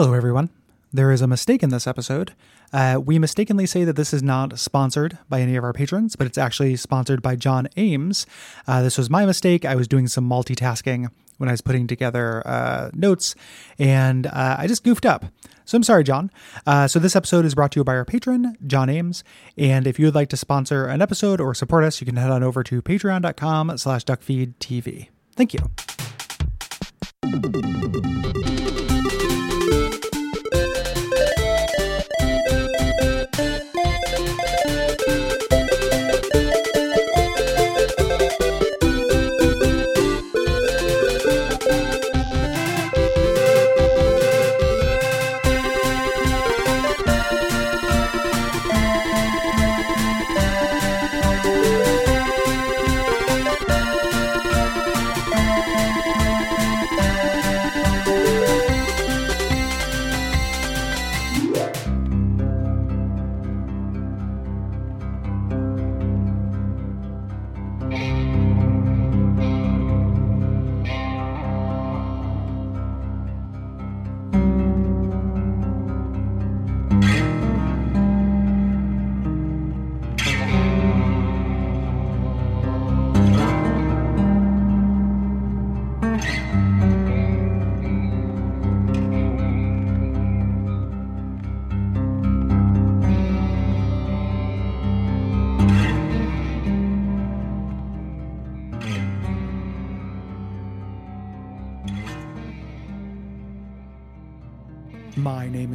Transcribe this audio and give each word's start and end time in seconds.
Hello, 0.00 0.14
everyone. 0.14 0.50
There 0.92 1.10
is 1.10 1.22
a 1.22 1.26
mistake 1.26 1.60
in 1.60 1.70
this 1.70 1.84
episode. 1.88 2.32
Uh, 2.72 3.00
we 3.04 3.18
mistakenly 3.18 3.66
say 3.66 3.82
that 3.82 3.96
this 3.96 4.14
is 4.14 4.22
not 4.22 4.56
sponsored 4.56 5.18
by 5.28 5.40
any 5.40 5.56
of 5.56 5.64
our 5.64 5.72
patrons, 5.72 6.14
but 6.14 6.24
it's 6.24 6.38
actually 6.38 6.76
sponsored 6.76 7.20
by 7.20 7.34
John 7.34 7.66
Ames. 7.76 8.24
Uh, 8.68 8.80
this 8.80 8.96
was 8.96 9.10
my 9.10 9.26
mistake. 9.26 9.64
I 9.64 9.74
was 9.74 9.88
doing 9.88 10.06
some 10.06 10.30
multitasking 10.30 11.08
when 11.38 11.48
I 11.48 11.52
was 11.52 11.62
putting 11.62 11.88
together 11.88 12.46
uh, 12.46 12.90
notes, 12.94 13.34
and 13.76 14.28
uh, 14.28 14.54
I 14.56 14.68
just 14.68 14.84
goofed 14.84 15.04
up. 15.04 15.24
So 15.64 15.74
I'm 15.74 15.82
sorry, 15.82 16.04
John. 16.04 16.30
Uh, 16.64 16.86
so 16.86 17.00
this 17.00 17.16
episode 17.16 17.44
is 17.44 17.56
brought 17.56 17.72
to 17.72 17.80
you 17.80 17.84
by 17.84 17.96
our 17.96 18.04
patron, 18.04 18.56
John 18.68 18.88
Ames. 18.88 19.24
And 19.56 19.84
if 19.84 19.98
you 19.98 20.06
would 20.06 20.14
like 20.14 20.28
to 20.28 20.36
sponsor 20.36 20.86
an 20.86 21.02
episode 21.02 21.40
or 21.40 21.54
support 21.54 21.82
us, 21.82 22.00
you 22.00 22.04
can 22.04 22.14
head 22.14 22.30
on 22.30 22.44
over 22.44 22.62
to 22.62 22.80
patreon.com 22.80 23.76
slash 23.78 24.04
duckfeedtv. 24.04 25.08
Thank 25.34 25.54
you. 25.54 25.58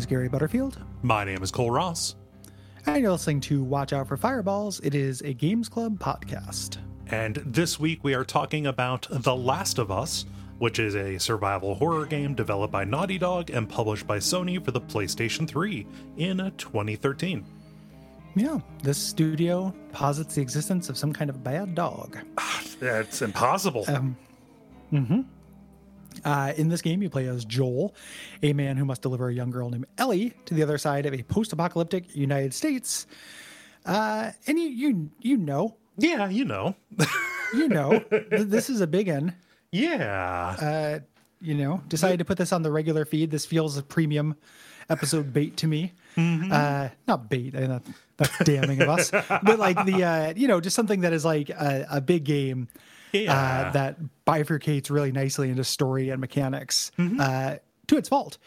Is 0.03 0.07
Gary 0.07 0.27
Butterfield, 0.27 0.77
My 1.01 1.23
name 1.23 1.41
is 1.43 1.49
Kole 1.49 1.71
Ross, 1.73 2.15
and 2.85 3.01
you're 3.01 3.13
listening 3.13 3.39
to 3.39 3.63
Watch 3.63 3.93
Out 3.93 4.05
for 4.05 4.17
Fireballs. 4.17 4.81
It 4.81 4.93
is 4.95 5.21
a 5.21 5.31
Games 5.33 5.69
Club 5.69 5.97
podcast. 5.97 6.75
and 7.07 7.37
this 7.45 7.79
week 7.79 8.03
we 8.03 8.13
are 8.13 8.25
talking 8.25 8.67
about 8.67 9.07
The 9.09 9.33
Last 9.33 9.79
of 9.79 9.91
Us, 9.91 10.25
which 10.59 10.77
is 10.77 10.97
a 10.97 11.17
survival 11.19 11.73
horror 11.75 12.05
game 12.05 12.35
developed 12.35 12.73
by 12.73 12.83
Naughty 12.83 13.17
Dog 13.17 13.49
and 13.49 13.69
published 13.69 14.05
by 14.05 14.17
Sony 14.17 14.61
for 14.61 14.71
the 14.71 14.81
PlayStation 14.81 15.47
3 15.47 15.87
in 16.17 16.51
2013. 16.57 17.45
Yeah, 18.35 18.59
this 18.81 18.97
studio 18.97 19.73
posits 19.93 20.35
the 20.35 20.41
existence 20.41 20.89
of 20.89 20.97
some 20.97 21.13
kind 21.13 21.29
of 21.29 21.45
bad 21.45 21.75
dog. 21.75 22.17
That's 22.81 23.21
impossible. 23.21 23.85
Um, 23.87 24.17
hmm 24.89 25.21
Uh, 26.25 26.53
in 26.55 26.69
this 26.69 26.81
game, 26.81 27.01
you 27.01 27.09
play 27.09 27.27
as 27.27 27.45
Joel, 27.45 27.93
a 28.41 28.53
man 28.53 28.77
who 28.77 28.85
must 28.85 29.01
deliver 29.01 29.29
a 29.29 29.33
young 29.33 29.49
girl 29.49 29.69
named 29.69 29.85
Ellie 29.97 30.33
to 30.45 30.53
the 30.53 30.63
other 30.63 30.77
side 30.77 31.05
of 31.05 31.13
a 31.13 31.23
post-apocalyptic 31.23 32.15
United 32.15 32.53
States. 32.53 33.07
Uh, 33.85 34.31
and 34.47 34.57
you, 34.57 34.67
you, 34.67 35.11
you 35.19 35.37
know, 35.37 35.77
yeah, 35.97 36.29
you 36.29 36.45
know. 36.45 36.75
you 37.53 37.67
know, 37.67 37.99
th- 37.99 38.27
this 38.29 38.69
is 38.69 38.81
a 38.81 38.87
big 38.87 39.09
one. 39.09 39.35
yeah. 39.71 40.55
Uh, 40.59 40.99
you 41.41 41.53
know, 41.55 41.83
decided 41.89 42.19
to 42.19 42.25
put 42.25 42.37
this 42.37 42.53
on 42.53 42.61
the 42.61 42.71
regular 42.71 43.03
feed. 43.03 43.29
This 43.29 43.45
feels 43.45 43.77
a 43.77 43.83
premium 43.83 44.35
episode 44.89 45.33
bait 45.33 45.57
to 45.57 45.67
me. 45.67 45.91
Uh, 46.17 46.87
not 47.05 47.29
bait, 47.29 47.53
I 47.55 47.67
know 47.67 47.81
that's 48.15 48.37
damning 48.45 48.81
of 48.81 48.87
us, 48.87 49.11
but 49.11 49.59
like 49.59 49.75
the, 49.85 50.03
uh, 50.03 50.33
you 50.37 50.47
know, 50.47 50.61
just 50.61 50.75
something 50.75 51.01
that 51.01 51.11
is 51.11 51.25
like 51.25 51.49
a, 51.49 51.85
a 51.91 52.01
big 52.01 52.23
game 52.23 52.69
yeah. 53.21 53.33
uh, 53.67 53.71
that 53.71 53.97
bifurcates 54.27 54.89
really 54.89 55.11
nicely 55.11 55.49
into 55.49 55.63
story 55.63 56.09
and 56.09 56.19
mechanics 56.19 56.91
uh, 57.19 57.55
to 57.87 57.97
its 57.97 58.09
fault 58.09 58.37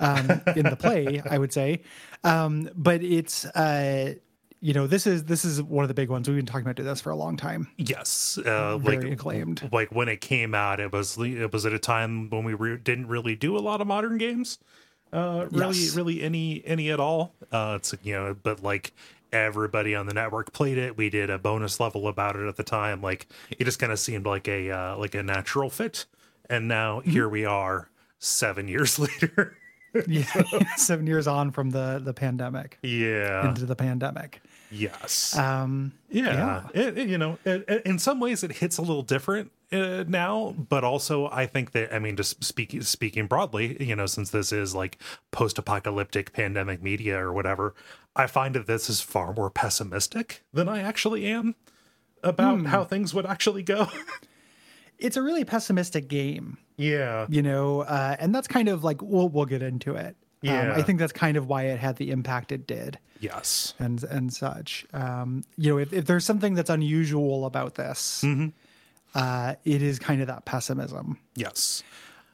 um, 0.00 0.28
in 0.56 0.64
the 0.64 0.76
play, 0.78 1.22
I 1.28 1.38
would 1.38 1.52
say. 1.52 1.82
Um, 2.24 2.68
but 2.74 3.02
it's, 3.02 3.44
uh, 3.46 4.14
you 4.62 4.74
know, 4.74 4.86
this 4.86 5.06
is 5.06 5.24
this 5.24 5.44
is 5.44 5.62
one 5.62 5.84
of 5.84 5.88
the 5.88 5.94
big 5.94 6.10
ones. 6.10 6.28
We've 6.28 6.36
been 6.36 6.44
talking 6.44 6.66
about 6.68 6.76
this 6.76 7.00
for 7.00 7.08
a 7.10 7.16
long 7.16 7.36
time. 7.38 7.68
Yes, 7.78 8.38
uh, 8.44 8.76
Very 8.78 8.98
like 9.04 9.12
acclaimed. 9.12 9.68
like 9.72 9.90
when 9.90 10.08
it 10.08 10.20
came 10.20 10.54
out, 10.54 10.80
it 10.80 10.92
was 10.92 11.16
it 11.18 11.50
was 11.52 11.64
at 11.64 11.72
a 11.72 11.78
time 11.78 12.28
when 12.28 12.44
we 12.44 12.52
re- 12.52 12.76
didn't 12.76 13.06
really 13.08 13.34
do 13.36 13.56
a 13.56 13.60
lot 13.60 13.80
of 13.80 13.86
modern 13.86 14.18
games, 14.18 14.58
uh, 15.14 15.46
really, 15.50 15.78
Yes. 15.78 15.96
really 15.96 16.20
any 16.22 16.62
any 16.66 16.90
at 16.90 17.00
all. 17.00 17.32
Uh, 17.50 17.74
it's 17.78 17.94
you 18.02 18.12
know, 18.12 18.36
but 18.42 18.62
like 18.62 18.92
everybody 19.32 19.94
on 19.94 20.06
the 20.06 20.14
network 20.14 20.52
played 20.52 20.78
it. 20.78 20.96
We 20.96 21.10
did 21.10 21.30
a 21.30 21.38
bonus 21.38 21.80
level 21.80 22.08
about 22.08 22.36
it 22.36 22.46
at 22.48 22.56
the 22.56 22.62
time. 22.64 23.00
Like 23.02 23.26
it 23.58 23.64
just 23.64 23.78
kind 23.78 23.92
of 23.92 23.98
seemed 23.98 24.26
like 24.26 24.48
a 24.48 24.70
uh, 24.70 24.96
like 24.96 25.14
a 25.14 25.22
natural 25.22 25.70
fit, 25.70 26.06
and 26.48 26.68
now 26.68 27.00
Mm-hmm. 27.00 27.10
here 27.10 27.28
we 27.28 27.44
are, 27.44 27.88
seven 28.18 28.68
years 28.68 28.98
later. 28.98 29.56
Yeah, 30.06 30.24
seven 30.76 31.06
years 31.06 31.26
on 31.26 31.50
from 31.50 31.70
the 31.70 32.00
the 32.04 32.14
pandemic 32.14 32.78
yeah. 32.82 33.48
into 33.48 33.66
the 33.66 33.74
pandemic. 33.76 34.40
yes. 34.70 35.36
Um, 35.36 35.92
Yeah, 36.10 36.68
It, 36.74 36.96
it- 36.98 37.08
you 37.08 37.18
know, 37.18 37.38
it- 37.44 37.82
in 37.84 37.98
some 37.98 38.20
ways 38.20 38.44
it 38.44 38.52
hits 38.52 38.78
a 38.78 38.82
little 38.82 39.02
different 39.02 39.50
uh, 39.72 40.04
now, 40.08 40.54
but 40.56 40.84
also 40.84 41.28
I 41.30 41.46
think 41.46 41.72
that 41.72 41.94
I 41.94 41.98
mean, 41.98 42.16
just 42.16 42.42
speaking 42.42 42.82
speaking 42.82 43.26
broadly, 43.26 43.76
you 43.82 43.94
know, 43.96 44.06
since 44.06 44.30
this 44.30 44.52
is 44.52 44.74
like 44.74 44.98
post-apocalyptic 45.30 46.32
pandemic 46.32 46.82
media 46.82 47.18
or 47.18 47.32
whatever, 47.32 47.74
I 48.16 48.26
find 48.26 48.54
that 48.54 48.66
this 48.66 48.90
is 48.90 49.00
far 49.00 49.32
more 49.32 49.50
pessimistic 49.50 50.42
than 50.52 50.68
I 50.68 50.80
actually 50.80 51.26
am 51.26 51.54
about 52.22 52.66
how 52.66 52.84
things 52.84 53.14
would 53.14 53.26
actually 53.26 53.62
go. 53.62 53.88
it's 54.98 55.16
a 55.16 55.22
really 55.22 55.44
pessimistic 55.44 56.08
game, 56.08 56.58
yeah, 56.76 57.26
you 57.28 57.42
know, 57.42 57.80
uh, 57.82 58.16
and 58.18 58.34
that's 58.34 58.48
kind 58.48 58.68
of 58.68 58.84
like 58.84 59.00
we'll 59.02 59.28
we'll 59.28 59.46
get 59.46 59.62
into 59.62 59.94
it. 59.94 60.16
Um, 60.42 60.48
Yeah. 60.48 60.74
I 60.74 60.82
think 60.82 60.98
that's 60.98 61.12
kind 61.12 61.36
of 61.36 61.46
why 61.46 61.64
it 61.64 61.78
had 61.78 61.96
the 61.96 62.10
impact 62.10 62.50
it 62.50 62.66
did. 62.66 62.98
yes, 63.20 63.74
and 63.78 64.02
and 64.04 64.32
such. 64.32 64.86
Um, 64.92 65.44
you 65.56 65.70
know, 65.70 65.78
if, 65.78 65.92
if 65.92 66.06
there's 66.06 66.24
something 66.24 66.54
that's 66.54 66.70
unusual 66.70 67.46
about 67.46 67.74
this, 67.74 68.24
uh, 69.14 69.54
it 69.64 69.82
is 69.82 69.98
kind 69.98 70.20
of 70.20 70.26
that 70.26 70.44
pessimism 70.44 71.18
yes. 71.34 71.82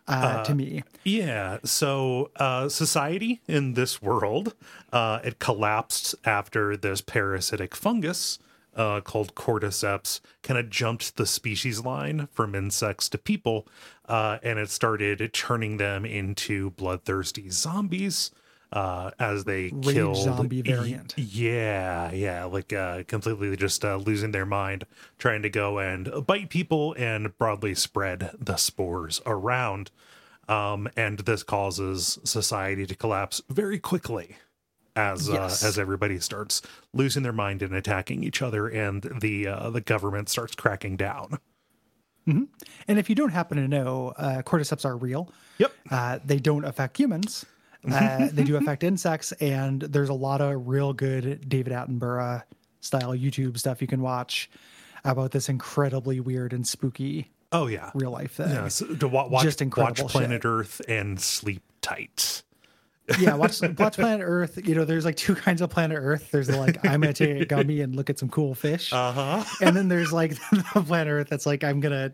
uh, 0.08 0.42
to 0.44 0.54
me. 0.54 0.82
Yeah. 1.04 1.58
So 1.64 2.30
uh, 2.36 2.68
society 2.68 3.40
in 3.46 3.74
this 3.74 4.02
world, 4.02 4.54
uh, 4.92 5.20
it 5.24 5.38
collapsed 5.38 6.14
after 6.24 6.76
this 6.76 7.00
parasitic 7.00 7.74
fungus 7.74 8.38
uh, 8.76 9.00
called 9.00 9.34
cordyceps 9.34 10.20
kind 10.42 10.58
of 10.60 10.70
jumped 10.70 11.16
the 11.16 11.26
species 11.26 11.80
line 11.80 12.28
from 12.32 12.54
insects 12.54 13.08
to 13.08 13.18
people, 13.18 13.66
uh, 14.06 14.38
and 14.42 14.58
it 14.58 14.70
started 14.70 15.32
turning 15.32 15.78
them 15.78 16.04
into 16.04 16.70
bloodthirsty 16.70 17.48
zombies. 17.50 18.30
Uh, 18.72 19.12
as 19.20 19.44
they 19.44 19.70
Rage 19.72 19.94
killed 19.94 20.16
zombie 20.16 20.60
variant. 20.60 21.14
yeah, 21.16 22.10
yeah, 22.10 22.44
like 22.44 22.72
uh, 22.72 23.04
completely 23.04 23.56
just 23.56 23.84
uh, 23.84 23.96
losing 23.96 24.32
their 24.32 24.44
mind, 24.44 24.84
trying 25.18 25.42
to 25.42 25.48
go 25.48 25.78
and 25.78 26.26
bite 26.26 26.50
people 26.50 26.92
and 26.98 27.36
broadly 27.38 27.74
spread 27.76 28.32
the 28.38 28.56
spores 28.56 29.20
around. 29.24 29.92
Um, 30.48 30.88
and 30.96 31.20
this 31.20 31.42
causes 31.44 32.18
society 32.24 32.86
to 32.86 32.94
collapse 32.96 33.40
very 33.48 33.78
quickly 33.78 34.36
as 34.96 35.28
Yes. 35.28 35.62
uh, 35.62 35.68
as 35.68 35.78
everybody 35.78 36.18
starts 36.18 36.60
losing 36.92 37.22
their 37.22 37.32
mind 37.32 37.62
and 37.62 37.72
attacking 37.74 38.24
each 38.24 38.42
other, 38.42 38.66
and 38.66 39.02
the 39.20 39.46
uh, 39.46 39.70
the 39.70 39.80
government 39.80 40.28
starts 40.28 40.54
cracking 40.56 40.96
down. 40.96 41.38
And 42.28 42.98
if 42.98 43.08
you 43.08 43.14
don't 43.14 43.30
happen 43.30 43.56
to 43.58 43.68
know, 43.68 44.12
uh, 44.16 44.42
cordyceps 44.42 44.84
are 44.84 44.96
real. 44.96 45.32
Yep. 45.58 45.72
Uh, 45.90 46.18
they 46.24 46.38
don't 46.40 46.64
affect 46.64 46.96
humans. 46.96 47.46
Uh, 47.90 48.28
they 48.32 48.44
do 48.44 48.56
affect 48.56 48.82
insects, 48.84 49.32
and 49.32 49.80
there's 49.82 50.08
a 50.08 50.14
lot 50.14 50.40
of 50.40 50.66
real 50.68 50.92
good 50.92 51.48
David 51.48 51.72
Attenborough 51.72 52.42
style 52.80 53.12
YouTube 53.14 53.58
stuff 53.58 53.80
you 53.80 53.88
can 53.88 54.02
watch 54.02 54.48
about 55.04 55.30
this 55.30 55.48
incredibly 55.48 56.20
weird 56.20 56.52
and 56.52 56.66
spooky 56.66 57.30
Oh 57.52 57.68
yeah, 57.68 57.90
real 57.94 58.10
life 58.10 58.32
thing. 58.32 58.50
yeah. 58.50 58.68
So 58.68 58.86
to 58.96 59.06
wa- 59.08 59.28
watch, 59.28 59.44
Just 59.44 59.62
incredible 59.62 60.04
watch 60.04 60.12
Planet 60.12 60.42
shit. 60.42 60.44
Earth 60.44 60.80
and 60.88 61.20
sleep 61.20 61.62
tight. 61.80 62.42
Yeah, 63.20 63.34
watch 63.34 63.60
watch 63.78 63.94
Planet 63.96 64.24
Earth. 64.26 64.58
You 64.66 64.74
know, 64.74 64.84
there's 64.84 65.04
like 65.04 65.16
two 65.16 65.34
kinds 65.34 65.60
of 65.62 65.70
Planet 65.70 65.98
Earth. 66.00 66.30
There's 66.30 66.46
the 66.48 66.56
like 66.56 66.84
I'm 66.84 67.00
gonna 67.00 67.12
take 67.12 67.40
a 67.40 67.44
gummy 67.44 67.80
and 67.80 67.94
look 67.94 68.10
at 68.10 68.18
some 68.18 68.28
cool 68.28 68.54
fish, 68.54 68.92
Uh 68.92 69.12
huh. 69.12 69.44
and 69.60 69.76
then 69.76 69.88
there's 69.88 70.12
like 70.12 70.30
the 70.74 70.82
Planet 70.86 71.12
Earth 71.12 71.28
that's 71.28 71.46
like 71.46 71.62
I'm 71.64 71.80
gonna, 71.80 72.12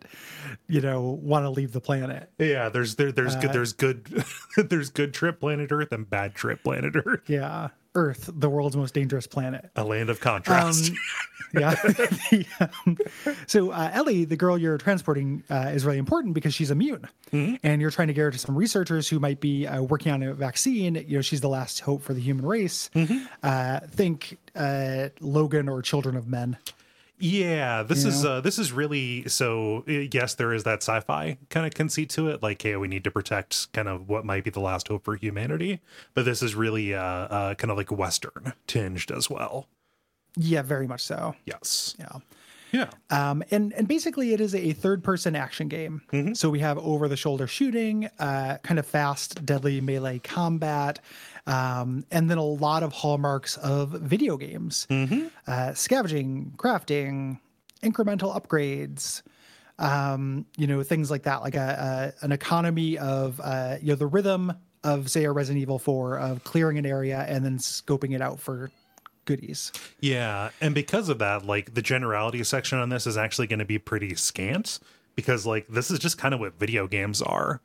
you 0.68 0.80
know, 0.80 1.18
want 1.22 1.44
to 1.44 1.50
leave 1.50 1.72
the 1.72 1.80
planet. 1.80 2.30
Yeah, 2.38 2.68
there's 2.68 2.96
there 2.96 3.10
there's 3.12 3.34
Uh, 3.36 3.40
good 3.40 3.52
there's 3.52 3.72
good 3.72 4.24
there's 4.56 4.90
good 4.90 5.14
trip 5.14 5.40
planet 5.40 5.72
Earth 5.72 5.92
and 5.92 6.08
bad 6.08 6.34
trip 6.34 6.62
planet 6.62 6.94
Earth. 7.04 7.22
Yeah, 7.28 7.68
Earth, 7.94 8.30
the 8.32 8.48
world's 8.48 8.76
most 8.76 8.94
dangerous 8.94 9.26
planet. 9.26 9.70
A 9.76 9.84
land 9.84 10.08
of 10.10 10.20
contrast. 10.20 10.90
Um, 10.90 10.96
yeah. 11.54 11.74
The, 12.30 12.46
um, 12.60 12.96
so 13.46 13.72
uh, 13.72 13.90
Ellie, 13.92 14.24
the 14.24 14.36
girl 14.36 14.56
you're 14.56 14.78
transporting, 14.78 15.42
uh, 15.50 15.70
is 15.74 15.84
really 15.84 15.98
important 15.98 16.32
because 16.32 16.54
she's 16.54 16.70
immune, 16.70 17.06
and 17.62 17.82
you're 17.82 17.90
trying 17.90 18.08
to 18.08 18.14
get 18.14 18.22
her 18.22 18.30
to 18.30 18.38
some 18.38 18.56
researchers 18.56 19.06
who 19.08 19.20
might 19.20 19.40
be 19.40 19.66
uh, 19.66 19.82
working 19.82 20.12
on 20.12 20.22
a 20.22 20.32
vaccine. 20.32 20.94
You 20.94 21.18
know, 21.18 21.20
she's 21.22 21.42
the 21.42 21.50
last 21.50 21.80
hope 21.80 22.02
for 22.02 22.14
the 22.14 22.20
human 22.20 22.46
race. 22.46 22.88
Uh, 23.42 23.80
think 23.80 24.38
uh, 24.56 25.08
Logan 25.20 25.68
or 25.68 25.82
Children 25.82 26.16
of 26.16 26.26
Men. 26.26 26.56
Yeah, 27.22 27.84
this 27.84 28.02
You 28.02 28.10
is 28.10 28.24
uh 28.24 28.40
this 28.40 28.58
is 28.58 28.72
really 28.72 29.28
so 29.28 29.84
yes, 29.86 30.34
there 30.34 30.52
is 30.52 30.64
that 30.64 30.82
sci-fi 30.82 31.38
kind 31.50 31.64
of 31.64 31.72
conceit 31.72 32.10
to 32.10 32.28
it, 32.28 32.42
like 32.42 32.60
hey, 32.60 32.74
we 32.74 32.88
need 32.88 33.04
to 33.04 33.12
protect 33.12 33.72
kind 33.72 33.86
of 33.86 34.08
what 34.08 34.24
might 34.24 34.42
be 34.42 34.50
the 34.50 34.60
last 34.60 34.88
hope 34.88 35.04
for 35.04 35.14
humanity, 35.14 35.80
but 36.14 36.24
this 36.24 36.42
is 36.42 36.56
really 36.56 36.94
uh, 36.94 37.00
uh 37.00 37.54
kind 37.54 37.70
of 37.70 37.76
like 37.76 37.92
western 37.92 38.54
tinged 38.66 39.12
as 39.12 39.30
well. 39.30 39.68
Yeah, 40.36 40.62
very 40.62 40.88
much 40.88 41.02
so. 41.02 41.36
Yes. 41.44 41.94
Yeah. 41.96 42.18
Yeah. 42.72 42.88
Um, 43.10 43.44
and 43.50 43.72
and 43.74 43.86
basically, 43.86 44.32
it 44.32 44.40
is 44.40 44.54
a 44.54 44.72
third 44.72 45.04
person 45.04 45.36
action 45.36 45.68
game. 45.68 46.02
So 46.34 46.48
we 46.48 46.60
have 46.60 46.78
over 46.78 47.06
the 47.06 47.18
shoulder 47.18 47.46
shooting, 47.46 48.08
uh, 48.18 48.56
kind 48.62 48.80
of 48.80 48.86
fast, 48.86 49.44
deadly 49.44 49.80
melee 49.80 50.18
combat, 50.20 50.98
um, 51.46 52.04
and 52.10 52.30
then 52.30 52.38
a 52.38 52.44
lot 52.44 52.82
of 52.82 52.92
hallmarks 52.92 53.56
of 53.58 53.90
video 53.90 54.36
games: 54.36 54.86
uh, 55.46 55.74
scavenging, 55.74 56.54
crafting, 56.56 57.38
incremental 57.82 58.34
upgrades. 58.34 59.22
Um, 59.78 60.46
you 60.56 60.66
know 60.66 60.82
things 60.82 61.10
like 61.10 61.24
that, 61.24 61.42
like 61.42 61.54
a, 61.54 62.12
a 62.20 62.24
an 62.24 62.32
economy 62.32 62.98
of 62.98 63.40
uh, 63.42 63.76
you 63.80 63.88
know 63.88 63.94
the 63.94 64.06
rhythm 64.06 64.52
of 64.84 65.10
say 65.10 65.24
a 65.24 65.32
Resident 65.32 65.62
Evil 65.62 65.78
Four 65.78 66.18
of 66.18 66.44
clearing 66.44 66.78
an 66.78 66.86
area 66.86 67.24
and 67.28 67.44
then 67.44 67.58
scoping 67.58 68.14
it 68.14 68.20
out 68.20 68.38
for 68.40 68.70
goodies. 69.24 69.72
Yeah, 70.00 70.50
and 70.60 70.74
because 70.74 71.08
of 71.08 71.18
that, 71.18 71.46
like 71.46 71.74
the 71.74 71.82
generality 71.82 72.42
section 72.44 72.78
on 72.78 72.88
this 72.88 73.06
is 73.06 73.16
actually 73.16 73.46
going 73.46 73.60
to 73.60 73.64
be 73.64 73.78
pretty 73.78 74.14
scant 74.14 74.78
because 75.14 75.46
like 75.46 75.66
this 75.68 75.90
is 75.90 75.98
just 75.98 76.18
kind 76.18 76.34
of 76.34 76.40
what 76.40 76.58
video 76.58 76.86
games 76.86 77.22
are. 77.22 77.60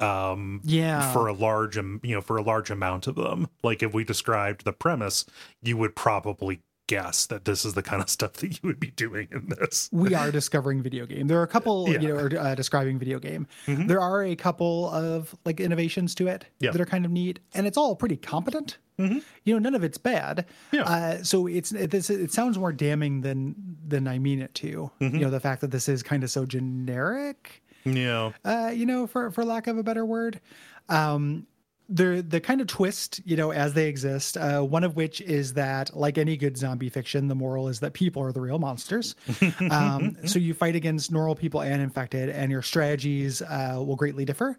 Um 0.00 0.60
Yeah. 0.64 1.12
for 1.12 1.26
a 1.28 1.32
large 1.32 1.76
you 1.76 2.00
know, 2.04 2.20
for 2.20 2.36
a 2.36 2.42
large 2.42 2.70
amount 2.70 3.06
of 3.06 3.14
them. 3.16 3.48
Like 3.62 3.82
if 3.82 3.92
we 3.94 4.04
described 4.04 4.64
the 4.64 4.72
premise, 4.72 5.24
you 5.62 5.76
would 5.76 5.94
probably 5.96 6.60
guess 6.86 7.26
that 7.26 7.44
this 7.44 7.66
is 7.66 7.74
the 7.74 7.82
kind 7.82 8.00
of 8.00 8.08
stuff 8.08 8.32
that 8.40 8.48
you 8.50 8.58
would 8.62 8.80
be 8.80 8.90
doing 8.92 9.28
in 9.30 9.50
this. 9.50 9.90
we 9.92 10.14
are 10.14 10.30
discovering 10.32 10.80
video 10.82 11.04
game. 11.04 11.26
There 11.26 11.38
are 11.38 11.42
a 11.42 11.46
couple, 11.48 11.86
Yeah. 11.86 12.00
you 12.00 12.08
know, 12.08 12.14
or, 12.16 12.38
uh, 12.38 12.54
describing 12.54 12.98
video 12.98 13.18
game. 13.18 13.46
There 13.66 14.00
are 14.00 14.24
a 14.24 14.34
couple 14.34 14.88
of 14.90 15.34
like 15.44 15.60
innovations 15.60 16.14
to 16.14 16.28
it 16.28 16.46
Yeah. 16.60 16.70
that 16.70 16.80
are 16.80 16.86
kind 16.86 17.04
of 17.04 17.10
neat, 17.10 17.40
and 17.52 17.66
it's 17.66 17.76
all 17.76 17.94
pretty 17.94 18.16
competent. 18.16 18.78
You 18.96 19.22
know, 19.46 19.58
none 19.60 19.74
of 19.76 19.84
it's 19.84 19.98
bad. 19.98 20.44
Yeah. 20.72 20.82
Uh, 20.82 21.22
so 21.22 21.46
it's 21.46 21.70
it, 21.72 21.90
this, 21.92 22.10
it 22.10 22.32
sounds 22.32 22.58
more 22.58 22.72
damning 22.72 23.20
than 23.20 23.54
than 23.86 24.08
I 24.08 24.18
mean 24.18 24.40
it 24.42 24.54
to. 24.54 24.90
You 24.98 25.08
know, 25.20 25.30
the 25.30 25.38
fact 25.40 25.60
that 25.60 25.70
this 25.70 25.88
is 25.90 26.02
kind 26.02 26.24
of 26.24 26.30
so 26.30 26.46
generic. 26.46 27.62
Yeah. 27.96 28.32
Uh, 28.44 28.70
you 28.74 28.86
know, 28.86 29.06
for 29.06 29.30
for 29.30 29.44
lack 29.44 29.66
of 29.66 29.78
a 29.78 29.82
better 29.82 30.04
word. 30.04 30.40
Um, 30.88 31.46
the 31.88 32.24
the 32.26 32.40
kind 32.40 32.60
of 32.60 32.66
twist, 32.66 33.20
you 33.24 33.36
know, 33.36 33.50
as 33.50 33.72
they 33.72 33.88
exist. 33.88 34.36
Uh, 34.36 34.60
one 34.60 34.84
of 34.84 34.94
which 34.94 35.20
is 35.20 35.54
that, 35.54 35.96
like 35.96 36.18
any 36.18 36.36
good 36.36 36.56
zombie 36.56 36.90
fiction, 36.90 37.28
the 37.28 37.34
moral 37.34 37.68
is 37.68 37.80
that 37.80 37.94
people 37.94 38.22
are 38.22 38.32
the 38.32 38.40
real 38.40 38.58
monsters. 38.58 39.14
um, 39.70 40.16
so 40.26 40.38
you 40.38 40.52
fight 40.52 40.76
against 40.76 41.10
normal 41.10 41.34
people 41.34 41.62
and 41.62 41.80
infected, 41.80 42.28
and 42.28 42.50
your 42.50 42.62
strategies 42.62 43.40
uh, 43.42 43.82
will 43.84 43.96
greatly 43.96 44.24
differ. 44.24 44.58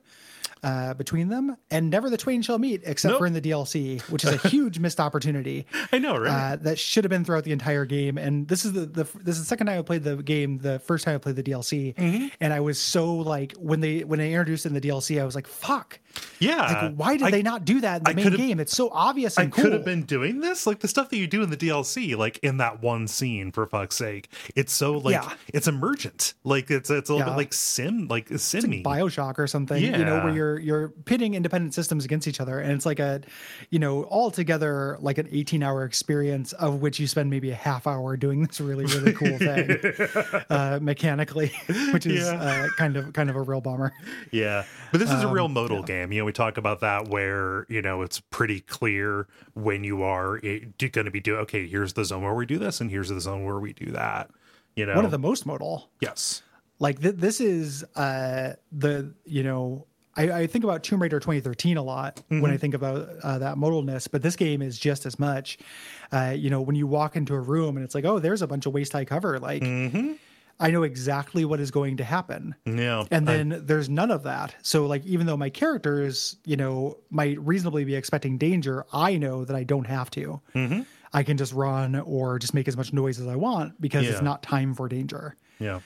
Uh, 0.62 0.94
between 0.94 1.30
them, 1.30 1.56
and 1.72 1.90
never 1.90 2.10
the 2.10 2.18
twain 2.18 2.42
shall 2.42 2.60
meet, 2.60 2.82
except 2.84 3.14
Nope. 3.14 3.20
for 3.20 3.26
in 3.26 3.32
the 3.32 3.40
DLC, 3.42 4.02
which 4.10 4.26
is 4.26 4.32
a 4.44 4.48
huge 4.50 4.78
missed 4.78 5.00
opportunity 5.00 5.66
I 5.94 6.00
know, 6.00 6.18
right? 6.18 6.52
uh, 6.52 6.56
that 6.64 6.78
should 6.78 7.06
have 7.06 7.10
been 7.10 7.24
throughout 7.24 7.46
the 7.46 7.54
entire 7.54 7.86
game. 7.86 8.18
And 8.18 8.46
this 8.46 8.66
is 8.66 8.74
the, 8.74 8.82
the 8.86 9.04
this 9.24 9.36
is 9.38 9.44
the 9.44 9.46
second 9.46 9.68
time 9.68 9.80
I 9.80 9.82
played 9.84 10.04
the 10.04 10.18
game. 10.18 10.58
The 10.58 10.80
first 10.80 11.06
time 11.06 11.16
I 11.16 11.18
played 11.18 11.38
the 11.38 11.44
DLC, 11.44 11.96
Mm-hmm. 11.96 12.28
and 12.42 12.52
I 12.52 12.60
was 12.60 12.78
so 12.78 13.16
like 13.16 13.54
when 13.58 13.80
they 13.80 14.04
when 14.04 14.20
they 14.20 14.32
introduced 14.34 14.66
it 14.66 14.70
in 14.70 14.74
the 14.74 14.82
DLC, 14.82 15.22
I 15.22 15.24
was 15.24 15.34
like, 15.34 15.48
"Fuck! 15.48 16.00
yeah. 16.40 16.82
Like, 16.82 16.96
why 16.96 17.16
did 17.16 17.28
I- 17.28 17.32
they 17.32 17.42
not 17.42 17.64
do 17.64 17.80
that 17.80 18.00
in 18.00 18.04
the 18.04 18.10
I 18.10 18.14
main 18.30 18.36
game? 18.36 18.60
It's 18.60 18.76
so 18.76 18.90
obvious 18.92 19.38
I 19.38 19.44
and 19.44 19.54
cool." 19.54 19.64
could 19.64 19.72
have 19.74 19.86
been 19.86 20.04
doing 20.04 20.42
this, 20.42 20.68
like 20.68 20.80
the 20.80 20.90
stuff 20.90 21.10
that 21.12 21.18
you 21.18 21.28
do 21.28 21.42
in 21.42 21.50
the 21.52 21.58
DLC, 21.58 22.18
like 22.18 22.38
in 22.40 22.58
that 22.58 22.82
one 22.82 23.08
scene. 23.08 23.54
For 23.54 23.66
fuck's 23.66 23.96
sake, 23.96 24.30
it's 24.58 24.74
so 24.74 24.98
like 24.98 25.14
Yeah. 25.14 25.34
it's 25.54 25.70
emergent, 25.70 26.34
like 26.44 26.70
it's 26.70 26.90
it's 26.90 27.10
a 27.10 27.14
little 27.14 27.26
Yeah. 27.28 27.34
bit 27.34 27.38
like 27.38 27.54
sim, 27.54 28.08
like 28.10 28.28
simmy. 28.38 28.84
Bioshock 28.84 29.40
or 29.40 29.48
something, 29.48 29.82
you 29.82 29.92
know, 29.92 30.18
Yeah. 30.18 30.24
where 30.26 30.34
you're 30.34 30.49
you're 30.58 30.90
pitting 31.06 31.36
independent 31.36 31.74
systems 31.74 32.06
against 32.06 32.28
each 32.28 32.40
other, 32.40 32.60
and 32.60 32.72
it's 32.72 32.86
like 32.86 33.00
a, 33.00 33.22
you 33.70 33.78
know, 33.78 34.04
all 34.04 34.32
together 34.32 34.98
like 35.02 35.18
an 35.18 35.28
18 35.32 35.62
hour 35.62 35.84
experience 35.84 36.54
of 36.54 36.82
which 36.82 37.00
you 37.00 37.06
spend 37.08 37.30
maybe 37.30 37.52
a 37.52 37.56
half 37.56 37.86
hour 37.86 38.16
doing 38.16 38.42
this 38.44 38.62
really 38.62 38.86
really 38.86 39.12
cool 39.14 39.38
thing, 39.38 39.78
uh, 40.50 40.80
mechanically, 40.82 41.52
which 41.92 42.06
is 42.06 42.26
Yeah. 42.26 42.42
uh, 42.42 42.68
kind 42.78 42.98
of 42.98 43.12
kind 43.14 43.30
of 43.30 43.36
a 43.36 43.42
real 43.42 43.62
bummer. 43.62 43.94
Yeah, 44.32 44.64
but 44.92 45.00
this 45.00 45.12
is 45.12 45.22
a 45.24 45.28
Um, 45.28 45.34
real 45.34 45.48
modal 45.50 45.84
game. 45.84 46.12
You 46.14 46.20
know, 46.22 46.26
we 46.26 46.32
talk 46.34 46.58
about 46.58 46.80
that 46.80 47.10
where 47.10 47.66
you 47.70 47.82
know 47.82 48.02
it's 48.02 48.20
pretty 48.20 48.62
clear 48.62 49.28
when 49.54 49.84
you 49.84 50.02
are 50.02 50.40
going 50.40 50.72
to 51.06 51.12
be 51.12 51.20
doing. 51.20 51.42
Okay, 51.42 51.68
here's 51.68 51.94
the 51.94 52.06
zone 52.06 52.24
where 52.24 52.34
we 52.34 52.46
do 52.46 52.58
this, 52.58 52.80
and 52.80 52.90
here's 52.90 53.10
the 53.10 53.20
zone 53.20 53.44
where 53.44 53.60
we 53.60 53.74
do 53.74 53.92
that. 53.92 54.30
You 54.76 54.86
know, 54.86 54.96
One 54.96 55.04
of 55.06 55.12
the 55.12 55.20
most 55.20 55.46
modal. 55.46 55.90
yes, 56.00 56.42
like 56.80 57.02
th- 57.02 57.16
this 57.16 57.42
is 57.42 57.84
uh 57.96 58.54
the 58.72 59.14
you 59.26 59.44
know 59.44 59.86
I, 60.20 60.42
I 60.42 60.48
think 60.48 60.64
about 60.64 60.84
Tomb 60.84 61.02
Raider 61.02 61.20
2013 61.20 61.78
a 61.78 61.82
lot 61.84 62.22
when 62.28 62.52
I 62.52 62.58
think 62.58 62.74
about 62.74 63.08
uh, 63.24 63.40
that 63.40 63.56
modalness, 63.56 64.08
but 64.12 64.22
this 64.22 64.36
game 64.36 64.62
is 64.62 64.78
just 64.78 65.06
as 65.06 65.18
much. 65.18 65.58
Uh, 66.12 66.34
you 66.38 66.50
know, 66.50 66.62
when 66.62 66.76
you 66.76 66.86
walk 66.88 67.16
into 67.16 67.34
a 67.34 67.40
room 67.40 67.78
and 67.78 67.84
it's 67.86 67.96
like, 67.96 68.06
oh, 68.06 68.20
there's 68.20 68.42
a 68.42 68.48
bunch 68.48 68.66
of 68.66 68.74
waist 68.74 68.92
high 68.94 69.06
cover. 69.06 69.40
Like, 69.40 69.64
I 70.62 70.72
know 70.72 70.84
exactly 70.84 71.46
what 71.46 71.62
is 71.62 71.72
going 71.72 71.96
to 71.98 72.04
happen, 72.04 72.54
yeah, 72.66 73.06
and 73.12 73.30
I- 73.30 73.38
then 73.38 73.62
there's 73.66 73.88
none 73.88 74.12
of 74.12 74.24
that. 74.24 74.56
So, 74.62 74.88
like, 74.88 75.06
even 75.06 75.26
though 75.26 75.38
my 75.38 75.50
characters, 75.50 76.36
you 76.44 76.58
know, 76.58 76.98
might 77.10 77.40
reasonably 77.40 77.86
be 77.86 77.96
expecting 77.96 78.38
danger, 78.38 78.86
I 78.92 79.16
know 79.18 79.46
that 79.46 79.56
I 79.56 79.64
don't 79.64 79.88
have 79.88 80.12
to. 80.12 80.42
I 81.14 81.24
can 81.24 81.38
just 81.38 81.54
run 81.54 81.96
or 81.96 82.38
just 82.40 82.54
make 82.54 82.68
as 82.68 82.76
much 82.78 82.92
noise 82.92 83.20
as 83.22 83.28
I 83.28 83.36
want 83.38 83.80
because 83.82 84.04
Yeah. 84.04 84.12
it's 84.12 84.22
not 84.22 84.44
time 84.44 84.76
for 84.76 84.88
danger 84.90 85.36
yeah, 85.60 85.80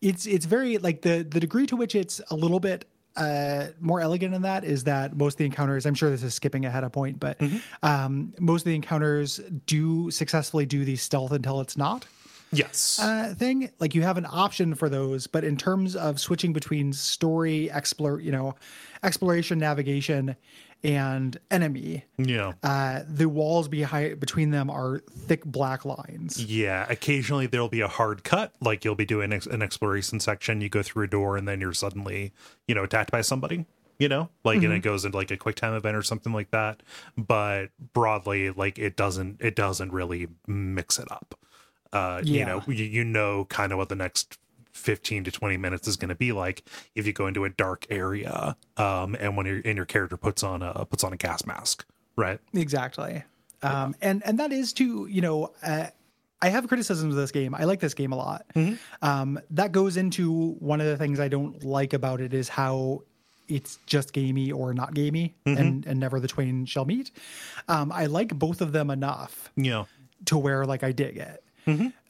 it's 0.00 0.26
it's 0.26 0.46
very 0.46 0.78
like 0.78 1.02
the 1.02 1.26
the 1.28 1.40
degree 1.40 1.66
to 1.66 1.76
which 1.76 1.94
it's 1.94 2.20
a 2.30 2.36
little 2.36 2.60
bit 2.60 2.86
uh 3.16 3.66
more 3.80 4.00
elegant 4.00 4.34
in 4.34 4.42
that 4.42 4.64
is 4.64 4.84
that 4.84 5.16
most 5.16 5.34
of 5.34 5.38
the 5.38 5.44
encounters 5.44 5.84
i'm 5.84 5.94
sure 5.94 6.10
this 6.10 6.22
is 6.22 6.34
skipping 6.34 6.64
ahead 6.64 6.84
a 6.84 6.90
point 6.90 7.18
but 7.18 7.40
um 7.82 8.32
most 8.38 8.62
of 8.62 8.66
the 8.66 8.74
encounters 8.74 9.40
do 9.66 10.10
successfully 10.10 10.64
do 10.64 10.84
the 10.84 10.96
stealth 10.96 11.32
until 11.32 11.60
it's 11.60 11.76
not 11.76 12.06
yes, 12.52 12.98
uh 13.00 13.34
thing. 13.36 13.70
Like 13.78 13.94
you 13.94 14.02
have 14.02 14.16
an 14.16 14.26
option 14.30 14.74
for 14.74 14.88
those 14.88 15.26
but 15.26 15.42
in 15.42 15.56
terms 15.56 15.96
of 15.96 16.20
switching 16.20 16.52
between 16.52 16.92
story 16.92 17.68
explore 17.70 18.20
you 18.20 18.30
know 18.30 18.54
exploration 19.02 19.58
navigation 19.58 20.36
and 20.82 21.38
enemy 21.50 22.04
yeah. 22.16 22.52
uh 22.62 23.00
the 23.08 23.28
walls 23.28 23.68
behind 23.68 24.18
between 24.18 24.50
them 24.50 24.70
are 24.70 25.00
thick 25.26 25.44
black 25.44 25.84
lines 25.84 26.42
Yeah, 26.42 26.86
occasionally 26.88 27.46
there'll 27.46 27.68
be 27.68 27.82
a 27.82 27.88
hard 27.88 28.24
cut, 28.24 28.52
like 28.60 28.84
you'll 28.84 28.94
be 28.94 29.04
doing 29.04 29.32
an 29.32 29.62
exploration 29.62 30.20
section, 30.20 30.60
you 30.60 30.68
go 30.68 30.82
through 30.82 31.04
a 31.04 31.08
door, 31.08 31.36
and 31.36 31.46
then 31.46 31.60
you're 31.60 31.72
suddenly, 31.74 32.32
you 32.66 32.74
know, 32.74 32.84
attacked 32.84 33.10
by 33.10 33.20
somebody, 33.20 33.66
you 33.98 34.08
know, 34.08 34.30
like, 34.44 34.56
and 34.56 34.64
Mm-hmm. 34.64 34.72
it 34.74 34.80
goes 34.80 35.04
into 35.04 35.16
like 35.18 35.30
a 35.30 35.36
quick 35.36 35.56
time 35.56 35.74
event 35.74 35.96
or 35.96 36.02
something 36.02 36.32
like 36.32 36.50
that. 36.52 36.82
But 37.16 37.66
broadly, 37.92 38.50
like, 38.50 38.78
it 38.78 38.96
doesn't, 38.96 39.40
it 39.40 39.54
doesn't 39.54 39.92
really 39.92 40.28
mix 40.46 40.98
it 40.98 41.10
up. 41.12 41.34
Uh, 41.92 42.22
you 42.24 42.44
know, 42.46 42.62
you, 42.66 42.84
you 42.84 43.04
know, 43.04 43.44
kind 43.46 43.72
of 43.72 43.78
what 43.78 43.88
the 43.88 43.96
next 43.96 44.38
15 44.80 45.24
to 45.24 45.30
20 45.30 45.56
minutes 45.56 45.86
is 45.86 45.96
going 45.96 46.08
to 46.08 46.14
be 46.14 46.32
like 46.32 46.64
if 46.94 47.06
you 47.06 47.12
go 47.12 47.26
into 47.26 47.44
a 47.44 47.50
dark 47.50 47.86
area, 47.90 48.56
um, 48.76 49.14
and 49.20 49.36
when 49.36 49.46
your 49.46 49.60
and 49.64 49.76
your 49.76 49.86
character 49.86 50.16
puts 50.16 50.42
on 50.42 50.62
a 50.62 50.84
puts 50.86 51.04
on 51.04 51.12
a 51.12 51.16
gas 51.16 51.44
mask, 51.46 51.84
right? 52.16 52.40
Exactly. 52.54 53.22
Um, 53.62 53.94
and 54.00 54.22
and 54.24 54.38
that 54.38 54.52
is 54.52 54.72
to 54.74 55.06
you 55.06 55.20
know 55.20 55.52
uh, 55.62 55.86
I 56.42 56.48
have 56.48 56.66
criticisms 56.68 57.14
of 57.14 57.20
this 57.20 57.30
game. 57.30 57.54
I 57.54 57.64
like 57.64 57.80
this 57.80 57.92
game 57.94 58.12
a 58.12 58.16
lot. 58.16 58.46
Um, 59.02 59.38
that 59.50 59.72
goes 59.72 59.96
into 59.98 60.52
one 60.60 60.80
of 60.80 60.86
the 60.86 60.96
things 60.96 61.20
I 61.20 61.28
don't 61.28 61.62
like 61.62 61.92
about 61.92 62.20
it 62.22 62.32
is 62.32 62.48
how 62.48 63.02
it's 63.48 63.78
just 63.84 64.12
gamey 64.12 64.50
or 64.52 64.72
not 64.72 64.94
gamey, 64.94 65.34
and 65.44 65.84
and 65.86 66.00
never 66.00 66.18
the 66.20 66.28
twain 66.28 66.64
shall 66.66 66.84
meet. 66.86 67.10
Um, 67.68 67.92
I 67.92 68.06
like 68.06 68.36
both 68.38 68.60
of 68.62 68.72
them 68.72 68.90
enough 68.90 69.50
Yeah. 69.56 69.84
to 70.26 70.38
where 70.38 70.64
like 70.64 70.82
I 70.82 70.92
dig 70.92 71.18
it. 71.18 71.44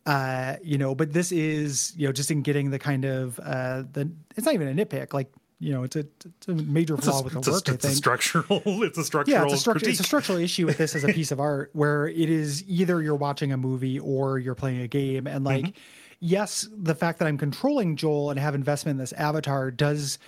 Uh, 0.06 0.56
you 0.62 0.78
know, 0.78 0.94
but 0.94 1.12
this 1.12 1.30
is 1.30 1.92
you 1.96 2.06
know 2.06 2.12
just 2.12 2.30
in 2.30 2.42
getting 2.42 2.70
the 2.70 2.78
kind 2.78 3.04
of 3.04 3.38
uh, 3.40 3.82
the 3.92 4.10
it's 4.36 4.46
not 4.46 4.54
even 4.54 4.68
a 4.68 4.84
nitpick 4.86 5.12
like 5.12 5.30
you 5.62 5.72
know, 5.74 5.82
it's 5.82 5.94
a, 5.94 6.06
it's 6.24 6.48
a 6.48 6.54
major 6.54 6.94
It's 6.94 7.04
flaw 7.06 7.20
a, 7.20 7.22
with 7.22 7.34
the 7.34 7.38
it's 7.40 7.48
a- 7.48 7.52
work. 7.52 7.68
I 7.68 7.72
it's 7.74 7.84
a 7.84 7.90
structural. 7.94 8.62
It's 8.82 8.96
a 8.96 9.04
structural. 9.04 9.38
Yeah, 9.38 9.44
it's 9.44 9.52
a, 9.52 9.58
structure, 9.58 9.90
it's 9.90 10.00
a 10.00 10.04
structural 10.04 10.38
issue 10.38 10.64
with 10.64 10.78
this 10.78 10.94
as 10.96 11.04
a 11.04 11.08
piece 11.12 11.32
of 11.32 11.38
art 11.38 11.68
where 11.74 12.08
it 12.08 12.30
is 12.30 12.64
either 12.66 13.02
you're 13.02 13.14
watching 13.14 13.52
a 13.52 13.58
movie 13.58 13.98
or 14.00 14.38
you're 14.38 14.54
playing 14.54 14.80
a 14.80 14.88
game. 14.88 15.26
And 15.26 15.44
like, 15.44 15.64
Mm-hmm. 15.66 15.78
yes, 16.20 16.66
the 16.74 16.94
fact 16.94 17.18
that 17.18 17.28
I'm 17.28 17.36
controlling 17.36 17.96
Joel 17.96 18.30
and 18.30 18.40
have 18.40 18.54
investment 18.54 18.94
in 18.94 19.00
this 19.00 19.12
avatar 19.12 19.70
does 19.70 20.18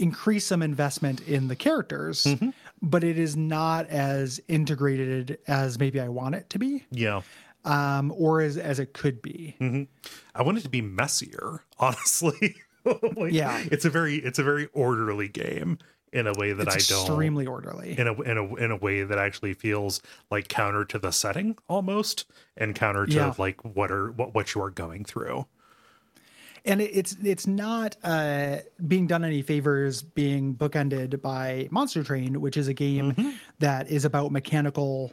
increase 0.00 0.46
some 0.46 0.62
investment 0.62 1.20
in 1.28 1.46
the 1.46 1.54
characters, 1.54 2.24
Mm-hmm. 2.24 2.50
but 2.82 3.04
it 3.04 3.18
is 3.20 3.36
not 3.36 3.86
as 3.88 4.40
integrated 4.48 5.38
as 5.46 5.78
maybe 5.78 6.00
I 6.00 6.08
want 6.08 6.34
it 6.34 6.50
to 6.50 6.58
be, 6.58 6.84
yeah. 6.90 7.20
Um, 7.64 8.12
or 8.16 8.40
as, 8.40 8.56
as 8.56 8.78
it 8.78 8.92
could 8.94 9.20
be. 9.22 9.56
I 10.34 10.42
want 10.42 10.58
it 10.58 10.62
to 10.62 10.68
be 10.70 10.80
messier, 10.82 11.64
honestly. 11.78 12.56
Like, 13.14 13.34
Yeah. 13.34 13.62
it's 13.70 13.84
a 13.84 13.90
very 13.90 14.16
it's 14.16 14.38
a 14.38 14.42
very 14.42 14.66
orderly 14.72 15.28
game 15.28 15.76
in 16.14 16.26
a 16.26 16.32
way 16.32 16.54
that 16.54 16.66
It's 16.66 16.90
I 16.90 16.94
don't 16.94 17.06
extremely 17.06 17.46
orderly. 17.46 17.94
in 17.98 18.08
a 18.08 18.14
in 18.22 18.38
a 18.38 18.54
in 18.54 18.70
a 18.70 18.76
way 18.76 19.02
that 19.02 19.18
actually 19.18 19.52
feels 19.52 20.00
like 20.30 20.48
counter 20.48 20.86
to 20.86 20.98
the 20.98 21.10
setting 21.10 21.58
almost 21.68 22.24
and 22.56 22.74
counter 22.74 23.04
to 23.04 23.12
Yeah. 23.14 23.34
like 23.36 23.62
what 23.66 23.90
are 23.90 24.10
what 24.12 24.34
what 24.34 24.54
you 24.54 24.62
are 24.62 24.70
going 24.70 25.04
through. 25.04 25.44
and 26.64 26.80
it's 26.80 27.18
it's 27.22 27.46
not 27.46 27.96
uh, 28.02 28.56
being 28.88 29.06
done 29.06 29.24
any 29.24 29.42
favors 29.42 30.02
being 30.02 30.54
bookended 30.54 31.20
by 31.20 31.68
Monster 31.70 32.02
Train, 32.02 32.40
which 32.40 32.56
is 32.56 32.66
a 32.68 32.74
game 32.74 33.12
Mm-hmm. 33.12 33.30
that 33.58 33.90
is 33.90 34.06
about 34.06 34.32
mechanical 34.32 35.12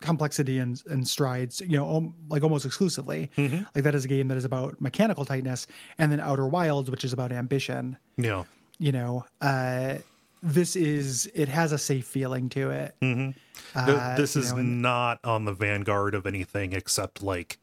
complexity 0.00 0.58
and, 0.58 0.82
and 0.88 1.06
strides, 1.06 1.60
you 1.60 1.76
know, 1.76 1.86
om- 1.96 2.14
like 2.28 2.42
almost 2.42 2.66
exclusively. 2.66 3.30
Mm-hmm. 3.36 3.64
Like 3.74 3.84
that 3.84 3.94
is 3.94 4.04
a 4.04 4.08
game 4.08 4.28
that 4.28 4.36
is 4.36 4.44
about 4.44 4.80
mechanical 4.80 5.24
tightness, 5.24 5.66
and 5.98 6.10
then 6.12 6.20
Outer 6.20 6.46
Wilds, 6.46 6.90
which 6.90 7.04
is 7.04 7.12
about 7.12 7.32
ambition. 7.32 7.96
Yeah. 8.16 8.44
You 8.78 8.92
know, 8.92 9.24
uh, 9.40 9.96
this 10.42 10.76
is 10.76 11.30
it 11.34 11.48
has 11.48 11.72
a 11.72 11.78
safe 11.78 12.06
feeling 12.06 12.48
to 12.50 12.70
it. 12.70 12.94
Th- 13.00 13.34
Uh, 13.74 14.16
this 14.16 14.36
is 14.36 14.52
know, 14.52 14.58
and- 14.58 14.82
not 14.82 15.18
on 15.24 15.44
the 15.44 15.52
vanguard 15.54 16.14
of 16.14 16.26
anything 16.26 16.72
except 16.72 17.22
like 17.22 17.58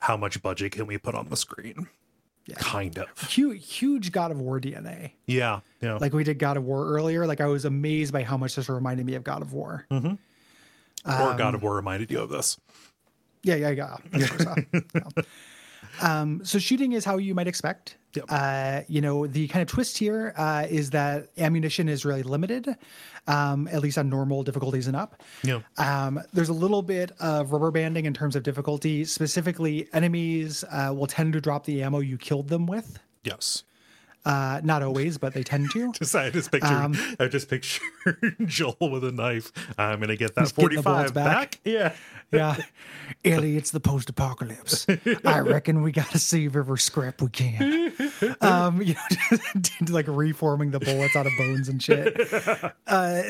how 0.00 0.16
much 0.16 0.40
budget 0.42 0.72
can 0.72 0.86
we 0.86 0.96
put 0.98 1.14
on 1.14 1.28
the 1.28 1.36
screen? 1.36 1.88
Kind 2.56 2.98
of. 2.98 3.06
Huge, 3.30 3.64
huge 3.78 4.12
God 4.12 4.30
of 4.32 4.40
War 4.40 4.58
DNA. 4.60 5.12
Yeah. 5.26 5.60
Yeah. 5.80 5.98
like 5.98 6.12
we 6.12 6.24
did 6.24 6.38
God 6.38 6.56
of 6.56 6.64
War 6.64 6.86
earlier. 6.88 7.26
Like 7.26 7.40
I 7.40 7.46
was 7.46 7.64
amazed 7.64 8.12
by 8.12 8.22
how 8.24 8.36
much 8.36 8.56
this 8.56 8.68
reminded 8.68 9.06
me 9.06 9.14
of 9.14 9.22
God 9.24 9.40
of 9.42 9.52
War. 9.52 9.86
Or 11.04 11.30
um, 11.30 11.36
God 11.36 11.54
of 11.54 11.62
War 11.62 11.76
reminded 11.76 12.10
you 12.10 12.20
of 12.20 12.28
this. 12.28 12.58
Yeah, 13.42 13.54
yeah, 13.54 13.70
yeah. 13.70 13.96
Yeah. 14.14 15.22
Um, 16.02 16.44
so 16.44 16.58
shooting 16.58 16.92
is 16.92 17.04
how 17.04 17.18
you 17.18 17.34
might 17.34 17.46
expect. 17.46 17.96
Yep. 18.14 18.24
Uh, 18.28 18.80
you 18.88 19.00
know, 19.00 19.26
the 19.26 19.46
kind 19.48 19.62
of 19.62 19.68
twist 19.68 19.98
here 19.98 20.34
uh, 20.36 20.66
is 20.68 20.90
that 20.90 21.28
ammunition 21.38 21.88
is 21.88 22.04
really 22.04 22.22
limited, 22.22 22.76
um, 23.26 23.68
at 23.68 23.80
least 23.80 23.98
on 23.98 24.08
normal 24.08 24.42
difficulties 24.42 24.86
and 24.86 24.96
up. 24.96 25.22
Yeah. 25.44 25.60
Um, 25.78 26.20
there's 26.32 26.48
a 26.48 26.54
little 26.54 26.82
bit 26.82 27.12
of 27.20 27.52
rubber 27.52 27.70
banding 27.70 28.06
in 28.06 28.14
terms 28.14 28.34
of 28.34 28.42
difficulty. 28.42 29.04
Specifically, 29.04 29.88
enemies 29.92 30.64
uh, 30.70 30.92
will 30.94 31.06
tend 31.06 31.34
to 31.34 31.40
drop 31.40 31.64
the 31.66 31.82
ammo 31.82 32.00
you 32.00 32.18
killed 32.18 32.48
them 32.48 32.66
with. 32.66 32.98
Yes. 33.22 33.62
Uh, 34.24 34.60
not 34.62 34.82
always, 34.82 35.16
but 35.18 35.32
they 35.32 35.42
tend 35.42 35.70
to. 35.72 35.92
Just 35.98 36.14
I 36.14 36.28
just 36.30 36.50
pictured 36.52 36.70
Um, 36.70 36.94
I 37.18 37.26
just 37.26 37.48
pictured 37.48 38.36
Joel 38.44 38.76
with 38.90 39.02
a 39.04 39.12
knife. 39.12 39.50
I'm 39.78 39.98
gonna 40.00 40.16
get 40.16 40.34
that 40.34 40.42
Just 40.42 40.56
getting 40.56 40.76
the 40.76 40.82
45 40.82 41.14
back. 41.14 41.24
back. 41.24 41.60
Yeah. 41.64 41.94
Yeah. 42.32 42.56
Ellie, 43.24 43.56
it's 43.56 43.70
the 43.70 43.80
post 43.80 44.08
apocalypse. 44.10 44.86
I 45.24 45.40
reckon 45.40 45.82
we 45.82 45.90
got 45.90 46.10
to 46.10 46.18
save 46.18 46.54
every 46.54 46.78
scrap 46.78 47.20
we 47.22 47.28
can. 47.28 47.92
Um, 48.40 48.80
you 48.82 48.94
know, 48.94 49.38
like 49.88 50.06
reforming 50.08 50.70
the 50.70 50.78
bullets 50.80 51.16
out 51.16 51.26
of 51.26 51.32
bones 51.38 51.68
and 51.68 51.82
shit. 51.82 52.16
Uh, 52.86 53.22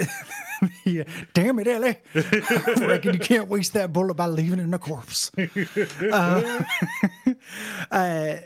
yeah. 0.85 1.05
Damn 1.33 1.59
it, 1.61 1.67
Ellie. 1.69 1.97
I 2.15 2.75
reckon 2.81 3.15
you 3.15 3.21
can't 3.21 3.49
waste 3.49 3.73
that 3.73 3.93
bullet 3.93 4.15
by 4.15 4.27
leaving 4.27 4.59
it 4.59 4.65
in 4.65 4.75
a 4.75 4.79
corpse. 4.79 5.31
Uh, 6.13 6.63
uh, 7.91 8.37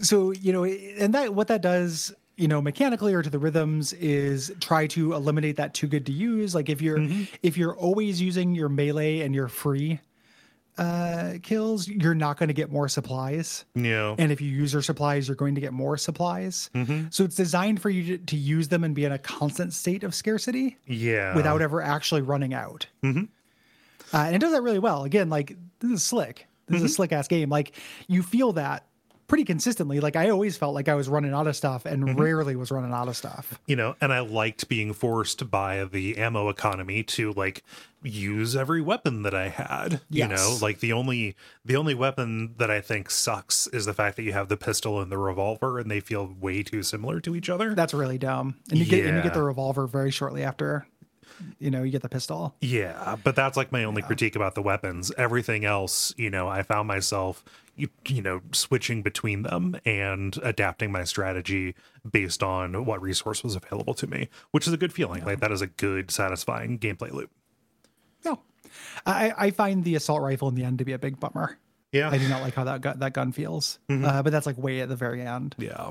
so, 0.00 0.32
you 0.32 0.52
know, 0.52 0.64
and 0.64 1.14
that 1.14 1.34
what 1.34 1.48
that 1.48 1.62
does 1.62 2.14
you 2.40 2.48
know 2.48 2.62
mechanically 2.62 3.12
or 3.12 3.22
to 3.22 3.28
the 3.28 3.38
rhythms 3.38 3.92
is 3.92 4.50
try 4.60 4.86
to 4.86 5.12
eliminate 5.12 5.56
that 5.56 5.74
too 5.74 5.86
good 5.86 6.06
to 6.06 6.12
use. 6.12 6.54
Like 6.54 6.70
if 6.70 6.80
you're 6.80 6.98
if 7.42 7.58
you're 7.58 7.76
always 7.76 8.20
using 8.20 8.54
your 8.54 8.70
melee 8.70 9.20
and 9.20 9.34
your 9.34 9.46
free 9.48 10.00
uh 10.78 11.34
kills 11.42 11.86
you're 11.86 12.14
not 12.14 12.38
going 12.38 12.48
to 12.48 12.54
get 12.54 12.72
more 12.72 12.88
supplies. 12.88 13.66
Yeah. 13.74 14.14
and 14.18 14.32
if 14.32 14.40
you 14.40 14.48
use 14.48 14.72
your 14.72 14.80
supplies 14.80 15.28
you're 15.28 15.36
going 15.36 15.54
to 15.54 15.60
get 15.60 15.74
more 15.74 15.98
supplies. 15.98 16.70
So 17.10 17.24
it's 17.24 17.36
designed 17.36 17.82
for 17.82 17.90
you 17.90 18.16
to, 18.16 18.24
to 18.24 18.36
use 18.36 18.68
them 18.68 18.84
and 18.84 18.94
be 18.94 19.04
in 19.04 19.12
a 19.12 19.18
constant 19.18 19.74
state 19.74 20.02
of 20.02 20.14
scarcity 20.14 20.78
yeah. 20.86 21.34
without 21.34 21.60
ever 21.60 21.82
actually 21.82 22.22
running 22.22 22.54
out. 22.54 22.86
Uh, 24.14 24.24
and 24.24 24.34
it 24.34 24.38
does 24.38 24.52
that 24.52 24.62
really 24.62 24.78
well. 24.78 25.04
Again 25.04 25.28
like 25.28 25.58
this 25.80 25.90
is 25.90 26.02
slick. 26.02 26.46
This 26.68 26.82
is 26.82 26.92
a 26.92 26.94
slick 26.94 27.12
ass 27.12 27.28
game. 27.28 27.50
Like 27.50 27.76
you 28.06 28.22
feel 28.22 28.52
that 28.52 28.86
pretty 29.30 29.44
consistently 29.44 30.00
like 30.00 30.16
i 30.16 30.28
always 30.28 30.58
felt 30.58 30.74
like 30.74 30.88
i 30.88 30.94
was 30.94 31.08
running 31.08 31.32
out 31.32 31.46
of 31.46 31.56
stuff 31.56 31.86
and 31.86 32.04
mm-hmm. 32.04 32.20
rarely 32.20 32.54
was 32.54 32.70
running 32.70 32.92
out 32.92 33.08
of 33.08 33.16
stuff 33.16 33.58
you 33.70 33.76
know, 33.76 33.94
and 34.00 34.12
I 34.12 34.18
liked 34.18 34.68
being 34.68 34.92
forced 34.92 35.48
by 35.48 35.84
the 35.84 36.18
ammo 36.18 36.48
economy 36.48 37.04
to 37.04 37.32
like 37.32 37.62
use 38.02 38.56
every 38.56 38.80
weapon 38.80 39.22
that 39.22 39.32
I 39.32 39.46
had. 39.48 40.00
You 40.10 40.26
know, 40.26 40.58
like 40.60 40.80
the 40.80 40.92
only 40.92 41.36
the 41.64 41.76
only 41.76 41.94
weapon 41.94 42.54
that 42.58 42.68
I 42.68 42.80
think 42.80 43.10
sucks 43.10 43.68
is 43.68 43.86
the 43.86 43.94
fact 43.94 44.16
that 44.16 44.24
you 44.24 44.32
have 44.32 44.48
the 44.48 44.56
pistol 44.56 45.00
and 45.00 45.12
the 45.12 45.18
revolver 45.18 45.78
and 45.78 45.88
they 45.88 46.00
feel 46.00 46.34
way 46.40 46.64
too 46.64 46.82
similar 46.82 47.20
to 47.20 47.36
each 47.36 47.48
other. 47.48 47.76
That's 47.76 47.94
really 47.94 48.18
dumb. 48.18 48.56
And 48.70 48.78
you 48.80 48.84
get 48.86 49.06
and 49.06 49.18
you 49.18 49.22
get 49.22 49.34
the 49.34 49.42
revolver 49.42 49.86
very 49.86 50.10
shortly 50.10 50.42
after. 50.42 50.84
You 51.60 51.70
know, 51.70 51.84
you 51.84 51.92
get 51.92 52.02
the 52.02 52.08
pistol. 52.08 52.56
Yeah, 52.60 53.16
but 53.22 53.36
that's 53.36 53.56
like 53.56 53.70
my 53.70 53.84
only 53.84 54.02
critique 54.02 54.34
about 54.34 54.56
the 54.56 54.62
weapons. 54.62 55.12
Everything 55.16 55.64
else, 55.64 56.12
you 56.18 56.28
know, 56.28 56.48
I 56.48 56.64
found 56.64 56.88
myself 56.88 57.44
you, 57.80 57.88
you 58.06 58.22
know 58.22 58.40
switching 58.52 59.02
between 59.02 59.42
them 59.42 59.76
and 59.84 60.36
adapting 60.42 60.92
my 60.92 61.04
strategy 61.04 61.74
based 62.10 62.42
on 62.42 62.84
what 62.84 63.02
resource 63.02 63.42
was 63.42 63.56
available 63.56 63.94
to 63.94 64.06
me, 64.06 64.28
which 64.50 64.66
is 64.66 64.72
a 64.72 64.76
good 64.76 64.92
feeling. 64.92 65.24
Like 65.24 65.40
that 65.40 65.52
is 65.52 65.62
a 65.62 65.66
good 65.66 66.10
satisfying 66.10 66.78
gameplay 66.78 67.12
loop. 67.12 67.30
No, 68.24 68.40
I, 69.06 69.32
I 69.36 69.50
find 69.50 69.84
the 69.84 69.94
assault 69.94 70.22
rifle 70.22 70.48
in 70.48 70.54
the 70.54 70.64
end 70.64 70.78
to 70.78 70.84
be 70.84 70.92
a 70.92 70.98
big 70.98 71.18
bummer. 71.18 71.58
Yeah. 71.92 72.10
I 72.10 72.18
do 72.18 72.28
not 72.28 72.40
like 72.42 72.54
how 72.54 72.64
that 72.64 72.80
gun, 72.82 72.98
that 73.00 73.14
gun 73.14 73.32
feels. 73.32 73.78
Uh, 73.88 74.22
but 74.22 74.30
that's 74.30 74.46
like 74.46 74.56
way 74.56 74.80
at 74.80 74.88
the 74.88 74.96
very 74.96 75.22
end. 75.22 75.56
Yeah. 75.58 75.90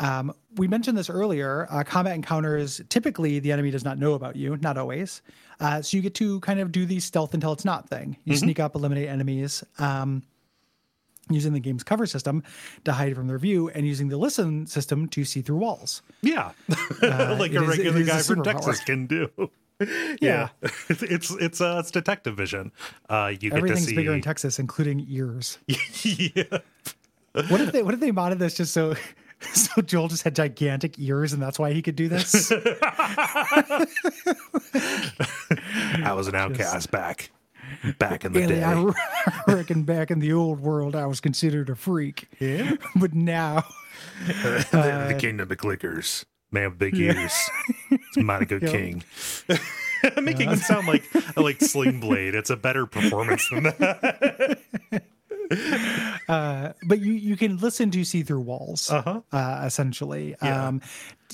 Um, 0.00 0.34
we 0.56 0.66
mentioned 0.66 0.98
this 0.98 1.10
earlier. 1.10 1.66
Uh, 1.70 1.84
combat 1.84 2.14
encounters 2.14 2.80
typically 2.88 3.38
the 3.38 3.52
enemy 3.52 3.70
does 3.70 3.84
not 3.84 3.98
know 3.98 4.14
about 4.14 4.36
you, 4.36 4.56
not 4.56 4.76
always. 4.78 5.22
Uh, 5.60 5.82
so 5.82 5.96
you 5.96 6.02
get 6.02 6.14
to 6.14 6.40
kind 6.40 6.60
of 6.60 6.72
do 6.72 6.86
the 6.86 6.98
stealth 6.98 7.34
until 7.34 7.52
it's 7.52 7.64
not 7.64 7.88
thing. 7.88 8.16
You 8.24 8.36
sneak 8.36 8.58
up, 8.58 8.74
eliminate 8.74 9.08
enemies. 9.08 9.62
Um, 9.78 10.22
using 11.30 11.52
the 11.52 11.60
game's 11.60 11.82
cover 11.82 12.06
system 12.06 12.42
to 12.84 12.92
hide 12.92 13.14
from 13.14 13.26
their 13.28 13.38
view, 13.38 13.68
and 13.70 13.86
using 13.86 14.08
the 14.08 14.16
listen 14.16 14.66
system 14.66 15.08
to 15.08 15.24
see 15.24 15.42
through 15.42 15.58
walls. 15.58 16.02
Yeah. 16.22 16.52
like 17.02 17.52
a 17.52 17.62
is- 17.62 17.68
regular 17.68 17.98
it 17.98 18.02
is 18.02 18.08
a 18.08 18.12
guy 18.12 18.22
from. 18.22 18.42
Texas 18.42 18.80
can 18.80 19.06
do. 19.06 19.30
yeah. 20.20 20.48
It's 20.88 21.02
it's 21.02 21.30
it's 21.32 21.60
uh 21.60 21.78
it's 21.80 21.90
detective 21.90 22.36
vision. 22.36 22.70
Uh 23.08 23.28
you 23.32 23.36
get 23.38 23.50
to 23.50 23.56
Everything's 23.56 23.86
see 23.86 23.96
bigger 23.96 24.12
in 24.14 24.20
Texas, 24.22 24.58
including 24.58 25.04
ears. 25.08 25.58
yeah. 25.66 26.58
What 27.48 27.60
if 27.60 27.72
they 27.72 27.82
what 27.82 27.94
if 27.94 28.00
they 28.00 28.12
modded 28.12 28.38
this 28.38 28.54
just 28.54 28.72
so 28.72 28.94
so 29.52 29.82
Joel 29.82 30.08
just 30.08 30.22
had 30.22 30.36
gigantic 30.36 30.98
ears 30.98 31.32
and 31.32 31.42
that's 31.42 31.58
why 31.58 31.72
he 31.72 31.82
could 31.82 31.96
do 31.96 32.08
this? 32.08 32.52
I 36.02 36.12
was 36.14 36.28
an 36.28 36.34
outcast 36.36 36.90
back 36.90 37.30
back 37.98 38.24
in 38.24 38.32
the 38.32 38.40
Really, 38.40 38.56
day. 38.56 38.62
I 39.46 39.52
reckon 39.52 39.84
back 39.84 40.10
in 40.10 40.18
the 40.20 40.32
old 40.32 40.60
world 40.60 40.94
I 40.96 41.06
was 41.06 41.20
considered 41.20 41.68
a 41.70 41.74
freak. 41.76 42.28
Yeah. 42.40 42.72
But 42.96 43.14
now 43.14 43.64
the, 44.26 44.66
the 44.70 44.78
uh, 44.78 45.18
kingdom 45.18 45.50
of 45.50 45.58
clickers. 45.58 46.24
Man 46.50 46.70
with 46.70 46.78
big 46.78 46.96
ears. 46.96 47.32
It's 47.90 48.16
a 48.16 48.22
mighty 48.22 48.44
good 48.46 48.62
Yep. 48.62 48.70
king. 48.70 49.04
I'm 50.16 50.24
making 50.24 50.50
him 50.50 50.56
sound 50.56 50.86
like 50.86 51.02
like 51.36 51.60
Sling 51.60 51.98
Blade. 52.00 52.34
It's 52.34 52.50
a 52.50 52.56
better 52.56 52.86
performance 52.86 53.48
than 53.48 53.64
that. 53.64 54.60
but 56.28 57.00
you 57.00 57.12
you 57.12 57.36
can 57.36 57.56
listen 57.58 57.90
to 57.90 58.04
see 58.04 58.22
through 58.22 58.40
walls 58.40 58.90
Uh-huh. 58.90 59.20
uh, 59.32 59.62
essentially 59.64 60.34
Yeah. 60.42 60.68
um 60.68 60.80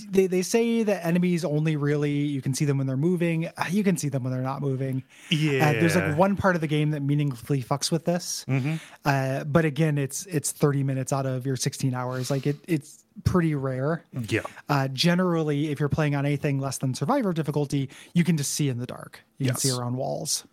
they, 0.09 0.26
they 0.29 0.43
say 0.43 0.83
that 0.85 1.05
enemies 1.05 1.45
only 1.45 1.76
really 1.76 2.12
you 2.12 2.40
can 2.40 2.55
see 2.55 2.64
them 2.64 2.79
when 2.79 2.87
they're 2.87 2.97
moving 2.97 3.47
Uh, 3.47 3.64
you 3.71 3.85
can 3.85 3.97
see 3.97 4.09
them 4.09 4.23
when 4.25 4.33
they're 4.33 4.43
not 4.43 4.61
moving 4.62 5.02
Yeah. 5.31 5.69
uh, 5.71 5.73
there's 5.75 5.97
like 5.97 6.17
one 6.17 6.37
part 6.37 6.55
of 6.55 6.61
the 6.61 6.67
game 6.67 6.90
that 6.90 7.02
meaningfully 7.02 7.62
fucks 7.62 7.90
with 7.93 8.05
this 8.05 8.45
Mm-hmm. 8.49 8.75
uh 9.05 9.45
but 9.45 9.64
again 9.64 9.99
it's 9.99 10.26
it's 10.26 10.52
30 10.52 10.83
minutes 10.85 11.12
out 11.12 11.26
of 11.26 11.47
your 11.47 11.57
16 11.57 11.95
hours 11.95 12.31
like 12.31 12.47
it 12.47 12.57
it's 12.67 13.05
pretty 13.25 13.55
rare 13.55 14.05
Yeah. 14.29 14.43
uh 14.69 14.88
generally 14.88 15.71
if 15.71 15.81
you're 15.81 15.88
playing 15.88 16.14
on 16.14 16.25
anything 16.25 16.59
less 16.59 16.79
than 16.79 16.95
survivor 16.95 17.33
difficulty 17.33 17.90
you 18.14 18.25
can 18.25 18.37
just 18.37 18.52
see 18.55 18.69
in 18.69 18.79
the 18.79 18.87
dark 18.87 19.21
you 19.38 19.47
can 19.47 19.57
see 19.57 19.71
around 19.71 19.97
walls 19.97 20.45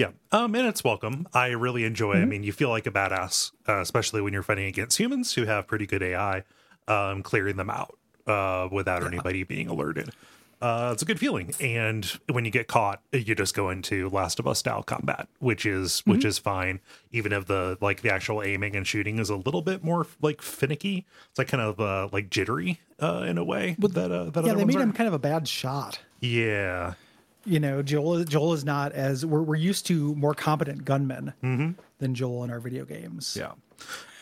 Yeah, 0.00 0.12
um, 0.32 0.54
and 0.54 0.66
it's 0.66 0.82
welcome. 0.82 1.26
I 1.34 1.48
really 1.48 1.84
enjoy. 1.84 2.14
Mm-hmm. 2.14 2.22
I 2.22 2.26
mean, 2.26 2.42
you 2.42 2.52
feel 2.52 2.70
like 2.70 2.86
a 2.86 2.90
badass, 2.90 3.52
uh, 3.68 3.80
especially 3.80 4.22
when 4.22 4.32
you're 4.32 4.42
fighting 4.42 4.64
against 4.66 4.98
humans 4.98 5.34
who 5.34 5.44
have 5.44 5.66
pretty 5.66 5.86
good 5.86 6.02
AI, 6.02 6.44
um, 6.88 7.22
clearing 7.22 7.56
them 7.56 7.68
out. 7.68 7.96
uh, 8.26 8.68
without 8.70 9.04
anybody 9.04 9.42
being 9.42 9.66
alerted. 9.68 10.10
Uh, 10.62 10.90
it's 10.92 11.02
a 11.02 11.06
good 11.06 11.18
feeling, 11.18 11.52
and 11.60 12.18
when 12.30 12.44
you 12.44 12.50
get 12.50 12.68
caught, 12.68 13.00
you 13.12 13.34
just 13.34 13.54
go 13.54 13.70
into 13.70 14.08
Last 14.10 14.38
of 14.38 14.46
Us 14.46 14.58
style 14.58 14.82
combat, 14.82 15.26
which 15.38 15.64
is 15.66 16.00
which 16.06 16.24
is 16.24 16.38
fine. 16.38 16.80
Even 17.12 17.32
if 17.32 17.46
the 17.46 17.76
like 17.80 18.02
the 18.02 18.12
actual 18.12 18.42
aiming 18.42 18.76
and 18.76 18.86
shooting 18.86 19.18
is 19.18 19.30
a 19.30 19.36
little 19.36 19.62
bit 19.62 19.82
more 19.82 20.06
like 20.22 20.40
finicky, 20.42 21.06
it's 21.30 21.38
like 21.38 21.48
kind 21.48 21.62
of 21.62 21.80
uh, 21.80 22.08
like 22.12 22.28
jittery 22.30 22.80
uh, 23.02 23.24
in 23.26 23.36
a 23.38 23.44
way. 23.44 23.74
that 23.78 24.12
uh, 24.12 24.24
that 24.30 24.44
Yeah, 24.44 24.52
other 24.52 24.58
they 24.58 24.64
made 24.66 24.76
are. 24.76 24.82
him 24.82 24.92
kind 24.92 25.08
of 25.08 25.14
a 25.14 25.18
bad 25.18 25.48
shot. 25.48 26.00
Yeah, 26.20 26.92
You 27.44 27.58
know, 27.60 27.82
Joel 27.82 28.24
Joel 28.24 28.52
is 28.52 28.64
not 28.64 28.92
as 28.92 29.24
we're 29.24 29.42
we're 29.42 29.56
used 29.56 29.86
to 29.86 30.14
more 30.14 30.34
competent 30.34 30.84
gunmen 30.84 31.32
Mm-hmm. 31.42 31.70
than 31.98 32.14
Joel 32.14 32.44
in 32.44 32.50
our 32.50 32.60
video 32.60 32.84
games. 32.84 33.36
Yeah. 33.38 33.52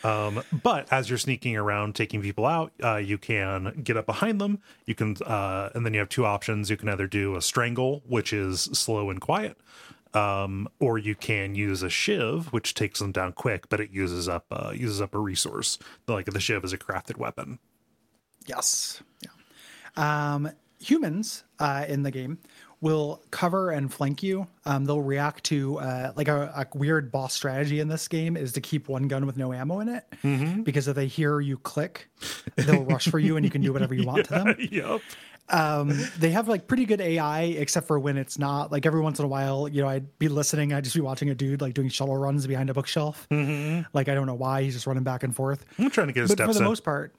Um, 0.01 0.41
but 0.63 0.87
as 0.93 1.09
you're 1.09 1.17
sneaking 1.19 1.57
around 1.57 1.93
taking 1.93 2.21
people 2.21 2.45
out, 2.45 2.71
uh, 2.81 2.95
you 2.95 3.17
can 3.17 3.81
get 3.83 3.97
up 3.97 4.05
behind 4.05 4.39
them. 4.39 4.59
You 4.85 4.95
can, 4.95 5.17
uh, 5.25 5.71
and 5.75 5.85
then 5.85 5.93
you 5.93 5.99
have 5.99 6.07
two 6.07 6.25
options. 6.25 6.69
You 6.69 6.77
can 6.77 6.87
either 6.87 7.05
do 7.07 7.35
a 7.35 7.41
strangle, 7.41 8.01
which 8.07 8.31
is 8.31 8.61
slow 8.71 9.09
and 9.09 9.19
quiet, 9.19 9.57
um, 10.13 10.69
or 10.79 10.97
you 10.97 11.15
can 11.15 11.53
use 11.53 11.83
a 11.83 11.89
shiv, 11.89 12.53
which 12.53 12.73
takes 12.75 12.99
them 12.99 13.11
down 13.11 13.33
quick, 13.33 13.67
but 13.67 13.81
it 13.81 13.91
uses 13.91 14.29
up 14.29 14.45
uh, 14.51 14.71
uses 14.73 15.01
up 15.01 15.13
a 15.13 15.19
resource. 15.19 15.77
Like 16.07 16.27
the 16.27 16.39
shiv 16.39 16.63
is 16.63 16.71
a 16.71 16.77
crafted 16.77 17.17
weapon. 17.17 17.59
Yes. 18.45 19.03
Yeah. 19.21 19.29
Um, 19.97 20.49
humans 20.79 21.43
uh, 21.59 21.83
in 21.89 22.03
the 22.03 22.11
game 22.11 22.37
will 22.81 23.21
cover 23.31 23.71
and 23.71 23.93
flank 23.93 24.23
you. 24.23 24.47
Um, 24.65 24.85
they'll 24.85 25.01
react 25.01 25.43
to 25.45 25.79
uh, 25.79 26.13
like 26.15 26.27
a, 26.29 26.51
a 26.73 26.77
weird 26.77 27.11
boss 27.11 27.33
strategy 27.33 27.79
in 27.79 27.87
this 27.89 28.07
game 28.07 28.37
is 28.37 28.53
to 28.53 28.61
keep 28.61 28.87
one 28.87 29.07
gun 29.07 29.25
with 29.25 29.35
no 29.37 29.51
ammo 29.51 29.79
in 29.81 29.89
it 29.89 30.63
because 30.63 30.87
if 30.87 30.95
they 30.95 31.07
hear 31.07 31.39
you 31.41 31.57
click, 31.57 32.09
they'll 32.55 32.83
rush 32.85 33.07
for 33.09 33.19
you 33.19 33.35
and 33.35 33.45
you 33.45 33.51
can 33.51 33.61
do 33.61 33.73
whatever 33.73 33.93
you 33.93 34.05
want 34.05 34.25
to 34.25 34.31
them. 34.31 34.55
yep. 34.71 35.01
Um, 35.51 35.97
they 36.19 36.29
have 36.29 36.47
like 36.47 36.67
pretty 36.67 36.85
good 36.85 37.01
AI, 37.01 37.41
except 37.41 37.87
for 37.87 37.97
when 37.99 38.17
it's 38.17 38.37
not. 38.37 38.71
Like 38.71 38.85
every 38.85 39.01
once 39.01 39.17
in 39.19 39.25
a 39.25 39.27
while, 39.27 39.67
you 39.67 39.81
know, 39.81 39.89
I'd 39.89 40.17
be 40.19 40.27
listening, 40.27 40.71
I'd 40.73 40.83
just 40.83 40.95
be 40.95 41.01
watching 41.01 41.29
a 41.31 41.35
dude 41.35 41.59
like 41.59 41.73
doing 41.73 41.89
shuttle 41.89 42.15
runs 42.15 42.45
behind 42.45 42.69
a 42.69 42.73
bookshelf. 42.75 43.27
Like 43.31 44.07
I 44.09 44.13
don't 44.13 44.27
know 44.27 44.35
why 44.35 44.61
he's 44.63 44.75
just 44.75 44.85
running 44.87 45.03
back 45.03 45.23
and 45.23 45.35
forth. 45.35 45.65
I'm 45.79 45.89
trying 45.89 46.07
to 46.07 46.13
get 46.13 46.21
his 46.21 46.35
But 46.35 46.45
for 46.45 46.53
the 46.53 46.59
in. 46.59 46.65
most 46.65 46.83
part, 46.83 47.15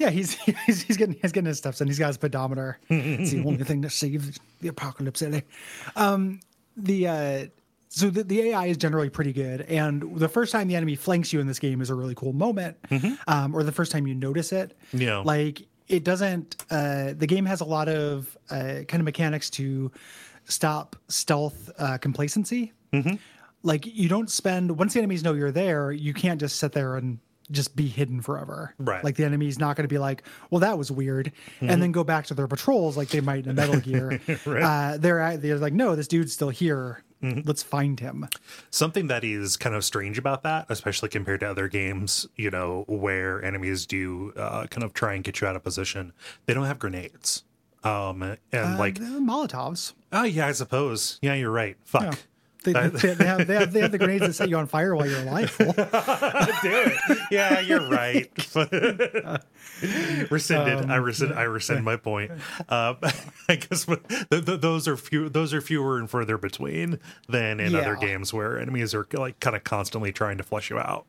yeah, 0.00 0.10
he's 0.10 0.32
he's, 0.66 0.82
he's 0.82 0.96
getting 0.96 1.16
he's 1.20 1.30
getting 1.30 1.46
his 1.46 1.58
steps 1.58 1.80
and 1.80 1.88
He's 1.88 1.98
got 1.98 2.08
his 2.08 2.16
pedometer. 2.16 2.78
it's 2.88 3.30
the 3.30 3.44
only 3.44 3.62
thing 3.64 3.82
that 3.82 3.90
saves 3.90 4.40
the 4.60 4.68
apocalypse. 4.68 5.22
Ellie. 5.22 5.44
Um, 5.94 6.40
the 6.76 7.06
uh, 7.06 7.46
so 7.88 8.08
the, 8.08 8.24
the 8.24 8.40
AI 8.50 8.66
is 8.66 8.76
generally 8.76 9.10
pretty 9.10 9.32
good, 9.32 9.60
and 9.62 10.16
the 10.18 10.28
first 10.28 10.52
time 10.52 10.68
the 10.68 10.76
enemy 10.76 10.94
flanks 10.96 11.32
you 11.32 11.40
in 11.40 11.46
this 11.46 11.58
game 11.58 11.80
is 11.82 11.90
a 11.90 11.94
really 11.94 12.14
cool 12.14 12.32
moment, 12.32 12.76
um, 13.28 13.54
or 13.54 13.62
the 13.62 13.72
first 13.72 13.92
time 13.92 14.06
you 14.06 14.14
notice 14.14 14.52
it. 14.52 14.76
Yeah. 14.92 15.18
like 15.18 15.62
it 15.88 16.04
doesn't. 16.04 16.56
Uh, 16.70 17.14
the 17.16 17.26
game 17.26 17.44
has 17.46 17.60
a 17.60 17.64
lot 17.64 17.88
of 17.88 18.36
uh, 18.50 18.82
kind 18.88 19.00
of 19.00 19.04
mechanics 19.04 19.50
to 19.50 19.90
stop 20.44 20.96
stealth 21.08 21.68
uh, 21.78 21.98
complacency. 21.98 22.72
Like 23.62 23.84
you 23.86 24.08
don't 24.08 24.30
spend 24.30 24.78
once 24.78 24.94
the 24.94 25.00
enemies 25.00 25.22
know 25.22 25.34
you're 25.34 25.52
there, 25.52 25.92
you 25.92 26.14
can't 26.14 26.40
just 26.40 26.56
sit 26.56 26.72
there 26.72 26.96
and 26.96 27.18
just 27.50 27.74
be 27.76 27.88
hidden 27.88 28.20
forever. 28.20 28.74
Right. 28.78 29.02
Like 29.04 29.16
the 29.16 29.24
enemy's 29.24 29.58
not 29.58 29.76
going 29.76 29.84
to 29.84 29.92
be 29.92 29.98
like, 29.98 30.22
well, 30.50 30.60
that 30.60 30.78
was 30.78 30.90
weird, 30.90 31.32
and 31.60 31.82
then 31.82 31.92
go 31.92 32.04
back 32.04 32.26
to 32.26 32.34
their 32.34 32.46
patrols 32.48 32.96
like 32.96 33.08
they 33.08 33.20
might 33.20 33.46
in 33.46 33.54
Metal 33.56 33.80
Gear. 33.80 34.20
uh, 34.46 34.96
they're 34.98 35.36
they're 35.36 35.58
like, 35.58 35.72
no, 35.72 35.96
this 35.96 36.08
dude's 36.08 36.32
still 36.32 36.50
here. 36.50 37.02
Let's 37.22 37.62
find 37.62 38.00
him. 38.00 38.26
Something 38.70 39.08
that 39.08 39.24
is 39.24 39.58
kind 39.58 39.74
of 39.74 39.84
strange 39.84 40.16
about 40.16 40.42
that, 40.44 40.64
especially 40.70 41.10
compared 41.10 41.40
to 41.40 41.50
other 41.50 41.68
games, 41.68 42.26
you 42.34 42.50
know, 42.50 42.84
where 42.88 43.44
enemies 43.44 43.84
do 43.84 44.32
uh, 44.38 44.66
kind 44.68 44.82
of 44.84 44.94
try 44.94 45.12
and 45.12 45.22
get 45.22 45.38
you 45.42 45.46
out 45.46 45.54
of 45.54 45.62
position, 45.62 46.14
they 46.46 46.54
don't 46.54 46.64
have 46.64 46.78
grenades. 46.78 47.44
Um, 47.84 48.36
and 48.52 48.78
like, 48.78 48.98
Uh, 48.98 49.20
Molotovs. 49.20 49.92
oh 50.12 50.22
yeah, 50.24 50.46
I 50.46 50.52
suppose. 50.52 51.18
Yeah, 51.20 51.34
you're 51.34 51.50
right. 51.50 51.76
Fuck. 51.84 52.18
Yeah. 52.66 52.88
They, 52.88 52.88
they, 52.88 53.14
they 53.14 53.24
have, 53.24 53.46
they, 53.46 53.54
have, 53.54 53.72
they 53.72 53.80
have 53.80 53.92
the 53.92 53.98
grenades 53.98 54.26
that 54.26 54.34
set 54.34 54.48
you 54.48 54.56
on 54.56 54.66
fire 54.66 54.94
while 54.94 55.08
you're 55.08 55.20
alive. 55.20 55.54
Do 55.58 55.64
it. 55.72 57.18
Yeah, 57.30 57.60
you're 57.60 57.88
right. 57.88 58.30
rescinded. 60.30 60.90
I 60.90 60.96
rescind. 60.96 61.32
I 61.34 61.42
rescind 61.42 61.84
my 61.84 61.96
point. 61.96 62.32
Uh, 62.68 62.94
I 63.48 63.56
guess 63.56 63.84
th- 63.86 64.00
th- 64.30 64.60
those 64.60 64.86
are 64.86 64.96
few. 64.96 65.28
Those 65.28 65.52
are 65.54 65.60
fewer 65.60 65.98
and 65.98 66.08
further 66.08 66.38
between 66.38 66.98
than 67.28 67.58
in 67.58 67.74
other 67.74 67.96
games 67.96 68.32
where 68.32 68.58
enemies 68.58 68.94
are 68.94 69.06
like 69.12 69.40
kind 69.40 69.56
of 69.56 69.64
constantly 69.64 70.12
trying 70.12 70.36
to 70.38 70.44
flush 70.44 70.70
you 70.70 70.78
out. 70.78 71.06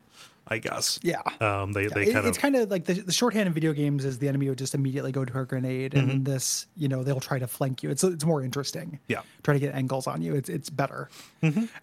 I 0.52 0.58
guess. 0.58 0.98
Yeah. 1.02 1.22
Um. 1.40 1.72
They 1.72 1.86
they 1.86 2.02
It- 2.08 2.12
kind 2.12 2.26
it's 2.26 2.38
kind 2.38 2.54
of 2.56 2.70
like 2.70 2.84
the, 2.84 2.94
the 2.94 3.12
shorthand 3.12 3.46
in 3.48 3.52
video 3.54 3.72
games 3.72 4.04
is 4.04 4.18
the 4.18 4.28
enemy 4.28 4.48
would 4.48 4.58
just 4.58 4.74
immediately 4.74 5.10
go 5.12 5.24
to 5.24 5.38
a 5.40 5.44
grenade, 5.44 5.94
and 5.94 6.08
Mm-hmm. 6.10 6.24
this, 6.24 6.66
you 6.76 6.88
know, 6.88 7.02
they'll 7.02 7.20
try 7.20 7.38
to 7.38 7.46
flank 7.46 7.82
you. 7.82 7.90
It's 7.90 8.04
it's 8.04 8.24
more 8.24 8.42
interesting. 8.42 8.98
Yeah. 9.08 9.18
Mm-hmm. 9.18 9.42
try 9.42 9.54
to 9.54 9.60
get 9.60 9.74
angles 9.74 10.06
on 10.06 10.22
you. 10.22 10.34
It's 10.34 10.48
it's 10.48 10.70
better 10.70 11.08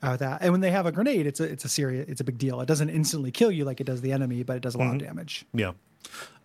uh, 0.03 0.17
that. 0.17 0.41
And 0.41 0.51
when 0.51 0.61
they 0.61 0.71
have 0.71 0.85
a 0.85 0.91
grenade, 0.91 1.25
it's 1.27 1.39
a 1.39 1.43
it's 1.45 1.65
a 1.65 1.69
serious, 1.69 2.07
it's 2.07 2.21
a 2.21 2.23
big 2.23 2.37
deal. 2.37 2.61
It 2.61 2.67
doesn't 2.67 2.89
instantly 2.89 3.31
kill 3.31 3.51
you 3.51 3.65
like 3.65 3.81
it 3.81 3.85
does 3.85 4.01
the 4.01 4.11
enemy, 4.11 4.43
but 4.43 4.55
it 4.57 4.61
does 4.61 4.75
a 4.75 4.77
lot 4.77 4.85
Mm-hmm. 4.87 4.95
of 4.95 5.01
damage. 5.01 5.45
Yeah. 5.53 5.71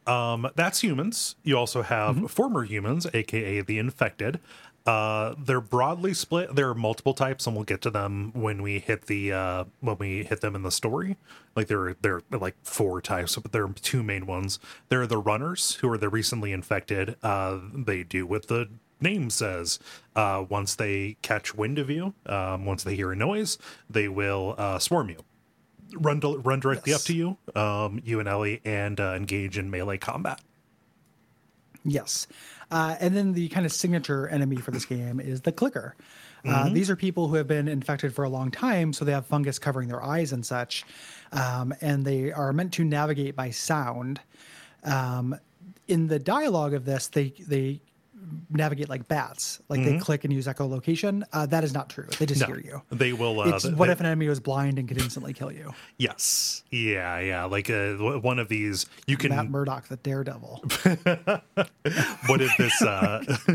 Um, 0.07 0.51
that's 0.55 0.81
humans. 0.83 1.37
You 1.45 1.57
also 1.57 1.83
have 1.83 2.17
Mm-hmm. 2.17 2.27
former 2.27 2.65
humans, 2.65 3.07
aka 3.15 3.61
the 3.63 3.79
infected. 3.79 4.39
Uh, 4.87 5.35
they're 5.39 5.63
broadly 5.63 6.13
split. 6.13 6.55
There 6.55 6.69
are 6.69 6.75
multiple 6.75 7.15
types, 7.15 7.47
and 7.47 7.57
we'll 7.57 7.65
get 7.65 7.81
to 7.83 7.91
them 7.91 8.33
when 8.35 8.61
we 8.61 8.81
hit 8.81 9.07
the 9.07 9.33
uh, 9.33 9.65
when 9.81 9.97
we 9.99 10.25
hit 10.25 10.43
them 10.43 10.55
in 10.55 10.63
the 10.63 10.71
story. 10.71 11.17
Like 11.57 11.69
there 11.69 11.81
are 11.89 11.97
there 12.03 12.21
are 12.33 12.39
like 12.39 12.57
four 12.63 13.01
types, 13.01 13.37
but 13.37 13.53
there 13.53 13.65
are 13.65 13.73
two 13.73 14.03
main 14.03 14.27
ones. 14.27 14.59
There 14.91 15.01
are 15.01 15.07
the 15.07 15.17
runners, 15.19 15.77
who 15.77 15.91
are 15.91 15.97
the 15.97 16.11
recently 16.11 16.53
infected. 16.53 17.17
Uh, 17.23 17.61
they 17.73 18.03
do 18.03 18.27
what 18.27 18.49
the 18.49 18.69
name 19.01 19.31
says. 19.31 19.79
Uh, 20.15 20.45
once 20.49 20.75
they 20.75 21.17
catch 21.23 21.55
wind 21.55 21.79
of 21.79 21.89
you, 21.89 22.13
um, 22.27 22.67
once 22.67 22.85
they 22.85 22.95
hear 22.95 23.11
a 23.13 23.17
noise, 23.17 23.57
they 23.89 24.09
will 24.09 24.55
uh, 24.59 24.79
swarm 24.79 25.09
you 25.09 25.17
run 25.97 26.21
to, 26.21 26.39
run 26.39 26.61
directly 26.61 26.91
Yes. 26.93 27.01
up 27.03 27.07
to 27.07 27.15
you, 27.15 27.37
um, 27.55 28.01
you 28.05 28.19
and 28.21 28.29
Ellie, 28.29 28.61
and 28.65 28.99
uh, 29.01 29.15
engage 29.15 29.57
in 29.57 29.71
melee 29.71 29.97
combat. 29.99 30.41
Yes. 31.85 32.27
Uh, 32.75 32.97
and 32.99 33.17
then 33.17 33.33
the 33.35 33.49
kind 33.51 33.65
of 33.65 33.71
signature 33.71 34.27
enemy 34.27 34.57
for 34.57 34.73
this 34.73 34.85
game 34.85 35.21
is 35.21 35.43
the 35.43 35.53
clicker. 35.53 35.95
Uh, 36.45 36.69
these 36.71 36.91
are 36.91 36.97
people 36.97 37.29
who 37.29 37.37
have 37.37 37.47
been 37.47 37.69
infected 37.69 38.13
for 38.13 38.25
a 38.25 38.29
long 38.29 38.51
time, 38.51 38.93
so 38.93 39.05
they 39.05 39.13
have 39.13 39.25
fungus 39.25 39.61
covering 39.61 39.89
their 39.89 40.03
eyes 40.03 40.33
and 40.33 40.45
such. 40.45 40.85
Um, 41.31 41.73
and 41.81 42.05
they 42.05 42.33
are 42.33 42.53
meant 42.53 42.73
to 42.73 42.85
navigate 42.85 43.37
by 43.37 43.51
sound. 43.51 44.21
Um, 44.83 45.39
in 45.87 46.09
the 46.09 46.19
dialogue 46.19 46.75
of 46.75 46.85
this, 46.85 47.07
they 47.07 47.33
they 47.47 47.81
navigate 48.51 48.89
like 48.89 49.07
bats, 49.09 49.61
like 49.69 49.83
they 49.85 49.99
click 49.99 50.25
and 50.25 50.33
use 50.33 50.47
echolocation. 50.47 51.23
Uh, 51.33 51.47
that 51.47 51.65
is 51.65 51.73
not 51.75 51.89
true. 51.91 52.07
They 52.19 52.27
just 52.27 52.41
No, 52.41 52.47
hear 52.47 52.59
you. 52.61 52.83
they 52.91 53.13
will. 53.13 53.41
Uh, 53.41 53.49
It's 53.51 53.65
they- 53.65 53.73
what 53.73 53.91
if 53.91 54.01
an 54.01 54.07
enemy 54.07 54.29
was 54.29 54.41
blind 54.41 54.79
and 54.79 54.87
could 54.89 54.99
instantly 55.01 55.33
kill 55.33 55.51
you? 55.53 55.73
Yes, 55.99 56.63
yeah, 56.71 57.19
yeah. 57.21 57.45
Like 57.45 57.71
uh, 57.71 57.95
one 57.97 58.39
of 58.39 58.49
these, 58.49 58.87
you 59.07 59.17
can. 59.17 59.31
Matt 59.31 59.51
Murdock, 59.51 59.89
the 59.89 59.97
daredevil. 59.97 60.63
what 62.27 62.41
if 62.41 62.57
this? 62.57 62.83
Uh, 62.83 63.23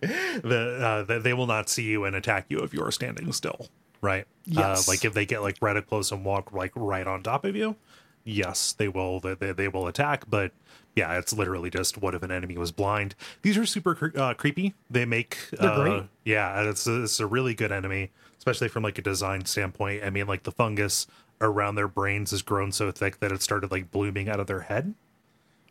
the 0.00 0.78
uh, 0.80 1.02
they- 1.04 1.18
they 1.18 1.32
will 1.32 1.46
not 1.46 1.68
see 1.68 1.84
you 1.84 2.04
and 2.04 2.16
attack 2.16 2.46
you 2.48 2.58
if 2.60 2.72
you 2.74 2.82
are 2.84 2.90
standing 2.92 3.32
still, 3.32 3.68
right? 4.00 4.26
Yes. 4.44 4.88
Uh, 4.88 4.92
like 4.92 5.04
if 5.04 5.14
they 5.14 5.26
get 5.26 5.42
like 5.42 5.56
right 5.60 5.76
up 5.76 5.86
close 5.86 6.12
and 6.12 6.24
walk 6.24 6.52
like 6.52 6.72
right 6.74 7.06
on 7.06 7.22
top 7.22 7.44
of 7.44 7.54
you, 7.56 7.76
yes, 8.24 8.72
they 8.72 8.88
will. 8.88 9.20
They, 9.20 9.34
they, 9.34 9.52
they 9.52 9.68
will 9.68 9.86
attack, 9.86 10.24
but. 10.28 10.52
Yeah, 10.96 11.18
it's 11.18 11.32
literally 11.32 11.70
just 11.70 11.98
what 11.98 12.14
if 12.14 12.22
an 12.22 12.30
enemy 12.32 12.56
was 12.58 12.72
blind. 12.72 13.14
These 13.42 13.56
are 13.56 13.64
super 13.64 13.94
cre- 13.94 14.18
uh, 14.18 14.34
creepy. 14.34 14.74
They 14.90 15.04
make 15.04 15.38
They're 15.52 15.70
uh, 15.70 15.82
great. 15.82 16.02
Yeah, 16.24 16.68
it's 16.68 16.86
a, 16.86 17.04
it's 17.04 17.20
a 17.20 17.26
really 17.26 17.54
good 17.54 17.70
enemy, 17.72 18.10
especially 18.38 18.68
from 18.68 18.82
like 18.82 18.98
a 18.98 19.02
design 19.02 19.44
standpoint. 19.44 20.02
I 20.04 20.10
mean, 20.10 20.26
like 20.26 20.42
the 20.42 20.52
fungus 20.52 21.06
around 21.40 21.76
their 21.76 21.88
brains 21.88 22.32
has 22.32 22.42
grown 22.42 22.72
so 22.72 22.90
thick 22.90 23.20
that 23.20 23.32
it 23.32 23.40
started 23.40 23.70
like 23.70 23.90
blooming 23.90 24.28
out 24.28 24.40
of 24.40 24.46
their 24.46 24.60
head. 24.62 24.94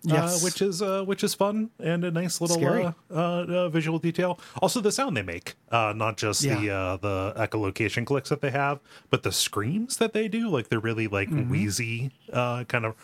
Yes. 0.01 0.41
uh, 0.41 0.45
which 0.45 0.61
is 0.61 0.81
uh, 0.81 1.03
which 1.03 1.25
is 1.25 1.33
fun 1.33 1.71
and 1.77 2.05
a 2.05 2.11
nice 2.11 2.39
little 2.39 2.65
uh, 2.65 2.93
uh, 3.11 3.13
uh, 3.15 3.67
visual 3.69 3.99
detail. 3.99 4.39
Also, 4.61 4.79
the 4.79 4.93
sound 4.93 5.17
they 5.17 5.21
make, 5.21 5.55
uh, 5.73 5.91
not 5.93 6.15
just 6.15 6.41
the 6.41 6.47
Yeah. 6.61 6.71
uh, 6.93 6.95
the 6.97 7.33
echolocation 7.35 8.05
clicks 8.05 8.29
that 8.29 8.39
they 8.39 8.51
have, 8.51 8.79
but 9.09 9.23
the 9.23 9.31
screams 9.33 9.97
that 9.97 10.13
they 10.13 10.29
do. 10.29 10.47
Like 10.47 10.69
they're 10.69 10.79
really 10.79 11.09
like 11.09 11.29
Mm-hmm. 11.29 11.51
wheezy, 11.51 12.11
uh, 12.31 12.63
kind 12.63 12.85
of 12.85 12.95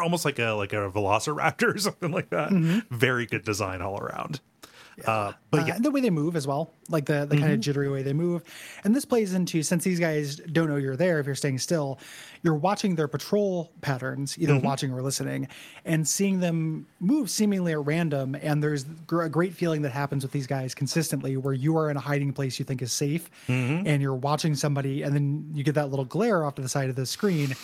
almost 0.00 0.24
like 0.24 0.38
a 0.38 0.50
like 0.52 0.72
a 0.72 0.90
velociraptor 0.90 1.74
or 1.74 1.78
something 1.78 2.10
like 2.12 2.30
that. 2.30 2.50
Very 2.90 3.26
good 3.26 3.44
design 3.44 3.82
all 3.82 3.98
around. 3.98 4.40
Uh, 5.06 5.32
but 5.50 5.60
Uh, 5.62 5.66
yeah, 5.68 5.76
and 5.76 5.84
the 5.84 5.90
way 5.90 6.02
they 6.02 6.10
move 6.10 6.36
as 6.36 6.46
well, 6.46 6.70
like 6.90 7.06
the, 7.06 7.24
the 7.24 7.38
kind 7.38 7.50
of 7.50 7.60
jittery 7.60 7.88
way 7.88 8.02
they 8.02 8.12
move. 8.12 8.42
And 8.84 8.94
this 8.94 9.06
plays 9.06 9.32
into 9.32 9.62
since 9.62 9.84
these 9.84 9.98
guys 9.98 10.36
don't 10.36 10.68
know 10.68 10.76
you're 10.76 10.96
there 10.96 11.18
if 11.18 11.24
you're 11.24 11.34
staying 11.34 11.60
still, 11.60 11.98
you're 12.42 12.54
watching 12.54 12.94
their 12.94 13.08
patrol 13.08 13.72
patterns, 13.80 14.38
either 14.38 14.58
watching 14.58 14.92
or 14.92 15.00
listening, 15.00 15.48
and 15.86 16.06
seeing 16.06 16.40
them 16.40 16.86
move 17.00 17.30
seemingly 17.30 17.72
at 17.72 17.84
random. 17.86 18.36
And 18.42 18.62
there's 18.62 18.84
a 19.10 19.28
great 19.30 19.54
feeling 19.54 19.80
that 19.82 19.92
happens 19.92 20.24
with 20.24 20.32
these 20.32 20.46
guys 20.46 20.74
consistently 20.74 21.38
where 21.38 21.54
you 21.54 21.76
are 21.78 21.90
in 21.90 21.96
a 21.96 22.00
hiding 22.00 22.34
place 22.34 22.58
you 22.58 22.66
think 22.66 22.82
is 22.82 22.92
safe 22.92 23.30
and 23.86 24.02
you're 24.02 24.14
watching 24.14 24.54
somebody, 24.54 25.02
and 25.02 25.14
then 25.14 25.50
you 25.54 25.64
get 25.64 25.74
that 25.76 25.88
little 25.88 26.04
glare 26.04 26.44
off 26.44 26.56
to 26.56 26.62
the 26.62 26.68
side 26.68 26.90
of 26.90 26.96
the 26.96 27.06
screen. 27.06 27.54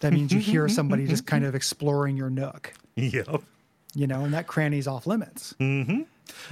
That 0.00 0.12
means 0.12 0.32
you 0.32 0.40
hear 0.40 0.68
somebody 0.68 1.06
just 1.06 1.26
kind 1.26 1.44
of 1.44 1.54
exploring 1.54 2.16
your 2.16 2.30
nook. 2.30 2.72
Yep. 2.96 3.42
you 3.94 4.06
know, 4.06 4.24
and 4.24 4.34
that 4.34 4.46
cranny's 4.46 4.86
off 4.86 5.06
limits. 5.06 5.54
Mm-hmm. 5.60 6.02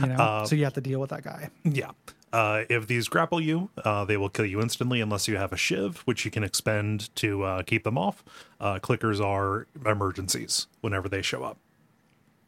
You 0.03 0.07
know, 0.09 0.15
Uh, 0.15 0.45
so 0.47 0.57
you 0.57 0.65
have 0.65 0.75
to 0.75 0.81
deal 0.81 1.01
with 1.01 1.11
that 1.11 1.23
guy. 1.23 1.51
Yeah. 1.65 1.91
Uh, 2.33 2.65
if 2.69 2.87
these 2.87 3.09
grapple 3.09 3.41
you, 3.41 3.71
uh, 3.85 4.05
they 4.05 4.17
will 4.17 4.29
kill 4.29 4.45
you 4.47 4.61
instantly 4.61 5.01
unless 5.01 5.27
you 5.29 5.37
have 5.37 5.53
a 5.53 5.57
shiv, 5.57 5.99
which 6.07 6.25
you 6.25 6.31
can 6.31 6.43
expend 6.45 7.15
to 7.17 7.43
uh, 7.45 7.63
keep 7.63 7.85
them 7.85 7.97
off. 7.97 8.25
Uh, 8.61 8.79
clickers 8.79 9.25
are 9.25 9.67
emergencies 9.87 10.67
whenever 10.81 11.09
they 11.09 11.23
show 11.23 11.45
up. 11.45 11.57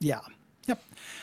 Yeah. 0.01 0.21
Yep. 0.67 0.83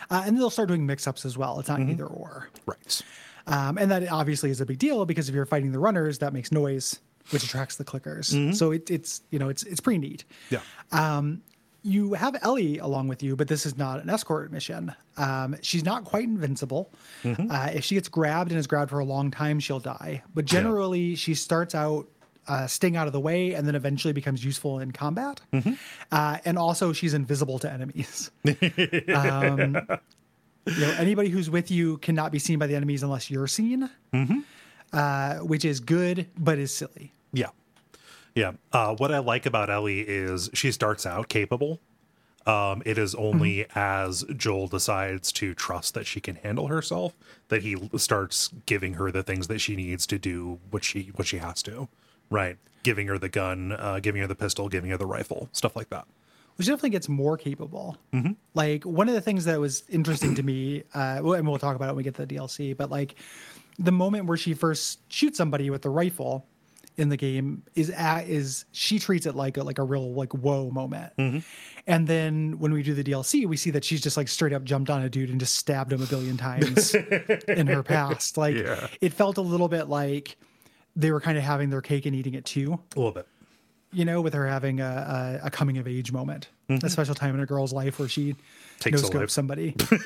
Uh, 0.10 0.24
and 0.26 0.38
they'll 0.38 0.50
start 0.50 0.68
doing 0.70 0.86
mix 0.86 1.08
ups 1.08 1.26
as 1.26 1.38
well. 1.38 1.60
It's 1.60 1.70
not 1.70 1.80
Mm-hmm. 1.80 1.92
either 1.92 2.06
or. 2.08 2.50
Right. 2.66 3.02
Um, 3.48 3.78
and 3.78 3.92
that 3.92 4.10
obviously 4.12 4.50
is 4.50 4.62
a 4.62 4.66
big 4.66 4.80
deal 4.80 5.06
because 5.06 5.30
if 5.30 5.36
you're 5.36 5.46
fighting 5.46 5.72
the 5.72 5.80
runners, 5.80 6.20
that 6.20 6.34
makes 6.34 6.52
noise, 6.52 7.00
which 7.32 7.44
attracts 7.44 7.76
the 7.78 7.86
clickers. 7.86 8.56
So 8.56 8.72
it, 8.72 8.90
it's 8.92 9.22
you 9.32 9.40
know 9.40 9.50
it's 9.50 9.64
it's 9.64 9.80
pretty 9.80 10.00
neat. 10.00 10.24
Yeah. 10.50 10.62
You 11.88 12.14
have 12.14 12.36
Ellie 12.42 12.80
along 12.80 13.10
with 13.10 13.22
you, 13.22 13.36
but 13.36 13.48
this 13.48 13.64
is 13.64 13.78
not 13.78 14.02
an 14.02 14.10
escort 14.10 14.52
mission. 14.52 14.92
Um, 15.18 15.56
she's 15.62 15.86
not 15.86 16.04
quite 16.04 16.24
invincible. 16.24 16.90
Uh, 17.24 17.70
if 17.76 17.84
she 17.86 17.94
gets 17.94 18.08
grabbed 18.10 18.50
and 18.50 18.60
is 18.60 18.66
grabbed 18.66 18.90
for 18.90 18.98
a 18.98 19.06
long 19.06 19.30
time, 19.30 19.60
she'll 19.60 19.80
die. 19.80 20.24
But 20.34 20.46
generally, 20.46 21.14
she 21.14 21.36
starts 21.36 21.76
out 21.76 22.08
uh, 22.48 22.66
staying 22.66 22.96
out 22.98 23.06
of 23.06 23.14
the 23.14 23.20
way 23.20 23.54
and 23.54 23.68
then 23.68 23.76
eventually 23.76 24.14
becomes 24.14 24.44
useful 24.44 24.80
in 24.80 24.94
combat. 24.94 25.42
Uh, 26.12 26.38
and 26.44 26.58
also, 26.58 26.92
she's 26.92 27.14
invisible 27.14 27.60
to 27.60 27.72
enemies. 27.72 28.32
um, 29.14 29.78
you 30.66 30.80
know, 30.82 30.96
anybody 30.98 31.30
who's 31.30 31.52
with 31.52 31.70
you 31.70 31.98
cannot 32.00 32.32
be 32.32 32.40
seen 32.40 32.58
by 32.58 32.66
the 32.66 32.76
enemies 32.76 33.04
unless 33.04 33.30
you're 33.30 33.46
seen, 33.46 33.88
uh, 34.92 35.36
which 35.38 35.64
is 35.66 35.80
good, 35.80 36.28
but 36.36 36.58
is 36.58 36.74
silly. 36.74 37.14
Yeah. 37.36 37.50
Yeah. 38.34 38.54
Uh, 38.72 38.96
what 38.96 39.14
I 39.14 39.20
like 39.20 39.46
about 39.46 39.70
Ellie 39.70 40.02
is 40.02 40.50
she 40.54 40.72
starts 40.72 41.06
out 41.06 41.30
capable. 41.30 41.80
Um, 42.46 42.84
it 42.86 42.98
is 43.00 43.16
only 43.16 43.66
as 43.74 44.24
Joel 44.38 44.68
decides 44.68 45.32
to 45.34 45.54
trust 45.56 45.96
that 45.96 46.06
she 46.06 46.22
can 46.22 46.36
handle 46.36 46.68
herself 46.68 47.16
that 47.48 47.64
he 47.64 47.76
starts 47.98 48.50
giving 48.68 48.94
her 48.96 49.12
the 49.12 49.24
things 49.24 49.48
that 49.48 49.60
she 49.60 49.76
needs 49.76 50.06
to 50.08 50.20
do 50.20 50.60
what 50.70 50.84
she 50.84 51.12
what 51.16 51.28
she 51.28 51.38
has 51.38 51.64
to. 51.64 51.88
Right. 52.30 52.58
Giving 52.84 53.08
her 53.08 53.18
the 53.18 53.30
gun, 53.30 53.72
uh, 53.72 54.00
giving 54.00 54.22
her 54.22 54.28
the 54.28 54.36
pistol, 54.36 54.70
giving 54.70 54.92
her 54.92 54.98
the 54.98 55.08
rifle, 55.08 55.50
stuff 55.54 55.76
like 55.76 55.90
that. 55.90 56.06
which 56.58 56.68
definitely 56.68 56.92
gets 56.92 57.10
more 57.10 57.36
capable. 57.36 57.98
Like 58.54 58.84
one 58.86 59.10
of 59.10 59.16
the 59.16 59.22
things 59.22 59.46
that 59.46 59.60
was 59.60 59.84
interesting 59.90 60.36
to 60.36 60.44
me, 60.44 60.84
uh, 60.94 61.22
and 61.24 61.48
we'll 61.48 61.58
talk 61.58 61.76
about 61.76 61.86
it 61.86 61.92
when 61.94 61.98
we 61.98 62.04
get 62.04 62.14
to 62.16 62.26
the 62.28 62.36
DLC, 62.36 62.78
but 62.78 62.92
like 62.92 63.16
the 63.80 63.92
moment 63.92 64.26
where 64.28 64.38
she 64.38 64.54
first 64.54 65.00
shoots 65.12 65.38
somebody 65.38 65.70
with 65.72 65.82
the 65.82 65.90
rifle 65.90 66.46
in 66.98 67.10
the 67.10 67.18
game 67.18 67.64
is 67.76 67.90
at, 67.90 68.28
is 68.28 68.66
she 68.72 69.00
treats 69.00 69.26
it 69.26 69.36
like 69.36 69.58
a, 69.58 69.64
like 69.64 69.78
a 69.80 69.84
real 69.84 70.14
like 70.14 70.34
whoa 70.34 70.70
moment. 70.72 71.14
Mm-hmm. 71.18 71.40
And 71.88 72.08
then 72.08 72.58
when 72.60 72.72
we 72.74 72.82
do 72.84 72.94
the 72.94 73.04
DLC, 73.04 73.46
we 73.48 73.58
see 73.58 73.70
that 73.72 73.84
she's 73.84 74.02
just 74.02 74.18
like 74.18 74.28
straight 74.28 74.54
up 74.54 74.64
jumped 74.64 74.90
on 74.90 75.04
a 75.04 75.10
dude 75.10 75.30
and 75.30 75.40
just 75.40 75.56
stabbed 75.56 75.92
him 75.94 76.02
a 76.02 76.06
billion 76.06 76.38
times 76.38 76.96
in 77.48 77.68
her 77.68 77.84
past. 77.84 78.38
Like 78.38 78.56
Yeah. 78.56 78.88
it 79.02 79.14
felt 79.14 79.38
a 79.38 79.42
little 79.42 79.68
bit 79.68 79.88
like 79.90 80.38
they 80.96 81.12
were 81.12 81.22
kind 81.22 81.38
of 81.38 81.44
having 81.44 81.70
their 81.70 81.82
cake 81.82 82.06
and 82.06 82.16
eating 82.16 82.34
it 82.34 82.46
too 82.46 82.80
A 82.96 83.00
little 83.00 83.12
bit. 83.12 83.28
you 83.92 84.06
know, 84.06 84.22
with 84.22 84.34
her 84.34 84.48
having 84.48 84.80
a, 84.80 85.40
a, 85.44 85.48
a 85.48 85.50
coming 85.52 85.78
of 85.78 85.88
age 85.88 86.12
moment, 86.12 86.50
mm-hmm. 86.70 86.86
a 86.86 86.90
special 86.90 87.14
time 87.14 87.36
in 87.36 87.42
a 87.42 87.46
girl's 87.46 87.74
life 87.74 88.00
where 88.00 88.08
she 88.08 88.36
Takes 88.80 89.02
a 89.02 89.18
life. 89.18 89.30
somebody. 89.30 89.74
she, 89.90 90.00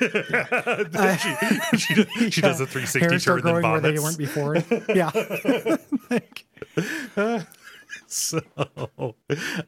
does, 1.94 2.32
she 2.32 2.40
does 2.40 2.60
a 2.60 2.66
360 2.66 3.00
Hair 3.00 3.18
start 3.18 3.42
turn 3.42 3.54
and 3.56 3.62
growing 3.62 3.70
where 3.70 3.80
they 3.80 3.96
vomits. 3.96 4.02
weren't 4.02 4.18
before. 4.18 4.56
yeah, 4.94 5.10
like, 6.10 6.46
so 8.12 8.40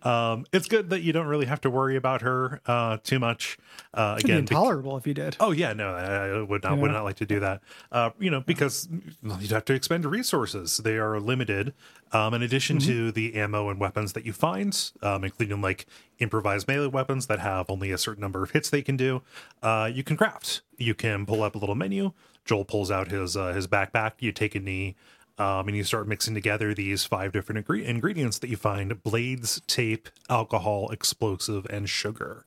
um, 0.03 0.45
it's 0.53 0.67
good 0.67 0.91
that 0.91 1.03
you 1.03 1.13
don't 1.13 1.29
really 1.29 1.47
have 1.47 1.61
to 1.61 1.71
worry 1.71 1.95
about 1.95 2.23
her 2.23 2.61
uh, 2.67 2.99
too 3.05 3.21
much. 3.21 3.57
Uh, 3.95 4.17
it'd 4.17 4.27
be 4.27 4.33
again, 4.33 4.45
be- 4.45 4.55
intolerable 4.55 4.97
if 4.97 5.07
you 5.07 5.15
did. 5.15 5.37
Oh 5.39 5.53
yeah, 5.53 5.73
no, 5.73 5.95
I 5.95 6.27
I 6.27 6.43
would 6.43 6.65
not 6.65 6.77
would 6.79 6.91
not 6.91 7.05
like 7.05 7.15
to 7.17 7.27
do 7.27 7.39
that. 7.39 7.61
Uh, 7.93 8.11
you 8.19 8.31
know, 8.31 8.41
because 8.41 8.89
you'd 9.23 9.53
have 9.53 9.65
to 9.67 9.75
expend 9.75 10.05
resources. 10.05 10.79
They 10.79 10.97
are 10.97 11.21
limited. 11.21 11.73
Um, 12.11 12.35
in 12.35 12.43
addition 12.43 12.79
to 12.81 13.13
the 13.13 13.37
ammo 13.37 13.71
and 13.71 13.79
weapons 13.79 14.13
that 14.13 14.27
you 14.27 14.33
find, 14.33 14.77
um, 15.03 15.25
including 15.25 15.63
like 15.63 15.87
improvised 16.19 16.67
melee 16.67 16.89
weapons 16.89 17.29
that 17.29 17.39
have 17.39 17.71
only 17.71 17.93
a 17.93 17.97
certain 17.97 18.21
number 18.21 18.43
of 18.43 18.51
hits 18.51 18.69
they 18.69 18.83
can 18.83 18.97
do, 18.97 19.23
uh, 19.63 19.89
you 19.93 20.03
can 20.03 20.17
craft. 20.17 20.63
You 20.77 20.95
can 20.95 21.25
pull 21.25 21.43
up 21.45 21.55
a 21.55 21.59
little 21.59 21.77
menu. 21.77 22.13
Joel 22.45 22.65
pulls 22.65 22.91
out 22.91 23.09
his 23.13 23.37
uh, 23.37 23.53
his 23.53 23.69
backpack. 23.69 24.15
You 24.19 24.33
take 24.33 24.57
a 24.57 24.61
knee. 24.61 24.97
Um, 25.39 25.69
and 25.69 25.77
you 25.77 25.83
start 25.83 26.07
mixing 26.07 26.35
together 26.35 26.75
these 26.75 27.05
five 27.05 27.33
different 27.33 27.67
ingre- 27.67 27.85
ingredients 27.85 28.39
that 28.41 28.51
you 28.51 28.57
find 28.57 29.03
blades, 29.03 29.61
tape, 29.67 30.09
alcohol, 30.29 30.91
explosive, 30.91 31.67
and 31.71 31.89
sugar 31.89 32.45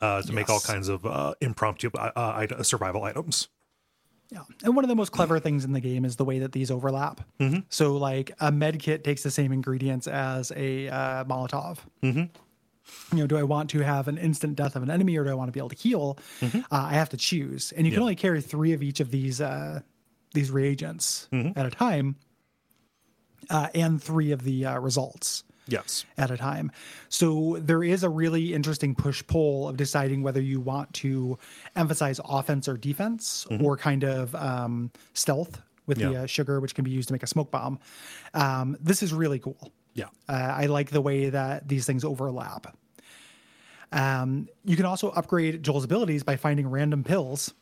uh, 0.00 0.22
to 0.22 0.32
make 0.32 0.48
all 0.48 0.60
kinds 0.60 0.88
of 0.88 1.04
uh, 1.04 1.34
impromptu 1.40 1.90
uh, 1.94 2.10
uh, 2.16 2.62
survival 2.62 3.04
items. 3.04 3.48
Yeah, 4.30 4.42
and 4.62 4.76
one 4.76 4.84
of 4.84 4.88
the 4.88 4.94
most 4.94 5.10
clever 5.10 5.40
things 5.40 5.64
in 5.64 5.72
the 5.72 5.80
game 5.80 6.04
is 6.04 6.14
the 6.14 6.24
way 6.24 6.38
that 6.38 6.52
these 6.52 6.70
overlap. 6.70 7.20
So, 7.68 7.96
like 7.96 8.30
a 8.38 8.52
med 8.52 8.78
kit 8.78 9.02
takes 9.02 9.24
the 9.24 9.30
same 9.30 9.50
ingredients 9.50 10.06
as 10.06 10.52
a 10.54 10.88
uh, 10.88 11.24
Molotov. 11.24 11.78
Mm-hmm. 12.02 13.16
You 13.16 13.22
know, 13.22 13.26
do 13.26 13.36
I 13.36 13.42
want 13.42 13.70
to 13.70 13.80
have 13.80 14.06
an 14.06 14.18
instant 14.18 14.54
death 14.54 14.76
of 14.76 14.84
an 14.84 14.90
enemy, 14.90 15.16
or 15.16 15.24
do 15.24 15.30
I 15.30 15.34
want 15.34 15.48
to 15.48 15.52
be 15.52 15.58
able 15.58 15.70
to 15.70 15.76
heal? 15.76 16.16
Uh, 16.42 16.50
I 16.70 16.92
have 16.92 17.08
to 17.10 17.16
choose, 17.16 17.72
and 17.72 17.86
you 17.86 17.92
can 17.92 18.00
only 18.00 18.14
carry 18.14 18.40
three 18.40 18.72
of 18.72 18.84
each 18.84 19.00
of 19.00 19.10
these 19.10 19.40
uh, 19.40 19.80
these 20.34 20.50
reagents 20.50 21.28
at 21.32 21.66
a 21.66 21.70
time, 21.70 22.16
uh, 23.48 23.68
and 23.74 24.02
three 24.02 24.30
of 24.32 24.44
the 24.44 24.66
uh, 24.66 24.78
results 24.78 25.44
Yes. 25.66 26.04
at 26.18 26.30
a 26.30 26.36
time. 26.36 26.72
So 27.08 27.56
there 27.60 27.84
is 27.84 28.02
a 28.02 28.08
really 28.08 28.54
interesting 28.54 28.94
push 28.94 29.22
pull 29.26 29.68
of 29.68 29.76
deciding 29.76 30.22
whether 30.22 30.40
you 30.40 30.60
want 30.60 30.92
to 30.94 31.38
emphasize 31.76 32.20
offense 32.24 32.66
or 32.68 32.76
defense 32.76 33.46
or 33.60 33.76
kind 33.76 34.02
of 34.04 34.34
um, 34.34 34.90
stealth 35.14 35.62
with 35.86 35.98
the 35.98 36.22
uh, 36.22 36.26
sugar, 36.26 36.60
which 36.60 36.74
can 36.74 36.84
be 36.84 36.90
used 36.90 37.08
to 37.08 37.14
make 37.14 37.22
a 37.22 37.26
smoke 37.28 37.50
bomb. 37.50 37.78
Um, 38.34 38.76
this 38.80 39.02
is 39.02 39.12
really 39.12 39.38
cool. 39.38 39.72
Yeah. 39.94 40.06
Uh, 40.28 40.32
I 40.32 40.66
like 40.66 40.90
the 40.90 41.00
way 41.00 41.30
that 41.30 41.66
these 41.68 41.84
things 41.86 42.04
overlap. 42.04 42.76
Um, 43.92 44.48
you 44.64 44.76
can 44.76 44.86
also 44.86 45.10
upgrade 45.10 45.62
Joel's 45.64 45.84
abilities 45.84 46.22
by 46.22 46.36
finding 46.36 46.68
random 46.68 47.02
pills 47.02 47.54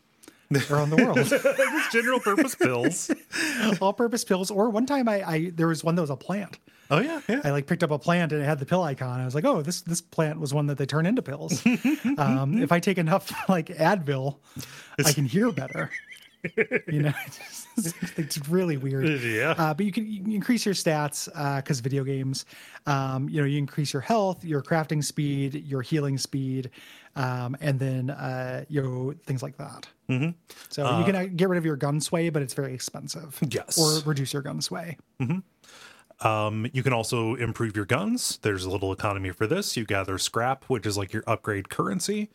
around 0.70 0.90
the 0.90 0.96
world. 0.96 1.16
Just 1.24 1.92
general 1.92 2.20
purpose 2.20 2.54
pills. 2.54 3.10
all-purpose 3.80 4.24
pills. 4.24 4.50
Or 4.50 4.70
one 4.70 4.86
time, 4.86 5.08
I, 5.08 5.22
I 5.28 5.50
there 5.54 5.68
was 5.68 5.84
one 5.84 5.94
that 5.96 6.02
was 6.02 6.10
a 6.10 6.16
plant. 6.16 6.58
Oh 6.90 7.00
yeah, 7.00 7.20
yeah. 7.28 7.42
I 7.44 7.50
like 7.50 7.66
picked 7.66 7.82
up 7.82 7.90
a 7.90 7.98
plant 7.98 8.32
and 8.32 8.40
it 8.40 8.46
had 8.46 8.58
the 8.58 8.64
pill 8.64 8.82
icon. 8.82 9.20
I 9.20 9.24
was 9.26 9.34
like, 9.34 9.44
oh, 9.44 9.60
this 9.60 9.82
this 9.82 10.00
plant 10.00 10.40
was 10.40 10.54
one 10.54 10.66
that 10.68 10.78
they 10.78 10.86
turn 10.86 11.04
into 11.04 11.20
pills. 11.20 11.62
um, 12.16 12.62
if 12.62 12.72
I 12.72 12.80
take 12.80 12.96
enough 12.96 13.30
like 13.48 13.66
Advil, 13.66 14.36
I 15.04 15.12
can 15.12 15.26
hear 15.26 15.52
better. 15.52 15.90
you 16.86 17.02
know, 17.02 17.12
it's, 17.76 17.94
it's 18.16 18.48
really 18.48 18.76
weird. 18.76 19.20
Yeah. 19.20 19.54
Uh, 19.58 19.74
but 19.74 19.84
you 19.84 19.92
can, 19.92 20.06
you 20.06 20.22
can 20.22 20.32
increase 20.32 20.64
your 20.64 20.74
stats 20.74 21.26
because 21.56 21.80
video 21.80 22.04
games. 22.04 22.46
Um, 22.86 23.28
you 23.28 23.40
know, 23.40 23.46
you 23.46 23.58
increase 23.58 23.92
your 23.92 24.02
health, 24.02 24.44
your 24.44 24.62
crafting 24.62 25.02
speed, 25.02 25.54
your 25.66 25.82
healing 25.82 26.16
speed, 26.16 26.70
um, 27.18 27.56
and 27.60 27.78
then 27.78 28.10
uh, 28.10 28.64
you 28.68 28.80
know 28.80 29.12
things 29.26 29.42
like 29.42 29.58
that. 29.58 29.86
Mm-hmm. 30.08 30.30
So 30.70 30.98
you 30.98 31.04
can 31.04 31.16
uh, 31.16 31.26
get 31.34 31.48
rid 31.50 31.58
of 31.58 31.66
your 31.66 31.76
gun 31.76 32.00
sway, 32.00 32.30
but 32.30 32.40
it's 32.40 32.54
very 32.54 32.72
expensive. 32.72 33.38
Yes. 33.50 33.76
Or 33.78 34.08
reduce 34.08 34.32
your 34.32 34.42
gun 34.42 34.62
sway. 34.62 34.96
Um, 36.20 36.66
you 36.72 36.82
can 36.82 36.92
also 36.92 37.34
improve 37.34 37.76
your 37.76 37.84
guns. 37.84 38.38
There's 38.42 38.64
a 38.64 38.70
little 38.70 38.92
economy 38.92 39.30
for 39.30 39.46
this. 39.46 39.76
You 39.76 39.84
gather 39.84 40.16
scrap, 40.18 40.64
which 40.64 40.86
is 40.86 40.96
like 40.96 41.12
your 41.12 41.24
upgrade 41.26 41.68
currency. 41.68 42.30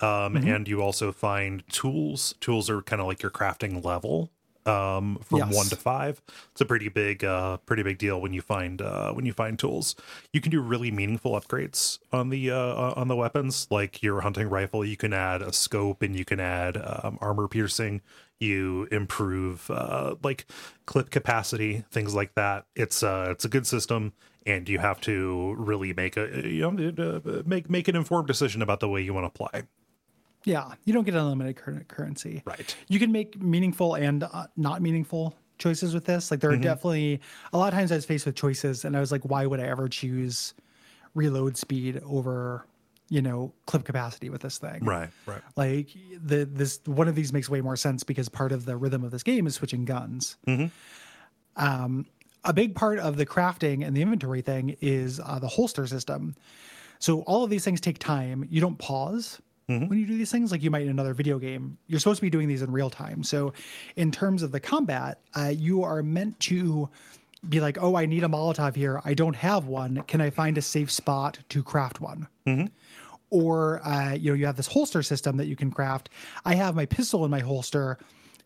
Um, 0.00 0.36
and 0.36 0.68
you 0.68 0.80
also 0.80 1.10
find 1.10 1.66
tools. 1.68 2.34
Tools 2.40 2.70
are 2.70 2.82
kind 2.82 3.00
of 3.00 3.08
like 3.08 3.22
your 3.22 3.32
crafting 3.32 3.84
level. 3.84 4.30
Um, 4.68 5.18
from 5.24 5.38
Yes. 5.38 5.54
one 5.54 5.66
to 5.66 5.76
five. 5.76 6.20
It's 6.52 6.60
a 6.60 6.64
pretty 6.66 6.88
big, 6.88 7.24
uh, 7.24 7.56
pretty 7.58 7.82
big 7.82 7.98
deal 7.98 8.20
when 8.20 8.32
you 8.32 8.42
find 8.42 8.82
uh, 8.82 9.12
when 9.12 9.24
you 9.26 9.32
find 9.32 9.58
tools. 9.58 9.96
You 10.32 10.40
can 10.40 10.50
do 10.50 10.60
really 10.60 10.90
meaningful 10.90 11.32
upgrades 11.32 11.98
on 12.12 12.28
the 12.28 12.50
uh, 12.50 12.92
on 12.94 13.08
the 13.08 13.16
weapons. 13.16 13.66
Like 13.70 14.02
your 14.02 14.20
hunting 14.20 14.48
rifle, 14.50 14.84
you 14.84 14.96
can 14.96 15.12
add 15.12 15.42
a 15.42 15.52
scope 15.52 16.02
and 16.02 16.14
you 16.14 16.24
can 16.24 16.38
add 16.40 16.76
um, 16.76 17.18
armor 17.20 17.48
piercing. 17.48 18.02
You 18.40 18.86
improve 18.92 19.68
uh, 19.70 20.14
like 20.22 20.46
clip 20.86 21.10
capacity, 21.10 21.84
things 21.90 22.14
like 22.14 22.34
that. 22.34 22.66
It's 22.76 23.02
uh, 23.02 23.28
it's 23.30 23.44
a 23.44 23.48
good 23.48 23.66
system, 23.66 24.12
and 24.46 24.68
you 24.68 24.78
have 24.78 25.00
to 25.02 25.54
really 25.58 25.92
make 25.92 26.16
a 26.16 26.46
you 26.48 26.70
know 26.70 27.20
uh, 27.26 27.42
make 27.46 27.68
make 27.68 27.88
an 27.88 27.96
informed 27.96 28.28
decision 28.28 28.62
about 28.62 28.80
the 28.80 28.88
way 28.88 29.00
you 29.00 29.12
want 29.14 29.32
to 29.32 29.36
play. 29.36 29.62
Yeah, 30.48 30.72
you 30.84 30.92
don't 30.94 31.04
get 31.04 31.14
unlimited 31.14 31.56
cur- 31.56 31.84
currency. 31.88 32.42
Right. 32.46 32.74
You 32.88 32.98
can 32.98 33.12
make 33.12 33.40
meaningful 33.40 33.94
and 33.94 34.22
uh, 34.24 34.46
not 34.56 34.80
meaningful 34.82 35.34
choices 35.58 35.92
with 35.94 36.04
this. 36.06 36.30
Like 36.30 36.40
there 36.40 36.50
are 36.50 36.54
Mm-hmm. 36.54 36.62
definitely 36.62 37.20
a 37.52 37.58
lot 37.58 37.72
of 37.72 37.78
times 37.78 37.92
I 37.92 37.96
was 37.96 38.04
faced 38.06 38.24
with 38.26 38.34
choices, 38.34 38.84
and 38.84 38.96
I 38.96 39.00
was 39.00 39.12
like, 39.12 39.22
why 39.22 39.44
would 39.46 39.60
I 39.60 39.64
ever 39.64 39.88
choose 39.88 40.54
reload 41.14 41.56
speed 41.56 42.00
over, 42.06 42.64
you 43.10 43.20
know, 43.20 43.52
clip 43.66 43.84
capacity 43.84 44.30
with 44.30 44.40
this 44.40 44.56
thing? 44.58 44.84
Right. 44.84 45.10
Right. 45.26 45.42
Like 45.56 45.88
the 46.24 46.44
this 46.50 46.80
one 46.86 47.08
of 47.08 47.14
these 47.14 47.32
makes 47.32 47.48
way 47.50 47.60
more 47.60 47.76
sense 47.76 48.02
because 48.02 48.28
part 48.28 48.50
of 48.52 48.64
the 48.64 48.76
rhythm 48.76 49.04
of 49.04 49.10
this 49.10 49.22
game 49.22 49.46
is 49.46 49.54
switching 49.56 49.84
guns. 49.84 50.36
Um, 51.56 52.06
a 52.44 52.52
big 52.52 52.74
part 52.74 52.98
of 53.00 53.16
the 53.16 53.26
crafting 53.26 53.84
and 53.86 53.96
the 53.96 54.00
inventory 54.02 54.42
thing 54.42 54.76
is 54.80 55.20
uh, 55.20 55.38
the 55.40 55.48
holster 55.48 55.86
system. 55.86 56.36
So 57.00 57.20
all 57.22 57.44
of 57.44 57.50
these 57.50 57.64
things 57.64 57.80
take 57.80 57.98
time. 57.98 58.46
You 58.48 58.60
don't 58.60 58.78
pause 58.78 59.40
when 59.68 59.98
you 59.98 60.06
do 60.06 60.16
these 60.16 60.30
things, 60.32 60.50
like 60.50 60.62
you 60.62 60.70
might 60.70 60.82
in 60.82 60.88
another 60.88 61.12
video 61.12 61.38
game. 61.38 61.76
You're 61.88 62.00
supposed 62.00 62.18
to 62.18 62.22
be 62.22 62.30
doing 62.30 62.48
these 62.48 62.62
in 62.62 62.72
real 62.72 62.88
time. 62.88 63.22
So, 63.22 63.52
in 63.96 64.10
terms 64.10 64.42
of 64.42 64.50
the 64.50 64.60
combat, 64.60 65.20
uh, 65.36 65.52
you 65.54 65.82
are 65.82 66.02
meant 66.02 66.40
to 66.40 66.88
be 67.48 67.60
like, 67.60 67.76
oh, 67.80 67.94
I 67.94 68.06
need 68.06 68.24
a 68.24 68.28
Molotov 68.28 68.74
here. 68.74 69.00
I 69.04 69.12
don't 69.14 69.36
have 69.36 69.66
one. 69.66 70.02
Can 70.08 70.20
I 70.20 70.30
find 70.30 70.56
a 70.58 70.62
safe 70.62 70.90
spot 70.90 71.38
to 71.50 71.62
craft 71.62 72.00
one? 72.00 72.28
Or, 73.30 73.86
uh, 73.86 74.14
you 74.14 74.30
know, 74.30 74.34
you 74.34 74.46
have 74.46 74.56
this 74.56 74.66
holster 74.68 75.02
system 75.02 75.36
that 75.36 75.46
you 75.46 75.54
can 75.54 75.70
craft. 75.70 76.08
I 76.46 76.54
have 76.54 76.74
my 76.74 76.86
pistol 76.86 77.24
in 77.26 77.30
my 77.30 77.40
holster 77.40 77.98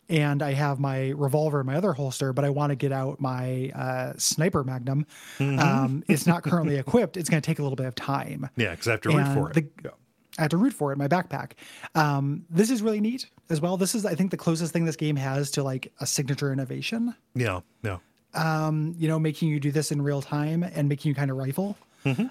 and 0.09 0.43
I 0.43 0.53
have 0.55 0.81
my 0.81 1.11
revolver 1.11 1.61
in 1.61 1.67
my 1.67 1.77
other 1.77 1.93
holster, 1.93 2.33
but 2.33 2.45
I 2.45 2.51
want 2.51 2.71
to 2.71 2.77
get 2.77 2.91
out 2.91 3.21
my 3.21 3.71
uh, 3.77 4.15
sniper 4.19 4.65
magnum. 4.65 5.07
Um, 5.39 6.03
it's 6.09 6.27
not 6.27 6.43
currently 6.43 6.77
equipped. 6.79 7.17
It's 7.17 7.31
going 7.31 7.41
to 7.41 7.47
take 7.47 7.61
a 7.61 7.63
little 7.63 7.77
bit 7.77 7.87
of 7.87 7.95
time. 7.95 8.51
Yeah, 8.57 8.73
because 8.73 8.89
I 8.89 8.91
have 8.91 9.01
to 9.03 9.09
root 9.11 9.19
And 9.19 9.35
for 9.35 9.51
it. 9.51 9.55
the-. 9.55 9.93
I 10.39 10.43
had 10.43 10.51
to 10.53 10.57
root 10.57 10.73
for 10.73 10.91
it 10.91 10.95
in 10.95 10.99
my 10.99 11.09
backpack. 11.09 11.53
Um, 11.95 12.47
this 12.49 12.71
is 12.71 12.81
really 12.83 13.01
neat 13.01 13.27
as 13.51 13.61
well. 13.61 13.77
This 13.77 13.95
is, 13.95 14.07
I 14.07 14.15
think, 14.15 14.31
the 14.31 14.37
closest 14.37 14.73
thing 14.73 14.85
this 14.87 14.97
game 14.97 15.17
has 15.17 15.51
to 15.53 15.63
like 15.63 15.93
a 16.01 16.07
signature 16.07 16.53
innovation. 16.53 17.15
Yeah, 17.35 17.61
yeah. 17.83 17.99
You 18.35 19.09
know, 19.09 19.19
making 19.19 19.49
you 19.51 19.61
do 19.61 19.71
this 19.71 19.93
in 19.93 20.01
real 20.01 20.23
time 20.23 20.63
and 20.63 20.89
making 20.89 21.11
you 21.11 21.15
kind 21.15 21.31
of 21.31 21.37
rifle 21.37 21.77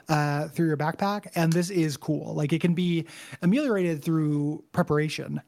uh, 0.09 0.47
through 0.49 0.67
your 0.67 0.77
backpack. 0.77 1.27
And 1.35 1.53
this 1.53 1.69
is 1.69 1.95
cool. 1.95 2.33
Like 2.33 2.51
it 2.53 2.59
can 2.59 2.73
be 2.73 3.05
ameliorated 3.41 4.03
through 4.03 4.63
preparation, 4.71 5.41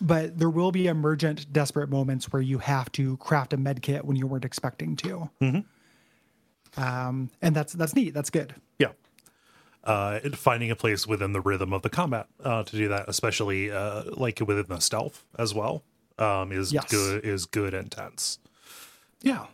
but 0.00 0.38
there 0.38 0.50
will 0.50 0.72
be 0.72 0.86
emergent, 0.88 1.50
desperate 1.52 1.88
moments 1.88 2.32
where 2.32 2.42
you 2.42 2.58
have 2.58 2.92
to 2.92 3.16
craft 3.16 3.52
a 3.54 3.56
med 3.56 3.80
kit 3.80 4.04
when 4.04 4.16
you 4.16 4.26
weren't 4.26 4.44
expecting 4.44 4.94
to. 4.96 5.30
Um, 6.76 7.30
and 7.40 7.54
that's 7.56 7.72
that's 7.72 7.94
neat. 7.96 8.12
That's 8.14 8.30
good. 8.30 8.54
Yeah. 8.78 8.88
Uh, 9.84 10.18
finding 10.32 10.70
a 10.70 10.76
place 10.76 11.06
within 11.06 11.32
the 11.34 11.40
rhythm 11.42 11.72
of 11.74 11.82
the 11.82 11.90
combat 11.90 12.26
uh, 12.42 12.62
to 12.64 12.76
do 12.76 12.88
that, 12.88 13.04
especially 13.06 13.70
uh, 13.70 14.04
like 14.12 14.40
within 14.40 14.64
the 14.68 14.80
stealth 14.80 15.24
as 15.38 15.52
well, 15.54 15.82
um, 16.18 16.50
is 16.52 16.72
Yes. 16.72 16.90
good. 16.90 17.24
Is 17.24 17.44
good 17.46 17.74
and 17.74 17.90
tense. 17.90 18.38
Yeah. 19.20 19.46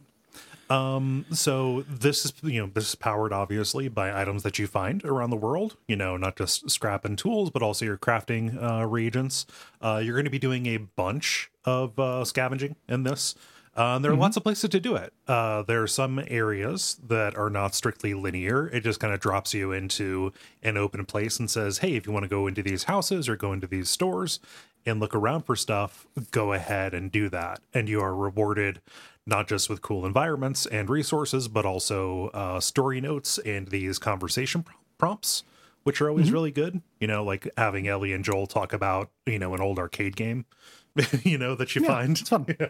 Um, 0.68 1.26
so 1.32 1.84
this 1.88 2.24
is 2.24 2.32
you 2.42 2.60
know 2.62 2.70
this 2.72 2.90
is 2.90 2.94
powered 2.94 3.32
obviously 3.32 3.88
by 3.88 4.20
items 4.22 4.44
that 4.44 4.56
you 4.56 4.68
find 4.68 5.04
around 5.04 5.30
the 5.30 5.36
world. 5.36 5.76
You 5.88 5.96
know, 5.96 6.16
not 6.16 6.36
just 6.36 6.70
scrap 6.70 7.04
and 7.04 7.18
tools, 7.18 7.50
but 7.50 7.60
also 7.60 7.84
your 7.84 7.98
crafting 7.98 8.56
uh, 8.62 8.86
reagents. 8.86 9.46
Uh, 9.82 10.00
you're 10.02 10.14
going 10.14 10.26
to 10.26 10.30
be 10.30 10.38
doing 10.38 10.66
a 10.66 10.76
bunch 10.76 11.50
of 11.64 11.98
uh, 11.98 12.24
scavenging 12.24 12.76
in 12.88 13.02
this. 13.02 13.34
Uh, 13.74 13.98
there 14.00 14.10
are 14.10 14.16
lots 14.16 14.36
of 14.36 14.42
places 14.42 14.68
to 14.68 14.80
do 14.80 14.96
it. 14.96 15.12
Uh, 15.28 15.62
there 15.62 15.82
are 15.82 15.86
some 15.86 16.20
areas 16.26 16.98
that 17.06 17.36
are 17.36 17.48
not 17.48 17.74
strictly 17.74 18.14
linear. 18.14 18.66
It 18.68 18.80
just 18.80 18.98
kind 18.98 19.14
of 19.14 19.20
drops 19.20 19.54
you 19.54 19.70
into 19.72 20.32
an 20.62 20.76
open 20.76 21.04
place 21.06 21.38
and 21.38 21.48
says, 21.48 21.78
hey, 21.78 21.94
if 21.94 22.06
you 22.06 22.12
want 22.12 22.24
to 22.24 22.28
go 22.28 22.46
into 22.46 22.62
these 22.62 22.84
houses 22.84 23.28
or 23.28 23.36
go 23.36 23.52
into 23.52 23.68
these 23.68 23.88
stores 23.88 24.40
and 24.84 24.98
look 24.98 25.14
around 25.14 25.42
for 25.42 25.54
stuff, 25.54 26.06
go 26.32 26.52
ahead 26.52 26.94
and 26.94 27.12
do 27.12 27.28
that. 27.28 27.60
And 27.72 27.88
you 27.88 28.00
are 28.00 28.14
rewarded 28.14 28.80
not 29.24 29.46
just 29.46 29.70
with 29.70 29.82
cool 29.82 30.04
environments 30.04 30.66
and 30.66 30.90
resources, 30.90 31.46
but 31.46 31.64
also 31.64 32.28
uh, 32.28 32.58
story 32.58 33.00
notes 33.00 33.38
and 33.38 33.68
these 33.68 33.98
conversation 33.98 34.64
pr- 34.64 34.72
prompts, 34.98 35.44
which 35.84 36.00
are 36.00 36.08
always 36.08 36.32
really 36.32 36.50
good. 36.50 36.82
You 36.98 37.06
know, 37.06 37.22
like 37.22 37.48
having 37.56 37.86
Ellie 37.86 38.12
and 38.12 38.24
Joel 38.24 38.48
talk 38.48 38.72
about, 38.72 39.10
you 39.26 39.38
know, 39.38 39.54
an 39.54 39.60
old 39.60 39.78
arcade 39.78 40.16
game, 40.16 40.44
you 41.22 41.38
know, 41.38 41.54
that 41.54 41.76
you 41.76 41.84
find. 41.84 42.18
It's 42.18 42.28
fun. 42.28 42.46
Yeah. 42.58 42.66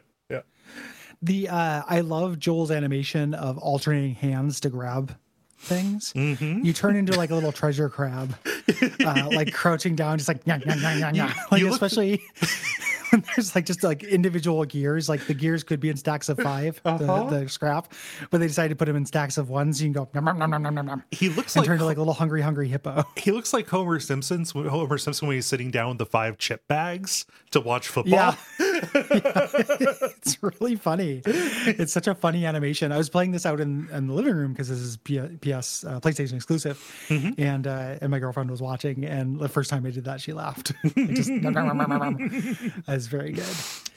The 1.23 1.49
uh, 1.49 1.83
I 1.87 2.01
love 2.01 2.39
Joel's 2.39 2.71
animation 2.71 3.35
of 3.35 3.59
alternating 3.59 4.15
hands 4.15 4.61
to 4.61 4.71
grab 4.71 5.15
things. 5.59 6.13
Mm-hmm. 6.15 6.65
You 6.65 6.73
turn 6.73 6.97
into 6.97 7.13
like 7.17 7.31
a 7.31 7.35
little 7.35 7.53
treasure 7.53 7.89
crab, 7.91 8.35
uh, 9.05 9.29
like 9.31 9.53
crouching 9.53 9.95
down, 9.97 10.19
just 10.19 10.29
like 10.29 10.41
yeah, 10.47 10.59
yeah, 10.65 10.77
yeah, 10.77 10.95
yeah, 10.97 11.11
yeah. 11.13 11.35
Like 11.51 11.63
look- 11.63 11.73
especially 11.73 12.23
when 13.11 13.23
there's 13.37 13.55
like 13.55 13.67
just 13.67 13.83
like 13.83 14.03
individual 14.03 14.65
gears. 14.65 15.11
Like 15.11 15.27
the 15.27 15.35
gears 15.35 15.63
could 15.63 15.79
be 15.81 15.91
in 15.91 15.97
stacks 15.99 16.29
of 16.31 16.39
5 16.39 16.81
Uh-huh. 16.87 17.25
the, 17.25 17.41
the 17.41 17.49
scrap, 17.51 17.93
but 18.31 18.39
they 18.41 18.47
decided 18.47 18.71
to 18.71 18.77
put 18.77 18.87
them 18.87 18.97
in 18.97 19.05
stacks 19.05 19.37
of 19.37 19.51
ones. 19.51 19.83
You 19.83 19.87
can 19.87 19.93
go 19.93 20.09
nom, 20.15 20.25
nom, 20.25 20.39
nom, 20.51 20.63
nom, 20.63 20.75
nom, 20.75 20.87
nom, 20.87 21.03
He 21.11 21.29
looks 21.29 21.55
and 21.55 21.61
like 21.61 21.67
turn 21.67 21.75
into 21.75 21.85
like 21.85 21.99
a 21.99 22.01
little 22.01 22.15
hungry, 22.15 22.41
hungry 22.41 22.69
hippo. 22.69 23.05
he 23.17 23.31
looks 23.33 23.53
like 23.53 23.69
Homer 23.69 24.01
Simpson's 24.01 24.53
Homer 24.53 24.97
Simpson 24.97 25.29
when 25.29 25.35
he's 25.37 25.45
sitting 25.47 25.71
down 25.71 25.89
with 25.91 25.99
the 25.99 26.07
five 26.07 26.39
chip 26.39 26.67
bags 26.69 27.27
to 27.51 27.61
watch 27.61 27.89
football. 27.89 28.15
Yeah. 28.15 28.35
it's 28.95 30.43
really 30.43 30.77
funny. 30.77 31.23
It's 31.25 31.93
such 31.93 32.07
a 32.07 32.15
funny 32.15 32.47
animation. 32.47 32.93
I 32.93 32.99
was 32.99 33.09
playing 33.09 33.33
this 33.33 33.45
out 33.47 33.61
in, 33.61 33.89
in 33.93 34.07
the 34.07 34.15
living 34.15 34.35
room 34.35 34.53
because 34.53 34.69
this 34.69 34.79
is 34.79 34.97
P- 34.99 35.19
PS 35.19 35.85
uh, 35.85 36.01
PlayStation 36.01 36.35
exclusive, 36.35 36.79
Mm-hmm. 37.09 37.41
and 37.43 37.67
uh, 37.67 37.99
and 38.01 38.11
my 38.11 38.19
girlfriend 38.19 38.51
was 38.51 38.63
watching. 38.63 39.05
And 39.05 39.39
the 39.39 39.49
first 39.49 39.71
time 39.71 39.85
I 39.87 39.91
did 39.91 40.05
that, 40.05 40.21
she 40.21 40.33
laughed. 40.33 40.73
It 40.97 41.15
just 41.15 41.31
was 42.89 43.07
very 43.07 43.33
good. 43.33 43.45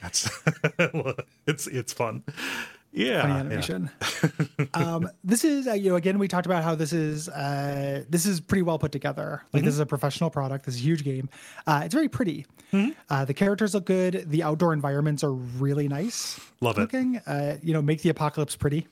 That's 0.02 0.28
it's 1.46 1.66
it's 1.66 1.92
fun. 1.92 2.22
Yeah, 2.96 3.22
Funny 3.22 3.34
yeah. 3.34 3.40
animation. 3.40 3.90
um, 4.74 5.10
this 5.24 5.44
is 5.44 5.66
uh, 5.66 5.72
you 5.72 5.90
know 5.90 5.96
again 5.96 6.18
we 6.18 6.28
talked 6.28 6.46
about 6.46 6.62
how 6.62 6.74
this 6.76 6.92
is 6.92 7.28
uh, 7.28 8.04
this 8.08 8.24
is 8.24 8.40
pretty 8.40 8.62
well 8.62 8.78
put 8.78 8.92
together. 8.92 9.42
Like 9.52 9.60
Mm-hmm. 9.60 9.66
this 9.66 9.74
is 9.74 9.80
a 9.80 9.86
professional 9.86 10.30
product. 10.30 10.64
This 10.66 10.76
is 10.76 10.80
a 10.80 10.84
huge 10.84 11.02
game. 11.04 11.28
Uh, 11.66 11.82
it's 11.84 11.94
very 11.94 12.08
pretty. 12.08 12.46
Mm-hmm. 12.72 12.92
Uh, 13.10 13.24
the 13.24 13.34
characters 13.34 13.74
look 13.74 13.86
good. 13.86 14.24
The 14.30 14.42
outdoor 14.44 14.72
environments 14.72 15.24
are 15.24 15.32
really 15.32 15.88
nice. 15.88 16.38
Love 16.60 16.78
it. 16.78 16.82
looking. 16.82 17.18
Uh, 17.26 17.56
you 17.62 17.72
know, 17.72 17.82
make 17.82 18.02
the 18.02 18.10
apocalypse 18.10 18.56
pretty. 18.56 18.86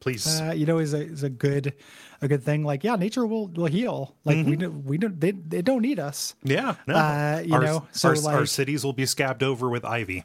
Please. 0.00 0.40
Uh, 0.40 0.52
you 0.52 0.66
know, 0.66 0.78
is 0.78 0.94
a 0.94 1.00
is 1.02 1.22
a 1.22 1.30
good 1.30 1.74
a 2.20 2.26
good 2.28 2.42
thing. 2.42 2.64
Like, 2.64 2.82
yeah, 2.82 2.96
nature 2.96 3.24
will 3.26 3.46
will 3.48 3.66
heal. 3.66 4.14
Like 4.24 4.38
Mm-hmm. 4.38 4.50
we 4.50 4.56
don't 4.56 4.84
we 4.84 4.98
don't 4.98 5.20
they, 5.20 5.30
they 5.30 5.62
don't 5.62 5.82
need 5.82 5.98
us. 6.00 6.34
yeah, 6.42 6.74
no. 6.88 6.94
uh, 6.96 7.42
you 7.44 7.54
our, 7.54 7.62
know, 7.62 7.86
so, 7.92 8.08
our, 8.08 8.34
our 8.34 8.46
cities 8.46 8.84
will 8.84 8.92
be 8.92 9.06
scabbed 9.06 9.42
over 9.44 9.68
with 9.70 9.84
ivy. 9.84 10.24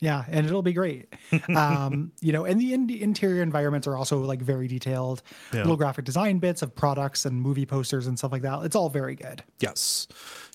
Yeah, 0.00 0.24
and 0.28 0.46
it'll 0.46 0.62
be 0.62 0.72
great. 0.72 1.14
um, 1.54 2.12
you 2.20 2.32
know, 2.32 2.44
and 2.44 2.60
the 2.60 2.74
in- 2.74 2.90
interior 2.90 3.42
environments 3.42 3.86
are 3.86 3.96
also 3.96 4.20
like 4.20 4.40
very 4.42 4.68
detailed. 4.68 5.22
Yeah. 5.52 5.60
Little 5.60 5.76
graphic 5.76 6.04
design 6.04 6.38
bits 6.38 6.62
of 6.62 6.74
products 6.74 7.24
and 7.24 7.40
movie 7.40 7.66
posters 7.66 8.06
and 8.06 8.18
stuff 8.18 8.32
like 8.32 8.42
that. 8.42 8.62
It's 8.64 8.76
all 8.76 8.90
very 8.90 9.14
good. 9.14 9.42
Yes. 9.60 10.06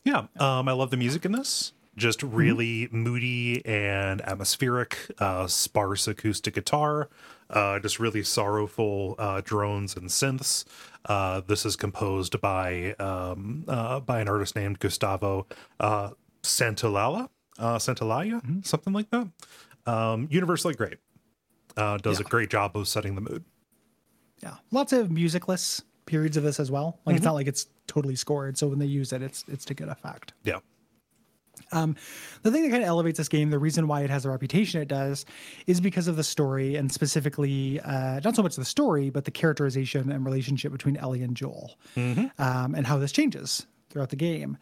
Yeah. 0.03 0.27
Um, 0.39 0.67
I 0.67 0.71
love 0.73 0.91
the 0.91 0.97
music 0.97 1.25
in 1.25 1.31
this. 1.31 1.73
Just 1.97 2.23
really 2.23 2.87
moody 2.91 3.65
and 3.65 4.21
atmospheric, 4.21 4.97
uh, 5.19 5.47
sparse 5.47 6.07
acoustic 6.07 6.53
guitar, 6.53 7.09
uh, 7.49 7.79
just 7.79 7.99
really 7.99 8.23
sorrowful 8.23 9.15
uh, 9.19 9.41
drones 9.43 9.97
and 9.97 10.07
synths. 10.07 10.63
Uh, 11.05 11.41
this 11.45 11.65
is 11.65 11.75
composed 11.75 12.39
by 12.39 12.93
um, 12.93 13.65
uh, 13.67 13.99
by 13.99 14.21
an 14.21 14.29
artist 14.29 14.55
named 14.55 14.79
Gustavo 14.79 15.47
uh, 17.59 17.63
uh, 17.75 17.77
Santaolalla, 17.79 18.65
something 18.65 18.93
like 18.93 19.09
that. 19.11 19.27
Um, 19.85 20.27
universally 20.31 20.73
great. 20.73 20.97
Uh, 21.77 21.97
does 21.97 22.19
a 22.19 22.23
great 22.23 22.49
job 22.49 22.75
of 22.75 22.87
setting 22.87 23.15
the 23.15 23.21
mood. 23.21 23.43
Yeah, 24.43 24.55
lots 24.71 24.91
of 24.93 25.09
musicless 25.11 25.81
periods 26.05 26.35
of 26.37 26.43
this 26.43 26.59
as 26.59 26.69
well. 26.71 26.99
Like 27.05 27.13
Mm-hmm. 27.13 27.17
it's 27.17 27.25
not 27.25 27.33
like 27.33 27.47
it's 27.47 27.67
totally 27.87 28.15
scored. 28.15 28.57
So 28.57 28.67
when 28.67 28.79
they 28.79 28.85
use 28.85 29.13
it, 29.13 29.21
it's 29.21 29.45
it's 29.47 29.65
to 29.65 29.73
good 29.73 29.87
effect. 29.89 30.33
Yeah. 30.43 30.59
Um, 31.71 31.95
The 32.43 32.51
thing 32.51 32.63
that 32.63 32.69
kind 32.71 32.83
of 32.83 32.87
elevates 32.89 33.17
this 33.17 33.29
game, 33.29 33.49
the 33.51 33.59
reason 33.59 33.87
why 33.87 34.01
it 34.01 34.09
has 34.09 34.23
the 34.23 34.29
reputation 34.29 34.81
it 34.81 34.87
does, 34.87 35.25
is 35.67 35.79
because 35.79 36.07
of 36.07 36.15
the 36.15 36.23
story 36.23 36.75
and 36.75 36.91
specifically 36.91 37.79
uh, 37.81 38.19
not 38.23 38.35
so 38.35 38.41
much 38.43 38.55
the 38.55 38.65
story, 38.65 39.09
but 39.09 39.25
the 39.25 39.31
characterization 39.31 40.11
and 40.11 40.25
relationship 40.25 40.71
between 40.71 40.97
Ellie 40.97 41.21
and 41.23 41.35
Joel, 41.37 41.77
um, 41.95 42.75
and 42.75 42.85
how 42.87 42.97
this 42.97 43.11
changes 43.11 43.67
throughout 43.89 44.09
the 44.09 44.15
game. 44.15 44.57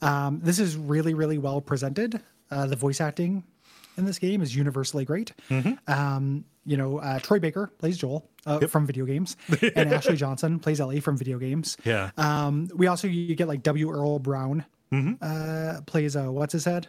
Um, 0.00 0.40
this 0.42 0.58
is 0.58 0.76
really, 0.76 1.12
really 1.14 1.38
well 1.38 1.60
presented. 1.60 2.20
Uh, 2.54 2.66
the 2.66 2.76
voice 2.76 3.00
acting 3.00 3.42
in 3.96 4.04
this 4.04 4.18
game 4.18 4.40
is 4.42 4.54
universally 4.54 5.04
great. 5.04 5.32
Um, 5.88 6.44
you 6.66 6.76
know, 6.76 6.98
uh, 6.98 7.18
Troy 7.18 7.38
Baker 7.38 7.70
plays 7.78 7.98
Joel 7.98 8.28
uh, 8.46 8.66
from 8.66 8.86
video 8.86 9.04
games, 9.04 9.36
and 9.76 9.92
Ashley 9.92 10.16
Johnson 10.16 10.58
plays 10.58 10.80
Ellie 10.80 11.00
from 11.00 11.16
video 11.16 11.38
games. 11.38 11.76
Yeah. 11.84 12.10
Um, 12.16 12.70
we 12.74 12.86
also 12.86 13.06
you 13.08 13.34
get 13.34 13.48
like 13.48 13.62
W. 13.62 13.90
Earl 13.90 14.18
Brown 14.18 14.64
uh, 15.20 15.80
plays 15.86 16.16
uh, 16.16 16.26
what's 16.26 16.52
his 16.52 16.64
head. 16.64 16.88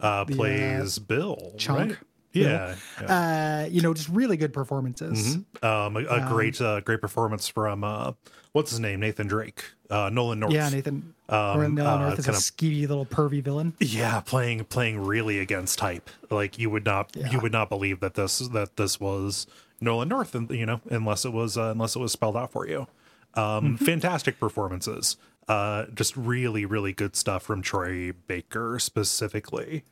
Uh, 0.00 0.24
plays 0.24 0.98
Bill. 0.98 1.52
Chunk. 1.58 1.90
Right? 1.90 1.98
Yeah. 2.34 2.74
yeah. 3.00 3.62
Uh, 3.64 3.68
you 3.70 3.80
know, 3.82 3.94
just 3.94 4.08
really 4.08 4.36
good 4.36 4.52
performances. 4.52 5.36
um, 5.62 5.96
a, 5.96 6.00
a 6.04 6.26
great 6.28 6.60
uh, 6.60 6.80
great 6.80 7.00
performance 7.00 7.48
from 7.48 7.84
uh, 7.84 8.12
what's 8.52 8.70
his 8.70 8.80
name 8.80 9.00
Nathan 9.00 9.26
Drake 9.26 9.64
uh, 9.90 10.10
Nolan 10.12 10.40
North 10.40 10.52
Yeah, 10.52 10.68
Nathan. 10.68 11.14
Um, 11.28 11.74
Nolan 11.74 11.78
uh, 11.78 11.98
North 12.08 12.18
is 12.18 12.28
a 12.28 12.32
skeevy 12.32 12.82
little 12.88 13.06
pervy 13.06 13.42
villain. 13.42 13.72
yeah 13.80 14.20
playing 14.20 14.64
playing 14.64 14.98
really 15.04 15.38
against 15.38 15.78
type 15.78 16.10
like 16.30 16.58
you 16.58 16.68
would 16.70 16.84
not 16.84 17.10
Yeah. 17.16 17.30
you 17.30 17.40
would 17.40 17.52
not 17.52 17.68
believe 17.68 18.00
that 18.00 18.14
this 18.14 18.38
that 18.48 18.76
this 18.76 18.98
was 19.00 19.46
Nolan 19.80 20.08
North 20.08 20.34
and 20.34 20.50
you 20.50 20.66
know 20.66 20.80
unless 20.90 21.24
it 21.24 21.32
was 21.32 21.56
uh, 21.56 21.70
unless 21.70 21.96
it 21.96 21.98
was 22.00 22.12
spelled 22.12 22.36
out 22.36 22.52
for 22.52 22.66
you 22.68 22.86
um 23.34 23.76
Mm-hmm. 23.76 23.84
fantastic 23.84 24.38
performances 24.38 25.16
uh 25.48 25.86
just 25.94 26.16
really 26.16 26.64
really 26.66 26.92
good 26.92 27.16
stuff 27.16 27.42
from 27.42 27.62
Troy 27.62 28.12
Baker 28.26 28.78
specifically 28.78 29.84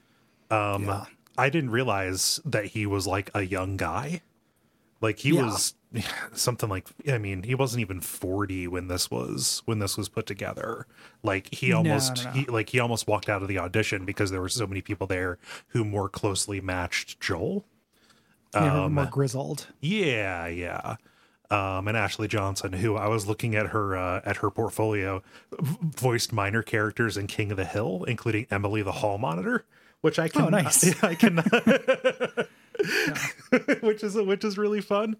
um 0.51 0.85
Yeah. 0.85 1.05
I 1.39 1.49
didn't 1.51 1.71
realize 1.71 2.41
that 2.45 2.67
he 2.67 2.87
was 2.87 3.07
like 3.07 3.31
a 3.35 3.43
young 3.43 3.77
guy 3.77 4.23
like 5.01 5.19
he 5.21 5.31
Yeah. 5.31 5.47
was 5.47 5.75
something 6.33 6.69
like 6.71 6.87
I 7.09 7.19
mean, 7.19 7.43
he 7.43 7.55
wasn't 7.55 7.81
even 7.83 8.01
40 8.01 8.67
when 8.69 8.89
this 8.89 9.11
was 9.11 9.63
when 9.67 9.79
this 9.79 9.97
was 9.99 10.09
put 10.09 10.27
together. 10.27 10.87
Like 11.23 11.53
he 11.55 11.71
No, 11.71 11.79
almost 11.79 12.25
no, 12.25 12.31
no. 12.31 12.31
He, 12.31 12.47
like 12.47 12.71
he 12.71 12.81
almost 12.81 13.07
walked 13.07 13.29
out 13.29 13.43
of 13.43 13.49
the 13.49 13.59
audition 13.59 14.05
because 14.05 14.31
there 14.31 14.41
were 14.41 14.49
so 14.49 14.67
many 14.67 14.81
people 14.81 15.07
there 15.07 15.39
who 15.69 15.85
more 15.85 16.09
closely 16.09 16.61
matched 16.61 17.21
Joel. 17.21 17.65
Yeah, 18.55 18.85
Um, 18.85 18.95
more 18.95 19.07
grizzled. 19.07 19.67
Yeah, 19.81 20.47
yeah. 20.47 20.97
Um, 21.51 21.87
and 21.89 21.97
Ashley 21.99 22.29
Johnson, 22.29 22.73
who 22.73 22.97
I 22.97 23.09
was 23.09 23.27
looking 23.27 23.55
at 23.55 23.67
her 23.69 23.95
uh, 23.97 24.23
at 24.25 24.39
her 24.39 24.51
portfolio, 24.51 25.23
voiced 25.61 26.33
minor 26.33 26.63
characters 26.63 27.17
in 27.19 27.27
King 27.27 27.51
of 27.51 27.59
the 27.59 27.65
Hill, 27.67 28.05
including 28.09 28.47
Emily 28.51 28.83
the 28.83 28.93
Hall 28.93 29.19
Monitor, 29.19 29.67
which 30.03 30.19
I 30.19 30.29
can, 30.29 30.43
Oh, 30.43 30.49
nice. 30.49 31.03
I 31.03 31.15
can, 31.15 31.39
which 33.81 34.03
is 34.03 34.15
which 34.17 34.45
is 34.45 34.59
really 34.59 34.81
fun. 34.81 35.17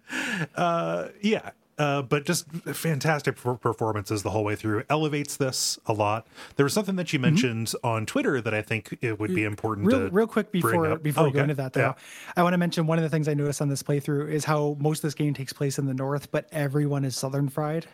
Uh, 0.55 1.07
yeah, 1.21 1.51
uh, 1.77 2.01
but 2.01 2.25
just 2.25 2.49
fantastic 2.51 3.35
performances 3.35 4.23
the 4.23 4.29
whole 4.29 4.43
way 4.43 4.55
through. 4.55 4.83
Elevates 4.89 5.37
this 5.37 5.79
a 5.85 5.93
lot. 5.93 6.27
There 6.55 6.63
was 6.63 6.73
something 6.73 6.97
that 6.97 7.13
you 7.13 7.19
mentioned 7.19 7.73
on 7.83 8.05
Twitter 8.05 8.41
that 8.41 8.53
I 8.53 8.61
think 8.61 8.97
it 9.01 9.19
would 9.19 9.33
be 9.33 9.43
important 9.43 9.87
Mm-hmm. 9.87 9.97
Real, 9.97 10.09
to 10.09 10.15
real 10.15 10.27
quick 10.27 10.51
before 10.51 10.97
before 10.97 11.25
we 11.25 11.31
go 11.31 11.41
into 11.41 11.55
that 11.55 11.73
though, 11.73 11.81
yeah. 11.81 11.93
I 12.35 12.43
want 12.43 12.53
to 12.53 12.57
mention 12.57 12.85
one 12.85 12.99
of 12.99 13.03
the 13.03 13.09
things 13.09 13.27
I 13.27 13.33
noticed 13.33 13.61
on 13.61 13.69
this 13.69 13.81
playthrough 13.81 14.29
is 14.29 14.45
how 14.45 14.77
most 14.79 14.99
of 14.99 15.03
this 15.03 15.13
game 15.13 15.33
takes 15.33 15.51
place 15.53 15.79
in 15.79 15.85
the 15.85 15.93
north, 15.93 16.31
but 16.31 16.47
everyone 16.51 17.05
is 17.05 17.15
southern 17.15 17.49
fried. 17.49 17.87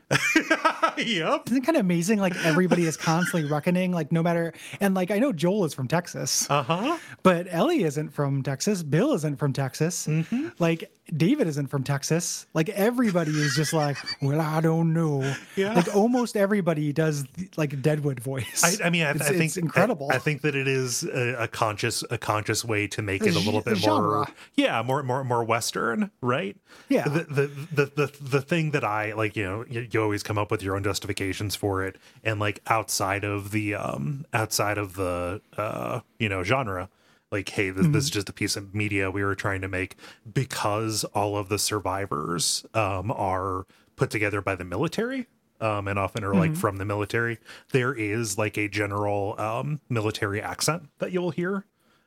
yep. 1.05 1.43
Isn't 1.47 1.57
it 1.57 1.65
kind 1.65 1.77
of 1.77 1.81
amazing? 1.81 2.19
Like 2.19 2.35
everybody 2.45 2.85
is 2.85 2.97
constantly 2.97 3.49
reckoning, 3.49 3.91
like 3.91 4.12
no 4.12 4.21
matter 4.23 4.53
and 4.79 4.93
like 4.95 5.12
I 5.12 5.19
know 5.19 5.31
Joel 5.31 5.65
is 5.65 5.73
from 5.73 5.88
Texas, 5.88 6.49
Uh 6.49 6.63
huh. 6.63 6.97
but 7.23 7.47
Ellie 7.49 7.83
isn't 7.83 8.09
from 8.09 8.43
Texas, 8.43 8.83
Bill 8.83 9.13
isn't 9.13 9.38
from 9.38 9.53
Texas, 9.53 10.07
Mm-hmm. 10.07 10.49
like 10.59 10.91
David 11.17 11.47
isn't 11.47 11.67
from 11.67 11.83
Texas. 11.83 12.45
Like 12.53 12.69
everybody 12.69 13.31
is 13.31 13.55
just 13.55 13.73
like, 13.73 13.97
well, 14.21 14.39
I 14.39 14.62
don't 14.62 14.93
know. 14.93 15.33
Yeah. 15.55 15.73
Like 15.73 15.95
almost 15.95 16.38
everybody 16.38 16.93
does 16.93 17.25
like 17.57 17.81
Deadwood 17.81 18.19
voice. 18.19 18.79
I, 18.79 18.85
I 18.85 18.89
mean, 18.91 19.01
I, 19.03 19.12
it's, 19.12 19.21
I 19.21 19.29
think 19.29 19.45
it's 19.45 19.57
incredible. 19.57 20.09
I, 20.12 20.15
I 20.15 20.19
think 20.19 20.41
that 20.41 20.55
it 20.55 20.67
is 20.67 21.03
a, 21.03 21.35
a 21.39 21.47
conscious, 21.47 22.03
a 22.12 22.19
conscious 22.19 22.63
way 22.63 22.85
to 22.89 23.01
make 23.01 23.23
it 23.25 23.35
a 23.35 23.39
little 23.39 23.62
bit 23.62 23.81
more, 23.88 24.27
yeah, 24.55 24.83
more, 24.83 25.01
more, 25.01 25.23
more 25.23 25.43
Western, 25.43 26.12
right? 26.21 26.55
Yeah. 26.89 27.07
The, 27.07 27.23
the 27.23 27.47
the 27.73 27.85
the 27.95 28.12
the 28.21 28.41
thing 28.41 28.69
that 28.71 28.83
I 28.83 29.13
like, 29.13 29.35
you 29.35 29.43
know, 29.45 29.65
you, 29.67 29.88
you 29.91 30.03
always 30.03 30.21
come 30.21 30.38
up 30.38 30.51
with 30.51 30.62
your 30.62 30.75
own 30.75 30.83
justifications 30.89 31.56
for 31.56 31.84
it, 31.88 31.97
and 32.23 32.39
like 32.39 32.60
outside 32.67 33.23
of 33.23 33.52
the 33.52 33.75
um 33.75 34.25
outside 34.34 34.78
of 34.78 34.95
the 34.95 35.41
uh 35.58 35.99
you 36.17 36.30
know 36.30 36.43
genre. 36.43 36.89
Like, 37.32 37.49
hey, 37.49 37.69
this, 37.69 37.84
Mm-hmm. 37.86 37.93
this 37.93 38.06
is 38.06 38.10
just 38.10 38.28
a 38.30 38.34
piece 38.34 38.56
of 38.58 38.73
media 38.73 39.12
we 39.12 39.23
were 39.23 39.36
trying 39.36 39.62
to 39.62 39.67
make 39.67 39.95
because 40.34 41.04
all 41.13 41.38
of 41.38 41.47
the 41.47 41.60
survivors 41.60 42.65
um, 42.73 43.12
are 43.12 43.67
put 43.95 44.10
together 44.10 44.41
by 44.41 44.56
the 44.56 44.65
military 44.65 45.28
um, 45.62 45.88
and 45.88 45.99
often 45.99 46.23
are 46.23 46.30
Mm-hmm. 46.30 46.39
like 46.39 46.56
from 46.56 46.78
the 46.78 46.86
military. 46.86 47.38
There 47.71 47.93
is 47.93 48.39
like 48.39 48.58
a 48.58 48.67
general 48.67 49.36
um, 49.39 49.80
military 49.89 50.41
accent 50.41 50.89
that 50.97 51.12
you'll 51.12 51.30
hear 51.30 51.65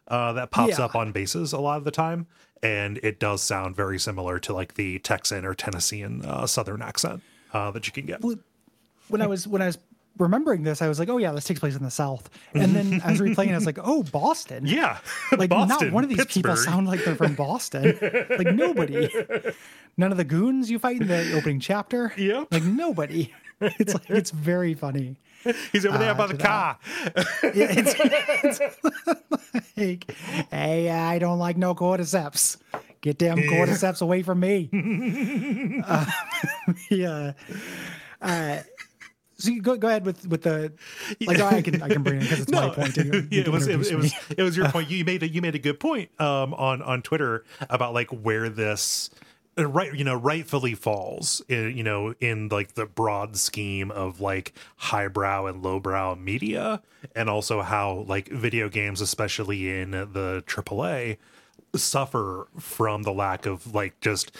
uh, 0.08 0.32
that 0.32 0.50
pops 0.50 0.76
Yeah. 0.78 0.86
up 0.86 0.96
on 0.96 1.12
bases 1.12 1.52
a 1.52 1.60
lot 1.60 1.76
of 1.78 1.84
the 1.84 1.92
time, 1.92 2.26
and 2.60 2.98
it 3.04 3.20
does 3.20 3.44
sound 3.44 3.76
very 3.76 4.00
similar 4.00 4.40
to 4.40 4.52
like 4.52 4.74
the 4.74 4.98
Texan 4.98 5.44
or 5.44 5.54
Tennessean 5.54 6.24
uh, 6.24 6.48
Southern 6.48 6.82
accent 6.82 7.22
uh, 7.52 7.70
that 7.70 7.86
you 7.86 7.92
can 7.92 8.06
get. 8.06 8.20
When 9.12 9.22
I 9.22 9.26
was 9.26 9.46
when 9.46 9.62
I 9.62 9.66
was 9.66 9.78
remembering 10.18 10.62
this, 10.62 10.82
I 10.82 10.88
was 10.88 10.98
like, 10.98 11.08
oh 11.08 11.16
yeah, 11.18 11.32
this 11.32 11.44
takes 11.44 11.60
place 11.60 11.76
in 11.76 11.82
the 11.82 11.90
South. 11.90 12.28
And 12.54 12.74
then 12.74 13.00
as 13.04 13.20
we 13.20 13.28
were 13.30 13.34
replaying, 13.34 13.52
I 13.52 13.54
was 13.54 13.66
like, 13.66 13.78
oh, 13.82 14.02
Boston. 14.02 14.66
Yeah, 14.66 14.98
Like 15.36 15.50
Boston, 15.50 15.88
not 15.88 15.92
one 15.92 16.04
of 16.04 16.10
these 16.10 16.24
people 16.26 16.56
sound 16.56 16.86
like 16.86 17.04
they're 17.04 17.14
from 17.16 17.34
Boston. 17.34 17.98
like 18.38 18.54
nobody. 18.54 19.10
None 19.96 20.10
of 20.10 20.16
the 20.18 20.24
goons 20.24 20.70
you 20.70 20.78
fight 20.78 21.00
in 21.00 21.08
the 21.08 21.34
opening 21.34 21.60
chapter. 21.60 22.12
Yep. 22.16 22.48
Like 22.50 22.64
nobody. 22.64 23.32
It's 23.60 23.94
like 23.94 24.10
it's 24.10 24.30
very 24.30 24.74
funny. 24.74 25.16
He's 25.70 25.84
over 25.86 25.98
there 25.98 26.12
uh, 26.12 26.14
by 26.14 26.26
the 26.28 26.36
car. 26.38 26.78
Yeah, 27.42 27.66
it's, 27.70 27.94
it's 27.98 28.60
like, 29.76 30.10
hey, 30.50 30.90
I 30.90 31.18
don't 31.18 31.38
like 31.38 31.56
no 31.56 31.74
cordyceps. 31.74 32.56
Get 33.02 33.18
them 33.18 33.38
cordyceps 33.38 34.00
away 34.02 34.22
from 34.22 34.40
me. 34.40 35.82
uh, 35.84 36.06
yeah. 36.90 37.32
Uh, 38.20 38.58
so 39.42 39.50
you 39.50 39.60
go 39.62 39.76
go 39.76 39.88
ahead 39.88 40.04
with 40.06 40.26
with 40.26 40.42
the 40.42 40.72
like 41.26 41.40
I 41.40 41.62
can 41.62 41.82
I 41.82 41.88
can 41.88 42.02
bring 42.02 42.16
it 42.20 42.24
because 42.24 42.40
it's 42.40 42.52
my 42.60 42.68
point. 42.70 42.96
you- 42.96 43.04
you 43.12 43.28
yeah, 43.30 43.40
it 43.42 43.48
was 43.48 43.66
it, 43.66 43.72
it 43.92 43.96
was 43.96 44.12
it 44.36 44.42
was 44.42 44.56
your 44.56 44.68
point. 44.74 44.88
You 44.90 45.04
made 45.04 45.22
a, 45.22 45.28
you 45.28 45.42
made 45.42 45.54
a 45.54 45.58
good 45.58 45.80
point 45.80 46.10
um, 46.20 46.54
on 46.54 46.82
on 46.82 47.02
Twitter 47.02 47.44
about 47.68 47.94
like 47.94 48.08
where 48.10 48.48
this 48.48 49.10
uh, 49.58 49.66
right 49.66 49.92
you 49.94 50.04
know 50.04 50.14
rightfully 50.14 50.74
falls 50.74 51.42
in, 51.48 51.76
you 51.76 51.82
know 51.82 52.14
in 52.20 52.48
like 52.48 52.74
the 52.74 52.86
broad 52.86 53.36
scheme 53.36 53.90
of 53.90 54.20
like 54.20 54.52
highbrow 54.76 55.46
and 55.46 55.62
lowbrow 55.62 56.14
media 56.14 56.80
and 57.14 57.28
also 57.28 57.60
how 57.62 58.04
like 58.08 58.28
video 58.28 58.68
games 58.68 59.00
especially 59.00 59.68
in 59.80 59.90
the 59.90 60.42
AAA 60.46 61.18
suffer 61.74 62.48
from 62.58 63.02
the 63.02 63.12
lack 63.12 63.46
of 63.46 63.74
like 63.74 63.98
just 64.00 64.30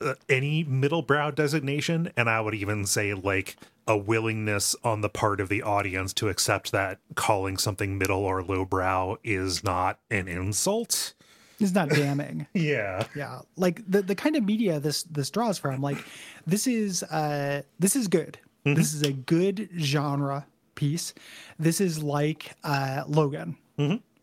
uh, 0.00 0.14
any 0.28 0.62
middle 0.64 1.02
brow 1.02 1.30
designation 1.30 2.10
and 2.16 2.30
i 2.30 2.40
would 2.40 2.54
even 2.54 2.86
say 2.86 3.12
like 3.14 3.56
a 3.88 3.96
willingness 3.96 4.76
on 4.84 5.00
the 5.00 5.08
part 5.08 5.40
of 5.40 5.48
the 5.48 5.62
audience 5.62 6.12
to 6.12 6.28
accept 6.28 6.70
that 6.72 6.98
calling 7.16 7.56
something 7.56 7.98
middle 7.98 8.24
or 8.24 8.42
lowbrow 8.42 9.16
is 9.24 9.64
not 9.64 9.98
an 10.10 10.28
insult. 10.28 11.14
It's 11.58 11.72
not 11.72 11.88
damning. 11.88 12.46
yeah. 12.54 13.06
Yeah. 13.16 13.40
Like 13.56 13.82
the 13.90 14.02
the 14.02 14.14
kind 14.14 14.36
of 14.36 14.44
media 14.44 14.78
this 14.78 15.02
this 15.04 15.30
draws 15.30 15.58
from 15.58 15.80
like 15.80 15.98
this 16.46 16.66
is 16.68 17.02
uh 17.04 17.62
this 17.80 17.96
is 17.96 18.06
good. 18.06 18.38
This 18.64 18.92
is 18.92 19.00
a 19.02 19.12
good 19.14 19.70
genre 19.78 20.46
piece. 20.74 21.14
This 21.58 21.80
is 21.80 22.02
like 22.02 22.52
uh 22.62 23.04
logan 23.08 23.56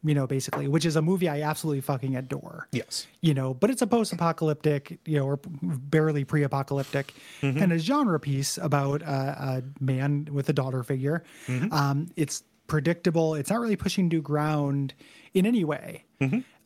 you 0.08 0.14
know 0.14 0.28
basically 0.28 0.68
which 0.68 0.86
is 0.86 0.96
a 0.96 1.02
movie 1.02 1.28
i 1.28 1.42
absolutely 1.42 1.82
fucking 1.82 2.16
adore. 2.16 2.68
Yes. 2.72 3.08
You 3.22 3.34
know 3.34 3.54
but 3.54 3.70
it's 3.72 3.82
a 3.82 3.88
post-apocalyptic 3.88 5.00
you 5.06 5.18
know 5.18 5.26
or 5.26 5.40
barely 5.62 6.24
pre-apocalyptic. 6.24 7.14
Kind 7.42 7.74
of 7.74 7.80
genre 7.80 8.20
piece 8.20 8.58
about 8.58 9.02
uh, 9.04 9.36
a 9.60 9.64
man 9.80 10.28
with 10.32 10.48
a 10.50 10.54
daughter 10.54 10.84
figure. 10.84 11.24
Um 11.72 12.08
it's 12.16 12.44
predictable. 12.68 13.36
It's 13.36 13.50
not 13.50 13.60
really 13.60 13.76
pushing 13.76 14.08
new 14.08 14.22
ground 14.22 14.94
in 15.34 15.46
any 15.46 15.64
way. 15.64 16.06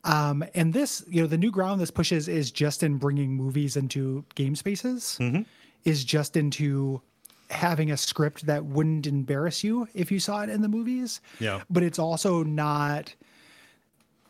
Um 0.04 0.44
and 0.54 0.72
this 0.72 1.04
you 1.08 1.20
know 1.22 1.26
the 1.26 1.38
new 1.38 1.50
ground 1.50 1.80
this 1.80 1.90
pushes 1.90 2.28
is 2.28 2.50
just 2.50 2.82
in 2.82 2.96
bringing 2.96 3.34
movies 3.34 3.76
into 3.76 4.24
game 4.34 4.54
spaces 4.56 5.18
is 5.84 6.04
just 6.04 6.36
into 6.36 7.00
having 7.50 7.90
a 7.90 7.96
script 7.96 8.46
that 8.46 8.64
wouldn't 8.64 9.06
embarrass 9.06 9.64
you 9.64 9.88
if 9.92 10.12
you 10.12 10.20
saw 10.20 10.42
it 10.42 10.48
in 10.50 10.62
the 10.62 10.68
movies. 10.68 11.20
Yeah. 11.40 11.62
but 11.68 11.82
it's 11.82 11.98
also 11.98 12.42
not 12.44 13.12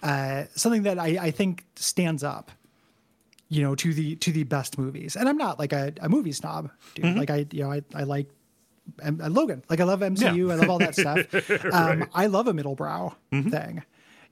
uh, 0.03 0.45
something 0.55 0.83
that 0.85 0.99
I, 0.99 1.19
I 1.21 1.31
think 1.31 1.65
stands 1.77 2.23
up, 2.25 2.51
you 3.49 3.63
know, 3.63 3.75
to 3.77 3.93
the 3.93 4.17
to 4.17 4.33
the 4.33 4.45
best 4.45 4.79
movies. 4.79 5.17
And 5.17 5.29
I'm 5.29 5.37
not 5.37 5.59
like 5.59 5.73
a, 5.73 5.93
a 6.01 6.09
movie 6.09 6.33
snob, 6.33 6.71
dude. 6.95 7.17
Like 7.17 7.31
I, 7.31 7.47
you 7.51 7.65
know, 7.65 7.73
I, 7.73 7.83
I 7.95 8.03
like 8.05 8.29
uh, 9.05 9.29
Logan. 9.29 9.63
Like 9.69 9.81
I 9.81 9.85
love 9.85 10.01
MCU. 10.01 10.49
Yeah. 10.49 10.55
I 10.55 10.57
love 10.57 10.71
all 10.71 10.79
that 10.79 10.95
stuff. 10.97 11.27
Um, 11.73 12.09
I 12.15 12.27
love 12.27 12.49
a 12.49 12.53
middle 12.55 12.75
brow 12.75 13.15
thing. 13.31 13.83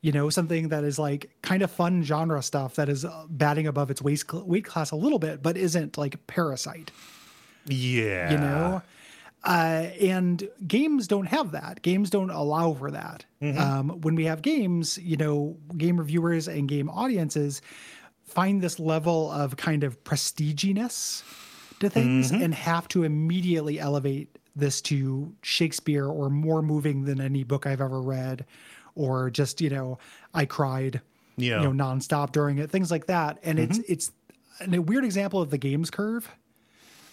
You 0.01 0.13
know, 0.13 0.31
something 0.31 0.69
that 0.69 0.85
is 0.85 0.99
like 0.99 1.31
kind 1.43 1.63
of 1.63 1.71
fun 1.71 2.03
genre 2.05 2.43
stuff 2.43 2.77
that 2.77 2.89
is 2.89 3.05
uh, 3.05 3.25
batting 3.29 3.67
above 3.67 3.91
its 3.91 4.01
weight, 4.01 4.25
weight 4.33 4.65
class 4.65 4.93
a 4.93 4.97
little 4.97 5.19
bit, 5.19 5.43
but 5.43 5.57
isn't 5.57 5.99
like 5.99 6.25
Parasite 6.27 6.91
yeah 7.71 8.31
you 8.31 8.39
know 8.39 8.83
uh, 9.45 9.87
and 10.01 10.49
games 10.67 11.07
don't 11.07 11.27
have 11.27 11.53
that. 11.53 11.81
Games 11.83 12.11
don't 12.11 12.31
allow 12.31 12.75
for 12.75 12.91
that. 12.91 13.25
Um, 13.41 14.01
when 14.01 14.15
we 14.17 14.25
have 14.25 14.43
games 14.43 14.99
you 14.99 15.17
know 15.17 15.57
game 15.77 15.97
reviewers 15.99 16.49
and 16.49 16.69
game 16.69 16.89
audiences 16.91 17.63
find 18.25 18.61
this 18.61 18.79
level 18.81 19.31
of 19.31 19.57
kind 19.57 19.85
of 19.85 20.03
prestiginess 20.05 21.23
to 21.81 21.89
things 21.89 22.31
and 22.33 22.53
have 22.53 22.89
to 22.89 23.05
immediately 23.05 23.79
elevate 23.79 24.37
this 24.57 24.81
to 24.83 25.33
shakespeare 25.43 26.05
or 26.07 26.29
more 26.29 26.63
moving 26.63 27.05
than 27.05 27.21
any 27.21 27.45
book 27.45 27.65
i've 27.65 27.81
ever 27.81 28.01
read 28.03 28.45
or 28.97 29.31
just 29.31 29.61
you 29.61 29.71
know 29.71 29.99
i 30.35 30.45
cried 30.45 31.01
Yeah. 31.37 31.63
you 31.63 31.73
know 31.73 31.85
nonstop 31.85 32.33
during 32.33 32.59
it 32.59 32.71
things 32.73 32.91
like 32.91 33.07
that. 33.07 33.39
And 33.45 33.61
it's 33.61 33.79
it's 33.89 34.11
a 34.61 34.81
weird 34.81 35.05
example 35.05 35.41
of 35.41 35.51
the 35.51 35.59
games 35.59 35.89
curve 35.91 36.29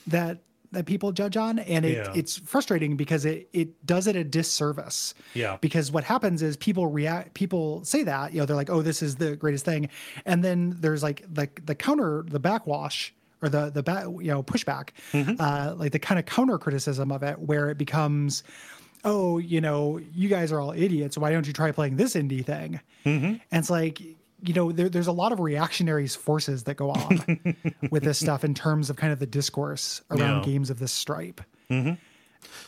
that 0.07 0.39
that 0.75 0.85
people 0.85 1.11
judge 1.11 1.35
on 1.37 1.59
and 1.59 1.83
it, 1.85 1.97
Yeah. 1.97 2.13
it's 2.15 2.37
frustrating 2.37 2.95
because 2.95 3.25
it 3.25 3.49
it 3.53 3.85
does 3.85 4.07
it 4.07 4.15
a 4.15 4.23
disservice 4.23 5.13
Yeah. 5.33 5.57
because 5.61 5.91
what 5.91 6.03
happens 6.03 6.41
is 6.41 6.55
people 6.57 6.87
react 6.87 7.33
people 7.33 7.83
say 7.83 8.03
that 8.03 8.33
you 8.33 8.39
know 8.39 8.45
they're 8.45 8.55
like 8.55 8.69
oh 8.69 8.81
this 8.81 9.01
is 9.01 9.15
the 9.15 9.35
greatest 9.35 9.65
thing 9.65 9.89
and 10.25 10.43
then 10.43 10.75
there's 10.79 11.01
like 11.03 11.23
the 11.33 11.49
the 11.65 11.75
counter 11.75 12.23
the 12.27 12.39
backwash 12.39 13.13
or 13.41 13.49
the 13.49 13.69
the 13.69 13.83
back 13.83 14.03
you 14.05 14.31
know 14.31 14.43
pushback 14.43 14.89
Mm-hmm. 15.11 15.35
uh 15.39 15.73
like 15.75 15.91
the 15.91 15.99
kind 15.99 16.19
of 16.19 16.25
counter 16.25 16.57
criticism 16.57 17.11
of 17.11 17.23
it 17.23 17.39
where 17.39 17.69
it 17.69 17.77
becomes 17.77 18.43
oh 19.03 19.37
you 19.37 19.61
know 19.61 19.99
you 20.13 20.29
guys 20.29 20.51
are 20.51 20.59
all 20.59 20.71
idiots 20.71 21.17
why 21.17 21.31
don't 21.31 21.47
you 21.47 21.53
try 21.53 21.71
playing 21.71 21.95
this 21.97 22.15
indie 22.15 22.43
thing 22.45 22.79
Mm-hmm. 23.05 23.25
and 23.25 23.39
it's 23.51 23.69
like 23.69 24.01
you 24.47 24.53
know, 24.53 24.71
there, 24.71 24.89
there's 24.89 25.07
a 25.07 25.11
lot 25.11 25.31
of 25.31 25.39
reactionary 25.39 26.07
forces 26.07 26.63
that 26.63 26.75
go 26.75 26.91
on 26.91 27.55
with 27.91 28.03
this 28.03 28.19
stuff 28.19 28.43
in 28.43 28.53
terms 28.53 28.89
of 28.89 28.95
kind 28.95 29.11
of 29.13 29.19
the 29.19 29.25
discourse 29.27 30.01
around 30.11 30.43
games 30.43 30.69
of 30.69 30.79
this 30.79 30.91
stripe. 30.91 31.41
you 31.69 31.97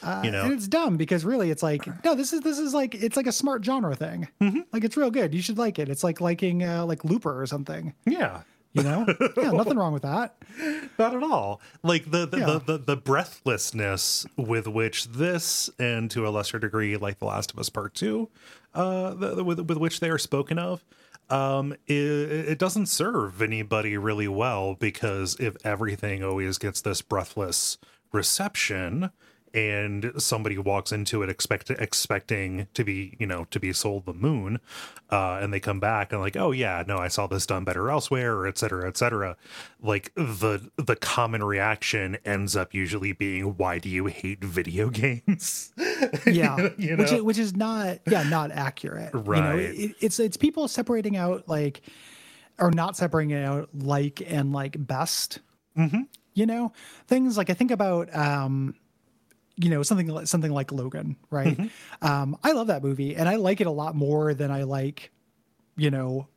and 0.01 0.32
know, 0.32 0.51
it's 0.51 0.67
dumb 0.67 0.97
because 0.97 1.23
really 1.25 1.51
it's 1.51 1.61
like 1.63 1.86
no 2.03 2.15
this 2.15 2.34
is 2.34 2.41
this 2.41 2.57
is 2.59 2.73
like 2.73 2.95
it's 2.95 3.15
like 3.17 3.28
a 3.28 3.32
smart 3.32 3.63
genre 3.63 3.95
thing. 3.95 4.28
Like 4.71 4.84
it's 4.84 4.97
real 4.97 5.11
good. 5.11 5.34
You 5.34 5.41
should 5.41 5.57
like 5.57 5.80
it. 5.80 5.89
It's 5.89 6.03
like 6.03 6.19
liking 6.21 6.63
uh, 6.63 6.86
like 6.86 7.03
looper 7.05 7.39
or 7.41 7.45
something. 7.45 7.93
Yeah. 8.05 8.41
you 8.73 8.84
know? 8.84 9.05
Yeah 9.38 9.51
nothing 9.51 9.78
wrong 9.78 9.93
with 9.93 10.03
that. 10.03 10.36
Not 10.99 11.15
at 11.15 11.23
all. 11.23 11.61
Like 11.84 12.09
the 12.11 12.25
the, 12.28 12.38
Yeah. 12.39 12.45
the, 12.45 12.59
the 12.59 12.78
the 12.80 12.95
breathlessness 12.97 14.25
with 14.36 14.67
which 14.67 15.07
this, 15.09 15.69
and 15.80 16.09
to 16.11 16.28
a 16.28 16.30
lesser 16.30 16.59
degree, 16.59 16.97
like 16.97 17.19
The 17.19 17.25
Last 17.25 17.51
of 17.51 17.59
Us 17.59 17.69
Part 17.69 17.93
Two, 17.93 18.30
uh, 18.73 19.13
the, 19.13 19.36
the- 19.36 19.43
with 19.43 19.59
with 19.61 19.78
which 19.78 19.99
they 19.99 20.09
are 20.09 20.17
spoken 20.17 20.59
of, 20.59 20.84
um, 21.30 21.73
it, 21.88 21.95
it 21.95 22.59
doesn't 22.59 22.88
serve 22.88 23.41
anybody 23.41 23.97
really 23.97 24.28
well 24.28 24.75
because 24.75 25.36
if 25.39 25.55
everything 25.65 26.23
always 26.23 26.57
gets 26.57 26.82
this 26.82 27.01
breathless 27.01 27.78
reception. 28.11 29.11
And 29.58 30.12
somebody 30.18 30.58
walks 30.60 30.91
into 30.91 31.24
it 31.24 31.30
expect 31.30 31.72
expecting 31.72 32.68
to 32.76 32.84
be, 32.84 33.16
you 33.18 33.26
know, 33.26 33.45
to 33.49 33.60
be 33.60 33.74
sold 33.74 34.05
the 34.05 34.14
moon, 34.14 34.60
uh, 35.10 35.39
and 35.41 35.51
they 35.51 35.60
come 35.60 35.80
back 35.80 36.12
and 36.12 36.22
like, 36.22 36.38
oh 36.38 36.51
yeah, 36.51 36.84
no, 36.86 36.97
I 36.99 37.08
saw 37.08 37.26
this 37.26 37.47
done 37.47 37.64
better 37.64 37.89
elsewhere, 37.89 38.36
or 38.36 38.45
et 38.45 38.60
cetera, 38.60 38.88
et 38.88 38.97
cetera. 38.97 39.36
Like 39.82 40.14
the 40.16 40.70
the 40.78 40.95
common 40.95 41.43
reaction 41.43 42.18
ends 42.24 42.55
up 42.55 42.76
usually 42.76 43.14
being, 43.14 43.58
why 43.58 43.80
do 43.80 43.89
you 43.89 44.05
hate 44.05 44.43
video 44.43 44.89
games? 45.03 45.74
yeah 46.28 46.70
You 46.78 46.95
which 46.97 47.12
is, 47.12 47.22
which 47.24 47.38
is 47.39 47.55
not 47.55 47.97
yeah 48.08 48.22
not 48.24 48.51
accurate 48.51 49.10
right 49.14 49.38
you 49.38 49.43
know 49.43 49.58
it, 49.58 49.95
it's 49.99 50.20
it's 50.20 50.38
people 50.38 50.68
separating 50.68 51.18
out 51.18 51.47
like 51.47 51.82
or 52.60 52.70
not 52.70 52.95
separating 52.95 53.34
out 53.34 53.70
like 53.74 54.22
and 54.28 54.53
like 54.53 54.76
best 54.78 55.39
Mm-hmm. 55.78 56.01
you 56.34 56.45
know 56.45 56.72
things 57.08 57.38
like 57.38 57.49
i 57.49 57.53
think 57.53 57.72
about 57.72 58.14
um 58.16 58.74
you 59.58 59.70
know 59.70 59.84
something 59.84 60.08
like 60.08 60.28
something 60.28 60.51
like 60.51 60.72
logan 60.72 61.16
right 61.30 61.58
Mm-hmm. 61.58 62.05
um 62.08 62.38
i 62.43 62.51
love 62.51 62.68
that 62.68 62.84
movie 62.84 63.16
and 63.16 63.28
i 63.28 63.36
like 63.36 63.60
it 63.62 63.68
a 63.68 63.72
lot 63.72 63.95
more 63.95 64.34
than 64.34 64.51
i 64.51 64.64
like 64.64 65.12
you 65.76 65.89
know 65.91 66.28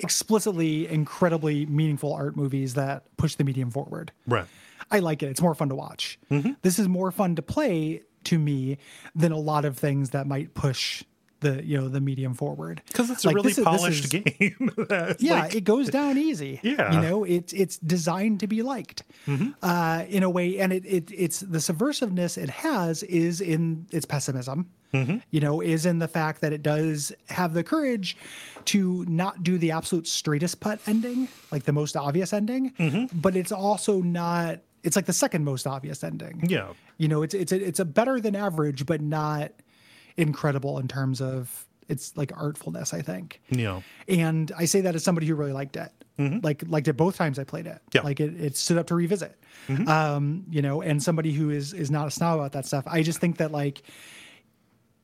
explicitly 0.00 0.88
incredibly 0.88 1.66
meaningful 1.66 2.12
art 2.12 2.36
movies 2.36 2.74
that 2.74 3.04
push 3.16 3.36
the 3.36 3.44
medium 3.44 3.70
forward 3.70 4.12
right. 4.26 4.46
I 4.90 4.98
like 4.98 5.22
it. 5.22 5.28
It's 5.30 5.40
more 5.40 5.54
fun 5.54 5.70
to 5.70 5.74
watch. 5.74 6.18
Mm-hmm. 6.30 6.52
This 6.60 6.78
is 6.78 6.88
more 6.88 7.10
fun 7.10 7.36
to 7.36 7.42
play 7.42 8.02
to 8.24 8.38
me 8.38 8.76
than 9.14 9.32
a 9.32 9.38
lot 9.38 9.64
of 9.64 9.78
things 9.78 10.10
that 10.10 10.26
might 10.26 10.52
push 10.52 11.02
the 11.44 11.64
you 11.64 11.76
know 11.80 11.88
the 11.88 12.00
medium 12.00 12.34
forward. 12.34 12.82
Because 12.88 13.08
it's 13.10 13.24
a 13.24 13.28
really 13.30 13.50
this 13.50 13.58
is- 13.58 13.64
this 13.64 13.80
polished 13.80 14.04
is- 14.14 14.22
game. 14.22 14.70
Yeah, 15.20 15.42
like- 15.42 15.54
it 15.54 15.64
goes 15.64 15.88
down 15.90 16.18
easy. 16.18 16.58
Yeah. 16.64 16.76
Mm-hmm. 16.76 16.92
you 16.94 17.00
know, 17.08 17.24
it's 17.24 17.52
it's 17.52 17.76
designed 17.78 18.40
to 18.40 18.46
be 18.46 18.62
liked 18.62 19.02
uh, 19.62 20.04
in 20.08 20.22
a 20.22 20.30
way, 20.30 20.58
and 20.58 20.72
it, 20.72 20.84
it 20.84 21.10
it's 21.12 21.40
the 21.40 21.58
subversiveness 21.58 22.36
it 22.36 22.50
has 22.50 23.02
is 23.04 23.40
in 23.40 23.86
its 23.92 24.06
pessimism. 24.06 24.70
Mm-hmm. 24.92 25.18
You 25.30 25.40
know, 25.40 25.60
is 25.60 25.86
in 25.86 25.98
the 25.98 26.08
fact 26.08 26.40
that 26.42 26.52
it 26.52 26.62
does 26.62 27.12
have 27.28 27.52
the 27.54 27.64
courage 27.64 28.16
to 28.66 29.04
not 29.08 29.42
do 29.42 29.58
the 29.58 29.72
absolute 29.72 30.06
straightest 30.06 30.60
putt 30.60 30.78
ending, 30.86 31.28
like 31.50 31.64
the 31.64 31.72
most 31.72 31.96
obvious 31.96 32.32
ending, 32.32 32.72
Mm-hmm. 32.78 33.18
but 33.20 33.36
it's 33.36 33.52
also 33.52 34.00
not. 34.02 34.60
It's 34.84 34.96
like 34.96 35.06
the 35.06 35.12
second 35.14 35.44
most 35.44 35.66
obvious 35.66 36.04
ending. 36.04 36.44
yeah. 36.48 36.68
You 36.98 37.08
know, 37.08 37.22
it's 37.22 37.34
it's 37.34 37.50
a, 37.52 37.56
it's 37.68 37.80
a 37.80 37.84
better 37.84 38.20
than 38.20 38.36
average, 38.36 38.86
but 38.86 39.00
not 39.00 39.50
incredible 40.16 40.78
in 40.78 40.88
terms 40.88 41.20
of 41.20 41.66
its 41.88 42.16
like 42.16 42.32
artfulness. 42.32 42.94
I 42.94 43.02
think 43.02 43.40
Yeah. 43.50 43.82
and 44.08 44.50
I 44.56 44.64
say 44.64 44.80
that 44.82 44.94
as 44.94 45.04
somebody 45.04 45.26
who 45.26 45.34
really 45.34 45.52
liked 45.52 45.76
it, 45.76 45.90
like 46.42 46.62
liked 46.66 46.86
it 46.88 46.92
both 46.96 47.16
times 47.16 47.38
I 47.38 47.44
played 47.44 47.66
it. 47.66 47.80
Yeah. 47.92 48.02
Like 48.02 48.20
it, 48.20 48.40
it 48.40 48.56
stood 48.56 48.78
up 48.78 48.86
to 48.86 48.94
revisit. 48.94 49.36
Um, 49.86 50.44
you 50.50 50.62
know, 50.62 50.80
and 50.82 51.02
somebody 51.02 51.32
who 51.32 51.50
is 51.50 51.72
is 51.72 51.90
not 51.90 52.06
a 52.06 52.10
snob 52.10 52.38
about 52.38 52.52
that 52.52 52.66
stuff. 52.66 52.84
I 52.86 53.02
just 53.02 53.18
think 53.18 53.38
that 53.38 53.50
like 53.52 53.82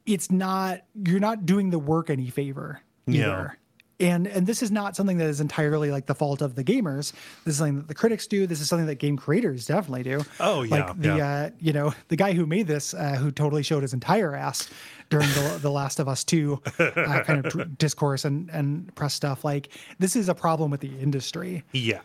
it's 0.06 0.30
not 0.30 0.80
you're 1.06 1.20
not 1.20 1.46
doing 1.46 1.70
the 1.70 1.78
work 1.78 2.10
any 2.10 2.30
favor 2.30 2.80
Yeah. 3.06 3.50
And 3.98 4.26
and 4.26 4.46
this 4.46 4.62
is 4.62 4.70
not 4.70 4.96
something 4.96 5.18
that 5.18 5.26
is 5.28 5.42
entirely 5.42 5.90
like 5.90 6.06
the 6.06 6.14
fault 6.14 6.40
of 6.40 6.54
the 6.54 6.64
gamers. 6.64 7.12
This 7.44 7.52
is 7.52 7.56
something 7.58 7.76
that 7.76 7.88
the 7.88 7.94
critics 7.94 8.26
do. 8.26 8.46
This 8.46 8.62
is 8.62 8.66
something 8.68 8.86
that 8.86 8.94
game 8.94 9.18
creators 9.18 9.66
definitely 9.66 10.04
do. 10.04 10.24
Oh, 10.40 10.62
yeah, 10.62 10.74
like 10.86 11.00
the 11.02 11.16
yeah. 11.16 11.28
uh, 11.34 11.50
you 11.58 11.74
know 11.74 11.92
the 12.08 12.16
guy 12.16 12.32
who 12.32 12.46
made 12.46 12.66
this, 12.66 12.94
uh, 12.94 13.16
who 13.16 13.30
totally 13.30 13.62
showed 13.62 13.82
his 13.82 13.92
entire 13.92 14.34
ass 14.34 14.70
during 15.10 15.28
the 15.30 15.58
the 15.60 15.70
Last 15.70 16.00
of 16.00 16.08
Us 16.08 16.24
Two 16.24 16.60
uh, 16.78 17.22
kind 17.24 17.44
of 17.44 17.76
discourse 17.78 18.24
and 18.24 18.48
and 18.50 18.94
press 18.94 19.12
stuff. 19.14 19.44
Like 19.44 19.68
this 19.98 20.16
is 20.16 20.28
a 20.28 20.34
problem 20.34 20.70
with 20.70 20.80
the 20.80 20.92
industry 21.00 21.62
Yeah. 21.72 22.00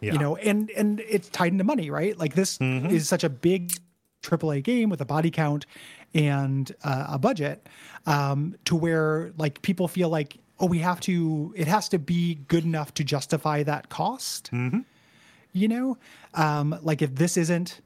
Yeah. 0.00 0.12
you 0.12 0.18
know 0.20 0.36
and 0.36 0.70
and 0.70 1.00
it's 1.00 1.28
tied 1.28 1.50
into 1.52 1.64
money 1.64 1.90
right 1.90 2.16
like 2.16 2.34
this 2.34 2.56
is 2.60 3.08
such 3.08 3.24
a 3.24 3.28
big 3.28 3.72
AAA 4.22 4.62
game 4.62 4.90
with 4.90 5.00
a 5.00 5.04
body 5.04 5.30
count 5.30 5.66
and 6.14 6.72
uh, 6.84 7.06
a 7.08 7.18
budget 7.18 7.66
um, 8.06 8.54
to 8.64 8.76
where 8.76 9.32
like 9.38 9.60
people 9.62 9.88
feel 9.88 10.08
like 10.08 10.38
oh 10.60 10.66
we 10.66 10.78
have 10.78 11.00
to 11.00 11.52
it 11.56 11.66
has 11.66 11.88
to 11.88 11.98
be 11.98 12.36
good 12.46 12.62
enough 12.64 12.94
to 12.94 13.02
justify 13.02 13.64
that 13.64 13.88
cost 13.88 14.50
you 15.52 15.66
know 15.66 15.96
um, 16.34 16.78
like 16.82 17.02
if 17.02 17.16
this 17.16 17.36
isn't 17.36 17.80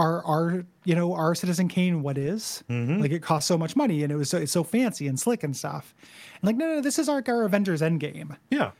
our 0.00 0.24
our 0.24 0.64
you 0.84 0.94
know 0.94 1.12
our 1.14 1.34
citizen 1.34 1.68
kane 1.68 2.02
what 2.02 2.16
is? 2.18 2.64
like 2.68 3.10
it 3.12 3.22
costs 3.22 3.46
so 3.46 3.56
much 3.58 3.76
money 3.76 4.02
and 4.02 4.10
it 4.12 4.16
was 4.16 4.30
so 4.30 4.38
it's 4.38 4.52
so 4.52 4.64
fancy 4.64 5.06
and 5.06 5.18
slick 5.20 5.42
and 5.44 5.56
stuff 5.56 5.94
and 6.40 6.44
like 6.48 6.56
no 6.56 6.66
no 6.66 6.80
this 6.80 6.98
is 6.98 7.08
our, 7.08 7.22
our 7.28 7.42
avengers 7.44 7.80
endgame 7.82 8.36
yeah. 8.50 8.70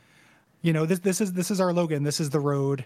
you 0.61 0.73
know 0.73 0.85
this 0.85 0.99
this 0.99 1.21
is 1.21 1.33
this 1.33 1.51
is 1.51 1.61
our 1.61 1.71
logan 1.73 2.03
this 2.03 2.19
is 2.19 2.29
the 2.31 2.39
road 2.39 2.85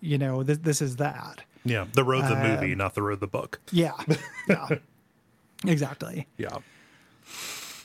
you 0.00 0.18
know 0.18 0.42
this 0.42 0.58
this 0.58 0.80
is 0.82 0.96
that 0.96 1.42
Yeah. 1.64 1.86
The 1.92 2.04
road 2.04 2.24
the 2.24 2.36
movie, 2.36 2.72
Um, 2.72 2.78
not 2.78 2.94
the 2.94 3.02
road 3.02 3.20
the 3.20 3.26
book. 3.38 3.60
yeah 3.70 3.92
yeah 4.48 4.68
exactly 5.66 6.26
Yeah. 6.38 6.58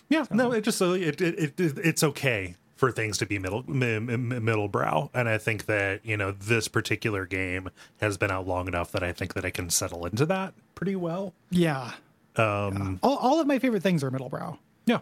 Yeah. 0.10 0.26
No, 0.30 0.52
it 0.52 0.62
just 0.66 0.78
so 0.78 0.94
it, 0.94 1.22
it, 1.22 1.60
it 1.60 1.78
it's 1.90 2.04
okay 2.04 2.56
for 2.82 2.92
things 2.92 3.16
to 3.20 3.28
be 3.28 3.38
middle 3.38 3.64
mi- 3.70 4.00
mi- 4.00 4.18
middle 4.40 4.68
brow, 4.68 5.12
and 5.14 5.30
I 5.30 5.38
think 5.38 5.68
that 5.68 6.04
you 6.04 6.18
know 6.18 6.32
this 6.32 6.68
particular 6.68 7.28
game 7.28 7.70
has 8.02 8.18
been 8.18 8.32
out 8.32 8.48
long 8.48 8.68
enough 8.68 8.92
that 8.94 9.04
I 9.04 9.12
think 9.14 9.36
that 9.36 9.46
I 9.46 9.52
can 9.52 9.70
settle 9.70 10.04
into 10.08 10.26
that 10.26 10.56
pretty 10.74 10.96
well. 10.96 11.36
yeah 11.52 11.92
Um. 12.38 13.00
all, 13.04 13.18
all 13.18 13.40
of 13.40 13.46
my 13.46 13.60
favorite 13.60 13.84
things 13.84 14.04
are 14.04 14.10
middlebrow 14.10 14.58
Yeah. 14.88 15.02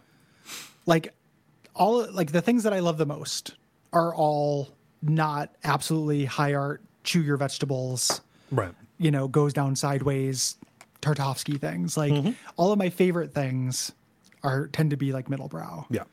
like 0.86 1.14
all 1.74 2.06
like 2.12 2.34
the 2.34 2.42
things 2.42 2.64
that 2.64 2.74
i 2.74 2.80
love 2.80 2.98
the 2.98 3.06
most 3.06 3.54
are 3.94 4.14
all 4.14 4.68
not 5.02 5.56
absolutely 5.64 6.26
high 6.26 6.54
art 6.54 6.82
chew 7.06 7.22
your 7.22 7.38
vegetables 7.38 8.20
Right. 8.52 8.74
you 8.98 9.10
know 9.12 9.30
goes 9.30 9.54
down 9.54 9.78
sideways 9.78 10.58
Tarkovsky 11.02 11.58
things 11.62 11.96
like 11.96 12.12
Mm-hmm. 12.12 12.32
all 12.58 12.74
of 12.74 12.78
my 12.80 12.90
favorite 12.90 13.34
things 13.34 13.94
are 14.44 14.68
tend 14.68 14.90
to 14.90 14.98
be 14.98 15.14
like 15.14 15.28
middlebrow 15.30 15.86
Yeah. 15.90 16.04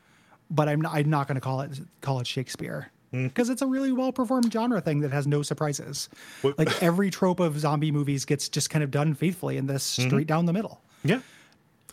But 0.51 0.69
I'm 0.69 0.81
not, 0.81 0.95
I'm 0.95 1.11
not 1.11 1.27
going 1.29 1.35
to 1.37 1.41
call 1.41 1.61
it 1.63 1.79
call 2.01 2.21
it 2.21 2.27
Shakespeare 2.27 2.91
because 3.13 3.49
it's 3.49 3.63
a 3.63 3.67
really 3.67 3.93
well 3.93 4.13
performed 4.13 4.53
genre 4.53 4.81
thing 4.81 5.01
that 5.01 5.11
has 5.13 5.27
no 5.27 5.43
surprises. 5.43 6.09
What- 6.43 6.59
Like 6.59 6.83
every 6.83 7.11
trope 7.11 7.41
of 7.41 7.59
zombie 7.59 7.91
movies 7.91 8.25
gets 8.27 8.49
just 8.49 8.69
kind 8.69 8.83
of 8.83 8.91
done 8.91 9.15
faithfully 9.15 9.57
in 9.57 9.67
this 9.67 9.83
straight 9.85 10.27
down 10.27 10.45
the 10.47 10.53
middle. 10.53 10.81
Yeah. 11.05 11.21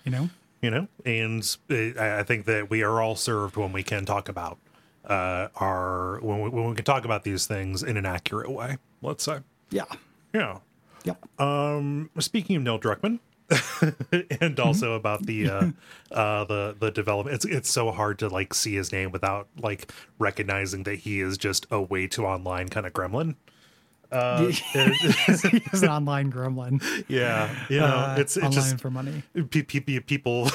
You 0.04 0.12
know? 0.12 0.30
you 0.62 0.70
know 0.72 0.88
and 1.06 1.58
I 1.70 2.20
I 2.20 2.24
think 2.24 2.46
that 2.46 2.70
we 2.70 2.84
are 2.84 3.02
all 3.02 3.16
served 3.18 3.58
when 3.58 3.74
we 3.74 3.84
can 3.84 4.06
talk 4.06 4.30
about 4.30 4.58
uh 5.06 5.50
our 5.58 6.20
when 6.22 6.42
we, 6.42 6.50
when 6.50 6.70
we 6.70 6.76
can 6.76 6.86
talk 6.86 7.04
about 7.04 7.24
these 7.24 7.46
things 7.46 7.84
in 7.84 7.98
an 7.98 8.06
accurate 8.06 8.50
way 8.50 8.78
let's 9.02 9.26
say 9.26 9.40
Yeah. 9.72 9.84
yeah 10.34 10.60
Yep. 11.04 11.42
um 11.42 12.10
speaking 12.20 12.56
of 12.56 12.64
neil 12.64 12.80
druckmann 12.80 13.20
and 14.42 14.60
also 14.60 14.94
about 14.94 15.26
the 15.26 15.50
uh 15.50 15.68
uh 16.12 16.44
the 16.46 16.76
the 16.80 16.92
development 16.92 17.36
it's 17.36 17.46
it's 17.46 17.70
so 17.70 17.92
hard 17.92 18.20
to 18.20 18.28
like 18.30 18.54
see 18.54 18.76
his 18.76 18.92
name 18.92 19.12
without 19.12 19.48
like 19.60 19.92
recognizing 20.20 20.84
that 20.84 21.00
he 21.00 21.20
is 21.22 21.38
just 21.38 21.66
a 21.72 21.82
way 21.82 22.08
too 22.08 22.26
online 22.26 22.70
kind 22.70 22.86
of 22.86 22.94
gremlin 22.94 23.36
uh 24.12 24.46
He's 24.74 25.82
an 25.84 25.90
online 25.90 26.32
gremlin. 26.32 26.82
yeah 27.08 27.50
you 27.70 27.80
know 27.80 27.86
Uh, 27.86 28.16
it's 28.20 28.38
it's 28.38 28.46
online 28.46 28.54
just 28.56 28.80
for 28.82 28.92
money. 28.92 29.24
pe- 29.50 29.64
pe- 29.64 30.00
people 30.00 30.50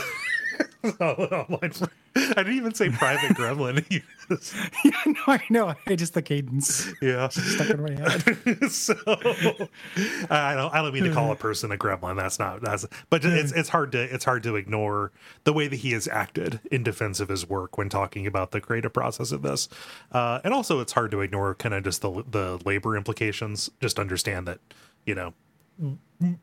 i 0.85 2.35
didn't 2.37 2.57
even 2.57 2.75
say 2.75 2.89
private 2.91 3.37
gremlin 3.37 4.03
no, 5.07 5.15
I 5.27 5.41
know. 5.49 5.75
I 5.87 5.97
just 5.97 6.15
the 6.15 6.23
cadence 6.23 6.93
yeah 7.01 7.29
stuck 7.29 7.71
in 7.71 7.83
my 7.83 7.93
head. 7.93 8.71
so 8.71 8.95
I 10.31 10.55
don't 10.55 10.75
I 10.75 10.83
don't 10.83 10.93
mean 10.93 11.05
to 11.05 11.13
call 11.13 11.33
a 11.33 11.37
person 11.37 11.73
a 11.73 11.79
gremlin. 11.79 12.17
That's 12.17 12.39
not 12.39 12.61
that's 12.61 12.85
but 13.09 13.25
it's 13.25 13.53
it's 13.53 13.71
hard 13.71 13.93
to 13.93 14.03
it's 14.03 14.25
hard 14.25 14.43
to 14.43 14.57
ignore 14.57 15.13
the 15.45 15.53
way 15.53 15.67
that 15.69 15.77
he 15.77 15.93
has 15.93 16.09
acted 16.09 16.61
in 16.71 16.83
defense 16.83 17.21
of 17.21 17.29
his 17.29 17.49
work 17.49 17.79
when 17.79 17.89
talking 17.89 18.27
about 18.27 18.51
the 18.51 18.61
creative 18.61 18.93
process 18.93 19.33
of 19.33 19.43
this. 19.43 19.69
Uh, 20.13 20.41
and 20.45 20.53
also 20.53 20.81
it's 20.81 20.93
hard 20.93 21.11
to 21.13 21.21
ignore 21.21 21.55
kind 21.55 21.75
of 21.75 21.85
just 21.85 22.03
the 22.03 22.25
the 22.31 22.61
labor 22.67 22.97
implications. 22.97 23.71
Just 23.81 23.99
understand 23.99 24.47
that, 24.47 24.61
you 25.07 25.15
know, 25.15 25.33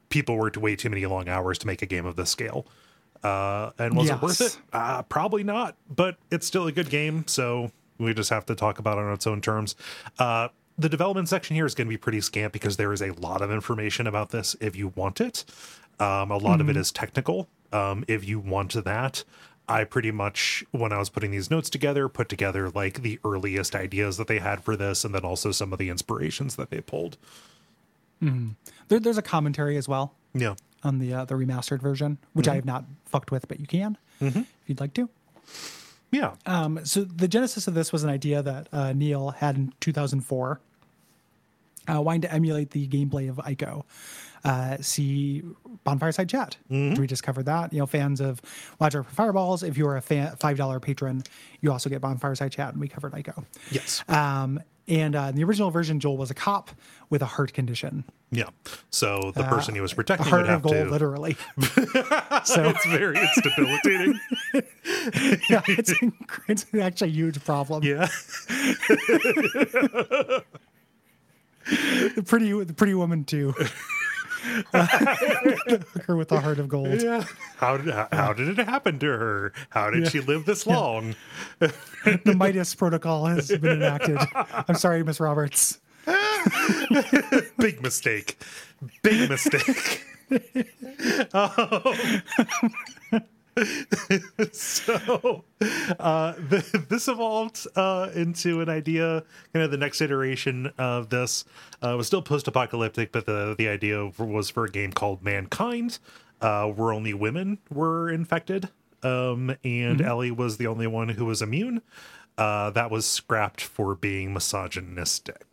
people 0.10 0.38
worked 0.38 0.58
way 0.58 0.76
too 0.76 0.90
many 0.90 1.06
long 1.06 1.30
hours 1.30 1.60
to 1.60 1.68
make 1.68 1.84
a 1.84 1.86
game 1.86 2.06
of 2.06 2.16
this 2.16 2.32
scale. 2.32 2.66
Uh, 3.26 3.72
and 3.80 3.98
was 3.98 4.10
it 4.10 4.22
worth 4.22 4.42
it? 4.42 4.58
Uh, 4.72 5.02
probably 5.04 5.44
not, 5.44 5.76
but 5.90 6.18
it's 6.30 6.46
still 6.46 6.68
a 6.68 6.72
good 6.72 6.90
game. 6.90 7.26
So, 7.28 7.72
We 7.98 8.14
just 8.14 8.30
have 8.30 8.46
to 8.48 8.56
talk 8.56 8.78
about 8.78 8.98
it 8.98 9.06
on 9.06 9.14
its 9.14 9.26
own 9.26 9.42
terms. 9.42 9.76
Uh, 10.20 10.50
the 10.78 10.90
development 10.90 11.30
section 11.30 11.56
here 11.56 11.66
is 11.66 11.74
going 11.74 11.88
to 11.88 11.90
be 11.90 11.98
pretty 11.98 12.20
scant 12.22 12.52
because 12.52 12.76
there 12.78 12.92
is 12.92 13.02
a 13.02 13.12
lot 13.14 13.42
of 13.42 13.50
information 13.52 14.06
about 14.06 14.32
this 14.32 14.56
if 14.60 14.76
you 14.76 14.90
want 14.96 15.22
it. 15.22 15.46
Um, 16.00 16.30
a 16.30 16.38
lot 16.38 16.60
of 16.60 16.70
it 16.70 16.76
is 16.76 16.92
technical. 16.92 17.48
Um, 17.72 18.04
if 18.10 18.28
you 18.28 18.38
want 18.38 18.74
that, 18.84 19.24
I 19.68 19.86
pretty 19.86 20.12
much, 20.12 20.66
when 20.72 20.92
I 20.92 21.00
was 21.00 21.10
putting 21.10 21.32
these 21.32 21.50
notes 21.50 21.70
together, 21.70 22.10
put 22.10 22.28
together 22.28 22.70
like 22.70 23.02
the 23.02 23.18
earliest 23.24 23.74
ideas 23.76 24.18
that 24.18 24.28
they 24.28 24.40
had 24.40 24.62
for 24.64 24.76
this, 24.76 25.06
and 25.06 25.16
then 25.16 25.24
also 25.24 25.52
some 25.52 25.72
of 25.72 25.80
the 25.80 25.90
inspirations 25.90 26.58
that 26.58 26.70
they 26.70 26.82
pulled. 26.82 27.18
There, 28.90 29.00
there's 29.00 29.18
a 29.18 29.22
commentary 29.22 29.78
as 29.78 29.88
well 29.88 30.14
Yeah. 30.34 30.56
On 30.86 31.00
the 31.00 31.14
uh, 31.14 31.26
the 31.26 31.36
remastered 31.36 31.82
version, 31.82 32.18
which 32.34 32.48
I 32.48 32.56
have 32.56 32.66
not 32.66 32.86
fucked 33.06 33.32
with, 33.32 33.48
but 33.50 33.60
you 33.60 33.68
can 33.68 33.98
if 34.22 34.46
you'd 34.68 34.80
like 34.80 34.94
to. 34.94 35.10
Yeah. 36.12 36.36
Um, 36.46 36.86
so 36.86 37.04
the 37.04 37.28
genesis 37.28 37.68
of 37.68 37.74
this 37.74 37.92
was 37.92 38.04
an 38.06 38.10
idea 38.10 38.42
that 38.42 38.70
uh, 38.72 38.94
Neil 38.94 39.32
had 39.32 39.58
in 39.58 39.74
2004, 39.82 40.62
uh, 41.94 42.02
wanting 42.02 42.22
to 42.22 42.32
emulate 42.32 42.70
the 42.72 42.88
gameplay 42.88 43.30
of 43.30 43.36
Ico. 43.38 43.84
Uh, 44.46 44.78
see 44.80 45.42
Bonfireside 45.86 46.30
Chat. 46.30 46.56
We 46.70 47.08
just 47.08 47.24
covered 47.24 47.46
that. 47.48 47.74
You 47.74 47.80
know, 47.80 47.88
fans 47.88 48.22
of 48.22 48.42
Watch 48.80 48.96
Out 48.96 49.06
for 49.06 49.12
Fireballs. 49.12 49.64
If 49.64 49.76
you 49.78 49.88
are 49.88 49.98
a 49.98 50.02
fan, 50.02 50.36
five 50.38 50.56
dollar 50.56 50.80
patron, 50.80 51.24
you 51.62 51.72
also 51.72 51.90
get 51.90 52.00
Bonfireside 52.02 52.52
Chat, 52.52 52.70
and 52.74 52.80
we 52.80 52.88
covered 52.88 53.14
Ico. 53.14 53.44
yes. 53.72 54.04
Um, 54.08 54.62
and 54.88 55.16
uh, 55.16 55.28
in 55.30 55.36
the 55.36 55.44
original 55.44 55.72
version, 55.72 56.00
Joel 56.00 56.18
was 56.18 56.30
a 56.32 56.34
cop 56.36 56.70
with 57.10 57.22
a 57.22 57.26
heart 57.26 57.54
condition. 57.54 58.04
yeah. 58.32 58.50
So 58.90 59.32
the 59.36 59.44
person 59.44 59.76
he 59.76 59.82
was 59.82 59.94
protecting 59.94 60.28
heart 60.28 60.44
would 60.44 60.50
of 60.50 60.52
have 60.52 60.62
gold, 60.64 60.76
to. 60.88 60.92
literally. 60.92 61.38
so 62.46 62.64
It's 62.70 62.86
very 62.88 63.18
it's 63.18 63.42
debilitating. 63.42 64.20
yeah, 65.50 65.62
it's, 65.68 65.94
it's 66.48 66.66
actually 66.74 67.10
a 67.10 67.14
huge 67.14 67.44
problem. 67.44 67.84
yeah. 67.84 68.08
The 72.16 72.24
pretty, 72.26 72.64
the 72.64 72.74
pretty 72.74 72.94
woman 72.94 73.24
too. 73.24 73.54
her 74.74 76.16
with 76.16 76.32
a 76.32 76.40
heart 76.40 76.60
of 76.60 76.68
gold. 76.68 77.02
Yeah. 77.02 77.24
How 77.58 77.78
did 77.78 77.94
how, 77.94 78.08
how 78.12 78.34
did 78.34 78.58
it 78.60 78.66
happen 78.66 79.00
to 79.00 79.08
her? 79.08 79.54
How 79.70 79.90
did 79.90 80.12
she 80.12 80.20
live 80.20 80.46
this 80.46 80.66
long? 80.68 81.16
The 81.60 82.36
Midas 82.36 82.74
protocol 82.76 83.26
has 83.26 83.48
been 83.50 83.82
enacted. 83.82 84.18
I'm 84.68 84.76
sorry, 84.76 85.04
Miss 85.04 85.20
Roberts. 85.20 85.80
Big 87.58 87.82
mistake. 87.82 88.38
Big 89.02 89.30
mistake. 89.30 90.06
Um, 91.34 91.52
so 94.52 95.46
uh, 96.00 96.34
th- 96.50 96.72
this 96.90 97.08
evolved 97.08 97.66
uh, 97.76 98.10
into 98.14 98.62
an 98.62 98.70
idea 98.70 99.24
kind 99.54 99.64
of 99.64 99.72
the 99.72 99.78
next 99.78 100.02
iteration 100.02 100.72
of 100.78 101.10
this 101.10 101.46
uh, 101.82 101.96
was 101.96 102.08
still 102.08 102.22
post-apocalyptic 102.22 103.12
but 103.12 103.26
the, 103.26 103.56
the 103.58 103.68
idea 103.68 104.12
was 104.18 104.50
for 104.50 104.66
a 104.66 104.70
game 104.70 104.92
called 104.92 105.24
mankind. 105.24 106.00
Uh, 106.42 106.68
where 106.68 106.92
only 106.92 107.14
women 107.14 107.58
were 107.72 108.10
infected. 108.10 108.70
Um, 109.02 109.56
and 109.64 110.02
ellie 110.02 110.32
was 110.32 110.58
the 110.58 110.68
only 110.68 110.86
one 110.86 111.08
who 111.10 111.26
was 111.26 111.42
immune. 111.42 111.82
Uh, 112.38 112.72
that 112.72 112.92
was 112.92 113.06
scrapped 113.06 113.62
for 113.62 113.96
being 113.96 114.34
misogynistic 114.34 115.46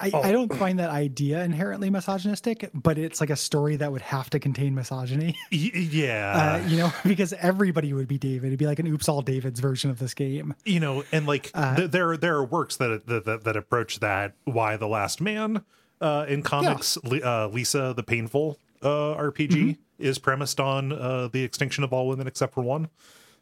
I, 0.00 0.10
I 0.14 0.32
don't 0.32 0.52
find 0.54 0.78
that 0.78 0.90
idea 0.90 1.42
inherently 1.44 1.90
misogynistic, 1.90 2.70
but 2.72 2.96
it's 2.98 3.20
like 3.20 3.30
a 3.30 3.36
story 3.36 3.76
that 3.76 3.92
would 3.92 4.02
have 4.02 4.30
to 4.30 4.38
contain 4.40 4.74
misogyny. 4.74 5.36
Yeah 5.50 6.60
Uh, 6.62 6.68
you 6.68 6.76
know, 6.78 6.92
because 7.04 7.32
everybody 7.34 7.92
would 7.92 8.08
be 8.08 8.18
David. 8.18 8.46
It'd 8.48 8.58
be 8.58 8.66
like 8.66 8.78
an 8.78 8.86
Oops 8.86 9.08
All 9.08 9.22
David's 9.22 9.60
version 9.60 9.90
of 9.90 9.98
this 9.98 10.14
game. 10.14 10.54
you 10.64 10.80
know 10.80 11.04
and 11.12 11.26
like 11.26 11.52
th- 11.52 11.90
there 11.90 12.16
there 12.16 12.36
are 12.36 12.44
works 12.44 12.76
that, 12.78 13.06
that 13.06 13.24
that 13.26 13.44
that 13.44 13.56
approach 13.56 14.00
that 14.00 14.34
Y 14.46 14.76
the 14.76 14.88
last 14.88 15.20
man 15.20 15.64
uh 16.00 16.24
in 16.28 16.42
comics 16.42 16.96
Li- 17.04 17.22
uh 17.22 17.48
lisa 17.48 17.92
the 17.94 18.02
painful 18.02 18.58
uh 18.82 19.14
rpg 19.16 19.76
is 19.98 20.18
premised 20.18 20.58
on 20.58 20.92
uh 20.92 21.28
the 21.30 21.42
extinction 21.44 21.84
of 21.84 21.92
all 21.92 22.08
women 22.08 22.26
except 22.26 22.54
for 22.54 22.62
one 22.62 22.88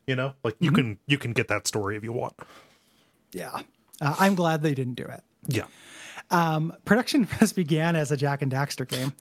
you 0.09 0.17
know 0.17 0.33
like 0.43 0.57
you 0.59 0.73
can 0.73 0.99
you 1.07 1.19
can 1.19 1.33
get 1.33 1.47
that 1.47 1.69
story 1.69 1.97
if 1.97 2.03
you 2.03 2.13
want 2.13 2.35
Yeah. 3.33 3.61
Uh, 4.01 4.17
I'm 4.19 4.35
glad 4.35 4.63
they 4.63 4.75
didn't 4.75 4.95
do 4.95 5.05
it. 5.05 5.23
yeah 5.47 5.65
Um, 6.31 6.75
production 6.85 7.27
this 7.41 7.53
began 7.53 7.97
as 7.97 8.13
a 8.13 8.17
Jak 8.17 8.43
and 8.43 8.53
Daxter 8.53 8.87
game 8.87 9.13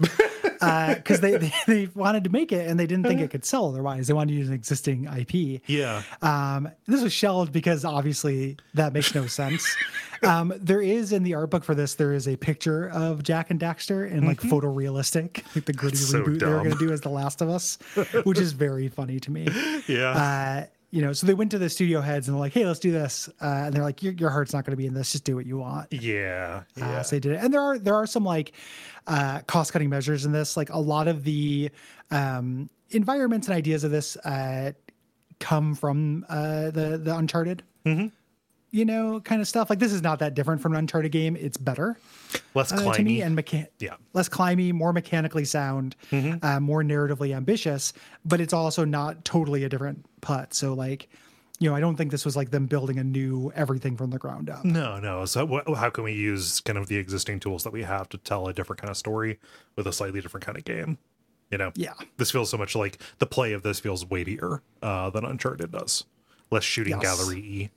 because 0.97 1.21
they, 1.21 1.37
they 1.37 1.53
they 1.67 1.85
wanted 1.93 2.23
to 2.25 2.29
make 2.29 2.51
it 2.51 2.67
and 2.67 2.79
they 2.79 2.87
didn't 2.87 3.05
think 3.05 3.21
it 3.21 3.29
could 3.29 3.45
sell 3.45 3.69
otherwise. 3.69 4.07
They 4.07 4.13
wanted 4.13 4.31
to 4.31 4.37
use 4.37 4.47
an 4.49 4.53
existing 4.53 5.05
IP. 5.05 5.61
yeah 5.67 6.03
Um, 6.21 6.69
this 6.87 7.01
was 7.01 7.13
shelved 7.13 7.51
because 7.53 7.85
obviously 7.85 8.57
that 8.73 8.93
makes 8.93 9.13
no 9.15 9.27
sense. 9.27 9.75
Um, 10.23 10.51
there 10.57 10.81
is 10.81 11.11
in 11.11 11.21
the 11.21 11.35
art 11.35 11.51
book 11.51 11.63
for 11.63 11.75
this, 11.75 11.93
there 11.93 12.11
is 12.11 12.27
a 12.27 12.35
picture 12.35 12.89
of 12.89 13.21
Jak 13.21 13.51
and 13.51 13.59
Daxter 13.59 14.09
in 14.09 14.25
like 14.25 14.41
photorealistic, 14.41 15.43
like 15.53 15.65
the 15.65 15.73
gritty 15.73 15.97
reboot 15.97 16.39
they 16.39 16.45
were 16.47 16.57
going 16.57 16.71
to 16.71 16.77
do 16.77 16.91
as 16.91 17.01
The 17.01 17.09
Last 17.09 17.39
of 17.39 17.49
Us, 17.49 17.77
which 18.23 18.39
is 18.39 18.53
very 18.53 18.87
funny 18.87 19.19
to 19.19 19.29
me. 19.31 19.47
yeah 19.87 20.09
Uh, 20.09 20.65
you 20.89 21.01
know, 21.01 21.11
so 21.13 21.27
they 21.27 21.33
went 21.33 21.51
to 21.51 21.57
the 21.57 21.69
studio 21.69 21.99
heads 22.01 22.27
and 22.27 22.35
they're 22.35 22.39
like, 22.39 22.53
"Hey, 22.53 22.65
let's 22.65 22.79
do 22.79 22.91
this," 22.91 23.27
uh, 23.41 23.45
and 23.65 23.73
they're 23.73 23.83
like, 23.83 24.01
"Your, 24.01 24.13
your 24.13 24.29
heart's 24.29 24.53
not 24.53 24.63
going 24.65 24.71
to 24.71 24.77
be 24.77 24.85
in 24.85 24.93
this. 24.93 25.11
Just 25.11 25.23
do 25.25 25.35
what 25.35 25.45
you 25.45 25.57
want." 25.57 25.91
yeah 25.91 26.63
Uh, 26.77 26.85
yeah 26.85 27.01
so 27.01 27.15
they 27.15 27.19
did 27.19 27.33
it, 27.33 27.39
and 27.43 27.53
there 27.53 27.61
are 27.61 27.77
there 27.77 27.95
are 27.95 28.07
some 28.07 28.23
like 28.23 28.53
uh, 29.05 29.39
cost 29.47 29.73
cutting 29.73 29.89
measures 29.89 30.25
in 30.25 30.31
this. 30.31 30.55
Like 30.55 30.69
a 30.69 30.79
lot 30.79 31.07
of 31.07 31.23
the 31.23 31.71
um, 32.11 32.69
environments 32.91 33.47
and 33.47 33.55
ideas 33.57 33.83
of 33.83 33.91
this 33.91 34.15
uh, 34.17 34.71
come 35.39 35.75
from 35.75 36.25
uh, 36.29 36.71
the 36.71 36.97
the 37.03 37.15
Uncharted. 37.15 37.63
Mm-hmm. 37.85 38.07
You 38.71 38.83
know, 38.83 39.21
kind 39.21 39.41
of 39.41 39.47
stuff. 39.47 39.69
Like 39.69 39.79
this 39.79 39.93
is 39.93 40.01
not 40.01 40.19
that 40.19 40.33
different 40.35 40.61
from 40.61 40.73
an 40.73 40.79
Uncharted 40.79 41.11
game. 41.11 41.37
It's 41.37 41.55
better 41.57 41.97
less 42.53 42.71
uh, 42.73 42.91
to 42.93 43.01
me 43.03 43.21
and 43.21 43.37
mecha- 43.37 43.67
Yeah. 43.79 43.95
less 44.13 44.27
climby, 44.27 44.73
more 44.73 44.91
mechanically 44.91 45.45
sound, 45.45 45.95
uh, 46.11 46.59
more 46.59 46.83
narratively 46.83 47.33
ambitious. 47.33 47.93
But 48.25 48.41
it's 48.41 48.51
also 48.51 48.83
not 48.83 49.23
totally 49.23 49.63
a 49.63 49.69
different 49.69 50.05
putt. 50.27 50.53
So 50.53 50.73
like, 50.73 51.09
you 51.59 51.69
know, 51.69 51.75
I 51.75 51.79
don't 51.79 51.95
think 51.95 52.11
this 52.11 52.25
was 52.25 52.35
like 52.35 52.51
them 52.51 52.65
building 52.67 52.97
a 52.99 53.03
new 53.03 53.51
everything 53.55 53.95
from 53.97 54.09
the 54.11 54.17
ground 54.19 54.49
up. 54.49 54.63
no 54.65 54.99
no 54.99 55.25
so 55.25 55.47
wh- 55.47 55.75
how 55.75 55.89
can 55.89 56.03
we 56.03 56.13
use 56.13 56.61
kind 56.61 56.77
of 56.77 56.87
the 56.87 56.97
existing 56.97 57.39
tools 57.39 57.63
that 57.63 57.73
we 57.73 57.83
have 57.83 58.07
to 58.09 58.17
tell 58.17 58.47
a 58.47 58.53
different 58.53 58.79
kind 58.81 58.91
of 58.91 58.97
story 58.97 59.39
with 59.75 59.87
a 59.87 59.93
slightly 59.93 60.21
different 60.21 60.45
kind 60.45 60.57
of 60.57 60.63
game 60.65 60.97
you 61.51 61.57
know 61.57 61.71
Yeah. 61.75 61.93
this 62.17 62.29
feels 62.31 62.49
so 62.49 62.57
much 62.57 62.75
like 62.75 62.99
the 63.19 63.25
play 63.25 63.53
of 63.53 63.61
this 63.63 63.79
feels 63.79 64.05
weightier 64.05 64.61
uh, 64.83 65.09
than 65.09 65.23
Uncharted 65.25 65.71
does. 65.71 66.03
Less 66.51 66.63
shooting 66.63 66.99
Yes. 67.01 67.03
gallery. 67.03 67.71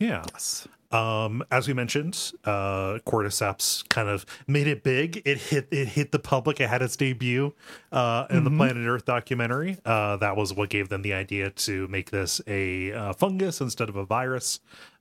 Yeah. 0.00 0.24
Yes. 0.32 0.68
Um, 0.90 1.44
as 1.50 1.68
we 1.68 1.74
mentioned, 1.74 2.32
uh, 2.44 2.98
Cordyceps 3.06 3.86
kind 3.88 4.08
of 4.08 4.24
made 4.46 4.66
it 4.66 4.82
big. 4.82 5.22
It 5.24 5.38
hit 5.38 5.68
it 5.70 5.88
hit 5.88 6.12
the 6.12 6.18
public. 6.18 6.60
It 6.60 6.68
had 6.68 6.80
its 6.80 6.96
debut 6.96 7.54
uh, 7.92 8.26
in 8.30 8.44
the 8.44 8.50
Planet 8.50 8.86
Earth 8.86 9.04
documentary. 9.04 9.78
Uh, 9.84 10.16
that 10.16 10.36
was 10.36 10.54
what 10.54 10.70
gave 10.70 10.88
them 10.88 11.02
the 11.02 11.12
idea 11.12 11.50
to 11.50 11.86
make 11.88 12.10
this 12.10 12.40
a 12.46 12.92
uh, 12.92 13.12
fungus 13.12 13.60
instead 13.60 13.88
of 13.88 13.96
a 13.96 14.04
virus. 14.04 14.60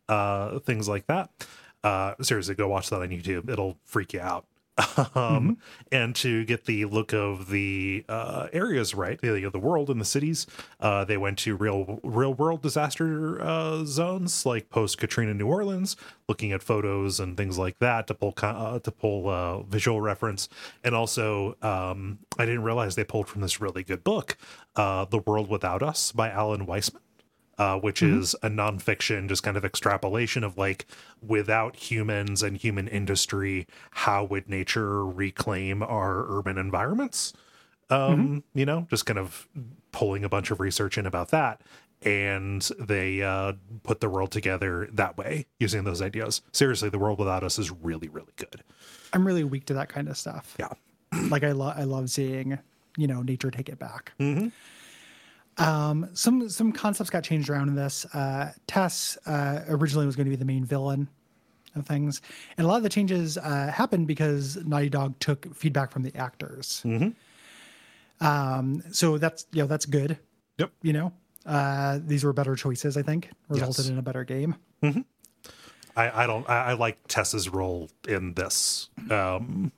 Uh, 0.10 0.60
things 0.60 0.88
like 0.88 1.08
that. 1.08 1.30
Uh, 1.84 2.16
seriously, 2.22 2.56
go 2.56 2.68
watch 2.68 2.90
that 2.90 3.02
on 3.02 3.10
YouTube. 3.10 3.50
It'll 3.50 3.78
freak 3.86 4.14
you 4.14 4.22
out. 4.22 4.46
Um, 5.16 5.58
and 5.92 6.16
to 6.16 6.46
get 6.46 6.66
the 6.66 6.86
look 6.86 7.14
of 7.14 7.50
the 7.50 8.06
uh, 8.08 8.48
areas 8.54 8.94
right, 8.94 9.20
the, 9.22 9.50
the 9.52 9.60
world 9.60 9.90
and 9.90 10.00
the 10.00 10.06
cities, 10.06 10.46
uh, 10.80 11.04
they 11.06 11.18
went 11.18 11.38
to 11.40 11.56
real 11.56 12.00
real 12.04 12.34
world 12.34 12.62
disaster 12.62 13.42
uh, 13.42 13.84
zones 13.86 14.46
like 14.46 14.70
post 14.70 14.98
Katrina 14.98 15.34
New 15.34 15.48
Orleans, 15.48 15.96
looking 16.28 16.52
at 16.52 16.62
photos 16.62 17.20
and 17.20 17.36
things 17.38 17.58
like 17.58 17.80
that 17.80 18.08
to 18.08 18.14
pull 18.14 18.34
uh, 18.42 18.80
to 18.80 18.92
pull 18.92 19.30
uh, 19.30 19.62
visual 19.64 20.02
reference, 20.02 20.50
and 20.84 20.94
also 20.94 21.56
um, 21.62 22.20
I 22.38 22.46
didn't 22.46 22.64
realize 22.64 22.96
they 22.96 23.04
pulled 23.04 23.28
from 23.28 23.42
this 23.42 23.60
really 23.60 23.84
good 23.84 24.04
book, 24.04 24.38
uh, 24.76 25.06
"The 25.06 25.20
World 25.20 25.50
Without 25.50 25.82
Us" 25.82 26.12
by 26.12 26.30
Alan 26.30 26.66
Weisman 26.68 27.02
uh, 27.58 27.78
which 27.80 28.04
is 28.04 28.36
a 28.44 28.50
nonfiction, 28.50 29.28
just 29.28 29.42
kind 29.44 29.58
of 29.58 29.66
extrapolation 29.66 30.44
of 30.44 30.58
like 30.58 30.86
without 31.26 31.76
humans 31.76 32.44
and 32.44 32.58
human 32.58 32.88
industry, 32.88 33.66
how 33.92 34.24
would 34.24 34.48
nature 34.50 35.06
reclaim 35.06 35.82
our 35.82 36.26
urban 36.30 36.58
environments? 36.58 37.34
Um, 37.90 38.44
You 38.54 38.66
know, 38.66 38.86
just 38.90 39.06
kind 39.06 39.18
of 39.18 39.48
pulling 39.92 40.24
a 40.24 40.30
bunch 40.30 40.52
of 40.52 40.60
research 40.60 40.98
in 40.98 41.06
about 41.06 41.30
that. 41.30 41.62
And 42.04 42.62
they 42.80 43.24
uh, 43.24 43.54
put 43.82 44.02
the 44.02 44.10
world 44.10 44.30
together 44.32 44.88
that 44.94 45.18
way 45.18 45.48
using 45.60 45.84
those 45.84 46.00
ideas. 46.00 46.44
Seriously, 46.52 46.90
the 46.90 47.00
world 47.00 47.18
without 47.18 47.44
us 47.44 47.58
is 47.58 47.72
really, 47.72 48.08
really 48.08 48.34
good. 48.36 48.64
I'm 49.14 49.26
really 49.26 49.44
weak 49.44 49.66
to 49.66 49.74
that 49.74 49.90
kind 49.90 50.08
of 50.08 50.16
stuff. 50.16 50.56
Yeah. 50.60 50.74
like 51.30 51.44
I 51.44 51.54
love 51.54 51.74
I 51.78 51.86
love 51.86 52.10
seeing 52.12 52.60
you 52.98 53.08
know 53.08 53.24
nature 53.24 53.50
take 53.50 53.70
it 53.70 53.80
back. 53.80 54.12
Um, 55.58 56.10
some 56.14 56.50
some 56.50 56.72
concepts 56.72 57.10
got 57.10 57.24
changed 57.24 57.50
around 57.50 57.70
in 57.70 57.76
this. 57.76 58.06
Uh, 58.14 58.54
Tess 58.68 59.18
uh, 59.26 59.62
originally 59.68 60.06
was 60.06 60.16
going 60.16 60.26
to 60.26 60.30
be 60.30 60.36
the 60.36 60.46
main 60.46 60.64
villain 60.66 61.08
of 61.76 61.86
things, 61.88 62.22
and 62.58 62.66
a 62.66 62.68
lot 62.68 62.78
of 62.78 62.84
the 62.84 62.90
changes 62.90 63.38
uh, 63.38 63.72
happened 63.74 64.08
because 64.08 64.58
Naughty 64.66 64.90
Dog 64.90 65.18
took 65.20 65.54
feedback 65.56 65.92
from 65.92 66.04
the 66.04 66.16
actors. 66.16 66.84
Um, 68.20 68.84
so 68.92 69.18
that's 69.18 69.46
you 69.52 69.62
know 69.64 69.68
that's 69.68 69.86
good. 69.86 70.18
Yep. 70.58 70.72
You 70.82 70.94
know, 70.94 71.14
uh, 71.46 72.00
these 72.04 72.24
were 72.24 72.34
better 72.34 72.56
choices. 72.56 72.98
I 72.98 73.02
think 73.04 73.30
resulted 73.50 73.86
Yes. 73.86 73.90
in 73.90 73.98
a 73.98 74.02
better 74.02 74.24
game. 74.24 74.56
I, 75.96 76.24
I 76.24 76.28
don't. 76.28 76.48
I, 76.50 76.66
I 76.66 76.74
like 76.74 76.98
Tess's 77.08 77.50
role 77.50 77.90
in 78.08 78.34
this 78.36 78.90
um, 79.10 79.72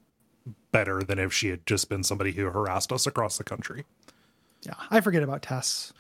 better 0.72 1.02
than 1.04 1.20
if 1.20 1.32
she 1.34 1.50
had 1.50 1.66
just 1.66 1.88
been 1.90 2.04
somebody 2.04 2.34
who 2.34 2.46
harassed 2.46 2.92
us 2.92 3.08
across 3.08 3.38
the 3.38 3.44
country. 3.46 3.86
Yeah, 4.64 4.74
I 4.90 5.02
forget 5.02 5.24
about 5.24 5.42
Tess. 5.42 5.94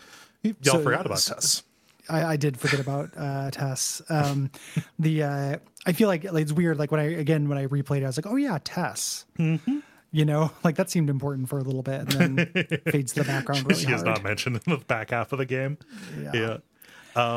Y'all 0.43 0.53
So- 0.63 0.81
forgot 0.83 1.05
about 1.05 1.19
so- 1.19 1.35
Tess. 1.35 1.63
I, 2.11 2.23
I 2.25 2.37
did 2.37 2.59
forget 2.59 2.79
about 2.79 3.11
uh, 3.15 3.51
Tess. 3.51 4.01
Um, 4.09 4.49
the 4.99 5.21
uh, 5.23 5.57
I 5.85 5.93
feel 5.93 6.07
like, 6.07 6.23
like 6.23 6.41
it's 6.41 6.51
weird. 6.51 6.79
Like 6.79 6.91
when 6.91 6.99
I 6.99 7.03
again 7.03 7.47
when 7.49 7.59
I 7.59 7.67
replayed, 7.67 7.97
it, 7.97 8.03
I 8.03 8.07
was 8.07 8.17
like, 8.17 8.25
oh 8.25 8.35
yeah, 8.35 8.57
Tess. 8.63 9.25
Mm-hmm. 9.37 9.79
You 10.11 10.25
know, 10.25 10.49
like 10.63 10.75
that 10.77 10.89
seemed 10.89 11.09
important 11.11 11.49
for 11.49 11.59
a 11.59 11.61
little 11.61 11.83
bit, 11.83 12.15
and 12.15 12.37
then 12.39 12.81
fades 12.91 13.13
to 13.13 13.19
the 13.21 13.27
background 13.27 13.61
really 13.67 13.79
she 13.83 13.91
is 13.91 14.01
hard. 14.01 14.05
not 14.05 14.23
mentioned 14.23 14.59
in 14.65 14.73
the 14.73 14.79
back 14.85 15.11
half 15.11 15.31
of 15.33 15.37
the 15.37 15.45
game. 15.45 15.77
Yeah. 16.19 16.31
Yeah. 16.33 16.57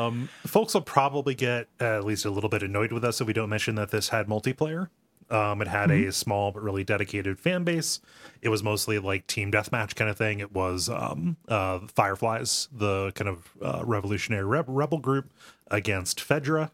Um, 0.05 0.29
folks 0.45 0.73
will 0.73 0.81
probably 0.81 1.35
get 1.35 1.67
uh, 1.79 1.97
at 1.97 2.03
least 2.03 2.25
a 2.25 2.31
little 2.31 2.49
bit 2.49 2.63
annoyed 2.63 2.91
with 2.91 3.03
us 3.03 3.21
if 3.21 3.27
we 3.27 3.33
don't 3.33 3.49
mention 3.49 3.75
that 3.75 3.91
this 3.91 4.09
had 4.09 4.25
multiplayer. 4.27 4.89
Um, 5.29 5.61
it 5.61 5.67
had 5.67 5.91
a 5.91 6.11
small 6.11 6.51
but 6.51 6.63
really 6.63 6.83
dedicated 6.83 7.39
fan 7.39 7.63
base. 7.63 7.99
It 8.41 8.49
was 8.49 8.63
mostly 8.63 8.99
like 8.99 9.27
team 9.27 9.51
deathmatch 9.51 9.95
kind 9.95 10.09
of 10.09 10.17
thing. 10.17 10.39
It 10.39 10.51
was 10.51 10.89
um, 10.89 11.37
uh, 11.47 11.79
Fireflies, 11.87 12.67
the 12.71 13.11
kind 13.15 13.29
of 13.29 13.49
uh, 13.61 13.83
revolutionary 13.85 14.43
reb- 14.43 14.65
rebel 14.67 14.99
group 14.99 15.31
against 15.71 16.19
Fedra. 16.19 16.71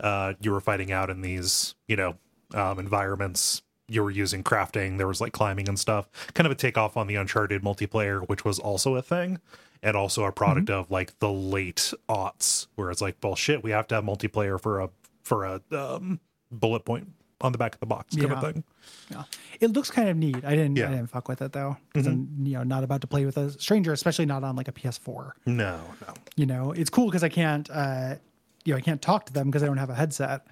Uh, 0.00 0.34
you 0.40 0.52
were 0.52 0.60
fighting 0.60 0.92
out 0.92 1.10
in 1.10 1.22
these, 1.22 1.74
you 1.86 1.96
know, 1.96 2.16
um, 2.54 2.78
environments. 2.78 3.62
You 3.88 4.02
were 4.02 4.10
using 4.10 4.44
crafting. 4.44 4.98
There 4.98 5.08
was 5.08 5.20
like 5.20 5.32
climbing 5.32 5.68
and 5.68 5.78
stuff. 5.78 6.08
Kind 6.34 6.46
of 6.46 6.52
a 6.52 6.54
takeoff 6.54 6.96
on 6.96 7.06
the 7.06 7.16
Uncharted 7.16 7.62
multiplayer, 7.62 8.26
which 8.28 8.44
was 8.44 8.58
also 8.58 8.94
a 8.96 9.02
thing, 9.02 9.40
and 9.82 9.96
also 9.96 10.24
a 10.24 10.32
product 10.32 10.70
of 10.70 10.90
like 10.90 11.18
the 11.18 11.32
late 11.32 11.92
aughts, 12.08 12.66
where 12.76 12.90
it's 12.90 13.00
like, 13.00 13.16
well, 13.22 13.34
shit, 13.34 13.64
we 13.64 13.70
have 13.70 13.88
to 13.88 13.96
have 13.96 14.04
multiplayer 14.04 14.60
for 14.60 14.80
a 14.80 14.90
for 15.24 15.44
a 15.44 15.60
um, 15.72 16.20
bullet 16.50 16.84
point 16.84 17.08
on 17.40 17.52
the 17.52 17.58
back 17.58 17.74
of 17.74 17.80
the 17.80 17.86
box 17.86 18.16
kind 18.16 18.28
Yeah. 18.28 18.34
of 18.36 18.42
thing. 18.42 18.64
Yeah. 19.10 19.22
It 19.60 19.72
looks 19.72 19.90
kind 19.90 20.08
of 20.08 20.16
neat. 20.16 20.44
I 20.44 20.50
didn't. 20.56 20.76
Yeah. 20.76 20.84
Mm-hmm. 20.84 20.92
I 20.92 20.96
didn't 20.96 21.10
fuck 21.10 21.28
with 21.28 21.40
it 21.42 21.52
though, 21.52 21.76
because 21.92 22.06
I'm 22.06 22.28
you 22.42 22.54
know 22.54 22.62
not 22.64 22.84
about 22.84 23.00
to 23.02 23.06
play 23.06 23.24
with 23.24 23.36
a 23.36 23.50
stranger, 23.60 23.92
especially 23.92 24.26
not 24.26 24.42
on 24.44 24.56
like 24.56 24.68
a 24.68 24.72
PS4. 24.72 25.32
No, 25.46 25.80
no. 26.06 26.14
You 26.36 26.46
know, 26.46 26.72
it's 26.72 26.90
cool 26.90 27.06
because 27.06 27.22
I 27.22 27.28
can't. 27.28 27.68
Uh, 27.70 28.16
you 28.64 28.74
know, 28.74 28.78
I 28.78 28.80
can't 28.80 29.00
talk 29.00 29.26
to 29.26 29.32
them 29.32 29.46
because 29.48 29.62
I 29.62 29.66
don't 29.66 29.78
have 29.78 29.90
a 29.90 29.94
headset 29.94 30.46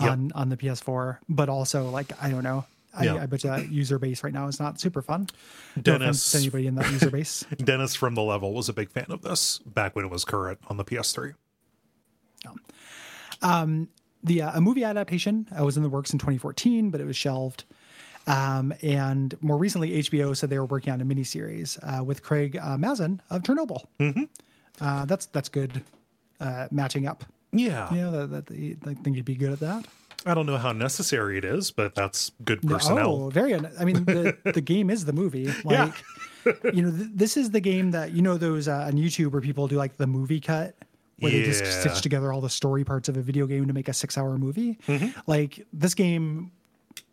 on 0.00 0.32
on 0.34 0.48
the 0.48 0.56
PS4. 0.56 1.18
But 1.28 1.48
also, 1.48 1.90
like, 1.90 2.12
I 2.22 2.30
don't 2.30 2.42
know. 2.44 2.64
I, 2.94 3.04
Yeah. 3.04 3.14
I 3.22 3.26
bet 3.26 3.42
you 3.44 3.50
that 3.50 3.70
user 3.70 3.98
base 3.98 4.22
right 4.24 4.32
now 4.34 4.48
is 4.48 4.58
not 4.60 4.78
super 4.80 5.00
fun. 5.00 5.28
Dennis- 5.80 6.32
to 6.32 6.38
anybody 6.38 6.66
in 6.66 6.74
that 6.74 6.90
user 6.90 7.10
base. 7.10 7.44
Dennis 7.56 7.94
from 7.94 8.14
the 8.14 8.22
level 8.22 8.52
was 8.52 8.68
a 8.68 8.72
big 8.74 8.90
fan 8.90 9.06
of 9.08 9.22
this 9.22 9.58
back 9.60 9.94
when 9.96 10.04
it 10.04 10.10
was 10.10 10.24
current 10.26 10.58
on 10.68 10.76
the 10.76 10.84
PS3. 10.84 11.34
The 14.22 14.42
uh, 14.42 14.52
a 14.54 14.60
movie 14.60 14.84
adaptation 14.84 15.48
uh, 15.58 15.64
was 15.64 15.76
in 15.76 15.82
the 15.82 15.88
works 15.88 16.12
in 16.12 16.18
2014, 16.18 16.90
but 16.90 17.00
it 17.00 17.06
was 17.06 17.16
shelved. 17.16 17.64
Um, 18.26 18.72
and 18.82 19.36
more 19.40 19.56
recently, 19.56 20.02
HBO 20.02 20.36
said 20.36 20.50
they 20.50 20.58
were 20.58 20.64
working 20.64 20.92
on 20.92 21.00
a 21.00 21.04
miniseries 21.04 21.78
uh, 21.82 22.04
with 22.04 22.22
Craig 22.22 22.56
uh, 22.56 22.78
Mazin 22.78 23.20
of 23.30 23.42
Chernobyl. 23.42 23.84
Mm-hmm. 23.98 24.24
Uh, 24.80 25.04
that's 25.06 25.26
that's 25.26 25.48
good 25.48 25.82
uh, 26.40 26.68
matching 26.70 27.06
up. 27.06 27.24
Yeah. 27.52 27.92
You 27.92 28.00
know, 28.00 28.26
that, 28.26 28.46
that, 28.46 28.78
I 28.86 28.94
think 28.94 29.16
you'd 29.16 29.24
be 29.24 29.34
good 29.34 29.52
at 29.52 29.60
that. 29.60 29.86
I 30.24 30.34
don't 30.34 30.46
know 30.46 30.56
how 30.56 30.72
necessary 30.72 31.36
it 31.36 31.44
is, 31.44 31.70
but 31.70 31.94
that's 31.94 32.30
good 32.44 32.62
personnel. 32.62 33.24
Oh, 33.24 33.30
very. 33.30 33.54
I 33.54 33.84
mean, 33.84 34.04
the, 34.04 34.36
the 34.54 34.60
game 34.60 34.88
is 34.88 35.04
the 35.04 35.12
movie. 35.12 35.52
Like, 35.64 35.94
you 36.72 36.82
know, 36.82 36.90
th- 36.90 37.10
this 37.12 37.36
is 37.36 37.50
the 37.50 37.60
game 37.60 37.90
that 37.90 38.12
you 38.12 38.22
know 38.22 38.38
those 38.38 38.68
uh, 38.68 38.84
on 38.86 38.92
YouTube 38.92 39.32
where 39.32 39.42
people 39.42 39.66
do 39.66 39.76
like 39.76 39.96
the 39.96 40.06
movie 40.06 40.40
cut, 40.40 40.76
where 41.22 41.32
they 41.32 41.42
just 41.44 41.64
Yeah. 41.64 41.70
stitch 41.80 42.00
together 42.02 42.32
all 42.32 42.40
the 42.40 42.50
story 42.50 42.84
parts 42.84 43.08
of 43.08 43.16
a 43.16 43.22
video 43.22 43.46
game 43.46 43.66
to 43.66 43.72
make 43.72 43.88
a 43.88 43.92
six-hour 43.94 44.36
movie. 44.38 44.78
Mm-hmm. 44.86 45.18
Like 45.26 45.66
this 45.72 45.94
game 45.94 46.52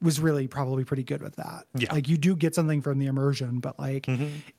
was 0.02 0.20
really 0.20 0.48
probably 0.48 0.84
pretty 0.84 1.04
good 1.04 1.22
with 1.22 1.36
that. 1.38 1.66
Yeah. 1.74 1.88
Mm-hmm. 1.88 1.96
Like 1.96 2.10
you 2.10 2.18
do 2.18 2.36
get 2.36 2.54
something 2.56 2.82
from 2.82 3.00
the 3.00 3.06
immersion, 3.06 3.60
but 3.60 3.80
like 3.80 4.08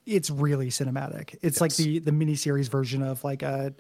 it's 0.06 0.30
really 0.30 0.68
cinematic. 0.70 1.36
It's 1.42 1.60
like 1.60 1.70
Yes. 1.72 1.76
the 1.78 1.98
the 1.98 2.10
miniseries 2.10 2.70
version 2.70 3.02
of 3.02 3.22
like 3.24 3.42
a 3.42 3.74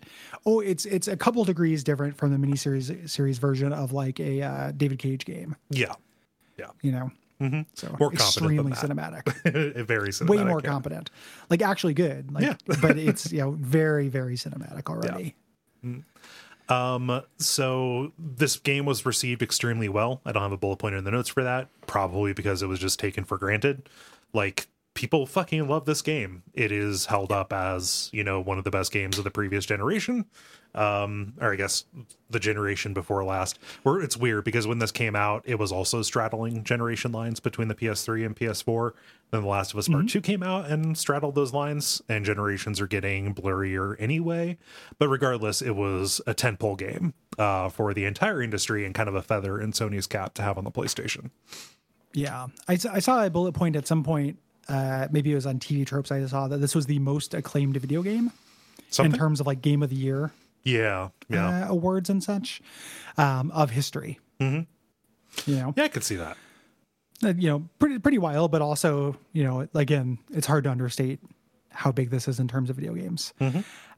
oh, 0.44 0.60
it's 0.60 0.84
it's 0.84 1.08
a 1.08 1.16
couple 1.16 1.42
degrees 1.44 1.82
different 1.82 2.16
from 2.16 2.30
the 2.32 2.38
miniseries 2.46 2.84
series 2.84 3.12
series 3.12 3.38
version 3.38 3.72
of 3.72 3.92
like 3.92 4.20
a 4.20 4.42
uh, 4.42 4.72
David 4.72 4.98
Cage 4.98 5.24
game. 5.24 5.56
Yeah. 5.70 5.94
Yeah. 6.58 6.70
You 6.82 6.92
know. 6.92 7.10
Mm-hmm. 7.40 7.60
So 7.72 7.96
More 7.98 8.12
extremely 8.12 8.72
cinematic. 8.72 9.24
Very 9.86 10.10
cinematic. 10.10 10.28
way 10.28 10.44
more 10.44 10.60
yeah. 10.62 10.68
competent 10.68 11.08
like 11.48 11.62
actually 11.62 11.94
good 11.94 12.30
like 12.34 12.44
Yeah. 12.44 12.54
but 12.82 12.98
it's 12.98 13.32
you 13.32 13.38
know 13.40 13.52
very 13.52 14.08
very 14.08 14.36
cinematic 14.36 14.86
already 14.90 15.34
Um, 16.68 17.22
so 17.36 18.12
this 18.18 18.56
game 18.56 18.84
was 18.84 19.04
received 19.04 19.42
extremely 19.42 19.88
well. 19.88 20.20
I 20.24 20.32
don't 20.32 20.42
have 20.42 20.52
a 20.52 20.56
bullet 20.56 20.76
point 20.76 20.94
in 20.94 21.04
the 21.04 21.10
notes 21.10 21.28
for 21.28 21.42
that, 21.42 21.68
probably 21.86 22.32
because 22.32 22.62
it 22.62 22.66
was 22.66 22.78
just 22.78 23.00
taken 23.00 23.24
for 23.24 23.36
granted. 23.38 23.88
Like 24.32 24.68
people 24.94 25.26
fucking 25.26 25.66
love 25.68 25.84
this 25.84 26.02
game. 26.02 26.42
It 26.54 26.70
is 26.70 27.06
held 27.06 27.32
up 27.32 27.52
as, 27.52 28.08
you 28.12 28.22
know, 28.22 28.40
one 28.40 28.58
of 28.58 28.64
the 28.64 28.70
best 28.70 28.92
games 28.92 29.18
of 29.18 29.24
the 29.24 29.30
previous 29.30 29.66
generation. 29.66 30.26
Um, 30.72 31.34
or 31.40 31.52
I 31.52 31.56
guess 31.56 31.84
the 32.28 32.38
generation 32.38 32.94
before 32.94 33.24
last. 33.24 33.58
Where 33.82 34.00
it's 34.00 34.16
weird 34.16 34.44
because 34.44 34.68
when 34.68 34.78
this 34.78 34.92
came 34.92 35.16
out, 35.16 35.42
it 35.44 35.58
was 35.58 35.72
also 35.72 36.02
straddling 36.02 36.62
generation 36.62 37.10
lines 37.10 37.40
between 37.40 37.66
the 37.66 37.74
PS3 37.74 38.24
and 38.26 38.36
PS4. 38.36 38.92
Then 39.30 39.42
The 39.42 39.48
Last 39.48 39.72
of 39.72 39.78
Us 39.78 39.88
Part 39.88 40.08
2 40.08 40.20
came 40.20 40.42
out 40.42 40.66
and 40.66 40.98
straddled 40.98 41.34
those 41.36 41.52
lines, 41.52 42.02
and 42.08 42.24
generations 42.24 42.80
are 42.80 42.86
getting 42.88 43.34
blurrier 43.34 43.94
anyway. 43.98 44.58
But 44.98 45.08
regardless, 45.08 45.62
it 45.62 45.76
was 45.76 46.20
a 46.26 46.34
tentpole 46.34 46.76
game 46.76 47.14
uh, 47.38 47.68
for 47.68 47.94
the 47.94 48.04
entire 48.06 48.42
industry 48.42 48.84
and 48.84 48.94
kind 48.94 49.08
of 49.08 49.14
a 49.14 49.22
feather 49.22 49.60
in 49.60 49.72
Sony's 49.72 50.06
cap 50.08 50.34
to 50.34 50.42
have 50.42 50.58
on 50.58 50.64
the 50.64 50.70
PlayStation. 50.72 51.30
yeah 52.12 52.48
I 52.66 52.74
saw 52.76 53.24
a 53.24 53.30
bullet 53.30 53.52
point 53.52 53.76
at 53.76 53.86
some 53.86 54.02
point 54.02 54.38
uh 54.68 55.08
maybe 55.10 55.32
it 55.32 55.34
was 55.34 55.46
on 55.46 55.58
tv 55.58 55.86
tropes 55.86 56.12
i 56.12 56.24
saw 56.26 56.46
that 56.48 56.58
this 56.58 56.74
was 56.74 56.86
the 56.86 56.98
most 56.98 57.34
acclaimed 57.34 57.76
video 57.76 58.02
game 58.02 58.30
Something? 58.90 59.12
in 59.12 59.18
terms 59.18 59.40
of 59.40 59.46
like 59.46 59.62
game 59.62 59.82
of 59.82 59.90
the 59.90 59.96
year 59.96 60.32
yeah, 60.64 61.08
yeah, 61.28 61.66
uh, 61.66 61.72
awards 61.72 62.10
and 62.10 62.22
such 62.22 62.60
um 63.16 63.50
of 63.52 63.70
history 63.70 64.18
mm-hmm. 64.38 65.50
you 65.50 65.56
know 65.56 65.72
yeah. 65.76 65.84
I 65.84 65.88
could 65.88 66.04
see 66.04 66.16
that. 66.16 66.36
Uh, 67.24 67.34
you 67.36 67.48
know 67.48 67.68
pretty 67.78 67.98
pretty 67.98 68.18
wild 68.18 68.50
but 68.50 68.62
also 68.62 69.16
you 69.32 69.44
know 69.44 69.66
again 69.74 70.18
it's 70.30 70.46
hard 70.46 70.64
to 70.64 70.70
understate 70.70 71.20
how 71.70 71.92
big 71.92 72.10
this 72.10 72.26
is 72.28 72.40
in 72.40 72.48
terms 72.48 72.68
of 72.70 72.76
video 72.76 72.94
games. 72.94 73.32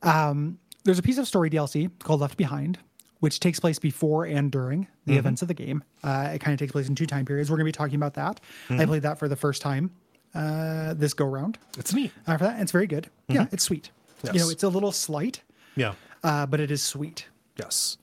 Um, 0.02 0.58
there's 0.84 0.98
a 0.98 1.02
piece 1.02 1.18
of 1.18 1.26
story 1.28 1.48
dlc 1.50 1.90
called 2.02 2.20
left 2.20 2.36
behind 2.36 2.78
which 3.20 3.38
takes 3.38 3.60
place 3.60 3.78
before 3.78 4.24
and 4.24 4.50
during 4.50 4.88
the 5.06 5.16
events 5.16 5.42
of 5.42 5.48
the 5.48 5.54
game. 5.54 5.84
Uh, 6.02 6.30
it 6.34 6.40
kind 6.40 6.52
of 6.52 6.58
takes 6.58 6.72
place 6.72 6.88
in 6.88 6.96
two 6.96 7.06
time 7.06 7.24
periods. 7.24 7.48
We're 7.48 7.56
going 7.56 7.66
to 7.66 7.68
be 7.68 7.78
talking 7.78 7.94
about 7.94 8.14
that. 8.14 8.40
I 8.68 8.84
played 8.84 9.02
that 9.02 9.16
for 9.20 9.28
the 9.28 9.36
first 9.36 9.62
time 9.62 9.92
uh, 10.34 10.94
this 10.94 11.14
go 11.14 11.24
round. 11.26 11.56
It's 11.78 11.94
neat. 11.94 12.10
uh, 12.26 12.36
for 12.36 12.42
that 12.44 12.54
and 12.54 12.62
it's 12.62 12.72
very 12.72 12.88
good. 12.88 13.08
Yeah 13.28 13.46
it's 13.52 13.62
sweet. 13.62 13.90
You 14.32 14.40
know 14.40 14.48
it's 14.50 14.64
a 14.64 14.68
little 14.68 14.90
slight 14.92 15.42
Yeah. 15.76 15.94
uh, 16.24 16.46
but 16.46 16.58
it 16.60 16.70
is 16.72 16.82
sweet. 16.82 17.26
Yes. 17.56 17.96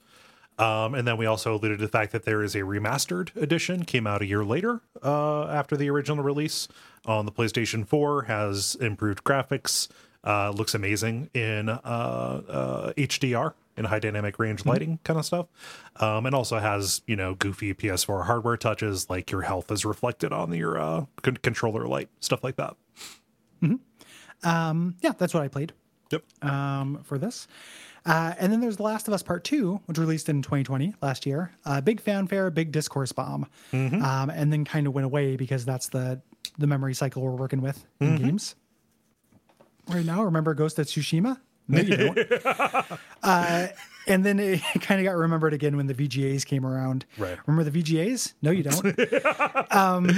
Um, 0.60 0.94
and 0.94 1.08
then 1.08 1.16
we 1.18 1.26
also 1.26 1.56
alluded 1.56 1.80
to 1.80 1.86
the 1.86 1.92
fact 1.92 2.12
that 2.12 2.24
there 2.26 2.44
is 2.44 2.54
a 2.54 2.60
remastered 2.60 3.34
edition, 3.36 3.86
came 3.86 4.06
out 4.06 4.22
a 4.22 4.26
year 4.26 4.44
later 4.44 4.82
uh, 5.02 5.46
after 5.48 5.78
the 5.78 5.90
original 5.90 6.22
release 6.24 6.68
on 7.06 7.26
the 7.26 7.32
PlayStation 7.32 7.88
4, 7.88 8.24
has 8.24 8.76
improved 8.82 9.24
graphics, 9.24 9.88
uh, 10.26 10.50
looks 10.52 10.74
amazing 10.76 11.30
in 11.34 11.70
uh, 11.70 11.78
uh, 11.82 12.94
HDR 12.94 13.54
in 13.78 13.86
high 13.86 14.00
dynamic 14.00 14.38
range 14.38 14.66
lighting 14.66 15.00
kind 15.06 15.18
of 15.18 15.26
stuff, 15.26 15.48
um, 16.02 16.26
and 16.26 16.36
also 16.36 16.60
has 16.60 17.02
you 17.08 17.16
know 17.16 17.36
goofy 17.36 17.74
PS4 17.74 18.26
hardware 18.26 18.58
touches 18.58 19.10
like 19.10 19.32
your 19.32 19.44
health 19.44 19.72
is 19.72 19.86
reflected 19.86 20.34
on 20.34 20.52
your 20.52 20.78
uh, 20.78 21.06
con- 21.22 21.38
controller 21.38 21.88
light, 21.88 22.10
stuff 22.20 22.44
like 22.44 22.58
that. 22.58 22.76
yeah 25.02 25.12
that's 25.18 25.34
what 25.34 25.44
i 25.44 25.48
played 25.48 25.72
Yep. 26.12 26.24
um, 26.44 27.02
for 27.04 27.18
this. 27.20 27.48
Uh, 28.06 28.34
and 28.40 28.52
then 28.52 28.62
there's 28.62 28.78
The 28.78 28.84
Last 28.84 29.08
of 29.08 29.14
Us 29.14 29.24
Part 29.24 29.44
2, 29.44 29.82
which 29.86 29.98
released 29.98 30.30
in 30.30 30.42
2020, 30.42 30.96
last 31.02 31.26
year. 31.26 31.52
Uh, 31.66 31.82
big 31.82 32.02
fanfare, 32.02 32.50
big 32.50 32.72
discourse 32.72 33.12
bomb. 33.12 33.46
Um, 33.74 34.30
and 34.30 34.52
then 34.52 34.66
kind 34.66 34.88
of 34.88 34.94
went 34.94 35.06
away 35.06 35.36
because 35.36 35.66
that's 35.66 35.90
the, 35.90 36.22
the 36.58 36.68
memory 36.68 36.94
cycle 36.94 37.22
we're 37.22 37.32
working 37.32 37.62
with 37.62 37.86
in 38.00 38.16
games. 38.16 38.56
Right 39.88 40.06
now, 40.06 40.24
remember 40.24 40.54
Ghost 40.54 40.78
of 40.80 40.86
Tsushima? 40.88 41.40
No, 41.68 41.82
you 41.82 41.98
don't. 41.98 42.18
uh, 43.24 43.68
and 44.08 44.26
then 44.26 44.40
it 44.40 44.62
kind 44.82 45.00
of 45.00 45.06
got 45.06 45.16
remembered 45.16 45.54
again 45.54 45.78
when 45.78 45.88
the 45.88 45.94
VGAs 45.94 46.46
came 46.46 46.66
around. 46.66 47.06
Right. 47.18 47.38
Remember 47.46 47.70
the 47.70 47.82
VGAs? 47.82 48.34
No, 48.42 48.52
you 48.52 48.64
don't. 48.64 49.72
um, 49.72 50.10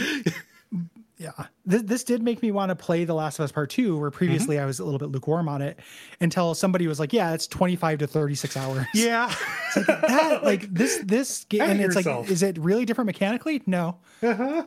yeah. 1.22 1.46
This, 1.66 1.84
this 1.84 2.04
did 2.04 2.24
make 2.24 2.42
me 2.42 2.52
want 2.52 2.70
to 2.70 2.76
play 2.76 3.06
The 3.06 3.14
Last 3.14 3.38
of 3.38 3.44
Us 3.44 3.52
Part 3.52 3.70
2, 3.70 3.98
where 3.98 4.10
previously 4.10 4.56
mm-hmm. 4.56 4.64
I 4.64 4.66
was 4.66 4.80
a 4.80 4.84
little 4.84 4.98
bit 5.00 5.10
lukewarm 5.10 5.48
on 5.48 5.62
it 5.62 5.80
until 6.20 6.56
somebody 6.56 6.88
was 6.88 7.00
like, 7.00 7.14
yeah, 7.14 7.34
it's 7.34 7.46
25 7.48 8.00
to 8.00 8.08
36 8.08 8.58
hours. 8.58 8.86
Yeah. 8.94 9.34
Like 9.76 9.86
that, 9.86 10.44
like 10.44 10.74
this, 10.74 11.00
this 11.04 11.46
game, 11.46 11.62
and 11.62 11.80
it's 11.80 11.96
yourself. 11.96 12.26
like, 12.26 12.32
is 12.32 12.44
it 12.44 12.58
really 12.58 12.86
different 12.86 13.06
mechanically? 13.06 13.62
No. 13.66 13.98
Uh-huh. 14.22 14.66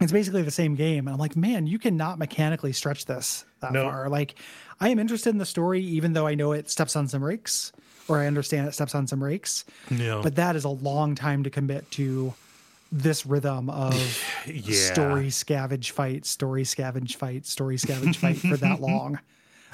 It's 0.00 0.12
basically 0.12 0.42
the 0.42 0.50
same 0.50 0.74
game. 0.74 1.06
And 1.06 1.14
I'm 1.14 1.20
like, 1.20 1.36
man, 1.36 1.66
you 1.68 1.78
cannot 1.78 2.18
mechanically 2.18 2.72
stretch 2.72 3.06
this 3.06 3.44
that 3.60 3.72
No. 3.72 3.84
far. 3.84 4.08
Like, 4.08 4.34
I 4.80 4.88
am 4.88 4.98
interested 4.98 5.30
in 5.30 5.38
the 5.38 5.46
story, 5.46 5.80
even 5.82 6.12
though 6.12 6.26
I 6.26 6.34
know 6.34 6.52
it 6.52 6.68
steps 6.68 6.96
on 6.96 7.06
some 7.06 7.20
brakes. 7.20 7.72
or 8.08 8.18
I 8.18 8.26
understand 8.26 8.66
it 8.66 8.72
steps 8.74 8.96
on 8.96 9.06
some 9.06 9.20
brakes. 9.20 9.64
Yeah. 9.90 10.20
But 10.22 10.34
that 10.34 10.56
is 10.56 10.64
a 10.64 10.68
long 10.68 11.14
time 11.14 11.44
to 11.44 11.50
commit 11.50 11.88
to 11.92 12.34
this 12.92 13.24
rhythm 13.26 13.68
of 13.70 13.94
Yeah. 14.46 14.92
story 14.92 15.26
scavenge 15.28 15.90
fight, 15.90 16.26
story 16.26 16.62
scavenge 16.64 17.16
fight, 17.16 17.46
story 17.46 17.76
scavenge 17.76 18.16
fight 18.16 18.36
for 18.38 18.56
that 18.58 18.80
long. 18.88 19.18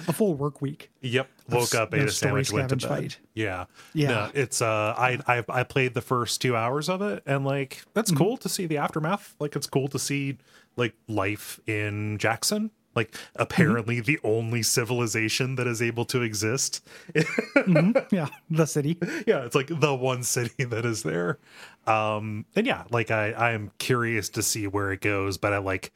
A 0.06 0.12
full 0.12 0.34
work 0.34 0.62
week. 0.62 0.92
Yep. 1.00 1.28
Woke 1.50 1.74
up, 1.74 1.92
ate 1.92 2.02
a 2.02 2.10
sandwich, 2.12 2.52
went 2.52 2.68
to 2.68 2.76
bed. 2.76 2.88
fight. 2.88 3.18
Yeah. 3.34 3.64
Yeah. 3.94 4.08
No, 4.08 4.30
it's 4.32 4.62
uh 4.62 4.94
I, 4.96 5.18
I 5.26 5.44
I 5.48 5.62
played 5.64 5.94
the 5.94 6.00
first 6.00 6.40
two 6.40 6.54
hours 6.54 6.88
of 6.88 7.02
it 7.02 7.24
and 7.26 7.44
like 7.44 7.82
that's 7.94 8.12
Mm-hmm. 8.12 8.22
cool 8.22 8.36
to 8.36 8.48
see 8.48 8.66
the 8.66 8.76
aftermath. 8.78 9.34
Like 9.40 9.56
it's 9.56 9.66
cool 9.66 9.88
to 9.88 9.98
see 9.98 10.38
like 10.76 10.94
life 11.08 11.58
in 11.66 12.16
Jackson. 12.18 12.70
Like 12.94 13.10
Mm-hmm. 13.10 13.42
apparently 13.42 14.00
the 14.00 14.20
only 14.22 14.62
civilization 14.62 15.56
that 15.56 15.66
is 15.66 15.82
able 15.82 16.04
to 16.06 16.22
exist. 16.22 16.86
Yeah, 18.12 18.28
the 18.50 18.66
city. 18.66 18.98
yeah, 19.26 19.44
it's 19.44 19.54
like 19.54 19.66
the 19.68 19.94
one 19.94 20.22
city 20.22 20.64
that 20.64 20.84
is 20.86 21.02
there. 21.02 21.38
Um 21.88 22.44
and 22.54 22.66
yeah, 22.66 22.84
like 22.90 23.10
I 23.10 23.32
I 23.32 23.52
am 23.52 23.70
curious 23.78 24.28
to 24.30 24.42
see 24.42 24.66
where 24.66 24.92
it 24.92 25.00
goes, 25.00 25.38
but 25.38 25.52
I 25.52 25.58
like 25.58 25.92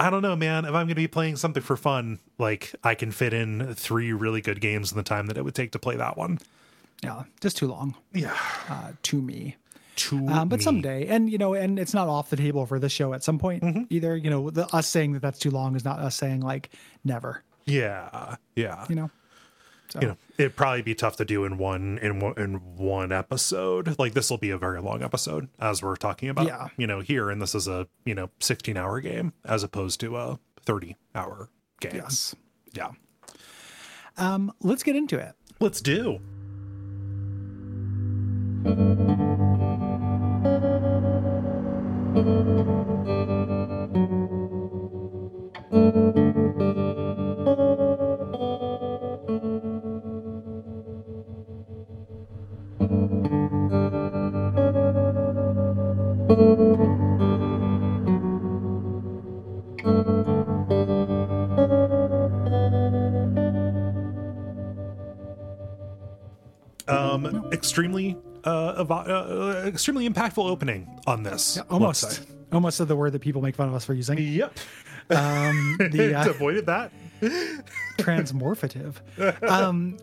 I 0.00 0.10
don't 0.10 0.22
know, 0.22 0.36
man. 0.36 0.64
If 0.64 0.68
I'm 0.68 0.74
going 0.74 0.88
to 0.90 0.94
be 0.94 1.08
playing 1.08 1.34
something 1.36 1.62
for 1.62 1.76
fun, 1.76 2.20
like 2.38 2.72
I 2.84 2.94
can 2.94 3.10
fit 3.10 3.32
in 3.34 3.74
three 3.74 4.12
really 4.12 4.40
good 4.40 4.60
games 4.60 4.92
in 4.92 4.96
the 4.96 5.02
time 5.02 5.26
that 5.26 5.36
it 5.36 5.44
would 5.44 5.56
take 5.56 5.72
to 5.72 5.78
play 5.80 5.96
that 5.96 6.16
one. 6.16 6.38
Yeah, 7.02 7.24
just 7.40 7.56
too 7.56 7.66
long 7.66 7.94
Yeah. 8.12 8.36
uh, 8.68 8.92
to 9.02 9.20
me. 9.20 9.56
To 9.96 10.16
Um, 10.28 10.48
but 10.48 10.60
me. 10.60 10.64
someday, 10.64 11.06
and 11.08 11.28
you 11.28 11.36
know, 11.38 11.54
and 11.54 11.80
it's 11.80 11.94
not 11.94 12.06
off 12.06 12.30
the 12.30 12.36
table 12.36 12.64
for 12.64 12.78
this 12.78 12.92
show 12.92 13.12
at 13.12 13.24
some 13.24 13.40
point 13.40 13.64
Mm-hmm. 13.64 13.82
either. 13.90 14.16
You 14.16 14.30
know, 14.30 14.50
the, 14.50 14.66
us 14.72 14.86
saying 14.86 15.14
that 15.14 15.22
that's 15.22 15.40
too 15.40 15.50
long 15.50 15.74
is 15.74 15.84
not 15.84 15.98
us 15.98 16.14
saying 16.14 16.42
like 16.42 16.70
never. 17.04 17.42
Yeah, 17.66 18.36
yeah. 18.54 18.86
You 18.88 18.94
know, 18.94 19.10
so 19.88 20.00
You 20.00 20.08
know, 20.08 20.16
it'd 20.38 20.56
probably 20.56 20.82
be 20.82 20.94
tough 20.94 21.16
to 21.16 21.24
do 21.24 21.44
in 21.44 21.58
one 21.58 21.98
in 22.02 22.20
one 22.20 22.34
in 22.36 22.54
one 22.76 23.12
episode. 23.12 23.98
Like 23.98 24.14
this 24.14 24.30
will 24.30 24.38
be 24.38 24.50
a 24.50 24.58
very 24.58 24.80
long 24.80 25.02
episode, 25.02 25.48
as 25.58 25.82
we're 25.82 25.96
talking 25.96 26.28
about. 26.28 26.46
Yeah. 26.46 26.68
You 26.76 26.86
know, 26.86 27.00
here 27.00 27.30
and 27.30 27.40
this 27.40 27.54
is 27.54 27.68
a 27.68 27.88
you 28.04 28.14
know 28.14 28.30
sixteen 28.40 28.76
hour 28.76 29.00
game 29.00 29.32
as 29.44 29.62
opposed 29.62 30.00
to 30.00 30.16
a 30.16 30.38
thirty 30.64 30.96
hour 31.14 31.48
game. 31.80 31.92
yes. 31.94 32.34
Yeah. 32.72 32.90
Um, 34.16 34.52
let's 34.60 34.82
get 34.82 34.96
into 34.96 35.18
it. 35.18 35.34
Let's 35.60 35.80
do. 35.80 36.20
Um, 66.86 67.50
extremely 67.52 68.16
uh, 68.44 68.82
evo- 68.84 69.08
uh, 69.08 69.12
uh, 69.12 69.62
extremely 69.66 70.08
impactful 70.08 70.48
opening 70.48 70.88
on 71.06 71.22
this. 71.22 71.56
let's 71.56 71.70
Almost, 71.70 72.22
almost 72.52 72.78
said 72.78 72.88
the 72.88 72.96
word 72.96 73.12
that 73.12 73.20
people 73.20 73.42
make 73.42 73.56
fun 73.56 73.68
of 73.68 73.74
us 73.74 73.84
for 73.84 73.92
using. 73.94 74.16
Yep. 74.18 74.58
Um, 75.10 75.76
the 75.90 76.14
uh, 76.18 76.30
Avoided 76.30 76.66
that. 76.66 76.92
transmorphative. 77.98 78.94
Um, 79.42 79.98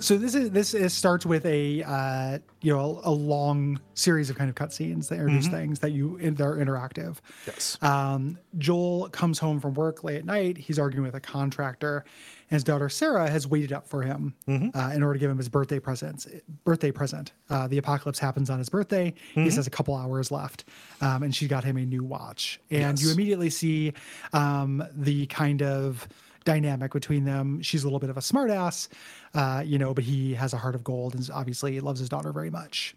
so 0.00 0.16
this 0.16 0.34
is 0.34 0.50
this 0.50 0.74
is, 0.74 0.92
starts 0.92 1.24
with 1.24 1.44
a 1.46 1.82
uh, 1.82 2.38
you 2.60 2.74
know 2.74 3.00
a, 3.04 3.10
long 3.10 3.80
series 3.94 4.30
of 4.30 4.36
kind 4.36 4.48
of 4.48 4.56
cutscenes 4.56 5.08
that 5.08 5.16
introduce 5.16 5.46
things 5.48 5.78
that 5.80 5.92
you 5.92 6.18
that 6.18 6.40
are 6.40 6.56
interactive. 6.56 7.18
Yes. 7.46 7.78
Um, 7.82 8.38
Joel 8.58 9.08
comes 9.10 9.38
home 9.38 9.60
from 9.60 9.74
work 9.74 10.02
late 10.02 10.16
at 10.16 10.24
night. 10.24 10.56
He's 10.58 10.78
arguing 10.78 11.04
with 11.04 11.14
a 11.14 11.20
contractor, 11.20 12.04
and 12.50 12.56
his 12.56 12.64
daughter 12.64 12.88
Sarah 12.88 13.28
has 13.30 13.46
waited 13.46 13.72
up 13.72 13.86
for 13.86 14.02
him 14.02 14.34
uh, 14.74 14.90
in 14.94 15.02
order 15.02 15.14
to 15.14 15.18
give 15.18 15.30
him 15.30 15.38
his 15.38 15.48
birthday 15.48 15.78
presents. 15.78 16.26
Birthday 16.64 16.90
present. 16.90 17.32
Uh, 17.50 17.68
the 17.68 17.78
apocalypse 17.78 18.18
happens 18.18 18.50
on 18.50 18.58
his 18.58 18.68
birthday. 18.68 19.12
He 19.34 19.44
just 19.44 19.56
has 19.56 19.66
a 19.66 19.70
couple 19.70 19.94
hours 19.94 20.30
left, 20.30 20.64
um, 21.00 21.22
and 21.22 21.34
she 21.34 21.46
got 21.46 21.62
him 21.62 21.76
a 21.76 21.84
new 21.84 22.02
watch. 22.04 22.60
And 22.70 23.00
you 23.00 23.12
immediately 23.12 23.50
see 23.50 23.92
um, 24.32 24.82
the 24.92 25.26
kind 25.26 25.62
of 25.62 26.08
dynamic 26.44 26.92
between 26.92 27.24
them. 27.24 27.60
She's 27.62 27.82
a 27.82 27.86
little 27.86 27.98
bit 27.98 28.10
of 28.10 28.16
a 28.16 28.20
smartass, 28.20 28.88
uh, 29.34 29.62
you 29.64 29.78
know, 29.78 29.92
but 29.94 30.04
he 30.04 30.34
has 30.34 30.52
a 30.52 30.56
heart 30.56 30.74
of 30.74 30.82
gold 30.84 31.14
and 31.14 31.28
obviously 31.32 31.78
loves 31.80 32.00
his 32.00 32.08
daughter 32.08 32.32
very 32.32 32.50
much. 32.50 32.94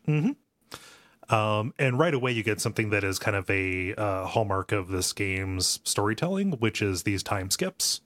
Um, 1.30 1.74
and 1.80 1.98
right 1.98 2.14
away, 2.14 2.32
you 2.34 2.44
get 2.44 2.60
something 2.60 2.89
that 2.89 3.04
is 3.04 3.18
kind 3.18 3.36
of 3.38 3.50
a 3.50 3.96
uh, 3.96 4.26
hallmark 4.26 4.72
of 4.72 4.89
this 4.89 5.14
game's 5.14 5.80
storytelling, 5.84 6.52
which 6.60 6.82
is 6.82 7.04
these 7.04 7.24
time 7.24 7.50
skips. 7.50 8.02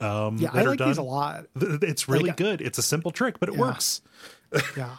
Um, 0.00 0.38
Yeah, 0.38 0.50
that 0.52 0.58
I 0.58 0.62
are 0.64 0.70
like 0.70 0.78
these 0.78 0.98
a 0.98 1.02
lot. 1.02 1.46
It's 1.54 2.08
really 2.08 2.28
Like, 2.28 2.36
good. 2.36 2.60
It's 2.60 2.78
a 2.78 2.82
simple 2.82 3.10
trick, 3.10 3.38
but 3.40 3.48
it 3.48 3.54
Yeah. 3.54 3.60
works. 3.60 4.00
yeah 4.76 4.96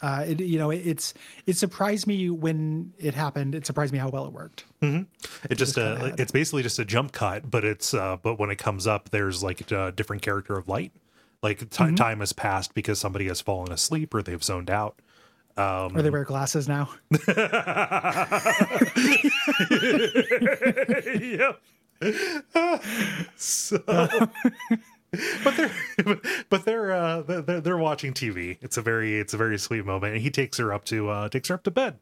uh 0.00 0.24
it, 0.26 0.40
you 0.40 0.58
know 0.58 0.70
it, 0.70 0.78
it's 0.86 1.14
it 1.46 1.56
surprised 1.56 2.06
me 2.06 2.30
when 2.30 2.92
it 2.98 3.14
happened 3.14 3.54
it 3.54 3.66
surprised 3.66 3.92
me 3.92 3.98
how 3.98 4.08
well 4.08 4.26
it 4.26 4.32
worked 4.32 4.64
It 4.80 5.56
just 5.56 5.74
kinda 5.74 6.12
uh, 6.12 6.14
it's 6.18 6.30
basically 6.32 6.62
just 6.62 6.78
a 6.78 6.84
jump 6.84 7.12
cut, 7.12 7.50
but 7.50 7.64
it's 7.64 7.92
uh, 7.94 8.16
but 8.22 8.38
when 8.38 8.50
it 8.50 8.58
comes 8.58 8.86
up, 8.86 9.10
there's 9.10 9.42
like 9.42 9.70
a 9.72 9.90
different 9.92 10.22
character 10.22 10.56
of 10.56 10.68
light. 10.68 10.92
Like 11.42 11.58
ti 11.58 11.66
Mm-hmm. 11.84 11.94
time 11.96 12.20
has 12.20 12.32
passed 12.32 12.74
because 12.74 12.98
somebody 13.00 13.26
has 13.26 13.40
fallen 13.40 13.72
asleep 13.72 14.14
or 14.14 14.22
they've 14.22 14.42
zoned 14.42 14.70
out. 14.70 15.00
Um, 15.56 15.96
or 15.96 16.02
they 16.02 16.10
wear 16.10 16.22
glasses 16.24 16.68
now 16.68 16.88
yep. 21.20 21.60
so, 23.36 23.78
but 25.44 25.56
they're 25.56 25.70
but 26.50 26.64
they're 26.64 26.92
uh 26.92 27.22
they're, 27.22 27.60
they're 27.60 27.78
watching 27.78 28.12
TV. 28.12 28.58
It's 28.60 28.76
a 28.76 28.82
very 28.82 29.18
it's 29.18 29.32
a 29.32 29.36
very 29.36 29.58
sweet 29.58 29.84
moment, 29.84 30.14
and 30.14 30.22
he 30.22 30.30
takes 30.30 30.58
her 30.58 30.72
up 30.72 30.84
to 30.86 31.08
uh 31.08 31.28
takes 31.28 31.48
her 31.48 31.54
up 31.54 31.62
to 31.64 31.70
bed, 31.70 31.98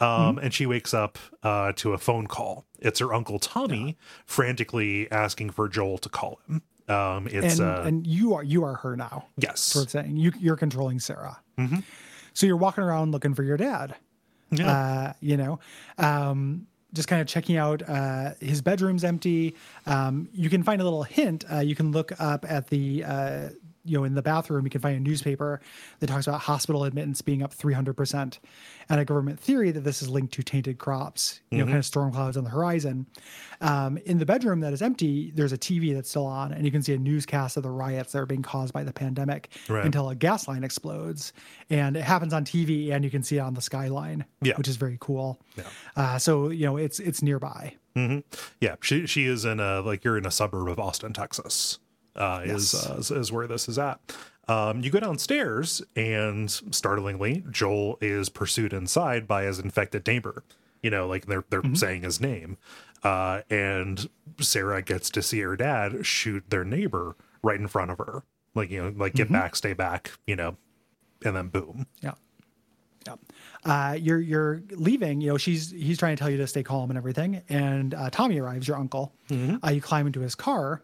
um, 0.00 0.38
and 0.38 0.52
she 0.52 0.66
wakes 0.66 0.92
up 0.92 1.18
uh 1.42 1.72
to 1.76 1.92
a 1.94 1.98
phone 1.98 2.26
call. 2.26 2.66
It's 2.78 2.98
her 2.98 3.14
uncle 3.14 3.38
Tommy 3.38 3.96
frantically 4.26 5.10
asking 5.10 5.50
for 5.50 5.68
Joel 5.68 5.98
to 5.98 6.08
call 6.08 6.40
him. 6.46 6.62
Um, 6.88 7.26
it's 7.26 7.58
and 7.58 7.68
uh 7.68 7.82
and 7.86 8.06
you 8.06 8.34
are 8.34 8.44
you 8.44 8.64
are 8.64 8.74
her 8.74 8.96
now. 8.96 9.26
Yes, 9.38 9.72
for 9.72 9.88
saying 9.88 10.16
you 10.16 10.32
you're 10.38 10.56
controlling 10.56 11.00
sarah. 11.00 11.40
So 12.34 12.46
you're 12.46 12.58
walking 12.58 12.84
around 12.84 13.12
looking 13.12 13.34
for 13.34 13.42
your 13.44 13.56
dad. 13.56 13.94
Yeah, 14.50 14.70
uh, 14.70 15.12
you 15.20 15.36
know, 15.38 15.58
um, 15.98 16.66
just 16.92 17.08
kind 17.08 17.20
of 17.20 17.28
checking 17.28 17.56
out 17.56 17.82
uh, 17.88 18.32
his 18.40 18.62
bedroom's 18.62 19.04
empty. 19.04 19.54
Um, 19.86 20.28
you 20.32 20.48
can 20.48 20.62
find 20.62 20.80
a 20.80 20.84
little 20.84 21.02
hint. 21.02 21.44
Uh, 21.50 21.58
you 21.60 21.74
can 21.74 21.92
look 21.92 22.12
up 22.20 22.44
at 22.48 22.68
the, 22.68 23.04
uh, 23.04 23.48
you 23.86 23.96
know, 23.98 24.04
in 24.04 24.14
the 24.14 24.22
bathroom, 24.22 24.64
you 24.64 24.70
can 24.70 24.80
find 24.80 24.96
a 24.96 25.00
newspaper 25.00 25.60
that 26.00 26.06
talks 26.08 26.26
about 26.26 26.40
hospital 26.40 26.84
admittance 26.84 27.22
being 27.22 27.42
up 27.42 27.54
300% 27.54 28.38
and 28.88 29.00
a 29.00 29.04
government 29.04 29.38
theory 29.40 29.70
that 29.70 29.80
this 29.80 30.02
is 30.02 30.08
linked 30.08 30.32
to 30.34 30.42
tainted 30.42 30.78
crops, 30.78 31.40
you 31.50 31.58
know, 31.58 31.64
kind 31.64 31.78
of 31.78 31.84
storm 31.84 32.12
clouds 32.12 32.36
on 32.36 32.44
the 32.44 32.50
horizon. 32.50 33.06
Um, 33.60 33.98
in 33.98 34.18
the 34.18 34.26
bedroom 34.26 34.60
that 34.60 34.72
is 34.72 34.82
empty, 34.82 35.32
there's 35.34 35.52
a 35.52 35.58
TV 35.58 35.94
that's 35.94 36.10
still 36.10 36.26
on, 36.26 36.52
and 36.52 36.64
you 36.64 36.70
can 36.70 36.82
see 36.82 36.92
a 36.94 36.98
newscast 36.98 37.56
of 37.56 37.62
the 37.62 37.70
riots 37.70 38.12
that 38.12 38.18
are 38.18 38.26
being 38.26 38.42
caused 38.42 38.72
by 38.72 38.84
the 38.84 38.92
pandemic 38.92 39.48
Right. 39.68 39.84
until 39.84 40.10
a 40.10 40.14
gas 40.14 40.46
line 40.46 40.62
explodes. 40.64 41.32
And 41.70 41.96
it 41.96 42.02
happens 42.04 42.32
on 42.32 42.44
TV, 42.44 42.90
and 42.92 43.04
you 43.04 43.10
can 43.10 43.22
see 43.22 43.36
it 43.36 43.40
on 43.40 43.54
the 43.54 43.60
skyline, 43.62 44.24
Yeah. 44.42 44.56
which 44.56 44.68
is 44.68 44.76
very 44.76 44.98
cool. 45.00 45.40
Uh, 45.96 46.18
so 46.18 46.50
you 46.50 46.66
know, 46.66 46.76
it's 46.76 47.00
it's 47.00 47.22
nearby. 47.22 47.74
yeah. 48.60 48.76
She 48.82 49.06
she 49.06 49.24
is 49.24 49.44
in 49.44 49.58
a 49.58 49.80
like 49.80 50.04
you're 50.04 50.18
in 50.18 50.26
a 50.26 50.30
suburb 50.30 50.68
of 50.68 50.78
Austin, 50.78 51.12
Texas. 51.12 51.78
Uh, 52.16 52.40
is, 52.44 52.74
uh, 52.74 52.96
is 52.98 53.10
is 53.10 53.32
where 53.32 53.46
this 53.46 53.68
is 53.68 53.78
at. 53.78 54.00
Um, 54.48 54.80
you 54.80 54.90
go 54.90 55.00
downstairs, 55.00 55.82
and 55.96 56.50
startlingly, 56.50 57.44
Joel 57.50 57.98
is 58.00 58.28
pursued 58.28 58.72
inside 58.72 59.26
by 59.26 59.44
his 59.44 59.58
infected 59.58 60.06
neighbor. 60.06 60.44
You 60.82 60.90
know, 60.90 61.06
like 61.06 61.26
they're 61.26 61.44
they're 61.50 61.62
saying 61.74 62.02
his 62.02 62.20
name, 62.20 62.58
uh, 63.02 63.42
and 63.50 64.08
Sarah 64.40 64.82
gets 64.82 65.10
to 65.10 65.22
see 65.22 65.40
her 65.40 65.56
dad 65.56 66.06
shoot 66.06 66.44
their 66.48 66.64
neighbor 66.64 67.16
right 67.42 67.58
in 67.58 67.66
front 67.66 67.90
of 67.90 67.98
her. 67.98 68.22
Like 68.54 68.70
you 68.70 68.82
know, 68.82 68.94
like 68.96 69.14
get 69.14 69.30
back, 69.30 69.56
stay 69.56 69.72
back. 69.72 70.12
You 70.26 70.36
know, 70.36 70.56
and 71.24 71.34
then 71.36 71.48
boom. 71.48 71.86
Yeah. 72.00 72.12
Yeah. 73.06 73.14
Uh, 73.64 73.92
you're 73.94 74.20
you're 74.20 74.62
leaving. 74.70 75.20
You 75.20 75.30
know, 75.30 75.38
she's 75.38 75.70
he's 75.70 75.98
trying 75.98 76.16
to 76.16 76.20
tell 76.20 76.30
you 76.30 76.36
to 76.38 76.46
stay 76.46 76.62
calm 76.62 76.90
and 76.90 76.96
everything. 76.96 77.42
And 77.48 77.94
uh, 77.94 78.10
Tommy 78.10 78.38
arrives, 78.38 78.68
your 78.68 78.76
uncle. 78.76 79.12
Uh, 79.64 79.70
you 79.70 79.80
climb 79.80 80.06
into 80.06 80.20
his 80.20 80.34
car 80.34 80.82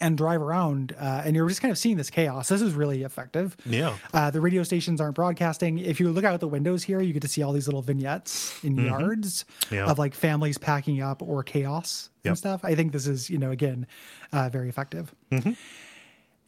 and 0.00 0.16
drive 0.18 0.42
around, 0.42 0.94
uh, 0.98 1.22
and 1.24 1.34
you're 1.34 1.48
just 1.48 1.62
kind 1.62 1.72
of 1.72 1.78
seeing 1.78 1.96
this 1.96 2.10
chaos. 2.10 2.48
This 2.48 2.60
is 2.60 2.74
really 2.74 3.02
effective. 3.04 3.56
Yeah. 3.64 3.96
Uh, 4.12 4.30
the 4.30 4.40
radio 4.40 4.62
stations 4.62 5.00
aren't 5.00 5.14
broadcasting. 5.14 5.78
If 5.78 5.98
you 6.00 6.10
look 6.10 6.24
out 6.24 6.38
the 6.40 6.48
windows 6.48 6.82
here, 6.82 7.00
you 7.00 7.12
get 7.12 7.22
to 7.22 7.28
see 7.28 7.42
all 7.42 7.52
these 7.52 7.66
little 7.66 7.82
vignettes 7.82 8.62
in 8.62 8.76
yards 8.76 9.44
Yeah. 9.70 9.86
of 9.86 9.98
like 9.98 10.14
families 10.14 10.58
packing 10.58 11.00
up 11.00 11.22
or 11.22 11.42
chaos 11.42 12.10
Yep. 12.24 12.30
and 12.30 12.38
stuff. 12.38 12.64
I 12.64 12.74
think 12.74 12.92
this 12.92 13.06
is, 13.06 13.30
you 13.30 13.38
know, 13.38 13.50
again, 13.50 13.86
uh, 14.32 14.48
very 14.50 14.68
effective. 14.68 15.14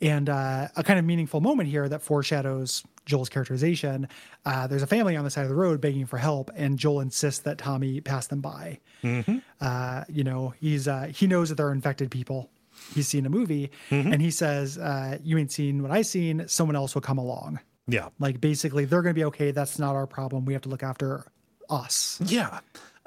And 0.03 0.31
uh, 0.31 0.69
a 0.77 0.83
kind 0.83 0.99
of 0.99 1.05
meaningful 1.05 1.43
moment 1.43 1.69
here 1.69 1.87
that 1.87 2.01
foreshadows 2.01 2.83
Joel's 3.05 3.29
characterization. 3.29 4.09
Uh, 4.47 4.67
there's 4.67 4.83
a 4.83 4.87
family 4.87 5.15
on 5.15 5.25
the 5.25 5.31
side 5.31 5.43
of 5.43 5.51
the 5.51 5.55
road 5.55 5.81
begging 5.83 6.07
for 6.07 6.17
help, 6.17 6.51
and 6.57 6.79
Joel 6.79 7.01
insists 7.01 7.41
that 7.43 7.59
Tommy 7.59 8.01
pass 8.01 8.27
them 8.27 8.41
by. 8.41 8.79
Uh, 9.61 10.05
you 10.09 10.25
know, 10.25 10.55
he's 10.59 10.89
uh, 10.89 11.11
he 11.15 11.27
knows 11.27 11.51
that 11.51 11.57
they're 11.57 11.73
infected 11.73 12.11
people. 12.11 12.49
He's 12.95 13.09
seen 13.09 13.27
a 13.27 13.31
movie, 13.31 13.71
and 13.91 14.21
he 14.21 14.31
says, 14.31 14.79
uh, 14.79 15.19
"You 15.23 15.39
ain't 15.39 15.53
seen 15.53 15.83
what 15.83 15.91
I 15.91 16.03
seen. 16.03 16.47
Someone 16.49 16.77
else 16.77 16.95
will 16.95 17.03
come 17.03 17.19
along." 17.19 17.61
Yeah. 17.87 18.09
Like 18.19 18.41
basically, 18.41 18.85
they're 18.85 19.03
going 19.03 19.15
to 19.15 19.19
be 19.19 19.25
okay. 19.25 19.51
That's 19.51 19.79
not 19.79 19.95
our 19.95 20.07
problem. 20.07 20.45
We 20.45 20.53
have 20.53 20.63
to 20.63 20.69
look 20.69 20.83
after 20.83 21.25
us. 21.69 22.21
Yeah. 22.25 22.61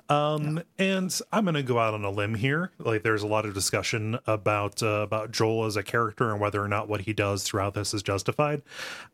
Um, 0.10 0.62
and 0.78 1.18
I'm 1.32 1.46
going 1.46 1.56
to 1.56 1.64
go 1.64 1.80
out 1.80 1.94
on 1.94 2.04
a 2.04 2.10
limb 2.10 2.36
here. 2.36 2.72
Like, 2.78 3.04
there's 3.04 3.24
a 3.24 3.28
lot 3.28 3.46
of 3.46 3.54
discussion 3.54 4.20
about 4.28 4.84
uh, 4.84 5.02
about 5.02 5.32
Joel 5.32 5.66
as 5.66 5.78
a 5.78 5.84
character 5.84 6.30
and 6.30 6.40
whether 6.40 6.62
or 6.62 6.68
not 6.68 6.90
what 6.90 7.02
he 7.02 7.14
does 7.14 7.44
throughout 7.44 7.74
this 7.74 7.94
is 7.94 8.04
justified. 8.04 8.62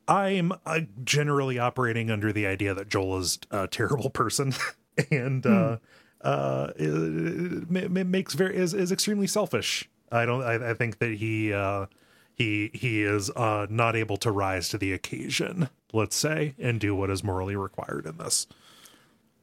I'm 0.08 0.52
uh, 0.66 0.82
generally 1.04 1.60
operating 1.60 2.10
under 2.10 2.34
the 2.34 2.48
idea 2.48 2.74
that 2.74 2.90
Joel 2.90 3.20
is 3.20 3.40
a 3.52 3.68
terrible 3.68 4.10
person 4.10 4.54
and 5.12 5.46
uh, 5.46 5.78
uh, 6.22 6.72
it, 6.76 6.90
it, 6.90 7.98
it 7.98 8.08
makes 8.08 8.34
very 8.34 8.58
is 8.58 8.74
is 8.74 8.92
extremely 8.92 9.28
selfish. 9.28 9.88
I 10.12 10.26
don't. 10.26 10.44
I, 10.44 10.72
I 10.72 10.74
think 10.74 11.00
that 11.00 11.14
he 11.14 11.54
uh, 11.54 11.88
he 12.36 12.72
he 12.74 13.04
is 13.04 13.30
uh, 13.32 13.68
not 13.70 13.96
able 13.96 14.18
to 14.18 14.32
rise 14.32 14.70
to 14.70 14.78
the 14.78 14.94
occasion. 14.94 15.70
Let's 15.94 16.16
say 16.16 16.56
and 16.60 16.80
do 16.80 16.96
what 16.96 17.10
is 17.10 17.24
morally 17.24 17.56
required 17.56 18.06
in 18.06 18.18
this. 18.18 18.48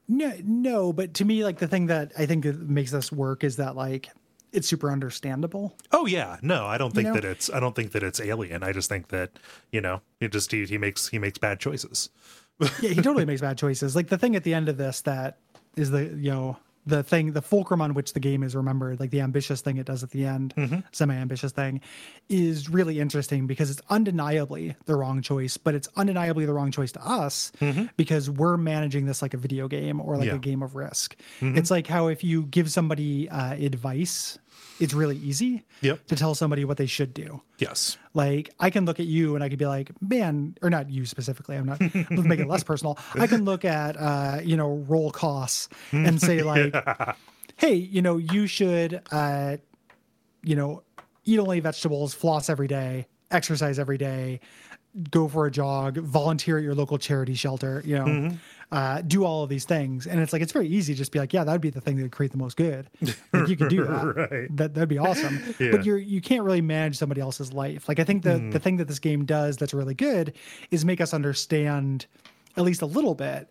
No, 0.09 0.33
no, 0.45 0.93
but 0.93 1.15
to 1.15 1.25
me, 1.25 1.43
like 1.45 1.59
the 1.59 1.67
thing 1.67 1.87
that 1.87 2.13
I 2.17 2.27
think 2.27 2.45
makes 2.45 2.93
this 2.93 3.11
work 3.11 3.43
is 3.43 3.57
that 3.57 3.75
like 3.75 4.09
it's 4.53 4.69
super 4.69 4.91
understandable. 4.91 5.77
Oh 5.93 6.07
yeah, 6.07 6.39
no, 6.43 6.65
I 6.67 6.79
don't 6.79 6.95
think 6.95 7.09
know? 7.09 7.15
that 7.15 7.25
it's 7.25 7.51
I 7.51 7.61
don't 7.61 7.75
think 7.75 7.93
that 7.93 8.03
it's 8.03 8.21
alien. 8.21 8.63
I 8.63 8.73
just 8.73 8.89
think 8.89 9.09
that 9.09 9.31
you 9.73 9.81
know 9.81 10.01
he 10.21 10.29
just 10.29 10.51
he, 10.53 10.65
he 10.65 10.79
makes 10.79 11.09
he 11.09 11.19
makes 11.19 11.39
bad 11.39 11.61
choices. 11.61 12.11
yeah, 12.81 12.91
he 12.91 12.95
totally 12.97 13.25
makes 13.27 13.41
bad 13.41 13.59
choices. 13.59 13.97
Like 13.97 14.09
the 14.09 14.19
thing 14.19 14.37
at 14.37 14.45
the 14.45 14.55
end 14.55 14.69
of 14.69 14.77
this 14.77 15.03
that 15.03 15.39
is 15.77 15.91
the 15.91 16.05
you 16.05 16.31
know 16.31 16.57
the 16.87 17.03
thing 17.03 17.33
the 17.33 17.43
fulcrum 17.43 17.81
on 17.83 17.95
which 17.95 18.13
the 18.13 18.21
game 18.21 18.43
is 18.43 18.55
remembered, 18.55 19.01
like 19.01 19.11
the 19.11 19.21
ambitious 19.21 19.61
thing 19.61 19.77
it 19.77 19.87
does 19.87 20.03
at 20.03 20.11
the 20.11 20.25
end, 20.25 20.55
mm-hmm. 20.57 20.79
semi-ambitious 20.93 21.53
thing, 21.53 21.81
is 22.29 22.69
really 22.69 23.01
interesting 23.01 23.47
because 23.47 23.71
it's 23.71 23.83
undeniably 23.91 24.77
the 24.87 24.95
wrong 24.95 25.21
choice, 25.21 25.57
but 25.57 25.75
it's 25.75 25.89
undeniably 25.97 26.47
the 26.47 26.53
wrong 26.53 26.71
choice 26.71 26.93
to 26.93 27.05
us 27.05 27.51
mm-hmm. 27.61 27.87
because 27.97 28.31
we're 28.31 28.57
managing 28.57 29.07
this 29.07 29.21
like 29.21 29.35
a 29.35 29.39
video 29.39 29.67
game 29.69 30.01
or 30.01 30.17
like 30.17 30.29
Yeah. 30.29 30.37
a 30.37 30.39
game 30.39 30.63
of 30.63 30.77
risk. 30.77 31.17
Mm-hmm. 31.41 31.59
It's 31.59 31.71
like 31.71 31.87
how 31.87 32.07
if 32.07 32.23
you 32.23 32.45
give 32.45 32.71
somebody 32.71 33.29
uh, 33.29 33.55
advice, 33.55 34.39
it's 34.81 34.95
really 34.95 35.17
easy 35.17 35.65
Yep. 35.81 36.07
to 36.07 36.17
tell 36.17 36.35
somebody 36.35 36.65
what 36.65 36.77
they 36.77 36.87
should 36.87 37.13
do. 37.15 37.43
Yes. 37.59 37.97
Like 38.15 38.51
I 38.61 38.71
can 38.71 38.85
look 38.85 38.99
at 39.01 39.07
you 39.07 39.35
and 39.35 39.45
I 39.45 39.49
could 39.49 39.59
be 39.59 39.67
like, 39.67 39.91
man, 40.03 40.57
or 40.63 40.71
not 40.71 40.91
you 40.91 41.05
specifically. 41.07 41.57
I'm 41.57 41.67
not 41.67 41.81
let's 41.81 42.41
it 42.41 42.47
less 42.49 42.65
personal. 42.73 42.99
I 43.15 43.27
can 43.27 43.45
look 43.45 43.65
at 43.65 43.97
uh, 43.97 44.41
you 44.43 44.57
know, 44.57 44.85
Kole 44.89 45.13
Ross 45.23 45.69
and 45.93 46.21
say 46.21 46.43
like, 46.43 46.75
hey, 47.57 47.75
you 47.75 48.03
know, 48.03 48.17
you 48.17 48.47
should 48.47 49.01
uh, 49.13 49.57
you 50.43 50.57
know, 50.57 50.83
eat 51.25 51.39
only 51.39 51.61
vegetables, 51.61 52.15
floss 52.15 52.49
every 52.49 52.69
day, 52.69 53.07
exercise 53.31 53.79
every 53.79 53.99
day, 53.99 54.41
go 55.11 55.29
for 55.29 55.47
a 55.47 55.51
jog, 55.51 55.99
volunteer 55.99 56.59
at 56.59 56.65
your 56.65 56.75
local 56.75 56.99
charity 56.99 57.35
shelter, 57.35 57.83
you 57.85 57.99
know, 57.99 58.37
uh, 58.73 59.01
do 59.03 59.25
all 59.25 59.43
of 59.43 59.49
these 59.49 59.65
things. 59.65 60.07
And 60.07 60.21
it's 60.21 60.33
like, 60.33 60.43
it's 60.43 60.53
very 60.53 60.69
easy 60.69 60.95
to 60.95 60.99
just 60.99 61.13
be 61.13 61.19
like, 61.19 61.33
yeah, 61.33 61.45
that 61.45 61.53
would 61.53 61.61
be 61.61 61.71
the 61.71 61.81
thing 61.81 61.97
that 61.97 62.03
would 62.03 62.13
create 62.13 62.33
the 62.33 62.39
most 62.39 62.57
good. 62.57 62.89
Like, 63.33 63.49
you 63.49 63.57
could 63.57 63.69
do 63.69 63.85
that. 63.87 64.31
Right. 64.31 64.57
That, 64.57 64.75
that'd 64.75 64.89
be 64.89 64.99
awesome. 64.99 65.41
Yeah. 65.59 65.71
But 65.71 65.85
you're, 65.87 65.99
you 65.99 66.21
can't 66.21 66.45
really 66.45 66.61
manage 66.61 66.97
somebody 66.97 67.21
else's 67.21 67.53
life. 67.53 67.89
Like, 67.89 67.99
I 67.99 68.05
think 68.05 68.23
the, 68.23 68.39
the 68.53 68.59
thing 68.59 68.77
that 68.77 68.89
this 68.89 68.99
game 68.99 69.25
does 69.25 69.57
that's 69.57 69.73
really 69.73 69.95
good 69.95 70.35
is 70.71 70.85
make 70.85 71.01
us 71.01 71.15
understand 71.15 72.07
at 72.57 72.65
least 72.65 72.83
a 72.83 72.87
little 72.87 73.15
bit 73.15 73.49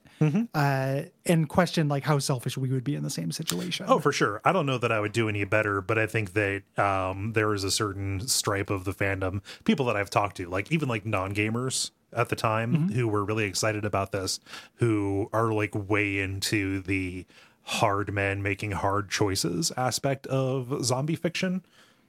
uh, 0.56 1.02
and 1.26 1.50
question 1.50 1.88
like 1.88 2.04
how 2.04 2.18
selfish 2.20 2.58
we 2.58 2.70
would 2.70 2.84
be 2.84 2.96
in 2.96 3.04
the 3.04 3.10
same 3.10 3.32
situation. 3.32 3.86
Oh, 3.90 4.00
for 4.00 4.12
sure. 4.12 4.42
I 4.46 4.52
don't 4.54 4.66
know 4.66 4.78
that 4.78 4.92
I 4.92 5.00
would 5.00 5.12
do 5.12 5.28
any 5.30 5.44
better, 5.44 5.82
but 5.82 5.98
I 6.00 6.08
think 6.08 6.34
that 6.34 6.64
um, 6.80 7.34
there 7.34 7.54
is 7.54 7.64
a 7.64 7.72
certain 7.72 8.26
stripe 8.28 8.70
of 8.70 8.86
the 8.86 8.94
fandom, 8.94 9.42
people 9.66 9.86
that 9.88 9.96
I've 9.98 10.10
talked 10.10 10.38
to, 10.38 10.50
like 10.50 10.72
even 10.72 10.88
like 10.90 11.06
non 11.06 11.34
gamers 11.36 11.92
at 12.14 12.30
the 12.30 12.36
time 12.36 12.90
who 12.94 13.08
were 13.08 13.26
really 13.26 13.44
excited 13.44 13.84
about 13.84 14.12
this, 14.14 14.40
who 14.76 15.30
are 15.34 15.52
like 15.54 15.72
way 15.76 16.20
into 16.20 16.80
the 16.82 17.26
hard 17.64 18.14
men 18.14 18.42
making 18.42 18.72
hard 18.72 19.10
choices 19.10 19.72
aspect 19.76 20.26
of 20.28 20.84
zombie 20.86 21.16
fiction. 21.16 21.64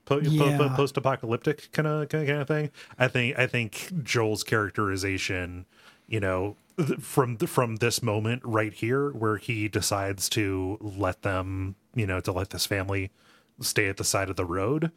Po- 0.05 0.19
Yeah. 0.19 0.55
po- 0.57 0.69
post-apocalyptic 0.69 1.69
kind 1.73 1.85
of 1.87 2.07
kind 2.07 2.29
of 2.29 2.47
thing. 2.47 2.71
I 2.97 3.09
think 3.09 3.37
I 3.37 3.45
think 3.47 3.91
Joel's 4.03 4.43
characterization, 4.43 5.65
you 6.07 6.19
know, 6.21 6.55
from 6.99 7.37
from 7.37 7.77
this 7.77 8.03
moment 8.03 8.41
right 8.45 8.73
here, 8.73 9.09
where 9.11 9.37
he 9.37 9.67
decides 9.67 10.29
to 10.29 10.77
let 10.81 11.21
them, 11.23 11.75
you 11.95 12.05
know, 12.05 12.19
to 12.19 12.31
let 12.31 12.51
this 12.51 12.65
family 12.65 13.11
stay 13.59 13.87
at 13.87 13.97
the 13.97 14.03
side 14.03 14.29
of 14.29 14.35
the 14.35 14.45
road, 14.45 14.91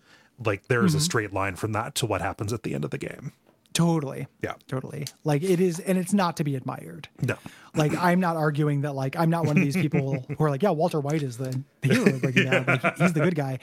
like 0.44 0.68
there 0.68 0.84
is 0.84 0.94
a 0.94 0.98
mm-hmm. 0.98 1.04
straight 1.04 1.32
line 1.32 1.56
from 1.56 1.72
that 1.72 1.94
to 1.96 2.06
what 2.06 2.20
happens 2.20 2.52
at 2.52 2.62
the 2.62 2.74
end 2.74 2.84
of 2.84 2.90
the 2.90 2.98
game. 2.98 3.32
totally. 3.72 4.26
Yeah. 4.42 4.54
Totally. 4.68 5.06
Like 5.24 5.42
it 5.42 5.60
is, 5.60 5.80
and 5.80 5.96
it's 5.96 6.12
not 6.12 6.36
to 6.38 6.44
be 6.44 6.56
admired. 6.56 7.08
No, 7.22 7.36
Like 7.74 7.96
I'm 7.96 8.20
not 8.20 8.36
arguing 8.36 8.82
that 8.82 8.94
like 8.94 9.16
I'm 9.16 9.30
not 9.30 9.46
one 9.46 9.56
of 9.56 9.62
these 9.62 9.76
people 9.76 10.24
who 10.38 10.44
are 10.44 10.50
like, 10.50 10.62
yeah, 10.62 10.70
Walter 10.70 11.00
White 11.00 11.22
is 11.22 11.38
the, 11.38 11.62
the 11.80 11.94
hero 11.94 12.18
Bad. 12.18 12.66
Like 12.66 12.96
he's 12.96 13.12
the 13.12 13.20
good 13.20 13.34
guy. 13.34 13.58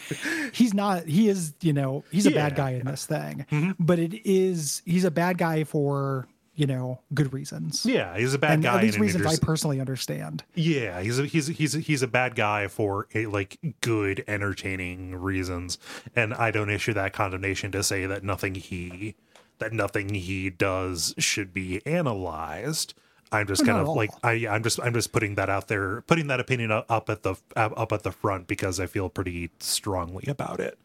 He's 0.54 0.74
not. 0.74 1.06
He 1.06 1.30
is. 1.30 1.54
You 1.62 1.74
know, 1.74 2.04
he's 2.12 2.26
a 2.26 2.32
bad 2.32 2.56
guy 2.56 2.72
in 2.72 2.86
this 2.86 3.06
thing. 3.06 3.46
Mm-hmm. 3.52 3.72
But 3.80 4.00
it 4.00 4.28
is. 4.28 4.82
He's 4.86 5.04
a 5.04 5.12
bad 5.12 5.38
guy 5.38 5.64
for 5.66 6.28
you 6.58 6.66
know 6.68 7.00
good 7.14 7.32
reasons. 7.32 7.86
yeah, 7.86 8.18
he's 8.18 8.34
a 8.34 8.38
bad 8.38 8.56
And 8.56 8.66
uh, 8.66 8.74
guy. 8.74 8.82
least 8.82 8.96
and 8.96 9.04
an 9.06 9.08
reasons 9.08 9.26
I 9.42 9.46
personally 9.46 9.80
understand. 9.80 10.44
Yeah, 10.56 11.00
he's 11.02 11.20
a, 11.20 11.26
he's 11.26 11.48
a, 11.50 11.54
he's 11.54 11.76
a, 11.76 11.80
he's 11.80 12.02
a 12.02 12.08
bad 12.08 12.36
guy 12.36 12.68
for 12.68 13.08
a, 13.16 13.28
like 13.28 13.58
good, 13.82 14.24
entertaining 14.28 15.16
reasons, 15.16 15.78
and 16.16 16.34
I 16.34 16.52
don't 16.52 16.70
issue 16.70 16.94
that 16.94 17.14
condemnation 17.14 17.72
to 17.72 17.84
say 17.84 18.06
that 18.08 18.24
nothing 18.24 18.56
he 18.56 19.16
that 19.60 19.72
nothing 19.72 20.10
he 20.14 20.50
does 20.50 21.14
should 21.18 21.54
be 21.54 21.82
analyzed. 21.86 22.94
I'm 23.32 23.46
just 23.46 23.64
Oh, 23.64 23.66
kind 23.66 23.78
of 23.80 23.90
like. 23.90 24.10
I 24.24 24.48
I'm 24.48 24.64
just 24.64 24.80
I'm 24.82 24.94
just 24.94 25.12
putting 25.12 25.36
that 25.36 25.50
out 25.50 25.68
there, 25.68 26.02
putting 26.08 26.28
that 26.28 26.40
opinion 26.40 26.72
up 26.72 26.86
up 26.90 27.10
at 27.10 27.24
the 27.24 27.36
up 27.56 27.92
at 27.92 28.04
the 28.04 28.12
front 28.12 28.48
because 28.48 28.80
I 28.80 28.86
feel 28.88 29.10
pretty 29.10 29.50
strongly 29.60 30.24
about 30.28 30.60
it. 30.60 30.78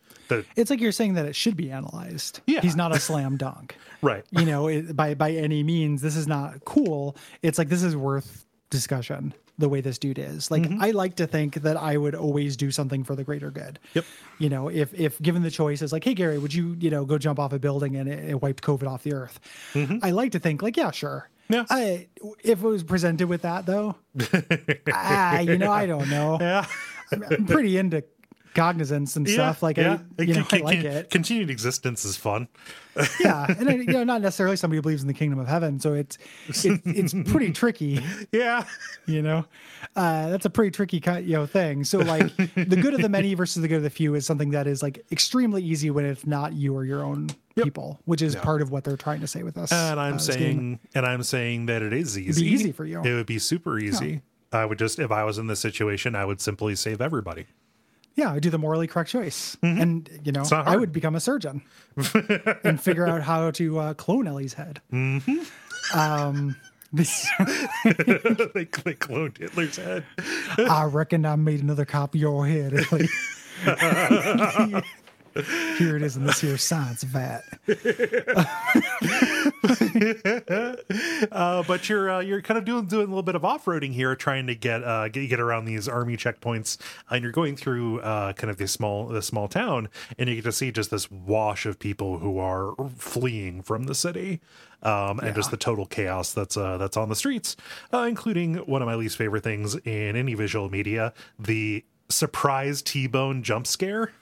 It's 0.56 0.70
like 0.70 0.80
you're 0.80 0.92
saying 0.92 1.14
that 1.14 1.26
it 1.26 1.36
should 1.36 1.56
be 1.56 1.70
analyzed. 1.70 2.40
Yeah. 2.46 2.60
He's 2.60 2.76
not 2.76 2.94
a 2.94 3.00
slam 3.00 3.36
dunk. 3.36 3.76
right, 4.02 4.24
you 4.30 4.44
know, 4.44 4.68
it, 4.68 4.96
by 4.96 5.14
by 5.14 5.32
any 5.32 5.62
means, 5.62 6.02
this 6.02 6.16
is 6.16 6.26
not 6.26 6.64
cool. 6.64 7.16
It's 7.42 7.58
like 7.58 7.68
this 7.68 7.82
is 7.82 7.96
worth 7.96 8.46
discussion. 8.70 9.34
The 9.58 9.68
way 9.68 9.82
this 9.82 9.98
dude 9.98 10.18
is, 10.18 10.50
like, 10.50 10.66
I 10.80 10.92
like 10.92 11.16
to 11.16 11.26
think 11.26 11.56
that 11.56 11.76
I 11.76 11.98
would 11.98 12.14
always 12.14 12.56
do 12.56 12.70
something 12.70 13.04
for 13.04 13.14
the 13.14 13.22
greater 13.22 13.50
good. 13.50 13.78
Yep. 13.92 14.06
You 14.38 14.48
know, 14.48 14.68
if 14.68 14.92
if 14.94 15.20
given 15.20 15.42
the 15.42 15.50
choice, 15.50 15.82
is 15.82 15.92
like, 15.92 16.02
hey 16.02 16.14
Gary, 16.14 16.38
would 16.38 16.54
you 16.54 16.74
you 16.80 16.90
know 16.90 17.04
go 17.04 17.18
jump 17.18 17.38
off 17.38 17.52
a 17.52 17.58
building 17.58 17.96
and 17.96 18.08
it, 18.08 18.30
it 18.30 18.42
wiped 18.42 18.62
COVID 18.64 18.88
off 18.88 19.02
the 19.02 19.12
earth? 19.12 19.38
I 20.02 20.10
like 20.10 20.32
to 20.32 20.38
think 20.38 20.62
like, 20.62 20.76
yeah, 20.76 20.90
sure. 20.90 21.28
Yeah. 21.48 21.66
I 21.68 22.08
if 22.42 22.62
it 22.62 22.66
was 22.66 22.82
presented 22.82 23.28
with 23.28 23.42
that 23.42 23.66
though, 23.66 23.96
ah, 24.92 25.40
you 25.40 25.58
know, 25.58 25.70
I 25.70 25.86
don't 25.86 26.08
know. 26.08 26.38
yeah, 26.40 26.66
I'm, 27.12 27.22
I'm 27.22 27.46
pretty 27.46 27.76
into 27.76 28.02
cognizance 28.54 29.16
and 29.16 29.28
stuff. 29.28 29.62
Like, 29.62 29.78
I, 29.78 30.00
you 30.18 30.34
know, 30.34 30.44
I 30.50 30.58
like 30.58 30.84
it. 30.84 31.10
Continued 31.10 31.50
existence 31.50 32.04
is 32.04 32.16
fun. 32.16 32.48
yeah, 33.20 33.46
and 33.58 33.68
I, 33.68 33.74
you 33.74 33.86
know, 33.86 34.04
not 34.04 34.20
necessarily 34.20 34.56
somebody 34.56 34.76
who 34.76 34.82
believes 34.82 35.02
in 35.02 35.08
the 35.08 35.14
kingdom 35.14 35.38
of 35.38 35.48
heaven. 35.48 35.80
So 35.80 35.94
it's 35.94 36.18
it, 36.64 36.80
it's 36.84 37.14
pretty 37.30 37.52
tricky, 37.52 38.02
Yeah, 38.32 38.64
you 39.06 39.22
know. 39.22 39.44
Uh, 39.96 40.30
that's 40.30 40.46
a 40.46 40.50
pretty 40.50 40.70
tricky 40.70 41.00
kind, 41.00 41.26
you 41.26 41.32
know 41.32 41.46
thing. 41.46 41.84
So 41.84 41.98
like 41.98 42.34
the 42.36 42.78
good 42.80 42.94
of 42.94 43.02
the 43.02 43.08
many 43.08 43.34
versus 43.42 43.62
the 43.62 43.68
good 43.68 43.78
of 43.78 43.82
the 43.82 43.90
few 43.90 44.14
is 44.14 44.26
something 44.26 44.50
that 44.50 44.66
is 44.66 44.82
like 44.82 45.04
extremely 45.10 45.62
easy 45.62 45.90
when 45.90 46.04
it's 46.04 46.26
not 46.26 46.52
you 46.52 46.76
or 46.76 46.84
your 46.84 47.02
own 47.02 47.28
people, 47.56 48.00
which 48.04 48.22
is 48.22 48.36
part 48.36 48.62
of 48.62 48.70
what 48.70 48.84
they're 48.84 48.96
trying 48.96 49.20
to 49.20 49.26
say 49.26 49.42
with 49.42 49.58
us. 49.58 49.72
and 49.72 49.98
I'm 49.98 50.14
uh, 50.14 50.18
saying, 50.18 50.56
game. 50.56 50.80
and 50.94 51.06
I'm 51.06 51.22
saying 51.22 51.66
that 51.66 51.82
it 51.82 51.92
is 51.92 52.18
easy. 52.18 52.46
easy 52.46 52.72
for 52.72 52.84
you. 52.84 53.02
It 53.02 53.14
would 53.14 53.26
be 53.26 53.38
super 53.38 53.78
easy. 53.78 54.22
I 54.52 54.66
would 54.66 54.78
just, 54.78 54.98
if 54.98 55.10
I 55.10 55.24
was 55.24 55.38
in 55.38 55.46
this 55.46 55.60
situation, 55.60 56.14
I 56.14 56.26
would 56.26 56.40
simply 56.40 56.74
save 56.74 57.00
everybody. 57.00 57.46
Yeah, 58.14 58.32
I 58.32 58.38
do 58.38 58.50
the 58.50 58.58
morally 58.58 58.86
correct 58.86 59.10
choice, 59.10 59.56
and 59.62 60.08
you 60.24 60.32
know, 60.32 60.44
I 60.52 60.76
would 60.76 60.92
become 60.92 61.14
a 61.14 61.20
surgeon 61.20 61.62
and 62.64 62.80
figure 62.80 63.06
out 63.06 63.22
how 63.22 63.50
to 63.52 63.78
uh, 63.78 63.94
clone 63.94 64.26
Ellie's 64.26 64.54
head. 64.54 64.80
Um, 65.94 66.56
this, 66.92 67.26
they, 67.84 67.94
they 67.94 68.94
cloned 68.94 69.38
Hitler's 69.38 69.76
head. 69.76 70.04
I 70.58 70.84
reckon 70.84 71.24
I 71.24 71.36
made 71.36 71.62
another 71.62 71.84
copy 71.84 72.18
of 72.18 72.22
your 72.22 72.46
head, 72.46 72.74
Ellie. 72.92 73.08
Here 75.78 75.96
it 75.96 76.02
is 76.02 76.16
in 76.16 76.24
this 76.24 76.40
here 76.40 76.58
science 76.58 77.02
vat. 77.02 77.42
uh, 81.32 81.62
but 81.62 81.88
you're 81.88 82.10
uh, 82.10 82.20
you're 82.20 82.42
kind 82.42 82.58
of 82.58 82.64
doing 82.64 82.86
doing 82.86 83.06
a 83.06 83.08
little 83.08 83.22
bit 83.22 83.34
of 83.34 83.44
off 83.44 83.64
roading 83.64 83.92
here, 83.92 84.14
trying 84.14 84.46
to 84.46 84.54
get 84.54 84.82
uh, 84.84 85.08
get 85.08 85.28
get 85.28 85.40
around 85.40 85.64
these 85.64 85.88
army 85.88 86.16
checkpoints, 86.16 86.76
and 87.10 87.22
you're 87.22 87.32
going 87.32 87.56
through 87.56 88.00
uh, 88.00 88.32
kind 88.34 88.50
of 88.50 88.56
this 88.58 88.72
small 88.72 89.06
this 89.06 89.26
small 89.26 89.48
town, 89.48 89.88
and 90.18 90.28
you 90.28 90.36
get 90.36 90.44
to 90.44 90.52
see 90.52 90.70
just 90.70 90.90
this 90.90 91.10
wash 91.10 91.66
of 91.66 91.78
people 91.78 92.18
who 92.18 92.38
are 92.38 92.74
fleeing 92.96 93.62
from 93.62 93.84
the 93.84 93.94
city. 93.94 94.40
Um, 94.84 95.20
and 95.20 95.32
just 95.36 95.52
the 95.52 95.56
total 95.56 95.86
chaos 95.86 96.32
that's 96.32 96.56
uh, 96.56 96.76
that's 96.76 96.96
on 96.96 97.08
the 97.08 97.14
streets, 97.14 97.54
uh, 97.94 98.00
including 98.00 98.56
one 98.56 98.82
of 98.82 98.86
my 98.86 98.96
least 98.96 99.16
favorite 99.16 99.44
things 99.44 99.76
in 99.76 100.16
any 100.16 100.34
visual 100.34 100.70
media: 100.70 101.14
the 101.38 101.84
surprise 102.08 102.82
T-bone 102.82 103.44
jump 103.44 103.68
scare. 103.68 104.12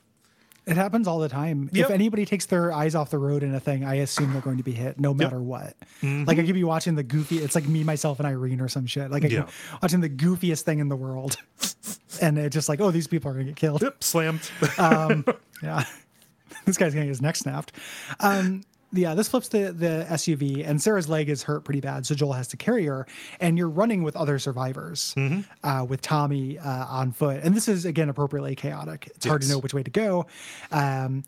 It 0.70 0.76
happens 0.76 1.08
all 1.08 1.18
the 1.18 1.28
time. 1.28 1.68
Yep. 1.72 1.86
If 1.86 1.90
anybody 1.92 2.24
takes 2.24 2.46
their 2.46 2.72
eyes 2.72 2.94
off 2.94 3.10
the 3.10 3.18
road 3.18 3.42
in 3.42 3.54
a 3.54 3.60
thing, 3.60 3.84
I 3.84 3.96
assume 3.96 4.32
they're 4.32 4.40
going 4.40 4.58
to 4.58 4.62
be 4.62 4.72
hit 4.72 5.00
no 5.00 5.12
matter 5.12 5.40
what. 5.42 5.74
Mm-hmm. 6.02 6.24
Like 6.24 6.38
I 6.38 6.44
could 6.46 6.54
be 6.54 6.64
watching 6.64 6.94
the 6.94 7.02
goofy, 7.02 7.38
it's 7.38 7.54
like 7.54 7.66
me, 7.66 7.82
myself, 7.84 8.20
and 8.20 8.26
Irene 8.28 8.60
or 8.60 8.68
some 8.68 8.86
shit. 8.86 9.10
Like 9.10 9.24
I 9.24 9.28
Yeah. 9.28 9.48
watching 9.82 10.00
the 10.00 10.08
goofiest 10.08 10.62
thing 10.62 10.78
in 10.78 10.88
the 10.88 10.96
world. 10.96 11.36
and 12.22 12.38
it's 12.38 12.54
just 12.54 12.68
like, 12.68 12.80
oh, 12.80 12.90
these 12.90 13.06
people 13.06 13.30
are 13.30 13.34
going 13.34 13.46
to 13.46 13.50
get 13.52 13.56
killed. 13.56 13.82
Yep, 13.82 14.02
slammed. 14.04 14.50
Yeah. 15.62 15.84
this 16.64 16.78
guy's 16.78 16.94
going 16.94 17.02
to 17.02 17.06
get 17.06 17.08
his 17.08 17.20
neck 17.20 17.36
snapped. 17.36 17.72
Um, 18.20 18.62
yeah, 18.92 19.14
this 19.14 19.28
flips 19.28 19.48
the, 19.48 19.72
the 19.72 20.06
SUV, 20.10 20.66
and 20.66 20.82
Sarah's 20.82 21.08
leg 21.08 21.28
is 21.28 21.42
hurt 21.42 21.64
pretty 21.64 21.80
bad, 21.80 22.06
so 22.06 22.14
Joel 22.14 22.32
has 22.32 22.48
to 22.48 22.56
carry 22.56 22.86
her. 22.86 23.06
And 23.38 23.56
you're 23.56 23.68
running 23.68 24.02
with 24.02 24.16
other 24.16 24.38
survivors, 24.38 25.14
uh, 25.62 25.86
with 25.88 26.02
Tommy 26.02 26.58
uh, 26.58 26.86
on 26.86 27.12
foot. 27.12 27.40
And 27.42 27.54
this 27.54 27.68
is, 27.68 27.84
again, 27.84 28.08
appropriately 28.08 28.56
chaotic. 28.56 29.10
It's 29.14 29.26
hard 29.26 29.42
to 29.42 29.48
know 29.48 29.58
which 29.58 29.74
way 29.74 29.82
to 29.82 29.90
go. 29.90 30.26
Um, 30.72 31.22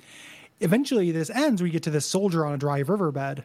eventually, 0.60 1.12
this 1.12 1.30
ends. 1.30 1.62
We 1.62 1.70
get 1.70 1.84
to 1.84 1.90
this 1.90 2.06
soldier 2.06 2.44
on 2.44 2.54
a 2.54 2.58
dry 2.58 2.78
riverbed. 2.78 3.44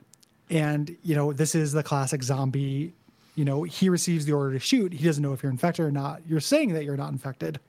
And, 0.49 0.95
you 1.03 1.15
know, 1.15 1.33
this 1.33 1.53
is 1.55 1.73
the 1.73 1.83
classic 1.83 2.23
zombie. 2.23 2.93
You 3.35 3.45
know, 3.45 3.63
he 3.63 3.89
receives 3.89 4.25
the 4.25 4.31
order 4.33 4.53
to 4.53 4.59
shoot. 4.59 4.93
He 4.93 5.05
doesn't 5.05 5.21
know 5.21 5.33
if 5.33 5.43
you're 5.43 5.51
infected 5.51 5.85
or 5.85 5.91
not. 5.91 6.21
You're 6.27 6.39
saying 6.39 6.73
that 6.73 6.85
you're 6.85 6.97
not 6.97 7.11
infected. 7.11 7.59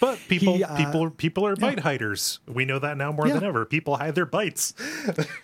But 0.00 0.18
people, 0.28 0.54
He, 0.54 0.64
uh, 0.64 0.76
people, 0.76 1.10
people 1.10 1.46
are 1.46 1.54
bite 1.56 1.80
hiders. 1.80 2.38
We 2.48 2.64
know 2.64 2.78
that 2.78 2.96
now 2.96 3.12
more 3.12 3.26
Yeah. 3.26 3.34
than 3.34 3.44
ever. 3.44 3.66
People 3.66 3.96
hide 3.96 4.14
their 4.14 4.24
bites. 4.26 4.72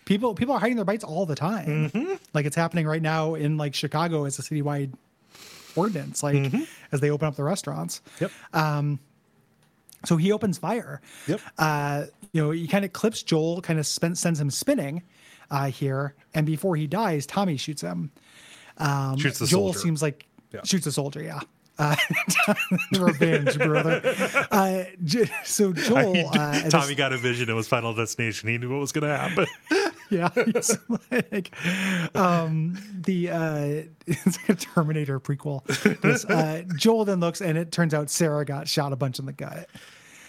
people 0.06 0.34
people 0.34 0.54
are 0.54 0.60
hiding 0.60 0.76
their 0.76 0.84
bites 0.86 1.04
all 1.04 1.26
the 1.26 1.34
time 1.34 2.18
like 2.32 2.46
it's 2.46 2.56
happening 2.56 2.86
right 2.86 3.02
now 3.02 3.34
in 3.34 3.56
like 3.58 3.74
chicago 3.74 4.24
as 4.24 4.38
a 4.38 4.42
citywide 4.42 4.92
ordinance 5.74 6.22
like 6.22 6.52
as 6.92 7.00
they 7.00 7.10
open 7.10 7.28
up 7.28 7.36
the 7.36 7.44
restaurants 7.44 8.00
Yep. 8.20 8.30
Um, 8.54 8.98
so 10.04 10.16
he 10.16 10.32
opens 10.32 10.56
fire 10.58 11.00
Yep. 11.26 11.40
uh 11.58 12.04
you 12.32 12.42
know 12.42 12.50
he 12.50 12.66
kind 12.66 12.84
of 12.84 12.92
clips 12.92 13.22
joel 13.22 13.60
kind 13.60 13.78
of 13.78 13.86
spin, 13.86 14.14
sends 14.14 14.40
him 14.40 14.50
spinning 14.50 15.02
uh 15.50 15.66
here 15.66 16.14
and 16.34 16.46
before 16.46 16.76
he 16.76 16.86
dies 16.86 17.26
tommy 17.26 17.56
shoots 17.56 17.82
him 17.82 18.10
um 18.78 19.16
Shoots 19.18 19.38
the 19.38 19.46
joel 19.46 19.72
soldier. 19.72 19.78
seems 19.80 20.02
like 20.02 20.26
Yeah. 20.52 20.60
shoots 20.64 20.86
a 20.86 20.92
soldier 20.92 21.22
yeah 21.22 21.40
uh, 21.78 21.96
revenge, 22.98 23.58
brother. 23.58 24.00
Uh, 24.50 24.84
so 25.44 25.72
Joel, 25.72 26.28
uh, 26.34 26.68
Tommy 26.70 26.94
got 26.94 27.12
a 27.12 27.18
vision. 27.18 27.48
It 27.48 27.54
was 27.54 27.68
Final 27.68 27.94
Destination. 27.94 28.48
He 28.48 28.58
knew 28.58 28.70
what 28.70 28.80
was 28.80 28.92
going 28.92 29.08
to 29.08 29.16
happen. 29.16 29.46
yeah 30.08 30.28
it's 30.36 30.76
like 31.10 31.50
um 32.16 32.78
the 33.04 33.28
uh 33.28 33.82
it's 34.06 34.38
like 34.38 34.48
a 34.50 34.54
terminator 34.54 35.18
prequel 35.18 35.64
This, 36.00 36.24
uh 36.26 36.62
joel 36.76 37.04
then 37.04 37.18
looks 37.18 37.40
and 37.40 37.58
it 37.58 37.72
turns 37.72 37.92
out 37.92 38.08
sarah 38.08 38.44
got 38.44 38.68
shot 38.68 38.92
a 38.92 38.96
bunch 38.96 39.18
in 39.18 39.26
the 39.26 39.32
gut 39.32 39.68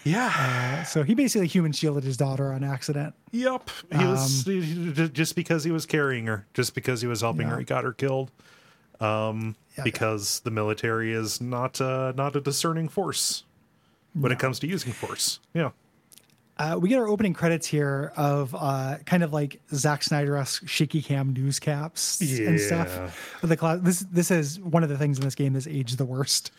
yeah. 0.02 0.82
so 0.82 1.04
he 1.04 1.14
basically 1.14 1.46
human 1.46 1.70
shielded 1.70 2.02
his 2.02 2.16
daughter 2.16 2.52
on 2.52 2.64
accident 2.64 3.14
Yep. 3.30 3.70
He 3.96 4.04
was 4.04 4.44
he- 4.44 5.08
just 5.12 5.36
because 5.36 5.62
he 5.64 5.70
was 5.70 5.86
carrying 5.86 6.26
her, 6.26 6.46
just 6.54 6.74
because 6.74 7.00
he 7.00 7.06
was 7.06 7.20
helping 7.20 7.42
Yeah. 7.42 7.50
her, 7.54 7.58
he 7.58 7.64
got 7.64 7.84
her 7.84 7.92
killed. 7.92 8.30
Um, 9.00 9.54
Yeah. 9.76 9.84
because 9.84 10.40
the 10.40 10.50
military 10.50 11.12
is 11.12 11.40
not 11.40 11.80
uh, 11.80 12.12
not 12.16 12.34
a 12.34 12.40
discerning 12.40 12.88
force 12.88 13.44
when 14.14 14.32
it 14.32 14.38
comes 14.40 14.58
to 14.60 14.66
using 14.66 14.92
force. 14.92 15.38
Yeah. 15.54 15.70
uh, 16.58 16.76
we 16.80 16.88
get 16.88 16.98
our 16.98 17.06
opening 17.06 17.32
credits 17.32 17.68
here 17.68 18.12
of 18.16 18.52
uh, 18.58 18.96
kind 19.06 19.22
of 19.22 19.32
like 19.32 19.60
Zack 19.72 20.02
Snyder-esque 20.02 20.66
shaky 20.68 21.00
cam 21.00 21.32
news 21.32 21.60
caps 21.60 22.20
and 22.20 22.58
stuff. 22.60 23.38
The 23.42 23.56
cla- 23.56 23.78
this 23.78 24.00
this 24.10 24.30
is 24.32 24.58
one 24.58 24.82
of 24.82 24.88
the 24.88 24.98
things 24.98 25.18
in 25.18 25.24
this 25.24 25.36
game 25.36 25.52
that's 25.52 25.68
aged 25.68 25.96
the 25.98 26.04
worst. 26.04 26.50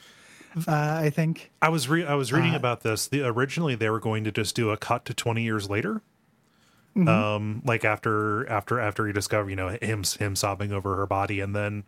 Uh, 0.65 0.71
I 1.03 1.09
think. 1.09 1.51
I 1.61 1.67
was 1.69 1.89
re- 1.89 2.05
I 2.05 2.15
was 2.15 2.31
Uh, 2.31 2.37
reading 2.37 2.55
about 2.55 2.81
this. 2.81 3.07
The 3.07 3.23
originally 3.27 3.75
they 3.75 3.89
were 3.89 3.99
going 3.99 4.23
to 4.23 4.31
just 4.31 4.55
do 4.55 4.69
a 4.71 4.77
cut 4.77 5.03
to 5.05 5.13
20 5.13 5.43
years 5.43 5.69
later. 5.69 6.01
Mm-hmm. 6.95 7.07
Um 7.09 7.61
like 7.65 7.83
after 7.85 8.49
after 8.49 8.79
after 8.79 9.05
he 9.05 9.11
discovered, 9.13 9.49
you 9.49 9.55
know, 9.57 9.69
him 9.81 10.03
him 10.17 10.35
sobbing 10.37 10.71
over 10.71 10.95
her 10.95 11.05
body 11.05 11.39
and 11.41 11.53
then 11.55 11.83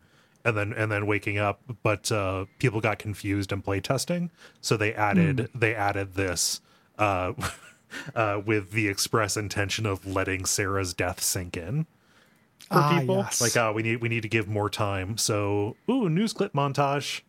and 0.46 0.58
then 0.58 0.74
and 0.74 0.92
then 0.92 1.06
waking 1.06 1.38
up, 1.38 1.62
but 1.84 2.12
uh 2.12 2.46
people 2.60 2.82
got 2.82 3.00
confused 3.00 3.52
in 3.52 3.62
playtesting, 3.62 4.30
so 4.62 4.78
they 4.78 4.94
added 4.94 5.50
Hmm. 5.52 5.60
they 5.60 5.76
added 5.76 6.14
this 6.16 6.62
uh 6.98 7.34
uh 8.16 8.42
with 8.46 8.72
the 8.72 8.88
express 8.88 9.38
intention 9.38 9.86
of 9.86 10.06
letting 10.06 10.46
Sarah's 10.46 10.94
death 10.94 11.22
sink 11.22 11.58
in 11.58 11.86
for 12.70 12.80
Ah, 12.80 13.00
people. 13.00 13.16
yes. 13.18 13.42
Like, 13.42 13.58
oh, 13.58 13.74
we 13.74 13.84
need 13.84 14.02
we 14.02 14.10
need 14.10 14.22
to 14.22 14.30
give 14.30 14.48
more 14.48 14.70
time. 14.70 15.18
So, 15.18 15.76
ooh, 15.90 16.08
news 16.10 16.34
clip 16.34 16.54
montage. 16.54 17.22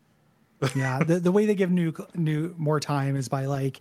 yeah 0.76 1.02
the, 1.02 1.18
the 1.18 1.32
way 1.32 1.44
they 1.44 1.56
give 1.56 1.72
new 1.72 1.92
new 2.14 2.54
more 2.56 2.78
time 2.78 3.16
is 3.16 3.28
by 3.28 3.46
like 3.46 3.80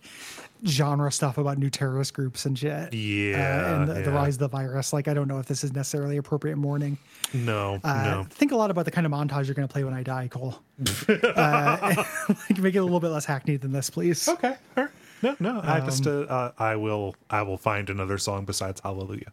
genre 0.66 1.10
stuff 1.10 1.38
about 1.38 1.58
new 1.58 1.68
terrorist 1.70 2.14
groups 2.14 2.46
and 2.46 2.58
shit 2.58 2.92
Yeah, 2.94 3.36
uh, 3.36 3.74
and 3.74 3.88
the, 3.88 3.94
the 4.02 4.10
rise 4.12 4.34
of 4.36 4.40
the 4.40 4.48
virus 4.48 4.92
like 4.92 5.08
i 5.08 5.14
don't 5.14 5.26
know 5.28 5.38
if 5.38 5.46
this 5.46 5.64
is 5.64 5.72
necessarily 5.72 6.16
appropriate 6.18 6.56
mourning 6.56 6.96
No, 7.34 7.80
uh, 7.82 7.94
no. 8.04 8.26
think 8.30 8.52
a 8.52 8.56
lot 8.56 8.70
about 8.70 8.84
the 8.84 8.90
kind 8.90 9.06
of 9.06 9.12
montage 9.12 9.46
you're 9.46 9.54
going 9.54 9.66
to 9.66 9.72
play 9.72 9.82
when 9.84 9.94
i 9.94 10.02
die 10.02 10.28
Kole 10.28 10.54
uh, 11.36 12.04
like 12.28 12.58
make 12.58 12.74
it 12.74 12.78
a 12.78 12.82
little 12.82 13.00
bit 13.00 13.08
less 13.08 13.24
hackneyed 13.26 13.60
than 13.60 13.72
this 13.72 13.90
please 13.90 14.28
Okay. 14.28 14.54
right. 14.76 14.88
No, 15.22 15.36
no. 15.38 15.60
I 15.62 15.78
just 15.80 16.04
Um, 16.06 16.26
uh, 16.28 16.32
uh, 16.32 16.52
I 16.58 16.74
will 16.74 17.14
I 17.30 17.42
will 17.42 17.56
find 17.58 17.88
another 17.90 18.18
song 18.18 18.44
besides 18.44 18.80
Hallelujah. 18.82 19.30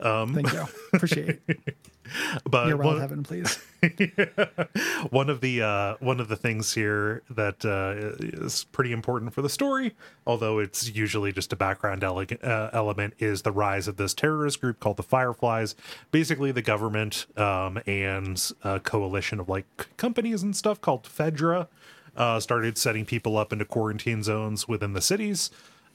Um, 0.00 0.32
thank 0.34 0.50
you 0.50 0.64
appreciate 0.94 1.40
it 1.46 1.76
But 2.48 2.78
one, 2.78 3.00
heaven 3.00 3.22
please 3.22 3.58
one 5.10 5.28
of 5.30 5.40
the 5.40 5.62
uh, 5.62 5.96
one 6.00 6.20
of 6.20 6.28
the 6.28 6.36
things 6.36 6.74
here 6.74 7.22
that 7.30 7.64
uh, 7.64 8.16
is 8.42 8.64
pretty 8.64 8.92
important 8.92 9.32
for 9.32 9.42
the 9.42 9.48
story, 9.48 9.94
although 10.26 10.58
it's 10.58 10.94
usually 10.94 11.32
just 11.32 11.52
a 11.52 11.56
background 11.56 12.02
ele- 12.04 12.26
uh, 12.42 12.70
element, 12.72 13.14
is 13.18 13.42
the 13.42 13.52
rise 13.52 13.88
of 13.88 13.96
this 13.96 14.14
terrorist 14.14 14.60
group 14.60 14.80
called 14.80 14.96
the 14.96 15.02
Fireflies. 15.02 15.74
Basically, 16.10 16.52
the 16.52 16.62
government 16.62 17.26
um, 17.36 17.80
and 17.86 18.52
a 18.62 18.80
coalition 18.80 19.40
of 19.40 19.48
like 19.48 19.66
companies 19.96 20.42
and 20.42 20.56
stuff 20.56 20.80
called 20.80 21.04
Fedra 21.04 21.68
uh, 22.16 22.40
started 22.40 22.78
setting 22.78 23.04
people 23.04 23.36
up 23.36 23.52
into 23.52 23.64
quarantine 23.64 24.22
zones 24.22 24.66
within 24.66 24.94
the 24.94 25.02
cities. 25.02 25.50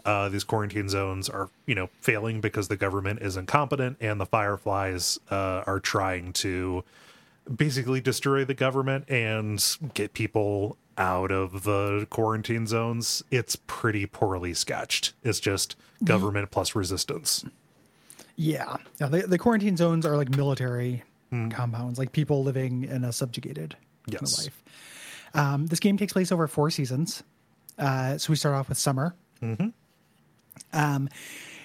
Uh, 0.05 0.29
these 0.29 0.43
quarantine 0.43 0.89
zones 0.89 1.29
are, 1.29 1.49
you 1.65 1.75
know, 1.75 1.89
failing 2.01 2.41
because 2.41 2.67
the 2.67 2.75
government 2.77 3.21
is 3.21 3.37
incompetent, 3.37 3.97
and 4.01 4.19
the 4.19 4.25
Fireflies 4.25 5.19
uh, 5.29 5.63
are 5.67 5.79
trying 5.79 6.33
to 6.33 6.83
basically 7.55 8.01
destroy 8.01 8.45
the 8.45 8.53
government 8.53 9.09
and 9.09 9.63
get 9.93 10.13
people 10.13 10.77
out 10.97 11.31
of 11.31 11.63
the 11.63 12.05
quarantine 12.09 12.67
zones. 12.67 13.23
It's 13.31 13.55
pretty 13.67 14.05
poorly 14.05 14.53
sketched. 14.53 15.13
It's 15.23 15.39
just 15.39 15.75
government 16.03 16.51
plus 16.51 16.75
resistance. 16.75 17.45
yeah, 18.35 18.77
yeah 18.99 19.07
the, 19.07 19.21
the 19.27 19.37
quarantine 19.37 19.77
zones 19.77 20.05
are 20.05 20.17
like 20.17 20.29
military 20.35 21.03
Hmm. 21.29 21.47
compounds 21.47 21.97
like 21.97 22.11
people 22.11 22.43
living 22.43 22.83
in 22.83 23.05
a 23.05 23.13
subjugated 23.13 23.77
kind 24.11 24.21
of 24.21 24.37
life 24.37 24.63
um, 25.33 25.67
this 25.67 25.79
game 25.79 25.95
takes 25.95 26.11
place 26.11 26.29
over 26.29 26.45
four 26.45 26.69
seasons 26.69 27.23
uh, 27.79 28.17
so 28.17 28.31
we 28.31 28.35
start 28.35 28.53
off 28.55 28.67
with 28.67 28.77
summer 28.77 29.15
Mm-hmm. 29.41 29.69
Um, 30.73 31.09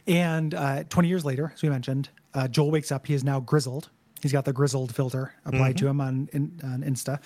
and 0.07 0.55
uh, 0.55 0.85
20 0.85 1.09
years 1.09 1.25
later, 1.25 1.53
as 1.55 1.63
we 1.63 1.69
mentioned, 1.69 2.09
uh, 2.35 2.49
Joel 2.49 2.71
wakes 2.71 2.93
up. 2.93 3.07
He 3.07 3.15
is 3.15 3.25
now 3.25 3.41
grizzled. 3.41 3.91
He's 4.23 4.33
got 4.33 4.45
the 4.45 4.53
grizzled 4.53 4.95
filter 4.95 5.35
applied 5.45 5.77
to 5.79 5.87
him 5.87 6.01
on, 6.01 6.29
in, 6.33 6.59
on 6.65 6.83
Insta. 6.83 7.21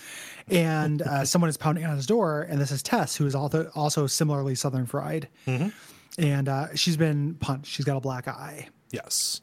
And 0.48 1.02
uh, 1.02 1.24
someone 1.24 1.48
is 1.48 1.56
pounding 1.56 1.84
on 1.84 1.96
his 1.96 2.06
door. 2.06 2.42
And 2.42 2.60
this 2.60 2.70
is 2.70 2.82
Tess, 2.82 3.16
who 3.16 3.26
is 3.26 3.34
also, 3.34 3.70
also 3.74 4.06
similarly 4.06 4.54
Southern 4.54 4.86
fried. 4.86 5.28
And 6.18 6.48
uh, 6.48 6.74
she's 6.74 6.96
been 6.96 7.34
punched. 7.34 7.72
She's 7.72 7.84
got 7.84 7.96
a 7.96 8.00
black 8.00 8.28
eye. 8.28 8.68
Yes. 8.90 9.40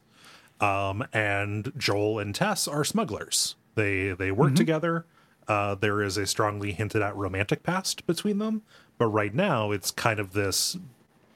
Um, 0.60 1.06
and 1.12 1.72
Joel 1.76 2.18
and 2.18 2.34
Tess 2.34 2.68
are 2.68 2.84
smugglers. 2.84 3.56
They 3.74 4.10
they 4.10 4.32
work 4.32 4.54
together. 4.56 5.06
Uh, 5.46 5.74
there 5.76 6.02
is 6.02 6.16
a 6.16 6.26
strongly 6.26 6.72
hinted 6.72 7.00
at 7.00 7.16
romantic 7.16 7.62
past 7.62 8.06
between 8.06 8.38
them, 8.38 8.62
but 8.98 9.06
right 9.06 9.34
now 9.34 9.70
it's 9.70 9.90
kind 9.90 10.20
of 10.20 10.32
this 10.32 10.76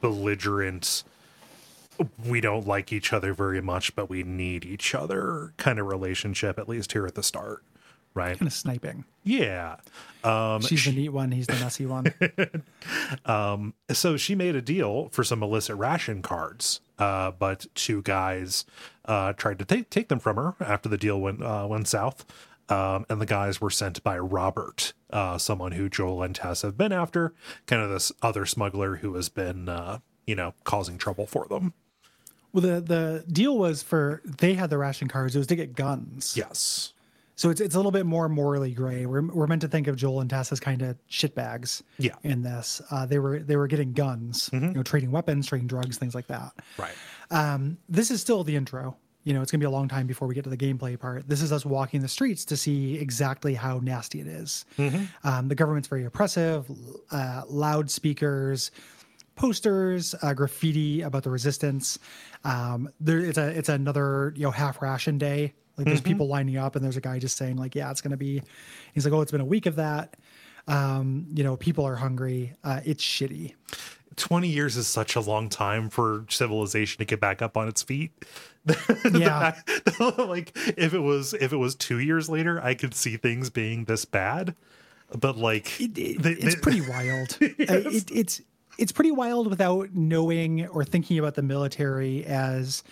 belligerent. 0.03 1.05
We 2.27 2.43
don't 2.43 2.67
like 2.67 2.93
each 2.93 3.13
other 3.13 3.33
very 3.33 3.63
much, 3.63 3.95
but 3.97 4.11
we 4.11 4.23
need 4.23 4.67
each 4.67 4.95
other 4.95 5.55
kind 5.57 5.79
of 5.79 5.87
relationship. 5.87 6.59
At 6.59 6.69
least 6.69 6.93
here 6.93 7.07
at 7.07 7.15
the 7.15 7.23
start, 7.23 7.63
right? 8.13 8.39
Kind 8.39 8.49
of 8.49 8.53
sniping. 8.53 9.05
Yeah. 9.25 9.77
Um, 10.25 10.61
She's 10.61 10.85
the 10.85 10.93
neat 10.93 11.11
one. 11.11 11.33
He's 11.33 11.47
the 11.47 11.55
messy 11.55 11.87
one. 11.87 12.13
so 13.91 14.17
she 14.17 14.35
made 14.35 14.57
a 14.57 14.63
deal 14.63 15.09
for 15.11 15.25
some 15.25 15.43
illicit 15.43 15.77
ration 15.77 16.23
cards, 16.23 16.81
uh, 16.99 17.31
but 17.31 17.67
two 17.75 18.03
guys 18.03 18.65
uh, 19.05 19.33
tried 19.33 19.59
to 19.61 19.65
take 19.65 19.91
take 19.91 20.09
them 20.09 20.19
from 20.19 20.37
her 20.37 20.55
after 20.61 20.89
the 20.89 20.99
deal 20.99 21.21
went 21.21 21.43
uh, 21.43 21.67
went 21.69 21.89
south. 21.89 22.25
Um, 22.69 23.05
and 23.09 23.21
the 23.21 23.27
guys 23.27 23.61
were 23.61 23.71
sent 23.71 24.03
by 24.03 24.19
Robert, 24.19 24.93
uh, 25.11 25.37
someone 25.37 25.73
who 25.73 25.89
Joel 25.89 26.23
and 26.23 26.35
Tess 26.35 26.63
have 26.63 26.79
been 26.79 26.93
after, 26.93 27.35
kind 27.67 27.83
of 27.83 27.91
this 27.91 28.13
other 28.23 28.47
smuggler 28.47 28.97
who 28.97 29.15
has 29.15 29.29
been, 29.29 29.69
uh, 29.69 29.99
you 30.27 30.35
know, 30.35 30.55
causing 30.65 30.97
trouble 30.97 31.27
for 31.27 31.47
them. 31.49 31.75
well, 32.53 32.63
the 32.63 32.81
the 32.81 33.25
deal 33.31 33.59
was 33.59 33.83
for 33.83 34.23
they 34.25 34.55
had 34.55 34.71
the 34.71 34.79
ration 34.79 35.09
cards. 35.09 35.35
It 35.35 35.39
was 35.39 35.49
to 35.49 35.57
get 35.57 35.75
guns. 35.75 36.35
Yes. 36.37 36.93
So 37.35 37.51
it's 37.51 37.61
it's 37.61 37.75
a 37.75 37.79
little 37.79 37.91
bit 37.91 38.07
more 38.07 38.29
morally 38.29 38.73
gray. 38.73 39.05
We're 39.05 39.23
we're 39.27 39.47
meant 39.49 39.63
to 39.63 39.69
think 39.69 39.89
of 39.89 39.97
Joel 39.97 40.21
and 40.21 40.31
Tess 40.31 40.53
as 40.53 40.61
kind 40.61 40.81
of 40.83 40.97
shitbags. 41.11 41.83
Yeah. 41.99 42.15
In 42.23 42.43
this, 42.43 42.81
uh, 42.91 43.05
they 43.07 43.19
were 43.19 43.41
they 43.41 43.57
were 43.57 43.67
getting 43.67 43.93
guns, 43.93 44.49
you 44.53 44.61
know, 44.61 44.83
trading 44.83 45.11
weapons, 45.11 45.47
trading 45.47 45.67
drugs, 45.67 45.99
things 45.99 46.15
like 46.15 46.29
that. 46.29 46.53
Right. 46.79 46.95
Um, 47.31 47.79
this 47.89 48.11
is 48.11 48.21
still 48.21 48.45
the 48.45 48.55
intro. 48.55 48.97
You 49.25 49.35
know, 49.35 49.43
it's 49.43 49.53
gonna 49.53 49.61
be 49.61 49.67
a 49.67 49.71
long 49.71 49.89
time 49.89 50.07
before 50.07 50.27
we 50.27 50.35
get 50.35 50.45
to 50.45 50.51
the 50.51 50.57
gameplay 50.57 50.99
part. 50.99 51.29
This 51.29 51.43
is 51.43 51.53
us 51.53 51.65
walking 51.65 52.01
the 52.01 52.09
streets 52.09 52.45
to 52.47 52.57
see 52.57 52.97
exactly 52.97 53.55
how 53.55 53.79
nasty 53.79 54.21
it 54.21 54.27
is. 54.27 54.65
Um, 55.25 55.49
the 55.49 55.55
government's 55.55 55.89
very 55.89 56.05
oppressive. 56.05 56.67
Uh, 57.11 57.43
loudspeakers, 57.49 58.71
posters, 59.37 60.15
uh, 60.23 60.35
graffiti 60.35 61.03
about 61.03 61.23
the 61.23 61.31
resistance. 61.31 61.99
Um, 62.45 62.89
there, 63.01 63.21
it's 63.21 63.39
a 63.39 63.49
it's 63.57 63.69
another 63.69 64.33
you 64.37 64.43
know 64.43 64.51
half 64.51 64.83
ration 64.83 65.19
day. 65.19 65.55
Like 65.77 65.87
there's 65.87 66.01
people 66.03 66.29
lining 66.29 66.57
up, 66.59 66.77
and 66.77 66.85
there's 66.85 66.97
a 66.97 67.01
guy 67.01 67.19
just 67.19 67.37
saying 67.37 67.57
like, 67.57 67.75
yeah, 67.75 67.91
it's 67.91 68.01
gonna 68.01 68.17
be. 68.17 68.43
He's 68.93 69.05
like, 69.05 69.15
oh, 69.15 69.21
it's 69.21 69.33
been 69.33 69.41
a 69.41 69.45
week 69.45 69.67
of 69.67 69.77
that. 69.77 70.17
Um, 70.69 71.27
you 71.35 71.45
know, 71.45 71.57
people 71.57 71.87
are 71.87 71.97
hungry. 71.97 72.55
Uh, 72.63 72.81
it's 72.85 73.03
shitty. 73.03 73.55
20 74.17 74.49
years 74.49 74.77
is 74.77 74.87
such 74.87 75.17
a 75.17 75.21
long 75.21 75.49
time 75.49 75.89
for 75.89 76.27
civilization 76.29 76.99
to 76.99 77.05
get 77.05 77.21
back 77.21 77.41
up 77.41 77.57
on 77.57 77.69
its 77.69 77.83
feet. 77.83 78.13
Yeah. 79.13 79.57
like 80.19 80.53
if 80.77 80.95
it 80.95 81.01
was 81.01 81.35
if 81.35 81.53
it 81.53 81.57
was 81.57 81.75
2 81.75 81.99
years 81.99 82.29
later, 82.29 82.63
I 82.63 82.75
could 82.75 82.95
see 82.95 83.17
things 83.17 83.51
being 83.51 83.85
this 83.85 84.05
bad. 84.05 84.55
But 85.19 85.37
like 85.37 85.81
it, 85.81 85.97
it- 85.99 86.23
they- 86.23 86.33
it's 86.33 86.55
they- 86.55 86.61
pretty 86.61 86.81
wild. 86.83 87.39
Uh, 87.43 87.91
it, 87.91 88.11
it's 88.11 88.41
it's 88.79 88.93
pretty 88.93 89.11
wild 89.11 89.49
without 89.49 89.93
knowing 89.93 90.67
or 90.69 90.85
thinking 90.85 91.19
about 91.19 91.35
the 91.35 91.43
military 91.43 92.25
as 92.25 92.83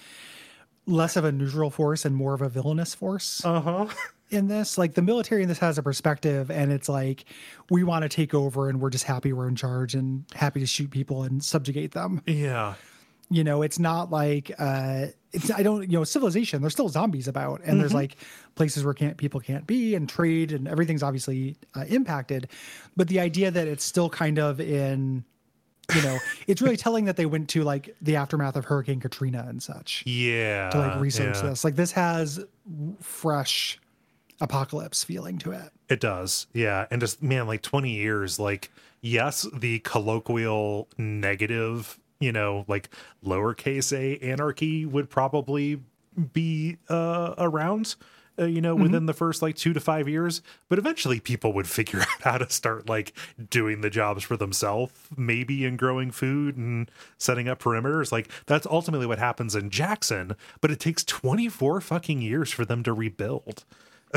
less 0.87 1.17
of 1.17 1.25
a 1.25 1.33
neutral 1.33 1.71
force 1.71 2.05
and 2.05 2.15
more 2.15 2.35
of 2.35 2.43
a 2.43 2.49
villainous 2.49 2.95
force 2.95 3.43
uh-huh. 3.45 3.87
in 4.31 4.49
this. 4.49 4.77
Like 4.77 4.95
the 4.95 5.03
military 5.03 5.43
in 5.43 5.49
this 5.49 5.59
has 5.59 5.79
a 5.79 5.83
perspective, 5.83 6.51
and 6.51 6.71
it's 6.73 6.89
like 6.89 7.25
we 7.71 7.83
want 7.85 8.03
to 8.03 8.09
take 8.09 8.35
over, 8.35 8.69
and 8.69 8.81
we're 8.81 8.91
just 8.91 9.05
happy 9.05 9.33
we're 9.33 9.49
in 9.49 9.57
charge 9.57 9.95
and 9.95 10.25
happy 10.35 10.61
to 10.61 10.67
shoot 10.67 10.91
people 10.91 11.23
and 11.23 11.43
subjugate 11.43 11.93
them. 11.93 12.21
Yeah. 12.27 12.75
You 13.31 13.45
know, 13.45 13.63
it's 13.63 13.79
not 13.79 14.11
like 14.11 14.51
uh 14.59 15.07
it's 15.33 15.51
I 15.51 15.63
don't 15.63 15.83
you 15.83 15.99
know 15.99 16.05
civilization. 16.05 16.61
There's 16.61 16.73
still 16.73 16.89
zombies 16.89 17.29
about, 17.29 17.61
and 17.65 17.81
there's 17.81 17.95
like 17.95 18.17
places 18.57 18.85
where 18.85 18.95
can't 18.95 19.17
people 19.17 19.41
can't 19.41 19.67
be, 19.67 19.95
and 19.95 20.09
trade 20.09 20.53
and 20.53 20.67
everything's 20.67 21.03
obviously 21.03 21.57
uh, 21.77 21.85
impacted. 21.89 22.49
But 22.97 23.09
the 23.09 23.21
idea 23.21 23.51
that 23.53 23.69
it's 23.69 23.85
still 23.85 24.11
kind 24.11 24.39
of 24.41 24.61
in, 24.61 25.25
you 25.95 26.03
know, 26.03 26.19
it's 26.49 26.61
really 26.61 26.77
telling 26.77 27.05
that 27.05 27.17
they 27.17 27.27
went 27.27 27.49
to 27.51 27.63
like 27.63 27.95
the 28.03 28.17
aftermath 28.17 28.57
of 28.57 28.65
Hurricane 28.65 28.99
Katrina 28.99 29.47
and 29.49 29.63
such 29.63 30.03
Yeah. 30.07 30.71
to 30.71 30.79
like 30.79 31.01
research 31.01 31.37
yeah. 31.37 31.51
this. 31.51 31.63
Like 31.63 31.77
this 31.77 31.93
has 31.93 32.45
fresh 33.01 33.79
apocalypse 34.41 35.05
feeling 35.05 35.39
to 35.39 35.53
it. 35.53 35.71
It 35.89 36.01
does. 36.01 36.47
Yeah. 36.53 36.87
And 36.91 37.01
just 37.01 37.23
man, 37.23 37.47
like 37.47 37.63
20 37.63 37.91
years, 37.91 38.39
like 38.41 38.73
yes, 39.01 39.47
the 39.55 39.79
colloquial 39.81 40.89
negative, 40.99 41.99
you 42.21 42.33
know, 42.33 42.65
like 42.69 42.91
lowercase 43.25 43.97
a 43.97 44.19
anarchy 44.25 44.87
would 44.87 45.11
probably 45.11 45.81
be 46.33 46.77
uh 46.89 47.35
around 47.39 47.95
uh, 48.39 48.45
you 48.45 48.61
know 48.61 48.75
within 48.75 49.07
the 49.07 49.13
first 49.13 49.43
like 49.43 49.57
2 49.57 49.73
to 49.73 49.81
5 49.81 50.09
years. 50.09 50.43
But 50.69 50.79
eventually 50.79 51.19
people 51.21 51.53
would 51.55 51.69
figure 51.79 52.01
out 52.01 52.23
how 52.23 52.39
to 52.39 52.51
start 52.51 52.89
like 52.89 53.13
doing 53.49 53.81
the 53.81 53.91
jobs 53.91 54.23
for 54.23 54.37
themselves 54.37 54.93
maybe 55.17 55.65
in 55.65 55.77
growing 55.77 56.11
food 56.11 56.57
and 56.57 56.91
setting 57.19 57.49
up 57.49 57.61
perimeters. 57.61 58.13
Like 58.13 58.29
that's 58.47 58.67
ultimately 58.67 59.07
what 59.07 59.19
happens 59.19 59.55
in 59.55 59.71
Jackson 59.71 60.37
but 60.61 60.71
it 60.71 60.81
takes 60.81 61.05
24 61.05 61.81
fucking 61.81 62.21
years 62.23 62.53
for 62.53 62.65
them 62.65 62.83
to 62.83 62.93
rebuild 62.93 63.65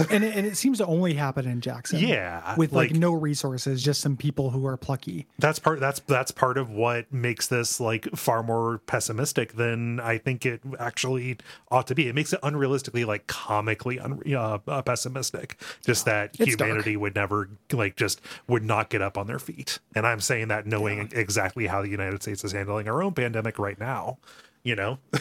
and 0.10 0.24
it, 0.24 0.36
and 0.36 0.46
it 0.48 0.58
seems 0.58 0.80
to 0.80 0.86
only 0.86 1.14
happen 1.14 1.48
in 1.48 1.62
Jackson. 1.62 2.00
Yeah, 2.00 2.56
with 2.56 2.74
like, 2.74 2.92
like- 2.92 3.00
no 3.00 3.14
resources, 3.14 3.84
just 3.84 4.02
some 4.02 4.18
people 4.18 4.50
who 4.50 4.66
are 4.66 4.78
plucky. 4.78 5.28
that's 5.40 5.60
part 5.60 5.80
that's 5.80 6.00
that's 6.02 6.32
part 6.32 6.58
of 6.58 6.70
what 6.70 7.12
makes 7.14 7.48
this 7.48 7.80
like 7.80 8.08
far 8.16 8.44
more 8.44 8.80
pessimistic 8.88 9.54
than 9.54 10.00
I 10.00 10.18
think 10.18 10.46
it 10.46 10.62
actually 10.80 11.38
ought 11.72 11.88
to 11.88 11.96
be. 11.96 12.08
It 12.08 12.16
makes 12.16 12.34
it 12.34 12.42
unrealistically 12.42 13.06
like 13.06 13.28
comically 13.28 14.00
un- 14.00 14.22
uh, 14.34 14.60
uh, 14.68 14.82
pessimistic. 14.82 15.62
Just 15.86 16.06
that 16.06 16.32
It's 16.40 16.56
dark. 16.56 16.70
humanity 16.70 16.98
would 16.98 17.16
never 17.16 17.50
like 17.72 17.96
just 17.96 18.22
would 18.48 18.64
not 18.64 18.90
get 18.90 19.02
up 19.02 19.18
on 19.18 19.28
their 19.28 19.40
feet. 19.40 19.80
And 19.96 20.08
I'm 20.08 20.20
saying 20.22 20.48
that 20.48 20.66
knowing 20.66 21.10
exactly 21.14 21.68
how 21.68 21.82
the 21.82 21.90
United 21.90 22.22
States 22.24 22.44
is 22.44 22.52
handling 22.52 22.88
our 22.88 23.04
own 23.04 23.14
pandemic 23.14 23.60
right 23.60 23.80
now. 23.80 24.18
You 24.64 24.76
know, 24.78 24.98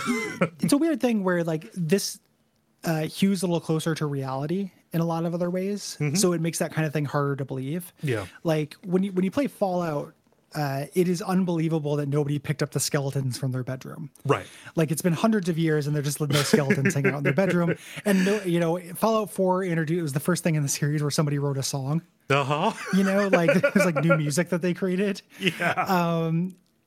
it's 0.61 0.73
a 0.73 0.79
weird 0.79 1.01
thing 1.01 1.25
where 1.25 1.43
like 1.43 1.70
this 1.75 2.20
uh 2.85 3.03
hews 3.03 3.43
a 3.43 3.47
little 3.47 3.61
closer 3.61 3.95
to 3.95 4.07
reality 4.07 4.70
in 4.93 5.01
a 5.01 5.05
lot 5.07 5.24
of 5.24 5.33
other 5.35 5.49
ways 5.51 5.97
so 6.14 6.33
it 6.33 6.41
makes 6.41 6.59
that 6.59 6.72
kind 6.72 6.87
of 6.87 6.93
thing 6.93 7.05
harder 7.05 7.37
to 7.37 7.45
believe 7.45 7.93
Yeah. 8.03 8.26
like 8.45 8.74
when 8.85 9.03
you 9.03 9.12
when 9.12 9.24
you 9.24 9.30
play 9.30 9.47
fallout 9.47 10.12
uh 10.55 10.85
it 10.93 11.09
is 11.09 11.22
unbelievable 11.22 11.97
that 11.97 12.09
nobody 12.09 12.39
picked 12.39 12.62
up 12.62 12.72
the 12.72 12.80
skeletons 12.80 13.39
from 13.39 13.53
their 13.53 13.62
bedroom 13.62 14.11
right? 14.26 14.47
like 14.76 14.91
it's 14.91 15.01
been 15.01 15.14
hundreds 15.14 15.49
of 15.49 15.57
years 15.57 15.87
and 15.87 15.97
they're 15.97 16.03
just 16.03 16.18
those 16.18 16.47
skeletons 16.49 16.93
hang 16.95 17.07
out 17.07 17.16
in 17.18 17.22
their 17.22 17.33
bedroom 17.33 17.74
and 18.05 18.24
no 18.26 18.43
you 18.43 18.61
know 18.61 18.78
fallout 18.95 19.30
4 19.30 19.64
introduced 19.64 19.99
it 19.99 20.03
was 20.03 20.12
the 20.12 20.20
first 20.20 20.45
thing 20.45 20.55
in 20.57 20.62
the 20.62 20.68
series 20.68 21.01
where 21.03 21.11
somebody 21.11 21.39
wrote 21.39 21.57
a 21.57 21.62
song 21.62 22.03
Uh 22.28 22.45
huh. 22.45 22.72
you 22.95 23.03
know 23.05 23.28
like 23.28 23.49
it 23.57 23.74
was 23.74 23.85
like 23.87 23.95
new 24.05 24.14
music 24.24 24.51
that 24.51 24.61
they 24.61 24.74
created 24.74 25.22
Yeah. 25.41 25.85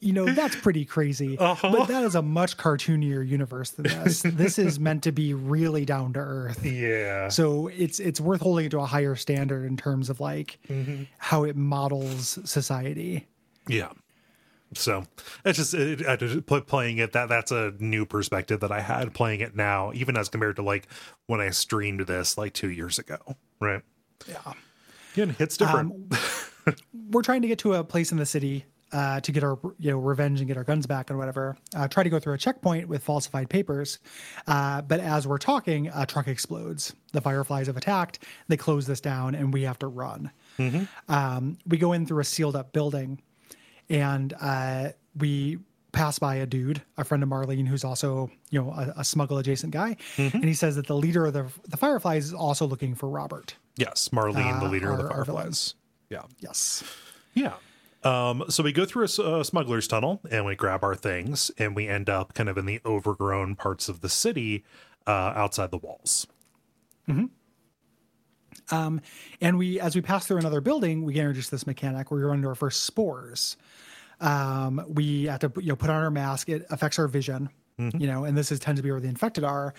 You 0.02 0.12
know 0.14 0.26
that's 0.26 0.56
pretty 0.58 0.84
crazy 0.86 1.38
Uh-huh. 1.40 1.72
but 1.72 1.88
that 1.88 2.04
is 2.04 2.16
a 2.16 2.22
much 2.22 2.58
cartoonier 2.58 3.28
universe 3.28 3.72
than 3.72 3.84
this 4.04 4.22
this 4.26 4.60
is 4.60 4.80
meant 4.80 5.04
to 5.04 5.12
be 5.12 5.34
really 5.34 5.86
down 5.86 6.14
to 6.14 6.20
earth 6.20 6.64
yeah. 6.66 7.30
so 7.30 7.68
it's 7.68 8.00
it's 8.00 8.20
worth 8.20 8.42
holding 8.42 8.66
it 8.66 8.70
to 8.72 8.80
a 8.80 8.86
higher 8.86 9.16
standard 9.16 9.66
in 9.66 9.78
terms 9.78 10.10
of 10.10 10.20
like 10.20 10.60
Mm-hmm. 10.70 11.04
how 11.18 11.44
it 11.44 11.56
models 11.56 12.38
society 12.44 13.28
Yeah. 13.68 13.90
So 14.74 15.06
it's 15.46 15.58
just 15.58 15.74
it, 15.74 16.06
I 16.06 16.18
just 16.18 16.46
playing 16.48 16.98
it 16.98 17.14
that 17.14 17.30
that's 17.30 17.52
a 17.52 17.74
new 17.80 18.06
perspective 18.06 18.60
that 18.60 18.72
I 18.74 18.82
had 18.82 19.14
playing 19.14 19.40
it 19.40 19.56
now, 19.56 19.92
even 19.94 20.18
as 20.18 20.28
compared 20.28 20.58
to 20.58 20.64
like 20.64 20.88
when 21.28 21.40
I 21.40 21.52
streamed 21.52 22.02
this 22.02 22.38
like 22.38 22.52
two 22.54 22.70
years 22.70 23.00
ago. 23.00 23.18
Right. 23.62 23.82
yeah 24.28 24.54
Yeah, 25.16 25.32
it's 25.40 25.56
different. 25.56 26.14
we're 27.10 27.22
trying 27.22 27.42
to 27.44 27.48
get 27.48 27.60
to 27.60 27.76
a 27.76 27.84
place 27.86 28.12
in 28.12 28.18
the 28.18 28.26
city 28.26 28.66
uh, 28.92 29.20
to 29.22 29.32
get 29.32 29.44
our 29.44 29.58
you 29.80 29.92
know 29.92 29.98
revenge 30.00 30.40
and 30.40 30.48
get 30.48 30.58
our 30.58 30.64
guns 30.64 30.86
back 30.88 31.10
and 31.10 31.20
whatever. 31.20 31.58
Uh, 31.76 31.88
try 31.88 32.04
to 32.04 32.10
go 32.10 32.20
through 32.20 32.34
a 32.34 32.38
checkpoint 32.38 32.88
with 32.88 33.04
falsified 33.04 33.50
papers, 33.50 34.00
uh, 34.48 34.82
but 34.82 35.00
as 35.00 35.28
we're 35.28 35.38
talking, 35.38 35.90
a 35.94 36.06
truck 36.06 36.28
explodes. 36.28 36.94
The 37.12 37.22
fireflies 37.22 37.68
have 37.68 37.78
attacked. 37.78 38.20
They 38.48 38.58
close 38.58 38.86
this 38.88 39.02
down, 39.02 39.36
and 39.36 39.54
we 39.54 39.64
have 39.64 39.80
to 39.80 39.88
run. 39.88 40.32
Um, 41.08 41.58
we 41.68 41.78
go 41.78 41.94
in 41.94 42.06
through 42.06 42.20
a 42.22 42.24
sealed 42.24 42.56
up 42.56 42.72
building, 42.74 43.22
and 43.90 44.34
uh, 44.40 44.90
we 45.18 45.60
pass 45.92 46.20
by 46.20 46.36
a 46.36 46.46
dude, 46.46 46.82
a 46.98 47.04
friend 47.04 47.24
of 47.24 47.30
Marlene, 47.30 47.68
who's 47.68 47.84
also 47.84 48.30
you 48.50 48.62
know 48.62 48.72
a, 48.72 48.94
a 48.98 49.04
smuggle 49.04 49.38
adjacent 49.38 49.72
guy, 49.74 49.98
and 50.18 50.44
he 50.44 50.54
says 50.54 50.76
that 50.76 50.88
the 50.88 50.96
leader 50.96 51.26
of 51.26 51.34
the 51.34 51.48
the 51.68 51.78
fireflies 51.78 52.26
is 52.26 52.34
also 52.34 52.66
looking 52.66 52.96
for 52.96 53.10
Robert. 53.10 53.56
yes, 53.78 54.10
Marlene, 54.10 54.60
the 54.60 54.66
uh, 54.68 54.70
leader 54.70 54.92
of 54.92 54.98
the 54.98 55.04
our- 55.06 55.10
our 55.20 55.26
Fireflies. 55.26 55.76
Yeah. 56.10 56.22
Yes. 56.40 56.84
Yeah. 57.34 57.54
Um, 58.06 58.46
so 58.50 58.62
we 58.64 58.72
go 58.72 58.86
through 58.86 59.06
a 59.06 59.44
smuggler's 59.44 59.88
tunnel 59.88 60.22
and 60.30 60.46
we 60.46 60.56
grab 60.56 60.84
our 60.84 60.96
things 60.96 61.50
and 61.58 61.76
we 61.76 61.88
end 61.88 62.08
up 62.10 62.36
kind 62.36 62.48
of 62.48 62.58
in 62.58 62.68
the 62.68 62.80
overgrown 62.86 63.56
parts 63.56 63.90
of 63.90 64.02
the 64.02 64.10
city 64.10 64.64
uh, 65.08 65.34
outside 65.36 65.72
the 65.72 65.80
walls. 65.80 66.28
And 69.42 69.58
we, 69.58 69.80
as 69.80 69.96
we 69.96 70.02
pass 70.02 70.28
through 70.28 70.38
another 70.38 70.62
building, 70.62 71.04
we 71.04 71.14
get 71.14 71.22
introduced 71.22 71.50
to 71.50 71.56
this 71.56 71.68
mechanic 71.68 72.12
where 72.12 72.20
we 72.20 72.26
run 72.26 72.38
into 72.38 72.48
our 72.48 72.56
first 72.56 72.84
spores. 72.86 73.58
Um, 74.22 74.84
we 74.88 75.26
have 75.26 75.40
to, 75.42 75.52
you 75.58 75.70
know, 75.70 75.76
put 75.76 75.90
on 75.90 76.02
our 76.04 76.12
mask. 76.12 76.48
It 76.50 76.66
affects 76.70 76.98
our 77.00 77.08
vision, 77.08 77.50
you 78.00 78.08
know, 78.08 78.24
and 78.24 78.38
this 78.38 78.52
is 78.52 78.60
tends 78.60 78.80
to 78.80 78.84
be 78.84 78.90
where 78.90 79.00
the 79.02 79.08
infected 79.10 79.44
are. 79.44 79.74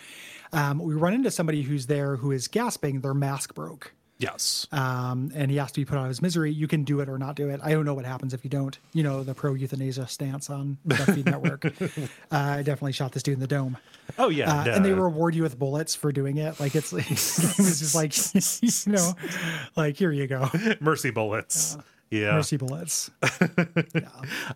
Um, 0.53 0.79
we 0.79 0.95
run 0.95 1.15
into 1.15 1.31
somebody 1.31 1.63
who's 1.63 1.87
there 1.87 2.17
who 2.17 2.33
is 2.33 2.47
gasping. 2.49 3.01
Their 3.01 3.15
mask 3.15 3.55
broke. 3.55 3.93
Yes. 4.19 4.67
um, 4.73 5.31
and 5.35 5.51
he 5.51 5.59
has 5.59 5.73
to 5.73 5.81
be 5.81 5.85
put 5.85 5.99
out 5.99 6.05
of 6.05 6.09
his 6.09 6.23
misery. 6.23 6.51
You 6.51 6.67
can 6.67 6.85
do 6.85 7.01
it 7.01 7.09
or 7.09 7.19
not 7.19 7.37
do 7.37 7.51
it. 7.51 7.61
I 7.63 7.73
don't 7.73 7.85
know 7.85 7.93
what 7.95 8.05
happens 8.07 8.33
if 8.33 8.43
you 8.45 8.51
don't. 8.51 8.79
You 8.95 9.03
know, 9.03 9.23
the 9.23 9.35
pro 9.35 9.53
euthanasia 9.55 10.07
stance 10.07 10.49
on 10.49 10.79
BuzzFeed 10.89 11.27
Network. 11.27 11.67
Uh, 11.67 11.99
I 12.31 12.63
definitely 12.63 12.93
shot 12.93 13.13
this 13.13 13.23
dude 13.23 13.35
in 13.35 13.41
the 13.41 13.47
dome. 13.47 13.77
oh 14.19 14.29
yeah. 14.31 14.61
Uh, 14.61 14.65
no. 14.65 14.73
And 14.73 14.85
they 14.85 14.93
reward 14.93 15.35
you 15.35 15.43
with 15.43 15.59
bullets 15.59 15.95
for 15.95 16.13
doing 16.13 16.39
it. 16.39 16.59
Like 16.59 16.75
it's, 16.75 16.93
it 16.95 17.09
was 17.09 17.79
just 17.79 17.95
like, 17.95 18.15
you 18.87 18.93
know, 18.93 19.13
like 19.77 19.97
here 19.97 20.13
you 20.13 20.27
go, 20.27 20.49
mercy 20.81 21.11
bullets. 21.11 21.77
Yeah. 22.11 22.33
mercy 22.33 22.57
bullets. 22.57 23.11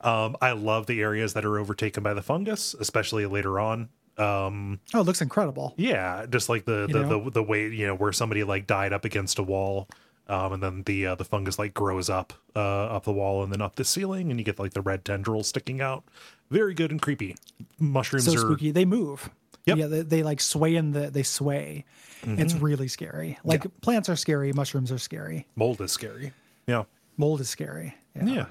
Um, 0.01 0.37
I 0.41 0.53
love 0.53 0.87
the 0.87 1.01
areas 1.01 1.35
that 1.35 1.45
are 1.45 1.59
overtaken 1.59 2.03
by 2.03 2.15
the 2.15 2.23
fungus, 2.23 2.75
especially 2.75 3.27
later 3.27 3.59
on. 3.61 3.89
Um, 4.21 4.81
Oh, 4.95 5.01
it 5.01 5.05
looks 5.05 5.23
incredible. 5.23 5.75
yeah, 5.77 6.27
just 6.29 6.49
like 6.49 6.65
the 6.65 6.87
the, 6.91 7.05
the 7.05 7.31
the 7.31 7.43
way 7.43 7.69
you 7.69 7.87
know 7.87 7.95
where 7.95 8.13
somebody 8.13 8.45
like 8.45 8.67
died 8.67 8.93
up 8.93 9.05
against 9.05 9.39
a 9.39 9.43
wall, 9.43 9.89
um, 10.29 10.53
and 10.55 10.63
then 10.63 10.83
the 10.85 11.07
uh, 11.07 11.15
the 11.15 11.25
fungus 11.25 11.59
like 11.59 11.73
grows 11.75 12.11
up 12.11 12.33
uh, 12.55 12.59
up 12.97 13.05
the 13.05 13.13
wall 13.13 13.43
and 13.43 13.53
then 13.53 13.61
up 13.63 13.77
the 13.77 13.85
ceiling, 13.85 14.31
and 14.31 14.39
you 14.39 14.45
get 14.45 14.59
like 14.59 14.75
the 14.75 14.83
red 14.83 15.05
tendrils 15.05 15.49
sticking 15.49 15.81
out. 15.81 16.05
Very 16.51 16.75
good 16.75 16.91
and 16.91 17.01
creepy. 17.01 17.37
Mushrooms 17.79 18.27
So 18.27 18.35
are 18.35 18.39
spooky. 18.39 18.71
They 18.73 18.85
move. 18.85 19.31
Yep. 19.67 19.77
Mm-hmm. 19.77 19.81
Yeah, 19.81 19.87
they, 19.87 20.03
they 20.03 20.23
like 20.23 20.41
sway 20.41 20.75
in 20.77 20.91
the 20.93 21.11
they 21.11 21.23
sway. 21.23 21.85
It's 22.23 22.55
really 22.55 22.89
scary. 22.89 23.39
Like 23.45 23.65
plants 23.81 24.09
are 24.11 24.17
scary, 24.17 24.53
mushrooms 24.53 24.93
are 24.93 24.99
scary, 24.99 25.47
mold 25.57 25.81
is 25.81 25.91
scary. 25.93 26.33
Yeah, 26.67 26.85
mold 27.17 27.41
is 27.41 27.49
scary. 27.49 27.95
yeah. 28.15 28.47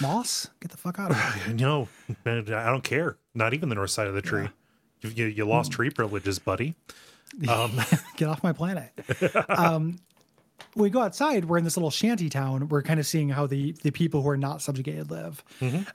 Moss, 0.00 0.48
get 0.60 0.70
the 0.70 0.76
fuck 0.78 0.98
out 0.98 1.10
of 1.10 1.34
here. 1.44 1.54
Know, 1.54 1.88
I 2.26 2.40
don't 2.70 2.82
care. 2.84 3.16
Not 3.34 3.52
even 3.54 3.68
the 3.68 3.74
north 3.74 3.90
side 3.90 4.06
of 4.08 4.14
the 4.14 4.22
tree. 4.22 4.42
You, 4.44 4.48
you, 5.04 5.26
you 5.26 5.44
lost 5.44 5.72
Hmm. 5.72 5.76
tree 5.76 5.90
privileges, 5.90 6.38
buddy. 6.38 6.74
get 8.16 8.28
off 8.28 8.42
my 8.42 8.52
planet. 8.52 8.90
um, 9.48 9.98
we 10.76 10.88
go 10.90 11.00
outside, 11.02 11.44
we're 11.44 11.58
in 11.58 11.64
this 11.64 11.76
little 11.76 11.90
shanty 11.90 12.28
town. 12.28 12.68
We're 12.68 12.82
kind 12.82 12.98
of 13.00 13.06
seeing 13.06 13.28
how 13.28 13.46
the 13.46 13.72
the 13.82 13.90
people 13.92 14.22
who 14.22 14.28
are 14.28 14.36
not 14.36 14.60
subjugated 14.62 15.10
live, 15.10 15.42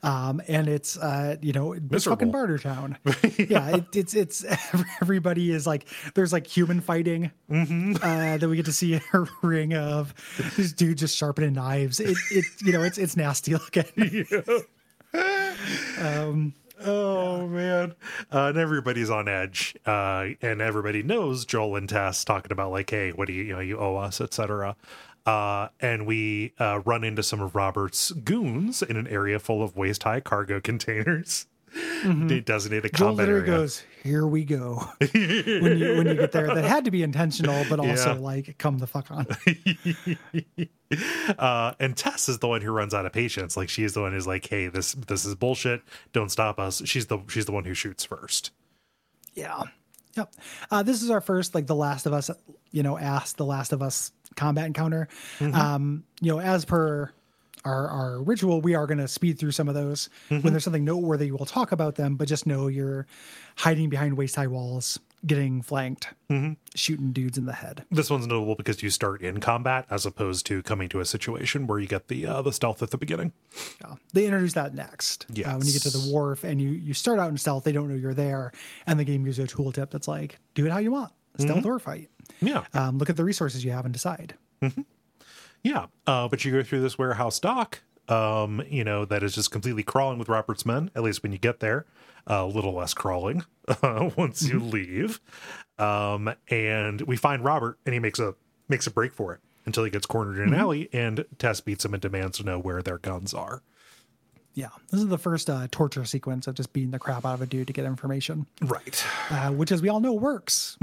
um, 0.03 0.41
and 0.47 0.67
it's 0.69 0.97
uh, 0.97 1.35
you 1.41 1.51
know 1.53 1.73
it's 1.73 1.83
Mm-hmm. 1.83 2.09
Fucking 2.09 2.31
barter 2.31 2.57
town. 2.57 2.97
yeah, 3.37 3.77
it, 3.77 3.95
it's 3.95 4.13
it's 4.13 4.45
everybody 5.01 5.51
is 5.51 5.65
like 5.67 5.85
there's 6.13 6.31
like 6.33 6.45
human 6.47 6.79
fighting 6.81 7.31
Mm-hmm. 7.49 7.95
uh, 8.01 8.37
that 8.37 8.47
we 8.49 8.55
get 8.57 8.65
to 8.65 8.73
see 8.73 8.95
a 8.95 9.01
ring 9.41 9.73
of 9.75 10.13
this 10.57 10.71
dude 10.73 10.97
just 10.97 11.15
sharpening 11.17 11.53
knives. 11.53 11.99
It 11.99 12.17
it 12.31 12.45
you 12.63 12.71
know 12.73 12.83
it's 12.83 12.97
it's 12.97 13.15
nasty 13.17 13.53
looking. 13.53 14.25
Oh 16.81 17.45
man, 17.47 17.95
uh, 18.31 18.45
and 18.47 18.57
everybody's 18.57 19.09
on 19.09 19.27
edge, 19.27 19.75
uh, 19.85 20.27
and 20.41 20.61
everybody 20.61 21.03
knows 21.03 21.45
Joel 21.45 21.75
and 21.75 21.89
Tess 21.89 22.23
talking 22.23 22.53
about 22.53 22.71
like, 22.71 22.89
hey, 22.89 23.11
what 23.11 23.27
do 23.27 23.33
you, 23.33 23.43
you 23.43 23.53
know, 23.53 23.59
you 23.59 23.77
owe 23.77 23.97
us, 23.97 24.21
etc. 24.21 24.77
Uh, 25.25 25.67
and 25.81 26.05
we 26.07 26.53
uh, 26.59 26.79
run 26.85 27.03
into 27.03 27.21
some 27.21 27.41
of 27.41 27.53
Robert's 27.53 28.11
goons 28.11 28.81
in 28.81 28.95
an 28.95 29.07
area 29.07 29.39
full 29.39 29.61
of 29.61 29.75
waist 29.75 30.03
high 30.03 30.21
cargo 30.21 30.61
containers. 30.61 31.47
They 32.03 32.39
designated 32.41 32.91
Mm-hmm. 32.91 32.97
Joel 32.97 33.07
combat 33.09 33.29
area. 33.29 33.45
goes, 33.45 33.83
"Here 34.03 34.25
we 34.27 34.43
go." 34.45 34.83
when 34.99 35.77
you 35.77 35.97
when 35.97 36.07
you 36.07 36.15
get 36.15 36.31
there, 36.31 36.53
that 36.53 36.63
had 36.65 36.85
to 36.85 36.91
be 36.91 37.03
intentional, 37.03 37.65
but 37.69 37.79
also 37.79 38.13
Yeah. 38.13 38.19
like, 38.19 38.57
come 38.57 38.77
the 38.79 38.87
fuck 38.87 39.09
on. 39.11 39.27
uh, 41.37 41.73
and 41.79 41.95
Tess 41.95 42.29
is 42.29 42.39
the 42.39 42.47
one 42.47 42.61
who 42.61 42.71
runs 42.71 42.93
out 42.93 43.05
of 43.05 43.13
patience. 43.13 43.55
Like 43.57 43.69
she's 43.69 43.93
the 43.93 44.01
one 44.01 44.11
who's 44.13 44.27
like, 44.27 44.47
"Hey, 44.47 44.67
this 44.67 44.93
this 44.93 45.25
is 45.25 45.35
bullshit. 45.35 45.81
Don't 46.13 46.29
stop 46.31 46.59
us." 46.59 46.81
She's 46.85 47.07
the 47.07 47.19
she's 47.27 47.45
the 47.45 47.51
one 47.51 47.65
who 47.65 47.73
shoots 47.73 48.03
first. 48.03 48.51
Yeah. 49.33 49.63
Yep. 50.17 50.33
Uh, 50.71 50.83
this 50.83 51.03
is 51.03 51.11
our 51.11 51.21
first, 51.21 51.53
like, 51.53 51.67
The 51.67 51.75
Last 51.75 52.07
of 52.07 52.13
Us, 52.13 52.31
you 52.71 52.81
know, 52.81 52.97
asked 52.97 53.37
The 53.37 53.45
Last 53.45 53.71
of 53.71 53.83
Us 53.83 54.11
combat 54.35 54.65
encounter. 54.65 55.07
Um, 55.39 56.03
you 56.19 56.31
know, 56.31 56.39
as 56.39 56.65
per 56.65 57.11
our, 57.65 57.87
our 57.89 58.21
ritual, 58.21 58.61
we 58.61 58.73
are 58.75 58.87
going 58.87 58.97
to 58.99 59.07
speed 59.07 59.37
through 59.39 59.51
some 59.51 59.67
of 59.67 59.75
those. 59.75 60.09
When 60.29 60.41
there's 60.41 60.63
something 60.63 60.85
noteworthy, 60.85 61.31
we'll 61.31 61.45
talk 61.45 61.71
about 61.71 61.95
them, 61.95 62.15
but 62.15 62.27
just 62.27 62.45
know 62.47 62.67
you're 62.67 63.05
hiding 63.57 63.89
behind 63.89 64.17
waist 64.17 64.35
high 64.35 64.47
walls, 64.47 64.97
getting 65.25 65.61
flanked, 65.61 66.07
shooting 66.75 67.11
dudes 67.11 67.37
in 67.37 67.45
the 67.45 67.53
head. 67.53 67.83
This 67.91 68.09
one's 68.09 68.27
notable 68.27 68.55
because 68.55 68.81
you 68.81 68.89
start 68.89 69.21
in 69.21 69.39
combat 69.41 69.85
as 69.89 70.05
opposed 70.05 70.45
to 70.47 70.63
coming 70.63 70.87
to 70.89 70.99
a 71.01 71.05
situation 71.05 71.67
where 71.67 71.79
you 71.79 71.87
get 71.87 72.07
the 72.07 72.25
uh, 72.25 72.41
the 72.41 72.53
stealth 72.53 72.81
at 72.81 72.91
the 72.91 72.97
beginning. 72.97 73.33
Yeah. 73.81 73.95
They 74.13 74.25
introduce 74.25 74.53
that 74.53 74.73
next. 74.73 75.25
Uh, 75.29 75.57
when 75.57 75.67
you 75.67 75.73
get 75.73 75.81
to 75.81 75.89
the 75.89 76.09
wharf 76.11 76.43
and 76.45 76.61
you, 76.61 76.69
you 76.69 76.93
start 76.93 77.19
out 77.19 77.29
in 77.29 77.37
stealth, 77.37 77.65
they 77.65 77.71
don't 77.73 77.89
know 77.89 77.95
you're 77.95 78.13
there. 78.13 78.53
And 78.87 78.97
the 78.99 79.03
game 79.03 79.25
gives 79.25 79.37
you 79.37 79.43
a 79.43 79.47
tooltip 79.47 79.91
that's 79.91 80.07
like, 80.07 80.39
do 80.53 80.65
it 80.65 80.71
how 80.71 80.77
you 80.79 80.91
want, 80.91 81.11
stealth 81.37 81.65
or 81.65 81.79
fight. 81.79 82.09
Yeah, 82.41 82.63
Um, 82.73 82.97
look 82.99 83.09
at 83.09 83.17
the 83.17 83.25
resources 83.25 83.65
you 83.65 83.71
have 83.71 83.83
and 83.85 83.93
decide. 83.93 84.35
Yeah. 85.63 85.87
Uh, 86.07 86.27
but 86.27 86.43
you 86.45 86.51
go 86.51 86.63
through 86.63 86.81
this 86.81 86.97
warehouse 86.97 87.39
dock, 87.39 87.81
um, 88.07 88.61
you 88.69 88.83
know, 88.83 89.05
that 89.05 89.23
is 89.23 89.35
just 89.35 89.51
completely 89.51 89.83
crawling 89.83 90.17
with 90.19 90.29
Robert's 90.29 90.65
men. 90.65 90.89
At 90.95 91.03
least 91.03 91.21
when 91.23 91.31
you 91.31 91.37
get 91.37 91.59
there, 91.59 91.85
a 92.27 92.45
little 92.45 92.73
less 92.73 92.93
crawling 92.93 93.43
uh, 93.67 94.09
once 94.17 94.47
you 94.47 94.59
leave. 94.59 95.19
Um, 95.77 96.33
and 96.49 97.01
we 97.01 97.15
find 97.15 97.43
Robert, 97.43 97.77
and 97.85 97.93
he 97.93 97.99
makes 97.99 98.19
a 98.19 98.35
makes 98.67 98.85
a 98.87 98.91
break 98.91 99.13
for 99.13 99.33
it 99.33 99.39
until 99.65 99.83
he 99.83 99.89
gets 99.89 100.05
cornered 100.05 100.37
in 100.41 100.53
an 100.53 100.59
alley, 100.59 100.89
and 100.93 101.25
Tess 101.37 101.61
beats 101.61 101.85
him 101.85 101.93
and 101.93 102.01
demands 102.01 102.37
to 102.39 102.43
know 102.43 102.57
where 102.59 102.81
their 102.81 102.97
guns 102.97 103.33
are. 103.33 103.61
Yeah, 104.55 104.69
this 104.89 104.99
is 104.99 105.07
the 105.07 105.17
first 105.17 105.49
uh, 105.49 105.67
torture 105.71 106.03
sequence 106.05 106.47
of 106.47 106.55
just 106.55 106.73
beating 106.73 106.91
the 106.91 106.99
crap 106.99 107.23
out 107.25 107.35
of 107.35 107.41
a 107.41 107.45
dude 107.45 107.67
to 107.67 107.73
get 107.73 107.85
information, 107.85 108.45
Right. 108.61 109.05
uh, 109.29 109.51
which, 109.51 109.71
as 109.71 109.81
we 109.81 109.89
all 109.89 109.99
know, 109.99 110.11
works. 110.13 110.75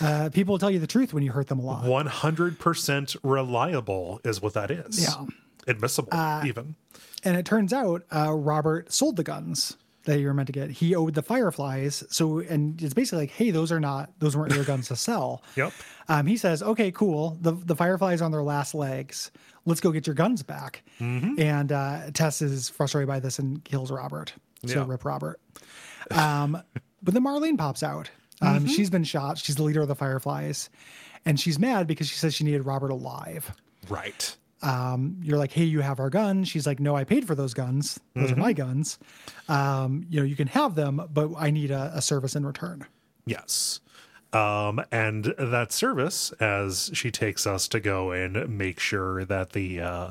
Uh, 0.00 0.28
people 0.32 0.52
will 0.52 0.58
tell 0.58 0.70
you 0.70 0.78
the 0.80 0.86
truth 0.86 1.14
when 1.14 1.22
you 1.22 1.30
hurt 1.32 1.46
them 1.48 1.58
a 1.60 1.62
lot. 1.62 1.84
One 1.84 2.06
hundred 2.06 2.58
percent 2.58 3.14
reliable 3.22 4.20
is 4.24 4.42
what 4.42 4.54
that 4.54 4.70
is. 4.70 5.00
Yeah. 5.02 5.26
Admissible, 5.66 6.10
even. 6.44 6.74
And 7.22 7.36
it 7.36 7.46
turns 7.46 7.72
out 7.72 8.02
uh, 8.14 8.32
Robert 8.32 8.92
sold 8.92 9.16
the 9.16 9.22
guns 9.22 9.76
that 10.04 10.18
you 10.20 10.26
were 10.26 10.34
meant 10.34 10.48
to 10.48 10.52
get. 10.52 10.70
He 10.70 10.94
owed 10.94 11.14
the 11.14 11.22
Fireflies. 11.22 12.04
So, 12.10 12.40
and 12.40 12.80
it's 12.82 12.92
basically 12.92 13.20
like, 13.20 13.30
hey, 13.30 13.50
those 13.50 13.72
are 13.72 13.80
not, 13.80 14.10
those 14.18 14.36
weren't 14.36 14.52
your 14.52 14.64
guns 14.64 14.88
to 14.88 14.96
sell. 14.96 15.42
Yep. 15.56 15.72
Um, 16.10 16.26
he 16.26 16.36
says, 16.36 16.62
okay, 16.62 16.90
cool. 16.92 17.38
The, 17.40 17.52
the 17.52 17.74
Fireflies 17.74 18.20
are 18.20 18.26
on 18.26 18.30
their 18.30 18.42
last 18.42 18.74
legs. 18.74 19.30
Let's 19.64 19.80
go 19.80 19.90
get 19.90 20.06
your 20.06 20.12
guns 20.12 20.42
back. 20.42 20.82
And 20.98 21.72
uh, 21.72 22.10
Tess 22.12 22.42
is 22.42 22.68
frustrated 22.68 23.08
by 23.08 23.20
this 23.20 23.38
and 23.38 23.64
kills 23.64 23.90
Robert. 23.90 24.34
So 24.66 24.80
Yeah. 24.80 24.84
rip 24.86 25.06
Robert. 25.06 25.40
Um, 26.10 26.60
but 27.02 27.14
then 27.14 27.24
Marlene 27.24 27.56
pops 27.56 27.82
out. 27.82 28.10
Um, 28.44 28.66
She's 28.66 28.90
been 28.90 29.04
shot. 29.04 29.38
She's 29.38 29.56
the 29.56 29.62
leader 29.62 29.82
of 29.82 29.88
the 29.88 29.94
Fireflies. 29.94 30.70
And 31.26 31.40
she's 31.40 31.58
mad 31.58 31.86
because 31.86 32.08
she 32.08 32.16
says 32.16 32.34
she 32.34 32.44
needed 32.44 32.66
Robert 32.66 32.90
alive. 32.90 33.50
Right. 33.88 34.36
Um, 34.62 35.18
you're 35.22 35.38
like, 35.38 35.52
hey, 35.52 35.64
you 35.64 35.80
have 35.80 36.00
our 36.00 36.10
guns. 36.10 36.48
She's 36.48 36.66
like, 36.66 36.80
no, 36.80 36.96
I 36.96 37.04
paid 37.04 37.26
for 37.26 37.34
those 37.34 37.54
guns. 37.54 38.00
Those 38.14 38.32
are 38.32 38.36
my 38.36 38.52
guns. 38.52 38.98
Um, 39.48 40.06
you 40.08 40.20
know, 40.20 40.26
you 40.26 40.36
can 40.36 40.48
have 40.48 40.74
them, 40.74 41.06
but 41.12 41.30
I 41.36 41.50
need 41.50 41.70
a, 41.70 41.92
a 41.94 42.02
service 42.02 42.34
in 42.34 42.46
return. 42.46 42.86
Yes. 43.26 43.80
Um, 44.32 44.82
and 44.90 45.34
that 45.38 45.70
service, 45.72 46.32
as 46.40 46.90
she 46.92 47.10
takes 47.10 47.46
us 47.46 47.68
to 47.68 47.80
go 47.80 48.10
and 48.10 48.58
make 48.58 48.80
sure 48.80 49.24
that 49.24 49.52
the 49.52 49.80
uh, 49.80 50.10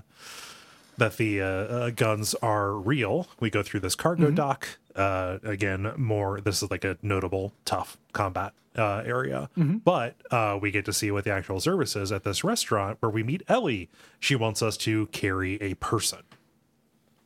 that 0.98 1.18
the 1.18 1.42
uh, 1.42 1.46
uh, 1.46 1.90
guns 1.90 2.34
are 2.36 2.74
real, 2.74 3.28
we 3.40 3.50
go 3.50 3.64
through 3.64 3.82
this 3.82 3.96
cargo 3.96 4.32
dock. 4.32 4.68
Uh, 4.96 5.40
again, 5.44 5.92
more. 5.98 6.40
This 6.42 6.62
is 6.62 6.70
like 6.72 6.84
a 6.84 6.98
notable 7.02 7.54
tough 7.66 7.98
combat 8.14 8.54
uh, 8.78 9.04
area, 9.06 9.50
but 9.56 10.16
uh, 10.32 10.58
we 10.62 10.72
get 10.72 10.86
to 10.86 10.94
see 10.94 11.10
what 11.12 11.24
the 11.24 11.32
actual 11.32 11.60
service 11.60 11.96
is 11.96 12.12
at 12.12 12.24
this 12.24 12.44
restaurant 12.44 12.98
where 13.02 13.10
we 13.10 13.24
meet 13.24 13.44
Ellie. 13.48 13.90
She 14.20 14.36
wants 14.36 14.62
us 14.62 14.78
to 14.78 15.08
carry 15.08 15.62
a 15.62 15.74
person. 15.76 16.20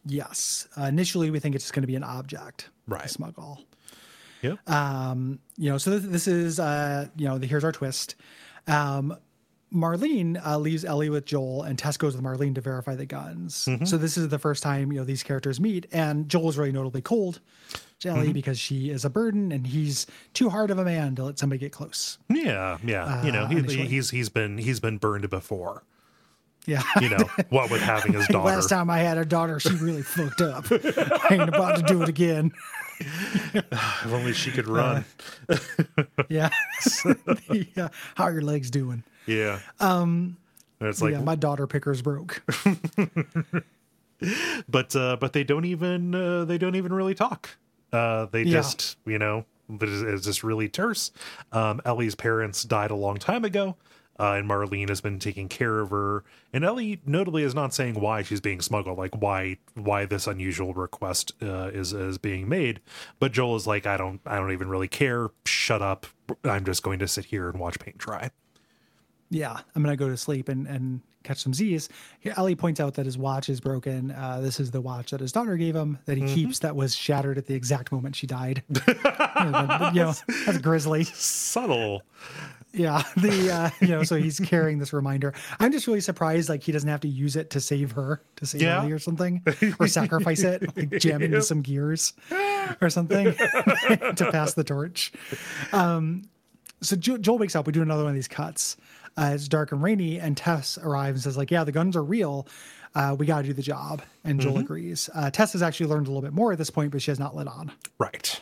Yes. 0.05 0.67
Uh, 0.79 0.83
initially, 0.83 1.29
we 1.31 1.39
think 1.39 1.55
it's 1.55 1.65
just 1.65 1.73
going 1.73 1.83
to 1.83 1.87
be 1.87 1.95
an 1.95 2.03
object 2.03 2.69
Right. 2.87 3.09
smuggle. 3.09 3.61
Yep. 4.41 4.69
Um 4.69 5.39
you 5.57 5.69
know, 5.71 5.77
so 5.77 5.89
this, 5.99 6.03
this 6.03 6.27
is, 6.27 6.59
uh, 6.59 7.07
you 7.17 7.27
know, 7.27 7.37
the, 7.37 7.47
here's 7.47 7.63
our 7.63 7.71
twist. 7.71 8.15
Um, 8.67 9.17
Marlene 9.73 10.43
uh, 10.45 10.57
leaves 10.57 10.85
Ellie 10.85 11.09
with 11.09 11.25
Joel, 11.25 11.63
and 11.63 11.77
Tess 11.77 11.97
goes 11.97 12.15
with 12.15 12.23
Marlene 12.23 12.55
to 12.55 12.61
verify 12.61 12.95
the 12.95 13.05
guns. 13.05 13.67
So 13.83 13.97
this 13.97 14.17
is 14.17 14.29
the 14.29 14.39
first 14.39 14.63
time 14.63 14.91
you 14.91 14.99
know 14.99 15.05
these 15.05 15.23
characters 15.23 15.59
meet, 15.59 15.87
and 15.91 16.29
Joel 16.29 16.49
is 16.49 16.57
really 16.57 16.71
notably 16.71 17.01
cold 17.01 17.41
to 17.99 18.09
Ellie 18.09 18.31
because 18.33 18.59
she 18.59 18.89
is 18.89 19.03
a 19.03 19.09
burden, 19.09 19.51
and 19.51 19.67
he's 19.67 20.07
too 20.33 20.49
hard 20.49 20.71
of 20.71 20.77
a 20.77 20.85
man 20.85 21.15
to 21.15 21.23
let 21.25 21.39
somebody 21.39 21.59
get 21.59 21.71
close. 21.71 22.17
yeah, 22.29 22.77
yeah. 22.83 23.23
you 23.23 23.31
know, 23.31 23.47
he, 23.47 23.61
he's 23.85 24.09
he's 24.09 24.29
been 24.29 24.57
he's 24.57 24.79
been 24.79 24.97
burned 24.97 25.29
before. 25.29 25.83
Yeah. 26.67 26.83
You 27.01 27.09
know, 27.09 27.29
what 27.49 27.71
with 27.71 27.81
having 27.81 28.13
his 28.13 28.27
daughter. 28.29 28.53
Last 28.53 28.69
time 28.69 28.89
I 28.89 28.99
had 28.99 29.17
a 29.17 29.25
daughter, 29.25 29.59
she 29.59 29.73
really 29.75 30.03
fucked 30.03 30.41
up. 30.41 30.65
I 30.71 31.27
ain't 31.31 31.49
about 31.49 31.77
to 31.77 31.81
do 31.81 32.03
it 32.03 32.09
again. 32.09 32.51
If 33.53 34.11
only 34.11 34.33
she 34.33 34.49
could 34.49 34.67
run. 34.67 35.05
Yeah. 36.29 36.49
The, 36.83 37.67
uh, 37.77 37.89
how 38.15 38.23
are 38.23 38.33
your 38.33 38.41
legs 38.41 38.71
doing? 38.71 39.03
Yeah. 39.27 39.59
Um. 39.79 40.37
it's 40.81 41.01
like, 41.01 41.13
yeah, 41.13 41.21
my 41.21 41.35
daughter 41.35 41.67
picker's 41.67 42.01
broke. 42.01 42.41
but 44.69 44.95
uh, 44.95 45.17
but 45.19 45.33
they 45.33 45.43
don't 45.43 45.65
even 45.65 46.15
uh, 46.15 46.45
they 46.45 46.57
don't 46.57 46.75
even 46.75 46.93
really 46.93 47.15
talk. 47.15 47.49
Uh, 47.93 48.25
they 48.25 48.43
Yeah. 48.43 48.51
just 48.61 48.97
you 49.05 49.19
know, 49.19 49.45
but 49.69 49.87
it's 49.89 50.01
it's 50.01 50.25
just 50.25 50.43
really 50.43 50.69
terse. 50.69 51.11
Um, 51.51 51.81
Ellie's 51.85 52.15
parents 52.15 52.63
died 52.63 52.91
a 52.91 52.95
long 52.95 53.17
time 53.17 53.45
ago. 53.45 53.75
uh, 54.19 54.31
and 54.33 54.49
Marlene 54.49 54.89
has 54.89 54.99
been 54.99 55.19
taking 55.19 55.47
care 55.47 55.77
of 55.79 55.91
her. 55.91 56.23
And 56.51 56.65
Ellie 56.65 56.99
notably 57.05 57.43
is 57.43 57.53
not 57.53 57.71
saying 57.75 57.99
why 57.99 58.23
she's 58.23 58.41
being 58.41 58.61
smuggled, 58.61 58.97
like 58.97 59.15
why 59.21 59.57
why 59.75 60.05
this 60.05 60.25
unusual 60.25 60.73
request 60.73 61.33
uh, 61.43 61.69
is 61.71 61.93
is 61.93 62.17
being 62.17 62.49
made. 62.49 62.79
But 63.19 63.31
Joel 63.31 63.55
is 63.55 63.67
like, 63.67 63.85
I 63.85 63.95
don't 63.97 64.19
I 64.25 64.37
don't 64.37 64.51
even 64.51 64.69
really 64.69 64.87
care. 64.87 65.29
Shut 65.45 65.83
up. 65.83 66.07
I'm 66.43 66.65
just 66.65 66.81
going 66.81 66.97
to 66.99 67.07
sit 67.07 67.25
here 67.25 67.47
and 67.49 67.59
watch 67.59 67.77
paint 67.79 67.99
dry. 67.99 68.31
Yeah, 69.29 69.59
I'm 69.75 69.83
gonna 69.83 69.97
go 69.97 70.09
to 70.09 70.17
sleep 70.17 70.49
and 70.49 70.67
and 70.67 71.01
catch 71.23 71.39
some 71.43 71.53
Z's. 71.53 71.89
Here, 72.21 72.33
Ellie 72.37 72.55
points 72.55 72.79
out 72.79 72.93
that 72.93 73.05
his 73.05 73.17
watch 73.17 73.49
is 73.49 73.59
broken. 73.59 74.11
Uh, 74.11 74.39
this 74.39 74.59
is 74.61 74.71
the 74.71 74.79
watch 74.79 75.11
that 75.11 75.19
his 75.19 75.33
daughter 75.33 75.57
gave 75.57 75.75
him 75.75 75.97
that 76.05 76.15
he 76.17 76.23
Mm-hmm. 76.23 76.33
keeps 76.33 76.59
that 76.59 76.75
was 76.75 76.95
shattered 76.95 77.37
at 77.37 77.45
the 77.47 77.53
exact 77.53 77.91
moment 77.91 78.15
she 78.15 78.27
died. 78.27 78.63
you 78.87 78.93
know, 79.03 79.89
you 79.93 79.99
know, 80.01 80.13
that's 80.45 80.59
grisly. 80.59 81.03
Subtle. 81.03 82.01
Yeah, 82.73 83.01
the 83.17 83.51
uh, 83.51 83.69
you 83.81 83.89
know, 83.89 84.03
so 84.03 84.15
he's 84.15 84.39
carrying 84.39 84.77
this 84.79 84.93
reminder. 84.93 85.33
I'm 85.59 85.71
just 85.73 85.87
really 85.87 85.99
surprised, 86.01 86.47
like 86.47 86.63
he 86.63 86.71
doesn't 86.71 86.87
have 86.87 87.01
to 87.01 87.07
use 87.09 87.35
it 87.35 87.49
to 87.51 87.59
save 87.59 87.91
her, 87.93 88.21
to 88.37 88.45
save 88.45 88.61
Yeah. 88.61 88.79
Ellie 88.81 88.91
or 88.93 88.99
something, 88.99 89.43
or 89.79 89.87
sacrifice 89.87 90.43
it, 90.43 90.77
like 90.77 90.91
jam 90.99 91.21
it 91.21 91.25
into 91.25 91.41
some 91.41 91.61
gears 91.61 92.13
or 92.79 92.89
something 92.89 93.33
to 93.33 94.29
pass 94.31 94.53
the 94.53 94.63
torch. 94.63 95.11
Um, 95.73 96.23
so 96.81 96.95
jo- 96.95 97.17
Joel 97.17 97.39
wakes 97.39 97.55
up. 97.55 97.65
We 97.65 97.73
do 97.73 97.81
another 97.81 98.03
one 98.03 98.11
of 98.11 98.15
these 98.15 98.27
cuts. 98.27 98.77
Uh, 99.17 99.31
it's 99.33 99.47
dark 99.47 99.71
and 99.71 99.81
rainy, 99.81 100.19
and 100.19 100.37
Tess 100.37 100.77
arrives 100.81 101.15
and 101.17 101.23
says, 101.23 101.37
"Like, 101.37 101.49
yeah, 101.51 101.63
the 101.63 101.71
guns 101.71 101.95
are 101.95 102.03
real. 102.03 102.47
Uh, 102.95 103.15
we 103.17 103.25
got 103.25 103.41
to 103.41 103.47
do 103.47 103.53
the 103.53 103.61
job." 103.61 104.01
And 104.23 104.39
Joel 104.39 104.59
agrees. 104.59 105.09
Uh, 105.13 105.31
Tess 105.31 105.53
has 105.53 105.61
actually 105.63 105.87
learned 105.87 106.07
a 106.07 106.09
little 106.11 106.21
bit 106.21 106.33
more 106.33 106.51
at 106.51 106.57
this 106.57 106.69
point, 106.69 106.91
but 106.91 107.01
she 107.01 107.11
has 107.11 107.19
not 107.19 107.35
lit 107.35 107.47
on 107.47 107.71
Right. 107.97 108.41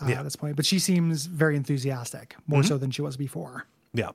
uh, 0.00 0.10
at 0.10 0.22
this 0.24 0.36
point. 0.36 0.56
But 0.56 0.64
she 0.66 0.78
seems 0.78 1.26
very 1.26 1.56
enthusiastic, 1.56 2.36
more 2.46 2.62
so 2.62 2.78
than 2.78 2.90
she 2.90 3.02
was 3.02 3.16
before. 3.16 3.66
Yeah. 3.92 4.10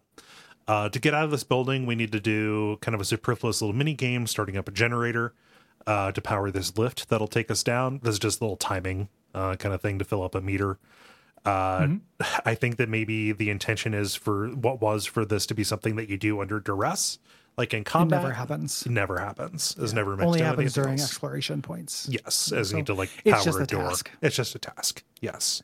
Uh, 0.67 0.89
to 0.89 0.99
get 0.99 1.13
out 1.15 1.23
of 1.25 1.31
this 1.31 1.43
building, 1.43 1.85
we 1.85 1.95
need 1.95 2.11
to 2.11 2.19
do 2.19 2.77
kind 2.81 2.93
of 2.93 3.01
a 3.01 3.05
superfluous 3.05 3.61
little 3.61 3.75
mini 3.75 3.93
game, 3.93 4.27
starting 4.27 4.55
up 4.57 4.67
a 4.67 4.71
generator 4.71 5.33
uh, 5.87 6.11
to 6.11 6.21
power 6.21 6.51
this 6.51 6.77
lift 6.77 7.09
that'll 7.09 7.27
take 7.27 7.49
us 7.49 7.63
down. 7.63 7.99
This 8.03 8.13
is 8.13 8.19
just 8.19 8.39
a 8.39 8.43
little 8.43 8.57
timing 8.57 9.09
uh, 9.33 9.55
kind 9.55 9.73
of 9.73 9.81
thing 9.81 9.97
to 9.99 10.05
fill 10.05 10.21
up 10.23 10.35
a 10.35 10.41
meter. 10.41 10.77
Uh, 11.45 11.87
I 12.45 12.55
think 12.55 12.77
that 12.77 12.89
maybe 12.89 13.31
the 13.31 13.49
intention 13.49 13.93
is 13.93 14.15
for 14.15 14.47
what 14.49 14.81
was 14.81 15.05
for 15.05 15.25
this 15.25 15.45
to 15.47 15.53
be 15.53 15.63
something 15.63 15.95
that 15.95 16.09
you 16.09 16.17
do 16.17 16.41
under 16.41 16.59
duress, 16.59 17.19
like 17.57 17.73
in 17.73 17.81
It 17.81 17.85
combat. 17.85 18.21
never 18.21 18.33
happens. 18.33 18.85
Never 18.85 19.19
happens. 19.19 19.75
It's 19.79 19.93
never 19.93 20.15
meant 20.15 20.27
Only 20.27 20.41
happens 20.41 20.73
during 20.73 20.91
else. 20.99 21.03
exploration 21.03 21.61
points. 21.61 22.07
Yes, 22.11 22.51
as 22.51 22.71
you 22.71 22.77
need 22.77 22.85
to 22.87 22.93
like 22.93 23.09
it's 23.25 23.35
power 23.35 23.43
just 23.45 23.59
a 23.59 23.63
a 23.63 23.65
door. 23.67 23.89
task. 23.89 24.11
It's 24.21 24.35
just 24.35 24.55
a 24.55 24.59
task. 24.59 25.03
Yes. 25.21 25.63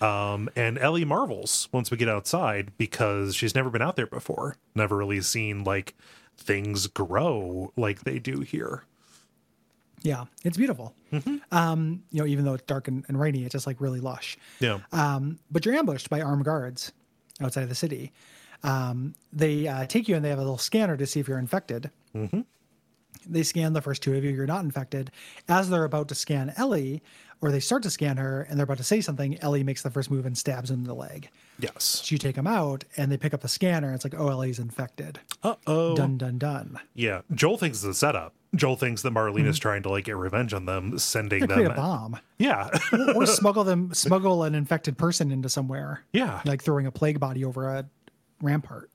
Um, 0.00 0.50
and 0.56 0.78
Ellie 0.78 1.04
marvels 1.04 1.68
once 1.70 1.90
we 1.92 1.96
get 1.96 2.08
outside 2.08 2.72
because 2.76 3.36
she's 3.36 3.54
never 3.54 3.70
been 3.70 3.82
out 3.82 3.94
there 3.96 4.06
before. 4.08 4.56
Never 4.74 4.96
really 4.96 5.20
seen 5.20 5.62
like 5.62 5.94
things 6.36 6.88
grow 6.88 7.72
like 7.76 8.00
they 8.02 8.18
do 8.18 8.40
here. 8.40 8.84
Yeah, 10.02 10.24
it's 10.44 10.56
beautiful. 10.56 10.94
Mm-hmm. 11.12 11.36
Um, 11.52 12.02
you 12.10 12.20
know, 12.20 12.26
even 12.26 12.44
though 12.44 12.54
it's 12.54 12.64
dark 12.64 12.88
and, 12.88 13.04
and 13.08 13.18
rainy, 13.20 13.44
it's 13.44 13.52
just 13.52 13.66
like 13.66 13.80
really 13.80 14.00
lush. 14.00 14.36
Yeah. 14.60 14.80
Um, 14.92 15.38
but 15.50 15.64
you're 15.64 15.74
ambushed 15.74 16.10
by 16.10 16.20
armed 16.20 16.44
guards 16.44 16.92
outside 17.40 17.62
of 17.62 17.68
the 17.68 17.74
city. 17.74 18.12
Um, 18.64 19.14
they 19.32 19.66
uh, 19.68 19.86
take 19.86 20.08
you 20.08 20.16
and 20.16 20.24
they 20.24 20.28
have 20.30 20.38
a 20.38 20.42
little 20.42 20.58
scanner 20.58 20.96
to 20.96 21.06
see 21.06 21.20
if 21.20 21.28
you're 21.28 21.38
infected. 21.38 21.90
Mm-hmm. 22.14 22.40
They 23.26 23.42
scan 23.42 23.72
the 23.72 23.80
first 23.82 24.02
two 24.02 24.14
of 24.14 24.24
you. 24.24 24.30
You're 24.30 24.46
not 24.46 24.64
infected. 24.64 25.10
As 25.48 25.70
they're 25.70 25.84
about 25.84 26.08
to 26.08 26.14
scan 26.14 26.52
Ellie, 26.56 27.02
or 27.40 27.50
they 27.50 27.60
start 27.60 27.82
to 27.82 27.90
scan 27.90 28.16
her 28.16 28.42
and 28.42 28.56
they're 28.56 28.64
about 28.64 28.78
to 28.78 28.84
say 28.84 29.00
something, 29.00 29.38
Ellie 29.40 29.64
makes 29.64 29.82
the 29.82 29.90
first 29.90 30.10
move 30.10 30.26
and 30.26 30.36
stabs 30.36 30.70
him 30.70 30.80
in 30.80 30.84
the 30.84 30.94
leg. 30.94 31.28
yes. 31.58 32.02
So 32.04 32.12
you 32.14 32.18
take 32.18 32.36
him 32.36 32.46
out 32.46 32.84
and 32.96 33.10
they 33.10 33.16
pick 33.16 33.34
up 33.34 33.40
the 33.40 33.48
scanner. 33.48 33.88
And 33.88 33.94
it's 33.96 34.04
like, 34.04 34.18
oh, 34.18 34.28
Ellie's 34.28 34.58
infected. 34.58 35.20
Uh 35.42 35.56
oh. 35.66 35.94
Dun, 35.94 36.18
dun, 36.18 36.38
dun. 36.38 36.78
Yeah. 36.94 37.22
Joel 37.34 37.58
thinks 37.58 37.78
it's 37.78 37.84
a 37.84 37.94
setup. 37.94 38.34
Joel 38.54 38.76
thinks 38.76 39.02
that 39.02 39.14
Marlene 39.14 39.46
is 39.46 39.58
trying 39.58 39.82
to 39.84 39.88
like 39.90 40.04
get 40.04 40.16
revenge 40.16 40.52
on 40.52 40.66
them, 40.66 40.98
sending 40.98 41.46
Create 41.46 41.64
a 41.64 41.68
them. 41.68 41.76
bomb. 41.76 42.18
Yeah. 42.38 42.68
or 43.14 43.24
smuggle 43.26 43.64
them, 43.64 43.94
smuggle 43.94 44.44
an 44.44 44.54
infected 44.54 44.98
person 44.98 45.30
into 45.32 45.48
somewhere. 45.48 46.02
yeah. 46.12 46.42
Like 46.44 46.62
throwing 46.62 46.86
a 46.86 46.92
plague 46.92 47.18
body 47.18 47.44
over 47.44 47.68
a 47.68 47.86
rampart. 48.42 48.90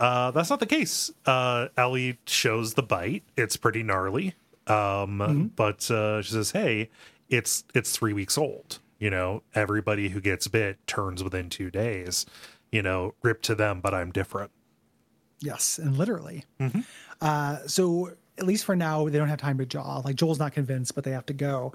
Uh, 0.00 0.30
that's 0.32 0.50
not 0.50 0.60
the 0.60 0.66
case. 0.66 1.10
Uh, 1.24 1.68
Ellie 1.76 2.18
shows 2.26 2.74
the 2.74 2.82
bite. 2.82 3.22
It's 3.36 3.56
pretty 3.56 3.82
gnarly. 3.82 4.34
Um, 4.66 5.52
but 5.54 5.88
uh, 5.90 6.22
she 6.22 6.32
says, 6.32 6.50
"Hey, 6.50 6.90
it's 7.28 7.62
it's 7.74 7.92
three 7.96 8.12
weeks 8.12 8.36
old. 8.36 8.80
You 8.98 9.10
know, 9.10 9.42
everybody 9.54 10.08
who 10.08 10.20
gets 10.20 10.48
bit 10.48 10.84
turns 10.88 11.22
within 11.22 11.48
two 11.50 11.70
days. 11.70 12.26
You 12.72 12.82
know, 12.82 13.14
rip 13.22 13.42
to 13.42 13.54
them, 13.54 13.80
but 13.80 13.94
I'm 13.94 14.10
different. 14.10 14.50
Yes, 15.40 15.78
and 15.78 15.96
literally. 15.96 16.44
Uh, 17.20 17.58
so 17.66 18.12
at 18.38 18.46
least 18.46 18.64
for 18.64 18.76
now, 18.76 19.08
they 19.08 19.18
don't 19.18 19.28
have 19.28 19.38
time 19.40 19.58
to 19.58 19.66
jaw. 19.66 19.98
Like 20.04 20.16
Joel's 20.16 20.38
not 20.38 20.52
convinced, 20.52 20.94
but 20.94 21.04
they 21.04 21.12
have 21.12 21.26
to 21.26 21.32
go. 21.32 21.72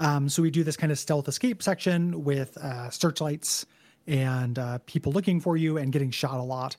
Um, 0.00 0.28
so 0.28 0.42
we 0.42 0.50
do 0.50 0.62
this 0.64 0.76
kind 0.76 0.92
of 0.92 0.98
stealth 0.98 1.28
escape 1.28 1.62
section 1.62 2.24
with 2.24 2.56
uh, 2.58 2.90
searchlights 2.90 3.66
and 4.06 4.58
uh, 4.58 4.78
people 4.86 5.12
looking 5.12 5.40
for 5.40 5.56
you 5.56 5.78
and 5.78 5.92
getting 5.92 6.10
shot 6.10 6.38
a 6.38 6.42
lot. 6.42 6.76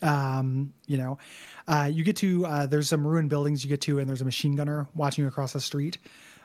Um, 0.00 0.72
you 0.86 0.96
know, 0.96 1.18
uh, 1.66 1.90
you 1.92 2.04
get 2.04 2.16
to 2.18 2.46
uh, 2.46 2.66
there's 2.66 2.88
some 2.88 3.04
ruined 3.06 3.30
buildings 3.30 3.64
you 3.64 3.68
get 3.68 3.80
to, 3.82 3.98
and 3.98 4.08
there's 4.08 4.20
a 4.20 4.24
machine 4.24 4.54
gunner 4.54 4.86
watching 4.94 5.22
you 5.24 5.28
across 5.28 5.52
the 5.54 5.60
street. 5.60 5.98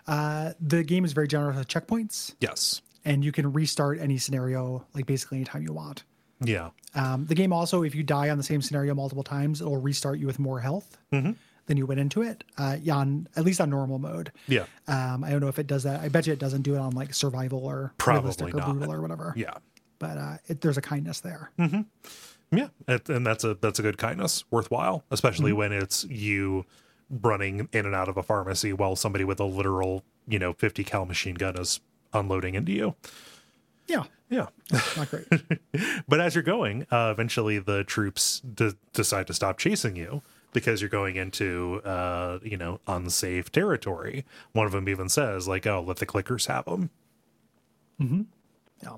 Uh, 0.07 0.53
the 0.59 0.83
game 0.83 1.05
is 1.05 1.13
very 1.13 1.27
generous 1.27 1.55
with 1.57 1.67
checkpoints, 1.67 2.33
Yes, 2.39 2.81
and 3.05 3.23
you 3.23 3.31
can 3.31 3.53
restart 3.53 3.99
any 3.99 4.17
scenario 4.17 4.85
like 4.95 5.05
basically 5.05 5.37
anytime 5.37 5.61
you 5.63 5.71
want. 5.71 6.03
yeah, 6.43 6.71
Um, 6.95 7.25
the 7.27 7.35
game 7.35 7.53
also, 7.53 7.83
if 7.83 7.93
you 7.95 8.03
die 8.03 8.29
on 8.31 8.37
the 8.37 8.43
same 8.43 8.61
scenario 8.61 8.93
multiple 8.95 9.23
times, 9.23 9.61
it'll 9.61 9.77
restart 9.79 10.17
you 10.19 10.25
with 10.27 10.39
more 10.39 10.59
health 10.59 10.97
than 11.65 11.77
you 11.77 11.85
went 11.85 11.99
into 11.99 12.21
it. 12.21 12.43
Uh, 12.57 12.77
yeah, 12.81 12.95
on, 12.97 13.27
at 13.35 13.43
least 13.45 13.61
on 13.61 13.69
normal 13.69 13.99
mode. 13.99 14.31
yeah, 14.47 14.65
Um, 14.87 15.23
I 15.23 15.29
don't 15.29 15.39
know 15.39 15.47
if 15.47 15.59
it 15.59 15.67
does 15.67 15.83
that. 15.83 16.01
I 16.01 16.09
bet 16.09 16.27
you 16.27 16.33
it 16.33 16.39
doesn't 16.39 16.63
do 16.63 16.75
it 16.75 16.79
on 16.79 16.91
like 16.91 17.13
survival 17.13 17.65
or 17.65 17.93
Probably 17.97 18.19
realistic 18.21 18.53
or 18.53 18.57
not. 18.57 18.71
brutal 18.73 18.93
or 18.93 19.01
whatever. 19.01 19.33
yeah, 19.37 19.53
But 19.99 20.17
uh, 20.17 20.37
it, 20.47 20.61
there's 20.61 20.77
a 20.77 20.81
kindness 20.81 21.21
there. 21.21 21.51
Mm-hmm. 21.59 22.57
yeah. 22.57 22.67
And, 22.87 23.25
that's 23.25 23.43
a 23.43 23.53
that's 23.55 23.79
a 23.79 23.81
good 23.81 23.97
kindness, 23.97 24.43
worthwhile, 24.51 25.03
especially 25.11 25.53
when 25.53 25.71
it's 25.71 26.03
you 26.05 26.65
running 27.09 27.67
in 27.71 27.85
and 27.85 27.93
out 27.95 28.09
of 28.09 28.17
a 28.17 28.23
pharmacy 28.23 28.73
while 28.73 28.95
somebody 28.95 29.23
with 29.23 29.39
a 29.39 29.43
literal 29.45 30.03
you 30.27 30.39
know 30.39 30.53
50 30.53 30.83
cal 30.83 31.05
machine 31.05 31.35
gun 31.35 31.57
is 31.59 31.79
unloading 32.13 32.55
into 32.55 32.71
you. 32.71 32.95
Yeah, 33.87 34.03
Yeah. 34.29 34.47
not 34.97 35.09
great. 35.09 35.27
But 36.07 36.19
as 36.21 36.35
you're 36.35 36.43
going, 36.43 36.85
uh, 36.91 37.09
eventually 37.11 37.59
the 37.59 37.83
troops 37.83 38.39
de- 38.41 38.75
decide 38.93 39.27
to 39.27 39.33
stop 39.33 39.57
chasing 39.57 39.95
you 39.95 40.21
because 40.53 40.81
you're 40.81 40.89
going 40.89 41.15
into, 41.15 41.81
uh, 41.83 42.39
you 42.43 42.57
know, 42.57 42.79
unsafe 42.87 43.51
territory. 43.51 44.25
One 44.53 44.65
of 44.65 44.71
them 44.71 44.87
even 44.87 45.09
says, 45.09 45.47
like, 45.47 45.65
"Oh, 45.67 45.83
let 45.85 45.97
the 45.97 46.05
clickers 46.05 46.47
have 46.47 46.65
them." 46.65 46.89
Yeah. 48.81 48.97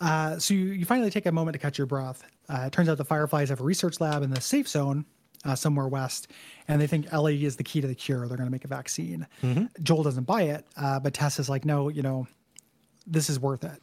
Uh, 0.00 0.38
so 0.38 0.54
you, 0.54 0.64
you 0.66 0.84
finally 0.84 1.10
take 1.10 1.26
a 1.26 1.32
moment 1.32 1.52
to 1.54 1.58
catch 1.58 1.78
your 1.78 1.86
breath. 1.86 2.24
Uh, 2.48 2.64
it 2.66 2.72
turns 2.72 2.88
out 2.88 2.98
the 2.98 3.04
Fireflies 3.04 3.50
have 3.50 3.60
a 3.60 3.64
research 3.64 4.00
lab 4.00 4.22
in 4.22 4.30
the 4.30 4.40
safe 4.40 4.66
zone 4.68 5.04
uh, 5.44 5.54
somewhere 5.54 5.86
west, 5.86 6.28
and 6.66 6.80
they 6.80 6.86
think 6.88 7.06
Ellie 7.12 7.44
is 7.44 7.56
the 7.56 7.62
key 7.64 7.80
to 7.80 7.86
the 7.86 7.94
cure. 7.94 8.26
They're 8.26 8.36
going 8.36 8.48
to 8.48 8.52
make 8.52 8.64
a 8.64 8.68
vaccine. 8.68 9.26
Joel 9.82 10.02
doesn't 10.02 10.24
buy 10.24 10.42
it, 10.42 10.66
uh, 10.76 10.98
but 11.00 11.14
Tess 11.14 11.38
is 11.38 11.48
like, 11.48 11.64
no, 11.64 11.88
you 11.88 12.02
know, 12.02 12.26
this 13.06 13.30
is 13.30 13.38
worth 13.38 13.64
it. 13.64 13.80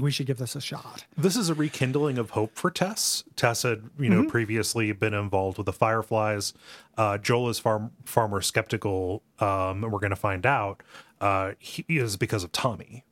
We 0.00 0.10
should 0.10 0.26
give 0.26 0.38
this 0.38 0.56
a 0.56 0.60
shot. 0.60 1.04
This 1.16 1.36
is 1.36 1.48
a 1.48 1.54
rekindling 1.54 2.18
of 2.18 2.30
hope 2.30 2.56
for 2.56 2.70
Tess. 2.70 3.24
Tess 3.36 3.62
had, 3.62 3.84
you 3.98 4.08
know, 4.08 4.24
previously 4.28 4.92
been 4.92 5.14
involved 5.14 5.56
with 5.58 5.66
the 5.66 5.72
Fireflies. 5.72 6.52
Uh, 6.96 7.18
Joel 7.18 7.48
is 7.50 7.58
far 7.58 7.90
far 8.04 8.28
more 8.28 8.42
skeptical, 8.42 9.22
um, 9.40 9.84
and 9.84 9.92
we're 9.92 10.00
going 10.00 10.10
to 10.10 10.16
find 10.16 10.44
out. 10.46 10.82
Uh, 11.20 11.52
he 11.58 11.84
is 11.88 12.16
because 12.16 12.44
of 12.44 12.52
Tommy. 12.52 13.04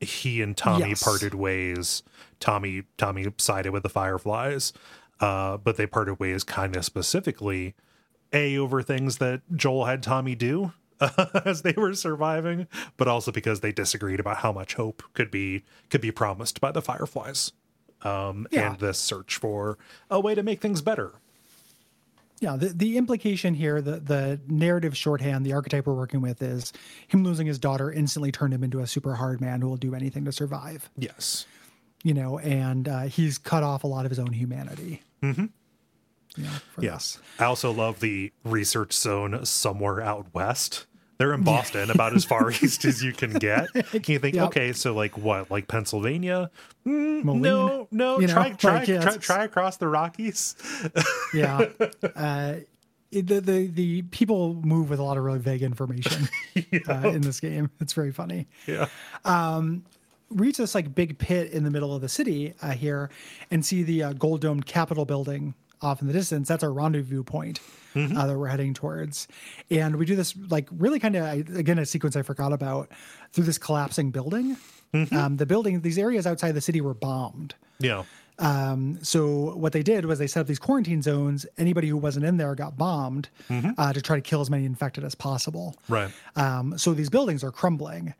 He 0.00 0.42
and 0.42 0.56
Tommy 0.56 0.90
Yes. 0.90 1.02
parted 1.02 1.34
ways. 1.34 2.02
Tommy 2.40 2.82
Tommy 2.98 3.26
sided 3.38 3.72
with 3.72 3.82
the 3.82 3.88
Fireflies, 3.88 4.72
uh, 5.20 5.56
but 5.56 5.76
they 5.76 5.86
parted 5.86 6.20
ways 6.20 6.44
kind 6.44 6.76
of 6.76 6.84
specifically, 6.84 7.74
a 8.32 8.58
over 8.58 8.82
things 8.82 9.18
that 9.18 9.40
Joel 9.54 9.86
had 9.86 10.02
Tommy 10.02 10.34
do 10.34 10.72
as 11.44 11.62
they 11.62 11.72
were 11.76 11.94
surviving, 11.94 12.66
but 12.96 13.08
also 13.08 13.30
because 13.32 13.60
they 13.60 13.72
disagreed 13.72 14.20
about 14.20 14.38
how 14.38 14.52
much 14.52 14.74
hope 14.74 15.02
could 15.14 15.30
be 15.30 15.64
could 15.90 16.00
be 16.00 16.10
promised 16.10 16.60
by 16.60 16.70
the 16.72 16.82
Fireflies, 16.82 17.52
um, 18.02 18.46
Yeah. 18.50 18.70
and 18.70 18.78
the 18.78 18.94
search 18.94 19.36
for 19.36 19.78
a 20.10 20.20
way 20.20 20.34
to 20.34 20.42
make 20.42 20.60
things 20.60 20.80
better. 20.82 21.14
Yeah, 22.40 22.56
the, 22.56 22.68
the 22.68 22.98
implication 22.98 23.54
here, 23.54 23.80
the, 23.80 23.98
the 23.98 24.40
narrative 24.46 24.94
shorthand, 24.94 25.46
the 25.46 25.54
archetype 25.54 25.86
we're 25.86 25.94
working 25.94 26.20
with 26.20 26.42
is 26.42 26.70
him 27.08 27.24
losing 27.24 27.46
his 27.46 27.58
daughter 27.58 27.90
instantly 27.90 28.30
turned 28.30 28.52
him 28.52 28.62
into 28.62 28.80
a 28.80 28.86
super 28.86 29.14
hard 29.14 29.40
man 29.40 29.62
who 29.62 29.68
will 29.70 29.78
do 29.78 29.94
anything 29.94 30.26
to 30.26 30.32
survive. 30.32 30.90
Yes, 30.98 31.46
you 32.04 32.12
know, 32.12 32.38
and 32.38 32.88
uh, 32.88 33.00
he's 33.04 33.38
cut 33.38 33.62
off 33.62 33.84
a 33.84 33.86
lot 33.86 34.04
of 34.04 34.10
his 34.10 34.18
own 34.18 34.32
humanity. 34.34 35.02
Mm-hmm. 35.22 35.46
You 36.36 36.44
know, 36.44 36.50
for 36.74 36.82
yes. 36.82 37.18
I 37.38 37.44
also 37.44 37.70
love 37.72 38.00
the 38.00 38.32
research 38.44 38.92
zone 38.92 39.44
somewhere 39.44 40.00
out 40.00 40.26
west. 40.34 40.86
They're 41.18 41.32
in 41.32 41.44
Boston, 41.44 41.90
about 41.90 42.14
as 42.14 42.26
far 42.26 42.50
east 42.62 42.84
as 42.84 43.02
you 43.02 43.12
can 43.14 43.32
get. 43.32 43.68
And 43.94 44.06
you 44.06 44.18
think, 44.18 44.34
Yep. 44.36 44.46
okay, 44.48 44.72
so 44.74 44.92
like 44.94 45.16
what, 45.16 45.50
like 45.50 45.66
Pennsylvania? 45.66 46.50
Mm, 46.86 47.24
Moline, 47.24 47.40
no, 47.42 47.88
no, 47.90 48.20
you 48.20 48.26
know, 48.26 48.34
try, 48.34 48.50
try, 48.52 48.78
like, 48.84 49.00
try, 49.00 49.16
try 49.16 49.44
across 49.44 49.78
the 49.78 49.88
Rockies. 49.88 50.56
Yeah. 51.34 51.68
uh, 52.14 52.54
it- 53.10 53.26
the, 53.28 53.40
the 53.40 53.66
the 53.68 54.02
people 54.02 54.54
move 54.56 54.90
with 54.90 54.98
a 54.98 55.02
lot 55.02 55.16
of 55.16 55.24
really 55.24 55.38
vague 55.38 55.62
information 55.62 56.28
uh, 56.88 57.08
in 57.08 57.22
this 57.22 57.40
game. 57.40 57.70
It's 57.80 57.94
very 57.94 58.12
funny. 58.12 58.46
Yeah, 58.66 58.88
reach 60.30 60.56
this 60.56 60.74
like 60.74 60.94
big 60.94 61.18
pit 61.18 61.52
in 61.52 61.62
the 61.64 61.70
middle 61.70 61.94
of 61.94 62.02
the 62.02 62.08
city 62.08 62.52
uh, 62.60 62.72
here 62.72 63.08
and 63.50 63.64
see 63.64 63.82
the 63.84 64.02
uh, 64.02 64.12
gold 64.12 64.40
domed 64.40 64.66
capitol 64.66 65.04
building 65.04 65.54
off 65.82 66.00
in 66.00 66.06
the 66.06 66.12
distance 66.12 66.48
that's 66.48 66.62
our 66.64 66.72
rendezvous 66.72 67.22
point 67.22 67.60
uh, 67.94 68.26
that 68.26 68.36
we're 68.38 68.46
heading 68.48 68.74
towards 68.74 69.26
and 69.70 69.96
we 69.96 70.04
do 70.06 70.14
this 70.16 70.34
like 70.50 70.68
really 70.70 70.98
kind 70.98 71.16
of 71.16 71.24
again 71.56 71.78
a 71.78 71.86
sequence 71.86 72.16
i 72.16 72.22
forgot 72.22 72.52
about 72.52 72.90
through 73.32 73.44
this 73.44 73.58
collapsing 73.58 74.10
building 74.10 74.56
um, 75.12 75.36
the 75.36 75.44
building 75.46 75.80
these 75.80 75.98
areas 75.98 76.26
outside 76.26 76.52
the 76.52 76.60
city 76.60 76.80
were 76.80 76.94
bombed 76.94 77.54
yeah, 77.78 78.04
um, 78.38 78.98
so 79.02 79.54
what 79.56 79.72
they 79.72 79.82
did 79.82 80.04
was 80.04 80.18
they 80.18 80.26
set 80.26 80.40
up 80.40 80.46
these 80.46 80.58
quarantine 80.58 81.00
zones. 81.02 81.46
Anybody 81.58 81.88
who 81.88 81.96
wasn't 81.96 82.24
in 82.26 82.36
there 82.36 82.54
got 82.54 82.76
bombed 82.76 83.28
uh, 83.78 83.92
to 83.92 84.02
try 84.02 84.16
to 84.16 84.22
kill 84.22 84.40
as 84.40 84.50
many 84.50 84.64
infected 84.64 85.04
as 85.04 85.14
possible. 85.14 85.74
right. 85.88 86.10
Um, 86.36 86.76
so 86.78 86.92
these 86.94 87.10
buildings 87.10 87.42
are 87.44 87.50
crumbling. 87.50 88.14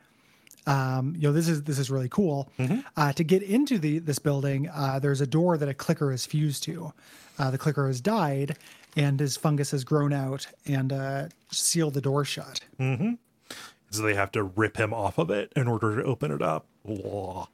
Um, 0.66 1.14
you 1.16 1.28
know, 1.28 1.32
this 1.32 1.48
is 1.48 1.62
this 1.62 1.78
is 1.78 1.90
really 1.90 2.08
cool. 2.08 2.50
Uh, 2.96 3.12
to 3.12 3.24
get 3.24 3.42
into 3.42 3.78
the 3.78 3.98
this 4.00 4.18
building, 4.18 4.68
uh, 4.68 4.98
there's 4.98 5.20
a 5.20 5.26
door 5.26 5.56
that 5.58 5.68
a 5.68 5.74
clicker 5.74 6.12
is 6.12 6.26
fused 6.26 6.62
to. 6.64 6.92
Uh, 7.38 7.50
the 7.50 7.58
clicker 7.58 7.86
has 7.86 8.00
died, 8.00 8.56
and 8.96 9.20
his 9.20 9.36
fungus 9.36 9.70
has 9.72 9.84
grown 9.84 10.12
out 10.12 10.46
and 10.66 10.92
uh, 10.92 11.28
sealed 11.50 11.94
the 11.94 12.00
door 12.00 12.24
shut. 12.24 12.60
So 13.90 14.02
they 14.02 14.14
have 14.14 14.32
to 14.32 14.42
rip 14.42 14.76
him 14.78 14.92
off 14.92 15.18
of 15.18 15.30
it 15.30 15.52
in 15.54 15.68
order 15.68 15.96
to 15.96 16.02
open 16.04 16.30
it 16.32 16.42
up. 16.42 16.66
Whoa. 16.82 17.48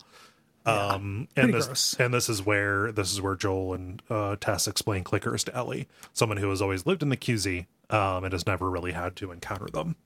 Um, 0.65 1.27
and 1.37 1.53
this 1.53 1.67
gross. 1.67 1.97
and 1.99 2.15
this 2.15 2.29
is 2.29 2.45
where 2.47 2.93
this 2.93 3.13
is 3.13 3.21
where 3.21 3.35
Joel 3.35 3.75
and 3.75 4.01
uh, 4.09 4.37
Tess 4.41 4.69
explain 4.69 5.03
clickers 5.03 5.43
to 5.45 5.55
Ellie, 5.57 5.89
someone 6.13 6.39
who 6.39 6.49
has 6.51 6.63
always 6.63 6.87
lived 6.87 7.03
in 7.03 7.09
the 7.09 7.17
QZ 7.17 7.67
um, 7.91 8.23
and 8.25 8.33
has 8.33 8.47
never 8.47 8.71
really 8.71 8.93
had 8.93 9.17
to 9.17 9.33
encounter 9.33 9.67
them. 9.67 9.97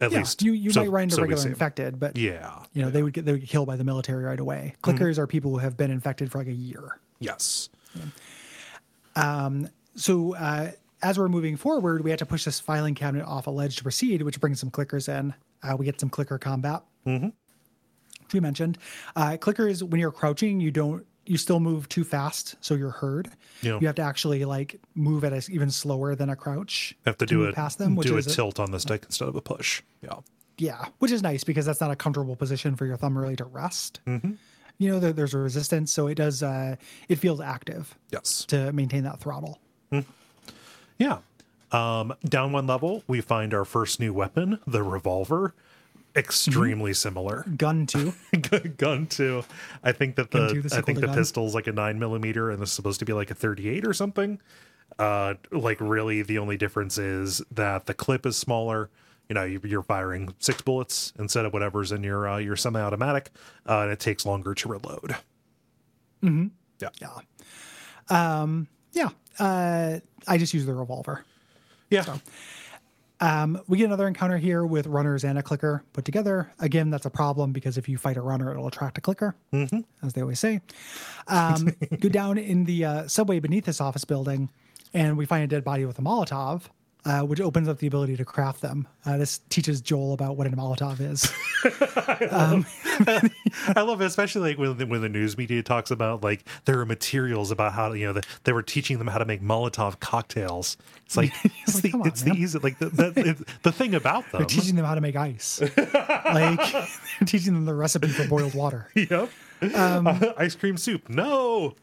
At 0.00 0.12
Yeah, 0.12 0.18
least 0.18 0.42
you 0.42 0.52
you 0.52 0.70
so- 0.70 0.82
might 0.82 0.90
run 0.92 1.02
into 1.04 1.16
so 1.16 1.22
regular 1.22 1.48
infected, 1.48 1.98
but 1.98 2.16
Yeah. 2.16 2.60
you 2.72 2.82
know 2.82 2.90
they 2.90 3.02
would 3.02 3.12
get 3.12 3.24
they 3.24 3.32
would 3.32 3.40
get 3.40 3.50
killed 3.50 3.66
by 3.66 3.74
the 3.76 3.82
military 3.84 4.22
right 4.24 4.38
away. 4.38 4.74
Clickers 4.84 5.18
are 5.18 5.26
people 5.26 5.50
who 5.50 5.58
have 5.58 5.76
been 5.76 5.90
infected 5.90 6.30
for 6.30 6.38
like 6.38 6.46
a 6.48 6.52
year. 6.52 7.00
Yes. 7.18 7.68
So 9.94 10.34
uh, 10.34 10.72
as 11.02 11.18
we're 11.18 11.28
moving 11.28 11.56
forward, 11.56 12.02
we 12.02 12.10
have 12.10 12.18
to 12.20 12.26
push 12.26 12.44
this 12.44 12.60
filing 12.60 12.94
cabinet 12.94 13.24
off 13.26 13.46
a 13.46 13.50
ledge 13.50 13.76
to 13.76 13.82
proceed, 13.82 14.22
which 14.22 14.40
brings 14.40 14.60
some 14.60 14.70
clickers 14.70 15.08
in. 15.08 15.34
Uh, 15.62 15.76
we 15.76 15.84
get 15.84 16.00
some 16.00 16.08
clicker 16.08 16.38
combat, 16.38 16.82
mm-hmm. 17.06 17.26
which 17.26 18.32
we 18.32 18.40
mentioned. 18.40 18.78
Uh, 19.14 19.36
clickers, 19.38 19.82
when 19.82 20.00
you're 20.00 20.12
crouching, 20.12 20.60
you 20.60 20.70
don't 20.70 21.06
you 21.24 21.38
still 21.38 21.60
move 21.60 21.88
too 21.88 22.02
fast, 22.02 22.56
so 22.60 22.74
you're 22.74 22.90
heard. 22.90 23.30
Yeah. 23.62 23.78
You 23.80 23.86
have 23.86 23.96
to 23.96 24.02
actually 24.02 24.44
like 24.44 24.80
move 24.94 25.22
at 25.22 25.32
a, 25.32 25.52
even 25.52 25.70
slower 25.70 26.16
than 26.16 26.28
a 26.28 26.36
crouch. 26.36 26.96
Have 27.06 27.18
to 27.18 27.26
do 27.26 27.44
it 27.44 27.54
past 27.54 27.78
them, 27.78 27.94
which 27.94 28.08
do 28.08 28.14
a 28.14 28.18
is 28.18 28.34
tilt 28.34 28.58
on 28.58 28.72
the 28.72 28.80
stick 28.80 29.04
instead 29.04 29.28
of 29.28 29.36
a 29.36 29.40
push. 29.40 29.82
Yeah. 30.02 30.16
yeah, 30.58 30.86
which 30.98 31.12
is 31.12 31.22
nice 31.22 31.44
because 31.44 31.64
that's 31.64 31.80
not 31.80 31.92
a 31.92 31.96
comfortable 31.96 32.34
position 32.34 32.74
for 32.74 32.86
your 32.86 32.96
thumb 32.96 33.16
really 33.16 33.36
to 33.36 33.44
rest. 33.44 34.00
Mm-hmm. 34.06 34.32
You 34.78 34.90
know, 34.90 34.98
there, 35.00 35.12
there's 35.12 35.34
a 35.34 35.38
resistance, 35.38 35.92
so 35.92 36.06
it 36.08 36.16
does. 36.16 36.42
Uh, 36.42 36.76
it 37.08 37.16
feels 37.16 37.40
active 37.40 37.96
Yes. 38.10 38.44
to 38.46 38.72
maintain 38.72 39.04
that 39.04 39.20
throttle. 39.20 39.60
Yeah. 40.98 41.18
Um, 41.70 42.14
down 42.24 42.52
one 42.52 42.66
level, 42.66 43.02
we 43.06 43.20
find 43.20 43.54
our 43.54 43.64
first 43.64 43.98
new 43.98 44.12
weapon, 44.12 44.58
the 44.66 44.82
revolver. 44.82 45.54
Extremely 46.14 46.92
similar. 46.92 47.46
Gun 47.56 47.86
two 47.86 48.12
gun 48.76 49.06
too. 49.06 49.44
I 49.82 49.92
think 49.92 50.16
that 50.16 50.30
the 50.30 50.48
two, 50.52 50.60
the 50.62 50.76
I 50.76 50.82
think 50.82 51.00
the 51.00 51.06
gun. 51.06 51.16
pistol's 51.16 51.54
like 51.54 51.66
a 51.66 51.72
nine 51.72 51.98
millimeter, 51.98 52.50
and 52.50 52.60
this 52.60 52.68
is 52.68 52.74
supposed 52.74 52.98
to 52.98 53.06
be 53.06 53.14
like 53.14 53.30
a 53.30 53.34
thirty-eight 53.34 53.86
or 53.86 53.94
something. 53.94 54.38
Uh, 54.98 55.34
like 55.50 55.80
really, 55.80 56.20
the 56.20 56.36
only 56.38 56.58
difference 56.58 56.98
is 56.98 57.40
that 57.50 57.86
the 57.86 57.94
clip 57.94 58.26
is 58.26 58.36
smaller. 58.36 58.90
You 59.32 59.34
know, 59.34 59.44
you- 59.44 59.62
you're 59.64 59.82
firing 59.82 60.34
six 60.40 60.60
bullets 60.60 61.14
instead 61.18 61.46
of 61.46 61.54
whatever's 61.54 61.90
in 61.90 62.02
your 62.04 62.28
uh, 62.28 62.36
your 62.36 62.54
semi-automatic, 62.54 63.30
uh, 63.66 63.78
and 63.78 63.90
it 63.90 63.98
takes 63.98 64.26
longer 64.26 64.54
to 64.54 64.68
reload. 64.68 65.16
Mm-hmm. 66.22 66.48
Yeah. 66.80 66.90
Yeah. 67.00 67.20
Um, 68.40 68.68
yeah. 68.92 69.08
Uh, 69.38 70.00
I 70.28 70.36
just 70.36 70.52
use 70.52 70.66
the 70.66 70.74
revolver. 70.74 71.24
Yeah. 71.88 72.18
Um, 73.20 73.62
we 73.68 73.78
get 73.78 73.84
another 73.86 74.06
encounter 74.06 74.36
here 74.36 74.66
with 74.66 74.86
runners 74.86 75.24
and 75.24 75.38
a 75.38 75.42
clicker 75.42 75.82
put 75.94 76.04
together. 76.04 76.52
Again, 76.58 76.90
that's 76.90 77.06
a 77.06 77.10
problem 77.10 77.52
because 77.52 77.78
if 77.78 77.88
you 77.88 77.96
fight 77.96 78.18
a 78.18 78.20
runner, 78.20 78.50
it'll 78.50 78.66
attract 78.66 78.98
a 78.98 79.00
clicker, 79.00 79.34
as 80.02 80.12
they 80.12 80.20
always 80.20 80.40
say. 80.40 80.60
Um, 81.26 81.74
go 82.00 82.10
down 82.10 82.36
in 82.36 82.64
the 82.66 82.84
uh, 82.84 83.08
subway 83.08 83.38
beneath 83.40 83.64
this 83.64 83.80
office 83.80 84.04
building, 84.04 84.50
and 84.92 85.16
we 85.16 85.24
find 85.24 85.42
a 85.42 85.46
dead 85.46 85.64
body 85.64 85.86
with 85.86 85.98
a 85.98 86.02
Molotov, 86.02 86.64
uh, 87.04 87.22
which 87.22 87.40
opens 87.40 87.68
up 87.68 87.78
the 87.78 87.86
ability 87.86 88.16
to 88.16 88.24
craft 88.24 88.60
them. 88.60 88.86
Uh, 89.04 89.16
this 89.16 89.40
teaches 89.48 89.80
Joel 89.80 90.12
about 90.12 90.36
what 90.36 90.46
a 90.46 90.50
Molotov 90.50 91.00
is. 91.00 91.32
I 93.76 93.82
love 93.82 94.00
it, 94.00 94.04
especially 94.04 94.50
like 94.50 94.58
when 94.58 94.76
the, 94.76 94.86
when 94.86 95.00
the 95.00 95.08
news 95.08 95.36
media 95.36 95.62
talks 95.62 95.90
about 95.90 96.22
like 96.22 96.44
there 96.64 96.78
are 96.78 96.86
materials 96.86 97.50
about 97.50 97.72
how 97.72 97.92
you 97.92 98.06
know 98.06 98.12
the, 98.12 98.22
they 98.44 98.52
were 98.52 98.62
teaching 98.62 98.98
them 98.98 99.08
how 99.08 99.18
to 99.18 99.24
make 99.24 99.42
Molotov 99.42 99.98
cocktails. 99.98 100.76
It's 101.04 101.16
like 101.16 101.32
it's 101.44 101.82
like, 101.82 101.92
the 101.92 101.98
on, 101.98 102.06
it's 102.06 102.22
the 102.22 102.32
easy 102.32 102.58
like 102.60 102.78
the 102.78 102.90
the, 102.90 103.44
the 103.62 103.72
thing 103.72 103.94
about 103.94 104.30
them. 104.30 104.40
They're 104.40 104.46
teaching 104.46 104.76
them 104.76 104.84
how 104.84 104.94
to 104.94 105.00
make 105.00 105.16
ice. 105.16 105.60
like 105.60 106.72
they're 106.72 106.86
teaching 107.26 107.54
them 107.54 107.64
the 107.64 107.74
recipe 107.74 108.08
for 108.08 108.28
boiled 108.28 108.54
water. 108.54 108.88
yep. 108.94 109.30
Um, 109.74 110.08
Ice 110.38 110.56
cream 110.56 110.76
soup. 110.76 111.08
No. 111.08 111.74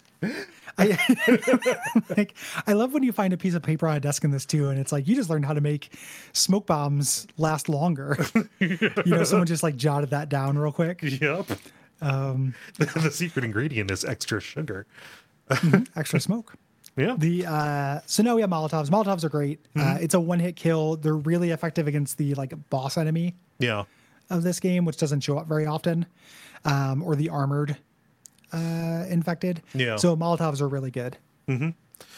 I, 0.80 1.78
like, 2.18 2.36
I 2.66 2.74
love 2.74 2.94
when 2.94 3.04
you 3.04 3.12
find 3.12 3.34
a 3.34 3.38
piece 3.38 3.54
of 3.54 3.62
paper 3.62 3.88
on 3.88 3.98
a 3.98 4.00
desk 4.00 4.24
in 4.24 4.32
this 4.32 4.46
too, 4.46 4.70
and 4.70 4.80
it's 4.80 4.92
like 4.92 5.08
you 5.08 5.16
just 5.16 5.30
learned 5.30 5.46
how 5.46 5.54
to 5.54 5.62
make 5.62 5.94
smoke 6.34 6.66
bombs 6.66 7.28
last 7.38 7.70
longer. 7.70 8.18
you 8.60 8.80
know, 9.06 9.24
someone 9.24 9.48
just 9.48 9.64
like 9.64 9.76
jotted 9.76 10.12
that 10.12 10.30
down 10.30 10.58
real 10.58 10.72
quick. 10.72 11.02
Yep. 11.02 11.52
Um, 12.02 12.56
the, 12.78 13.12
secret 13.12 13.44
ingredient 13.44 13.92
is 13.92 14.06
extra 14.06 14.40
sugar. 14.40 14.86
extra 15.96 16.20
smoke. 16.20 16.54
Yeah. 16.96 17.16
The 17.18 17.46
uh, 17.46 18.00
so 18.06 18.24
now 18.24 18.36
we 18.36 18.42
have 18.42 18.50
Molotovs. 18.50 18.90
Molotovs 18.90 19.24
are 19.24 19.30
great. 19.30 19.60
Uh, 19.76 19.98
it's 20.02 20.14
a 20.14 20.20
one 20.20 20.40
hit 20.40 20.56
kill. 20.56 20.96
They're 20.96 21.16
really 21.16 21.52
effective 21.52 21.88
against 21.88 22.18
the 22.18 22.34
like 22.36 22.54
boss 22.70 22.98
enemy 22.98 23.36
yeah. 23.60 23.84
of 24.30 24.44
this 24.44 24.60
game, 24.60 24.86
which 24.86 24.98
doesn't 24.98 25.22
show 25.22 25.38
up 25.38 25.48
very 25.48 25.66
often, 25.66 26.06
um, 26.66 27.04
or 27.04 27.16
the 27.16 27.30
armored 27.30 27.78
uh, 28.54 29.06
infected. 29.10 29.62
Yeah. 29.74 29.96
So 29.98 30.16
Molotovs 30.16 30.62
are 30.62 30.68
really 30.68 30.92
good. 30.92 31.18
Mm-hmm. 31.48 31.70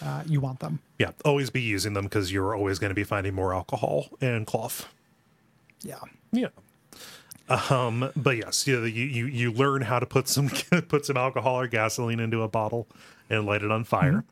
Uh, 0.02 0.24
you 0.26 0.40
want 0.40 0.60
them. 0.60 0.80
Yeah. 1.00 1.12
Always 1.26 1.50
be 1.50 1.62
using 1.62 1.94
them 1.94 2.06
because 2.06 2.32
you're 2.32 2.56
always 2.56 2.80
going 2.80 2.90
to 2.90 2.96
be 2.96 3.04
finding 3.04 3.34
more 3.34 3.54
alcohol 3.54 4.08
and 4.20 4.46
cloth. 4.46 4.88
Yeah. 5.82 6.00
Yeah. 6.32 6.50
Um, 7.70 8.12
but 8.16 8.38
yes, 8.38 8.66
you, 8.66 8.84
you 8.84 9.06
you 9.06 9.26
you 9.26 9.52
learn 9.52 9.82
how 9.82 10.00
to 10.00 10.06
put 10.06 10.30
some 10.30 10.50
put 10.88 11.06
some 11.06 11.18
alcohol 11.18 11.60
or 11.60 11.68
gasoline 11.68 12.20
into 12.20 12.44
a 12.44 12.48
bottle 12.48 12.88
and 13.30 13.46
light 13.46 13.64
it 13.64 13.72
on 13.72 13.84
fire. 13.84 14.24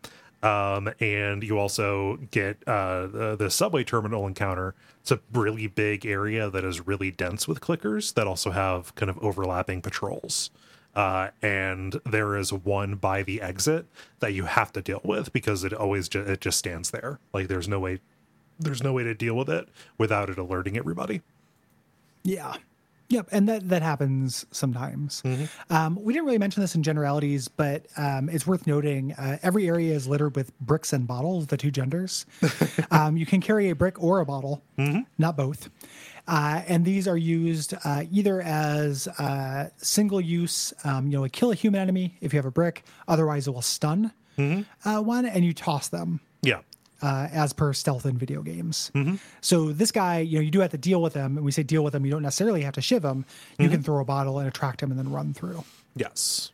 Um, 0.41 0.89
and 1.01 1.43
you 1.43 1.59
also 1.59 2.17
get 2.31 2.63
uh, 2.65 3.07
the, 3.07 3.35
the 3.37 3.49
subway 3.49 3.83
terminal 3.83 4.25
encounter. 4.25 4.73
It's 5.01 5.11
a 5.11 5.19
really 5.33 5.67
big 5.67 6.05
area 6.05 6.49
that 6.49 6.63
is 6.63 6.87
really 6.87 7.11
dense 7.11 7.45
with 7.45 7.59
clickers 7.59 8.13
that 8.13 8.25
also 8.25 8.51
have 8.51 8.95
kind 8.95 9.09
of 9.09 9.17
overlapping 9.19 9.81
patrols. 9.81 10.49
Uh, 10.95 11.29
and 11.41 12.01
there 12.05 12.35
is 12.35 12.51
one 12.51 12.95
by 12.95 13.23
the 13.23 13.41
exit 13.41 13.85
that 14.19 14.33
you 14.33 14.45
have 14.45 14.73
to 14.73 14.81
deal 14.81 15.01
with 15.03 15.31
because 15.31 15.63
it 15.63 15.71
always 15.71 16.09
ju- 16.09 16.21
it 16.21 16.41
just 16.41 16.57
stands 16.57 16.91
there. 16.91 17.19
Like 17.33 17.47
there's 17.47 17.67
no 17.67 17.79
way 17.79 17.99
there's 18.59 18.83
no 18.83 18.91
way 18.91 19.03
to 19.03 19.13
deal 19.13 19.35
with 19.35 19.49
it 19.49 19.69
without 19.97 20.29
it 20.29 20.37
alerting 20.37 20.77
everybody. 20.77 21.21
Yeah. 22.23 22.55
Yep, 23.11 23.29
and 23.31 23.49
that 23.49 23.69
that 23.69 23.81
happens 23.81 24.45
sometimes. 24.51 25.23
Um, 25.71 25.97
we 25.99 26.13
didn't 26.13 26.27
really 26.27 26.37
mention 26.37 26.61
this 26.61 26.75
in 26.75 26.83
generalities, 26.83 27.47
but 27.47 27.87
um, 27.97 28.29
it's 28.29 28.45
worth 28.45 28.67
noting. 28.67 29.13
Uh, 29.13 29.39
every 29.41 29.67
area 29.67 29.95
is 29.95 30.07
littered 30.07 30.35
with 30.35 30.57
bricks 30.59 30.93
and 30.93 31.07
bottles, 31.07 31.47
the 31.47 31.57
two 31.57 31.71
genders. 31.71 32.27
um, 32.91 33.17
you 33.17 33.25
can 33.25 33.41
carry 33.41 33.69
a 33.71 33.75
brick 33.75 34.01
or 34.01 34.19
a 34.19 34.25
bottle, 34.27 34.61
not 35.17 35.35
both. 35.35 35.71
Uh, 36.31 36.61
and 36.67 36.85
these 36.85 37.07
are 37.07 37.17
used 37.17 37.73
uh, 37.83 38.03
either 38.11 38.39
as 38.43 39.07
uh, 39.07 39.67
single 39.77 40.21
use, 40.21 40.71
um, 40.83 41.07
you 41.07 41.13
know, 41.13 41.21
like 41.21 41.31
kill 41.31 41.51
a 41.51 41.55
human 41.55 41.81
enemy 41.81 42.15
if 42.21 42.31
you 42.33 42.37
have 42.37 42.45
a 42.45 42.51
brick. 42.51 42.83
Otherwise, 43.07 43.47
it 43.47 43.51
will 43.51 43.63
stun 43.63 44.11
uh, 44.37 45.01
one, 45.01 45.25
and 45.25 45.43
you 45.43 45.53
toss 45.53 45.87
them 45.89 46.19
Yeah. 46.43 46.59
uh, 47.01 47.27
as 47.33 47.51
per 47.51 47.73
stealth 47.73 48.05
in 48.05 48.15
video 48.17 48.41
games. 48.43 48.91
So 49.41 49.71
this 49.73 49.91
guy, 49.91 50.19
you 50.19 50.35
know, 50.37 50.41
you 50.41 50.51
do 50.51 50.59
have 50.59 50.71
to 50.71 50.77
deal 50.77 51.01
with 51.01 51.13
him, 51.15 51.35
and 51.35 51.43
we 51.45 51.51
say 51.51 51.63
deal 51.63 51.83
with 51.83 51.93
him. 51.95 52.05
You 52.05 52.11
don't 52.11 52.21
necessarily 52.23 52.61
have 52.61 52.75
to 52.75 52.81
shiv 52.81 53.03
him. 53.03 53.25
You 53.57 53.67
can 53.69 53.81
throw 53.83 53.99
a 53.99 54.05
bottle 54.05 54.37
and 54.39 54.47
attract 54.47 54.81
him, 54.83 54.91
and 54.91 54.99
then 54.99 55.11
run 55.11 55.33
through. 55.33 55.63
Yes. 55.95 56.51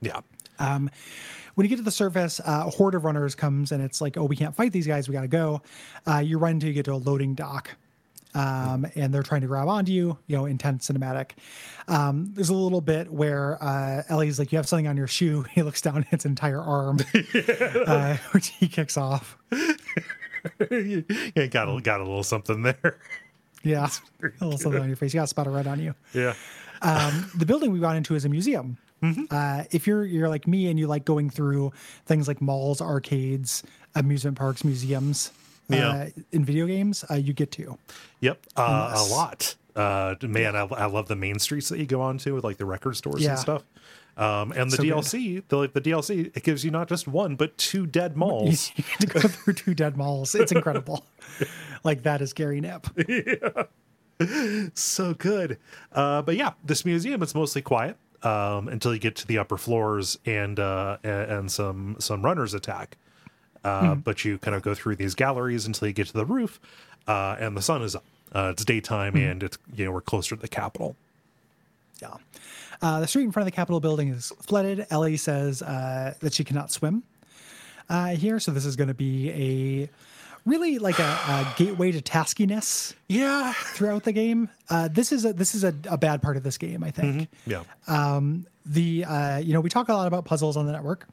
Yeah. 0.00 0.20
Um, 0.58 0.90
when 1.54 1.64
you 1.64 1.68
get 1.70 1.76
to 1.76 1.82
the 1.82 1.90
surface, 1.90 2.38
uh, 2.40 2.64
a 2.66 2.70
horde 2.70 2.94
of 2.94 3.04
runners 3.04 3.34
comes, 3.34 3.72
and 3.72 3.82
it's 3.82 4.00
like, 4.00 4.16
oh, 4.16 4.24
we 4.26 4.36
can't 4.36 4.54
fight 4.54 4.70
these 4.72 4.86
guys. 4.86 5.08
We 5.08 5.12
got 5.14 5.22
to 5.22 5.28
go. 5.28 5.62
Uh, 6.06 6.18
you 6.18 6.36
run 6.38 6.52
until 6.52 6.68
you 6.68 6.74
get 6.74 6.84
to 6.84 6.92
a 6.92 6.96
loading 7.02 7.34
dock. 7.34 7.70
Um, 8.34 8.86
and 8.94 9.12
they're 9.12 9.22
trying 9.22 9.42
to 9.42 9.46
grab 9.46 9.68
onto 9.68 9.92
you. 9.92 10.18
You 10.26 10.36
know, 10.36 10.46
intense 10.46 10.88
cinematic. 10.88 11.32
Um, 11.88 12.32
there's 12.34 12.48
a 12.48 12.54
little 12.54 12.80
bit 12.80 13.10
where 13.10 13.62
uh, 13.62 14.02
Ellie's 14.08 14.38
like, 14.38 14.52
"You 14.52 14.58
have 14.58 14.68
something 14.68 14.86
on 14.86 14.96
your 14.96 15.06
shoe." 15.06 15.44
He 15.54 15.62
looks 15.62 15.80
down, 15.80 15.98
at 15.98 16.12
its 16.12 16.24
entire 16.24 16.60
arm, 16.60 16.98
uh, 17.86 18.16
which 18.32 18.48
he 18.48 18.66
kicks 18.66 18.96
off. 18.96 19.38
yeah, 19.52 21.46
got 21.46 21.68
a, 21.68 21.80
got 21.80 22.00
a 22.00 22.02
little 22.02 22.24
something 22.24 22.62
there. 22.62 22.98
Yeah, 23.62 23.88
a 24.20 24.44
little 24.44 24.58
something 24.58 24.82
on 24.82 24.88
your 24.88 24.96
face. 24.96 25.14
You 25.14 25.18
got 25.18 25.24
a 25.24 25.28
spot 25.28 25.46
of 25.46 25.54
red 25.54 25.66
on 25.66 25.80
you. 25.80 25.94
Yeah. 26.12 26.34
Um, 26.82 27.30
the 27.36 27.46
building 27.46 27.72
we 27.72 27.78
got 27.78 27.96
into 27.96 28.14
is 28.14 28.24
a 28.24 28.28
museum. 28.28 28.78
Uh, 29.30 29.64
if 29.70 29.86
you're 29.86 30.04
you're 30.04 30.30
like 30.30 30.46
me 30.46 30.68
and 30.68 30.78
you 30.78 30.86
like 30.86 31.04
going 31.04 31.28
through 31.28 31.72
things 32.06 32.26
like 32.26 32.40
malls, 32.40 32.80
arcades, 32.80 33.62
amusement 33.94 34.38
parks, 34.38 34.64
museums, 34.64 35.30
Yeah. 35.68 35.88
uh, 35.88 36.06
in 36.32 36.44
video 36.44 36.66
games, 36.66 37.04
uh, 37.10 37.14
you 37.14 37.32
get 37.32 37.50
to. 37.52 37.78
Yep. 38.20 38.46
Uh, 38.56 38.94
A 38.96 39.04
lot. 39.10 39.54
Uh, 39.74 40.14
man, 40.22 40.54
I, 40.54 40.60
I 40.66 40.86
love 40.86 41.08
the 41.08 41.16
main 41.16 41.38
streets 41.38 41.68
that 41.70 41.78
you 41.78 41.86
go 41.86 42.00
onto 42.00 42.34
with 42.34 42.44
like 42.44 42.58
the 42.58 42.66
record 42.66 42.96
stores 42.96 43.22
Yeah. 43.22 43.30
and 43.30 43.38
stuff. 43.38 43.64
Um, 44.16 44.52
and 44.52 44.70
the 44.70 44.76
So 44.76 44.82
good. 44.84 44.92
DLC, 44.92 45.42
the 45.48 45.56
like 45.56 45.72
the 45.72 45.80
DLC, 45.80 46.30
it 46.36 46.42
gives 46.44 46.64
you 46.64 46.70
not 46.70 46.88
just 46.88 47.08
one 47.08 47.34
but 47.34 47.58
two 47.58 47.84
dead 47.86 48.16
malls. 48.22 48.70
You 48.76 48.84
get 48.84 49.00
to 49.00 49.06
go 49.08 49.20
through 49.20 49.54
two 49.54 49.74
dead 49.74 49.96
malls. 49.96 50.34
It's 50.36 50.52
incredible. 50.52 51.04
like 51.84 52.04
that 52.04 52.20
is 52.22 52.32
Gary 52.32 52.60
Nip. 52.60 52.86
so 54.74 55.14
good. 55.14 55.58
Uh, 55.92 56.22
but 56.22 56.36
yeah, 56.36 56.52
this 56.64 56.84
museum 56.84 57.22
it's 57.22 57.34
mostly 57.34 57.62
quiet 57.62 57.96
um, 58.22 58.68
until 58.68 58.92
you 58.94 59.00
get 59.00 59.16
to 59.16 59.26
the 59.26 59.38
upper 59.38 59.56
floors 59.56 60.18
and 60.24 60.60
uh, 60.60 60.98
and 61.02 61.50
some 61.50 61.96
some 61.98 62.22
runners 62.24 62.54
attack. 62.54 62.96
Uh, 63.64 63.94
But 63.94 64.24
you 64.24 64.38
kind 64.38 64.54
of 64.54 64.62
go 64.62 64.74
through 64.74 64.96
these 64.96 65.14
galleries 65.14 65.66
until 65.66 65.88
you 65.88 65.94
get 65.94 66.06
to 66.08 66.12
the 66.12 66.26
roof, 66.26 66.60
uh, 67.08 67.36
and 67.40 67.56
the 67.56 67.62
sun 67.62 67.82
is 67.82 67.94
up. 67.96 68.04
Uh, 68.34 68.50
it's 68.52 68.64
daytime, 68.64 69.14
and 69.16 69.42
it's 69.42 69.58
you 69.74 69.84
know 69.84 69.92
we're 69.92 70.00
closer 70.00 70.34
to 70.36 70.40
the 70.42 70.48
capital. 70.48 70.96
Yeah. 72.02 72.14
Uh, 72.82 73.00
the 73.00 73.06
street 73.06 73.22
in 73.22 73.32
front 73.32 73.46
of 73.46 73.52
the 73.52 73.56
Capitol 73.56 73.80
building 73.80 74.08
is 74.08 74.32
flooded. 74.42 74.86
Ellie 74.90 75.16
says 75.16 75.62
uh, 75.62 76.14
that 76.20 76.34
she 76.34 76.42
cannot 76.44 76.70
swim 76.72 77.04
uh, 77.88 78.08
here, 78.08 78.38
so 78.40 78.50
this 78.50 78.66
is 78.66 78.74
going 78.76 78.88
to 78.88 78.94
be 78.94 79.30
a 79.30 79.88
really 80.44 80.78
like 80.78 80.98
a, 80.98 81.02
a 81.04 81.54
gateway 81.56 81.92
to 81.92 82.02
taskiness 82.02 82.92
Yeah, 83.08 83.52
throughout 83.52 84.02
the 84.02 84.12
game. 84.12 84.50
Uh, 84.68 84.88
this 84.88 85.12
is 85.12 85.24
a 85.24 85.32
this 85.32 85.54
is 85.54 85.62
a, 85.64 85.72
a 85.88 85.96
bad 85.96 86.20
part 86.20 86.36
of 86.36 86.42
this 86.42 86.58
game, 86.58 86.82
I 86.84 86.90
think. 86.90 87.28
yeah, 87.46 87.62
The 88.66 89.04
uh, 89.04 89.38
you 89.38 89.52
know 89.52 89.60
we 89.60 89.70
talk 89.70 89.88
a 89.88 89.94
lot 89.94 90.06
about 90.08 90.24
puzzles 90.24 90.56
on 90.56 90.66
the 90.66 90.72
network. 90.72 91.06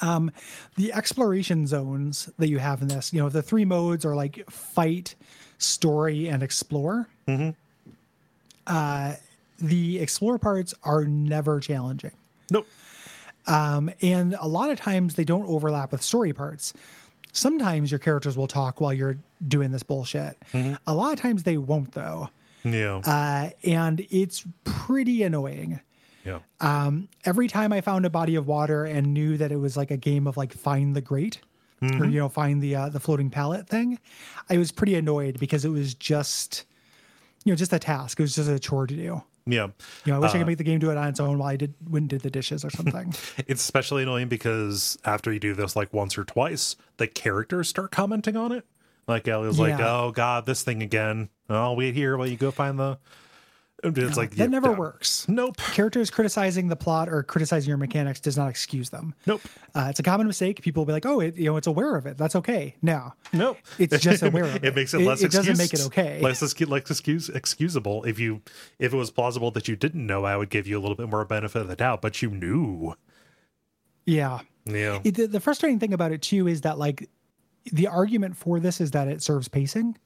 Um, 0.00 0.30
the 0.76 0.92
exploration 0.92 1.66
zones 1.66 2.28
that 2.38 2.48
you 2.48 2.58
have 2.58 2.82
in 2.82 2.88
this, 2.88 3.12
you 3.12 3.20
know, 3.22 3.28
the 3.28 3.42
three 3.42 3.64
modes 3.64 4.04
are 4.04 4.14
like 4.16 4.48
fight, 4.50 5.14
story, 5.58 6.28
and 6.28 6.42
explore. 6.42 7.08
Uh, 8.66 9.14
the 9.58 9.98
explore 10.00 10.38
parts 10.38 10.74
are 10.82 11.04
never 11.04 11.60
challenging. 11.60 12.12
nope. 12.50 12.66
Um, 13.46 13.90
and 14.00 14.34
a 14.40 14.48
lot 14.48 14.70
of 14.70 14.80
times 14.80 15.14
they 15.16 15.24
don't 15.24 15.46
overlap 15.46 15.92
with 15.92 16.00
story 16.02 16.32
parts. 16.32 16.72
Sometimes 17.32 17.90
your 17.90 17.98
characters 17.98 18.38
will 18.38 18.46
talk 18.46 18.80
while 18.80 18.92
you're 18.92 19.18
doing 19.46 19.70
this 19.70 19.82
bullshit. 19.82 20.38
A 20.86 20.94
lot 20.94 21.12
of 21.12 21.20
times 21.20 21.42
they 21.42 21.58
won't, 21.58 21.92
though. 21.92 22.30
Yeah, 22.64 23.02
Uh, 23.04 23.50
and 23.62 24.06
it's 24.10 24.44
pretty 24.64 25.22
annoying. 25.24 25.80
Yeah, 26.24 26.38
um, 26.60 27.08
Every 27.24 27.48
time 27.48 27.72
I 27.72 27.80
found 27.80 28.06
a 28.06 28.10
body 28.10 28.34
of 28.34 28.46
water 28.46 28.84
and 28.84 29.12
knew 29.12 29.36
that 29.36 29.52
it 29.52 29.56
was 29.56 29.76
like 29.76 29.90
a 29.90 29.96
game 29.96 30.26
of 30.26 30.36
like 30.36 30.52
find 30.52 30.94
the 30.96 31.00
great 31.00 31.40
or, 31.82 31.88
mm-hmm. 31.88 32.10
you 32.10 32.18
know, 32.18 32.28
find 32.30 32.62
the, 32.62 32.74
uh, 32.76 32.88
the 32.88 33.00
floating 33.00 33.28
pallet 33.28 33.68
thing, 33.68 33.98
I 34.48 34.56
was 34.56 34.72
pretty 34.72 34.94
annoyed 34.94 35.38
because 35.38 35.64
it 35.66 35.68
was 35.68 35.92
just, 35.94 36.64
you 37.44 37.52
know, 37.52 37.56
just 37.56 37.72
a 37.74 37.78
task. 37.78 38.18
It 38.18 38.22
was 38.22 38.34
just 38.34 38.48
a 38.48 38.58
chore 38.58 38.86
to 38.86 38.94
do. 38.94 39.22
yeah. 39.44 39.66
You 40.06 40.12
know, 40.12 40.16
I 40.16 40.18
wish 40.20 40.30
I 40.30 40.34
could 40.34 40.42
uh, 40.42 40.46
make 40.46 40.58
the 40.58 40.64
game 40.64 40.78
do 40.78 40.90
it 40.90 40.96
on 40.96 41.08
its 41.08 41.20
own 41.20 41.38
while 41.38 41.50
I 41.50 41.56
did 41.56 41.74
and 41.92 42.08
did 42.08 42.22
the 42.22 42.30
dishes 42.30 42.64
or 42.64 42.70
something. 42.70 43.14
It's 43.46 43.62
especially 43.62 44.02
annoying 44.04 44.28
because 44.28 44.96
after 45.04 45.30
you 45.30 45.40
do 45.40 45.52
this 45.52 45.76
like 45.76 45.92
once 45.92 46.16
or 46.16 46.24
twice, 46.24 46.76
the 46.96 47.06
characters 47.06 47.68
start 47.68 47.90
commenting 47.90 48.36
on 48.36 48.52
it. 48.52 48.64
Like 49.06 49.28
Ellie's 49.28 49.58
like, 49.58 49.78
Yeah. 49.78 50.00
"Oh 50.00 50.10
God, 50.12 50.46
this 50.46 50.62
thing 50.62 50.82
again." 50.82 51.28
I'll 51.50 51.76
wait 51.76 51.94
here 51.94 52.16
while 52.16 52.26
you 52.26 52.38
go 52.38 52.50
find 52.50 52.78
the. 52.78 52.96
It's 53.84 54.16
like 54.16 54.30
that 54.32 54.38
yeah, 54.38 54.46
never 54.46 54.70
yeah. 54.70 54.78
works. 54.78 55.28
Nope. 55.28 55.56
Characters 55.58 56.10
criticizing 56.10 56.68
the 56.68 56.76
plot 56.76 57.08
or 57.08 57.22
criticizing 57.22 57.68
your 57.68 57.76
mechanics 57.76 58.20
does 58.20 58.36
not 58.36 58.48
excuse 58.48 58.90
them. 58.90 59.14
Nope. 59.26 59.42
Uh, 59.74 59.86
it's 59.90 60.00
a 60.00 60.02
common 60.02 60.26
mistake. 60.26 60.62
People 60.62 60.80
will 60.82 60.86
be 60.86 60.92
like, 60.92 61.06
"Oh, 61.06 61.20
it, 61.20 61.36
you 61.36 61.44
know, 61.46 61.56
it's 61.56 61.66
aware 61.66 61.96
of 61.96 62.06
it. 62.06 62.16
That's 62.16 62.34
okay." 62.36 62.76
No, 62.82 63.12
Nope. 63.32 63.58
It's 63.78 63.98
just 64.00 64.22
aware 64.24 64.44
of 64.44 64.56
it. 64.56 64.64
it. 64.64 64.74
makes 64.74 64.94
it 64.94 65.00
It- 65.02 65.06
less. 65.06 65.22
it 65.22 65.30
doesn't 65.32 65.58
make 65.58 65.74
it 65.74 65.84
okay. 65.86 66.20
Less 66.20 66.42
excuse, 66.42 66.68
less 66.70 66.90
excuse, 66.90 67.28
excusable. 67.28 68.04
If 68.04 68.18
you, 68.18 68.40
if 68.78 68.92
it 68.92 68.96
was 68.96 69.10
plausible 69.10 69.50
that 69.52 69.68
you 69.68 69.76
didn't 69.76 70.06
know, 70.06 70.24
I 70.24 70.36
would 70.36 70.50
give 70.50 70.66
you 70.66 70.78
a 70.78 70.80
little 70.80 70.96
bit 70.96 71.08
more 71.08 71.24
benefit 71.24 71.60
of 71.62 71.68
the 71.68 71.76
doubt. 71.76 72.00
But 72.02 72.22
you 72.22 72.30
knew. 72.30 72.94
yeah. 74.06 74.40
Yeah. 74.66 75.00
It, 75.04 75.14
the, 75.16 75.26
the 75.26 75.40
frustrating 75.40 75.78
thing 75.78 75.92
about 75.92 76.10
it 76.12 76.22
too 76.22 76.48
is 76.48 76.62
that 76.62 76.78
like 76.78 77.10
the 77.72 77.86
argument 77.86 78.36
for 78.36 78.60
this 78.60 78.80
is 78.80 78.92
that 78.92 79.08
it 79.08 79.22
serves 79.22 79.46
pacing. 79.48 79.98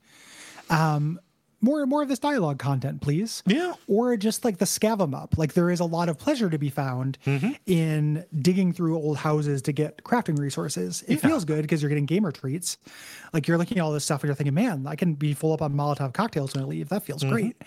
Um, 0.70 1.20
more 1.60 1.84
more 1.86 2.02
of 2.02 2.08
this 2.08 2.18
dialogue 2.18 2.58
content, 2.58 3.00
please. 3.00 3.42
Yeah. 3.46 3.74
Or 3.86 4.16
just 4.16 4.44
like 4.44 4.58
the 4.58 4.64
scav 4.64 5.02
'em 5.02 5.14
up. 5.14 5.36
Like 5.36 5.54
there 5.54 5.70
is 5.70 5.80
a 5.80 5.84
lot 5.84 6.08
of 6.08 6.18
pleasure 6.18 6.50
to 6.50 6.58
be 6.58 6.70
found 6.70 7.18
mm-hmm. 7.24 7.52
in 7.66 8.24
digging 8.40 8.72
through 8.72 8.96
old 8.96 9.18
houses 9.18 9.62
to 9.62 9.72
get 9.72 10.04
crafting 10.04 10.38
resources. 10.38 11.02
It 11.08 11.16
feels 11.16 11.44
good 11.44 11.62
because 11.62 11.82
you're 11.82 11.88
getting 11.88 12.06
gamer 12.06 12.32
treats. 12.32 12.78
Like 13.32 13.48
you're 13.48 13.58
looking 13.58 13.78
at 13.78 13.82
all 13.82 13.92
this 13.92 14.04
stuff 14.04 14.22
and 14.22 14.28
you're 14.28 14.34
thinking, 14.34 14.54
man, 14.54 14.86
I 14.86 14.96
can 14.96 15.14
be 15.14 15.34
full 15.34 15.52
up 15.52 15.62
on 15.62 15.74
Molotov 15.74 16.12
cocktails 16.14 16.54
when 16.54 16.64
I 16.64 16.66
leave. 16.66 16.88
That 16.88 17.02
feels 17.02 17.22
mm-hmm. 17.22 17.32
great. 17.32 17.62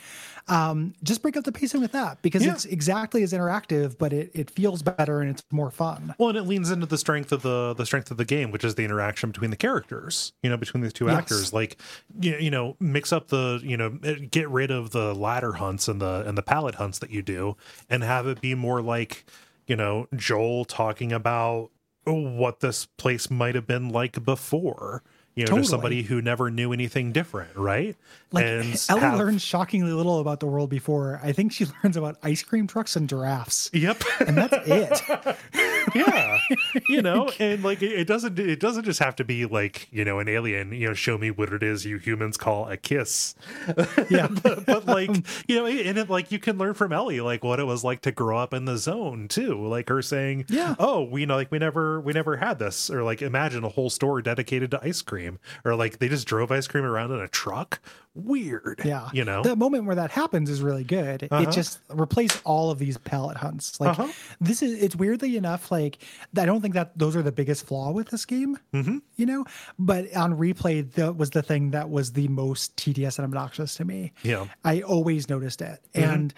Um, 0.48 0.94
just 1.04 1.22
break 1.22 1.38
up 1.38 1.44
the 1.44 1.52
pacing 1.52 1.82
with 1.82 1.92
that 1.92 2.22
because 2.22 2.44
Yeah. 2.44 2.54
it's 2.54 2.66
exactly 2.66 3.24
as 3.24 3.32
interactive, 3.34 3.98
but 3.98 4.12
it, 4.12 4.32
it 4.34 4.50
feels 4.50 4.82
better 4.82 5.22
and 5.22 5.30
it's 5.30 5.44
more 5.52 5.72
fun. 5.72 6.16
Well, 6.18 6.30
and 6.30 6.38
it 6.38 6.44
leans 6.44 6.72
into 6.72 6.86
the 6.86 6.98
strength 6.98 7.32
of 7.32 7.42
the 7.44 7.74
the 7.76 7.86
strength 7.86 8.12
of 8.12 8.18
the 8.18 8.26
game, 8.26 8.52
which 8.52 8.64
is 8.64 8.76
the 8.76 8.84
interaction 8.84 9.32
between 9.32 9.52
the 9.52 9.56
characters. 9.58 10.34
You 10.44 10.50
know, 10.50 10.58
between 10.58 10.82
the 10.84 10.92
two 10.92 11.06
Yes. 11.06 11.18
actors. 11.18 11.54
Like, 11.54 11.78
you, 12.20 12.36
you 12.38 12.52
know, 12.52 12.76
mix 12.80 13.14
up 13.14 13.28
the 13.28 13.62
you 13.64 13.78
know, 13.78 13.92
get 14.32 14.50
rid 14.50 14.72
of 14.72 14.92
the 14.92 15.14
ladder 15.14 15.54
hunts 15.54 15.88
and 15.88 16.02
the 16.02 16.24
and 16.28 16.38
the 16.38 16.44
pallet 16.44 16.76
hunts 16.76 17.00
that 17.00 17.12
you 17.12 17.22
do, 17.22 17.56
and 17.90 18.04
have 18.04 18.28
it 18.28 18.42
be 18.42 18.56
more 18.56 18.82
like, 18.82 19.26
you 19.68 19.76
know, 19.76 20.08
Joel 20.16 20.66
talking 20.66 21.12
about 21.14 21.70
what 22.06 22.62
this 22.62 22.88
place 22.88 23.30
might 23.30 23.54
have 23.56 23.68
been 23.68 23.90
like 23.90 24.24
before. 24.26 25.04
You 25.34 25.44
know, 25.44 25.48
Totally. 25.52 25.64
to 25.64 25.70
somebody 25.70 26.02
who 26.04 26.22
never 26.22 26.52
knew 26.52 26.74
anything 26.74 27.14
different, 27.14 27.56
right? 27.56 27.96
Like 28.34 28.46
and 28.46 28.86
Ellie 28.90 29.00
have- 29.02 29.18
learns 29.18 29.42
shockingly 29.42 29.94
little 29.94 30.20
about 30.20 30.42
the 30.42 30.46
world 30.46 30.70
before. 30.70 31.22
I 31.24 31.32
think 31.32 31.54
she 31.54 31.66
learns 31.84 31.96
about 31.96 32.18
ice 32.22 32.44
cream 32.44 32.68
trucks 32.68 32.98
and 32.98 33.08
giraffes, 33.08 33.70
Yep. 33.74 34.04
and 34.28 34.36
that's 34.38 34.68
it. 34.68 35.38
yeah. 35.96 36.40
You 36.88 37.02
know? 37.04 37.30
and 37.40 37.64
like 37.64 37.82
it 37.82 37.92
it 37.92 38.08
doesn't 38.08 38.38
it 38.40 38.60
doesn't 38.60 38.84
just 38.86 39.00
have 39.00 39.16
to 39.18 39.24
be 39.24 39.46
like 39.46 39.88
you 39.92 40.04
know 40.06 40.20
an 40.20 40.28
alien 40.30 40.72
you 40.74 40.88
know 40.88 40.94
show 40.94 41.18
me 41.18 41.32
what 41.32 41.52
it 41.54 41.64
is 41.64 41.86
you 41.86 41.98
humans 41.98 42.38
call 42.38 42.68
a 42.70 42.78
kiss. 42.78 43.36
Yeah, 44.10 44.28
but, 44.28 44.66
but 44.66 44.86
like 44.86 45.12
you 45.48 45.56
know 45.56 45.66
and 45.66 45.98
it, 45.98 46.10
like 46.10 46.32
you 46.32 46.40
can 46.40 46.58
learn 46.58 46.74
from 46.74 46.92
ellie 46.92 47.22
like 47.22 47.44
what 47.44 47.60
it 47.60 47.64
was 47.66 47.84
like 47.84 48.02
to 48.02 48.12
grow 48.12 48.38
up 48.38 48.54
in 48.54 48.66
the 48.66 48.78
zone 48.78 49.28
too. 49.28 49.66
Like 49.68 49.90
her 49.90 50.02
saying 50.02 50.46
Yeah. 50.50 50.76
oh 50.80 51.04
we 51.04 51.26
know 51.26 51.36
like 51.36 51.52
we 51.52 51.60
never 51.60 52.02
we 52.02 52.14
never 52.14 52.38
had 52.38 52.60
this 52.60 52.90
or 52.90 53.04
like 53.04 53.22
imagine 53.22 53.64
a 53.64 53.70
whole 53.70 53.90
store 53.90 54.22
dedicated 54.22 54.72
to 54.72 54.84
ice 54.84 55.02
cream 55.02 55.40
or 55.64 55.76
like 55.76 56.00
they 56.00 56.08
just 56.10 56.28
drove 56.28 56.52
ice 56.52 56.68
cream 56.68 56.84
around 56.84 57.12
in 57.12 57.20
a 57.20 57.28
truck 57.28 57.80
weird 58.14 58.82
yeah. 58.84 59.08
you 59.14 59.24
know 59.24 59.42
the 59.42 59.56
moment 59.56 59.86
where 59.86 59.96
that 59.96 60.12
happens 60.12 60.50
is 60.50 60.62
really 60.62 60.84
good. 60.84 61.28
Uh-huh. 61.32 61.44
It 61.44 61.52
just 61.52 61.80
replace 61.90 62.42
all 62.44 62.70
of 62.70 62.78
these 62.78 62.98
pallet 62.98 63.38
hunts. 63.38 63.80
Like 63.80 63.98
Uh-huh. 63.98 64.12
this 64.42 64.62
is 64.62 64.82
it's 64.84 64.96
weirdly 64.96 65.38
enough. 65.38 65.72
Like 65.72 66.00
I 66.38 66.46
don't 66.46 66.62
think 66.62 66.74
that 66.74 66.98
those 66.98 67.16
are 67.16 67.22
the 67.22 67.32
biggest 67.32 67.66
flaw 67.66 67.92
with 67.92 68.10
this 68.10 68.26
game. 68.26 68.58
Mm-hmm. 68.74 68.98
You 69.16 69.26
know, 69.26 69.46
but 69.80 70.14
on 70.16 70.38
replay, 70.38 70.92
that 70.94 71.16
was 71.16 71.30
the 71.30 71.42
thing 71.42 71.72
that 71.72 71.90
was 71.90 72.12
the 72.12 72.28
most 72.28 72.76
tedious 72.76 73.18
and 73.18 73.24
obnoxious 73.26 73.76
to 73.76 73.86
me. 73.86 74.12
Yeah. 74.24 74.48
I 74.66 74.82
always 74.82 75.30
noticed 75.30 75.62
it. 75.62 75.80
Mm-hmm. 75.94 76.10
And 76.10 76.34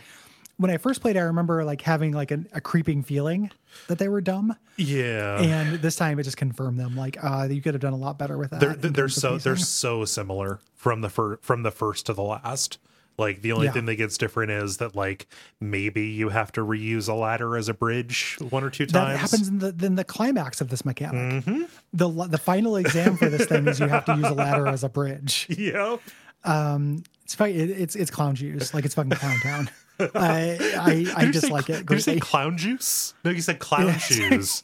when 0.58 0.70
I 0.72 0.78
first 0.78 1.02
played, 1.02 1.18
I 1.18 1.22
remember 1.22 1.64
like 1.64 1.82
having 1.82 2.14
like 2.14 2.32
an, 2.32 2.48
a 2.54 2.62
creeping 2.62 3.04
feeling 3.04 3.50
that 3.88 3.98
they 3.98 4.08
were 4.08 4.22
dumb. 4.22 4.56
yeah. 4.78 5.42
And 5.42 5.82
this 5.82 5.96
time 5.96 6.20
it 6.20 6.24
just 6.24 6.38
confirmed 6.38 6.80
them 6.80 6.96
like 6.96 7.18
uh 7.24 7.48
you 7.50 7.62
could 7.62 7.74
have 7.74 7.82
done 7.82 7.94
a 7.94 7.98
lot 7.98 8.18
better 8.18 8.38
with 8.38 8.52
that 8.52 8.60
they're 8.60 8.76
they're 8.92 9.10
so 9.10 9.38
they're 9.38 9.56
so 9.56 10.06
similar 10.06 10.60
from 10.76 11.02
the 11.02 11.10
fir- 11.10 11.38
from 11.42 11.64
the 11.64 11.72
first 11.72 12.06
to 12.08 12.14
the 12.14 12.24
last. 12.24 12.78
Like 13.16 13.44
the 13.44 13.52
only 13.52 13.68
Yeah. 13.68 13.74
thing 13.74 13.86
that 13.86 13.96
gets 13.96 14.18
different 14.18 14.50
is 14.52 14.78
that 14.78 14.96
like 14.96 15.28
maybe 15.62 16.08
you 16.08 16.30
have 16.30 16.52
to 16.54 16.62
reuse 16.62 17.08
a 17.08 17.14
ladder 17.14 17.56
as 17.58 17.70
a 17.70 17.74
bridge 17.76 18.38
one 18.50 18.64
or 18.64 18.72
two 18.72 18.88
times. 18.88 19.14
that 19.14 19.18
happens 19.18 19.48
in 19.48 19.60
the 19.60 19.72
then 19.72 19.94
the 19.96 20.04
climax 20.04 20.62
of 20.62 20.70
this 20.70 20.84
mechanic. 20.84 21.46
The 21.94 22.10
the 22.28 22.40
final 22.40 22.76
exam 22.78 23.18
for 23.18 23.30
this 23.30 23.46
thing 23.46 23.68
is 23.68 23.80
you 23.80 23.88
have 23.88 24.06
to 24.06 24.16
use 24.16 24.26
a 24.26 24.34
ladder 24.34 24.68
as 24.68 24.84
a 24.84 24.90
bridge. 24.90 25.46
Yep. 25.58 26.00
Um, 26.44 27.04
it's 27.24 27.38
it's 27.40 27.96
it's 27.96 28.12
clown 28.12 28.34
juice. 28.36 28.74
Like 28.74 28.84
it's 28.86 28.96
fucking 28.96 29.12
clown 29.12 29.38
town 29.44 29.70
i 30.16 30.58
i, 30.80 31.14
I 31.18 31.26
Did 31.26 31.36
say- 31.36 31.42
dislike 31.42 31.70
it 31.70 31.86
did 31.86 31.92
you 31.96 32.00
say 32.00 32.20
clown 32.20 32.58
juice 32.58 33.14
no 33.24 33.32
you 33.32 33.42
said 33.42 33.60
clown 33.60 33.88
Yes. 33.88 34.04
shoes 34.14 34.64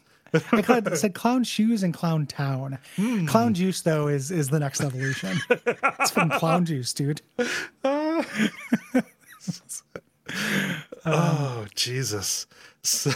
I 0.51 0.81
said 0.93 1.15
clown 1.15 1.43
shoes 1.43 1.81
and 1.81 1.91
clown 1.91 2.27
town. 2.27 2.77
Hmm. 2.97 3.25
Clown 3.25 3.55
juice 3.55 3.81
though 3.81 4.07
is 4.07 4.29
is 4.29 4.49
the 4.49 4.59
next 4.59 4.79
evolution. 4.81 5.39
it's 5.49 6.11
from 6.11 6.29
clown 6.29 6.65
juice, 6.65 6.93
dude. 6.93 7.23
oh 11.03 11.65
Jesus. 11.73 12.45
So 12.83 13.09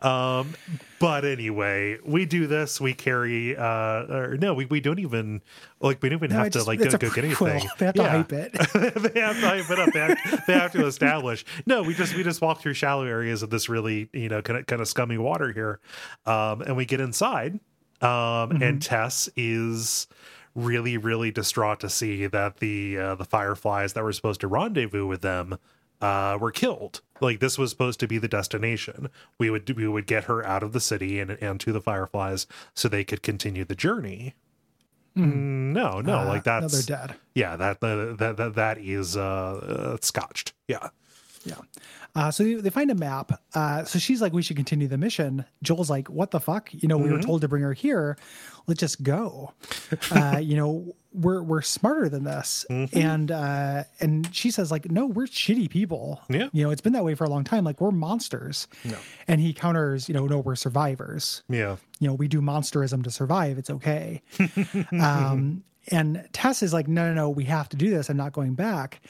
um 0.00 0.54
but 0.98 1.24
anyway 1.24 1.96
we 2.04 2.26
do 2.26 2.46
this 2.46 2.80
we 2.80 2.92
carry 2.92 3.56
uh 3.56 3.62
or 3.62 4.36
no 4.38 4.52
we, 4.54 4.66
we 4.66 4.80
don't 4.80 4.98
even 4.98 5.40
like 5.80 6.02
we 6.02 6.08
don't 6.10 6.18
even 6.18 6.30
No, 6.30 6.38
have 6.38 6.48
it's 6.48 6.56
to 6.62 6.68
like 6.68 6.78
go, 6.78 6.90
go 6.90 7.10
get 7.10 7.24
anything 7.24 7.70
They 7.78 7.86
have 7.86 7.94
to 7.94 8.02
Yeah. 8.02 8.08
hype 8.10 8.32
it. 8.32 8.52
they 9.14 9.20
have 9.20 9.40
to 9.40 9.46
hype 9.46 9.70
it 9.70 9.78
up 9.78 9.92
they 9.92 10.00
have, 10.00 10.44
they 10.46 10.52
have 10.52 10.72
to 10.72 10.86
establish 10.86 11.44
no 11.66 11.82
we 11.82 11.94
just 11.94 12.14
we 12.14 12.22
just 12.22 12.40
walk 12.42 12.60
through 12.60 12.74
shallow 12.74 13.04
areas 13.06 13.42
of 13.42 13.50
this 13.50 13.68
really 13.68 14.10
you 14.12 14.28
know 14.28 14.42
kind 14.42 14.58
of 14.58 14.66
kind 14.66 14.82
of 14.82 14.88
scummy 14.88 15.16
water 15.18 15.52
here 15.52 15.80
um 16.26 16.60
and 16.62 16.76
we 16.76 16.84
get 16.84 17.00
inside 17.00 17.54
um 17.54 18.50
Mm-hmm. 18.50 18.62
and 18.62 18.82
tess 18.82 19.28
is 19.36 20.06
really 20.54 20.96
really 20.98 21.30
distraught 21.30 21.80
to 21.80 21.88
see 21.88 22.26
that 22.26 22.58
the 22.58 22.98
uh, 22.98 23.14
the 23.14 23.24
fireflies 23.24 23.92
that 23.94 24.02
were 24.04 24.12
supposed 24.12 24.40
to 24.40 24.48
rendezvous 24.48 25.06
with 25.06 25.20
them 25.22 25.56
uh 26.00 26.38
were 26.40 26.50
killed. 26.52 27.00
Like 27.20 27.40
this 27.40 27.58
was 27.58 27.70
supposed 27.70 28.00
to 28.00 28.08
be 28.08 28.18
the 28.18 28.28
destination. 28.28 29.10
We 29.38 29.50
would 29.50 29.68
we 29.76 29.86
would 29.86 30.06
get 30.06 30.24
her 30.24 30.44
out 30.46 30.62
of 30.62 30.72
the 30.72 30.80
city 30.80 31.20
and 31.20 31.30
and 31.32 31.60
to 31.60 31.72
the 31.72 31.80
fireflies 31.80 32.46
so 32.74 32.88
they 32.88 33.04
could 33.04 33.22
continue 33.22 33.64
the 33.64 33.74
journey. 33.74 34.34
Mm, 35.16 35.72
no 35.72 36.00
no 36.00 36.20
Uh, 36.20 36.24
like 36.26 36.46
no, 36.46 36.60
that's 36.60 36.86
they're 36.86 36.96
dead. 37.06 37.16
yeah 37.34 37.56
that 37.56 37.80
that 37.80 38.16
that, 38.18 38.36
that, 38.36 38.54
that 38.54 38.78
is 38.78 39.16
uh, 39.16 39.20
uh 39.22 39.96
scotched. 40.00 40.52
Yeah 40.68 40.88
Yeah. 41.44 41.54
Uh, 42.14 42.30
so 42.30 42.42
they, 42.44 42.54
they 42.54 42.70
find 42.70 42.90
a 42.90 42.94
map. 42.94 43.32
Uh, 43.54 43.84
so 43.84 43.98
she's 43.98 44.20
like, 44.20 44.32
we 44.32 44.42
should 44.42 44.56
continue 44.56 44.88
the 44.88 44.98
mission. 44.98 45.44
Joel's 45.62 45.88
like, 45.88 46.08
what 46.08 46.32
the 46.32 46.40
fuck? 46.40 46.68
You 46.72 46.86
know, 46.88 46.98
we 46.98 47.04
Mm-hmm. 47.04 47.14
were 47.14 47.22
told 47.22 47.40
to 47.42 47.48
bring 47.48 47.62
her 47.62 47.72
here. 47.72 48.18
Let's 48.66 48.80
just 48.80 49.02
go. 49.02 49.52
uh, 50.10 50.38
you 50.42 50.56
know, 50.56 50.94
we're 51.12 51.42
we're 51.42 51.62
smarter 51.62 52.08
than 52.08 52.24
this. 52.24 52.66
Mm-hmm. 52.70 52.98
And 52.98 53.30
uh, 53.32 53.84
and 54.00 54.28
she 54.34 54.50
says 54.50 54.70
like, 54.70 54.90
no, 54.90 55.06
we're 55.06 55.26
shitty 55.26 55.70
people. 55.70 56.20
Yeah. 56.28 56.48
You 56.52 56.64
know, 56.64 56.70
it's 56.70 56.82
been 56.82 56.92
that 56.92 57.04
way 57.04 57.14
for 57.14 57.24
a 57.24 57.30
long 57.30 57.42
time. 57.44 57.64
Like 57.64 57.80
we're 57.80 57.90
monsters. 57.90 58.68
No. 58.84 58.98
And 59.26 59.40
he 59.40 59.52
counters, 59.54 60.08
you 60.08 60.14
know, 60.14 60.26
no, 60.26 60.38
we're 60.40 60.56
survivors. 60.56 61.42
yeah 61.48 61.76
You 62.00 62.08
know, 62.08 62.14
we 62.14 62.28
do 62.28 62.40
monsterism 62.42 63.02
to 63.04 63.10
survive. 63.10 63.56
It's 63.58 63.70
okay. 63.70 64.22
um, 65.00 65.64
and 65.90 66.28
Tess 66.32 66.62
is 66.62 66.72
like, 66.72 66.86
no, 66.88 67.08
no, 67.08 67.14
no, 67.14 67.30
we 67.30 67.44
have 67.44 67.68
to 67.70 67.76
do 67.76 67.90
this. 67.90 68.08
I'm 68.10 68.16
not 68.16 68.32
going 68.32 68.54
back. 68.54 69.00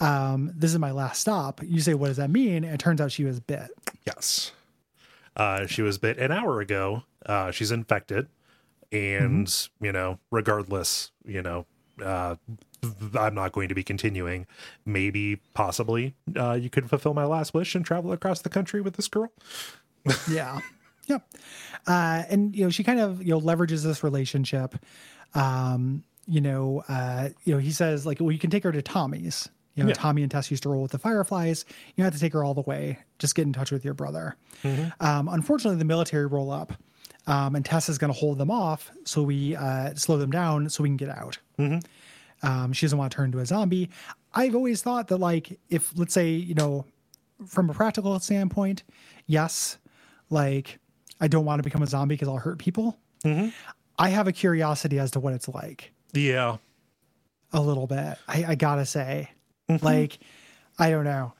Um, 0.00 0.52
this 0.54 0.72
is 0.72 0.78
my 0.78 0.90
last 0.90 1.20
stop. 1.20 1.60
You 1.62 1.80
say, 1.80 1.94
what 1.94 2.08
does 2.08 2.16
that 2.16 2.30
mean? 2.30 2.64
And 2.64 2.74
it 2.74 2.78
turns 2.78 3.00
out 3.00 3.12
she 3.12 3.24
was 3.24 3.40
bit. 3.40 3.68
yes 4.06 4.52
uh 5.36 5.66
she 5.66 5.82
was 5.82 5.98
bit 5.98 6.16
an 6.18 6.30
hour 6.30 6.60
ago 6.60 7.02
uh 7.26 7.50
she's 7.50 7.72
infected 7.72 8.28
and 8.92 9.46
Mm-hmm. 9.48 9.84
you 9.84 9.90
know 9.92 10.18
regardless 10.30 11.10
you 11.24 11.42
know 11.42 11.66
uh 12.00 12.36
i'm 13.18 13.34
not 13.34 13.50
going 13.50 13.68
to 13.68 13.74
be 13.74 13.82
continuing 13.82 14.46
maybe 14.86 15.40
possibly 15.52 16.14
uh 16.36 16.52
you 16.52 16.70
could 16.70 16.88
fulfill 16.88 17.14
my 17.14 17.24
last 17.24 17.52
wish 17.52 17.74
and 17.74 17.84
travel 17.84 18.12
across 18.12 18.42
the 18.42 18.48
country 18.48 18.80
with 18.80 18.94
this 18.94 19.08
girl 19.08 19.32
Yeah. 20.30 20.60
Yep. 21.06 21.26
Uh, 21.86 22.22
and 22.30 22.54
you 22.54 22.64
know, 22.64 22.70
she 22.70 22.82
kind 22.84 23.00
of 23.00 23.22
you 23.22 23.30
know 23.30 23.40
leverages 23.40 23.82
this 23.82 24.02
relationship. 24.04 24.74
Um, 25.34 26.04
you 26.26 26.40
know, 26.40 26.82
uh, 26.88 27.30
you 27.44 27.52
know, 27.54 27.58
he 27.58 27.72
says 27.72 28.06
like, 28.06 28.20
well, 28.20 28.30
you 28.32 28.38
can 28.38 28.50
take 28.50 28.62
her 28.64 28.72
to 28.72 28.80
Tommy's. 28.82 29.48
You 29.74 29.82
know, 29.84 29.88
Yeah. 29.88 29.94
Tommy 29.94 30.22
and 30.22 30.30
Tess 30.30 30.50
used 30.50 30.62
to 30.64 30.68
roll 30.68 30.82
with 30.82 30.92
the 30.92 30.98
Fireflies. 30.98 31.64
You 31.68 32.02
don't 32.02 32.04
have 32.04 32.14
to 32.14 32.20
take 32.20 32.32
her 32.32 32.44
all 32.44 32.54
the 32.54 32.60
way. 32.62 32.98
Just 33.18 33.34
get 33.34 33.42
in 33.46 33.52
touch 33.52 33.70
with 33.72 33.84
your 33.84 33.94
brother. 33.94 34.36
Um, 35.00 35.28
unfortunately, 35.28 35.78
the 35.78 35.84
military 35.84 36.26
roll 36.26 36.50
up, 36.50 36.72
um, 37.26 37.54
and 37.56 37.64
Tess 37.64 37.88
is 37.88 37.98
going 37.98 38.12
to 38.12 38.18
hold 38.18 38.38
them 38.38 38.50
off. 38.50 38.90
So 39.04 39.22
we 39.22 39.56
uh, 39.56 39.94
slow 39.94 40.16
them 40.16 40.30
down 40.30 40.68
so 40.70 40.82
we 40.82 40.88
can 40.88 40.96
get 40.96 41.08
out. 41.10 41.38
Um, 42.42 42.72
she 42.72 42.86
doesn't 42.86 42.98
want 42.98 43.10
to 43.12 43.16
turn 43.16 43.26
into 43.26 43.38
a 43.38 43.46
zombie. 43.46 43.90
I've 44.34 44.54
always 44.54 44.82
thought 44.82 45.08
that, 45.08 45.16
like, 45.18 45.58
if 45.70 45.92
let's 45.96 46.12
say, 46.14 46.30
you 46.30 46.54
know, 46.54 46.84
from 47.46 47.70
a 47.70 47.74
practical 47.74 48.18
standpoint, 48.20 48.82
yes, 49.26 49.78
like 50.30 50.78
I 51.20 51.28
don't 51.28 51.44
want 51.44 51.58
to 51.60 51.62
become 51.62 51.82
a 51.82 51.86
zombie 51.86 52.14
because 52.14 52.28
I'll 52.28 52.36
hurt 52.38 52.58
people. 52.58 52.98
I 53.98 54.08
have 54.10 54.28
a 54.28 54.32
curiosity 54.32 54.98
as 54.98 55.10
to 55.12 55.20
what 55.20 55.32
it's 55.34 55.48
like 55.48 55.92
yeah 56.12 56.56
a 57.52 57.60
little 57.60 57.86
bit. 57.86 58.18
I, 58.28 58.44
I 58.48 58.54
gotta 58.56 58.84
say, 58.84 59.30
like, 59.82 60.18
I 60.78 60.90
don't 60.90 61.04
know. 61.04 61.32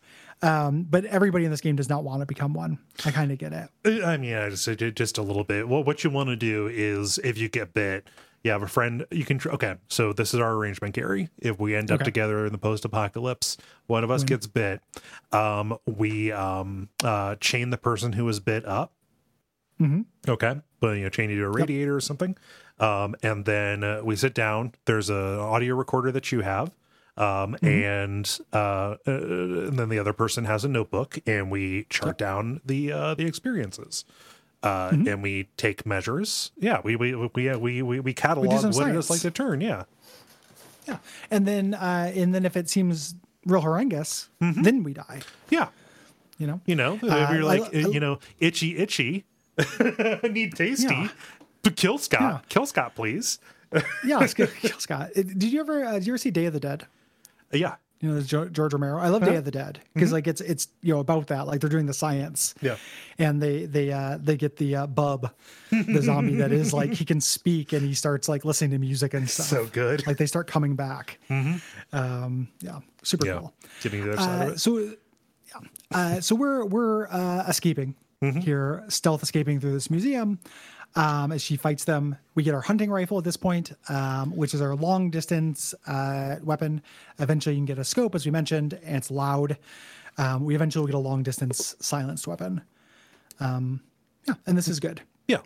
Um, 0.42 0.82
but 0.82 1.04
everybody 1.06 1.44
in 1.46 1.50
this 1.50 1.60
game 1.62 1.76
does 1.76 1.88
not 1.88 2.04
want 2.04 2.20
to 2.20 2.26
become 2.26 2.52
one. 2.52 2.78
I 3.04 3.10
kind 3.10 3.32
of 3.32 3.38
get 3.38 3.52
it. 3.52 3.68
I 4.04 4.16
mean, 4.18 4.30
yeah, 4.30 4.48
just 4.50 4.68
just 4.94 5.16
a 5.18 5.22
little 5.22 5.44
bit. 5.44 5.68
Well, 5.68 5.82
what 5.82 6.04
you 6.04 6.10
want 6.10 6.28
to 6.28 6.36
do 6.36 6.66
is, 6.70 7.18
if 7.24 7.38
you 7.38 7.48
get 7.48 7.72
bit, 7.72 8.06
you 8.42 8.50
have 8.50 8.62
a 8.62 8.66
friend. 8.66 9.06
You 9.10 9.24
can. 9.24 9.38
tr- 9.38 9.52
Okay, 9.52 9.76
so 9.88 10.12
this 10.12 10.34
is 10.34 10.40
our 10.40 10.52
arrangement, 10.52 10.94
Gary. 10.94 11.30
If 11.38 11.58
we 11.58 11.74
end 11.74 11.90
up 11.90 12.00
together 12.04 12.44
in 12.44 12.52
the 12.52 12.58
post-apocalypse, 12.58 13.56
one 13.86 14.04
of 14.04 14.10
us 14.10 14.22
gets 14.26 14.46
bit. 14.46 14.82
Um, 15.32 15.78
we 15.86 16.30
um 16.30 16.90
uh 17.02 17.36
chain 17.36 17.70
the 17.70 17.78
person 17.78 18.12
who 18.12 18.26
was 18.26 18.38
bit 18.40 18.66
up. 18.66 18.92
Okay, 20.28 20.60
but 20.80 20.96
you 20.96 21.04
know, 21.04 21.08
chain 21.08 21.30
you 21.30 21.36
to 21.40 21.44
a 21.46 21.50
radiator 21.50 21.96
or 21.96 22.00
something. 22.00 22.36
Um, 22.80 23.14
and 23.22 23.44
then 23.46 23.82
uh, 23.82 24.00
we 24.04 24.14
sit 24.16 24.34
down. 24.34 24.72
There's 24.84 25.08
a 25.10 25.38
audio 25.40 25.74
recorder 25.74 26.12
that 26.12 26.32
you 26.32 26.40
have. 26.40 26.70
Um, 27.16 27.56
and 27.62 28.38
uh, 28.52 28.56
uh, 28.56 28.96
and 29.06 29.78
then 29.78 29.88
the 29.88 29.98
other 30.00 30.12
person 30.12 30.46
has 30.46 30.64
a 30.64 30.68
notebook, 30.68 31.18
and 31.26 31.50
we 31.50 31.84
chart 31.88 32.18
down 32.18 32.60
the 32.64 32.90
uh, 32.92 33.14
the 33.14 33.24
experiences. 33.26 34.04
Uh, 34.62 34.88
and 34.92 35.22
we 35.22 35.44
take 35.56 35.84
measures. 35.86 36.50
Yeah, 36.58 36.80
we 36.82 36.96
we 36.96 37.14
we 37.14 37.28
we 37.56 37.82
we, 37.82 38.00
we 38.00 38.14
catalog 38.14 38.60
some 38.60 38.70
what 38.72 38.88
it 38.88 38.96
is 38.96 39.10
like 39.10 39.20
to 39.20 39.30
turn. 39.30 39.60
Yeah, 39.60 39.84
Yeah. 40.88 40.98
And 41.30 41.46
then, 41.46 41.74
uh, 41.74 42.10
and 42.14 42.34
then 42.34 42.44
if 42.46 42.56
it 42.56 42.68
seems 42.70 43.14
real 43.46 43.60
horrendous, 43.60 44.30
then 44.40 44.82
we 44.82 44.94
die. 44.94 45.20
yeah. 45.50 45.68
You 46.38 46.46
know. 46.48 46.60
You 46.66 46.74
know, 46.76 46.94
if 46.94 47.04
Uh, 47.04 47.28
you're 47.32 47.42
I- 47.44 47.58
like, 47.58 47.74
I- 47.74 47.78
you 47.90 48.00
know, 48.00 48.18
itchy, 48.40 48.76
itchy, 48.78 49.24
need 50.28 50.54
tasty. 50.56 50.86
Yeah. 50.92 51.08
But 51.62 51.76
kill 51.76 51.98
Scott, 51.98 52.20
Yeah. 52.22 52.38
kill 52.48 52.66
Scott, 52.66 52.94
please. 52.96 53.38
Yeah. 54.04 54.24
Kill 54.36 54.78
Scott. 54.78 55.10
Did 55.14 55.42
you 55.44 55.60
ever? 55.60 55.84
Uh, 55.84 55.92
did 55.94 56.06
you 56.06 56.12
ever 56.12 56.18
see 56.18 56.30
Day 56.30 56.46
of 56.46 56.52
the 56.52 56.60
Dead? 56.60 56.86
Uh, 57.54 57.58
yeah, 57.58 57.74
You 58.00 58.10
know, 58.14 58.20
George 58.20 58.72
Romero. 58.74 58.98
I 58.98 59.08
love 59.08 59.24
Day 59.24 59.36
of 59.36 59.44
the 59.44 59.50
Dead 59.50 59.80
because 59.94 60.12
like 60.12 60.26
it's 60.26 60.40
it's 60.40 60.68
you 60.82 60.92
know 60.92 61.00
about 61.00 61.28
that. 61.28 61.46
Like 61.46 61.60
they're 61.60 61.70
doing 61.70 61.86
the 61.86 61.94
science. 61.94 62.54
Yeah. 62.60 62.76
And 63.18 63.40
they 63.40 63.64
they 63.66 63.92
uh 63.92 64.18
they 64.20 64.36
get 64.36 64.56
the 64.56 64.76
uh, 64.76 64.86
bub, 64.88 65.32
the 65.70 66.02
zombie 66.02 66.36
that 66.36 66.52
is 66.52 66.72
like 66.72 66.92
he 66.92 67.04
can 67.04 67.20
speak 67.20 67.72
and 67.72 67.82
he 67.82 67.94
starts 67.94 68.28
like 68.28 68.44
listening 68.44 68.70
to 68.72 68.78
music 68.78 69.14
and 69.14 69.28
stuff. 69.30 69.46
so 69.46 69.66
good. 69.66 70.06
Like 70.06 70.16
they 70.18 70.26
start 70.26 70.46
coming 70.48 70.74
back. 70.76 71.18
Um. 71.92 72.48
Yeah. 72.60 72.80
Super 73.02 73.26
yeah, 73.26 73.38
cool. 73.38 73.54
give 73.82 73.92
me 73.92 74.00
the 74.00 74.12
other 74.12 74.16
side 74.22 74.42
of 74.42 74.48
Uh, 74.48 74.52
it. 74.52 74.60
so, 74.60 74.78
yeah. 74.78 75.60
Uh, 75.92 76.20
so 76.20 76.34
we're 76.34 76.64
we're 76.64 77.06
uh, 77.08 77.44
escaping 77.48 77.94
Mm-hmm. 78.22 78.38
here, 78.40 78.84
stealth 78.88 79.22
escaping 79.22 79.60
through 79.60 79.72
this 79.72 79.90
museum. 79.90 80.38
Um, 80.96 81.32
as 81.32 81.42
she 81.42 81.56
fights 81.56 81.84
them, 81.84 82.16
we 82.36 82.44
get 82.44 82.54
our 82.54 82.60
hunting 82.60 82.88
rifle 82.90 83.18
at 83.18 83.24
this 83.24 83.36
point, 83.36 83.72
um, 83.88 84.30
which 84.36 84.54
is 84.54 84.60
our 84.60 84.76
long 84.76 85.10
distance 85.10 85.74
uh, 85.88 86.36
weapon. 86.44 86.82
Eventually, 87.18 87.56
you 87.56 87.58
can 87.58 87.66
get 87.66 87.78
a 87.80 87.84
scope, 87.84 88.14
as 88.14 88.24
we 88.24 88.30
mentioned, 88.30 88.78
and 88.84 88.96
it's 88.96 89.10
loud. 89.10 89.58
Um, 90.18 90.44
we 90.44 90.54
eventually 90.54 90.86
get 90.86 90.94
a 90.94 90.98
long 90.98 91.24
distance 91.24 91.74
silenced 91.80 92.28
weapon. 92.28 92.62
Um, 93.40 93.80
yeah, 94.28 94.34
and 94.46 94.56
this 94.56 94.68
is 94.68 94.78
good. 94.78 95.00
Yeah. 95.26 95.38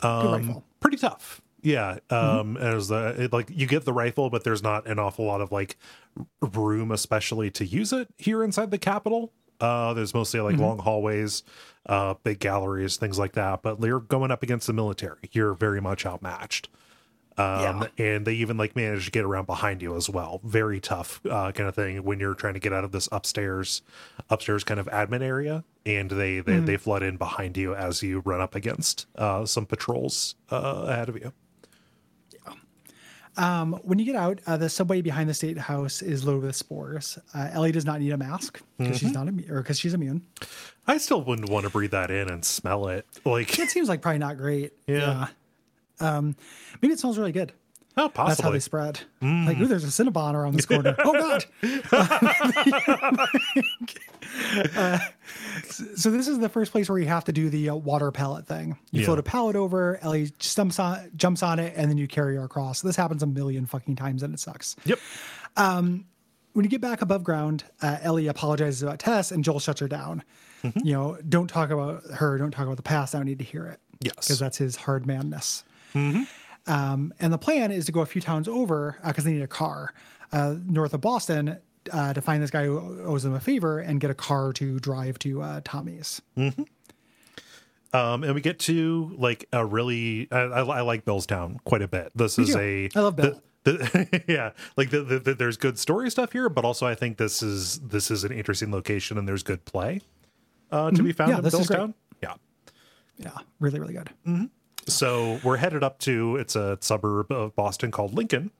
Good 0.00 0.06
Um, 0.06 0.32
rifle. 0.46 0.64
pretty 0.78 0.96
tough. 0.98 1.40
Yeah. 1.60 1.98
Um, 2.08 2.54
Mm-hmm. 2.54 2.56
as 2.58 2.86
the 2.88 3.24
it, 3.24 3.32
like 3.32 3.50
you 3.52 3.66
get 3.66 3.84
the 3.84 3.92
rifle, 3.92 4.30
but 4.30 4.44
there's 4.44 4.62
not 4.62 4.86
an 4.86 5.00
awful 5.00 5.24
lot 5.24 5.40
of 5.40 5.50
like 5.50 5.76
room, 6.40 6.92
especially 6.92 7.50
to 7.50 7.66
use 7.66 7.92
it 7.92 8.06
here 8.16 8.44
inside 8.44 8.70
the 8.70 8.78
Capitol. 8.78 9.32
Uh, 9.60 9.92
there's 9.94 10.14
mostly 10.14 10.40
like 10.40 10.54
Mm-hmm. 10.54 10.62
long 10.64 10.78
hallways, 10.78 11.42
uh, 11.86 12.14
big 12.22 12.38
galleries, 12.38 12.96
things 12.96 13.18
like 13.18 13.32
that. 13.32 13.62
But 13.62 13.80
you're 13.80 14.00
going 14.00 14.30
up 14.30 14.42
against 14.42 14.66
the 14.66 14.72
military. 14.72 15.30
You're 15.32 15.54
very 15.54 15.80
much 15.80 16.06
outmatched. 16.06 16.68
Um, 17.36 17.86
and 17.98 18.26
they 18.26 18.34
even 18.34 18.56
like 18.56 18.74
manage 18.74 19.04
to 19.04 19.10
get 19.12 19.24
around 19.24 19.46
behind 19.46 19.80
you 19.80 19.94
as 19.94 20.10
well. 20.10 20.40
Very 20.42 20.80
tough, 20.80 21.20
uh, 21.24 21.52
kind 21.52 21.68
of 21.68 21.74
thing 21.76 22.02
when 22.02 22.18
you're 22.18 22.34
trying 22.34 22.54
to 22.54 22.60
get 22.60 22.72
out 22.72 22.82
of 22.82 22.90
this 22.90 23.08
upstairs, 23.12 23.80
upstairs 24.28 24.64
kind 24.64 24.80
of 24.80 24.86
admin 24.86 25.22
area, 25.22 25.62
and 25.86 26.10
they 26.10 26.40
they, 26.40 26.58
they 26.58 26.76
flood 26.76 27.04
in 27.04 27.16
behind 27.16 27.56
you 27.56 27.76
as 27.76 28.02
you 28.02 28.20
run 28.24 28.40
up 28.40 28.56
against 28.56 29.06
uh, 29.14 29.46
some 29.46 29.66
patrols 29.66 30.34
uh, 30.50 30.86
ahead 30.88 31.08
of 31.08 31.14
you. 31.16 31.32
Um, 33.38 33.74
when 33.84 33.98
you 33.98 34.04
get 34.04 34.16
out, 34.16 34.40
uh, 34.46 34.56
the 34.56 34.68
subway 34.68 35.00
behind 35.00 35.30
the 35.30 35.34
state 35.34 35.56
house 35.56 36.02
is 36.02 36.24
loaded 36.24 36.42
with 36.42 36.56
spores. 36.56 37.18
Uh, 37.32 37.48
Ellie 37.52 37.70
does 37.72 37.84
not 37.84 38.00
need 38.00 38.10
a 38.10 38.16
mask 38.18 38.60
because 38.78 38.98
she's 38.98 39.12
not 39.12 39.28
immune, 39.28 39.50
or 39.50 39.62
because 39.62 39.78
she's 39.78 39.94
immune. 39.94 40.22
I 40.86 40.98
still 40.98 41.22
wouldn't 41.22 41.48
want 41.48 41.64
to 41.64 41.70
breathe 41.70 41.92
that 41.92 42.10
in 42.10 42.28
and 42.30 42.44
smell 42.44 42.88
it. 42.88 43.06
Like, 43.24 43.56
It 43.58 43.70
seems 43.70 43.88
like 43.88 44.02
probably 44.02 44.18
not 44.18 44.36
great. 44.38 44.72
Yeah. 44.86 45.28
Yeah. 46.00 46.16
Um, 46.16 46.36
maybe 46.82 46.94
it 46.94 46.98
smells 47.00 47.16
really 47.18 47.32
good. 47.32 47.52
Oh, 48.00 48.10
That's 48.14 48.40
how 48.40 48.50
they 48.50 48.60
spread. 48.60 49.00
Like, 49.20 49.58
ooh, 49.58 49.66
there's 49.66 49.82
a 49.84 49.88
Cinnabon 49.88 50.34
around 50.34 50.54
this 50.54 50.66
corner. 50.66 50.94
oh 51.04 51.12
God! 51.12 51.44
Uh, 54.76 54.98
so 55.64 56.10
this 56.10 56.28
is 56.28 56.38
the 56.38 56.48
first 56.48 56.70
place 56.70 56.88
where 56.88 56.98
you 56.98 57.06
have 57.06 57.24
to 57.24 57.32
do 57.32 57.48
the 57.50 57.70
uh, 57.70 57.74
water 57.74 58.10
pallet 58.12 58.46
thing. 58.46 58.78
You 58.90 59.00
Yeah. 59.00 59.06
float 59.06 59.18
a 59.18 59.22
pallet 59.22 59.56
over, 59.56 59.98
Ellie 60.02 60.30
jumps 60.38 60.78
on, 60.78 61.10
jumps 61.16 61.42
on 61.42 61.58
it, 61.58 61.72
and 61.76 61.90
then 61.90 61.96
you 61.98 62.06
carry 62.06 62.36
her 62.36 62.44
across. 62.44 62.82
This 62.82 62.94
happens 62.96 63.22
a 63.22 63.26
million 63.26 63.66
fucking 63.66 63.96
times, 63.96 64.22
and 64.22 64.32
it 64.34 64.38
sucks. 64.40 64.76
Yep. 64.84 64.98
When 65.56 66.64
you 66.64 66.68
get 66.70 66.80
back 66.80 67.02
above 67.02 67.24
ground, 67.24 67.64
uh, 67.82 67.98
Ellie 68.02 68.26
apologizes 68.26 68.82
about 68.82 68.98
Tess, 68.98 69.30
and 69.32 69.44
Joel 69.44 69.60
shuts 69.60 69.80
her 69.80 69.88
down. 69.88 70.22
Mm-hmm. 70.64 70.80
You 70.86 70.92
know, 70.92 71.18
don't 71.28 71.48
talk 71.48 71.70
about 71.70 72.02
her. 72.14 72.36
Don't 72.38 72.50
talk 72.50 72.64
about 72.66 72.76
the 72.76 72.82
past. 72.82 73.14
I 73.14 73.18
don't 73.18 73.26
need 73.26 73.38
to 73.38 73.44
hear 73.44 73.66
it. 73.66 73.80
Yes. 74.00 74.12
Mm-hmm. 74.12 74.20
because 74.20 74.38
that's 74.38 74.58
his 74.58 74.76
hard 74.76 75.06
madness. 75.06 75.64
Um, 76.68 77.12
and 77.18 77.32
the 77.32 77.38
plan 77.38 77.70
is 77.72 77.86
to 77.86 77.92
go 77.92 78.00
a 78.00 78.06
few 78.06 78.20
towns 78.20 78.46
over 78.46 78.98
because 79.04 79.24
they 79.24 79.32
need 79.32 79.42
a 79.42 79.46
car 79.48 79.92
uh, 80.32 80.54
north 80.66 80.92
of 80.94 81.00
Boston 81.00 81.58
uh, 81.92 82.12
to 82.12 82.20
find 82.20 82.42
this 82.42 82.50
guy 82.50 82.64
who 82.66 83.02
owes 83.04 83.22
them 83.22 83.32
a 83.34 83.40
favor 83.40 83.78
and 83.80 84.00
get 84.00 84.10
a 84.10 84.14
car 84.14 84.52
to 84.52 84.78
drive 84.78 85.18
to 85.20 85.40
uh, 85.42 85.60
Tommy's. 85.64 86.20
Um, 87.94 88.22
and 88.22 88.34
we 88.34 88.40
get 88.42 88.58
to 88.60 89.14
like 89.16 89.46
a 89.52 89.64
really, 89.64 90.28
I, 90.30 90.40
I, 90.40 90.60
I 90.60 90.80
like 90.82 91.04
Billstown 91.06 91.56
quite 91.64 91.80
a 91.80 91.88
bit. 91.88 92.12
This 92.14 92.38
is 92.38 92.52
too. 92.52 92.58
a, 92.58 92.88
I 92.94 93.00
love 93.00 93.16
Bill. 93.16 93.30
the- 93.32 93.42
the- 93.64 94.22
yeah, 94.28 94.50
like 94.76 94.90
the, 94.90 95.02
the, 95.02 95.18
the, 95.18 95.34
there's 95.34 95.56
good 95.56 95.78
story 95.78 96.10
stuff 96.10 96.32
here, 96.32 96.48
but 96.48 96.64
also 96.64 96.86
I 96.86 96.94
think 96.94 97.16
this 97.18 97.42
is 97.42 97.80
this 97.80 98.10
is 98.10 98.24
an 98.24 98.32
interesting 98.32 98.70
location 98.70 99.18
and 99.18 99.26
there's 99.28 99.42
good 99.42 99.64
play 99.66 100.00
uh, 100.70 100.90
to 100.90 101.02
be 101.02 101.12
found 101.12 101.32
Mm-hmm. 101.32 101.32
Yeah, 101.32 101.38
in 101.38 101.44
this 101.44 101.54
is 101.54 101.66
great. 101.66 101.78
Billstown. 101.80 101.94
Yeah. 102.22 102.34
Yeah, 103.18 103.38
really, 103.58 103.80
really 103.80 103.94
good. 103.94 104.10
So 104.88 105.38
we're 105.44 105.58
headed 105.58 105.84
up 105.84 105.98
to 106.00 106.36
it's 106.36 106.56
a 106.56 106.78
suburb 106.80 107.30
of 107.30 107.54
Boston 107.54 107.90
called 107.90 108.14
Lincoln. 108.14 108.50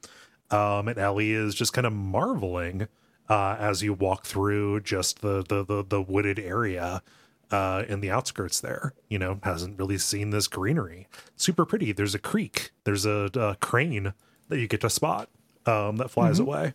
Um, 0.51 0.89
and 0.89 0.99
Ellie 0.99 1.33
is 1.33 1.55
just 1.55 1.73
kind 1.73 1.87
of 1.87 1.93
marveling 1.93 2.89
uh, 3.29 3.57
as 3.59 3.83
you 3.83 3.93
walk 3.93 4.25
through 4.25 4.81
just 4.81 5.21
the 5.21 5.43
the 5.43 5.65
the, 5.65 5.85
the 5.85 6.03
wooded 6.03 6.39
area 6.39 7.03
uh, 7.51 7.85
in 7.89 8.01
the 8.01 8.11
outskirts 8.11 8.61
there. 8.61 8.95
You 9.09 9.19
know, 9.19 9.41
hasn't 9.43 9.79
really 9.79 9.99
seen 9.99 10.31
this 10.31 10.47
greenery. 10.47 11.09
Super 11.37 11.65
pretty. 11.65 11.93
There's 11.93 12.15
a 12.15 12.19
creek. 12.19 12.71
There's 12.85 13.07
a, 13.07 13.31
a 13.35 13.57
crane 13.61 14.13
that 14.49 14.59
you 14.59 14.67
get 14.67 14.81
to 14.83 14.91
spot 14.91 15.29
um, 15.67 15.97
that 15.97 16.11
flies 16.11 16.39
away. 16.39 16.75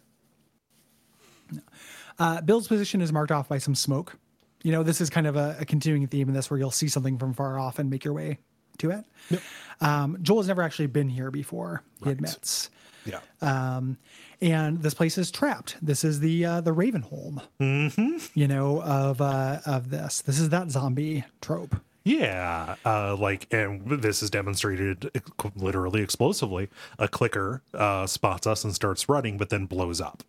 Uh, 2.20 2.42
Bill's 2.42 2.68
position 2.68 3.02
is 3.02 3.12
marked 3.12 3.32
off 3.32 3.50
by 3.50 3.58
some 3.58 3.76
smoke. 3.76 4.18
You 4.64 4.72
know, 4.72 4.84
this 4.84 5.02
is 5.02 5.10
kind 5.10 5.28
of 5.28 5.36
a, 5.36 5.58
a 5.60 5.66
continuing 5.66 6.08
theme 6.08 6.28
in 6.28 6.34
this 6.34 6.50
where 6.50 6.60
you'll 6.60 6.72
see 6.72 6.88
something 6.88 7.18
from 7.18 7.34
far 7.34 7.60
off 7.60 7.80
and 7.80 7.90
make 7.90 8.06
your 8.06 8.14
way 8.14 8.40
to 8.80 8.92
it. 8.92 9.42
Um, 9.82 10.18
Joel 10.22 10.40
has 10.40 10.48
never 10.48 10.62
actually 10.62 10.88
been 10.88 11.10
here 11.10 11.32
before, 11.32 11.84
he 12.04 12.12
admits. 12.12 12.70
Yeah. 13.06 13.20
um, 13.42 13.98
and 14.42 14.82
this 14.82 14.94
place 14.94 15.18
is 15.18 15.32
trapped. 15.32 15.78
This 15.82 16.04
is 16.04 16.20
the 16.20 16.46
uh, 16.46 16.62
the 16.62 16.72
Ravenholm, 16.72 17.42
mm-hmm. 17.60 18.18
you 18.34 18.48
know, 18.48 18.82
of 18.82 19.22
uh, 19.22 19.60
of 19.66 19.90
this. 19.90 20.22
This 20.22 20.40
is 20.40 20.50
that 20.50 20.70
zombie 20.70 21.24
trope. 21.42 21.76
Yeah, 22.06 22.76
uh, 22.86 23.16
like, 23.16 23.48
and 23.54 24.02
this 24.02 24.22
is 24.22 24.30
demonstrated 24.30 25.10
literally 25.56 26.02
explosively. 26.02 26.68
A 27.00 27.08
clicker 27.08 27.62
uh, 27.74 28.08
spots 28.08 28.46
us 28.46 28.66
and 28.66 28.76
starts 28.76 29.08
running, 29.08 29.38
but 29.38 29.50
then 29.50 29.66
blows 29.66 30.02
up. 30.02 30.24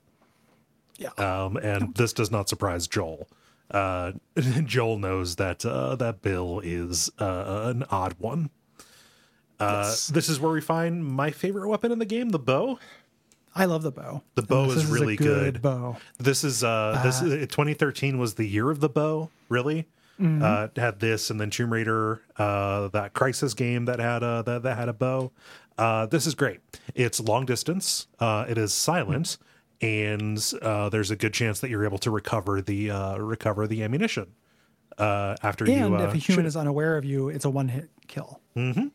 Yeah, 0.96 1.08
Um, 1.18 1.56
and 1.56 1.92
this 1.96 2.12
does 2.12 2.30
not 2.30 2.48
surprise 2.48 2.86
Joel. 2.86 3.26
Uh, 3.70 4.12
Joel 4.64 4.98
knows 4.98 5.36
that 5.36 5.64
uh, 5.64 5.96
that 5.96 6.22
Bill 6.22 6.60
is 6.62 7.10
uh, 7.18 7.70
an 7.74 7.84
odd 7.90 8.14
one. 8.18 8.50
Uh, 9.60 9.84
Yes. 9.86 10.08
This 10.08 10.28
is 10.28 10.40
where 10.40 10.52
we 10.52 10.60
find 10.60 11.04
my 11.04 11.30
favorite 11.30 11.68
weapon 11.68 11.92
in 11.92 11.98
the 11.98 12.04
game, 12.04 12.30
the 12.30 12.38
bow. 12.38 12.78
I 13.54 13.66
love 13.66 13.82
the 13.84 13.92
bow. 13.92 14.22
The 14.34 14.42
bow 14.42 14.64
is 14.64 14.86
really 14.86 15.16
good. 15.16 15.62
Bow. 15.62 15.96
This 16.18 16.42
is 16.42 16.64
uh, 16.64 17.00
this 17.04 17.22
is, 17.22 17.46
2013 17.46 18.18
was 18.18 18.34
the 18.34 18.46
year 18.46 18.68
of 18.70 18.80
the 18.80 18.88
bow. 18.88 19.30
Really, 19.48 19.86
uh, 20.20 20.68
had 20.76 20.98
this 20.98 21.30
and 21.30 21.40
then 21.40 21.50
Tomb 21.50 21.72
Raider, 21.72 22.20
uh, 22.36 22.88
that 22.88 23.14
Crysis 23.14 23.54
game 23.54 23.84
that 23.84 24.00
had 24.00 24.22
a 24.24 24.42
that, 24.44 24.64
that 24.64 24.76
had 24.76 24.88
a 24.88 24.92
bow. 24.92 25.30
Uh, 25.78 26.06
this 26.06 26.26
is 26.26 26.34
great. 26.34 26.60
It's 26.96 27.20
long 27.20 27.46
distance. 27.46 28.08
Uh, 28.18 28.44
it 28.48 28.58
is 28.58 28.72
silent, 28.72 29.38
and 29.84 30.52
uh, 30.62 30.88
there's 30.88 31.10
a 31.10 31.16
good 31.16 31.32
chance 31.34 31.60
that 31.60 31.70
you're 31.70 31.84
able 31.84 31.98
to 31.98 32.10
recover 32.10 32.60
the 32.62 32.90
uh, 32.90 33.16
recover 33.18 33.66
the 33.66 33.82
ammunition 33.82 34.32
uh, 34.98 35.36
after 35.42 35.64
And 35.64 35.74
you. 35.90 35.96
Uh, 35.96 36.02
if 36.08 36.14
a 36.14 36.18
human 36.18 36.46
is 36.46 36.56
unaware 36.56 36.96
of 36.96 37.04
you, 37.04 37.28
it's 37.28 37.44
a 37.44 37.50
one 37.50 37.68
hit 37.68 37.90
kill. 38.08 38.40
Mm-hmm. 38.56 38.86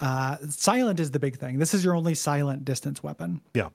Uh, 0.00 0.36
silent 0.48 1.00
is 1.00 1.10
the 1.10 1.18
big 1.18 1.38
thing. 1.38 1.58
This 1.58 1.74
is 1.74 1.84
your 1.84 1.96
only 1.96 2.14
silent 2.14 2.64
distance 2.64 3.02
weapon. 3.02 3.40
yeah, 3.54 3.68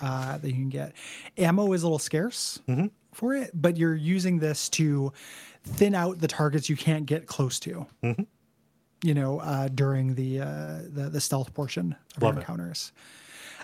uh, 0.00 0.38
that 0.38 0.46
you 0.48 0.54
can 0.54 0.68
get. 0.68 0.92
Ammo 1.38 1.72
is 1.72 1.82
a 1.82 1.86
little 1.86 1.98
scarce 1.98 2.60
Mm-hmm. 2.68 2.86
for 3.12 3.34
it, 3.34 3.50
but 3.54 3.76
you're 3.76 3.96
using 3.96 4.38
this 4.38 4.68
to 4.70 5.12
thin 5.64 5.94
out 5.94 6.20
the 6.20 6.28
targets 6.28 6.68
you 6.68 6.76
can't 6.76 7.04
get 7.06 7.26
close 7.26 7.58
to. 7.60 7.86
Mm-hmm. 8.02 8.22
You 9.02 9.14
know, 9.14 9.40
uh, 9.40 9.68
during 9.68 10.14
the, 10.14 10.40
uh, 10.40 10.78
the 10.88 11.08
the 11.10 11.20
stealth 11.20 11.54
portion 11.54 11.96
of 12.16 12.22
Love 12.22 12.34
your 12.34 12.42
it. 12.42 12.46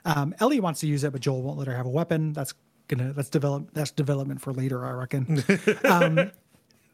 Um, 0.06 0.34
Ellie 0.40 0.60
wants 0.60 0.80
to 0.80 0.86
use 0.86 1.04
it, 1.04 1.12
but 1.12 1.20
Joel 1.20 1.42
won't 1.42 1.58
let 1.58 1.66
her 1.66 1.76
have 1.76 1.86
a 1.86 1.90
weapon. 1.90 2.32
That's 2.32 2.54
gonna 2.88 3.12
that's 3.12 3.28
develop 3.28 3.68
that's 3.74 3.90
development 3.90 4.40
for 4.40 4.52
later, 4.52 4.84
I 4.86 4.92
reckon. 4.92 5.44
um, 5.84 6.30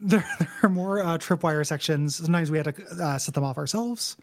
there, 0.01 0.25
there 0.39 0.49
are 0.63 0.69
more 0.69 1.03
uh, 1.03 1.19
tripwire 1.19 1.65
sections. 1.67 2.17
Sometimes 2.17 2.51
we 2.51 2.59
had 2.59 2.75
to 2.75 2.85
uh, 3.03 3.19
set 3.19 3.35
them 3.35 3.45
off 3.45 3.59
ourselves, 3.59 4.17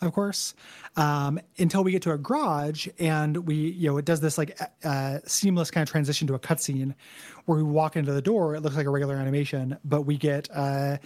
of 0.00 0.12
course, 0.12 0.54
um, 0.96 1.40
until 1.58 1.82
we 1.82 1.92
get 1.92 2.02
to 2.02 2.12
a 2.12 2.18
garage 2.18 2.88
and 2.98 3.36
we, 3.46 3.54
you 3.54 3.88
know, 3.88 3.98
it 3.98 4.04
does 4.04 4.20
this 4.20 4.38
like 4.38 4.58
uh, 4.84 5.18
seamless 5.26 5.70
kind 5.70 5.82
of 5.82 5.90
transition 5.90 6.26
to 6.28 6.34
a 6.34 6.38
cutscene 6.38 6.94
where 7.46 7.56
we 7.56 7.64
walk 7.64 7.96
into 7.96 8.12
the 8.12 8.22
door. 8.22 8.54
It 8.54 8.60
looks 8.60 8.76
like 8.76 8.86
a 8.86 8.90
regular 8.90 9.16
animation, 9.16 9.78
but 9.84 10.02
we 10.02 10.16
get 10.16 10.48
uh, 10.54 10.98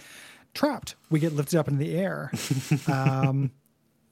trapped. 0.53 0.95
We 1.09 1.19
get 1.19 1.33
lifted 1.33 1.57
up 1.57 1.67
into 1.67 1.79
the 1.79 1.97
air 1.97 2.31
um, 2.87 3.51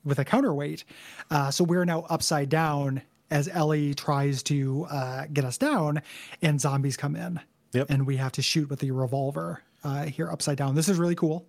with 0.03 0.19
a 0.19 0.25
counterweight. 0.25 0.83
Uh, 1.29 1.51
so 1.51 1.63
we're 1.63 1.85
now 1.85 2.05
upside 2.09 2.49
down 2.49 3.01
as 3.31 3.47
Ellie 3.47 3.93
tries 3.93 4.43
to 4.43 4.85
uh, 4.91 5.25
get 5.31 5.45
us 5.45 5.57
down, 5.57 6.01
and 6.41 6.59
zombies 6.61 6.97
come 6.97 7.15
in. 7.15 7.39
Yep. 7.73 7.89
And 7.89 8.05
we 8.05 8.17
have 8.17 8.31
to 8.33 8.41
shoot 8.41 8.69
with 8.69 8.79
the 8.79 8.91
revolver 8.91 9.61
uh, 9.83 10.03
here 10.05 10.29
upside 10.31 10.57
down. 10.57 10.75
This 10.75 10.87
is 10.89 10.97
really 10.97 11.15
cool. 11.15 11.45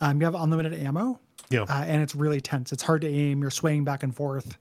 Um, 0.00 0.20
you 0.20 0.24
have 0.26 0.34
unlimited 0.34 0.74
ammo. 0.74 1.18
Yeah. 1.50 1.62
Uh, 1.62 1.84
and 1.86 2.02
it's 2.02 2.14
really 2.14 2.40
tense. 2.40 2.72
It's 2.72 2.82
hard 2.82 3.00
to 3.02 3.08
aim. 3.08 3.40
You're 3.40 3.50
swaying 3.50 3.84
back 3.84 4.02
and 4.02 4.14
forth. 4.14 4.58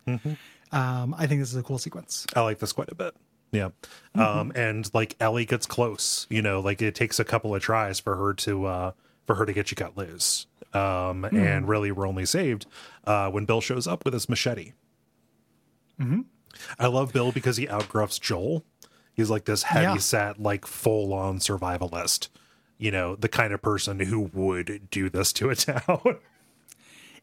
Um, 0.71 1.13
I 1.17 1.27
think 1.27 1.41
this 1.41 1.49
is 1.49 1.55
a 1.55 1.63
cool 1.63 1.77
sequence. 1.77 2.25
I 2.35 2.41
like 2.41 2.59
this 2.59 2.71
quite 2.71 2.91
a 2.91 2.95
bit. 2.95 3.15
Yeah. 3.51 3.69
Um, 4.15 4.51
and 4.55 4.89
like 4.93 5.15
Ellie 5.19 5.45
gets 5.45 5.65
close, 5.67 6.25
you 6.29 6.41
know, 6.41 6.59
like 6.59 6.81
it 6.81 6.95
takes 6.95 7.19
a 7.19 7.23
couple 7.23 7.53
of 7.53 7.61
tries 7.61 7.99
for 7.99 8.15
her 8.15 8.33
to 8.35 8.65
uh 8.65 8.91
for 9.27 9.35
her 9.35 9.45
to 9.45 9.53
get 9.53 9.69
you 9.71 9.75
cut 9.75 9.95
loose. 9.95 10.47
Um, 10.73 11.23
and 11.25 11.67
really 11.67 11.91
we're 11.91 12.07
only 12.07 12.25
saved 12.25 12.65
uh 13.05 13.29
when 13.29 13.45
Bill 13.45 13.61
shows 13.61 13.85
up 13.87 14.03
with 14.05 14.13
his 14.13 14.27
machete. 14.27 14.73
I 16.79 16.87
love 16.87 17.13
Bill 17.13 17.31
because 17.31 17.57
he 17.57 17.67
outgruffs 17.67 18.19
Joel. 18.19 18.63
He's 19.13 19.29
like 19.29 19.45
this 19.45 19.63
heavy 19.63 19.83
Yeah. 19.85 19.97
set, 19.97 20.39
like 20.41 20.65
full 20.65 21.13
on 21.13 21.37
survivalist. 21.39 22.29
You 22.77 22.91
know, 22.91 23.15
the 23.15 23.29
kind 23.29 23.53
of 23.53 23.61
person 23.61 23.99
who 23.99 24.29
would 24.33 24.89
do 24.89 25.09
this 25.09 25.31
to 25.33 25.49
a 25.49 25.55
town. 25.55 26.17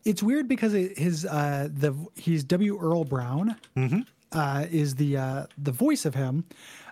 It's 0.05 0.23
weird 0.23 0.49
because 0.49 0.73
his 0.73 1.27
uh, 1.27 1.69
the 1.71 1.95
he's 2.17 2.43
W. 2.45 2.79
Earl 2.81 3.05
Brown 3.05 3.57
uh, 4.33 4.67
is 4.71 4.95
the 4.95 5.17
uh, 5.19 5.47
the 5.59 5.73
voice 5.73 6.07
of 6.07 6.15
him, 6.15 6.45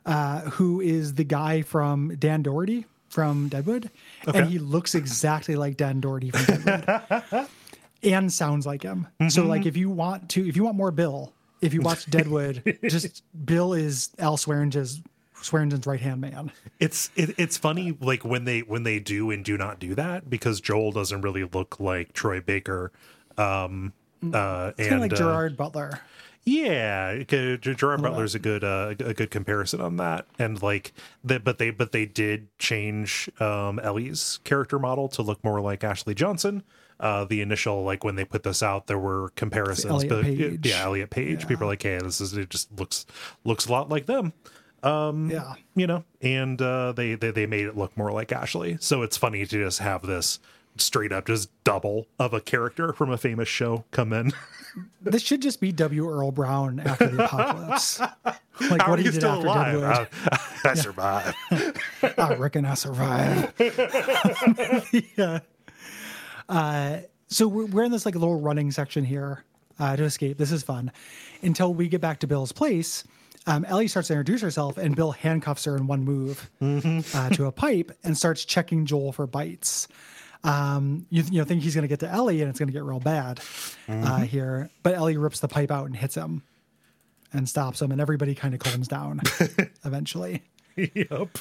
uh, 0.04 0.40
who 0.42 0.80
is 0.82 1.14
the 1.14 1.24
guy 1.24 1.62
from 1.62 2.16
Dan 2.18 2.42
Dority 2.42 2.84
from 3.08 3.48
Deadwood, 3.48 3.90
Okay. 4.26 4.38
and 4.38 4.48
he 4.48 4.58
looks 4.58 4.94
exactly 4.94 5.56
like 5.56 5.76
Dan 5.76 6.00
Dority 6.00 6.30
from 6.34 6.62
Deadwood, 6.64 7.48
and 8.02 8.32
sounds 8.32 8.66
like 8.66 8.82
him. 8.82 9.06
So 9.28 9.44
like 9.44 9.66
if 9.66 9.76
you 9.76 9.90
want 9.90 10.28
to, 10.30 10.46
if 10.46 10.56
you 10.56 10.64
want 10.64 10.76
more 10.76 10.90
Bill, 10.90 11.32
if 11.60 11.72
you 11.74 11.80
watch 11.80 12.06
Deadwood, 12.10 12.78
just 12.88 13.22
Bill 13.44 13.72
is 13.72 14.10
Al 14.18 14.36
Swearingen's 14.36 15.00
Swearingen's 15.36 15.86
right 15.86 16.00
hand 16.00 16.20
man. 16.20 16.50
It's 16.80 17.10
it, 17.16 17.34
it's 17.38 17.56
funny 17.56 17.96
like 18.00 18.24
when 18.24 18.44
they 18.44 18.60
when 18.60 18.82
they 18.82 18.98
do 18.98 19.30
and 19.30 19.44
do 19.44 19.56
not 19.56 19.78
do 19.78 19.94
that 19.94 20.28
because 20.28 20.60
Joel 20.60 20.92
doesn't 20.92 21.20
really 21.22 21.44
look 21.44 21.78
like 21.80 22.12
Troy 22.12 22.40
Baker. 22.40 22.92
Um 23.36 23.92
uh 24.34 24.72
It's 24.76 24.80
and 24.80 24.88
kind 24.88 24.94
of 24.94 25.00
like 25.00 25.12
uh, 25.12 25.16
Gerard 25.16 25.56
Butler. 25.56 26.00
Yeah, 26.44 27.22
Gerard 27.24 28.02
Butler's 28.02 28.34
a 28.34 28.38
good 28.38 28.64
uh, 28.64 28.94
a 29.00 29.14
good 29.14 29.30
comparison 29.30 29.80
on 29.80 29.96
that, 29.96 30.26
and 30.38 30.60
like 30.62 30.92
that, 31.24 31.44
but 31.44 31.58
they 31.58 31.70
but 31.70 31.92
they 31.92 32.06
did 32.06 32.48
change 32.58 33.28
um, 33.40 33.78
Ellie's 33.80 34.40
character 34.44 34.78
model 34.78 35.08
to 35.10 35.22
look 35.22 35.42
more 35.44 35.60
like 35.60 35.84
Ashley 35.84 36.14
Johnson. 36.14 36.62
Uh, 37.00 37.24
the 37.24 37.40
initial 37.42 37.84
like 37.84 38.02
when 38.02 38.16
they 38.16 38.24
put 38.24 38.42
this 38.42 38.62
out, 38.62 38.86
there 38.88 38.98
were 38.98 39.30
comparisons, 39.36 40.04
but 40.04 40.24
Page. 40.24 40.66
yeah, 40.66 40.82
Elliot 40.84 41.10
Page. 41.10 41.46
People 41.46 41.64
are 41.64 41.68
like, 41.68 41.82
"Hey, 41.82 41.98
this 41.98 42.20
is 42.20 42.36
it. 42.36 42.50
Just 42.50 42.76
looks 42.78 43.06
looks 43.44 43.66
a 43.66 43.72
lot 43.72 43.88
like 43.88 44.06
them." 44.06 44.32
Um, 44.82 45.28
Yeah. 45.28 45.54
you 45.74 45.88
know 45.88 46.04
and 46.22 46.62
uh 46.62 46.92
they, 46.92 47.16
they 47.16 47.32
they 47.32 47.46
made 47.46 47.66
it 47.66 47.76
look 47.76 47.96
more 47.96 48.12
like 48.12 48.30
ashley 48.30 48.76
so 48.80 49.02
it's 49.02 49.16
funny 49.16 49.44
to 49.44 49.64
just 49.64 49.80
have 49.80 50.02
this 50.02 50.38
straight 50.80 51.12
up 51.12 51.26
just 51.26 51.50
double 51.64 52.06
of 52.18 52.32
a 52.34 52.40
character 52.40 52.92
from 52.92 53.10
a 53.10 53.16
famous 53.18 53.48
show 53.48 53.84
come 53.90 54.12
in. 54.12 54.32
This 55.02 55.22
should 55.22 55.42
just 55.42 55.60
be 55.60 55.72
W. 55.72 56.08
Earl 56.08 56.30
Brown 56.30 56.78
after 56.78 57.08
the 57.08 57.24
apocalypse. 57.24 58.00
Like 58.70 58.82
How 58.82 58.90
what 58.90 58.98
are 58.98 59.02
he 59.02 59.06
you 59.06 59.12
did 59.12 59.20
still 59.20 59.30
after 59.30 59.76
alive? 59.78 60.10
Deadwood. 60.10 60.28
I, 60.32 60.38
I 60.70 60.74
survived. 60.74 61.36
I 62.18 62.34
reckon 62.34 62.64
I 62.64 62.74
survived. 62.74 63.52
yeah. 65.16 65.38
Uh, 66.48 66.98
so 67.28 67.46
we're, 67.48 67.66
we're 67.66 67.84
in 67.84 67.92
this 67.92 68.04
like 68.06 68.14
little 68.14 68.40
running 68.40 68.70
section 68.70 69.04
here 69.04 69.44
uh, 69.78 69.96
to 69.96 70.04
escape. 70.04 70.38
This 70.38 70.50
is 70.52 70.62
fun 70.62 70.90
until 71.42 71.72
we 71.74 71.88
get 71.88 72.00
back 72.00 72.20
to 72.20 72.26
Bill's 72.26 72.52
place. 72.52 73.04
Um, 73.46 73.64
Ellie 73.64 73.88
starts 73.88 74.08
to 74.08 74.14
introduce 74.14 74.42
herself, 74.42 74.76
and 74.76 74.94
Bill 74.94 75.12
handcuffs 75.12 75.64
her 75.64 75.76
in 75.76 75.86
one 75.86 76.04
move 76.04 76.50
uh, 76.60 77.30
to 77.30 77.46
a 77.46 77.52
pipe 77.52 77.92
and 78.04 78.16
starts 78.16 78.44
checking 78.44 78.86
Joel 78.86 79.12
for 79.12 79.26
bites. 79.26 79.88
Um, 80.44 81.06
you, 81.10 81.22
you 81.30 81.38
know, 81.38 81.44
think 81.44 81.62
he's 81.62 81.74
going 81.74 81.82
to 81.82 81.88
get 81.88 82.00
to 82.00 82.08
Ellie, 82.08 82.40
and 82.40 82.48
it's 82.50 82.58
going 82.58 82.68
to 82.68 82.72
get 82.72 82.84
real 82.84 83.00
bad 83.00 83.40
uh, 83.88 84.20
here. 84.22 84.70
But 84.82 84.94
Ellie 84.94 85.16
rips 85.16 85.40
the 85.40 85.48
pipe 85.48 85.70
out 85.70 85.86
and 85.86 85.96
hits 85.96 86.14
him, 86.14 86.42
and 87.32 87.48
stops 87.48 87.82
him, 87.82 87.90
and 87.92 88.00
everybody 88.00 88.34
kind 88.34 88.54
of 88.54 88.60
calms 88.60 88.88
down 88.88 89.20
eventually. 89.84 90.42
yep. 90.76 91.38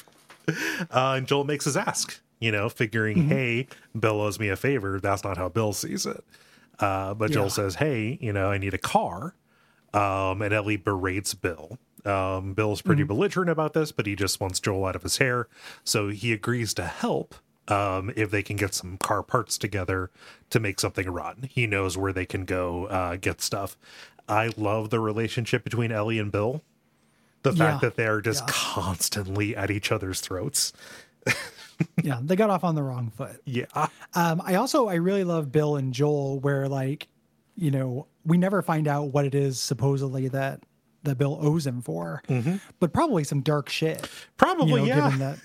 Uh, 0.48 1.14
and 1.16 1.26
Joel 1.26 1.44
makes 1.44 1.64
his 1.64 1.76
ask, 1.76 2.20
you 2.40 2.50
know, 2.52 2.68
figuring, 2.68 3.18
Mm-hmm. 3.18 3.28
hey, 3.28 3.68
Bill 3.98 4.20
owes 4.20 4.38
me 4.40 4.48
a 4.48 4.56
favor. 4.56 4.98
That's 5.00 5.22
not 5.24 5.36
how 5.36 5.48
Bill 5.48 5.72
sees 5.72 6.06
it. 6.06 6.22
Uh, 6.80 7.14
but 7.14 7.30
Joel 7.30 7.44
Yeah. 7.44 7.48
says, 7.50 7.74
hey, 7.76 8.18
you 8.20 8.32
know, 8.32 8.50
I 8.50 8.58
need 8.58 8.74
a 8.74 8.78
car. 8.78 9.34
Um, 9.94 10.42
and 10.42 10.52
Ellie 10.52 10.76
berates 10.76 11.34
Bill. 11.34 11.78
Um, 12.04 12.54
Bill's 12.54 12.82
pretty 12.82 13.02
Mm-hmm. 13.02 13.08
belligerent 13.08 13.50
about 13.50 13.72
this, 13.74 13.92
but 13.92 14.06
he 14.06 14.14
just 14.16 14.40
wants 14.40 14.60
Joel 14.60 14.86
out 14.86 14.96
of 14.96 15.02
his 15.02 15.18
hair. 15.18 15.48
So 15.84 16.08
he 16.08 16.32
agrees 16.32 16.72
to 16.74 16.84
help 16.84 17.34
um, 17.68 18.10
if 18.16 18.30
they 18.30 18.42
can 18.42 18.56
get 18.56 18.74
some 18.74 18.96
car 18.98 19.22
parts 19.22 19.58
together 19.58 20.10
to 20.50 20.58
make 20.60 20.80
something 20.80 21.08
run. 21.10 21.48
He 21.50 21.66
knows 21.66 21.96
where 21.96 22.12
they 22.12 22.26
can 22.26 22.44
go 22.44 22.86
uh, 22.86 23.16
get 23.16 23.40
stuff. 23.40 23.76
I 24.28 24.50
love 24.56 24.90
the 24.90 25.00
relationship 25.00 25.64
between 25.64 25.92
Ellie 25.92 26.18
and 26.18 26.30
Bill. 26.32 26.62
The 27.42 27.52
fact 27.52 27.82
Yeah. 27.82 27.88
that 27.88 27.96
they're 27.96 28.20
just 28.20 28.42
Yeah. 28.46 28.52
constantly 28.52 29.54
at 29.56 29.70
each 29.70 29.92
other's 29.92 30.20
throats. 30.20 30.72
yeah, 32.02 32.18
they 32.22 32.36
got 32.36 32.50
off 32.50 32.64
on 32.64 32.74
the 32.74 32.82
wrong 32.82 33.10
foot. 33.10 33.40
Yeah. 33.44 33.66
Um, 34.14 34.42
I 34.44 34.54
also 34.56 34.88
I 34.88 34.94
really 34.94 35.24
love 35.24 35.52
Bill 35.52 35.76
and 35.76 35.92
Joel, 35.94 36.40
where 36.40 36.68
like, 36.68 37.06
you 37.56 37.70
know, 37.70 38.06
we 38.24 38.38
never 38.38 38.62
find 38.62 38.88
out 38.88 39.12
what 39.12 39.24
it 39.24 39.34
is 39.34 39.60
supposedly 39.60 40.28
that 40.28 40.60
that 41.08 41.18
Bill 41.18 41.38
owes 41.40 41.66
him 41.66 41.82
for, 41.82 42.22
but 42.78 42.92
probably 42.92 43.24
some 43.24 43.40
dark 43.40 43.68
shit. 43.68 44.00
You 44.02 44.08
Probably, 44.36 44.80
know, 44.82 44.86
yeah. 44.86 44.94
given 45.10 45.18
that 45.18 45.38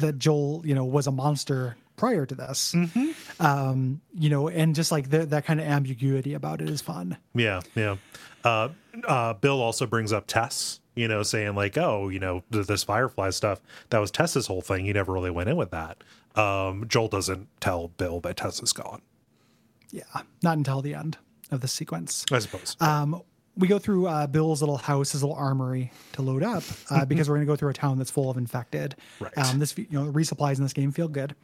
that 0.00 0.18
Joel, 0.18 0.62
you 0.64 0.74
know, 0.74 0.84
was 0.84 1.06
a 1.06 1.12
monster 1.12 1.76
prior 1.96 2.24
to 2.26 2.34
this. 2.34 2.74
Um, 3.40 4.00
you 4.14 4.30
know, 4.30 4.48
and 4.48 4.74
just 4.74 4.90
like 4.92 5.10
the, 5.10 5.26
that 5.26 5.44
kind 5.44 5.60
of 5.60 5.66
ambiguity 5.66 6.34
about 6.34 6.60
it 6.62 6.68
is 6.70 6.80
fun. 6.80 7.16
Yeah, 7.34 7.60
yeah. 7.74 7.96
Uh, 8.44 8.68
uh, 9.06 9.34
Bill 9.34 9.60
also 9.60 9.86
brings 9.86 10.12
up 10.12 10.26
Tess, 10.26 10.80
you 10.94 11.08
know, 11.08 11.22
saying 11.22 11.54
like, 11.54 11.76
"Oh, 11.76 12.08
you 12.08 12.18
know, 12.18 12.42
th- 12.52 12.66
this 12.66 12.84
Firefly 12.84 13.30
stuff 13.30 13.60
that 13.90 13.98
was 13.98 14.10
Tess's 14.10 14.46
whole 14.46 14.60
thing. 14.62 14.86
You 14.86 14.92
never 14.94 15.12
really 15.12 15.30
went 15.30 15.48
in 15.48 15.56
with 15.56 15.70
that." 15.70 16.02
Um, 16.34 16.86
Joel 16.88 17.08
doesn't 17.08 17.48
tell 17.60 17.88
Bill 17.88 18.20
that 18.20 18.36
Tess 18.36 18.62
is 18.62 18.72
gone. 18.72 19.02
Yeah, 19.90 20.02
not 20.42 20.56
until 20.56 20.82
the 20.82 20.94
end 20.94 21.18
of 21.50 21.60
the 21.62 21.68
sequence. 21.68 22.24
I 22.30 22.38
suppose. 22.40 22.76
Um, 22.80 23.22
we 23.58 23.68
go 23.68 23.78
through 23.78 24.06
uh, 24.06 24.26
Bill's 24.26 24.62
little 24.62 24.76
house, 24.78 25.12
his 25.12 25.22
little 25.22 25.36
armory 25.36 25.92
to 26.12 26.22
load 26.22 26.42
up 26.42 26.62
uh, 26.90 27.04
because 27.04 27.28
we're 27.28 27.36
going 27.36 27.46
to 27.46 27.52
go 27.52 27.56
through 27.56 27.70
a 27.70 27.74
town 27.74 27.98
that's 27.98 28.10
full 28.10 28.30
of 28.30 28.36
infected. 28.36 28.94
Right. 29.20 29.36
Um, 29.36 29.58
this, 29.58 29.76
you 29.76 29.86
know, 29.90 30.10
resupplies 30.10 30.56
in 30.58 30.62
this 30.62 30.72
game 30.72 30.92
feel 30.92 31.08
good. 31.08 31.34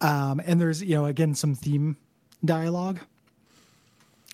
Um, 0.00 0.40
and 0.44 0.60
there's, 0.60 0.82
you 0.82 0.94
know, 0.94 1.04
again, 1.04 1.34
some 1.34 1.54
theme 1.54 1.96
dialogue 2.44 3.00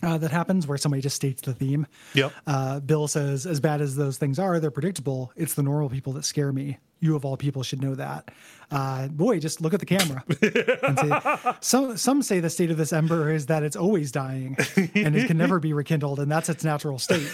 uh, 0.03 0.19
that 0.19 0.31
happens 0.31 0.67
where 0.67 0.79
somebody 0.79 1.01
just 1.01 1.17
states 1.17 1.43
the 1.43 1.55
theme. 1.55 1.87
Yep. 2.15 2.33
Uh, 2.47 2.81
Bill 2.81 3.07
says, 3.09 3.47
as 3.47 3.61
bad 3.61 3.81
as 3.81 3.97
those 3.97 4.19
things 4.19 4.39
are, 4.39 4.59
they're 4.59 4.71
predictable. 4.71 5.33
It's 5.37 5.55
the 5.55 5.63
normal 5.63 5.89
people 5.89 6.13
that 6.15 6.25
scare 6.25 6.53
me. 6.53 6.79
You 7.01 7.17
of 7.17 7.25
all 7.25 7.37
people 7.37 7.63
should 7.63 7.83
know 7.83 7.95
that. 7.97 8.31
Uh, 8.71 9.09
boy, 9.09 9.41
just 9.41 9.61
look 9.61 9.75
at 9.75 9.81
the 9.81 9.87
camera. 9.87 10.25
say, 11.43 11.55
some 11.61 11.97
some 11.97 12.23
say 12.23 12.39
the 12.39 12.51
state 12.51 12.71
of 12.71 12.77
this 12.77 12.93
ember 12.93 13.31
is 13.33 13.47
that 13.47 13.65
it's 13.65 13.75
always 13.77 14.13
dying 14.13 14.57
and 14.95 15.17
it 15.17 15.27
can 15.27 15.37
never 15.37 15.59
be 15.59 15.73
rekindled, 15.73 16.21
and 16.21 16.31
that's 16.31 16.49
its 16.49 16.63
natural 16.63 16.99
state. 16.99 17.29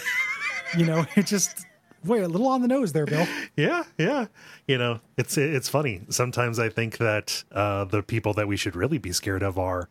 you 0.76 0.86
know, 0.86 1.04
it 1.16 1.26
just 1.26 1.66
boy, 2.02 2.24
a 2.24 2.28
little 2.28 2.48
on 2.48 2.62
the 2.62 2.68
nose 2.68 2.92
there, 2.92 3.04
Bill. 3.04 3.26
yeah, 3.56 3.84
yeah. 3.98 4.26
You 4.66 4.78
know, 4.78 5.00
it's 5.18 5.36
it's 5.36 5.68
funny. 5.68 6.00
Sometimes 6.08 6.58
I 6.58 6.70
think 6.70 6.96
that 6.98 7.44
uh, 7.52 7.84
the 7.84 8.02
people 8.02 8.32
that 8.34 8.48
we 8.48 8.56
should 8.56 8.74
really 8.74 8.98
be 8.98 9.12
scared 9.12 9.42
of 9.42 9.58
are 9.58 9.90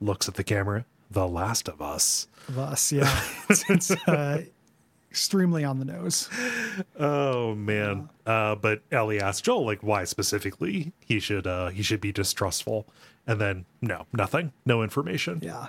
looks 0.00 0.26
at 0.26 0.34
the 0.34 0.44
camera, 0.44 0.84
The 1.12 1.28
Last 1.28 1.68
of 1.68 1.80
Us. 1.82 2.26
Of 2.48 2.58
us, 2.58 2.90
yeah, 2.90 3.22
it's, 3.48 3.68
it's 3.70 3.90
uh, 4.08 4.42
extremely 5.10 5.62
on 5.62 5.78
the 5.78 5.84
nose. 5.84 6.28
Oh 6.98 7.54
man. 7.54 8.08
Uh, 8.26 8.54
but 8.54 8.80
Ellie 8.90 9.20
asked 9.20 9.44
Joel 9.44 9.66
like 9.66 9.82
why 9.82 10.04
specifically 10.04 10.92
he 11.00 11.20
should 11.20 11.46
uh 11.46 11.68
he 11.68 11.82
should 11.82 12.00
be 12.00 12.12
distrustful. 12.12 12.86
And 13.26 13.40
then 13.40 13.66
no, 13.80 14.06
nothing. 14.12 14.52
No 14.64 14.82
information. 14.82 15.40
Yeah, 15.42 15.68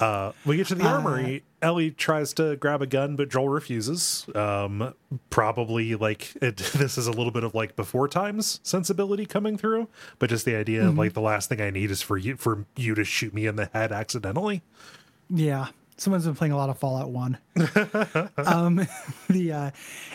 Uh 0.00 0.32
we 0.44 0.56
get 0.56 0.66
to 0.68 0.74
the 0.74 0.86
armory. 0.86 1.44
Ellie 1.60 1.90
tries 1.90 2.32
to 2.34 2.56
grab 2.56 2.82
a 2.82 2.86
gun, 2.86 3.16
but 3.16 3.28
Joel 3.30 3.48
refuses. 3.48 4.26
Um 4.34 4.94
probably 5.30 5.94
like 5.94 6.34
it, 6.42 6.56
this 6.74 6.98
is 6.98 7.06
a 7.06 7.12
little 7.12 7.32
bit 7.32 7.44
of 7.44 7.54
like 7.54 7.76
before 7.76 8.08
times 8.08 8.60
sensibility 8.62 9.26
coming 9.26 9.56
through, 9.56 9.88
but 10.18 10.30
just 10.30 10.44
the 10.44 10.54
idea 10.56 10.86
of 10.86 10.98
like 10.98 11.14
the 11.14 11.20
last 11.20 11.48
thing 11.48 11.60
I 11.60 11.70
need 11.70 11.90
is 11.90 12.02
for 12.02 12.16
you 12.16 12.36
for 12.36 12.66
you 12.76 12.94
to 12.94 13.04
shoot 13.04 13.32
me 13.32 13.46
in 13.46 13.56
the 13.56 13.70
head 13.72 13.92
accidentally. 13.92 14.62
Yeah. 15.30 15.68
Someone's 15.96 16.26
been 16.26 16.36
playing 16.36 16.52
a 16.52 16.56
lot 16.56 16.70
of 16.70 16.78
Fallout 16.78 17.10
1. 17.10 17.38
um, 18.36 18.76
the 19.28 19.52
uh, 19.52 19.70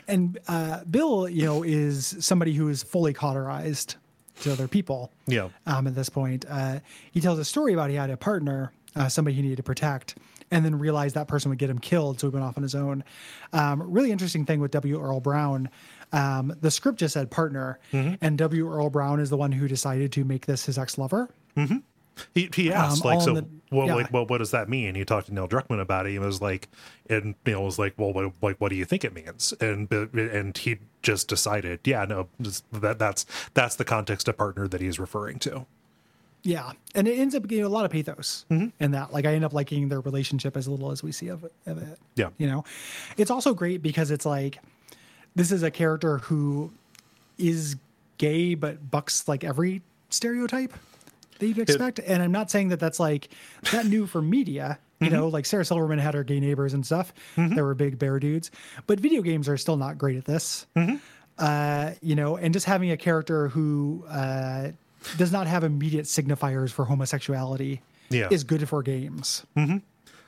and 0.08 0.40
uh, 0.48 0.86
Bill, 0.86 1.28
you 1.28 1.44
know, 1.44 1.62
is 1.64 2.16
somebody 2.22 2.54
who 2.54 2.70
is 2.70 2.84
fully 2.84 3.12
cauterized 3.12 3.95
to 4.41 4.54
other 4.54 4.70
people. 4.70 5.12
Yeah. 5.28 5.50
Um, 5.66 5.86
at 5.88 5.94
this 5.94 6.08
point, 6.08 6.45
uh, 6.50 6.80
he 7.12 7.20
tells 7.20 7.38
a 7.38 7.44
story 7.45 7.74
about 7.74 7.90
he 7.90 7.98
had 7.98 8.10
a 8.10 8.16
partner, 8.18 8.72
uh, 8.95 9.07
somebody 9.10 9.36
he 9.36 9.41
needed 9.41 9.57
to 9.57 9.64
protect, 9.64 10.15
and 10.52 10.64
then 10.64 10.78
realized 10.78 11.15
that 11.15 11.28
person 11.28 11.49
would 11.49 11.57
get 11.60 11.70
him 11.70 11.80
killed, 11.80 12.20
so 12.20 12.28
he 12.28 12.34
went 12.34 12.45
off 12.45 12.57
on 12.57 12.64
his 12.64 12.76
own. 12.76 13.03
Um, 13.53 13.82
really 13.91 14.11
interesting 14.11 14.45
thing 14.45 14.60
with 14.60 14.72
W. 14.72 15.02
Earl 15.02 15.20
Brown. 15.20 15.70
Um, 16.11 16.56
the 16.61 16.70
script 16.72 16.99
just 16.99 17.14
said 17.15 17.32
partner, 17.32 17.80
and 17.91 18.38
W. 18.38 18.72
Earl 18.72 18.90
Brown 18.90 19.20
is 19.20 19.30
the 19.30 19.38
one 19.38 19.52
who 19.52 19.68
decided 19.68 20.11
to 20.14 20.24
make 20.24 20.45
this 20.45 20.65
his 20.65 20.78
ex 20.78 20.98
lover. 20.98 21.30
He 22.36 22.48
he 22.56 22.72
asked 22.72 23.03
Um, 23.03 23.11
like 23.11 23.22
so 23.22 23.34
the- 23.34 23.48
what 23.70 23.88
yeah. 23.88 23.95
like 23.95 24.14
well 24.14 24.28
what 24.28 24.38
does 24.38 24.52
that 24.52 24.70
mean? 24.70 24.94
He 24.94 25.03
talked 25.03 25.26
to 25.28 25.34
Neil 25.34 25.48
Druckmann 25.48 25.82
about 25.82 26.06
it. 26.06 26.11
He 26.11 26.20
was 26.20 26.40
like 26.44 26.70
and 27.10 27.34
Neil 27.44 27.64
was 27.64 27.80
like 27.80 27.95
well 27.98 28.14
what, 28.14 28.32
like 28.40 28.57
what 28.61 28.70
do 28.70 28.76
you 28.76 28.86
think 28.86 29.03
it 29.03 29.15
means? 29.15 29.52
And 29.60 29.91
and 29.91 30.56
he 30.56 30.78
just 31.02 31.28
decided 31.28 31.80
yeah 31.86 32.06
no 32.06 32.30
that 32.72 32.99
that's 32.99 33.26
that's 33.56 33.76
the 33.78 33.84
context 33.86 34.28
of 34.28 34.38
partner 34.38 34.68
that 34.68 34.80
he's 34.80 34.99
referring 34.99 35.40
to. 35.40 35.65
Yeah, 36.44 36.74
and 36.94 37.07
it 37.07 37.18
ends 37.18 37.36
up 37.36 37.48
getting 37.48 37.64
a 37.64 37.70
lot 37.70 37.86
of 37.86 37.91
pathos 37.91 38.45
Mm-hmm. 38.52 38.68
in 38.84 38.91
that. 38.91 39.14
Like 39.14 39.26
I 39.26 39.34
end 39.34 39.45
up 39.45 39.53
liking 39.53 39.88
their 39.90 40.02
relationship 40.02 40.57
as 40.57 40.68
little 40.68 40.91
as 40.91 41.02
we 41.02 41.11
see 41.14 41.30
of 41.30 41.44
it. 41.45 41.53
Of 41.65 41.78
it. 41.82 41.98
Yeah. 42.15 42.30
you 42.38 42.48
know, 42.48 42.65
it's 43.18 43.32
also 43.32 43.53
great 43.53 43.82
because 43.82 44.11
it's 44.11 44.26
like 44.26 44.60
this 45.36 45.52
is 45.52 45.64
a 45.64 45.72
character 45.72 46.18
who 46.20 46.72
is 47.38 47.78
gay 48.18 48.56
but 48.56 48.91
bucks 48.91 49.28
like 49.28 49.44
every 49.44 49.82
stereotype 50.10 50.72
that 51.40 51.48
you'd 51.48 51.57
expect. 51.60 51.99
and 52.06 52.22
I'm 52.22 52.32
not 52.32 52.52
saying 52.52 52.70
that 52.70 52.80
that's 52.80 52.99
like 52.99 53.30
that 53.72 53.86
new 53.86 54.06
for 54.06 54.22
media. 54.22 54.78
You 54.99 55.07
Mm-hmm. 55.07 55.15
know, 55.15 55.28
like 55.28 55.45
Sarah 55.45 55.65
Silverman 55.65 55.99
had 55.99 56.14
her 56.14 56.24
gay 56.24 56.40
neighbors 56.40 56.74
and 56.74 56.86
stuff. 56.86 57.14
There 57.36 57.65
were 57.65 57.74
big 57.74 57.98
bear 57.99 58.20
dudes, 58.20 58.52
but 58.88 58.99
video 59.02 59.22
games 59.22 59.49
are 59.49 59.57
still 59.57 59.76
not 59.76 59.98
great 59.98 60.15
at 60.18 60.24
this. 60.26 60.65
Mm-hmm. 60.78 60.95
Uh, 61.38 61.91
you 62.02 62.15
know, 62.15 62.38
and 62.38 62.53
just 62.53 62.65
having 62.68 62.91
a 62.91 62.95
character 62.98 63.48
who 63.49 64.06
uh, 64.07 64.70
does 65.18 65.32
not 65.32 65.48
have 65.48 65.64
immediate 65.64 66.06
signifiers 66.06 66.72
for 66.72 66.86
homosexuality 66.86 67.82
Yeah. 68.10 68.28
is 68.32 68.44
good 68.44 68.68
for 68.70 68.82
games. 68.84 69.46
Mm-hmm. 69.58 69.78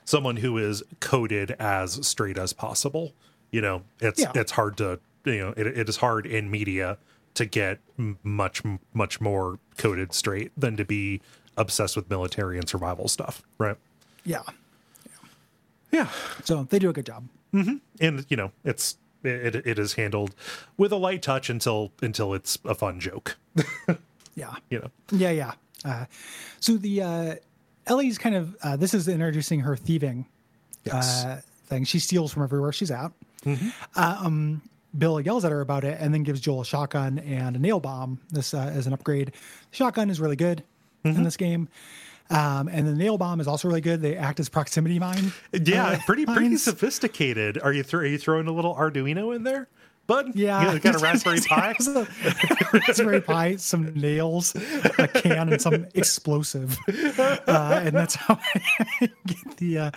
Someone 0.06 0.38
who 0.38 0.58
is 0.58 0.84
coded 1.00 1.52
as 1.60 2.06
straight 2.08 2.38
as 2.38 2.54
possible. 2.54 3.14
You 3.52 3.62
know, 3.62 3.82
it's 4.00 4.20
Yeah. 4.22 4.32
it's 4.36 4.52
hard 4.52 4.78
to 4.78 5.00
you 5.26 5.38
know 5.40 5.54
it, 5.58 5.66
it 5.68 5.90
is 5.90 5.98
hard 5.98 6.26
in 6.26 6.52
media 6.52 6.98
to 7.36 7.46
get 7.46 7.80
much 8.24 8.62
much 8.94 9.20
more 9.20 9.60
coded 9.78 10.14
straight 10.14 10.52
than 10.58 10.78
to 10.78 10.86
be 10.86 11.22
obsessed 11.58 11.96
with 11.96 12.10
military 12.10 12.58
and 12.58 12.68
survival 12.70 13.08
stuff, 13.08 13.42
right? 13.58 13.78
Yeah. 14.26 14.42
Yeah. 15.92 16.10
So 16.44 16.64
they 16.70 16.80
do 16.80 16.90
a 16.90 16.94
good 16.94 17.06
job. 17.06 17.28
Mm-hmm. 17.54 17.76
and 18.02 18.26
you 18.28 18.36
know 18.36 18.52
it's 18.66 18.98
it, 19.24 19.56
it 19.56 19.80
is 19.80 19.94
handled 19.94 20.36
with 20.78 20.92
a 20.92 20.98
light 20.98 21.22
touch 21.22 21.50
until 21.50 21.94
until 22.02 22.34
it's 22.34 22.58
a 22.66 22.76
fun 22.76 23.00
joke 23.00 23.38
Yeah. 24.36 24.54
you 24.70 24.80
know 24.80 24.92
Yeah, 25.12 25.32
yeah. 25.32 25.54
Uh, 25.84 26.06
so 26.60 26.78
the 26.78 27.02
uh, 27.02 27.36
Ellie's 27.88 28.18
kind 28.18 28.36
of 28.36 28.56
uh, 28.64 28.76
this 28.76 28.94
is 28.94 29.08
introducing 29.08 29.62
her 29.62 29.76
thieving 29.76 30.26
Yes. 30.84 31.26
uh, 31.26 31.42
thing. 31.68 31.84
She 31.86 32.00
steals 32.00 32.32
from 32.34 32.44
everywhere 32.44 32.72
she's 32.72 32.92
at. 32.92 33.12
Uh, 33.46 33.58
um, 33.96 34.62
Bill 34.98 35.20
yells 35.20 35.46
at 35.46 35.52
her 35.52 35.62
about 35.62 35.84
it 35.84 35.98
and 36.00 36.14
then 36.14 36.24
gives 36.24 36.40
Joel 36.40 36.62
a 36.62 36.66
shotgun 36.66 37.20
and 37.20 37.56
a 37.56 37.60
nail 37.60 37.80
bomb. 37.80 38.20
This 38.30 38.54
uh, 38.54 38.72
as 38.74 38.88
an 38.88 38.94
upgrade. 38.94 39.34
shotgun 39.72 40.10
is 40.10 40.20
really 40.20 40.36
good. 40.36 40.64
in 41.04 41.22
this 41.24 41.38
game. 41.38 41.70
Um, 42.32 42.68
and 42.68 42.88
the 42.88 42.94
nail 42.94 43.20
bomb 43.20 43.40
is 43.40 43.48
also 43.48 43.68
really 43.68 43.82
good. 43.82 44.02
They 44.02 44.18
act 44.18 44.40
as 44.40 44.50
proximity 44.50 44.98
mine. 44.98 45.32
Yeah, 45.54 45.86
uh, 45.90 46.00
pretty 46.08 46.26
pretty 46.26 46.58
sophisticated. 46.58 47.60
Are 47.62 47.72
you 47.72 47.84
thro- 47.84 48.00
are 48.00 48.06
you 48.08 48.18
throwing 48.18 48.48
a 48.48 48.52
little 48.52 48.74
Arduino 48.74 49.36
in 49.36 49.44
there, 49.44 49.68
bud? 50.08 50.32
Yeah, 50.36 50.74
you 50.74 50.80
got 50.80 50.96
a 50.96 50.98
Raspberry 51.04 51.40
Pi. 51.42 51.76
Raspberry 52.74 53.22
Pi, 53.22 53.56
some 53.58 53.94
nails, 53.94 54.56
a 54.56 55.08
can, 55.08 55.52
and 55.52 55.62
some 55.62 55.86
explosive, 55.94 56.78
uh, 57.48 57.82
and 57.84 57.96
that's 57.96 58.16
how 58.16 58.40
I 59.02 59.10
get 59.28 59.58
the. 59.58 59.78
Uh, 59.80 59.92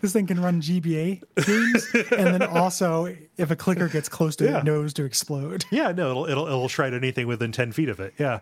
this 0.00 0.12
thing 0.12 0.26
can 0.26 0.40
run 0.40 0.60
GBA 0.60 1.22
games, 1.46 1.88
and 2.12 2.34
then 2.34 2.42
also, 2.42 3.14
if 3.36 3.50
a 3.50 3.56
clicker 3.56 3.88
gets 3.88 4.08
close 4.08 4.36
to 4.36 4.44
Yeah. 4.44 4.58
it 4.58 4.64
knows 4.64 4.92
to 4.94 5.04
explode. 5.04 5.64
Yeah, 5.70 5.92
no, 5.92 6.10
it'll 6.10 6.26
it'll 6.26 6.46
it'll 6.46 6.68
shred 6.68 6.94
anything 6.94 7.26
within 7.26 7.52
ten 7.52 7.72
feet 7.72 7.88
of 7.88 8.00
it. 8.00 8.14
Yeah, 8.18 8.40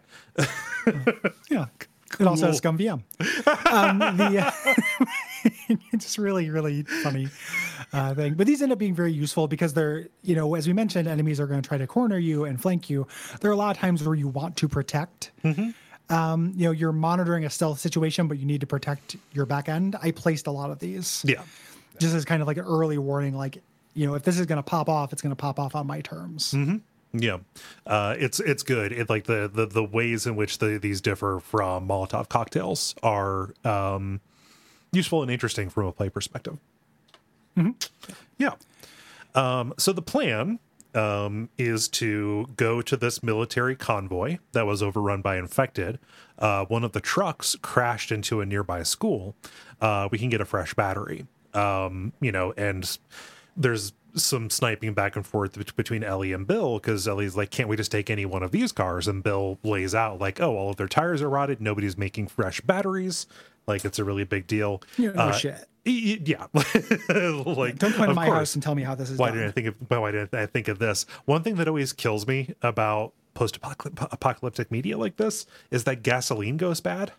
Yeah, 1.50 1.66
it 2.20 2.26
also 2.26 2.46
has 2.46 2.60
ScummVM. 2.60 3.02
Um, 3.72 3.98
the 3.98 4.52
it's 5.92 6.04
just 6.04 6.18
really 6.18 6.50
really 6.50 6.82
funny 6.82 7.28
uh, 7.92 8.14
thing. 8.14 8.34
But 8.34 8.46
these 8.46 8.62
end 8.62 8.72
up 8.72 8.78
being 8.78 8.94
very 8.94 9.12
useful 9.12 9.48
because 9.48 9.74
they're 9.74 10.08
you 10.22 10.34
know 10.34 10.54
as 10.54 10.66
we 10.66 10.72
mentioned, 10.72 11.08
enemies 11.08 11.40
are 11.40 11.46
going 11.46 11.60
to 11.62 11.66
try 11.66 11.78
to 11.78 11.86
corner 11.86 12.18
you 12.18 12.44
and 12.44 12.60
flank 12.60 12.90
you. 12.90 13.06
There 13.40 13.50
are 13.50 13.54
a 13.54 13.56
lot 13.56 13.74
of 13.74 13.80
times 13.80 14.02
where 14.04 14.14
you 14.14 14.28
want 14.28 14.56
to 14.58 14.68
protect. 14.68 15.32
Um, 16.10 16.52
you 16.56 16.66
know, 16.66 16.72
you're 16.72 16.92
monitoring 16.92 17.44
a 17.44 17.50
stealth 17.50 17.78
situation, 17.78 18.28
but 18.28 18.38
you 18.38 18.44
need 18.44 18.60
to 18.60 18.66
protect 18.66 19.16
your 19.32 19.46
back 19.46 19.68
end. 19.68 19.96
I 20.02 20.10
placed 20.10 20.46
a 20.46 20.50
lot 20.50 20.70
of 20.70 20.78
these 20.78 21.24
yeah, 21.26 21.42
just 21.98 22.14
as 22.14 22.24
kind 22.24 22.42
of 22.42 22.48
like 22.48 22.58
an 22.58 22.64
early 22.64 22.98
warning, 22.98 23.34
like 23.34 23.62
you 23.94 24.06
know, 24.06 24.14
if 24.14 24.22
this 24.22 24.38
is 24.38 24.46
going 24.46 24.58
to 24.58 24.62
pop 24.62 24.88
off, 24.88 25.12
it's 25.12 25.22
going 25.22 25.30
to 25.32 25.36
pop 25.36 25.58
off 25.58 25.74
on 25.74 25.86
my 25.86 26.00
terms. 26.00 26.52
Yeah. 27.12 27.38
Uh, 27.86 28.14
it's 28.18 28.40
it's 28.40 28.62
good. 28.62 28.92
It 28.92 29.08
like 29.10 29.24
the 29.24 29.50
the 29.52 29.66
the 29.66 29.84
ways 29.84 30.26
in 30.26 30.36
which 30.36 30.58
the 30.58 30.78
these 30.78 31.00
differ 31.00 31.40
from 31.40 31.88
Molotov 31.88 32.28
cocktails 32.28 32.94
are 33.02 33.54
um, 33.64 34.20
useful 34.92 35.22
and 35.22 35.30
interesting 35.30 35.70
from 35.70 35.86
a 35.86 35.92
play 35.92 36.08
perspective. 36.08 36.58
Yeah. 38.38 38.54
Um, 39.34 39.74
so 39.78 39.92
the 39.92 40.02
plan 40.02 40.58
um, 40.94 41.48
is 41.58 41.88
to 41.88 42.46
go 42.56 42.82
to 42.82 42.96
this 42.96 43.22
military 43.22 43.76
convoy 43.76 44.38
that 44.52 44.66
was 44.66 44.82
overrun 44.82 45.22
by 45.22 45.36
infected. 45.36 45.98
Uh, 46.38 46.64
one 46.66 46.84
of 46.84 46.92
the 46.92 47.00
trucks 47.00 47.56
crashed 47.62 48.12
into 48.12 48.40
a 48.40 48.46
nearby 48.46 48.82
school. 48.82 49.34
Uh, 49.80 50.08
we 50.10 50.18
can 50.18 50.28
get 50.28 50.40
a 50.40 50.44
fresh 50.44 50.74
battery. 50.74 51.26
Um, 51.54 52.12
you 52.20 52.32
know, 52.32 52.52
and 52.56 52.98
there's 53.56 53.92
some 54.14 54.50
sniping 54.50 54.94
back 54.94 55.16
and 55.16 55.26
forth 55.26 55.74
between 55.76 56.02
Ellie 56.04 56.32
and 56.32 56.46
Bill 56.46 56.78
because 56.78 57.06
Ellie's 57.08 57.36
like, 57.36 57.50
"Can't 57.50 57.68
we 57.68 57.76
just 57.76 57.90
take 57.92 58.10
any 58.10 58.24
one 58.26 58.42
of 58.42 58.50
these 58.50 58.72
cars?" 58.72 59.08
And 59.08 59.22
Bill 59.22 59.58
lays 59.62 59.94
out 59.94 60.20
like, 60.20 60.40
"Oh, 60.40 60.56
all 60.56 60.70
of 60.70 60.76
their 60.76 60.88
tires 60.88 61.22
are 61.22 61.28
rotted. 61.30 61.60
Nobody's 61.60 61.96
making 61.96 62.28
fresh 62.28 62.60
batteries. 62.60 63.26
Like, 63.66 63.84
it's 63.84 63.98
a 63.98 64.04
really 64.04 64.24
big 64.24 64.46
deal." 64.46 64.82
You 64.96 65.12
know, 65.12 65.20
Uh, 65.22 65.32
shit. 65.32 65.66
Yeah, 65.84 66.46
like 66.54 67.78
Don't 67.78 67.92
come 67.94 68.06
to 68.08 68.14
my 68.14 68.26
course. 68.26 68.38
house 68.38 68.54
and 68.54 68.62
tell 68.62 68.74
me 68.76 68.82
how 68.82 68.94
this 68.94 69.10
is 69.10 69.18
Why 69.18 69.28
done. 69.30 69.38
did 69.38 69.48
I 69.48 69.50
think 69.50 69.66
of 69.66 69.74
why 69.88 70.10
did 70.12 70.32
I 70.34 70.46
think 70.46 70.68
of 70.68 70.78
this? 70.78 71.06
One 71.24 71.42
thing 71.42 71.56
that 71.56 71.66
always 71.66 71.92
kills 71.92 72.24
me 72.26 72.54
about 72.62 73.14
post-apocalyptic 73.34 74.70
media 74.70 74.96
like 74.98 75.16
this 75.16 75.46
is 75.70 75.84
that 75.84 76.02
gasoline 76.02 76.56
goes 76.56 76.80
bad. 76.80 77.12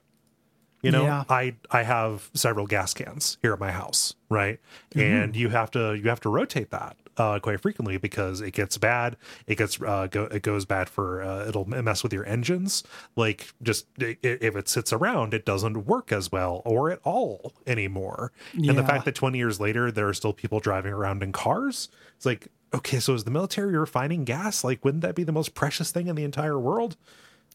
You 0.83 0.91
know, 0.91 1.03
Yeah. 1.05 1.23
I 1.29 1.55
I 1.71 1.81
have 1.83 2.29
several 2.33 2.67
gas 2.67 2.93
cans 2.93 3.37
here 3.41 3.53
at 3.53 3.59
my 3.59 3.71
house, 3.71 4.13
right? 4.29 4.59
Mm-hmm. 4.91 4.99
And 4.99 5.35
you 5.35 5.49
have 5.49 5.71
to 5.71 5.95
you 5.95 6.09
have 6.09 6.19
to 6.21 6.29
rotate 6.29 6.69
that 6.71 6.97
uh, 7.17 7.39
quite 7.39 7.61
frequently 7.61 7.97
because 7.97 8.41
it 8.41 8.51
gets 8.51 8.77
bad. 8.77 9.15
It 9.47 9.57
gets 9.57 9.81
uh, 9.81 10.07
go, 10.11 10.23
it 10.25 10.41
goes 10.43 10.65
bad 10.65 10.89
for 10.89 11.23
uh, 11.23 11.47
it'll 11.47 11.65
mess 11.65 12.03
with 12.03 12.11
your 12.11 12.25
engines. 12.25 12.83
Like 13.15 13.53
just 13.63 13.85
i- 14.01 14.17
i- 14.23 14.37
if 14.41 14.55
it 14.55 14.67
sits 14.67 14.91
around, 14.91 15.33
it 15.33 15.45
doesn't 15.45 15.85
work 15.85 16.11
as 16.11 16.31
well 16.31 16.61
or 16.65 16.91
at 16.91 16.99
all 17.03 17.53
anymore. 17.65 18.31
And 18.53 18.77
the 18.77 18.83
fact 18.83 19.05
that 19.05 19.15
20 19.15 19.37
years 19.37 19.59
later 19.59 19.89
there 19.91 20.07
are 20.09 20.13
still 20.13 20.33
people 20.33 20.59
driving 20.59 20.91
around 20.91 21.23
in 21.23 21.31
cars, 21.31 21.87
it's 22.17 22.25
like 22.25 22.49
okay, 22.73 22.99
so 22.99 23.13
is 23.13 23.23
the 23.23 23.31
military 23.31 23.77
refining 23.77 24.23
gas? 24.25 24.63
Like, 24.63 24.83
wouldn't 24.83 25.03
that 25.03 25.13
be 25.13 25.23
the 25.23 25.31
most 25.31 25.53
precious 25.53 25.91
thing 25.91 26.07
in 26.07 26.15
the 26.15 26.23
entire 26.23 26.57
world? 26.59 26.97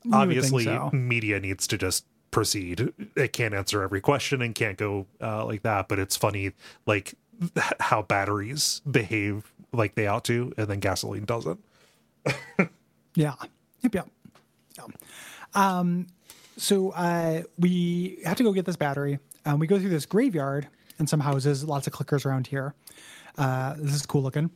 think 0.05 0.15
obviously 0.15 0.63
so. 0.65 0.91
media 0.93 1.41
needs 1.41 1.67
to 1.67 1.77
just 1.77 2.07
proceed 2.31 2.93
it 3.17 3.33
can't 3.33 3.55
answer 3.55 3.83
every 3.83 4.01
question 4.01 4.43
and 4.43 4.55
can't 4.55 4.77
go 4.77 5.07
uh, 5.21 5.45
like 5.45 5.63
that 5.63 5.89
but 5.89 5.99
it's 5.99 6.17
funny 6.17 6.53
like 6.87 7.15
how 7.81 8.03
batteries 8.03 8.81
behave 8.91 9.53
like 9.73 9.95
they 9.95 10.07
ought 10.07 10.25
to 10.25 10.53
and 10.57 10.69
then 10.69 10.79
gasoline 10.81 11.25
doesn't 11.25 11.59
Yeah. 13.19 13.35
Yep. 13.81 13.95
Yep. 13.95 14.09
Yeah. 14.77 14.85
Um, 15.55 16.07
so 16.57 16.91
uh, 16.91 17.43
we 17.59 18.21
have 18.25 18.37
to 18.37 18.45
go 18.45 18.53
get 18.53 18.65
this 18.65 18.77
battery. 18.77 19.19
Um, 19.45 19.59
we 19.59 19.67
go 19.67 19.79
through 19.79 19.89
this 19.91 20.07
graveyard 20.07 20.69
and 21.01 21.09
some 21.09 21.19
houses, 21.21 21.65
lots 21.65 21.89
of 21.89 21.93
clickers 21.93 22.25
around 22.25 22.47
here. 22.47 22.75
Uh, 23.39 23.75
this 23.79 23.95
is 23.95 24.05
cool 24.05 24.23
looking. 24.23 24.51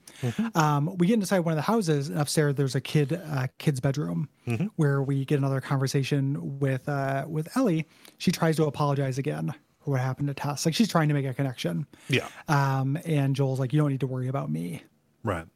Um, 0.55 0.97
we 0.99 1.07
get 1.07 1.15
inside 1.15 1.39
one 1.41 1.53
of 1.53 1.57
the 1.57 1.63
houses, 1.63 2.09
and 2.09 2.19
upstairs 2.19 2.55
there's 2.57 2.75
a 2.75 2.81
kid, 2.81 3.13
uh, 3.31 3.47
kid's 3.59 3.81
bedroom, 3.81 4.29
where 4.77 5.03
we 5.03 5.25
get 5.25 5.39
another 5.39 5.61
conversation 5.61 6.59
with 6.59 6.89
uh, 6.89 7.25
with 7.29 7.57
Ellie. 7.57 7.87
She 8.19 8.31
tries 8.33 8.57
to 8.57 8.65
apologize 8.65 9.19
again 9.19 9.55
for 9.85 9.93
what 9.93 10.01
happened 10.01 10.29
to 10.29 10.35
Tess. 10.35 10.67
Like 10.67 10.75
she's 10.75 10.89
trying 10.89 11.09
to 11.09 11.15
make 11.15 11.27
a 11.27 11.33
connection. 11.35 11.87
yeah 12.09 12.29
Um, 12.49 12.99
and 13.07 13.35
Joel's 13.37 13.61
like, 13.61 13.73
"You 13.73 13.81
don't 13.81 13.91
need 13.91 14.01
to 14.01 14.07
worry 14.07 14.29
about 14.29 14.51
me." 14.51 14.83
right 15.25 15.47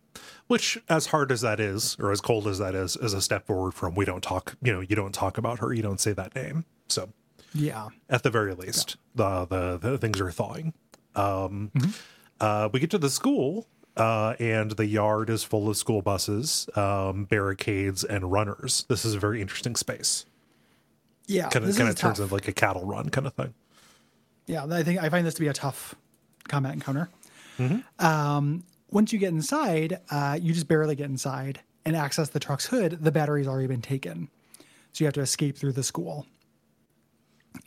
which 0.46 0.78
as 0.88 1.06
hard 1.06 1.30
as 1.32 1.40
that 1.42 1.58
is 1.60 1.96
or 1.98 2.10
as 2.12 2.20
cold 2.20 2.46
as 2.46 2.58
that 2.58 2.74
is 2.74 2.96
is 2.96 3.12
a 3.12 3.20
step 3.20 3.46
forward 3.46 3.72
from 3.74 3.94
we 3.96 4.04
don't 4.04 4.22
talk 4.22 4.54
you 4.62 4.72
know 4.72 4.80
you 4.80 4.94
don't 4.96 5.12
talk 5.12 5.36
about 5.36 5.58
her 5.58 5.72
you 5.74 5.82
don't 5.82 6.00
say 6.00 6.12
that 6.12 6.32
name 6.36 6.64
so 6.88 7.08
Yeah. 7.52 7.88
at 8.08 8.22
the 8.22 8.30
very 8.30 8.54
least 8.54 8.96
the, 9.14 9.44
the 9.46 9.76
the 9.76 9.98
things 9.98 10.20
are 10.20 10.30
thawing 10.30 10.72
um 11.16 11.72
uh 12.40 12.68
we 12.72 12.80
get 12.80 12.90
to 12.90 12.98
the 12.98 13.10
school 13.10 13.66
uh 13.96 14.34
and 14.38 14.72
the 14.72 14.86
yard 14.86 15.30
is 15.30 15.42
full 15.42 15.68
of 15.68 15.76
school 15.76 16.02
buses 16.02 16.68
um 16.76 17.24
barricades 17.24 18.04
and 18.04 18.30
runners 18.32 18.84
this 18.88 19.04
is 19.04 19.14
a 19.14 19.18
very 19.18 19.40
interesting 19.40 19.74
space 19.76 20.24
Yeah. 21.26 21.48
kind 21.48 21.64
of 21.64 21.76
kind 21.76 21.88
of 21.88 21.96
turns 21.96 22.18
tough. 22.18 22.24
into 22.24 22.34
like 22.34 22.48
a 22.48 22.52
cattle 22.52 22.84
run 22.84 23.08
kind 23.10 23.26
of 23.26 23.34
thing 23.34 23.54
Yeah, 24.46 24.66
I 24.70 24.82
think 24.82 25.02
I 25.02 25.08
find 25.08 25.26
this 25.26 25.34
to 25.34 25.40
be 25.40 25.48
a 25.48 25.52
tough 25.52 25.94
combat 26.46 26.72
encounter. 26.74 27.08
Mm-hmm. 27.58 28.04
Um, 28.06 28.62
once 28.90 29.12
you 29.12 29.18
get 29.18 29.30
inside, 29.30 29.98
uh, 30.10 30.38
you 30.40 30.52
just 30.52 30.68
barely 30.68 30.94
get 30.94 31.06
inside 31.10 31.58
and 31.84 31.96
access 31.96 32.28
the 32.28 32.38
truck's 32.38 32.66
hood. 32.66 32.98
The 33.02 33.10
battery's 33.10 33.48
already 33.48 33.66
been 33.66 33.82
taken, 33.82 34.28
so 34.92 35.02
you 35.02 35.06
have 35.06 35.14
to 35.14 35.20
escape 35.22 35.56
through 35.58 35.72
the 35.72 35.82
school. 35.82 36.26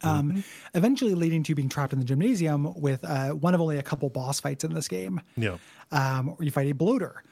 Um, 0.03 0.29
Mm-hmm. 0.31 0.39
Eventually, 0.75 1.13
leading 1.15 1.43
to 1.43 1.49
you 1.49 1.55
being 1.55 1.69
trapped 1.69 1.93
in 1.93 1.99
the 1.99 2.05
gymnasium 2.05 2.73
with 2.79 3.03
uh, 3.03 3.29
one 3.31 3.53
of 3.55 3.61
only 3.61 3.77
a 3.77 3.83
couple 3.83 4.09
boss 4.09 4.39
fights 4.39 4.63
in 4.63 4.73
this 4.73 4.87
game. 4.87 5.21
yeah 5.37 5.57
Um, 5.91 6.35
you 6.39 6.51
fight 6.51 6.69
a 6.69 6.73
bloater. 6.73 7.23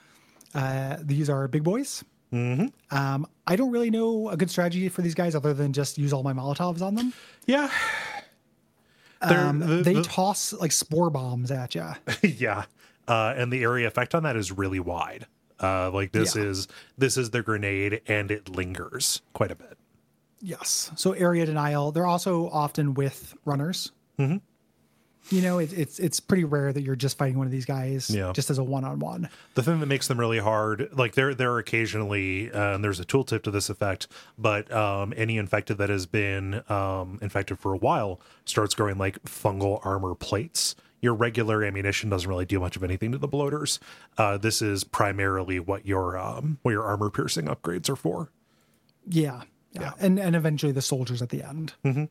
Uh, 0.55 0.97
these 1.01 1.29
are 1.29 1.47
big 1.47 1.63
boys. 1.63 2.03
Mm-hmm. 2.33 2.67
Um, 2.97 3.25
I 3.45 3.55
don't 3.55 3.71
really 3.71 3.89
know 3.91 4.29
a 4.29 4.35
good 4.37 4.49
strategy 4.51 4.89
for 4.89 5.01
these 5.01 5.15
guys 5.15 5.35
other 5.35 5.53
than 5.53 5.71
just 5.73 5.97
use 5.97 6.11
all 6.13 6.23
my 6.23 6.33
Molotovs 6.33 6.81
on 6.81 6.95
them. 6.95 7.13
yeah 7.45 7.69
Um, 9.21 9.59
the- 9.59 9.81
they 9.83 9.93
the- 9.93 10.03
toss 10.03 10.53
like 10.53 10.71
spore 10.71 11.09
bombs 11.09 11.51
at 11.51 11.73
you. 11.75 11.87
yeah 12.23 12.65
uh 13.07 13.33
and 13.37 13.51
the 13.53 13.63
area 13.63 13.87
effect 13.87 14.13
on 14.13 14.23
that 14.23 14.35
is 14.35 14.51
really 14.51 14.79
wide 14.81 15.25
uh 15.61 15.89
like 15.91 16.11
this 16.11 16.35
Yeah. 16.35 16.43
is 16.43 16.67
this 16.97 17.15
is 17.17 17.29
the 17.31 17.41
grenade 17.41 18.01
and 18.07 18.29
it 18.29 18.49
lingers 18.49 19.21
quite 19.33 19.49
a 19.49 19.55
bit 19.55 19.76
Yes. 20.41 20.91
So 20.95 21.13
area 21.13 21.45
denial. 21.45 21.91
They're 21.91 22.05
also 22.05 22.49
often 22.49 22.93
with 22.93 23.33
runners. 23.45 23.91
Mm-hmm. 24.19 24.37
You 25.29 25.41
know, 25.41 25.57
it, 25.59 25.73
it's 25.73 25.99
it's 25.99 26.21
pretty 26.21 26.45
rare 26.45 26.71
that 26.71 26.81
you're 26.83 26.95
just 26.95 27.17
fighting 27.17 27.37
one 27.37 27.47
of 27.47 27.51
these 27.51 27.65
guys 27.65 28.09
Yeah. 28.09 28.31
just 28.33 28.49
as 28.49 28.59
a 28.59 28.63
one 28.63 28.85
on 28.85 28.99
one. 28.99 29.27
the 29.55 29.63
thing 29.63 29.81
that 29.81 29.87
makes 29.87 30.07
them 30.07 30.17
really 30.17 30.39
hard 30.39 30.87
like 30.93 31.15
there 31.15 31.33
there 31.35 31.51
are 31.51 31.57
occasionally 31.59 32.49
uh, 32.51 32.75
and 32.75 32.83
there's 32.83 33.01
a 33.01 33.05
tooltip 33.05 33.41
to 33.43 33.51
this 33.51 33.69
effect 33.69 34.07
but 34.37 34.71
um 34.71 35.13
any 35.17 35.37
infected 35.37 35.77
that 35.79 35.89
has 35.89 36.05
been 36.05 36.63
um 36.69 37.19
infected 37.21 37.59
for 37.59 37.73
a 37.73 37.77
while 37.77 38.21
starts 38.45 38.73
growing 38.73 38.97
like 38.97 39.21
fungal 39.23 39.85
armor 39.85 40.15
plates 40.15 40.75
your 41.01 41.13
regular 41.13 41.61
ammunition 41.61 42.09
doesn't 42.09 42.29
really 42.29 42.45
do 42.45 42.59
much 42.59 42.77
of 42.77 42.83
anything 42.83 43.11
to 43.11 43.17
the 43.17 43.27
bloaters 43.27 43.81
uh 44.17 44.37
this 44.37 44.61
is 44.61 44.85
primarily 44.85 45.59
what 45.59 45.85
your 45.85 46.17
um 46.17 46.57
what 46.61 46.71
your 46.71 46.83
armor 46.85 47.09
piercing 47.09 47.47
upgrades 47.47 47.89
are 47.89 47.97
for 47.97 48.29
Yeah, 49.05 49.41
yeah, 49.81 49.91
and 49.99 50.19
and 50.19 50.35
eventually 50.35 50.71
the 50.71 50.81
soldiers 50.81 51.21
at 51.21 51.29
the 51.29 51.43
end. 51.43 51.73
Mm-hmm. 51.83 52.05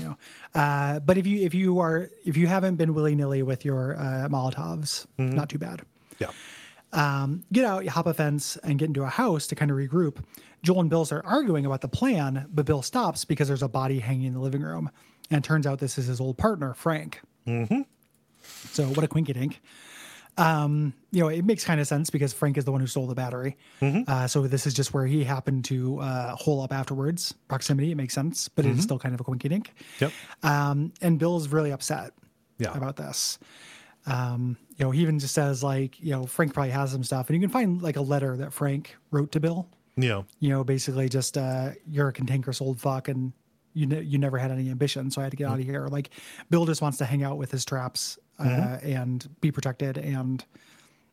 You 0.00 0.04
know, 0.04 0.16
uh, 0.54 0.98
but 1.00 1.18
if 1.18 1.26
you 1.26 1.44
if 1.44 1.54
you 1.54 1.78
are 1.78 2.10
if 2.24 2.36
you 2.36 2.46
haven't 2.46 2.76
been 2.76 2.94
willy 2.94 3.14
nilly 3.14 3.42
with 3.42 3.64
your 3.64 3.96
uh, 3.96 4.28
Molotovs, 4.28 5.06
not 5.18 5.48
too 5.48 5.58
bad. 5.58 5.82
yeah 6.18 6.30
Um, 6.92 7.44
get 7.52 7.64
out, 7.64 7.84
you 7.84 7.90
hop 7.90 8.06
a 8.06 8.14
fence, 8.14 8.56
and 8.64 8.78
get 8.78 8.86
into 8.86 9.02
a 9.02 9.08
house 9.08 9.46
to 9.48 9.54
kind 9.54 9.70
of 9.70 9.76
regroup. 9.76 10.16
Joel 10.62 10.80
and 10.80 10.90
Bill 10.90 11.04
start 11.04 11.24
arguing 11.26 11.64
about 11.66 11.80
the 11.82 11.88
plan, 11.88 12.46
but 12.52 12.66
Bill 12.66 12.82
stops 12.82 13.24
because 13.24 13.46
there's 13.46 13.62
a 13.62 13.68
body 13.68 14.00
hanging 14.00 14.26
in 14.26 14.34
the 14.34 14.40
living 14.40 14.62
room, 14.62 14.90
and 15.30 15.44
it 15.44 15.46
turns 15.46 15.66
out 15.66 15.78
this 15.78 15.98
is 15.98 16.06
his 16.06 16.20
old 16.20 16.36
partner, 16.36 16.74
Frank. 16.74 17.20
Mm-hmm. 17.46 17.82
So 18.70 18.84
what 18.88 19.04
a 19.04 19.08
quinky 19.08 19.32
dink. 19.32 19.60
Um, 20.38 20.94
you 21.10 21.20
know, 21.20 21.28
it 21.28 21.44
makes 21.44 21.64
kind 21.64 21.80
of 21.80 21.86
sense 21.86 22.10
because 22.10 22.32
Frank 22.32 22.56
is 22.58 22.64
the 22.64 22.72
one 22.72 22.80
who 22.80 22.86
stole 22.86 23.06
the 23.06 23.14
battery. 23.14 23.56
Uh, 23.82 24.26
so 24.26 24.46
this 24.46 24.66
is 24.66 24.72
just 24.74 24.94
where 24.94 25.04
he 25.06 25.24
happened 25.24 25.64
to 25.66 25.98
uh, 26.00 26.34
hole 26.36 26.60
up 26.62 26.72
afterwards. 26.72 27.34
Proximity, 27.48 27.90
it 27.90 27.96
makes 27.96 28.14
sense, 28.14 28.48
but 28.48 28.64
it 28.64 28.76
is 28.76 28.82
still 28.84 28.98
kind 28.98 29.14
of 29.14 29.20
a 29.20 29.24
quinky 29.24 29.48
dink. 29.48 29.72
Yep. 30.00 30.12
Um, 30.42 30.92
and 31.02 31.18
Bill's 31.18 31.48
really 31.48 31.72
upset 31.72 32.12
Yeah. 32.58 32.76
about 32.76 32.96
this. 32.96 33.38
Um, 34.06 34.56
you 34.76 34.84
know, 34.84 34.90
he 34.90 35.02
even 35.02 35.18
just 35.18 35.34
says 35.34 35.62
like, 35.62 36.00
you 36.00 36.12
know, 36.12 36.24
Frank 36.24 36.54
probably 36.54 36.70
has 36.70 36.92
some 36.92 37.02
stuff, 37.04 37.28
and 37.28 37.34
you 37.36 37.40
can 37.40 37.50
find 37.52 37.82
like 37.82 37.96
a 37.96 38.00
letter 38.00 38.36
that 38.36 38.52
Frank 38.52 38.96
wrote 39.10 39.32
to 39.32 39.40
Bill. 39.40 39.66
Yeah. 39.96 40.22
You 40.38 40.50
know, 40.50 40.62
basically 40.64 41.08
just 41.08 41.36
uh, 41.36 41.70
you're 41.86 42.08
a 42.08 42.12
cantankerous 42.12 42.60
old 42.60 42.80
fuck, 42.80 43.08
and 43.08 43.32
you 43.74 43.86
ne- 43.86 44.02
you 44.02 44.16
never 44.18 44.38
had 44.38 44.50
any 44.50 44.70
ambition, 44.70 45.10
so 45.10 45.20
I 45.20 45.24
had 45.24 45.32
to 45.32 45.36
get 45.36 45.48
out 45.48 45.58
of 45.58 45.64
here. 45.64 45.88
Like, 45.88 46.10
Bill 46.48 46.64
just 46.64 46.80
wants 46.80 46.98
to 46.98 47.04
hang 47.04 47.22
out 47.24 47.36
with 47.38 47.50
his 47.50 47.64
traps 47.64 48.18
uh, 48.38 48.78
and 48.82 49.28
be 49.40 49.50
protected 49.50 49.98
and 49.98 50.44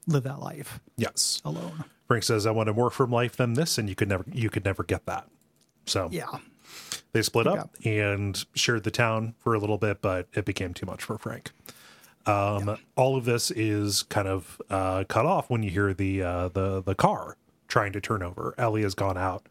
live 0.07 0.23
that 0.23 0.39
life 0.39 0.80
Yes. 0.97 1.41
alone. 1.43 1.84
Frank 2.07 2.23
says, 2.23 2.45
"I 2.45 2.52
wanted 2.52 2.76
more 2.76 2.91
from 2.91 3.10
life 3.11 3.35
than 3.35 3.53
this, 3.53 3.77
and 3.77 3.89
you 3.89 3.95
could 3.95 4.07
never 4.10 4.26
you 4.31 4.49
could 4.49 4.64
never 4.65 4.84
get 4.84 5.06
that." 5.07 5.27
So 5.88 6.10
Yeah, 6.11 6.38
they 7.14 7.22
split 7.23 7.47
up 7.47 7.76
and 7.84 8.43
shared 8.53 8.84
the 8.84 8.91
town 8.91 9.34
for 9.39 9.53
a 9.56 9.60
little 9.60 9.77
bit, 9.80 10.02
but 10.02 10.27
it 10.34 10.45
became 10.45 10.73
too 10.73 10.85
much 10.85 11.03
for 11.03 11.18
Frank. 11.18 11.52
Um, 12.27 12.77
All 12.95 13.15
of 13.18 13.26
this 13.26 13.52
is 13.52 14.03
kind 14.03 14.27
of 14.27 14.60
uh, 14.69 15.03
cut 15.07 15.26
off 15.26 15.49
when 15.49 15.61
you 15.64 15.69
hear 15.72 15.93
the 15.93 16.22
uh, 16.23 16.47
the 16.49 16.81
the 16.81 16.95
car 16.95 17.38
trying 17.68 17.91
to 17.93 18.02
turn 18.02 18.22
over. 18.23 18.53
Ellie 18.57 18.84
has 18.84 18.93
gone 18.95 19.18
out 19.18 19.47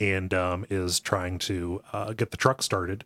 and 0.00 0.32
um, 0.34 0.66
is 0.70 1.00
trying 1.00 1.38
to 1.38 1.82
uh, 1.92 2.12
get 2.12 2.30
the 2.30 2.36
truck 2.36 2.62
started. 2.62 3.04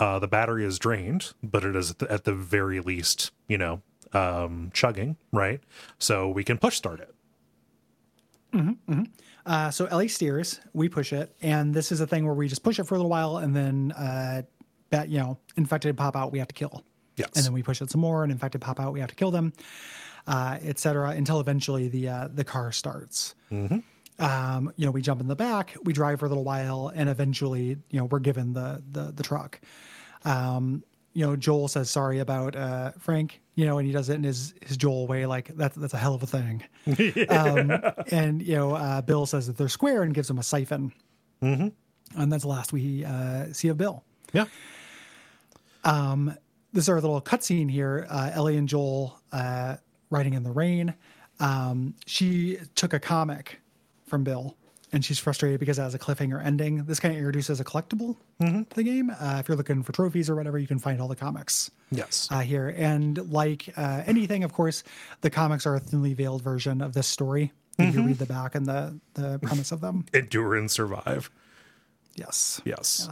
Uh, 0.00 0.18
the 0.18 0.26
battery 0.26 0.64
is 0.64 0.78
drained, 0.78 1.32
but 1.42 1.62
it 1.62 1.76
is 1.76 1.90
at 1.92 1.98
the, 2.00 2.10
at 2.10 2.24
the 2.24 2.32
very 2.34 2.80
least, 2.80 3.30
you 3.48 3.58
know, 3.58 3.82
um, 4.14 4.70
chugging, 4.74 5.16
right? 5.30 5.60
So 5.98 6.28
we 6.30 6.42
can 6.42 6.58
push 6.58 6.74
start 6.74 7.00
it. 7.00 7.14
Uh, 9.46 9.70
so 9.70 9.86
Ellie 9.86 10.08
steers, 10.08 10.60
we 10.72 10.88
push 10.88 11.12
it, 11.12 11.34
and 11.40 11.72
this 11.72 11.92
is 11.92 12.00
a 12.00 12.06
thing 12.06 12.24
where 12.24 12.34
we 12.34 12.48
just 12.48 12.62
push 12.62 12.78
it 12.78 12.84
for 12.84 12.94
a 12.94 12.98
little 12.98 13.10
while, 13.10 13.36
and 13.38 13.54
then 13.54 13.92
uh, 13.92 14.42
that 14.90 15.08
you 15.08 15.18
know 15.18 15.38
infected 15.56 15.96
pop 15.96 16.16
out, 16.16 16.32
we 16.32 16.38
have 16.38 16.48
to 16.48 16.54
kill, 16.54 16.82
Yes. 17.16 17.30
and 17.36 17.44
then 17.44 17.52
we 17.52 17.62
push 17.62 17.80
it 17.80 17.90
some 17.90 18.00
more, 18.00 18.22
and 18.22 18.32
infected 18.32 18.60
pop 18.60 18.80
out, 18.80 18.92
we 18.92 19.00
have 19.00 19.08
to 19.10 19.14
kill 19.14 19.30
them, 19.30 19.52
uh, 20.26 20.58
etc. 20.62 21.10
Until 21.10 21.40
eventually 21.40 21.88
the 21.88 22.08
uh, 22.08 22.28
the 22.32 22.44
car 22.44 22.72
starts. 22.72 23.34
Um, 24.18 24.72
you 24.76 24.84
know, 24.84 24.90
we 24.92 25.00
jump 25.00 25.20
in 25.22 25.28
the 25.28 25.36
back, 25.36 25.74
we 25.84 25.94
drive 25.94 26.18
for 26.20 26.26
a 26.26 26.28
little 26.28 26.44
while, 26.44 26.92
and 26.94 27.08
eventually, 27.08 27.78
you 27.90 27.98
know, 27.98 28.04
we're 28.06 28.18
given 28.18 28.52
the 28.52 28.82
the, 28.90 29.12
the 29.12 29.22
truck. 29.22 29.60
Um, 30.24 30.84
you 31.12 31.26
know, 31.26 31.36
Joel 31.36 31.68
says 31.68 31.90
sorry 31.90 32.20
about 32.20 32.54
uh, 32.54 32.92
Frank, 32.98 33.40
you 33.54 33.66
know, 33.66 33.78
and 33.78 33.86
he 33.86 33.92
does 33.92 34.08
it 34.08 34.14
in 34.14 34.22
his 34.22 34.54
his 34.62 34.76
Joel 34.76 35.06
way, 35.06 35.26
like 35.26 35.48
that's 35.56 35.76
that's 35.76 35.94
a 35.94 35.98
hell 35.98 36.14
of 36.14 36.22
a 36.22 36.26
thing. 36.26 36.62
um, 37.28 37.72
and 38.10 38.42
you 38.42 38.54
know, 38.54 38.74
uh, 38.74 39.02
Bill 39.02 39.26
says 39.26 39.46
that 39.46 39.56
they're 39.56 39.68
square 39.68 40.02
and 40.02 40.14
gives 40.14 40.30
him 40.30 40.38
a 40.38 40.42
siphon, 40.42 40.92
mm-hmm. 41.42 41.68
and 42.20 42.32
that's 42.32 42.44
the 42.44 42.48
last 42.48 42.72
we 42.72 43.04
uh, 43.04 43.52
see 43.52 43.68
of 43.68 43.76
Bill. 43.76 44.04
yeah. 44.32 44.46
Um, 45.82 46.36
this 46.72 46.84
is 46.84 46.88
our 46.88 47.00
little 47.00 47.20
cutscene 47.20 47.70
here. 47.70 48.06
Uh, 48.08 48.30
Ellie 48.32 48.56
and 48.56 48.68
Joel 48.68 49.18
uh, 49.32 49.76
riding 50.10 50.34
in 50.34 50.42
the 50.42 50.52
rain. 50.52 50.94
Um, 51.40 51.94
she 52.06 52.58
took 52.74 52.92
a 52.92 53.00
comic 53.00 53.60
from 54.06 54.24
Bill, 54.24 54.56
and 54.92 55.04
she's 55.04 55.18
frustrated 55.18 55.60
because 55.60 55.78
it 55.78 55.82
has 55.82 55.94
a 55.94 55.98
cliffhanger 55.98 56.44
ending. 56.44 56.84
This 56.84 56.98
kind 57.00 57.12
of 57.12 57.18
introduces 57.18 57.60
a 57.60 57.64
collectible 57.64 58.16
to 58.40 58.66
the 58.74 58.82
game. 58.82 59.10
Uh, 59.10 59.36
if 59.40 59.48
you're 59.48 59.56
looking 59.56 59.82
for 59.82 59.92
trophies 59.92 60.28
or 60.28 60.34
whatever, 60.36 60.58
you 60.58 60.66
can 60.66 60.78
find 60.78 61.00
all 61.00 61.08
the 61.08 61.16
comics 61.16 61.70
Yes. 61.90 62.28
uh, 62.30 62.40
here. 62.40 62.74
And 62.76 63.30
like 63.30 63.72
uh, 63.76 64.02
anything, 64.06 64.42
of 64.44 64.52
course, 64.52 64.82
the 65.20 65.30
comics 65.30 65.66
are 65.66 65.76
a 65.76 65.80
thinly 65.80 66.14
veiled 66.14 66.42
version 66.42 66.80
of 66.82 66.92
this 66.94 67.06
story. 67.06 67.52
You 67.78 68.02
read 68.04 68.18
the 68.18 68.26
back 68.26 68.54
and 68.54 68.66
the 68.66 69.00
the 69.14 69.38
premise 69.38 69.72
of 69.72 69.80
them. 69.80 70.04
Endure 70.12 70.54
and 70.56 70.70
survive. 70.70 71.30
Yes. 72.14 72.60
Yes. 72.66 73.08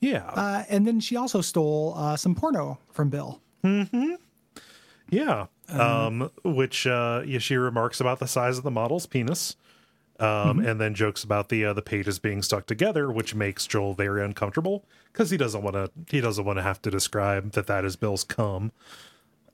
Yeah. 0.00 0.24
Uh, 0.26 0.64
and 0.68 0.84
then 0.84 0.98
she 0.98 1.14
also 1.16 1.40
stole 1.40 1.94
uh, 1.96 2.16
some 2.16 2.34
porno 2.34 2.78
from 2.90 3.08
Bill. 3.08 3.40
Mhm 3.62 4.16
Yeah. 5.10 5.46
Um, 5.68 6.28
which 6.44 6.88
uh 6.88 7.22
yeah, 7.24 7.38
she 7.38 7.54
remarks 7.56 8.00
about 8.00 8.18
the 8.18 8.26
size 8.26 8.58
of 8.58 8.64
the 8.64 8.70
model's 8.72 9.06
penis. 9.06 9.54
Um, 10.20 10.60
and 10.60 10.80
then 10.80 10.94
jokes 10.94 11.24
about 11.24 11.48
the 11.48 11.64
uh, 11.64 11.72
the 11.72 11.82
pages 11.82 12.18
being 12.18 12.42
stuck 12.42 12.66
together, 12.66 13.10
which 13.10 13.34
makes 13.34 13.66
Joel 13.66 13.94
very 13.94 14.24
uncomfortable 14.24 14.84
because 15.12 15.30
he 15.30 15.36
doesn't 15.36 15.62
want 15.62 15.74
to 15.74 15.90
he 16.10 16.20
doesn't 16.20 16.44
want 16.44 16.58
to 16.58 16.62
have 16.62 16.80
to 16.82 16.90
describe 16.90 17.52
that 17.52 17.66
that 17.66 17.84
is 17.84 17.96
Bill's 17.96 18.22
cum. 18.22 18.72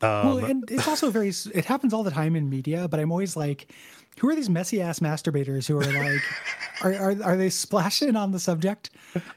Um, 0.00 0.26
well, 0.26 0.38
and 0.38 0.70
it's 0.70 0.86
also 0.86 1.10
very. 1.10 1.32
It 1.54 1.64
happens 1.64 1.92
all 1.92 2.02
the 2.02 2.10
time 2.10 2.36
in 2.36 2.48
media, 2.48 2.86
but 2.88 3.00
I'm 3.00 3.10
always 3.10 3.36
like, 3.36 3.72
who 4.18 4.28
are 4.28 4.34
these 4.34 4.50
messy 4.50 4.80
ass 4.80 5.00
masturbators 5.00 5.66
who 5.66 5.76
are 5.76 5.82
like, 5.84 6.22
are, 6.82 6.94
are 6.94 7.22
are 7.24 7.36
they 7.36 7.50
splashing 7.50 8.14
on 8.14 8.30
the 8.30 8.38
subject 8.38 8.90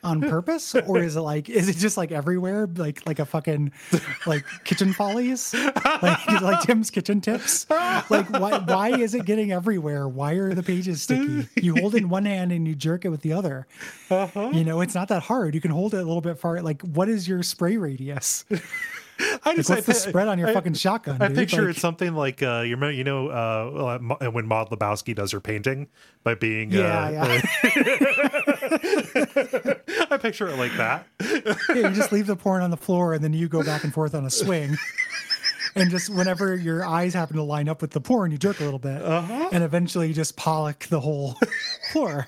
on 0.04 0.22
purpose, 0.22 0.76
or 0.76 1.00
is 1.00 1.16
it 1.16 1.22
like, 1.22 1.50
is 1.50 1.68
it 1.68 1.78
just 1.78 1.98
like 1.98 2.12
everywhere, 2.12 2.68
like 2.76 3.06
like 3.08 3.18
a 3.18 3.26
fucking 3.26 3.72
like 4.28 4.46
kitchen 4.64 4.94
follies, 4.94 5.54
like 6.02 6.28
like 6.42 6.62
Tim's 6.62 6.92
kitchen 6.92 7.22
tips? 7.22 7.68
Like 7.70 8.30
why 8.30 8.60
why 8.60 8.90
is 8.90 9.16
it 9.16 9.26
getting 9.26 9.52
everywhere? 9.52 10.08
Why 10.08 10.34
are 10.34 10.54
the 10.54 10.64
pages 10.64 11.02
sticky? 11.02 11.48
You 11.56 11.76
hold 11.76 11.96
it 11.96 12.00
in 12.00 12.10
one 12.10 12.26
hand 12.26 12.52
and 12.52 12.68
you 12.68 12.76
jerk 12.76 13.06
it 13.06 13.10
with 13.10 13.22
the 13.22 13.34
other. 13.34 13.68
Uh-huh. 14.10 14.52
You 14.54 14.64
know, 14.64 14.82
it's 14.82 14.96
not 14.96 15.08
that 15.08 15.24
hard. 15.24 15.56
You 15.56 15.62
can 15.62 15.72
hold 15.72 15.94
it 15.94 15.98
a 15.98 16.04
little 16.04 16.22
bit 16.22 16.38
far. 16.38 16.62
Like, 16.62 16.82
what 16.82 17.10
is 17.10 17.28
your 17.28 17.42
spray 17.44 17.78
radius? 17.78 18.46
I 19.43 19.45
Like, 19.45 19.56
just 19.57 19.69
what's 19.69 19.85
the 19.85 19.91
I- 19.93 19.95
spread 19.95 20.27
on 20.27 20.39
your 20.39 20.49
I- 20.49 20.53
fucking 20.53 20.73
shotgun? 20.73 21.22
I 21.22 21.27
dude? 21.27 21.38
picture 21.38 21.61
Like- 21.64 21.72
it's 21.72 21.81
something 21.81 22.14
like 22.15 22.41
uh, 22.41 22.61
you 22.65 22.76
remember, 22.76 22.91
you 22.91 23.03
know, 23.03 23.27
uh, 23.30 23.99
uh, 24.22 24.31
when 24.31 24.48
Maud 24.48 24.69
Lebowski 24.69 25.15
does 25.15 25.31
her 25.31 25.39
painting 25.41 25.88
by 26.23 26.35
being, 26.35 26.72
Yeah, 26.72 27.06
uh, 27.06 27.10
yeah. 27.11 27.41
I 30.11 30.18
picture 30.18 30.48
it 30.48 30.57
like 30.57 30.76
that. 30.77 31.07
Yeah, 31.22 31.89
you 31.89 31.91
just 31.91 32.11
leave 32.11 32.27
the 32.27 32.35
porn 32.35 32.61
on 32.61 32.72
the 32.72 32.77
floor 32.77 33.14
and 33.14 33.23
then 33.23 33.34
you 33.34 33.48
go 33.48 33.64
back 33.64 33.84
and 33.84 33.93
forth 33.93 34.15
on 34.15 34.26
a 34.26 34.30
swing. 34.31 34.77
And 35.76 35.89
just 35.89 36.10
whenever 36.10 36.56
your 36.56 36.85
eyes 36.85 37.14
happen 37.14 37.38
to 37.38 37.43
line 37.43 37.69
up 37.69 37.81
with 37.81 37.91
the 37.91 38.02
porn, 38.02 38.31
you 38.31 38.38
jerk 38.38 38.60
a 38.60 38.64
little 38.64 38.80
bit. 38.80 39.02
Uh-huh. 39.02 39.49
And 39.53 39.64
eventually 39.64 40.10
you 40.10 40.14
just 40.14 40.35
pollock 40.35 40.85
the 40.88 40.99
whole 40.99 41.38
floor. 41.91 42.27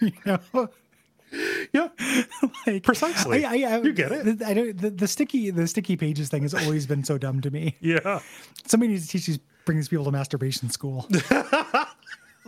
You 0.00 0.12
know? 0.24 0.68
Yeah, 1.72 1.88
Like 2.66 2.82
Precisely. 2.82 3.44
I, 3.44 3.54
I, 3.54 3.74
I, 3.76 3.80
You 3.82 3.92
get 3.92 4.12
it. 4.12 4.38
the- 4.38 4.46
I 4.46 4.54
don't, 4.54 4.78
the, 4.78 4.90
the 4.90 5.08
sticky 5.08 5.50
the 5.50 5.66
sticky 5.66 5.96
pages 5.96 6.28
thing 6.28 6.42
has 6.42 6.54
always 6.54 6.86
been 6.86 7.04
so 7.04 7.18
dumb 7.18 7.40
to 7.42 7.50
me. 7.50 7.76
yeah. 7.80 8.20
Somebody 8.66 8.92
needs 8.92 9.06
to 9.06 9.12
teach 9.12 9.26
these 9.26 9.38
bring 9.64 9.78
these 9.78 9.88
people 9.88 10.04
to 10.04 10.10
masturbation 10.12 10.70
school. 10.70 11.08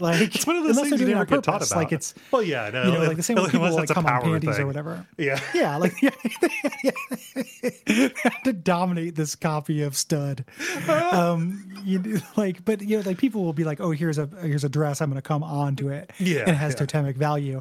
Like 0.01 0.35
It's 0.35 0.47
one 0.47 0.57
of 0.57 0.65
those 0.65 0.81
things 0.81 1.01
you 1.01 1.07
never 1.07 1.21
on 1.21 1.27
get 1.27 1.43
taught 1.43 1.67
about. 1.67 1.77
Like 1.77 1.93
it's 1.93 2.15
well, 2.31 2.43
yeah, 2.43 2.71
no, 2.71 2.85
you 2.85 2.93
know, 2.93 3.05
like 3.05 3.17
the 3.17 3.23
same 3.23 3.37
way 3.37 3.47
people 3.51 3.71
like 3.75 3.89
come 3.89 4.07
on 4.07 4.23
panties 4.23 4.57
thing. 4.57 4.65
or 4.65 4.67
whatever. 4.67 5.07
Yeah, 5.17 5.41
Yeah, 5.55 5.77
like 5.77 6.01
yeah, 6.03 6.11
to 8.45 8.53
dominate 8.53 9.15
this 9.15 9.35
copy 9.35 9.83
of 9.83 9.97
Stud. 9.97 10.45
Um, 10.89 11.69
you 11.85 11.99
do- 11.99 12.21
like, 12.37 12.65
but 12.65 12.81
you 12.83 12.99
know, 12.99 13.03
like 13.05 13.19
people 13.19 13.45
will 13.45 13.53
be 13.53 13.65
like, 13.65 13.81
"Oh, 13.81 13.91
here's 13.91 14.19
a 14.19 14.27
here's 14.43 14.65
a 14.65 14.69
dress. 14.69 15.01
I'm 15.01 15.11
going 15.11 15.21
to 15.21 15.27
come 15.27 15.43
onto 15.43 15.89
it. 15.89 16.11
Yeah, 16.19 16.41
and 16.41 16.51
it 16.51 16.55
has 16.55 16.73
yeah. 16.75 16.79
totemic 16.79 17.17
value." 17.17 17.61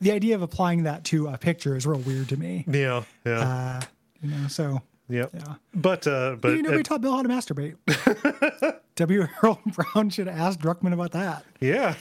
The 0.00 0.12
idea 0.12 0.34
of 0.34 0.42
applying 0.42 0.84
that 0.84 1.04
to 1.04 1.28
a 1.28 1.38
picture 1.38 1.76
is 1.76 1.86
real 1.86 2.00
weird 2.00 2.28
to 2.30 2.36
me. 2.36 2.64
yeah, 2.68 3.02
yeah, 3.24 3.32
Uh, 3.38 3.80
you 4.22 4.30
know, 4.30 4.48
so 4.48 4.82
yeah. 5.08 5.26
yeah. 5.34 5.54
But 5.74 6.06
uh, 6.06 6.36
but 6.40 6.52
you 6.52 6.62
nobody 6.62 6.80
it- 6.80 6.84
taught 6.86 7.00
Bill 7.00 7.14
how 7.16 7.22
to 7.22 7.28
masturbate. 7.28 7.76
W. 8.96 9.28
Earl 9.42 9.60
Brown 9.66 10.08
should 10.08 10.26
ask 10.28 10.58
Druckmann 10.58 10.92
about 10.94 11.12
that. 11.12 11.44
yeah. 11.60 11.94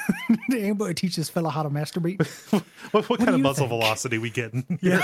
Anybody 0.52 0.92
teach 0.94 1.16
this 1.16 1.28
fella 1.30 1.48
how 1.50 1.62
to 1.62 1.70
masturbate? 1.70 2.20
What, 2.92 3.08
what 3.08 3.20
kind 3.20 3.30
do 3.30 3.34
of 3.36 3.40
muzzle 3.40 3.68
think? 3.68 3.80
velocity 3.80 4.18
we 4.18 4.28
getting? 4.28 4.78
Yeah. 4.82 5.00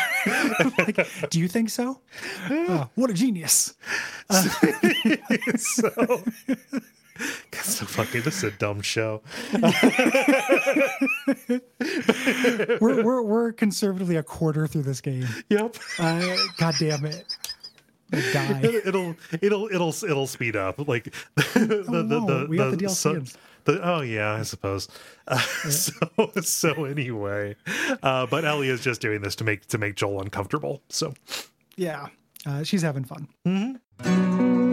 like, 0.76 1.30
do 1.30 1.40
you 1.40 1.48
think 1.48 1.70
so? 1.70 2.00
Oh, 2.50 2.90
what 2.96 3.08
a 3.08 3.14
genius. 3.14 3.74
so, 4.30 5.88
so 7.62 7.86
fucking. 7.86 8.20
This 8.22 8.36
is 8.38 8.44
a 8.44 8.50
dumb 8.50 8.82
show. 8.82 9.22
We're, 12.80 13.02
we're, 13.02 13.22
we're 13.22 13.52
conservatively 13.52 14.16
a 14.16 14.22
quarter 14.22 14.66
through 14.66 14.82
this 14.82 15.00
game. 15.00 15.26
Yep. 15.48 15.76
Uh, 15.98 16.36
God 16.58 16.74
damn 16.78 17.04
it. 17.06 17.24
Die. 18.10 18.60
It'll 18.86 19.14
it'll 19.42 19.68
it'll 19.68 19.92
it'll 20.04 20.26
speed 20.26 20.56
up. 20.56 20.86
Like 20.88 21.04
the 21.36 21.84
the, 21.88 22.02
no, 22.02 22.26
the, 22.26 22.46
we 22.48 22.56
the 22.58 22.70
the 22.70 22.76
DLC 22.76 22.90
so- 22.90 23.22
the- 23.64 23.80
oh 23.82 24.00
yeah 24.00 24.32
I 24.34 24.42
suppose. 24.42 24.88
Uh, 25.30 25.36
so 25.68 25.92
so 26.40 26.84
anyway. 26.86 27.54
Uh, 28.02 28.24
but 28.24 28.46
Ellie 28.46 28.70
is 28.70 28.80
just 28.80 29.02
doing 29.02 29.20
this 29.20 29.36
to 29.36 29.44
make 29.44 29.66
to 29.66 29.76
make 29.76 29.94
Joel 29.94 30.22
uncomfortable 30.22 30.82
so. 30.88 31.12
Yeah. 31.76 32.06
Uh, 32.46 32.62
she's 32.62 32.80
having 32.80 33.04
fun. 33.04 33.28
we 33.44 34.67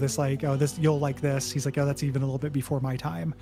this 0.00 0.18
like, 0.18 0.42
oh, 0.44 0.56
this 0.56 0.78
you'll 0.78 0.98
like 0.98 1.20
this. 1.20 1.52
He's 1.52 1.64
like, 1.64 1.78
oh, 1.78 1.86
that's 1.86 2.02
even 2.02 2.22
a 2.22 2.24
little 2.24 2.38
bit 2.38 2.52
before 2.52 2.80
my 2.80 2.96
time. 2.96 3.34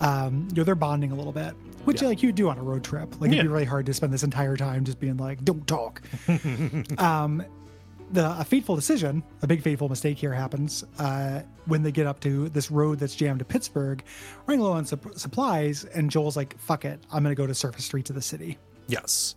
Um, 0.00 0.46
you 0.50 0.56
know, 0.58 0.64
they're 0.64 0.74
bonding 0.74 1.10
a 1.12 1.14
little 1.14 1.32
bit, 1.32 1.54
which 1.84 2.02
Yeah. 2.02 2.08
like 2.08 2.22
you 2.22 2.30
do 2.32 2.48
on 2.48 2.58
a 2.58 2.62
road 2.62 2.84
trip. 2.84 3.20
Like 3.20 3.32
it'd 3.32 3.42
be 3.42 3.48
really 3.48 3.64
hard 3.64 3.86
to 3.86 3.94
spend 3.94 4.12
this 4.12 4.22
entire 4.22 4.56
time 4.56 4.84
just 4.84 5.00
being 5.00 5.16
like, 5.16 5.44
don't 5.44 5.66
talk. 5.66 6.02
um, 6.98 7.42
the 8.12 8.38
a 8.38 8.44
fateful 8.44 8.76
decision, 8.76 9.22
a 9.40 9.46
big 9.46 9.62
fateful 9.62 9.88
mistake 9.88 10.18
here 10.18 10.32
happens 10.34 10.84
uh, 10.98 11.40
when 11.64 11.82
they 11.82 11.90
get 11.92 12.06
up 12.06 12.20
to 12.20 12.48
this 12.50 12.70
road 12.70 12.98
that's 12.98 13.14
jammed 13.14 13.38
to 13.38 13.44
Pittsburgh, 13.44 14.02
running 14.46 14.62
low 14.62 14.72
on 14.72 14.84
sup- 14.84 15.14
supplies, 15.18 15.84
and 15.84 16.10
Joel's 16.10 16.36
like, 16.36 16.58
"Fuck 16.58 16.84
it, 16.84 17.00
I'm 17.10 17.22
gonna 17.22 17.34
go 17.34 17.46
to 17.46 17.54
surface 17.54 17.86
streets 17.86 18.10
of 18.10 18.16
the 18.16 18.20
city." 18.22 18.58
Yes. 18.86 19.34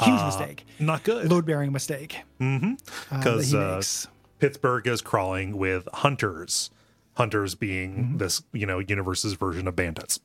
Huge 0.00 0.20
Uh, 0.20 0.26
mistake, 0.26 0.66
Not 0.78 1.02
good. 1.02 1.30
load 1.30 1.44
bearing 1.46 1.72
mistake. 1.72 2.20
Mm-hmm. 2.40 2.74
because 3.18 3.50
he 3.50 3.56
uh, 3.56 3.76
makes. 3.76 4.06
Pittsburgh 4.40 4.86
is 4.86 5.00
crawling 5.02 5.56
with 5.56 5.86
hunters. 5.92 6.70
Hunters 7.14 7.54
being 7.54 7.94
Mm-hmm. 7.96 8.16
this, 8.18 8.42
you 8.52 8.66
know, 8.66 8.78
universe's 8.78 9.34
version 9.34 9.68
of 9.68 9.76
bandits. 9.76 10.20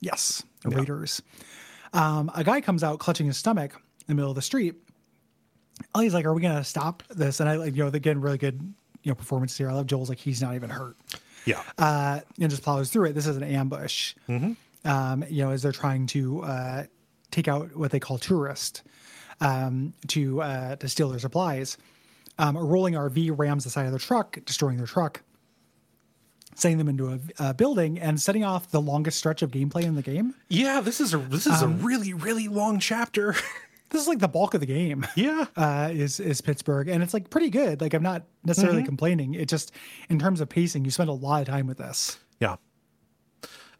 Yes, 0.00 0.42
raiders. 0.64 1.20
Um, 1.92 2.30
a 2.34 2.42
guy 2.42 2.60
comes 2.60 2.82
out 2.82 2.98
clutching 2.98 3.26
his 3.26 3.36
stomach 3.36 3.74
in 3.74 4.04
the 4.08 4.14
middle 4.14 4.30
of 4.30 4.34
the 4.34 4.42
street. 4.42 4.74
Ellie's 5.94 6.14
like, 6.14 6.24
"Are 6.24 6.32
we 6.34 6.40
gonna 6.42 6.64
stop 6.64 7.02
this?" 7.10 7.40
And 7.40 7.48
I 7.48 7.56
like, 7.56 7.74
you 7.76 7.84
know, 7.84 7.88
again, 7.90 8.20
really 8.20 8.38
good, 8.38 8.60
you 9.02 9.10
know, 9.10 9.14
performance 9.14 9.56
here. 9.56 9.68
I 9.70 9.74
love 9.74 9.86
Joel's 9.86 10.08
like, 10.08 10.18
he's 10.18 10.40
not 10.42 10.54
even 10.54 10.70
hurt. 10.70 10.96
Yeah. 11.46 11.62
uh, 11.78 12.20
and 12.40 12.50
just 12.50 12.62
plows 12.62 12.90
through 12.90 13.06
it. 13.06 13.12
This 13.14 13.26
is 13.26 13.36
an 13.36 13.42
ambush. 13.42 14.14
Mm-hmm. 14.28 14.52
Um, 14.88 15.24
you 15.28 15.42
know, 15.44 15.50
as 15.50 15.62
they're 15.62 15.72
trying 15.72 16.06
to 16.08 16.42
uh, 16.42 16.84
take 17.30 17.48
out 17.48 17.74
what 17.76 17.90
they 17.90 18.00
call 18.00 18.18
tourists 18.18 18.82
um, 19.40 19.92
to 20.08 20.40
uh, 20.42 20.76
to 20.76 20.88
steal 20.88 21.08
their 21.10 21.18
supplies. 21.18 21.76
Um, 22.40 22.56
a 22.56 22.62
rolling 22.64 22.94
RV 22.94 23.38
rams 23.38 23.64
the 23.64 23.70
side 23.70 23.84
of 23.86 23.92
their 23.92 23.98
truck, 23.98 24.38
destroying 24.46 24.78
their 24.78 24.86
truck, 24.86 25.22
sending 26.54 26.78
them 26.78 26.88
into 26.88 27.08
a, 27.12 27.20
a 27.50 27.54
building, 27.54 27.98
and 27.98 28.20
setting 28.20 28.44
off 28.44 28.70
the 28.70 28.80
longest 28.80 29.18
stretch 29.18 29.42
of 29.42 29.50
gameplay 29.50 29.82
in 29.82 29.94
the 29.94 30.02
game. 30.02 30.34
yeah, 30.48 30.80
this 30.80 31.00
is 31.00 31.12
a 31.14 31.18
this 31.18 31.46
is 31.46 31.62
Um, 31.62 31.72
a 31.72 31.76
really 31.76 32.12
really 32.14 32.48
long 32.48 32.78
chapter. 32.78 33.34
This 33.92 34.02
is 34.02 34.06
like 34.06 34.20
the 34.20 34.28
bulk 34.28 34.54
of 34.54 34.60
the 34.60 34.66
game. 34.66 35.04
yeah. 35.16 35.46
uh, 35.56 35.90
is 35.92 36.20
is 36.20 36.40
Pittsburgh, 36.40 36.86
and 36.86 37.02
it's 37.02 37.12
like 37.12 37.28
pretty 37.28 37.50
good. 37.50 37.80
Like 37.80 37.92
I'm 37.92 38.04
not 38.04 38.22
necessarily 38.44 38.84
complaining. 38.84 39.34
It 39.34 39.48
just 39.48 39.72
in 40.08 40.16
terms 40.20 40.40
of 40.40 40.48
pacing, 40.48 40.84
you 40.84 40.92
spend 40.92 41.10
a 41.10 41.12
lot 41.12 41.40
of 41.42 41.48
time 41.48 41.66
with 41.66 41.78
this. 41.78 42.16
Yeah. 42.38 42.54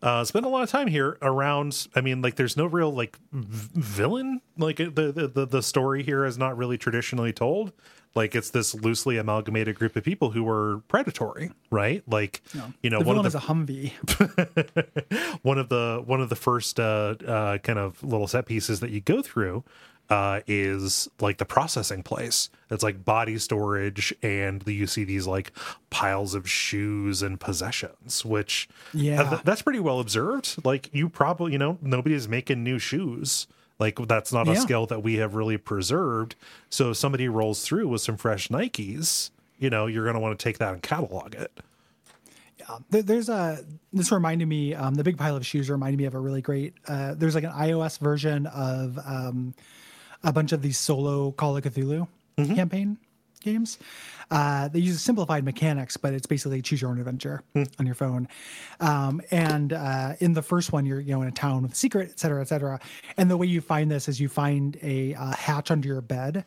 Uh, 0.03 0.25
spend 0.25 0.45
a 0.47 0.49
lot 0.49 0.65
of 0.65 0.69
time 0.69 0.89
here 0.89 1.17
around. 1.23 1.87
I 1.95 2.01
mean, 2.01 2.23
like, 2.23 2.35
there's 2.35 2.57
no 2.57 2.67
real 2.67 2.91
like 2.93 3.19
v- 3.31 3.69
villain. 3.81 4.41
Like, 4.59 4.79
the 4.79 5.31
the 5.33 5.47
the 5.47 5.63
story 5.63 6.03
here 6.03 6.25
is 6.25 6.37
not 6.37 6.57
really 6.57 6.77
traditionally 6.77 7.33
told. 7.33 7.73
Like, 8.15 8.35
it's 8.35 8.51
this 8.51 8.75
loosely 8.75 9.19
amalgamated 9.19 9.77
group 9.77 9.95
of 9.97 10.03
people 10.03 10.33
who 10.33 10.43
were 10.43 10.79
predatory, 10.89 11.53
right? 11.71 12.03
Like, 12.09 12.43
you 12.83 12.91
know, 12.91 12.99
the 12.99 13.05
one 13.05 13.17
of 13.17 13.23
the 13.23 13.29
is 13.29 13.35
a 13.37 13.41
Humvee. 13.41 13.93
one 15.43 15.59
of 15.59 15.69
the 15.69 16.03
one 16.05 16.21
of 16.21 16.29
the 16.29 16.37
first 16.37 16.81
uh, 16.81 17.15
uh, 17.27 17.59
kind 17.59 17.79
of 17.79 18.03
little 18.03 18.27
set 18.27 18.47
pieces 18.47 18.81
that 18.81 18.91
you 18.91 19.01
go 19.01 19.23
through 19.23 19.63
uh, 20.09 20.41
is 20.49 21.09
like 21.21 21.39
the 21.39 21.45
processing 21.45 22.03
place. 22.03 22.51
It's 22.69 22.83
like 22.83 23.05
body 23.05 23.39
storage, 23.39 24.13
and 24.23 24.67
you 24.67 24.87
see 24.89 25.05
these 25.05 25.27
like 25.29 25.53
piles 25.91 26.35
of 26.35 26.51
shoes 26.51 27.23
and 27.23 27.39
possessions, 27.39 28.25
which 28.25 28.69
Yeah. 28.93 29.23
uh, 29.23 29.31
th- 29.31 29.43
that's 29.43 29.63
pretty 29.63 29.79
well 29.81 30.01
observed. 30.01 30.65
Like 30.65 30.91
you 30.93 31.09
probably 31.09 31.53
you 31.53 31.59
know 31.59 31.79
nobody's 31.81 32.27
making 32.29 32.65
new 32.65 32.79
shoes. 32.81 33.47
Like 33.81 33.99
that's 34.07 34.33
not 34.33 34.47
a 34.47 34.53
Yeah. 34.53 34.61
skill 34.61 34.87
that 34.87 35.03
we 35.03 35.17
have 35.17 35.35
really 35.35 35.57
preserved. 35.57 36.37
So 36.69 36.91
if 36.91 36.99
somebody 36.99 37.29
rolls 37.29 37.63
through 37.65 37.89
with 37.89 38.03
some 38.03 38.17
fresh 38.19 38.49
Nikes, 38.49 39.31
you 39.59 39.71
know 39.71 39.87
you're 39.87 40.05
going 40.05 40.15
to 40.15 40.21
want 40.21 40.39
to 40.39 40.43
take 40.43 40.59
that 40.59 40.73
and 40.75 40.83
catalog 40.83 41.35
it. 41.35 41.51
There- 42.91 43.03
There's 43.03 43.29
a 43.29 43.65
this 43.93 44.13
reminded 44.13 44.47
me 44.47 44.75
um, 44.75 44.95
the 44.95 45.03
big 45.03 45.17
pile 45.19 45.35
of 45.35 45.45
shoes 45.45 45.69
reminded 45.69 45.97
me 45.99 46.05
of 46.05 46.15
a 46.15 46.21
really 46.21 46.41
great. 46.43 46.75
Uh, 46.87 47.15
there's 47.15 47.35
like 47.35 47.43
an 47.43 47.51
iOS 47.51 47.99
version 47.99 48.47
of 48.47 48.97
um, 49.05 49.55
a 50.23 50.33
bunch 50.33 50.53
of 50.53 50.63
these 50.63 50.79
solo 50.79 51.33
Call 51.33 51.57
of 51.57 51.65
Cthulhu 51.65 52.07
campaign 52.55 52.97
games. 53.41 53.79
Uh, 54.31 54.69
they 54.69 54.79
use 54.79 55.01
simplified 55.03 55.45
mechanics, 55.45 55.97
but 55.97 56.15
it's 56.15 56.27
basically 56.27 56.63
choose 56.63 56.81
your 56.81 56.91
own 56.91 56.99
adventure 56.99 57.43
on 57.79 57.87
your 57.87 57.97
phone. 57.97 58.29
Um, 58.79 59.21
and 59.31 59.73
uh, 59.73 60.15
in 60.21 60.35
the 60.35 60.43
first 60.43 60.73
one, 60.73 60.87
you're 60.87 61.01
you 61.01 61.13
know 61.13 61.23
in 61.23 61.29
a 61.29 61.33
town 61.33 61.63
with 61.63 61.73
a 61.73 61.77
secret, 61.77 62.11
et 62.11 62.21
cetera, 62.21 62.41
et 62.41 62.49
cetera. 62.49 62.79
And 63.17 63.31
the 63.31 63.37
way 63.37 63.47
you 63.47 63.61
find 63.61 63.91
this 63.91 64.09
is 64.09 64.21
you 64.21 64.29
find 64.29 64.79
a 64.83 65.15
uh, 65.15 65.33
hatch 65.35 65.71
under 65.71 65.89
your 65.89 66.01
bed, 66.01 66.45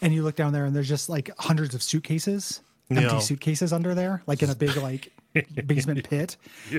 and 0.00 0.14
you 0.14 0.22
look 0.22 0.36
down 0.36 0.52
there, 0.52 0.64
and 0.64 0.76
there's 0.76 0.88
just 0.88 1.08
like 1.08 1.30
hundreds 1.38 1.74
of 1.74 1.82
suitcases, 1.82 2.60
empty 2.90 3.20
suitcases 3.20 3.72
under 3.72 3.94
there, 3.94 4.22
like 4.26 4.42
in 4.42 4.50
a 4.50 4.54
big 4.54 4.76
like 4.76 5.10
basement 5.66 6.08
pit. 6.08 6.36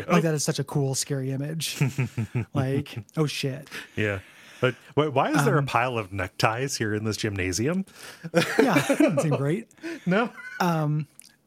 Like 0.08 0.24
that 0.24 0.34
is 0.34 0.44
such 0.46 0.60
a 0.60 0.64
cool, 0.64 0.96
scary 0.96 1.32
image. 1.32 1.82
like, 2.54 2.98
oh 3.18 3.26
shit. 3.26 3.68
Yeah. 3.98 4.20
But 4.62 4.76
wh- 4.96 5.14
why 5.14 5.32
is 5.32 5.38
Um, 5.40 5.46
there 5.46 5.58
a 5.58 5.64
pile 5.64 5.98
of 5.98 6.12
neckties 6.12 6.78
here 6.78 6.94
in 6.94 7.04
this 7.04 7.18
gymnasium? 7.18 7.86
Yeah, 8.34 8.74
that 8.76 8.88
doesn't 9.00 9.22
seem 9.22 9.36
great. 9.36 9.70
No. 10.06 10.30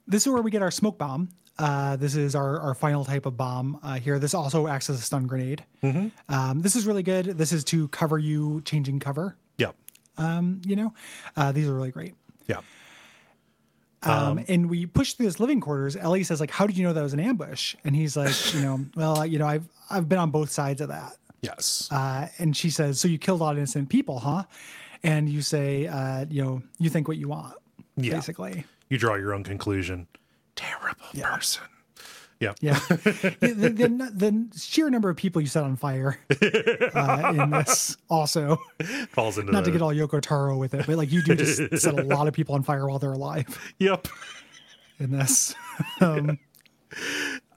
This 0.06 0.26
is 0.26 0.32
where 0.32 0.42
we 0.42 0.50
get 0.50 0.62
our 0.62 0.70
smoke 0.70 0.98
bomb. 0.98 1.28
Uh, 1.58 1.94
this 1.96 2.16
is 2.16 2.34
our, 2.34 2.58
our 2.60 2.74
final 2.74 3.04
type 3.04 3.26
of 3.26 3.36
bomb 3.36 3.78
uh, 3.82 3.94
here. 3.94 4.18
This 4.18 4.32
also 4.34 4.66
acts 4.66 4.88
as 4.90 4.98
a 4.98 5.02
stun 5.02 5.26
grenade. 5.26 5.64
Um, 6.28 6.60
this 6.60 6.74
is 6.74 6.86
really 6.86 7.02
good. 7.02 7.26
This 7.26 7.52
is 7.52 7.64
to 7.64 7.86
cover 7.88 8.18
you 8.18 8.62
changing 8.64 8.98
cover. 9.00 9.36
Yeah. 9.58 9.72
You 10.18 10.76
know, 10.76 10.94
uh, 11.36 11.52
these 11.52 11.68
are 11.68 11.74
really 11.74 11.90
great. 11.90 12.14
Yeah. 12.46 12.60
Um, 14.02 14.42
and 14.48 14.70
we 14.70 14.86
push 14.86 15.12
through 15.14 15.26
this 15.26 15.38
living 15.40 15.60
quarters. 15.60 15.94
Ellie 15.96 16.24
says, 16.24 16.40
like, 16.40 16.50
how 16.50 16.66
did 16.66 16.76
you 16.78 16.84
know 16.86 16.92
that 16.94 17.02
was 17.02 17.12
an 17.12 17.20
ambush? 17.20 17.74
And 17.84 17.94
he's 17.94 18.16
like, 18.16 18.54
you 18.54 18.62
know, 18.62 18.86
well, 18.96 19.26
you 19.26 19.38
know, 19.38 19.46
I've 19.46 19.68
I've 19.90 20.08
been 20.08 20.18
on 20.18 20.30
both 20.30 20.50
sides 20.50 20.80
of 20.80 20.88
that. 20.88 21.16
Yes. 21.42 21.88
Uh, 21.90 22.28
and 22.38 22.56
she 22.56 22.70
says, 22.70 23.00
so 23.00 23.08
you 23.08 23.18
killed 23.18 23.40
all 23.42 23.50
innocent 23.50 23.88
people, 23.88 24.18
huh? 24.18 24.44
And 25.02 25.28
you 25.28 25.40
say, 25.42 25.86
uh, 25.86 26.26
you 26.28 26.44
know, 26.44 26.62
you 26.78 26.90
think 26.90 27.08
what 27.08 27.16
you 27.16 27.28
want, 27.28 27.54
Yeah. 27.96 28.14
basically. 28.14 28.64
you 28.90 28.98
draw 28.98 29.14
your 29.14 29.32
own 29.34 29.44
conclusion. 29.44 30.06
Terrible 30.56 31.06
person. 31.14 31.62
Yeah. 32.40 32.52
Yeah. 32.60 32.78
the, 32.88 33.72
the, 33.74 34.10
the 34.14 34.58
sheer 34.58 34.88
number 34.90 35.08
of 35.10 35.16
people 35.16 35.40
you 35.42 35.46
set 35.48 35.62
on 35.64 35.76
fire 35.76 36.18
uh, 36.94 37.32
in 37.36 37.50
this 37.50 37.96
also, 38.08 38.58
Falls 39.10 39.36
into 39.38 39.52
not 39.52 39.64
the, 39.64 39.70
to 39.70 39.72
get 39.72 39.82
all 39.82 39.92
Yoko 39.94 40.20
Taro 40.22 40.56
with 40.58 40.72
it, 40.74 40.86
but 40.86 40.96
like 40.96 41.10
you 41.12 41.22
do 41.22 41.34
just 41.34 41.56
set 41.82 41.98
a 41.98 42.02
lot 42.02 42.28
of 42.28 42.34
people 42.34 42.54
on 42.54 42.62
fire 42.62 42.86
while 42.88 42.98
they're 42.98 43.12
alive 43.12 43.58
Yep. 43.78 44.08
in 44.98 45.10
this. 45.12 45.54
Um, 46.00 46.38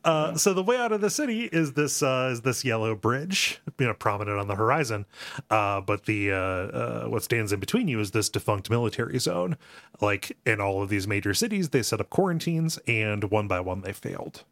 Uh, 0.04 0.36
so 0.36 0.54
the 0.54 0.64
way 0.64 0.78
out 0.78 0.92
of 0.92 1.02
the 1.02 1.10
city 1.10 1.44
is 1.52 1.74
this 1.74 2.04
uh, 2.04 2.30
is 2.32 2.42
this 2.42 2.66
yellow 2.66 2.96
bridge, 2.96 3.62
you 3.80 3.86
know, 3.86 3.94
prominent 3.94 4.38
on 4.38 4.48
the 4.48 4.56
horizon. 4.56 5.06
Uh, 5.50 5.80
but 5.82 6.06
the 6.06 6.32
uh, 6.32 6.36
uh, 6.36 7.06
what 7.06 7.24
stands 7.24 7.54
in 7.54 7.60
between 7.60 7.88
you 7.88 8.00
is 8.00 8.12
this 8.12 8.30
defunct 8.30 8.70
military 8.70 9.20
zone. 9.20 9.58
Like 10.02 10.38
in 10.46 10.60
all 10.60 10.82
of 10.84 10.90
these 10.90 11.08
major 11.08 11.34
cities, 11.34 11.70
they 11.70 11.84
set 11.84 12.02
up 12.02 12.10
quarantines, 12.10 12.78
and 12.88 13.24
one 13.32 13.48
by 13.48 13.60
one 13.60 13.82
they 13.82 13.94
failed. 13.94 14.44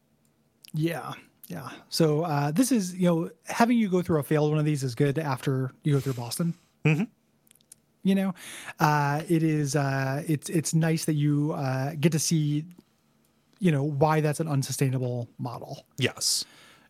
yeah. 0.73 1.13
Yeah. 1.47 1.69
So 1.89 2.21
uh, 2.21 2.51
this 2.51 2.71
is, 2.71 2.95
you 2.95 3.07
know, 3.07 3.29
having 3.45 3.77
you 3.77 3.89
go 3.89 4.01
through 4.01 4.19
a 4.19 4.23
failed 4.23 4.51
one 4.51 4.59
of 4.59 4.63
these 4.63 4.83
is 4.83 4.95
good 4.95 5.19
after 5.19 5.73
you 5.83 5.91
go 5.91 5.99
through 5.99 6.13
Boston. 6.13 6.53
You 8.03 8.15
know, 8.15 8.33
uh, 8.79 9.21
it 9.27 9.43
is. 9.43 9.75
Uh, 9.75 10.23
it's 10.27 10.49
it's 10.49 10.73
nice 10.73 11.03
that 11.05 11.15
you 11.15 11.51
uh, 11.51 11.93
get 11.99 12.13
to 12.13 12.19
see, 12.19 12.63
you 13.61 13.71
know, 13.71 13.83
why 13.83 14.19
that's 14.19 14.41
an 14.41 14.49
unsustainable 14.49 15.29
model. 15.37 15.85
Yes. 15.97 16.43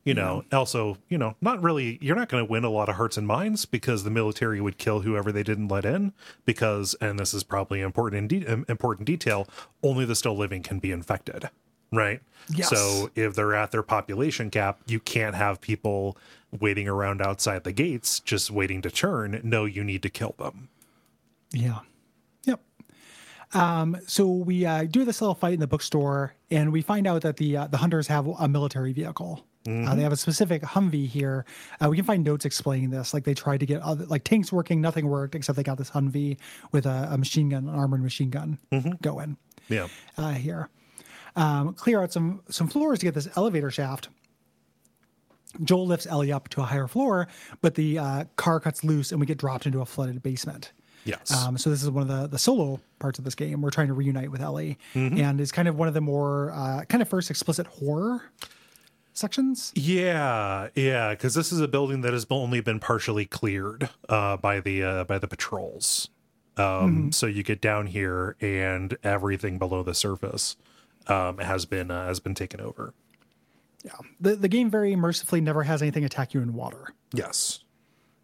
You 0.04 0.16
know, 0.16 0.44
also, 0.52 0.98
you 1.10 1.18
know, 1.20 1.36
not 1.42 1.62
really, 1.62 2.00
you're 2.02 2.16
not 2.16 2.28
going 2.28 2.44
to 2.44 2.52
win 2.52 2.64
a 2.64 2.72
lot 2.72 2.90
of 2.90 2.96
hearts 2.96 3.18
and 3.18 3.28
minds 3.28 3.66
because 3.66 4.04
the 4.04 4.10
military 4.10 4.60
would 4.60 4.80
kill 4.80 5.02
whoever 5.02 5.32
they 5.32 5.44
didn't 5.44 5.68
let 5.68 5.86
in. 5.86 6.14
Because, 6.44 6.96
and 7.00 7.20
this 7.20 7.36
is 7.36 7.44
probably 7.44 7.82
important 7.82 8.32
in 8.32 8.40
de- 8.40 8.48
um, 8.52 8.66
important 8.68 9.06
detail, 9.06 9.48
only 9.84 10.04
the 10.06 10.16
still 10.16 10.36
living 10.36 10.64
can 10.64 10.80
be 10.80 10.92
infected, 10.92 11.52
right? 11.92 12.22
Yes. 12.50 12.70
So 12.70 13.12
if 13.14 13.36
they're 13.36 13.54
at 13.54 13.70
their 13.70 13.84
population 13.84 14.50
cap, 14.50 14.80
you 14.88 15.00
can't 15.00 15.36
have 15.36 15.62
people 15.62 16.18
waiting 16.60 16.88
around 16.88 17.22
outside 17.22 17.64
the 17.64 17.72
gates 17.72 18.20
just 18.22 18.50
waiting 18.50 18.82
to 18.82 18.90
turn. 18.90 19.40
No, 19.44 19.66
you 19.66 19.84
need 19.84 20.02
to 20.02 20.10
kill 20.10 20.34
them. 20.40 20.70
Yeah. 21.52 21.80
Yep. 22.46 22.60
Um, 23.54 23.98
so 24.08 24.28
we 24.28 24.66
uh, 24.66 24.86
do 24.86 25.06
this 25.06 25.22
little 25.22 25.36
fight 25.36 25.54
in 25.54 25.60
the 25.60 25.68
bookstore, 25.68 26.34
and 26.52 26.72
we 26.72 26.82
find 26.82 27.08
out 27.08 27.22
that 27.24 27.38
the 27.38 27.58
uh, 27.58 27.68
the 27.68 27.78
hunters 27.78 28.08
have 28.08 28.28
a 28.28 28.48
military 28.48 28.94
vehicle. 28.94 29.46
Uh, 29.68 29.94
they 29.94 30.02
have 30.02 30.12
a 30.12 30.18
specific 30.18 30.64
Humvee 30.64 31.08
here. 31.08 31.46
Uh, 31.80 31.88
we 31.88 31.96
can 31.96 32.04
find 32.04 32.24
notes 32.24 32.46
explaining 32.46 32.90
this. 32.90 33.14
Like 33.14 33.26
they 33.26 33.36
tried 33.36 33.60
to 33.60 33.68
get 33.68 33.80
other, 33.84 34.06
like 34.08 34.24
tanks 34.24 34.52
working, 34.52 34.82
nothing 34.82 35.08
worked 35.08 35.36
except 35.36 35.56
they 35.56 35.62
got 35.62 35.78
this 35.78 35.92
Humvee 35.92 36.38
with 36.72 36.88
a, 36.88 37.10
a 37.12 37.18
machine 37.18 37.50
gun, 37.50 37.70
an 37.70 37.76
armored 37.76 38.02
machine 38.02 38.32
gun 38.32 38.58
going 39.04 39.38
Yeah. 39.70 39.88
uh, 40.18 40.32
here. 40.32 40.70
Um, 41.36 41.74
clear 41.76 42.02
out 42.02 42.12
some 42.12 42.42
some 42.50 42.68
floors 42.68 43.00
to 43.00 43.06
get 43.06 43.14
this 43.14 43.30
elevator 43.38 43.70
shaft. 43.70 44.10
Joel 45.64 45.86
lifts 45.86 46.08
Ellie 46.08 46.32
up 46.32 46.50
to 46.50 46.62
a 46.62 46.64
higher 46.66 46.88
floor, 46.88 47.28
but 47.62 47.76
the 47.76 48.00
uh, 48.00 48.24
car 48.38 48.60
cuts 48.60 48.84
loose 48.84 49.12
and 49.12 49.20
we 49.20 49.28
get 49.28 49.38
dropped 49.38 49.66
into 49.68 49.82
a 49.82 49.86
flooded 49.86 50.24
basement. 50.24 50.72
Yes. 51.04 51.32
Um, 51.34 51.58
so 51.58 51.70
this 51.70 51.82
is 51.84 51.90
one 51.90 52.04
of 52.04 52.08
the 52.08 52.28
the 52.28 52.38
solo 52.40 52.80
parts 53.00 53.18
of 53.20 53.26
this 53.26 53.36
game. 53.36 53.62
We're 53.62 53.72
trying 53.72 53.88
to 53.88 53.94
reunite 53.94 54.32
with 54.32 54.42
Ellie, 54.42 54.78
and 54.94 55.42
it's 55.42 55.52
kind 55.52 55.68
of 55.68 55.76
one 55.78 55.88
of 55.88 55.94
the 55.94 56.02
more 56.02 56.52
uh, 56.52 56.86
kind 56.86 57.02
of 57.02 57.10
first 57.10 57.30
explicit 57.30 57.68
horror 57.68 58.24
sections. 59.14 59.72
Yeah, 59.76 60.70
yeah, 60.76 61.12
because 61.12 61.34
this 61.34 61.52
is 61.52 61.60
a 61.60 61.68
building 61.68 62.02
that 62.02 62.14
has 62.14 62.26
only 62.30 62.62
been 62.62 62.80
partially 62.80 63.26
cleared 63.26 63.90
uh, 64.10 64.38
by 64.38 64.60
the 64.60 64.84
uh, 64.84 65.04
by 65.06 65.18
the 65.20 65.28
patrols. 65.28 66.10
Um, 66.58 67.12
So 67.12 67.26
you 67.28 67.44
get 67.44 67.62
down 67.62 67.88
here, 67.88 68.36
and 68.42 68.98
everything 69.04 69.58
below 69.58 69.84
the 69.84 69.94
surface 69.96 70.58
um, 71.08 71.38
has 71.40 71.66
been 71.66 71.90
uh, 71.90 72.06
has 72.06 72.20
been 72.20 72.36
taken 72.36 72.60
over. 72.62 72.94
Yeah, 73.84 73.94
the 74.20 74.36
the 74.36 74.48
game 74.48 74.70
very 74.70 74.96
mercifully 74.96 75.42
never 75.42 75.64
has 75.64 75.82
anything 75.82 76.04
attack 76.06 76.34
you 76.34 76.42
in 76.42 76.54
water. 76.54 76.94
Yes, 77.14 77.64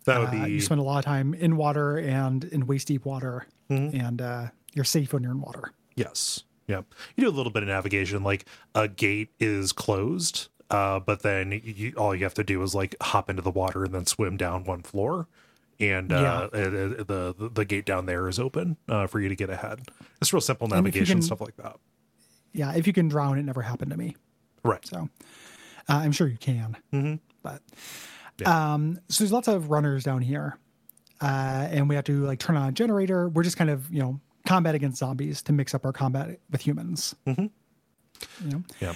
that 0.07 0.19
would 0.19 0.29
Uh, 0.29 0.45
be 0.45 0.51
you 0.53 0.61
spend 0.61 0.79
a 0.81 0.83
lot 0.83 0.97
of 0.99 1.05
time 1.05 1.33
in 1.35 1.55
water 1.55 1.97
and 1.97 2.43
in 2.45 2.65
waist 2.65 2.87
deep 2.87 3.05
water, 3.05 3.45
and 3.69 4.21
uh, 4.21 4.47
you're 4.73 4.83
safe 4.85 5.13
when 5.13 5.21
you're 5.23 5.31
in 5.33 5.41
water. 5.41 5.71
yes. 5.95 6.43
Yeah. 6.67 6.81
You 7.15 7.23
do 7.23 7.29
a 7.29 7.31
little 7.37 7.51
bit 7.53 7.63
of 7.63 7.69
navigation, 7.69 8.23
like 8.23 8.43
a 8.75 8.89
gate 8.89 9.29
is 9.39 9.71
closed, 9.71 10.49
uh, 10.69 10.99
but 10.99 11.21
then 11.21 11.61
you, 11.63 11.93
all 11.95 12.13
you 12.13 12.25
have 12.25 12.33
to 12.33 12.43
do 12.43 12.61
is 12.61 12.75
like 12.75 12.93
hop 13.01 13.29
into 13.29 13.41
the 13.41 13.51
water 13.51 13.85
and 13.85 13.93
then 13.95 14.05
swim 14.05 14.35
down 14.35 14.65
one 14.65 14.81
floor, 14.81 15.27
and 15.79 16.11
uh, 16.11 16.49
it- 16.51 17.07
the, 17.07 17.33
the 17.37 17.49
the 17.49 17.63
gate 17.63 17.85
down 17.85 18.05
there 18.05 18.27
is 18.27 18.37
open 18.37 18.75
uh, 18.89 19.07
for 19.07 19.21
you 19.21 19.29
to 19.29 19.35
get 19.35 19.49
ahead. 19.49 19.79
It's 20.21 20.33
real 20.33 20.41
simple 20.41 20.67
navigation 20.67 21.19
can- 21.19 21.21
stuff 21.21 21.39
like 21.39 21.55
that. 21.55 21.77
Yeah, 22.51 22.73
if 22.75 22.85
you 22.85 22.91
can 22.91 23.07
drown, 23.07 23.37
it 23.39 23.43
never 23.43 23.61
happened 23.61 23.91
to 23.91 23.97
me. 23.97 24.15
Right. 24.63 24.85
So 24.85 25.07
uh, 25.87 25.93
I'm 26.03 26.11
sure 26.11 26.27
you 26.27 26.37
can. 26.37 26.75
Mm-hmm. 26.91 27.15
But 27.43 27.61
um, 28.45 28.99
so 29.09 29.23
there's 29.23 29.31
lots 29.31 29.47
of 29.47 29.69
runners 29.69 30.03
down 30.03 30.21
here, 30.21 30.57
uh, 31.21 31.67
and 31.69 31.89
we 31.89 31.95
have 31.95 32.05
to 32.05 32.25
like 32.25 32.39
turn 32.39 32.55
on 32.57 32.69
a 32.69 32.71
generator. 32.71 33.29
We're 33.29 33.43
just 33.43 33.57
kind 33.57 33.69
of 33.69 33.91
you 33.91 33.99
know 33.99 34.19
combat 34.45 34.75
against 34.75 34.99
zombies 34.99 35.41
to 35.43 35.53
mix 35.53 35.73
up 35.73 35.85
our 35.85 35.93
combat 35.93 36.39
with 36.49 36.61
humans. 36.61 37.15
Mm-hmm. 37.25 37.45
You 38.45 38.51
know, 38.51 38.63
Yeah. 38.79 38.93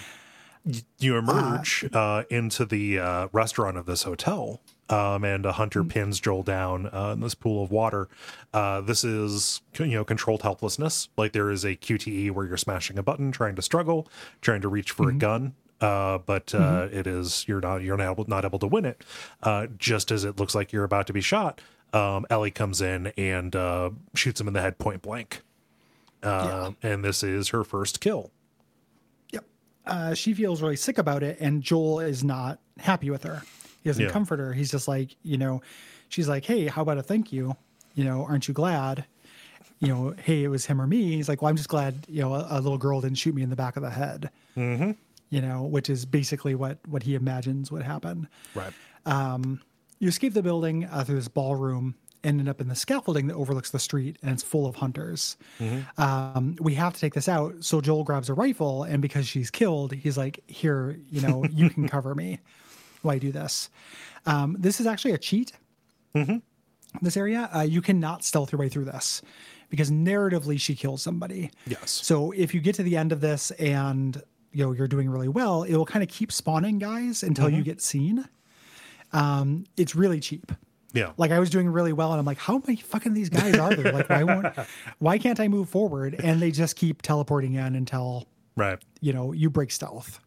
You 0.99 1.17
emerge 1.17 1.89
uh, 1.91 2.23
into 2.29 2.65
the 2.65 2.99
uh, 2.99 3.27
restaurant 3.31 3.77
of 3.77 3.87
this 3.87 4.03
hotel, 4.03 4.61
um, 4.89 5.23
and 5.23 5.43
a 5.43 5.53
hunter 5.53 5.83
pins 5.83 6.19
Joel 6.19 6.43
down 6.43 6.87
uh, 6.93 7.13
in 7.13 7.19
this 7.19 7.33
pool 7.33 7.63
of 7.63 7.71
water. 7.71 8.09
Uh, 8.53 8.81
this 8.81 9.03
is 9.03 9.61
you 9.79 9.87
know 9.87 10.05
controlled 10.05 10.43
helplessness. 10.43 11.09
Like 11.17 11.31
there 11.31 11.49
is 11.49 11.63
a 11.63 11.75
QTE 11.75 12.29
where 12.29 12.45
you're 12.45 12.57
smashing 12.57 12.99
a 12.99 13.03
button, 13.03 13.31
trying 13.31 13.55
to 13.55 13.63
struggle, 13.63 14.07
trying 14.41 14.61
to 14.61 14.67
reach 14.67 14.91
for 14.91 15.09
a 15.09 15.13
gun. 15.13 15.55
Uh, 15.81 16.19
but 16.19 16.53
uh, 16.53 16.87
it 16.91 17.07
is 17.07 17.43
you're 17.47 17.59
not 17.59 17.81
you're 17.81 17.97
not 17.97 18.11
able, 18.11 18.25
not 18.27 18.45
able 18.45 18.59
to 18.59 18.67
win 18.67 18.85
it. 18.85 19.03
Uh, 19.41 19.65
just 19.77 20.11
as 20.11 20.23
it 20.23 20.37
looks 20.39 20.53
like 20.55 20.71
you're 20.71 20.83
about 20.83 21.07
to 21.07 21.13
be 21.13 21.21
shot, 21.21 21.59
um, 21.91 22.25
Ellie 22.29 22.51
comes 22.51 22.81
in 22.81 23.07
and 23.17 23.55
uh, 23.55 23.89
shoots 24.13 24.39
him 24.39 24.47
in 24.47 24.53
the 24.53 24.61
head 24.61 24.77
point 24.77 25.01
blank. 25.01 25.41
Uh, 26.23 26.71
And 26.83 27.03
this 27.03 27.23
is 27.23 27.49
her 27.49 27.63
first 27.63 27.99
kill. 27.99 28.29
Yep. 29.31 29.45
Uh, 29.87 30.13
she 30.13 30.35
feels 30.35 30.61
really 30.61 30.75
sick 30.75 30.99
about 30.99 31.23
it, 31.23 31.37
and 31.39 31.63
Joel 31.63 31.99
is 32.01 32.23
not 32.23 32.59
happy 32.79 33.09
with 33.09 33.23
her. 33.23 33.41
He 33.83 33.89
doesn't 33.89 34.03
Yeah. 34.05 34.11
comfort 34.11 34.39
her. 34.39 34.53
He's 34.53 34.69
just 34.69 34.87
like, 34.87 35.15
you 35.23 35.37
know, 35.39 35.63
she's 36.09 36.29
like, 36.29 36.45
hey, 36.45 36.67
how 36.67 36.83
about 36.83 36.99
a 36.99 37.03
thank 37.03 37.33
you? 37.33 37.55
You 37.95 38.03
know, 38.03 38.23
aren't 38.23 38.47
you 38.47 38.53
glad? 38.53 39.05
You 39.79 39.87
know, 39.87 40.13
hey, 40.23 40.43
it 40.43 40.49
was 40.49 40.67
him 40.67 40.79
or 40.79 40.85
me. 40.85 41.15
He's 41.15 41.27
like, 41.27 41.41
well, 41.41 41.49
I'm 41.49 41.57
just 41.57 41.69
glad, 41.69 42.05
you 42.07 42.21
know, 42.21 42.35
a, 42.35 42.45
a 42.51 42.61
little 42.61 42.77
girl 42.77 43.01
didn't 43.01 43.17
shoot 43.17 43.33
me 43.33 43.41
in 43.41 43.49
the 43.49 43.55
back 43.55 43.75
of 43.77 43.81
the 43.81 43.89
head. 43.89 44.29
Mm-hmm. 44.55 44.91
You 45.31 45.41
know, 45.41 45.63
which 45.63 45.89
is 45.89 46.05
basically 46.05 46.53
what 46.53 46.77
what 46.87 47.03
he 47.03 47.15
imagines 47.15 47.71
would 47.71 47.83
happen. 47.83 48.27
Right. 48.53 48.73
Um, 49.07 49.61
You 49.99 50.09
escape 50.09 50.33
the 50.33 50.43
building 50.43 50.85
uh, 50.85 51.03
through 51.03 51.15
this 51.15 51.27
ballroom 51.27 51.95
and 52.23 52.39
end 52.39 52.47
up 52.49 52.61
in 52.61 52.67
the 52.67 52.75
scaffolding 52.75 53.25
that 53.27 53.35
overlooks 53.35 53.71
the 53.71 53.79
street, 53.79 54.17
and 54.21 54.29
it's 54.31 54.43
full 54.43 54.67
of 54.67 54.75
hunters. 54.75 55.37
Um, 55.97 56.55
we 56.59 56.75
have 56.75 56.93
to 56.93 56.99
take 56.99 57.15
this 57.15 57.27
out. 57.27 57.55
So 57.63 57.81
Joel 57.81 58.03
grabs 58.03 58.29
a 58.29 58.35
rifle, 58.35 58.83
and 58.83 59.01
because 59.01 59.27
she's 59.27 59.49
killed, 59.49 59.91
he's 59.93 60.17
like, 60.19 60.43
"Here, 60.47 60.99
you 61.09 61.21
know, 61.21 61.43
you 61.51 61.69
can 61.71 61.87
cover 61.87 62.13
me 62.13 62.39
while 63.01 63.15
I 63.15 63.19
do 63.19 63.31
this." 63.31 63.69
Um, 64.27 64.55
this 64.59 64.79
is 64.79 64.85
actually 64.85 65.13
a 65.13 65.17
cheat. 65.17 65.53
This 67.01 67.15
area, 67.15 67.49
uh, 67.55 67.61
you 67.61 67.81
cannot 67.81 68.23
stealth 68.23 68.51
your 68.51 68.59
way 68.59 68.67
through 68.69 68.85
this 68.85 69.21
because 69.69 69.89
narratively 69.89 70.59
she 70.59 70.75
kills 70.75 71.01
somebody. 71.01 71.49
Yes. 71.65 71.89
So 71.89 72.31
if 72.31 72.53
you 72.53 72.59
get 72.59 72.75
to 72.75 72.83
the 72.83 72.97
end 72.97 73.13
of 73.13 73.21
this 73.21 73.51
and 73.51 74.21
you 74.51 74.65
know 74.65 74.71
you're 74.71 74.87
doing 74.87 75.09
really 75.09 75.27
well, 75.27 75.63
it 75.63 75.75
will 75.75 75.85
kind 75.85 76.03
of 76.03 76.09
keep 76.09 76.31
spawning 76.31 76.79
guys 76.79 77.23
until 77.23 77.49
you 77.49 77.63
get 77.63 77.81
seen. 77.81 78.27
Um, 79.13 79.65
it's 79.77 79.95
really 79.95 80.19
cheap. 80.19 80.51
Yeah. 80.93 81.13
Like 81.17 81.31
I 81.31 81.39
was 81.39 81.49
doing 81.49 81.69
really 81.69 81.93
well, 81.93 82.11
and 82.11 82.19
I'm 82.19 82.25
like, 82.25 82.37
how 82.37 82.57
many 82.57 82.75
fucking 82.77 83.13
these 83.13 83.29
guys 83.29 83.57
are 83.57 83.73
there? 83.75 83.93
Like, 83.93 84.09
why 84.09 84.23
won't, 84.23 84.47
why 84.99 85.17
can't 85.17 85.39
I 85.39 85.47
move 85.47 85.69
forward? 85.69 86.15
And 86.21 86.41
they 86.41 86.51
just 86.51 86.75
keep 86.75 87.01
teleporting 87.01 87.53
in 87.53 87.75
until 87.75 88.27
right. 88.55 88.79
you 88.99 89.13
know 89.13 89.31
you 89.31 89.49
break 89.49 89.71
stealth. 89.71 90.19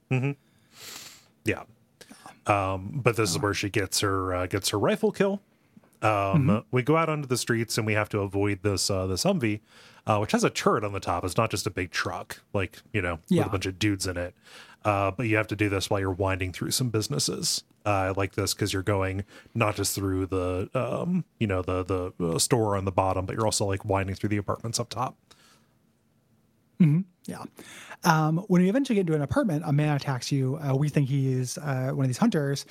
Yeah. 1.45 1.65
Um, 2.47 3.01
but 3.03 3.17
this 3.17 3.31
is 3.31 3.39
where 3.39 3.55
she 3.55 3.71
gets 3.71 4.01
her 4.01 4.35
uh, 4.35 4.47
gets 4.47 4.71
her 4.71 4.79
rifle 4.79 5.13
kill. 5.13 5.41
Um, 6.05 6.65
We 6.71 6.83
go 6.83 6.97
out 6.97 7.09
onto 7.09 7.27
the 7.27 7.37
streets 7.37 7.79
and 7.79 7.87
we 7.87 7.95
have 7.95 8.09
to 8.11 8.21
avoid 8.21 8.63
this 8.63 8.91
uh, 8.91 9.07
this 9.07 9.25
Humvee, 9.25 9.61
uh, 10.07 10.19
which 10.19 10.33
has 10.33 10.45
a 10.45 10.51
turret 10.51 10.85
on 10.85 10.93
the 10.93 11.01
top. 11.01 11.25
It's 11.25 11.37
not 11.37 11.51
just 11.51 11.67
a 11.67 11.71
big 11.71 11.91
truck, 11.91 12.41
like 12.53 12.83
you 12.93 13.01
know, 13.03 13.19
with 13.31 13.47
a 13.47 13.51
bunch 13.51 13.67
of 13.67 13.79
dudes 13.79 14.07
in 14.07 14.17
it. 14.17 14.35
Uh, 14.85 15.11
but 15.11 15.27
you 15.27 15.37
have 15.37 15.47
to 15.49 15.57
do 15.57 15.71
this 15.71 15.89
while 15.89 15.99
you're 15.99 16.11
winding 16.13 16.53
through 16.53 16.71
some 16.71 16.91
businesses. 16.91 17.65
Uh, 17.87 17.91
I 17.91 18.11
like 18.11 18.35
this 18.35 18.53
because 18.53 18.73
you're 18.73 18.83
going 18.83 19.25
not 19.55 19.77
just 19.77 19.95
through 19.95 20.27
the 20.27 20.69
um, 20.75 21.25
you 21.39 21.47
know 21.47 21.63
the 21.63 21.83
the 21.83 22.13
uh, 22.25 22.39
store 22.39 22.77
on 22.77 22.85
the 22.85 22.93
bottom, 22.93 23.25
but 23.25 23.35
you're 23.37 23.47
also 23.47 23.65
like 23.65 23.85
winding 23.85 24.15
through 24.15 24.29
the 24.29 24.37
apartments 24.37 24.79
up 24.79 24.91
top. 24.91 25.17
Yeah. 27.27 27.45
Um, 28.03 28.39
when 28.49 28.61
you 28.63 28.69
eventually 28.69 28.97
get 28.97 29.03
into 29.03 29.15
an 29.15 29.23
apartment, 29.23 29.63
a 29.65 29.73
man 29.73 29.97
attacks 29.97 30.31
you. 30.31 30.57
Uh, 30.57 30.75
we 30.75 30.89
think 30.89 31.09
he 31.09 31.33
is 31.33 31.57
uh, 31.59 31.91
one 31.95 32.05
of 32.05 32.09
these 32.09 32.19
hunters. 32.19 32.67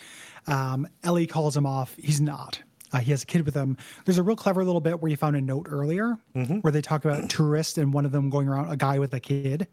Um, 0.46 0.88
Ellie 1.04 1.26
calls 1.26 1.58
him 1.58 1.66
off. 1.66 1.96
He's 1.98 2.22
not. 2.22 2.62
Uh, 2.94 3.00
he 3.00 3.12
has 3.12 3.24
a 3.24 3.26
kid 3.26 3.44
with 3.46 3.56
him. 3.56 3.76
There's 4.06 4.20
a 4.20 4.24
real 4.24 4.36
clever 4.36 4.64
little 4.64 4.80
bit 4.80 5.02
where 5.02 5.10
you 5.10 5.18
found 5.18 5.36
a 5.36 5.42
note 5.42 5.68
earlier 5.70 6.18
where 6.62 6.72
they 6.72 6.82
talk 6.82 7.04
about 7.06 7.30
tourists 7.30 7.78
and 7.78 7.92
one 7.92 8.06
of 8.06 8.12
them 8.12 8.30
going 8.30 8.48
around 8.48 8.72
a 8.72 8.78
guy 8.78 9.00
with 9.00 9.14
a 9.14 9.20
kid, 9.20 9.68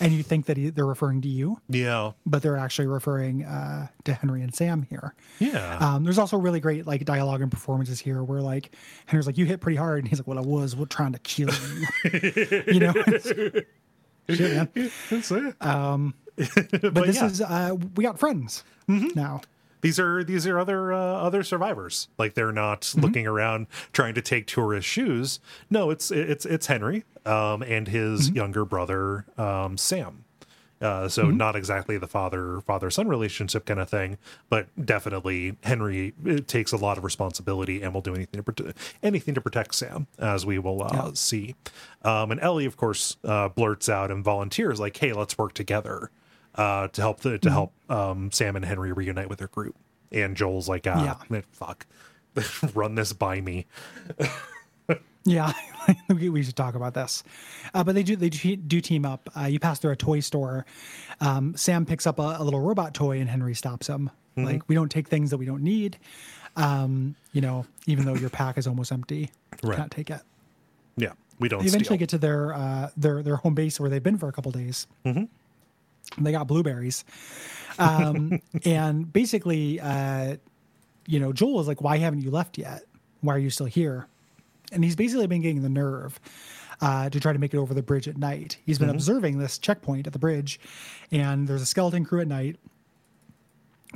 and 0.00 0.12
you 0.12 0.22
think 0.22 0.46
that 0.46 0.56
he, 0.56 0.70
they're 0.70 0.84
referring 0.84 1.20
to 1.22 1.28
you, 1.28 1.60
Yeah, 1.68 2.12
but 2.26 2.42
they're 2.42 2.56
actually 2.56 2.88
referring 2.88 3.44
uh, 3.44 3.86
to 4.04 4.12
Henry 4.12 4.42
and 4.42 4.54
Sam 4.54 4.82
here. 4.90 5.14
yeah. 5.38 5.78
Um, 5.78 6.04
there's 6.04 6.18
also 6.18 6.36
really 6.36 6.60
great 6.60 6.86
like 6.86 7.04
dialogue 7.04 7.40
and 7.42 7.50
performances 7.50 8.00
here 8.00 8.22
where 8.24 8.40
like 8.40 8.74
Henry's 9.06 9.26
like, 9.26 9.38
"You 9.38 9.44
hit 9.46 9.60
pretty 9.60 9.76
hard," 9.76 10.00
and 10.00 10.08
he's 10.08 10.18
like, 10.18 10.26
"Well, 10.26 10.38
I 10.38 10.42
was 10.42 10.74
well, 10.74 10.86
trying 10.86 11.12
to 11.12 11.18
kill 11.20 11.50
you." 11.50 11.86
you 12.74 12.80
know, 12.80 12.92
shit, 14.28 14.54
man. 14.54 14.68
That's 15.10 15.30
it. 15.30 15.54
But, 16.36 17.06
this 17.06 17.16
yeah. 17.16 17.26
is 17.26 17.40
uh, 17.40 17.76
we 17.96 18.02
got 18.02 18.18
friends 18.18 18.64
now. 18.88 19.40
These 19.84 20.00
are 20.00 20.24
these 20.24 20.46
are 20.46 20.58
other 20.58 20.92
uh, 20.92 20.98
other 20.98 21.42
survivors 21.44 22.08
like 22.18 22.34
they're 22.34 22.52
not 22.52 22.80
Mm-hmm. 22.82 23.00
looking 23.02 23.26
around 23.26 23.66
trying 23.92 24.14
to 24.14 24.22
take 24.22 24.46
tourist 24.46 24.88
shoes 24.88 25.38
no 25.70 25.90
it's 25.90 26.10
it's 26.10 26.44
it's 26.46 26.66
henry 26.66 27.04
um 27.26 27.62
and 27.62 27.86
his 27.88 28.28
Mm-hmm. 28.28 28.36
younger 28.36 28.64
brother 28.64 29.26
um 29.38 29.76
sam 29.78 30.24
uh, 30.80 31.08
so 31.08 31.30
not 31.30 31.56
exactly 31.56 31.96
the 31.96 32.06
father 32.08 32.60
father 32.62 32.90
son 32.90 33.08
relationship 33.08 33.64
kind 33.64 33.80
of 33.80 33.88
thing, 33.88 34.18
but 34.50 34.66
definitely 34.84 35.56
Henry 35.62 36.12
uh, 36.28 36.40
takes 36.46 36.72
a 36.72 36.76
lot 36.76 36.98
of 36.98 37.04
responsibility 37.04 37.80
and 37.80 37.94
will 37.94 38.02
do 38.02 38.14
anything 38.14 38.38
to 38.38 38.42
protect 38.42 38.76
anything 39.02 39.34
to 39.34 39.40
protect 39.40 39.74
Sam, 39.76 40.08
as 40.18 40.44
we 40.44 40.58
will 40.58 40.82
uh, 40.82 40.90
Yeah. 40.92 41.10
see. 41.14 41.54
Um, 42.02 42.32
and 42.32 42.40
Ellie, 42.40 42.66
of 42.66 42.76
course, 42.76 43.16
uh, 43.24 43.48
blurts 43.48 43.88
out 43.88 44.10
and 44.10 44.22
volunteers 44.22 44.78
like, 44.78 44.94
"Hey, 44.98 45.14
let's 45.14 45.38
work 45.38 45.54
together 45.54 46.10
uh, 46.54 46.88
to 46.88 47.00
help 47.00 47.20
the, 47.20 47.38
to 47.38 47.50
help 47.50 47.72
um, 47.88 48.30
Sam 48.32 48.56
and 48.56 48.64
Henry 48.64 48.92
reunite 48.92 49.28
with 49.28 49.38
their 49.38 49.48
group." 49.48 49.76
And 50.12 50.36
Joel's 50.36 50.68
like, 50.68 50.86
"Ah, 50.86 51.18
Yeah. 51.30 51.40
fuck, 51.52 51.86
run 52.74 52.94
this 52.94 53.12
by 53.12 53.40
me." 53.40 53.66
Yeah, 55.26 55.54
we 56.10 56.28
we 56.28 56.42
should 56.42 56.54
talk 56.54 56.74
about 56.74 56.92
this. 56.92 57.24
Uh, 57.72 57.82
but 57.82 57.94
they 57.94 58.02
do 58.02 58.14
they 58.14 58.28
do, 58.28 58.80
team 58.82 59.06
up. 59.06 59.30
Uh, 59.34 59.46
you 59.46 59.58
pass 59.58 59.78
through 59.78 59.92
a 59.92 59.96
toy 59.96 60.20
store. 60.20 60.66
Um, 61.22 61.56
Sam 61.56 61.86
picks 61.86 62.06
up 62.06 62.18
a, 62.18 62.36
a 62.38 62.44
little 62.44 62.60
robot 62.60 62.92
toy, 62.92 63.20
and 63.20 63.30
Henry 63.30 63.54
stops 63.54 63.86
him. 63.86 64.10
Like 64.36 64.68
we 64.68 64.74
don't 64.74 64.90
take 64.90 65.08
things 65.08 65.30
that 65.30 65.38
we 65.38 65.46
don't 65.46 65.62
need. 65.62 65.96
Um, 66.56 67.14
you 67.32 67.40
know, 67.40 67.64
even 67.86 68.04
though 68.04 68.16
your 68.16 68.28
pack 68.28 68.58
is 68.58 68.66
almost 68.66 68.92
empty, 68.92 69.30
you 69.62 69.68
Right. 69.70 69.78
can't 69.78 69.90
take 69.90 70.10
it. 70.10 70.20
Yeah, 70.98 71.12
we 71.38 71.48
don't 71.48 71.60
They 71.62 71.68
eventually 71.68 71.96
steal. 71.96 71.98
get 71.98 72.08
to 72.10 72.18
their 72.18 72.52
uh, 72.52 72.90
their 72.96 73.22
their 73.22 73.36
home 73.36 73.54
base 73.54 73.80
where 73.80 73.88
they've 73.88 74.02
been 74.02 74.18
for 74.18 74.28
a 74.28 74.32
couple 74.32 74.52
days. 74.52 74.86
They 76.18 76.32
got 76.32 76.46
blueberries, 76.46 77.04
um, 77.78 78.40
and 78.64 79.12
basically, 79.12 79.80
uh, 79.80 80.36
you 81.06 81.18
know, 81.20 81.32
Joel 81.32 81.60
is 81.60 81.68
like, 81.68 81.80
"Why 81.80 81.96
haven't 81.98 82.20
you 82.22 82.30
left 82.30 82.56
yet? 82.58 82.82
Why 83.20 83.34
are 83.34 83.38
you 83.38 83.50
still 83.50 83.66
here?" 83.66 84.06
And 84.72 84.82
he's 84.84 84.96
basically 84.96 85.26
been 85.26 85.42
getting 85.42 85.62
the 85.62 85.68
nerve 85.68 86.18
uh, 86.80 87.08
to 87.10 87.20
try 87.20 87.32
to 87.32 87.38
make 87.38 87.52
it 87.54 87.58
over 87.58 87.74
the 87.74 87.82
bridge 87.82 88.08
at 88.08 88.16
night. 88.16 88.58
He's 88.64 88.78
been 88.78 88.88
observing 88.90 89.38
this 89.38 89.58
checkpoint 89.58 90.06
at 90.06 90.12
the 90.12 90.18
bridge, 90.18 90.58
and 91.12 91.46
there's 91.46 91.62
a 91.62 91.66
skeleton 91.66 92.04
crew 92.04 92.20
at 92.20 92.28
night. 92.28 92.56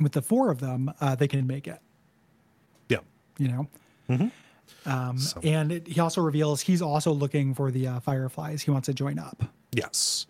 with 0.01 0.13
the 0.13 0.21
four 0.21 0.49
of 0.51 0.59
them, 0.61 0.93
uh, 1.01 1.15
they 1.15 1.27
can 1.27 1.45
make 1.47 1.67
it. 1.67 1.79
Yeah. 2.87 2.99
You 3.37 3.47
know. 4.09 4.31
Um, 4.85 5.17
So- 5.17 5.41
And 5.43 5.71
it, 5.73 5.87
he 5.87 5.99
also 5.99 6.21
reveals 6.21 6.61
he's 6.61 6.81
also 6.81 7.11
looking 7.11 7.53
for 7.53 7.69
the 7.71 7.87
uh, 7.87 7.99
Fireflies. 7.99 8.61
He 8.61 8.71
wants 8.71 8.85
to 8.85 8.93
join 8.93 9.19
up. 9.19 9.43
Yes. 9.73 10.25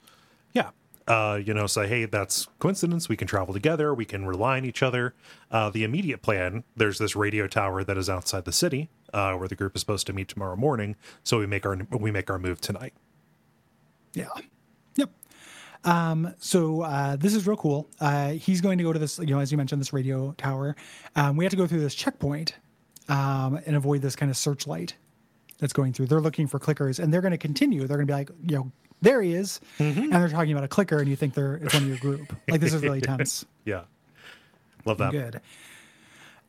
Yeah. 0.53 0.71
Uh, 1.09 1.41
you 1.43 1.55
know, 1.55 1.65
say, 1.65 1.87
hey, 1.87 2.05
that's 2.05 2.47
coincidence. 2.59 3.09
We 3.09 3.17
can 3.17 3.27
travel 3.27 3.51
together. 3.51 3.95
We 3.95 4.05
can 4.05 4.27
rely 4.27 4.57
on 4.57 4.65
each 4.65 4.83
other. 4.83 5.15
Uh, 5.49 5.71
the 5.71 5.83
immediate 5.83 6.21
plan 6.21 6.63
there's 6.77 6.99
this 6.99 7.15
radio 7.15 7.47
tower 7.47 7.83
that 7.83 7.97
is 7.97 8.09
outside 8.09 8.45
the 8.45 8.51
city 8.51 8.89
uh, 9.11 9.33
where 9.33 9.47
the 9.47 9.55
group 9.55 9.75
is 9.75 9.81
supposed 9.81 10.05
to 10.07 10.13
meet 10.13 10.27
tomorrow 10.27 10.55
morning. 10.55 10.95
So 11.23 11.39
we 11.39 11.47
make 11.47 11.65
our 11.65 11.77
we 11.91 12.11
make 12.11 12.29
our 12.29 12.37
move 12.37 12.61
tonight. 12.61 12.93
Yeah. 14.13 14.27
Yep. 14.97 15.09
Um, 15.83 16.35
so 16.37 16.81
uh, 16.81 17.15
this 17.15 17.33
is 17.33 17.47
real 17.47 17.57
cool. 17.57 17.89
Uh, 17.99 18.31
he's 18.31 18.61
going 18.61 18.77
to 18.77 18.83
go 18.83 18.93
to 18.93 18.99
this, 18.99 19.17
you 19.17 19.27
know, 19.27 19.39
as 19.39 19.51
you 19.51 19.57
mentioned, 19.57 19.81
this 19.81 19.93
radio 19.93 20.33
tower. 20.37 20.75
Um, 21.15 21.37
we 21.37 21.43
have 21.43 21.51
to 21.51 21.57
go 21.57 21.65
through 21.65 21.81
this 21.81 21.95
checkpoint 21.95 22.53
um, 23.07 23.59
and 23.65 23.75
avoid 23.75 24.01
this 24.01 24.15
kind 24.15 24.29
of 24.29 24.37
searchlight 24.37 24.95
that's 25.57 25.73
going 25.73 25.93
through. 25.93 26.07
They're 26.07 26.21
looking 26.21 26.47
for 26.47 26.59
clickers, 26.59 26.99
and 26.99 27.13
they're 27.13 27.21
going 27.21 27.31
to 27.31 27.37
continue. 27.37 27.87
They're 27.87 27.97
going 27.97 28.07
to 28.07 28.11
be 28.11 28.17
like, 28.17 28.29
you 28.47 28.57
know, 28.57 28.71
there 29.01 29.21
he 29.21 29.33
is, 29.33 29.59
and 29.77 30.11
they're 30.11 30.29
talking 30.29 30.51
about 30.51 30.63
a 30.63 30.67
clicker, 30.67 30.97
and 30.99 31.07
you 31.07 31.15
think 31.15 31.33
they're 31.33 31.55
it's 31.55 31.73
one 31.73 31.83
of 31.83 31.89
your 31.89 31.97
group. 31.97 32.35
Like 32.49 32.61
this 32.61 32.73
is 32.73 32.81
really 32.81 33.01
tense. 33.01 33.45
Yeah. 33.65 33.81
Love 34.85 34.97
that. 34.99 35.11
Good. 35.11 35.41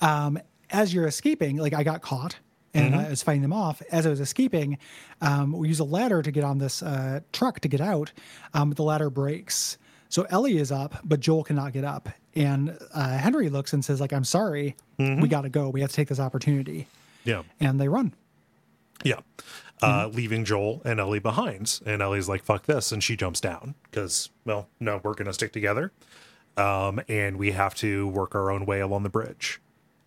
Um, 0.00 0.38
as 0.70 0.94
you're 0.94 1.06
escaping, 1.06 1.56
like 1.56 1.74
I 1.74 1.82
got 1.82 2.00
caught 2.00 2.36
and 2.72 2.94
I 2.94 3.10
was 3.10 3.22
fighting 3.22 3.42
them 3.42 3.52
off. 3.52 3.82
As 3.90 4.06
I 4.06 4.10
was 4.10 4.20
escaping, 4.20 4.78
um, 5.20 5.52
we 5.52 5.68
use 5.68 5.80
a 5.80 5.84
ladder 5.84 6.22
to 6.22 6.30
get 6.30 6.44
on 6.44 6.58
this 6.58 6.82
uh, 6.82 7.20
truck 7.32 7.60
to 7.60 7.68
get 7.68 7.80
out. 7.80 8.12
Um, 8.54 8.70
but 8.70 8.76
the 8.76 8.84
ladder 8.84 9.10
breaks. 9.10 9.76
So 10.08 10.26
Ellie 10.30 10.56
is 10.58 10.70
up, 10.72 10.94
but 11.04 11.20
Joel 11.20 11.42
cannot 11.44 11.72
get 11.72 11.84
up. 11.84 12.08
And 12.36 12.78
uh, 12.94 13.18
Henry 13.18 13.48
looks 13.48 13.72
and 13.72 13.84
says, 13.84 14.00
like, 14.00 14.12
I'm 14.12 14.24
sorry. 14.24 14.76
We 14.98 15.28
got 15.28 15.42
to 15.42 15.48
go. 15.48 15.68
We 15.68 15.80
have 15.80 15.90
to 15.90 15.96
take 15.96 16.08
this 16.08 16.20
opportunity. 16.20 16.86
Yeah. 17.24 17.42
And 17.58 17.80
they 17.80 17.88
run. 17.88 18.14
Yeah. 19.04 19.20
Uh, 19.82 20.10
leaving 20.12 20.44
Joel 20.44 20.82
and 20.84 21.00
Ellie 21.00 21.20
behind. 21.20 21.80
And 21.86 22.02
Ellie's 22.02 22.28
like, 22.28 22.44
fuck 22.44 22.66
this. 22.66 22.92
And 22.92 23.02
she 23.02 23.16
jumps 23.16 23.40
down 23.40 23.74
because, 23.84 24.28
well, 24.44 24.68
no, 24.78 25.00
we're 25.02 25.14
going 25.14 25.26
to 25.26 25.32
stick 25.32 25.52
together. 25.52 25.90
Um, 26.58 27.00
and 27.08 27.38
we 27.38 27.52
have 27.52 27.74
to 27.76 28.08
work 28.08 28.34
our 28.34 28.50
own 28.50 28.66
way 28.66 28.80
along 28.80 29.04
the 29.04 29.08
bridge. 29.08 29.58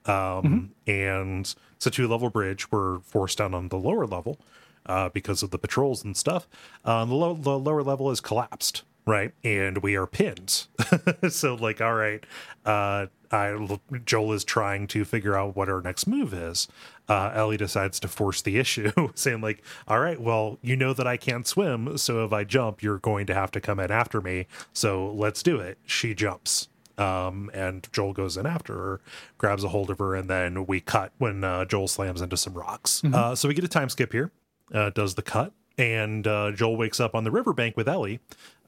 Um, 0.06 0.74
And 0.86 1.56
it's 1.76 1.88
a 1.88 1.91
two 1.91 2.07
level 2.07 2.30
bridge. 2.30 2.72
We're 2.72 2.99
forced 2.99 3.40
down 3.40 3.56
on 3.56 3.70
the 3.70 3.78
lower 3.78 4.06
level 4.06 4.38
uh, 4.86 5.10
because 5.10 5.41
of 5.41 5.49
the 5.52 5.57
patrols 5.57 6.03
and 6.03 6.15
stuff. 6.15 6.48
Um, 6.86 7.10
the, 7.10 7.15
low, 7.15 7.34
the 7.34 7.57
lower 7.57 7.82
level 7.82 8.11
is 8.11 8.20
collapsed, 8.20 8.84
right? 9.07 9.34
And 9.44 9.80
we 9.80 9.95
are 9.95 10.06
pinned. 10.06 10.68
so, 11.30 11.56
like, 11.56 11.82
all 11.82 11.94
right, 11.95 12.24
uh, 12.65 13.07
I, 13.32 13.80
Joel 14.06 14.34
is 14.34 14.44
trying 14.44 14.86
to 14.88 15.06
figure 15.06 15.36
out 15.36 15.56
what 15.56 15.70
our 15.70 15.82
next 15.82 16.06
move 16.06 16.34
is. 16.34 16.68
Uh, 17.10 17.32
Ellie 17.34 17.58
decides 17.58 18.00
to 18.00 18.08
force 18.08 18.42
the 18.42 18.58
issue, 18.58 18.92
saying, 19.16 19.42
like, 19.42 19.62
all 19.88 20.00
right, 20.00 20.20
well, 20.22 20.58
you 20.62 20.76
know 20.76 20.94
that 20.94 21.06
I 21.06 21.18
can't 21.18 21.46
swim. 21.46 21.98
So 21.98 22.24
if 22.24 22.32
I 22.32 22.44
jump, 22.46 22.82
you're 22.82 23.00
going 23.00 23.26
to 23.28 23.34
have 23.34 23.52
to 23.52 23.62
come 23.62 23.80
in 23.80 23.92
after 23.92 24.22
me. 24.22 24.48
So 24.72 25.12
let's 25.12 25.44
do 25.44 25.60
it. 25.60 25.78
She 25.86 26.14
jumps. 26.14 26.70
Um, 26.98 27.50
and 27.54 27.88
Joel 27.92 28.14
goes 28.14 28.38
in 28.38 28.46
after 28.46 28.74
her, 28.74 29.02
grabs 29.38 29.64
a 29.64 29.70
hold 29.70 29.90
of 29.90 30.00
her, 30.00 30.16
and 30.16 30.30
then 30.30 30.66
we 30.66 30.80
cut 30.80 31.12
when 31.18 31.44
uh, 31.44 31.66
Joel 31.66 31.88
slams 31.88 32.22
into 32.22 32.38
some 32.38 32.54
rocks. 32.54 33.02
Uh, 33.04 33.36
so 33.36 33.48
we 33.48 33.54
get 33.54 33.64
a 33.64 33.70
time 33.70 33.90
skip 33.90 34.12
here, 34.12 34.32
uh, 34.74 34.92
does 34.92 35.16
the 35.16 35.24
cut, 35.24 35.54
and 35.78 36.28
uh, 36.28 36.52
Joel 36.52 36.78
wakes 36.78 37.00
up 37.00 37.16
on 37.16 37.24
the 37.24 37.32
riverbank 37.32 37.76
with 37.76 37.90
Ellie, 37.90 38.20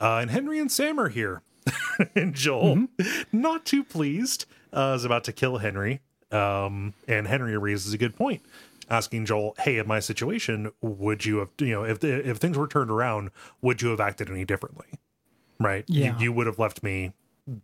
uh, 0.02 0.18
and 0.18 0.32
Henry 0.32 0.60
and 0.60 0.72
Sam 0.72 1.00
are 1.00 1.10
here. 1.10 1.44
and 2.16 2.34
Joel, 2.34 2.88
not 3.32 3.66
too 3.66 3.84
pleased, 3.84 4.46
uh, 4.74 4.94
is 4.96 5.06
about 5.06 5.24
to 5.26 5.32
kill 5.32 5.58
Henry. 5.58 6.02
Um, 6.32 6.94
and 7.08 7.28
Henry 7.28 7.58
raises 7.58 7.94
a 7.94 7.98
good 7.98 8.16
point, 8.16 8.42
asking 8.90 9.26
Joel, 9.26 9.56
"Hey, 9.60 9.78
in 9.78 9.88
my 9.88 10.00
situation, 10.00 10.72
would 10.82 11.26
you 11.26 11.38
have, 11.38 11.50
you 11.60 11.72
know, 11.72 11.84
if 11.84 12.04
if 12.04 12.38
things 12.38 12.58
were 12.58 12.68
turned 12.68 12.92
around, 12.92 13.32
would 13.62 13.82
you 13.82 13.90
have 13.90 14.00
acted 14.00 14.30
any 14.30 14.46
differently? 14.46 14.88
Right? 15.60 15.86
Yeah. 15.88 16.18
You, 16.18 16.26
you 16.26 16.34
would 16.34 16.48
have 16.48 16.60
left 16.60 16.84
me. 16.84 17.14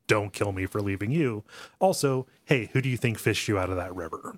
Don't 0.07 0.31
kill 0.31 0.51
me 0.51 0.67
for 0.67 0.79
leaving 0.79 1.11
you. 1.11 1.43
Also, 1.79 2.27
hey, 2.45 2.69
who 2.71 2.81
do 2.81 2.89
you 2.89 2.97
think 2.97 3.17
fished 3.17 3.47
you 3.47 3.57
out 3.57 3.69
of 3.69 3.75
that 3.77 3.95
river? 3.95 4.35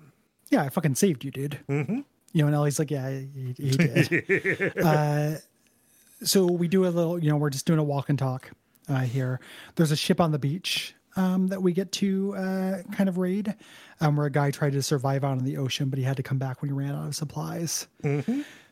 Yeah, 0.50 0.62
I 0.62 0.70
fucking 0.70 0.94
saved 0.94 1.22
you, 1.22 1.30
dude. 1.30 1.60
Mm-hmm. 1.68 2.00
You 2.32 2.42
know, 2.42 2.46
and 2.46 2.56
Ellie's 2.56 2.78
like, 2.78 2.90
yeah, 2.90 3.10
he, 3.10 3.54
he 3.56 3.70
did. 3.70 4.78
uh, 4.82 5.34
so 6.22 6.46
we 6.46 6.66
do 6.66 6.86
a 6.86 6.88
little, 6.88 7.18
you 7.18 7.28
know, 7.28 7.36
we're 7.36 7.50
just 7.50 7.66
doing 7.66 7.78
a 7.78 7.84
walk 7.84 8.08
and 8.08 8.18
talk 8.18 8.50
uh, 8.88 9.00
here. 9.00 9.40
There's 9.76 9.90
a 9.90 9.96
ship 9.96 10.20
on 10.20 10.32
the 10.32 10.38
beach 10.38 10.94
um, 11.16 11.48
that 11.48 11.62
we 11.62 11.72
get 11.72 11.92
to 11.92 12.34
uh, 12.36 12.82
kind 12.92 13.08
of 13.08 13.18
raid, 13.18 13.54
um, 14.00 14.16
where 14.16 14.26
a 14.26 14.30
guy 14.30 14.50
tried 14.50 14.72
to 14.72 14.82
survive 14.82 15.24
out 15.24 15.38
in 15.38 15.44
the 15.44 15.56
ocean, 15.56 15.88
but 15.88 15.98
he 15.98 16.04
had 16.04 16.16
to 16.16 16.22
come 16.22 16.38
back 16.38 16.62
when 16.62 16.68
he 16.68 16.72
ran 16.72 16.94
out 16.94 17.06
of 17.06 17.14
supplies. 17.14 17.86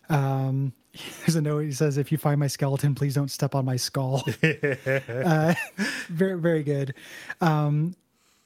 Um, 0.08 0.72
there's 1.20 1.36
a 1.36 1.42
note. 1.42 1.60
He 1.60 1.72
says, 1.72 1.98
"If 1.98 2.12
you 2.12 2.18
find 2.18 2.38
my 2.38 2.48
skeleton, 2.48 2.94
please 2.94 3.14
don't 3.14 3.30
step 3.30 3.54
on 3.54 3.64
my 3.64 3.76
skull." 3.76 4.24
uh, 4.42 5.54
very, 6.08 6.38
very 6.38 6.62
good. 6.62 6.94
Um, 7.40 7.96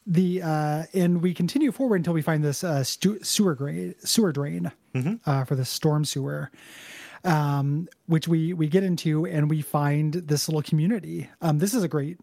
the 0.07 0.43
uh, 0.43 0.85
and 0.95 1.21
we 1.21 1.35
continue 1.35 1.73
forward 1.73 1.97
until 1.97 2.15
we 2.15 2.23
find 2.23 2.45
this 2.45 2.63
uh, 2.63 2.85
stu- 2.85 3.23
sewer 3.23 3.55
drain, 3.55 3.95
sewer 3.99 4.33
drain 4.33 4.71
uh, 5.27 5.45
for 5.45 5.57
the 5.57 5.65
storm 5.65 6.05
sewer, 6.05 6.51
um, 7.25 7.89
which 8.07 8.29
we 8.29 8.53
we 8.53 8.69
get 8.69 8.85
into, 8.85 9.27
and 9.27 9.51
we 9.51 9.63
find 9.63 10.15
this 10.15 10.49
little 10.49 10.63
community. 10.63 11.29
Um, 11.43 11.59
this 11.59 11.75
is 11.75 11.83
a 11.83 11.89
great 11.89 12.19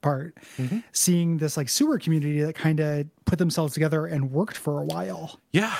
part, 0.00 0.36
mm-hmm. 0.56 0.78
seeing 0.92 1.38
this 1.38 1.56
like 1.56 1.68
sewer 1.68 1.98
community 1.98 2.40
that 2.40 2.54
kind 2.54 2.80
of 2.80 3.06
put 3.24 3.38
themselves 3.38 3.74
together 3.74 4.06
and 4.06 4.30
worked 4.30 4.56
for 4.56 4.80
a 4.80 4.84
while 4.84 5.40
Yeah. 5.52 5.76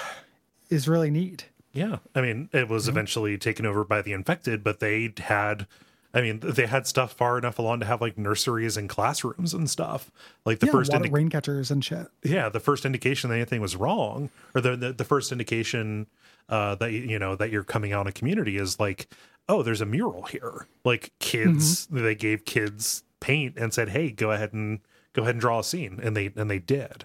is 0.70 0.88
really 0.88 1.10
neat. 1.10 1.48
Yeah. 1.72 1.98
I 2.14 2.20
mean, 2.20 2.48
it 2.52 2.68
was 2.68 2.84
mm-hmm. 2.84 2.90
eventually 2.90 3.38
taken 3.38 3.66
over 3.66 3.84
by 3.84 4.02
the 4.02 4.12
infected, 4.12 4.64
but 4.64 4.80
they 4.80 5.12
had, 5.18 5.66
I 6.12 6.20
mean, 6.20 6.40
they 6.40 6.66
had 6.66 6.86
stuff 6.86 7.12
far 7.12 7.38
enough 7.38 7.58
along 7.58 7.80
to 7.80 7.86
have 7.86 8.00
like 8.00 8.18
nurseries 8.18 8.76
and 8.76 8.88
classrooms 8.88 9.54
and 9.54 9.68
stuff. 9.68 10.10
Like 10.44 10.60
the 10.60 10.66
yeah, 10.66 10.72
first, 10.72 10.92
indi- 10.92 11.10
rain 11.10 11.28
catchers 11.28 11.70
and 11.70 11.84
shit. 11.84 12.06
yeah, 12.22 12.48
the 12.48 12.60
first 12.60 12.84
indication 12.84 13.30
that 13.30 13.36
anything 13.36 13.60
was 13.60 13.76
wrong, 13.76 14.30
or 14.54 14.60
the 14.60 14.76
the, 14.76 14.92
the 14.92 15.04
first 15.04 15.30
indication 15.30 16.06
uh, 16.48 16.74
that 16.76 16.92
you 16.92 17.18
know 17.18 17.36
that 17.36 17.50
you're 17.50 17.64
coming 17.64 17.92
out 17.92 18.02
in 18.02 18.06
a 18.08 18.12
community 18.12 18.56
is 18.56 18.80
like, 18.80 19.08
oh, 19.48 19.62
there's 19.62 19.80
a 19.80 19.86
mural 19.86 20.22
here. 20.24 20.66
Like 20.84 21.12
kids, 21.18 21.86
mm-hmm. 21.86 22.02
they 22.02 22.14
gave 22.14 22.44
kids 22.44 23.04
paint 23.20 23.56
and 23.56 23.72
said, 23.74 23.90
hey, 23.90 24.10
go 24.10 24.30
ahead 24.32 24.52
and 24.52 24.80
go 25.12 25.22
ahead 25.22 25.34
and 25.34 25.40
draw 25.40 25.58
a 25.60 25.64
scene, 25.64 25.98
and 26.02 26.16
they 26.16 26.32
and 26.36 26.50
they 26.50 26.58
did. 26.58 27.04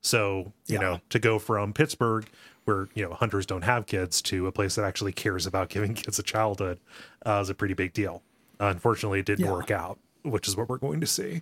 So 0.00 0.52
you 0.66 0.74
Yeah. 0.76 0.80
know, 0.80 1.00
to 1.10 1.18
go 1.18 1.38
from 1.38 1.72
Pittsburgh, 1.72 2.26
where 2.64 2.88
you 2.94 3.04
know 3.06 3.14
hunters 3.14 3.46
don't 3.46 3.62
have 3.62 3.86
kids, 3.86 4.22
to 4.22 4.46
a 4.46 4.52
place 4.52 4.74
that 4.76 4.84
actually 4.84 5.12
cares 5.12 5.46
about 5.46 5.68
giving 5.68 5.94
kids 6.02 6.18
a 6.18 6.22
childhood, 6.22 6.78
uh, 7.26 7.40
is 7.42 7.50
a 7.50 7.54
pretty 7.54 7.74
big 7.74 7.92
deal. 7.92 8.22
unfortunately, 8.62 9.20
it 9.20 9.24
didn't 9.26 9.46
Yeah. 9.46 9.52
work 9.52 9.70
out, 9.70 9.98
which 10.22 10.46
is 10.46 10.54
what 10.54 10.68
we're 10.68 10.76
going 10.76 11.00
to 11.00 11.06
see. 11.06 11.40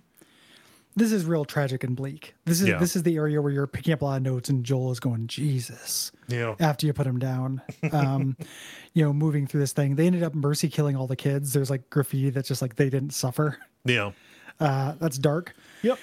This 0.95 1.11
is 1.11 1.25
real 1.25 1.43
tragic 1.45 1.83
and 1.83 1.93
bleak. 1.95 2.33
This 2.45 2.61
is 2.61 2.69
Yeah. 2.69 2.77
this 2.79 2.95
is 2.95 3.03
the 3.03 3.15
area 3.17 3.41
where 3.41 3.51
you're 3.51 3.67
picking 3.67 3.93
up 3.93 4.01
a 4.01 4.05
lot 4.05 4.17
of 4.17 4.23
notes, 4.23 4.49
and 4.49 4.63
Joel 4.65 4.91
is 4.91 4.99
going, 5.01 5.27
Jesus. 5.27 6.11
Yeah. 6.29 6.55
after 6.61 6.85
you 6.87 6.93
put 6.93 7.05
him 7.07 7.19
down. 7.19 7.61
Um, 7.91 8.37
you 8.93 9.03
know, 9.03 9.11
moving 9.13 9.47
through 9.47 9.59
this 9.61 9.73
thing, 9.73 9.95
they 9.95 10.07
ended 10.07 10.23
up 10.23 10.33
mercy 10.33 10.69
killing 10.69 10.95
all 10.95 11.07
the 11.07 11.15
kids. 11.17 11.51
There's 11.53 11.69
like 11.69 11.89
graffiti 11.89 12.29
that's 12.29 12.47
just 12.47 12.61
like 12.61 12.75
they 12.77 12.89
didn't 12.89 13.11
suffer. 13.13 13.57
Yeah. 13.85 14.11
Uh, 14.59 14.93
that's 14.99 15.17
dark. 15.17 15.53
Yep. 15.83 15.99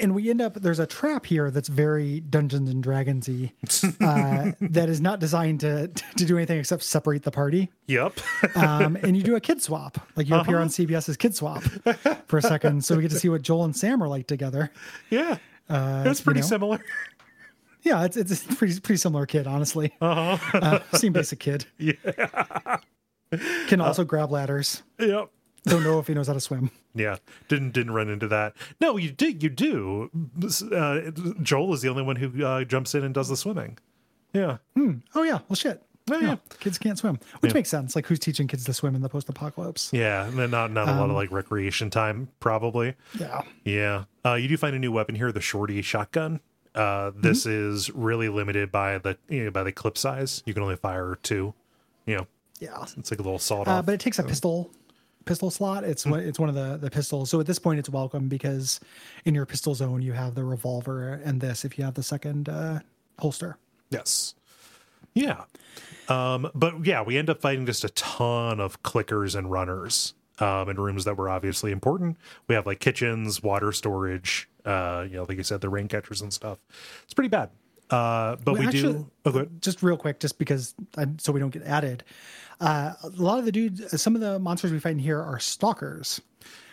And 0.00 0.14
we 0.14 0.30
end 0.30 0.40
up 0.40 0.54
there's 0.54 0.78
a 0.78 0.86
trap 0.86 1.26
here 1.26 1.50
that's 1.50 1.68
very 1.68 2.20
Dungeons 2.20 2.70
and 2.70 2.84
Dragonsy 2.84 3.50
uh, 4.00 4.52
that 4.60 4.88
is 4.88 5.00
not 5.00 5.18
designed 5.18 5.58
to 5.60 5.88
to 5.88 6.24
do 6.24 6.36
anything 6.36 6.60
except 6.60 6.84
separate 6.84 7.24
the 7.24 7.32
party. 7.32 7.70
Yep. 7.88 8.20
Um, 8.54 8.96
and 9.02 9.16
you 9.16 9.22
do 9.24 9.34
a 9.34 9.40
kid 9.40 9.60
swap, 9.60 9.98
like 10.14 10.28
you 10.28 10.36
appear 10.36 10.58
on 10.58 10.68
CBS's 10.68 11.16
Kid 11.16 11.34
Swap 11.34 11.62
for 12.26 12.38
a 12.38 12.42
second, 12.42 12.84
so 12.84 12.96
we 12.96 13.02
get 13.02 13.10
to 13.10 13.18
see 13.18 13.28
what 13.28 13.42
Joel 13.42 13.64
and 13.64 13.76
Sam 13.76 14.02
are 14.02 14.08
like 14.08 14.26
together. 14.26 14.70
yeah. 15.10 15.38
That's 15.68 16.20
pretty 16.20 16.40
know? 16.40 16.46
similar. 16.46 16.84
Yeah, 17.82 18.04
it's 18.04 18.16
it's 18.16 18.44
a 18.44 18.54
pretty 18.54 18.78
pretty 18.80 18.98
similar 18.98 19.26
kid, 19.26 19.46
honestly. 19.46 19.94
Uh-huh. 20.00 20.80
same 20.94 21.12
basic 21.12 21.40
kid. 21.40 21.66
Yeah. 21.78 22.78
Can 23.66 23.80
also 23.80 24.04
grab 24.04 24.30
ladders. 24.30 24.82
Yep. 24.98 25.30
Don't 25.68 25.84
know 25.84 25.98
if 25.98 26.06
he 26.06 26.14
knows 26.14 26.26
how 26.26 26.32
to 26.34 26.40
swim. 26.40 26.70
Yeah, 26.94 27.16
didn't 27.48 27.72
didn't 27.72 27.92
run 27.94 28.08
into 28.08 28.26
that. 28.28 28.54
No, 28.80 28.96
you 28.96 29.10
did. 29.12 29.42
You 29.42 29.48
do. 29.50 30.10
Uh, 30.74 31.10
Joel 31.42 31.72
is 31.74 31.82
the 31.82 31.88
only 31.88 32.02
one 32.02 32.16
who 32.16 32.44
uh, 32.44 32.64
jumps 32.64 32.94
in 32.94 33.04
and 33.04 33.14
does 33.14 33.28
the 33.28 33.36
swimming. 33.36 33.78
Yeah, 34.32 34.58
Oh 35.14 35.22
yeah, 35.22 35.38
well 35.48 35.56
shit. 35.56 35.82
Oh, 36.10 36.18
yeah. 36.18 36.36
kids 36.58 36.78
can't 36.78 36.96
swim, 36.98 37.18
which 37.40 37.52
makes 37.52 37.68
sense. 37.68 37.94
Like 37.94 38.06
who's 38.06 38.18
teaching 38.18 38.46
kids 38.48 38.64
to 38.64 38.72
swim 38.72 38.94
in 38.94 39.02
the 39.02 39.10
post-apocalypse? 39.10 39.90
yeah. 39.92 40.26
And 40.26 40.50
not 40.50 40.70
not 40.72 40.88
a 40.88 40.92
lot 40.92 41.10
of 41.10 41.16
like 41.16 41.30
recreation 41.30 41.90
time, 41.90 42.28
probably. 42.40 42.94
Yeah. 43.20 43.42
Yeah. 43.64 44.04
Uh, 44.24 44.34
you 44.34 44.48
do 44.48 44.56
find 44.56 44.74
a 44.74 44.78
new 44.78 44.90
weapon 44.90 45.14
here, 45.14 45.30
the 45.32 45.40
shorty 45.42 45.82
shotgun. 45.82 46.40
Uh, 46.74 47.10
this 47.14 47.44
is 47.46 47.90
really 47.90 48.28
limited 48.28 48.72
by 48.72 48.98
the 48.98 49.18
you 49.28 49.44
know, 49.44 49.50
by 49.50 49.62
the 49.62 49.72
clip 49.72 49.98
size. 49.98 50.42
You 50.46 50.54
can 50.54 50.62
only 50.62 50.76
fire 50.76 51.18
two. 51.22 51.52
You 52.06 52.16
know, 52.18 52.26
Yeah. 52.58 52.84
it's 52.96 53.10
like 53.10 53.20
a 53.20 53.22
little 53.22 53.38
sawed 53.38 53.68
Uh, 53.68 53.72
off. 53.72 53.86
but 53.86 53.92
it 53.94 54.00
takes 54.00 54.18
a 54.18 54.22
pistol 54.22 54.70
pistol 55.28 55.50
slot. 55.50 55.84
It's 55.84 56.04
one 56.06 56.20
it's 56.20 56.38
one 56.38 56.48
of 56.48 56.54
the 56.54 56.76
the 56.78 56.90
pistols. 56.90 57.30
So 57.30 57.38
at 57.40 57.46
this 57.46 57.58
point, 57.58 57.78
it's 57.78 57.88
welcome 57.90 58.28
because 58.28 58.80
in 59.24 59.34
your 59.34 59.46
pistol 59.46 59.74
zone 59.74 60.02
you 60.02 60.12
have 60.12 60.34
the 60.34 60.44
revolver 60.44 61.20
and 61.24 61.40
this 61.40 61.64
if 61.64 61.78
you 61.78 61.84
have 61.84 61.94
the 61.94 62.02
second 62.02 62.48
uh, 62.48 62.80
holster. 63.18 63.56
Yes. 63.90 64.34
Yeah. 65.14 65.44
Um, 66.08 66.50
but 66.54 66.86
yeah, 66.86 67.02
we 67.02 67.18
end 67.18 67.28
up 67.30 67.40
fighting 67.40 67.66
just 67.66 67.84
a 67.84 67.88
ton 67.90 68.60
of 68.60 68.82
clickers 68.82 69.34
and 69.36 69.50
runners 69.50 70.14
um, 70.38 70.68
in 70.68 70.76
rooms 70.76 71.04
that 71.04 71.16
were 71.16 71.28
obviously 71.28 71.72
important. 71.72 72.16
We 72.46 72.54
have 72.54 72.66
like 72.66 72.80
kitchens, 72.80 73.42
water 73.42 73.72
storage, 73.72 74.48
uh, 74.64 75.04
you 75.08 75.16
know, 75.16 75.26
like 75.28 75.36
you 75.36 75.44
said, 75.44 75.60
the 75.60 75.68
rain 75.68 75.88
catchers 75.88 76.20
and 76.22 76.32
stuff. 76.32 76.58
It's 77.04 77.14
pretty 77.14 77.28
bad. 77.28 77.50
Uh, 77.90 78.36
but 78.44 78.52
Well, 78.52 78.60
we 78.60 78.66
actually- 78.66 78.92
do. 78.92 79.10
Oh. 79.24 79.46
Just 79.60 79.82
real 79.82 79.96
quick, 79.96 80.20
just 80.20 80.38
because 80.38 80.74
I, 80.96 81.06
so 81.18 81.32
we 81.32 81.40
don't 81.40 81.50
get 81.50 81.62
added. 81.62 82.04
Uh, 82.60 82.94
a 83.02 83.08
lot 83.16 83.38
of 83.38 83.44
the 83.44 83.52
dudes, 83.52 84.00
some 84.00 84.14
of 84.14 84.20
the 84.20 84.38
monsters 84.38 84.72
we 84.72 84.78
find 84.80 85.00
here 85.00 85.20
are 85.20 85.38
stalkers. 85.38 86.20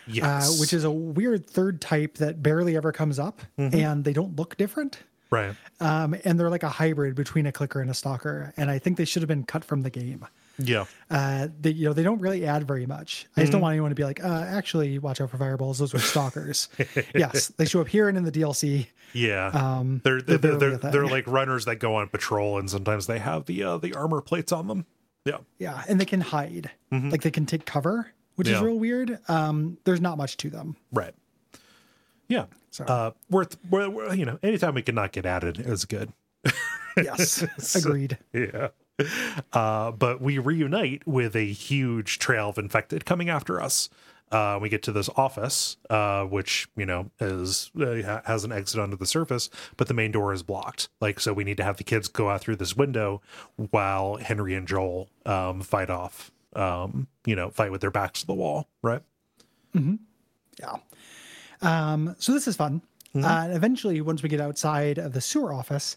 Yes. 0.08 0.24
uh, 0.24 0.60
which 0.60 0.72
is 0.72 0.84
a 0.84 0.90
weird 0.90 1.48
third 1.50 1.80
type 1.80 2.18
that 2.18 2.40
barely 2.40 2.76
ever 2.76 2.92
comes 2.92 3.18
up, 3.18 3.40
Mm-hmm. 3.58 3.76
and 3.76 4.04
they 4.04 4.12
don't 4.12 4.36
look 4.36 4.56
different. 4.56 5.00
right. 5.30 5.56
Um, 5.80 6.14
and 6.24 6.38
they're 6.38 6.48
like 6.48 6.62
a 6.62 6.68
hybrid 6.68 7.16
between 7.16 7.44
a 7.46 7.50
clicker 7.52 7.80
and 7.80 7.90
a 7.90 7.94
stalker, 7.94 8.54
and 8.56 8.70
I 8.70 8.78
think 8.78 8.98
they 8.98 9.04
should 9.04 9.22
have 9.22 9.28
been 9.28 9.42
cut 9.44 9.64
from 9.64 9.82
the 9.82 9.90
game. 9.90 10.24
Yeah. 10.58 10.84
Uh, 11.10 11.48
they, 11.60 11.70
you 11.70 11.86
know, 11.86 11.92
they 11.92 12.04
don't 12.04 12.20
really 12.20 12.46
add 12.46 12.66
very 12.68 12.86
much. 12.86 13.26
I 13.36 13.40
just 13.40 13.50
don't 13.52 13.60
want 13.60 13.72
anyone 13.72 13.90
to 13.90 13.94
be 13.96 14.04
like, 14.04 14.22
uh, 14.24 14.44
actually, 14.48 14.98
watch 15.00 15.20
out 15.20 15.28
for 15.30 15.38
fireballs; 15.38 15.78
those 15.78 15.92
were 15.92 15.98
stalkers. 15.98 16.68
yes, 17.14 17.48
they 17.48 17.64
show 17.66 17.80
up 17.80 17.88
here 17.88 18.08
and 18.08 18.16
in 18.16 18.22
the 18.24 18.32
DLC. 18.32 18.86
Yeah. 19.12 19.48
Um, 19.48 20.00
they're 20.04 20.22
they're 20.22 20.38
they're 20.38 20.56
they're, 20.56 20.76
they're, 20.78 21.06
like 21.06 21.26
runners 21.26 21.64
that 21.64 21.76
go 21.76 21.96
on 21.96 22.08
patrol, 22.08 22.58
and 22.58 22.70
sometimes 22.70 23.06
they 23.08 23.18
have 23.18 23.44
the 23.46 23.64
uh, 23.64 23.76
the 23.78 23.92
armor 23.94 24.20
plates 24.22 24.52
on 24.52 24.68
them. 24.68 24.86
Yeah. 25.26 25.38
Yeah, 25.58 25.82
and 25.88 26.00
they 26.00 26.04
can 26.06 26.20
hide, 26.22 26.70
like 26.90 27.20
they 27.22 27.30
can 27.30 27.44
take 27.44 27.66
cover, 27.66 28.10
which 28.36 28.48
is 28.48 28.54
Mm-hmm. 28.56 28.64
Real 28.64 28.78
weird. 28.78 29.18
Um, 29.28 29.76
there's 29.84 30.00
not 30.00 30.16
much 30.16 30.36
to 30.38 30.48
them. 30.50 30.76
Right. 30.92 31.14
Yeah. 32.28 32.46
So- 32.70 32.84
Uh, 32.84 33.10
worth, 33.28 33.56
wor- 33.70 33.90
wor- 33.90 34.14
you 34.14 34.24
know, 34.24 34.38
anytime 34.42 34.74
we 34.74 34.82
can 34.82 34.94
not 34.94 35.12
get 35.12 35.26
added 35.26 35.58
is 35.60 35.84
good. 35.84 36.12
Yes, 36.96 37.44
agreed. 37.76 38.16
Yeah. 38.32 38.68
Uh, 39.52 39.90
but 39.90 40.22
we 40.22 40.38
reunite 40.38 41.06
with 41.06 41.36
a 41.36 41.52
huge 41.52 42.18
trail 42.18 42.48
of 42.48 42.56
infected 42.56 43.04
coming 43.04 43.28
after 43.28 43.60
us. 43.60 43.90
Uh, 44.32 44.58
we 44.60 44.68
get 44.68 44.82
to 44.82 44.90
this 44.92 45.08
office, 45.16 45.76
uh, 45.88 46.24
which 46.24 46.68
you 46.76 46.84
know 46.84 47.10
is 47.20 47.70
uh, 47.80 48.20
has 48.24 48.42
an 48.42 48.50
exit 48.50 48.80
onto 48.80 48.96
the 48.96 49.06
surface, 49.06 49.48
but 49.76 49.86
the 49.86 49.94
main 49.94 50.10
door 50.10 50.32
is 50.32 50.42
blocked. 50.42 50.88
Like, 51.00 51.20
so 51.20 51.32
we 51.32 51.44
need 51.44 51.56
to 51.58 51.64
have 51.64 51.76
the 51.76 51.84
kids 51.84 52.08
go 52.08 52.28
out 52.28 52.40
through 52.40 52.56
this 52.56 52.76
window 52.76 53.22
while 53.70 54.16
Henry 54.16 54.54
and 54.54 54.66
Joel 54.66 55.08
um, 55.24 55.62
fight 55.62 55.90
off. 55.90 56.32
Um, 56.54 57.06
you 57.24 57.36
know, 57.36 57.50
fight 57.50 57.70
with 57.70 57.82
their 57.82 57.90
backs 57.90 58.20
to 58.22 58.26
the 58.26 58.34
wall, 58.34 58.66
right? 58.82 59.02
Mm-hmm. 59.74 59.96
Yeah. 60.58 60.76
Um, 61.60 62.16
so 62.18 62.32
this 62.32 62.48
is 62.48 62.56
fun. 62.56 62.82
Mm-hmm. 63.14 63.24
Uh, 63.24 63.44
and 63.44 63.52
eventually, 63.52 64.00
once 64.00 64.22
we 64.22 64.28
get 64.28 64.40
outside 64.40 64.98
of 64.98 65.12
the 65.12 65.20
sewer 65.20 65.52
office, 65.52 65.96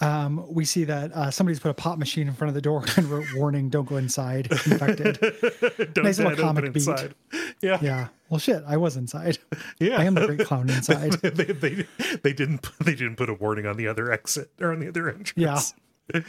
um, 0.00 0.44
we 0.52 0.64
see 0.64 0.84
that 0.84 1.12
uh, 1.12 1.30
somebody's 1.30 1.58
put 1.60 1.70
a 1.70 1.74
pop 1.74 1.98
machine 1.98 2.28
in 2.28 2.34
front 2.34 2.48
of 2.50 2.54
the 2.54 2.60
door 2.60 2.84
and 2.96 3.06
wrote 3.06 3.26
"Warning: 3.34 3.68
Don't 3.68 3.88
go 3.88 3.96
inside. 3.96 4.48
Infected." 4.50 5.18
Don't 5.94 6.04
Nice 6.04 6.18
little 6.18 6.36
comic 6.36 6.72
beat. 6.72 6.86
inside. 6.86 7.14
Yeah, 7.60 7.78
yeah. 7.82 8.08
Well, 8.30 8.38
shit. 8.38 8.62
I 8.66 8.76
was 8.76 8.96
inside. 8.96 9.38
yeah. 9.80 9.98
I 9.98 10.04
am 10.04 10.14
the 10.14 10.26
great 10.26 10.46
clown 10.46 10.68
inside. 10.70 11.12
they, 11.14 11.44
they 11.52 11.86
they 12.22 12.32
didn't 12.32 12.58
put- 12.62 12.84
they 12.86 12.94
didn't 12.94 13.16
put 13.16 13.28
a 13.28 13.34
warning 13.34 13.66
on 13.66 13.76
the 13.76 13.88
other 13.88 14.12
exit 14.12 14.50
or 14.60 14.72
on 14.72 14.80
the 14.80 14.88
other 14.88 15.08
entrance. 15.08 15.74
Yeah. 16.14 16.20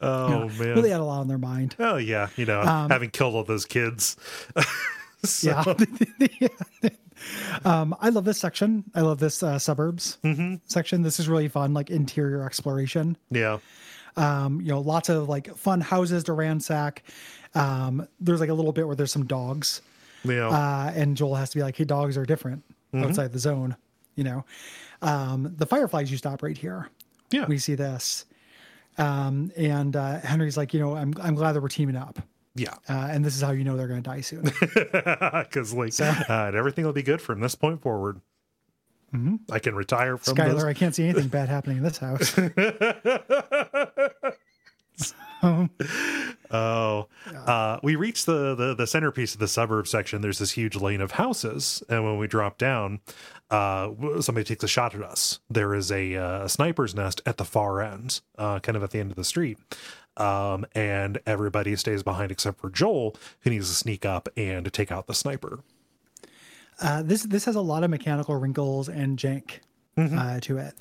Oh 0.00 0.48
man. 0.50 0.80
They 0.82 0.90
had 0.90 1.00
a 1.00 1.04
lot 1.04 1.20
on 1.20 1.28
their 1.28 1.38
mind. 1.38 1.74
Oh 1.78 1.96
yeah, 1.96 2.28
you 2.36 2.44
know, 2.46 2.60
Um, 2.60 2.88
having 2.90 3.10
killed 3.10 3.34
all 3.34 3.44
those 3.44 3.64
kids. 3.64 4.16
So- 5.24 5.74
Yeah. 6.40 6.48
Um, 7.64 7.94
I 8.00 8.08
love 8.10 8.24
this 8.24 8.38
section. 8.38 8.84
I 8.94 9.00
love 9.02 9.18
this 9.18 9.42
uh, 9.42 9.58
suburbs 9.58 10.18
Mm-hmm. 10.24 10.56
section. 10.66 11.02
This 11.02 11.18
is 11.20 11.28
really 11.28 11.48
fun, 11.48 11.74
like 11.74 11.90
interior 11.90 12.42
exploration. 12.44 13.16
yeah. 13.30 13.58
Um, 14.16 14.60
you 14.60 14.68
know, 14.68 14.80
lots 14.80 15.08
of 15.08 15.28
like 15.28 15.56
fun 15.56 15.80
houses 15.80 16.24
to 16.24 16.32
ransack. 16.32 17.04
Um, 17.54 18.08
there's 18.18 18.40
like 18.40 18.48
a 18.48 18.54
little 18.54 18.72
bit 18.72 18.84
where 18.86 18.96
there's 18.96 19.12
some 19.12 19.26
dogs, 19.26 19.80
Yeah. 20.24 20.48
uh, 20.48 20.92
and 20.94 21.16
Joel 21.16 21.36
has 21.36 21.50
to 21.50 21.58
be 21.58 21.62
like, 21.62 21.76
"Hey, 21.76 21.84
dogs 21.84 22.16
are 22.18 22.26
different 22.26 22.64
Mm-hmm. 22.92 23.04
outside 23.04 23.32
the 23.32 23.38
zone." 23.38 23.76
You 24.16 24.24
know, 24.24 24.44
um, 25.02 25.54
the 25.56 25.66
fireflies 25.66 26.10
used 26.10 26.24
to 26.24 26.30
operate 26.30 26.58
here. 26.58 26.88
yeah. 27.30 27.46
We 27.46 27.58
see 27.58 27.76
this, 27.76 28.24
um, 28.96 29.52
and 29.56 29.94
uh, 29.94 30.18
Henry's 30.20 30.56
like, 30.56 30.74
"You 30.74 30.80
know, 30.80 30.96
I'm 30.96 31.14
I'm 31.22 31.36
glad 31.36 31.52
that 31.52 31.60
we're 31.60 31.68
teaming 31.68 31.96
up." 31.96 32.18
Yeah. 32.54 32.74
Uh, 32.88 33.08
and 33.10 33.24
this 33.24 33.34
is 33.36 33.42
how 33.42 33.50
you 33.52 33.64
know 33.64 33.76
they're 33.76 33.88
going 33.88 34.02
to 34.02 34.08
die 34.10 34.20
soon. 34.20 34.44
Because 35.48 35.72
like 35.74 35.92
uh, 36.00 36.50
everything 36.54 36.84
will 36.84 36.92
be 36.92 37.02
good 37.02 37.20
from 37.22 37.40
this 37.40 37.54
point 37.54 37.80
forward. 37.82 38.20
I 39.50 39.58
can 39.58 39.74
retire 39.74 40.16
from 40.18 40.34
Mm-hmm. 40.36 40.50
Skylar, 40.50 40.54
this. 40.54 40.64
I 40.64 40.74
can't 40.74 40.94
see 40.94 41.04
anything 41.04 41.28
bad 41.28 41.48
happening 41.48 41.78
in 41.78 41.82
this 41.82 41.98
house. 41.98 42.38
Oh, 46.50 47.06
uh, 47.32 47.78
we 47.82 47.94
reach 47.94 48.24
the, 48.24 48.54
the 48.54 48.74
the 48.74 48.86
centerpiece 48.86 49.34
of 49.34 49.38
the 49.40 49.46
suburb 49.46 49.86
section. 49.86 50.20
There's 50.22 50.38
this 50.38 50.52
huge 50.52 50.74
lane 50.76 51.00
of 51.00 51.12
houses, 51.12 51.82
and 51.88 52.04
when 52.04 52.18
we 52.18 52.26
drop 52.26 52.58
down, 52.58 53.00
uh, 53.50 53.90
somebody 54.20 54.44
takes 54.44 54.64
a 54.64 54.68
shot 54.68 54.94
at 54.94 55.02
us. 55.02 55.40
There 55.50 55.74
is 55.74 55.92
a, 55.92 56.16
uh, 56.16 56.48
sniper's 56.48 56.94
nest 56.94 57.20
at 57.26 57.36
the 57.36 57.44
far 57.44 57.82
end, 57.82 58.20
uh, 58.38 58.58
kind 58.60 58.76
of 58.76 58.82
at 58.82 58.90
the 58.90 58.98
end 58.98 59.10
of 59.10 59.16
the 59.16 59.24
street, 59.24 59.58
um, 60.18 60.66
and 60.74 61.20
everybody 61.26 61.74
stays 61.76 62.02
behind 62.02 62.30
except 62.32 62.60
for 62.60 62.70
Joel, 62.70 63.16
who 63.40 63.50
needs 63.50 63.68
to 63.68 63.74
sneak 63.74 64.04
up 64.04 64.28
and 64.36 64.70
take 64.72 64.90
out 64.92 65.06
the 65.06 65.14
sniper. 65.14 65.60
Uh, 66.80 67.02
this 67.02 67.22
this 67.24 67.44
has 67.44 67.56
a 67.56 67.60
lot 67.60 67.82
of 67.84 67.90
mechanical 67.90 68.36
wrinkles 68.36 68.88
and 68.88 69.18
jank 69.18 69.58
uh, 69.96 70.38
to 70.40 70.58
it. 70.58 70.74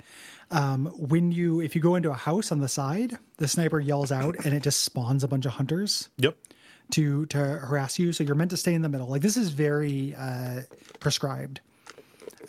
Um, 0.51 0.85
when 0.95 1.31
you 1.31 1.59
if 1.59 1.76
you 1.76 1.81
go 1.81 1.95
into 1.95 2.11
a 2.11 2.15
house 2.15 2.51
on 2.51 2.59
the 2.59 2.68
side, 2.68 3.18
the 3.38 3.47
sniper 3.47 3.80
yells 3.80 4.11
out 4.11 4.35
and 4.45 4.53
it 4.53 4.61
just 4.64 4.81
spawns 4.84 5.23
a 5.23 5.27
bunch 5.27 5.45
of 5.45 5.53
hunters 5.53 6.09
Yep. 6.18 6.38
to 6.91 7.26
to 7.27 7.38
harass 7.38 7.97
you. 7.97 8.14
So 8.14 8.23
you're 8.23 8.35
meant 8.35 8.51
to 8.51 8.57
stay 8.57 8.73
in 8.76 8.81
the 8.84 8.89
middle. 8.89 9.07
Like 9.07 9.23
this 9.23 9.38
is 9.38 9.49
very 9.49 10.14
uh, 10.15 10.61
prescribed. 10.99 11.61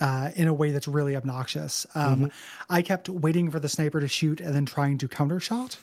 Uh, 0.00 0.30
in 0.36 0.46
a 0.46 0.54
way 0.54 0.70
that's 0.70 0.86
really 0.86 1.16
obnoxious. 1.16 1.84
Um, 1.96 2.30
I 2.70 2.82
kept 2.82 3.08
waiting 3.08 3.50
for 3.50 3.58
the 3.58 3.68
sniper 3.68 3.98
to 3.98 4.06
shoot 4.06 4.40
and 4.40 4.54
then 4.54 4.64
trying 4.64 4.96
to 4.98 5.08
counter 5.08 5.40
shot 5.40 5.76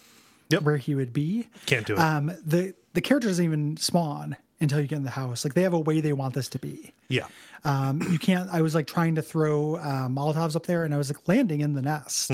Yep. 0.50 0.62
where 0.64 0.78
he 0.78 0.94
would 0.96 1.12
be. 1.14 1.48
Can't 1.66 1.86
do 1.86 1.94
it. 1.94 2.00
Um, 2.00 2.28
the 2.46 2.74
the 2.94 3.02
character 3.02 3.28
doesn't 3.30 3.44
even 3.44 3.78
spawn 3.78 4.36
until 4.62 4.80
you 4.80 4.88
get 4.88 4.98
in 4.98 5.04
the 5.04 5.10
house. 5.10 5.44
Like 5.44 5.54
they 5.54 5.64
have 5.64 5.74
a 5.74 5.80
way 5.80 6.02
they 6.02 6.14
want 6.14 6.34
this 6.36 6.48
to 6.50 6.60
be. 6.60 6.94
yeah. 7.10 7.28
Um, 7.64 8.00
you 8.12 8.20
can't. 8.20 8.48
I 8.52 8.62
was 8.62 8.76
like 8.76 8.86
trying 8.86 9.16
to 9.16 9.24
throw 9.24 9.76
uh, 9.78 10.08
Molotovs 10.08 10.56
up 10.56 10.68
there, 10.68 10.84
and 10.84 10.94
I 10.94 10.98
was 10.98 11.10
like 11.10 11.28
landing 11.28 11.62
in 11.62 11.74
the 11.74 11.82
nest. 11.82 12.32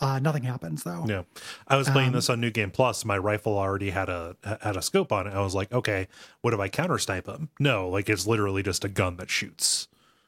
Uh, 0.00 0.18
nothing 0.20 0.42
happens 0.42 0.82
though. 0.82 1.04
Yeah, 1.08 1.22
I 1.68 1.76
was 1.76 1.86
Um, 1.88 1.92
playing 1.92 2.12
this 2.12 2.28
on 2.28 2.40
New 2.40 2.50
Game 2.50 2.70
Plus. 2.72 3.04
My 3.04 3.16
rifle 3.18 3.56
already 3.56 3.90
had 3.90 4.08
a 4.08 4.36
had 4.62 4.76
a 4.76 4.82
scope 4.82 5.12
on 5.12 5.26
it. 5.28 5.32
I 5.32 5.40
was 5.42 5.54
like, 5.54 5.72
okay, 5.72 6.08
what 6.40 6.54
if 6.54 6.58
I 6.60 6.68
counter 6.68 6.98
snipe 6.98 7.28
him? 7.28 7.50
No, 7.60 7.88
like 7.88 8.08
it's 8.08 8.26
literally 8.26 8.62
just 8.64 8.84
a 8.84 8.88
gun 8.88 9.16
that 9.18 9.30
shoots. 9.30 9.86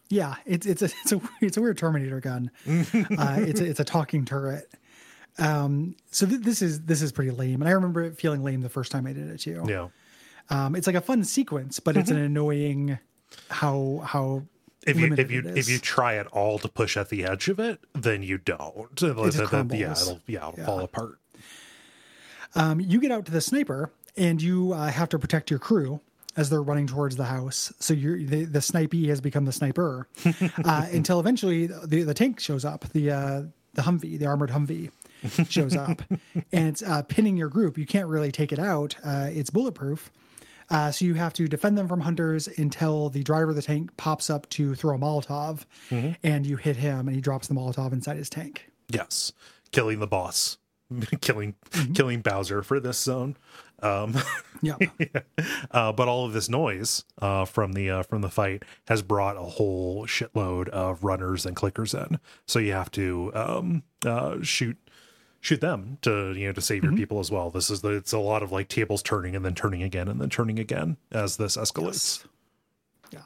Yeah, 0.09 0.37
it's 0.47 0.67
it's 0.67 0.83
a 0.83 0.85
it's 1.03 1.13
a 1.13 1.21
it's 1.41 1.57
a 1.57 1.61
weird 1.61 1.79
Terminator 1.79 2.21
gun. 2.21 2.51
uh, 2.69 3.37
it's 3.39 3.61
a, 3.61 3.65
it's 3.65 3.81
a 3.81 3.85
talking 3.85 4.25
turret. 4.25 4.71
Um, 5.41 5.97
so 6.11 6.27
th- 6.27 6.43
this 6.43 6.63
is 6.63 6.81
this 6.83 7.03
is 7.03 7.13
pretty 7.13 7.31
lame, 7.31 7.63
and 7.63 7.69
I 7.69 7.73
remember 7.73 8.03
it 8.03 8.17
feeling 8.19 8.43
lame 8.43 8.61
the 8.61 8.69
first 8.69 8.93
time 8.93 9.07
I 9.07 9.13
did 9.13 9.29
it 9.29 9.39
too. 9.39 9.65
Yeah, 9.67 9.89
Um, 10.51 10.77
it's 10.77 10.87
like 10.87 10.97
a 10.97 11.01
fun 11.01 11.25
sequence, 11.25 11.81
but 11.81 11.97
it's 11.97 12.11
an 12.11 12.19
annoying 12.19 12.99
how 13.49 14.03
how 14.05 14.43
if 14.87 14.99
you 14.99 15.13
if 15.15 15.31
you 15.31 15.43
if 15.47 15.69
you 15.69 15.79
try 15.79 16.17
at 16.17 16.27
all 16.29 16.59
to 16.59 16.69
push 16.69 16.97
at 16.97 17.09
the 17.09 17.25
edge 17.25 17.49
of 17.49 17.59
it, 17.59 17.81
then 17.95 18.23
you 18.23 18.39
don't. 18.39 18.95
Then- 19.35 19.39
just 19.39 19.51
then- 19.69 19.79
yeah, 19.81 19.93
it'll 19.93 20.21
yeah, 20.27 20.49
it'll 20.51 20.65
fall 20.67 20.81
apart. 20.81 21.19
Um, 22.55 22.81
you 22.81 23.01
get 23.01 23.11
out 23.13 23.27
to 23.27 23.33
the 23.33 23.41
sniper 23.41 23.93
and 24.17 24.43
you 24.43 24.73
uh, 24.73 24.89
have 24.91 25.09
to 25.11 25.19
protect 25.19 25.51
your 25.51 25.59
crew 25.61 26.01
as 26.37 26.51
they're 26.51 26.63
running 26.63 26.87
towards 26.87 27.17
the 27.17 27.25
house. 27.27 27.73
So 27.79 27.95
you're 27.95 28.19
the, 28.19 28.45
the 28.45 28.59
snipey 28.59 29.07
has 29.09 29.21
become 29.21 29.45
the 29.45 29.53
sniper 29.53 30.09
uh, 30.65 30.87
until 30.93 31.21
eventually 31.21 31.67
the, 31.69 32.03
the 32.03 32.15
tank 32.15 32.41
shows 32.41 32.65
up, 32.65 32.85
the 32.93 33.11
uh, 33.11 33.43
the 33.75 33.83
Humvee, 33.83 34.19
the 34.19 34.27
armored 34.27 34.51
Humvee 34.51 34.91
shows 35.49 35.77
up, 35.77 36.03
and 36.53 36.69
it's 36.69 36.83
uh, 36.83 37.03
pinning 37.03 37.37
your 37.37 37.49
group. 37.49 37.77
You 37.79 37.87
can't 37.87 38.09
really 38.09 38.33
take 38.33 38.53
it 38.53 38.59
out. 38.59 38.97
Uh, 39.05 39.29
it's 39.31 39.51
bulletproof. 39.51 40.11
Uh, 40.71 40.91
so 40.93 41.05
you 41.05 41.15
have 41.15 41.33
to 41.33 41.49
defend 41.49 41.77
them 41.77 41.89
from 41.89 41.99
hunters 42.01 42.47
until 42.47 43.09
the 43.11 43.23
driver 43.25 43.51
of 43.51 43.57
the 43.57 43.63
tank 43.63 43.97
pops 43.97 44.31
up 44.31 44.49
to 44.51 44.75
throw 44.77 44.95
a 44.95 44.99
Molotov, 44.99 45.65
and 46.23 46.47
you 46.47 46.57
hit 46.57 46.77
him, 46.77 47.09
and 47.09 47.15
he 47.15 47.21
drops 47.21 47.49
the 47.49 47.55
Molotov 47.55 47.93
inside 47.93 48.17
his 48.17 48.31
tank. 48.31 48.71
Yes, 48.89 49.33
killing 49.73 49.99
the 49.99 50.07
boss, 50.07 50.59
killing 51.21 51.55
Mm-hmm. 51.71 51.93
killing 51.93 52.21
Bowser 52.21 52.63
for 52.63 52.79
this 52.81 52.99
zone. 52.99 53.37
Um, 53.83 54.15
Yep. 54.63 54.83
uh, 55.71 55.91
but 55.93 56.07
all 56.07 56.27
of 56.27 56.35
this 56.35 56.51
noise 56.51 57.05
uh, 57.23 57.47
from 57.47 57.73
the 57.73 57.89
uh, 57.91 58.03
from 58.03 58.21
the 58.21 58.29
fight 58.29 58.63
has 58.89 59.01
brought 59.01 59.37
a 59.39 59.43
whole 59.43 60.07
shitload 60.07 60.69
of 60.69 61.03
runners 61.03 61.47
and 61.47 61.57
clickers 61.57 61.95
in. 61.99 62.19
So 62.47 62.59
you 62.59 62.73
have 62.73 62.91
to 62.93 63.31
um, 63.35 63.83
uh, 64.05 64.43
shoot 64.43 64.77
shoot 65.41 65.61
them 65.61 65.99
to 66.03 66.33
you 66.33 66.47
know 66.47 66.53
to 66.53 66.61
save 66.61 66.85
your 66.85 66.93
people 66.93 67.19
as 67.19 67.31
well. 67.31 67.51
This 67.51 67.71
is 67.71 67.81
the 67.81 67.91
it's 67.91 68.13
a 68.13 68.19
lot 68.19 68.43
of 68.43 68.53
like 68.53 68.69
tables 68.69 69.03
turning 69.03 69.35
and 69.35 69.45
then 69.45 69.55
turning 69.55 69.83
again 69.83 70.09
and 70.09 70.21
then 70.21 70.31
turning 70.31 70.59
again 70.59 70.97
as 71.11 71.37
this 71.37 71.57
escalates. 71.57 72.25
Yeah. 73.11 73.23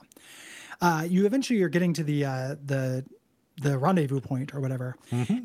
Uh, 0.80 1.06
you 1.08 1.26
eventually 1.26 1.58
you're 1.58 1.68
getting 1.68 1.92
to 1.94 2.04
the 2.04 2.24
uh, 2.24 2.54
the 2.64 3.04
the 3.60 3.78
rendezvous 3.78 4.20
point 4.20 4.52
or 4.52 4.60
whatever, 4.60 4.96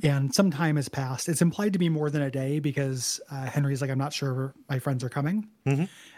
and 0.02 0.34
some 0.34 0.50
time 0.50 0.78
has 0.78 0.90
passed. 0.90 1.30
It's 1.30 1.44
implied 1.44 1.74
to 1.74 1.80
be 1.80 1.90
more 1.90 2.10
than 2.10 2.24
a 2.24 2.32
day 2.32 2.60
because 2.60 3.22
uh, 3.32 3.46
Henry's 3.46 3.82
like, 3.82 3.92
I'm 3.92 4.00
not 4.00 4.14
sure 4.14 4.56
my 4.68 4.80
friends 4.80 5.04
are 5.04 5.10
coming. 5.10 5.48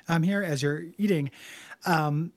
I'm 0.08 0.24
here 0.24 0.42
as 0.42 0.64
you're 0.64 0.84
eating. 0.98 1.32
Um, 1.86 2.32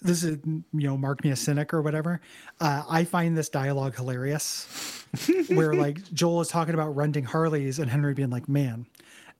this 0.00 0.22
is 0.24 0.38
you 0.46 0.64
know 0.72 0.96
mark 0.96 1.24
me 1.24 1.30
a 1.30 1.36
cynic 1.36 1.74
or 1.74 1.82
whatever. 1.82 2.20
Uh, 2.60 2.82
I 2.88 3.04
find 3.04 3.36
this 3.36 3.48
dialogue 3.48 3.96
hilarious, 3.96 5.04
where 5.48 5.74
like 5.74 6.02
Joel 6.12 6.40
is 6.40 6.48
talking 6.48 6.74
about 6.74 6.94
renting 6.96 7.24
Harleys 7.24 7.78
and 7.78 7.90
Henry 7.90 8.14
being 8.14 8.30
like, 8.30 8.48
"Man, 8.48 8.86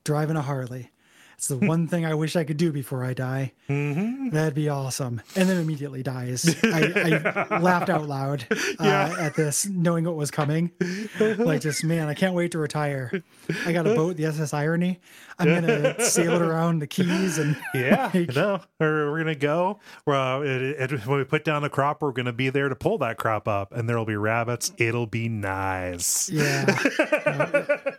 driving 0.03 0.35
a 0.35 0.41
Harley." 0.41 0.91
It's 1.39 1.47
the 1.47 1.55
one 1.55 1.87
thing 1.87 2.05
I 2.05 2.15
wish 2.15 2.35
I 2.35 2.43
could 2.43 2.57
do 2.57 2.69
before 2.73 3.05
I 3.05 3.13
die. 3.13 3.53
That'd 3.69 4.55
be 4.55 4.67
awesome. 4.67 5.21
And 5.37 5.47
then 5.47 5.55
immediately 5.55 6.03
dies. 6.03 6.53
I, 6.65 7.47
I 7.49 7.59
laughed 7.61 7.87
out 7.89 8.09
loud 8.09 8.45
uh, 8.51 8.55
Yeah. 8.81 9.15
at 9.17 9.35
this, 9.35 9.65
knowing 9.65 10.03
what 10.03 10.17
was 10.17 10.31
coming. 10.31 10.71
Like, 11.17 11.61
just 11.61 11.85
man, 11.85 12.09
I 12.09 12.13
can't 12.13 12.33
wait 12.33 12.51
to 12.51 12.57
retire. 12.57 13.23
I 13.65 13.71
got 13.71 13.87
a 13.87 13.95
boat, 13.95 14.17
the 14.17 14.25
SS 14.25 14.53
Irony. 14.53 14.99
I'm 15.41 15.47
gonna 15.47 16.01
sail 16.03 16.33
it 16.33 16.41
around 16.41 16.79
the 16.79 16.87
Keys 16.87 17.37
and 17.37 17.55
Yeah, 17.73 18.11
like, 18.13 18.35
no, 18.35 18.59
or 18.81 19.09
we're 19.09 19.19
gonna 19.19 19.35
go. 19.35 19.79
Uh, 20.05 20.41
it, 20.43 20.91
it, 20.91 21.07
when 21.07 21.19
we 21.19 21.23
put 21.23 21.45
down 21.45 21.61
the 21.61 21.69
crop, 21.69 22.01
we're 22.01 22.11
gonna 22.11 22.33
be 22.33 22.49
there 22.49 22.67
to 22.67 22.75
pull 22.75 22.97
that 22.97 23.15
crop 23.17 23.47
up, 23.47 23.71
and 23.71 23.87
there'll 23.87 24.03
be 24.03 24.17
rabbits. 24.17 24.73
It'll 24.77 25.07
be 25.07 25.29
nice. 25.29 26.29
yeah. 26.29 26.65
Uh, 27.25 27.91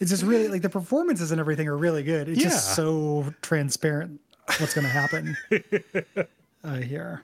it's 0.00 0.10
just 0.10 0.22
really 0.22 0.48
like 0.48 0.62
the 0.62 0.70
performances 0.70 1.30
and 1.30 1.40
everything 1.40 1.68
are 1.68 1.76
really 1.76 2.02
good. 2.02 2.28
It's 2.28 2.38
Yeah. 2.38 2.48
just 2.48 2.74
so 2.74 3.32
transparent 3.42 4.20
what's 4.58 4.74
gonna 4.74 4.88
happen 4.88 5.36
uh, 6.64 6.76
here. 6.76 7.22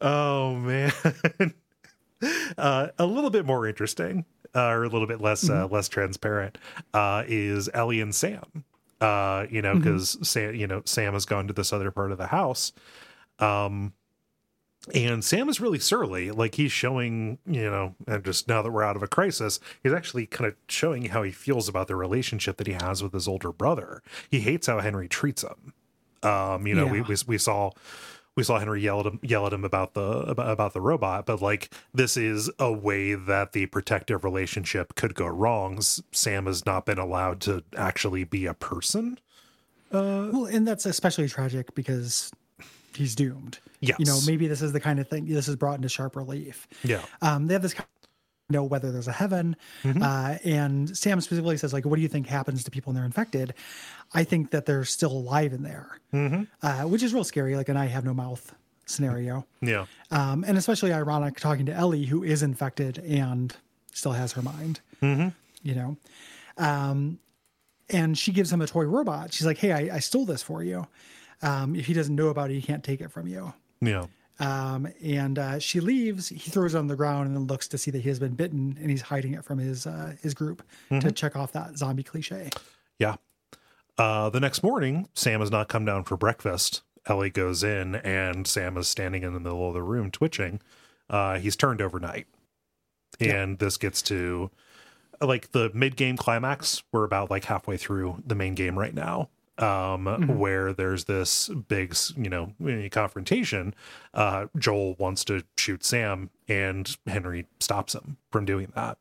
Oh 0.00 0.54
man, 0.54 0.92
uh, 2.58 2.88
a 2.98 3.06
little 3.06 3.30
bit 3.30 3.44
more 3.46 3.66
interesting, 3.66 4.24
uh, 4.54 4.68
or 4.68 4.84
a 4.84 4.88
little 4.88 5.06
bit 5.06 5.20
less 5.20 5.48
uh, 5.48 5.66
less 5.70 5.88
transparent, 5.88 6.58
uh, 6.94 7.24
is 7.26 7.68
Ellie 7.74 8.00
and 8.00 8.14
Sam. 8.14 8.64
Uh, 9.00 9.46
you 9.48 9.62
know, 9.62 9.76
because 9.76 10.18
Sam, 10.28 10.54
you 10.56 10.66
know, 10.66 10.82
Sam 10.84 11.12
has 11.12 11.24
gone 11.24 11.46
to 11.46 11.52
this 11.52 11.72
other 11.72 11.90
part 11.92 12.10
of 12.10 12.18
the 12.18 12.26
house. 12.26 12.72
Um, 13.38 13.92
and 14.94 15.24
Sam 15.24 15.48
is 15.48 15.60
really 15.60 15.78
surly. 15.78 16.30
Like 16.30 16.54
he's 16.56 16.72
showing, 16.72 17.38
you 17.46 17.62
know, 17.70 17.94
and 18.06 18.24
just 18.24 18.48
now 18.48 18.62
that 18.62 18.70
we're 18.70 18.82
out 18.82 18.96
of 18.96 19.02
a 19.02 19.08
crisis, 19.08 19.60
he's 19.82 19.92
actually 19.92 20.26
kind 20.26 20.48
of 20.48 20.54
showing 20.68 21.06
how 21.06 21.22
he 21.22 21.30
feels 21.30 21.68
about 21.68 21.88
the 21.88 21.96
relationship 21.96 22.56
that 22.58 22.66
he 22.66 22.72
has 22.74 23.02
with 23.02 23.12
his 23.12 23.28
older 23.28 23.52
brother. 23.52 24.02
He 24.30 24.40
hates 24.40 24.66
how 24.66 24.80
Henry 24.80 25.08
treats 25.08 25.42
him. 25.42 25.72
Um, 26.22 26.66
you 26.66 26.74
know, 26.74 26.86
we, 26.86 26.98
Yeah. 26.98 27.04
we 27.08 27.16
we 27.26 27.38
saw 27.38 27.70
we 28.34 28.42
saw 28.44 28.58
Henry 28.58 28.80
yell 28.82 29.00
at 29.00 29.06
him 29.06 29.18
yell 29.22 29.46
at 29.46 29.52
him 29.52 29.64
about 29.64 29.94
the 29.94 30.00
about, 30.00 30.50
about 30.50 30.72
the 30.72 30.80
robot, 30.80 31.26
but 31.26 31.40
like 31.42 31.70
this 31.94 32.16
is 32.16 32.50
a 32.58 32.72
way 32.72 33.14
that 33.14 33.52
the 33.52 33.66
protective 33.66 34.24
relationship 34.24 34.94
could 34.96 35.14
go 35.14 35.26
wrong. 35.26 35.80
Sam 35.80 36.46
has 36.46 36.64
not 36.66 36.86
been 36.86 36.98
allowed 36.98 37.40
to 37.42 37.62
actually 37.76 38.24
be 38.24 38.46
a 38.46 38.54
person. 38.54 39.18
Well, 39.90 40.44
and 40.46 40.66
that's 40.68 40.84
especially 40.86 41.28
tragic 41.28 41.74
because 41.74 42.30
he's 42.94 43.14
doomed. 43.14 43.58
Yes. 43.80 43.98
You 43.98 44.06
know, 44.06 44.18
maybe 44.26 44.48
this 44.48 44.62
is 44.62 44.72
the 44.72 44.80
kind 44.80 44.98
of 44.98 45.08
thing 45.08 45.26
this 45.26 45.48
is 45.48 45.56
brought 45.56 45.76
into 45.76 45.88
sharp 45.88 46.16
relief. 46.16 46.66
Yeah. 46.82 47.02
Um, 47.22 47.46
they 47.46 47.54
have 47.54 47.62
this 47.62 47.74
kind 47.74 47.86
of 47.86 48.54
know 48.54 48.64
whether 48.64 48.90
there's 48.90 49.08
a 49.08 49.12
heaven. 49.12 49.56
Uh, 49.84 50.38
and 50.44 50.96
Sam 50.96 51.20
specifically 51.20 51.56
says, 51.58 51.72
like, 51.72 51.84
what 51.84 51.96
do 51.96 52.02
you 52.02 52.08
think 52.08 52.26
happens 52.26 52.64
to 52.64 52.70
people 52.70 52.90
when 52.90 52.96
they're 52.96 53.04
infected? 53.04 53.54
I 54.14 54.24
think 54.24 54.50
that 54.50 54.66
they're 54.66 54.84
still 54.84 55.12
alive 55.12 55.52
in 55.52 55.62
there, 55.62 56.00
uh, 56.62 56.82
which 56.84 57.02
is 57.02 57.12
real 57.12 57.24
scary, 57.24 57.56
like 57.56 57.68
an 57.68 57.76
I 57.76 57.86
have 57.86 58.04
no 58.04 58.14
mouth 58.14 58.54
scenario. 58.86 59.46
Yeah. 59.60 59.84
Um, 60.10 60.44
and 60.48 60.56
especially 60.56 60.92
ironic 60.92 61.38
talking 61.38 61.66
to 61.66 61.74
Ellie, 61.74 62.06
who 62.06 62.22
is 62.22 62.42
infected 62.42 62.98
and 62.98 63.54
still 63.92 64.12
has 64.12 64.32
her 64.32 64.42
mind, 64.42 64.80
you 65.62 65.74
know? 65.74 65.96
Um, 66.56 67.18
and 67.90 68.16
she 68.16 68.32
gives 68.32 68.52
him 68.52 68.60
a 68.62 68.66
toy 68.66 68.84
robot. 68.84 69.32
She's 69.34 69.46
like, 69.46 69.58
hey, 69.58 69.72
I, 69.72 69.96
I 69.96 69.98
stole 69.98 70.24
this 70.24 70.42
for 70.42 70.62
you. 70.62 70.86
Um, 71.42 71.76
if 71.76 71.86
he 71.86 71.92
doesn't 71.92 72.14
know 72.16 72.28
about 72.28 72.50
it, 72.50 72.54
he 72.54 72.62
can't 72.62 72.82
take 72.82 73.00
it 73.00 73.10
from 73.10 73.28
you. 73.28 73.52
Yeah. 73.80 74.06
Um, 74.40 74.88
and 75.02 75.38
uh, 75.38 75.58
she 75.58 75.80
leaves. 75.80 76.28
He 76.28 76.50
throws 76.50 76.74
it 76.74 76.78
on 76.78 76.86
the 76.86 76.96
ground 76.96 77.26
and 77.26 77.36
then 77.36 77.46
looks 77.46 77.66
to 77.68 77.78
see 77.78 77.90
that 77.90 78.02
he 78.02 78.08
has 78.08 78.18
been 78.20 78.34
bitten, 78.34 78.76
and 78.80 78.90
he's 78.90 79.02
hiding 79.02 79.34
it 79.34 79.44
from 79.44 79.58
his 79.58 79.86
uh, 79.86 80.14
his 80.22 80.32
group 80.34 80.62
to 81.00 81.10
check 81.10 81.34
off 81.34 81.52
that 81.52 81.76
zombie 81.76 82.04
cliche. 82.04 82.50
Yeah. 82.98 83.16
Uh, 83.96 84.30
the 84.30 84.38
next 84.38 84.62
morning, 84.62 85.08
Sam 85.14 85.40
has 85.40 85.50
not 85.50 85.68
come 85.68 85.84
down 85.84 86.04
for 86.04 86.16
breakfast. 86.16 86.82
Ellie 87.06 87.30
goes 87.30 87.64
in, 87.64 87.96
and 87.96 88.46
Sam 88.46 88.76
is 88.76 88.86
standing 88.86 89.24
in 89.24 89.34
the 89.34 89.40
middle 89.40 89.66
of 89.66 89.74
the 89.74 89.82
room 89.82 90.10
twitching. 90.10 90.60
Uh, 91.10 91.38
he's 91.38 91.56
turned 91.56 91.80
overnight. 91.80 92.26
And 93.20 93.58
this 93.58 93.76
gets 93.76 94.02
to 94.02 94.50
like 95.20 95.50
the 95.50 95.70
mid 95.74 95.96
game 95.96 96.16
climax. 96.16 96.82
We're 96.92 97.04
about 97.04 97.30
like 97.30 97.44
halfway 97.44 97.76
through 97.76 98.22
the 98.24 98.36
main 98.36 98.54
game 98.54 98.78
right 98.78 98.94
now. 98.94 99.30
Um, 99.58 100.38
where 100.38 100.72
there's 100.72 101.04
this 101.06 101.48
big, 101.48 101.96
you 102.16 102.30
know, 102.30 102.52
confrontation. 102.90 103.74
Uh, 104.14 104.46
Joel 104.56 104.94
wants 104.98 105.24
to 105.24 105.42
shoot 105.56 105.84
Sam, 105.84 106.30
and 106.46 106.96
Henry 107.06 107.46
stops 107.58 107.94
him 107.94 108.16
from 108.30 108.44
doing 108.44 108.72
that. 108.76 108.98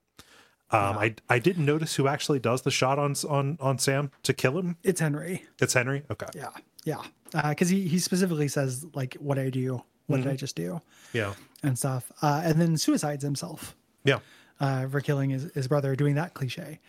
Um, 0.69 0.97
I 0.97 1.15
I 1.29 1.39
didn't 1.39 1.65
notice 1.65 1.95
who 1.95 2.07
actually 2.07 2.39
does 2.39 2.63
the 2.63 2.71
shot 2.71 2.99
on 2.99 3.13
on 3.29 3.57
on 3.61 3.77
Sam 3.77 4.11
to 4.23 4.33
kill 4.33 4.57
him. 4.57 4.77
It's 4.83 4.99
Henry. 4.99 5.45
It's 5.61 5.73
Henry. 5.73 6.03
Okay. 6.11 6.25
Yeah, 6.35 6.49
yeah. 6.83 7.03
Because 7.49 7.69
he 7.69 7.87
he 7.87 7.99
specifically 7.99 8.47
says 8.47 8.85
like, 8.93 9.13
"What 9.19 9.37
I 9.39 9.49
do? 9.49 9.83
What 10.07 10.17
did 10.17 10.27
I 10.27 10.35
just 10.35 10.55
do?" 10.55 10.81
Yeah. 11.13 11.33
and 11.63 11.77
stuff. 11.77 12.11
Uh, 12.21 12.41
and 12.43 12.59
then 12.59 12.77
suicides 12.77 13.23
himself 13.23 13.75
Yeah. 14.03 14.19
uh, 14.59 14.87
for 14.87 15.01
killing 15.01 15.29
his, 15.31 15.51
his 15.53 15.67
brother, 15.67 15.95
doing 15.95 16.15
that 16.15 16.33
cliche. 16.33 16.79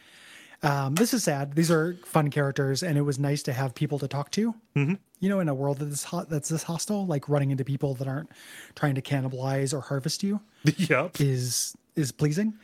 Um, 0.63 0.97
this 0.97 1.15
is 1.15 1.23
sad. 1.23 1.55
These 1.55 1.71
are 1.71 1.97
fun 2.05 2.31
characters, 2.31 2.83
and 2.83 2.99
it 2.99 3.03
was 3.03 3.19
nice 3.19 3.43
to 3.45 3.53
have 3.53 3.75
people 3.75 3.99
to 4.01 4.09
talk 4.09 4.31
to. 4.33 4.55
Mm-hmm. 4.75 4.95
You 5.21 5.29
know, 5.29 5.39
in 5.41 5.49
a 5.49 5.55
world 5.55 5.79
that's 5.79 6.03
hot, 6.05 6.29
that's 6.29 6.49
this 6.49 6.65
hostile, 6.65 7.07
like 7.07 7.29
running 7.29 7.51
into 7.51 7.65
people 7.65 7.95
that 7.95 8.09
aren't 8.09 8.31
trying 8.75 8.95
to 8.97 9.03
cannibalize 9.03 9.73
or 9.73 9.81
harvest 9.81 10.23
you 10.23 10.41
yep. 10.77 11.21
is 11.21 11.77
is 11.97 12.11
pleasing. 12.13 12.55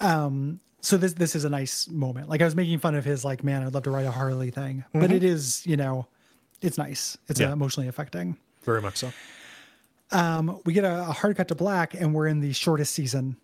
Um, 0.00 0.60
so 0.80 0.96
this 0.96 1.12
this 1.14 1.34
is 1.34 1.44
a 1.44 1.50
nice 1.50 1.88
moment. 1.88 2.28
Like 2.28 2.40
I 2.40 2.44
was 2.44 2.54
making 2.56 2.78
fun 2.78 2.94
of 2.94 3.04
his 3.04 3.24
like, 3.24 3.42
man, 3.44 3.64
I'd 3.64 3.74
love 3.74 3.82
to 3.84 3.90
ride 3.90 4.06
a 4.06 4.10
Harley 4.12 4.50
thing, 4.50 4.84
but 4.94 5.10
it 5.12 5.22
is, 5.24 5.66
you 5.66 5.76
know, 5.76 6.06
it's 6.62 6.78
nice. 6.78 7.18
It's 7.28 7.40
uh, 7.40 7.44
Yeah. 7.44 7.52
emotionally 7.52 7.88
affecting. 7.88 8.36
Very 8.62 8.82
much 8.82 8.96
so. 8.98 9.12
Um, 10.12 10.60
we 10.64 10.72
get 10.72 10.84
a, 10.84 11.00
a 11.08 11.12
hard 11.12 11.36
cut 11.36 11.48
to 11.48 11.54
black, 11.54 11.94
and 11.94 12.14
we're 12.14 12.26
in 12.26 12.40
the 12.40 12.52
shortest 12.52 12.92
season 12.94 13.36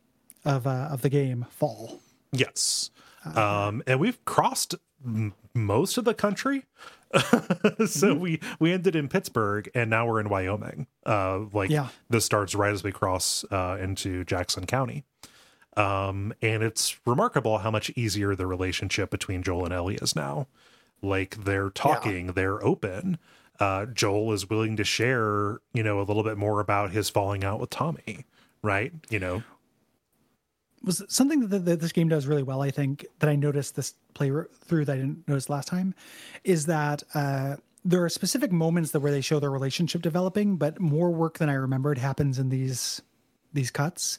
of 0.45 0.67
uh, 0.67 0.89
of 0.91 1.03
the 1.03 1.09
game, 1.09 1.47
fall. 1.51 2.01
Yes. 2.33 2.91
Um, 3.35 3.83
and 3.87 3.99
we've 4.01 4.23
crossed 4.25 4.75
m- 5.05 5.35
most 5.55 5.97
of 5.99 6.05
the 6.05 6.15
country. 6.15 6.65
so 7.87 8.15
we 8.15 8.41
we 8.59 8.73
ended 8.73 8.97
in 8.97 9.09
Pittsburgh, 9.09 9.71
and 9.75 9.89
now 9.91 10.07
we're 10.07 10.21
in 10.21 10.29
Wyoming. 10.29 10.87
Uh, 11.05 11.41
like 11.53 11.71
Yeah. 11.71 11.89
this 12.11 12.25
starts 12.25 12.55
right 12.55 12.73
as 12.73 12.83
we 12.83 12.93
cross 12.93 13.45
uh, 13.51 13.79
into 13.81 14.25
Jackson 14.25 14.67
County. 14.67 15.05
Um, 15.77 16.33
and 16.41 16.63
it's 16.63 16.97
remarkable 17.07 17.59
how 17.59 17.71
much 17.71 17.91
easier 17.97 18.35
the 18.35 18.47
relationship 18.47 19.11
between 19.11 19.43
Joel 19.43 19.67
and 19.67 19.75
Ellie 19.75 19.97
is 19.97 20.17
now. 20.17 20.47
Like 21.03 21.45
they're 21.45 21.71
talking, 21.71 22.29
they're 22.29 22.63
open. 22.65 23.19
Uh, 23.61 23.87
Joel 23.87 24.33
is 24.33 24.49
willing 24.49 24.77
to 24.77 24.85
share, 24.85 25.61
you 25.75 25.83
know, 25.83 26.01
a 26.01 26.05
little 26.05 26.23
bit 26.23 26.39
more 26.39 26.61
about 26.61 26.91
his 26.93 27.11
falling 27.11 27.45
out 27.45 27.61
with 27.61 27.71
Tommy, 27.71 28.25
right? 28.63 28.93
You 29.11 29.19
know, 29.19 29.43
was 30.83 31.03
something 31.09 31.49
that, 31.49 31.65
that 31.65 31.81
this 31.81 31.93
game 31.93 32.09
does 32.09 32.27
really 32.27 32.43
well. 32.43 32.63
I 32.63 32.71
think 32.71 33.07
that 33.19 33.29
I 33.29 33.37
noticed 33.37 33.77
this 33.77 33.95
play 34.15 34.31
through 34.65 34.85
that 34.85 34.93
I 34.93 34.97
didn't 34.97 35.27
notice 35.29 35.49
last 35.49 35.69
time 35.69 35.95
is 36.45 36.67
that 36.67 37.03
uh, 37.15 37.57
there 37.85 38.05
are 38.05 38.09
specific 38.09 38.53
moments 38.53 38.91
that 38.93 39.01
where 39.01 39.13
they 39.13 39.21
show 39.21 39.39
their 39.41 39.51
relationship 39.51 40.03
developing, 40.03 40.57
but 40.57 40.81
more 40.81 41.11
work 41.11 41.39
than 41.39 41.49
I 41.49 41.55
remembered 41.55 41.99
happens 41.99 42.39
in 42.39 42.49
these 42.49 43.01
these 43.53 43.71
cuts, 43.71 44.19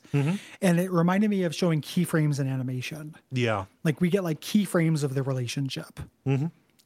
and 0.61 0.79
it 0.79 0.91
reminded 0.91 1.29
me 1.29 1.43
of 1.43 1.53
showing 1.53 1.79
keyframes 1.81 2.39
in 2.39 2.47
animation. 2.47 3.13
yeah, 3.31 3.65
Like 3.83 4.01
we 4.01 4.09
get 4.09 4.23
like 4.23 4.39
keyframes 4.41 5.03
of 5.03 5.13
the 5.13 5.21
relationship, 5.21 5.99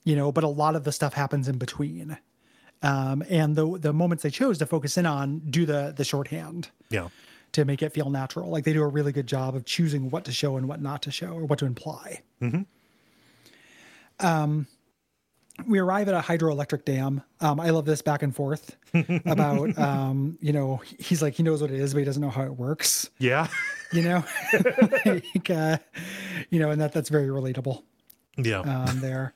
you 0.03 0.15
know, 0.17 0.31
but 0.33 0.43
a 0.43 0.49
lot 0.49 0.75
of 0.75 0.83
the 0.83 0.91
stuff 0.91 1.13
happens 1.13 1.47
in 1.47 1.57
between. 1.57 2.17
Um, 2.83 3.23
and 3.29 3.55
the 3.55 3.77
the 3.77 3.93
moments 3.93 4.23
they 4.23 4.31
chose 4.31 4.57
to 4.57 4.65
focus 4.65 4.97
in 4.97 5.05
on 5.05 5.39
do 5.49 5.65
the 5.65 5.93
the 5.95 6.03
shorthand 6.03 6.69
yeah, 6.89 7.09
to 7.53 7.65
make 7.65 7.81
it 7.81 7.91
feel 7.91 8.09
natural. 8.09 8.49
Like 8.49 8.63
they 8.63 8.73
do 8.73 8.81
a 8.81 8.87
really 8.87 9.11
good 9.11 9.27
job 9.27 9.55
of 9.55 9.65
choosing 9.65 10.09
what 10.09 10.25
to 10.25 10.31
show 10.31 10.57
and 10.57 10.67
what 10.67 10.81
not 10.81 11.01
to 11.03 11.11
show 11.11 11.29
or 11.29 11.45
what 11.45 11.59
to 11.59 11.65
imply. 11.65 12.21
Um, 14.19 14.67
we 15.67 15.79
arrive 15.79 16.07
at 16.07 16.13
a 16.13 16.19
hydroelectric 16.19 16.85
dam. 16.85 17.21
Um, 17.39 17.59
I 17.59 17.69
love 17.71 17.85
this 17.85 18.01
back 18.01 18.23
and 18.23 18.35
forth 18.35 18.75
about, 19.25 19.77
um, 19.77 20.37
you 20.41 20.53
know, 20.53 20.81
he's 20.97 21.21
like, 21.21 21.33
he 21.35 21.43
knows 21.43 21.61
what 21.61 21.71
it 21.71 21.79
is, 21.79 21.93
but 21.93 21.99
he 21.99 22.05
doesn't 22.05 22.21
know 22.21 22.29
how 22.29 22.43
it 22.43 22.55
works, 22.55 23.09
yeah, 23.19 23.47
you 23.91 24.01
know, 24.01 24.23
like, 25.05 25.49
uh, 25.49 25.77
you 26.49 26.59
know, 26.59 26.71
and 26.71 26.81
that 26.81 26.93
that's 26.93 27.09
very 27.09 27.27
relatable 27.27 27.83
yeah. 28.37 28.59
um, 28.59 28.99
there. 29.01 29.33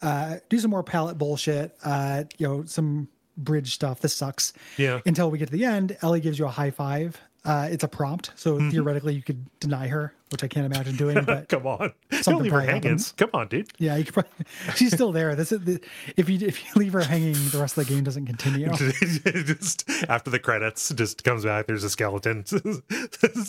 Uh, 0.00 0.38
do 0.48 0.58
some 0.58 0.70
more 0.70 0.82
palette 0.82 1.16
bullshit. 1.16 1.76
Uh, 1.84 2.24
you 2.36 2.46
know, 2.46 2.64
some 2.64 3.08
bridge 3.36 3.72
stuff. 3.72 4.00
This 4.00 4.14
sucks. 4.14 4.52
Yeah. 4.76 5.00
Until 5.06 5.30
we 5.30 5.38
get 5.38 5.46
to 5.46 5.52
the 5.52 5.64
end, 5.64 5.96
Ellie 6.02 6.20
gives 6.20 6.38
you 6.38 6.46
a 6.46 6.50
high 6.50 6.72
five. 6.72 7.20
Uh, 7.44 7.68
it's 7.72 7.82
a 7.82 7.88
prompt, 7.88 8.30
so 8.36 8.54
Mm-hmm. 8.56 8.70
theoretically 8.70 9.14
you 9.14 9.22
could 9.22 9.44
deny 9.58 9.88
her, 9.88 10.14
which 10.30 10.44
I 10.44 10.46
can't 10.48 10.64
imagine 10.64 10.94
doing. 10.94 11.24
But 11.26 11.48
Come 11.48 11.66
on, 11.66 11.92
don't 12.22 12.40
leave 12.40 12.52
her 12.52 12.60
hanging. 12.60 12.82
happens. 12.82 13.10
Come 13.16 13.30
on, 13.34 13.48
dude. 13.48 13.66
yeah, 13.78 13.96
you 13.96 14.04
could 14.04 14.14
probably, 14.14 14.30
she's 14.76 14.92
still 14.94 15.10
there. 15.10 15.34
This 15.34 15.50
is 15.50 15.60
the, 15.64 15.80
if 16.16 16.28
you 16.30 16.38
if 16.46 16.62
you 16.64 16.70
leave 16.80 16.92
her 16.92 17.02
hanging, 17.02 17.32
the 17.32 17.58
rest 17.58 17.76
of 17.76 17.84
the 17.84 17.92
game 17.92 18.04
doesn't 18.04 18.26
continue. 18.26 18.68
just 18.76 19.90
after 20.08 20.30
the 20.30 20.38
credits, 20.38 20.90
just 20.94 21.24
comes 21.24 21.44
back. 21.44 21.66
There's 21.66 21.82
a 21.82 21.90
skeleton. 21.90 22.44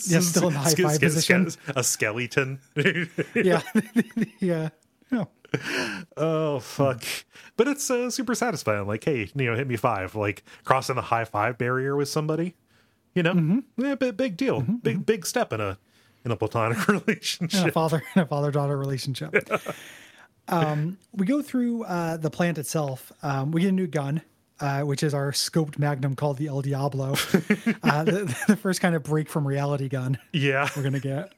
Yeah, 0.08 0.18
still 0.20 0.48
in 0.48 0.54
the 0.54 0.58
high 0.58 0.70
Ske- 0.70 0.82
five 0.82 0.94
ske- 0.96 1.00
position. 1.00 1.50
ske- 1.50 1.60
A 1.76 1.84
skeleton. 1.84 2.60
yeah, 3.34 3.62
yeah. 4.40 4.70
No. 5.12 5.28
oh 6.16 6.58
fuck! 6.58 7.04
But 7.56 7.68
it's 7.68 7.88
uh, 7.88 8.10
super 8.10 8.34
satisfying. 8.34 8.88
Like, 8.88 9.04
hey, 9.04 9.30
you 9.36 9.46
know, 9.46 9.54
hit 9.54 9.68
me 9.68 9.76
five. 9.76 10.16
Like 10.16 10.42
crossing 10.64 10.96
the 10.96 11.02
high 11.02 11.24
five 11.24 11.58
barrier 11.58 11.94
with 11.94 12.08
somebody. 12.08 12.56
You 13.14 13.22
know, 13.22 13.32
Mm-hmm. 13.34 13.58
yeah, 13.84 13.94
big, 13.94 14.16
big 14.16 14.36
deal. 14.36 14.60
Big 14.62 15.06
big 15.06 15.24
step 15.26 15.52
in 15.52 15.60
a 15.60 15.78
in 16.24 16.30
a 16.30 16.36
platonic 16.36 16.78
and 16.88 17.68
a 17.68 17.70
father 17.72 18.02
and 18.14 18.24
a 18.24 18.26
father 18.26 18.50
daughter 18.50 18.76
relationship. 18.76 19.34
um, 20.48 20.98
we 21.12 21.26
go 21.26 21.42
through 21.42 21.84
uh, 21.84 22.16
the 22.16 22.30
plant 22.30 22.58
itself. 22.58 23.12
Um, 23.22 23.50
we 23.52 23.60
get 23.62 23.68
a 23.68 23.72
new 23.72 23.86
gun, 23.86 24.22
uh, 24.60 24.80
which 24.82 25.02
is 25.02 25.14
our 25.14 25.32
scoped 25.32 25.78
magnum 25.78 26.16
called 26.16 26.38
the 26.38 26.46
El 26.48 26.62
Diablo, 26.62 27.10
uh, 27.82 28.04
the, 28.04 28.36
the 28.48 28.56
first 28.56 28.80
kind 28.80 28.94
of 28.94 29.02
break 29.02 29.28
from 29.28 29.46
reality 29.46 29.88
gun 29.88 30.18
Yeah, 30.32 30.68
we're 30.76 30.82
gonna 30.82 31.00
get. 31.00 31.32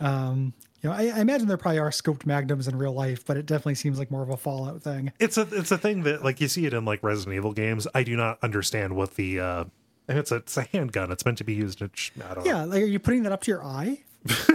Um, 0.00 0.52
you 0.82 0.90
know, 0.90 0.96
I, 0.96 1.04
I 1.16 1.20
imagine 1.20 1.48
there 1.48 1.56
probably 1.56 1.78
are 1.78 1.90
scoped 1.90 2.26
magnums 2.26 2.68
in 2.68 2.76
real 2.76 2.92
life, 2.92 3.24
but 3.24 3.36
it 3.36 3.46
definitely 3.46 3.76
seems 3.76 3.98
like 3.98 4.10
more 4.10 4.22
of 4.22 4.28
a 4.28 4.36
Fallout 4.36 4.82
thing. 4.82 5.12
it's 5.18 5.38
a 5.38 5.48
it's 5.52 5.70
a 5.70 5.78
thing 5.78 6.02
that 6.02 6.22
like 6.22 6.40
you 6.40 6.48
see 6.48 6.66
it 6.66 6.74
in 6.74 6.84
like 6.84 7.02
Resident 7.02 7.36
Evil 7.36 7.52
games. 7.52 7.86
I 7.94 8.02
do 8.02 8.16
not 8.16 8.38
understand 8.42 8.94
what 8.96 9.14
the 9.14 9.40
uh 9.40 9.64
and 10.08 10.18
it's 10.18 10.32
a 10.32 10.36
it's 10.36 10.56
a 10.56 10.62
handgun. 10.62 11.10
It's 11.12 11.24
meant 11.24 11.38
to 11.38 11.44
be 11.44 11.54
used. 11.54 11.80
In, 11.82 11.90
I 12.28 12.34
don't 12.34 12.44
know. 12.44 12.50
Yeah, 12.50 12.64
like 12.64 12.82
are 12.82 12.86
you 12.86 12.98
putting 12.98 13.22
that 13.24 13.32
up 13.32 13.42
to 13.42 13.50
your 13.50 13.64
eye? 13.64 14.00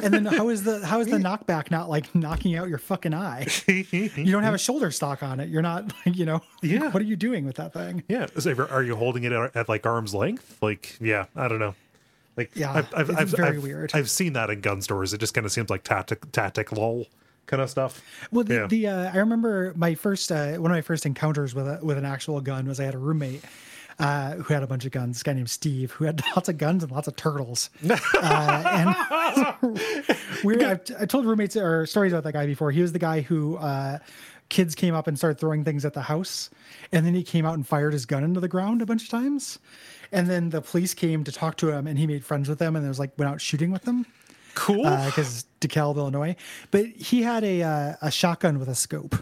and 0.02 0.12
then 0.12 0.26
how 0.26 0.50
is 0.50 0.64
the 0.64 0.84
how 0.86 1.00
is 1.00 1.06
the 1.08 1.18
knockback 1.18 1.70
not 1.70 1.90
like 1.90 2.14
knocking 2.16 2.56
out 2.56 2.70
your 2.70 2.80
fucking 2.80 3.14
eye? 3.14 3.46
You 3.68 4.32
don't 4.32 4.42
have 4.44 4.56
a 4.56 4.58
shoulder 4.60 4.90
stock 4.90 5.22
on 5.22 5.40
it. 5.40 5.50
You're 5.50 5.62
not 5.62 5.94
like 6.06 6.16
you 6.16 6.26
know. 6.26 6.42
Yeah. 6.64 6.90
What 6.90 7.02
are 7.04 7.06
you 7.06 7.16
doing 7.16 7.46
with 7.46 7.58
that 7.58 7.74
thing? 7.74 8.04
Yeah. 8.08 8.26
So 8.40 8.52
are 8.70 8.82
you 8.84 8.96
holding 8.96 9.26
it 9.26 9.32
at, 9.32 9.56
at 9.56 9.70
like 9.70 9.86
arm's 9.86 10.16
length? 10.16 10.58
Like, 10.62 10.98
yeah, 11.00 11.26
I 11.36 11.48
don't 11.48 11.60
know. 11.60 11.76
Like, 12.36 12.52
Yeah, 12.56 12.72
I've, 12.74 12.94
I've, 12.96 13.10
it's 13.10 13.20
I've, 13.20 13.30
very 13.30 13.50
I've- 13.50 13.60
weird. 13.60 13.92
I've 13.94 14.10
seen 14.10 14.34
that 14.34 14.50
in 14.50 14.62
gun 14.62 14.82
stores. 14.82 15.14
It 15.14 15.18
just 15.20 15.34
kind 15.34 15.46
of 15.46 15.52
seems 15.52 15.70
like 15.70 15.84
tactic, 15.84 16.22
tacticool 16.32 17.08
kind 17.48 17.62
of 17.62 17.70
stuff. 17.70 18.02
Well, 18.32 18.46
the, 18.46 18.54
Yeah. 18.56 18.68
the 18.68 18.88
uh, 18.88 19.12
I 19.14 19.18
remember 19.18 19.74
my 19.76 19.94
first 19.94 20.32
uh, 20.32 20.54
one 20.54 20.72
of 20.72 20.76
my 20.76 20.82
first 20.82 21.06
encounters 21.06 21.54
with 21.54 21.68
a, 21.68 21.80
with 21.84 21.98
an 21.98 22.06
actual 22.06 22.40
gun 22.42 22.66
was 22.68 22.80
I 22.80 22.86
had 22.86 22.96
a 22.96 23.00
roommate 23.00 23.44
uh, 24.00 24.36
who 24.36 24.54
had 24.54 24.64
a 24.64 24.68
bunch 24.68 24.86
of 24.86 24.92
guns. 24.92 25.18
This 25.18 25.24
guy 25.24 25.34
named 25.34 25.50
Steve 25.50 25.92
who 25.92 26.06
had 26.06 26.22
lots 26.36 26.50
of 26.50 26.58
guns 26.58 26.84
and 26.84 26.92
lots 26.92 27.08
of 27.08 27.16
turtles. 27.16 27.70
uh, 27.90 27.96
and 28.66 30.16
we 30.44 30.64
I, 30.64 30.80
I 31.00 31.06
told 31.06 31.26
roommates 31.26 31.56
or 31.56 31.86
stories 31.86 32.14
about 32.14 32.24
that 32.24 32.34
guy 32.34 32.46
before. 32.46 32.72
He 32.72 32.82
was 32.82 32.92
the 32.92 33.00
guy 33.00 33.22
who. 33.22 33.58
Uh, 33.58 34.00
Kids 34.50 34.74
came 34.74 34.96
up 34.96 35.06
and 35.06 35.16
started 35.16 35.40
throwing 35.40 35.64
things 35.64 35.86
at 35.86 35.94
the 35.94 36.02
house, 36.02 36.50
and 36.92 37.06
then 37.06 37.14
he 37.14 37.22
came 37.22 37.46
out 37.46 37.54
and 37.54 37.68
fired 37.68 37.94
his 37.94 38.08
gun 38.08 38.24
into 38.24 38.40
the 38.40 38.48
ground 38.48 38.82
a 38.82 38.86
bunch 38.88 39.04
of 39.04 39.10
times. 39.10 39.60
And 40.12 40.28
then 40.28 40.50
the 40.50 40.60
police 40.60 40.96
came 40.96 41.24
to 41.24 41.32
talk 41.32 41.56
to 41.58 41.70
him, 41.70 41.86
and 41.86 42.00
he 42.00 42.08
made 42.08 42.26
friends 42.26 42.50
with 42.50 42.58
them, 42.58 42.76
and 42.76 42.84
there 42.84 42.90
was 42.90 42.98
like 42.98 43.12
went 43.16 43.30
out 43.30 43.42
shooting 43.42 43.70
with 43.70 43.84
them 43.84 44.08
cool. 44.56 44.84
because 45.06 45.46
DeKalb, 45.62 45.98
Illinois. 45.98 46.36
But 46.72 46.88
he 46.88 47.22
had 47.22 47.44
a 47.44 47.62
uh, 47.64 47.94
a 48.02 48.12
shotgun 48.12 48.60
with 48.60 48.70
a 48.70 48.76
scope, 48.76 49.16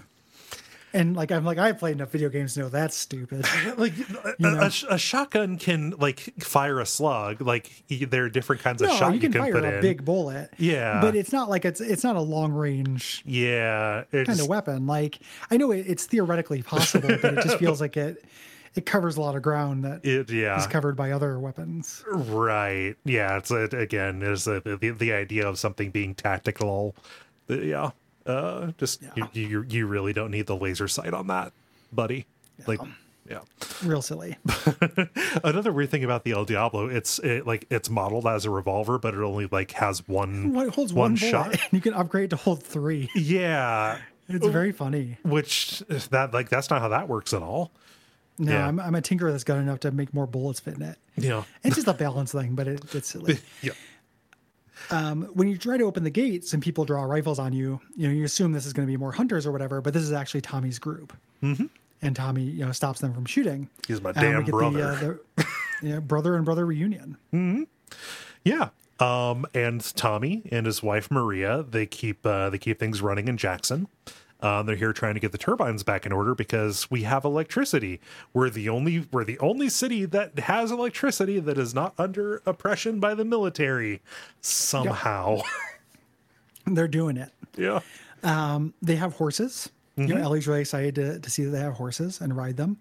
and 0.93 1.15
like 1.15 1.31
I'm 1.31 1.43
like 1.43 1.57
I 1.57 1.71
played 1.73 1.95
enough 1.95 2.11
video 2.11 2.29
games 2.29 2.53
to 2.53 2.61
know 2.61 2.69
that's 2.69 2.95
stupid. 2.95 3.45
like 3.77 3.93
a, 4.39 4.43
a, 4.43 4.71
a 4.89 4.97
shotgun 4.97 5.57
can 5.57 5.93
like 5.97 6.19
fire 6.39 6.79
a 6.79 6.85
slug. 6.85 7.41
Like 7.41 7.71
there 7.89 8.23
are 8.23 8.29
different 8.29 8.61
kinds 8.61 8.81
of 8.81 8.89
No, 8.89 8.95
shot 8.95 9.13
you 9.13 9.19
can, 9.19 9.33
fire 9.33 9.51
put 9.51 9.63
a 9.63 9.75
in. 9.75 9.81
big 9.81 10.05
bullet. 10.05 10.51
Yeah. 10.57 11.01
but 11.01 11.15
it's 11.15 11.31
not 11.31 11.49
like 11.49 11.65
it's 11.65 11.81
it's 11.81 12.03
not 12.03 12.15
a 12.15 12.21
long 12.21 12.51
range 12.53 13.23
yeah, 13.25 14.03
it's, 14.11 14.27
kind 14.27 14.39
of 14.39 14.47
weapon. 14.47 14.87
Like 14.87 15.19
I 15.51 15.57
know 15.57 15.71
it, 15.71 15.85
it's 15.87 16.05
theoretically 16.05 16.61
possible, 16.63 17.17
but 17.21 17.37
it 17.37 17.43
just 17.43 17.57
feels 17.57 17.81
like 17.81 17.97
it 17.97 18.23
it 18.75 18.85
covers 18.85 19.17
a 19.17 19.21
lot 19.21 19.35
of 19.35 19.41
ground 19.41 19.83
that 19.83 20.05
it 20.05 20.29
yeah. 20.29 20.57
is 20.57 20.67
covered 20.67 20.95
by 20.95 21.11
other 21.11 21.39
weapons. 21.39 22.03
Right. 22.09 22.95
Yeah. 23.03 23.37
It's 23.37 23.51
it 23.51 23.73
again 23.73 24.21
is 24.21 24.45
the, 24.45 24.57
uh, 24.57 24.77
the 24.79 24.91
the 24.91 25.13
idea 25.13 25.47
of 25.47 25.59
something 25.59 25.91
being 25.91 26.15
tactical. 26.15 26.95
Uh, 27.49 27.55
yeah. 27.59 27.91
Uh, 28.27 28.71
just 28.77 29.01
You, 29.15 29.27
you 29.33 29.65
you 29.67 29.87
really 29.87 30.13
don't 30.13 30.31
need 30.31 30.47
the 30.47 30.55
laser 30.55 30.87
sight 30.87 31.13
on 31.13 31.27
that, 31.27 31.53
buddy. 31.91 32.25
Like, 32.65 32.79
yeah. 33.29 33.39
Real 33.83 34.01
silly. 34.01 34.37
Another 35.43 35.71
weird 35.73 35.89
thing 35.89 36.03
about 36.03 36.23
the 36.23 36.31
El 36.31 36.45
Diablo, 36.45 36.87
it's 36.87 37.19
it, 37.19 37.45
like 37.45 37.65
it's 37.69 37.89
modeled 37.89 38.25
as 38.27 38.45
a 38.45 38.49
revolver, 38.49 38.97
but 38.97 39.13
it 39.13 39.19
only 39.21 39.47
like 39.51 39.71
has 39.71 40.07
one 40.07 40.53
What 40.53 40.69
holds 40.73 40.93
one, 40.93 41.15
bullet, 41.15 41.29
shot. 41.31 41.51
and 41.51 41.61
you 41.71 41.81
can 41.81 41.93
upgrade 41.93 42.29
to 42.31 42.35
hold 42.35 42.63
three. 42.63 43.09
Yeah. 43.15 43.99
It's 44.29 44.45
very 44.47 44.73
funny. 44.73 45.17
Which 45.23 45.79
that 46.09 46.33
like 46.33 46.49
that's 46.49 46.69
not 46.69 46.81
how 46.81 46.89
that 46.89 47.07
works 47.07 47.33
at 47.33 47.41
all. 47.41 47.71
No, 48.37 48.51
Yeah. 48.51 48.67
I'm, 48.67 48.79
I'm 48.79 48.93
a 48.95 49.01
tinker 49.01 49.31
that's 49.31 49.45
got 49.45 49.57
enough 49.57 49.79
to 49.81 49.91
make 49.91 50.13
more 50.13 50.27
bullets 50.27 50.59
fit 50.59 50.75
in 50.75 50.81
it. 50.81 50.97
Yeah. 51.15 51.43
It's 51.63 51.75
just 51.75 51.87
a 51.87 51.93
balance 51.93 52.33
thing, 52.33 52.53
but 52.55 52.67
it, 52.67 52.93
it's 52.93 53.07
silly. 53.11 53.39
Yeah. 53.61 53.71
Um, 54.91 55.23
when 55.33 55.47
you 55.47 55.57
try 55.57 55.77
to 55.77 55.83
open 55.83 56.03
the 56.03 56.09
gates 56.09 56.53
and 56.53 56.61
people 56.61 56.85
draw 56.85 57.03
rifles 57.03 57.39
on 57.39 57.53
you, 57.53 57.79
you 57.95 58.07
know, 58.07 58.13
you 58.13 58.23
assume 58.23 58.51
this 58.51 58.65
is 58.65 58.73
going 58.73 58.87
to 58.87 58.91
be 58.91 58.97
more 58.97 59.11
hunters 59.11 59.45
or 59.45 59.51
whatever, 59.51 59.81
but 59.81 59.93
this 59.93 60.03
is 60.03 60.11
actually 60.11 60.41
Tommy's 60.41 60.79
group. 60.79 61.13
Mm-hmm. 61.43 61.65
And 62.01 62.15
Tommy, 62.15 62.43
you 62.43 62.65
know, 62.65 62.71
stops 62.71 62.99
them 62.99 63.13
from 63.13 63.25
shooting. 63.25 63.69
He's 63.87 64.01
my 64.01 64.11
damn 64.11 64.43
brother. 64.45 64.95
The, 64.95 65.09
uh, 65.09 65.15
the 65.35 65.47
yeah, 65.81 65.99
brother 65.99 66.35
and 66.35 66.45
brother 66.45 66.65
reunion. 66.65 67.17
Yeah. 68.43 68.69
Um, 68.99 69.45
and 69.53 69.81
Tommy 69.95 70.43
and 70.51 70.65
his 70.65 70.81
wife 70.81 71.11
Maria, 71.11 71.63
they 71.63 71.85
keep 71.85 72.25
uh, 72.25 72.49
they 72.49 72.57
keep 72.57 72.79
things 72.79 73.01
running 73.01 73.27
in 73.27 73.37
Jackson. 73.37 73.87
Uh, 74.39 74.61
they're 74.61 74.75
here 74.75 74.93
trying 74.93 75.15
to 75.15 75.19
get 75.19 75.31
the 75.31 75.37
turbines 75.37 75.81
back 75.83 76.05
in 76.05 76.11
order 76.11 76.35
because 76.35 76.89
we 76.91 77.03
have 77.03 77.25
electricity. 77.25 77.99
We're 78.33 78.49
the 78.51 78.69
only 78.69 79.07
we're 79.11 79.23
the 79.23 79.39
only 79.39 79.67
city 79.69 80.05
that 80.05 80.37
has 80.37 80.69
electricity 80.71 81.39
that 81.39 81.57
is 81.57 81.73
not 81.73 81.93
under 81.97 82.43
oppression 82.45 82.99
by 82.99 83.15
the 83.15 83.25
military 83.25 84.01
somehow. 84.41 85.39
They're 86.65 86.87
doing 86.87 87.17
it. 87.17 87.31
yeah. 87.57 87.79
They 88.81 88.95
have 88.95 89.13
horses. 89.13 89.69
You 89.95 90.03
Mm-hmm. 90.05 90.15
know, 90.17 90.21
Ellie's 90.25 90.47
really 90.47 90.61
excited 90.61 90.93
to, 90.95 91.19
to 91.19 91.29
see 91.31 91.43
that 91.45 91.49
they 91.49 91.59
have 91.59 91.73
horses 91.73 92.21
and 92.21 92.37
ride 92.37 92.55
them. 92.55 92.77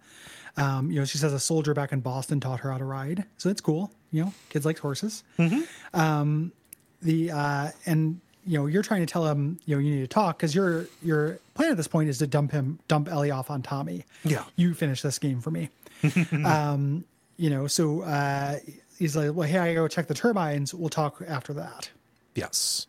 Um, 0.59 0.91
you 0.91 0.99
know, 0.99 1.07
she 1.07 1.17
says 1.17 1.33
a 1.33 1.41
soldier 1.41 1.73
back 1.73 1.93
in 1.93 2.01
Boston 2.01 2.41
taught 2.41 2.61
her 2.61 2.71
how 2.71 2.77
to 2.77 2.85
ride, 2.85 3.25
so 3.39 3.49
it's 3.49 3.63
cool. 3.63 3.91
You 4.13 4.25
know, 4.25 4.35
kids 4.51 4.67
like 4.67 4.79
horses. 4.79 5.25
Mm-hmm. 5.39 5.63
Um, 5.99 6.53
the 7.01 7.31
uh, 7.31 7.71
and 7.87 8.21
you 8.47 8.59
know, 8.59 8.67
you're 8.67 8.83
trying 8.83 9.01
to 9.01 9.07
tell 9.13 9.27
him, 9.27 9.59
you 9.67 9.75
know, 9.77 9.81
you 9.81 9.95
need 9.95 10.01
to 10.03 10.07
talk 10.07 10.37
because 10.39 10.55
your 10.55 10.87
your 11.03 11.39
plan 11.55 11.71
at 11.73 11.77
this 11.77 11.89
point 11.89 12.09
is 12.09 12.19
to 12.19 12.27
dump 12.27 12.53
him, 12.53 12.79
dump 12.89 13.09
Ellie 13.09 13.31
off 13.31 13.51
on 13.51 13.63
Tommy. 13.63 14.05
Yeah. 14.25 14.45
you 14.57 14.73
finish 14.75 15.03
this 15.03 15.19
game 15.19 15.41
for 15.41 15.51
me. 15.51 15.69
um, 16.45 17.05
you 17.37 17.51
know, 17.51 17.67
so 17.67 18.03
uh, 18.03 18.59
he's 18.99 19.17
like, 19.17 19.35
well, 19.35 19.49
hey, 19.49 19.59
I 19.59 19.75
go 19.75 19.89
check 19.89 20.07
the 20.07 20.15
turbines. 20.15 20.73
We'll 20.75 20.89
talk 20.89 21.23
after 21.27 21.53
that. 21.55 21.91
Yes. 22.35 22.87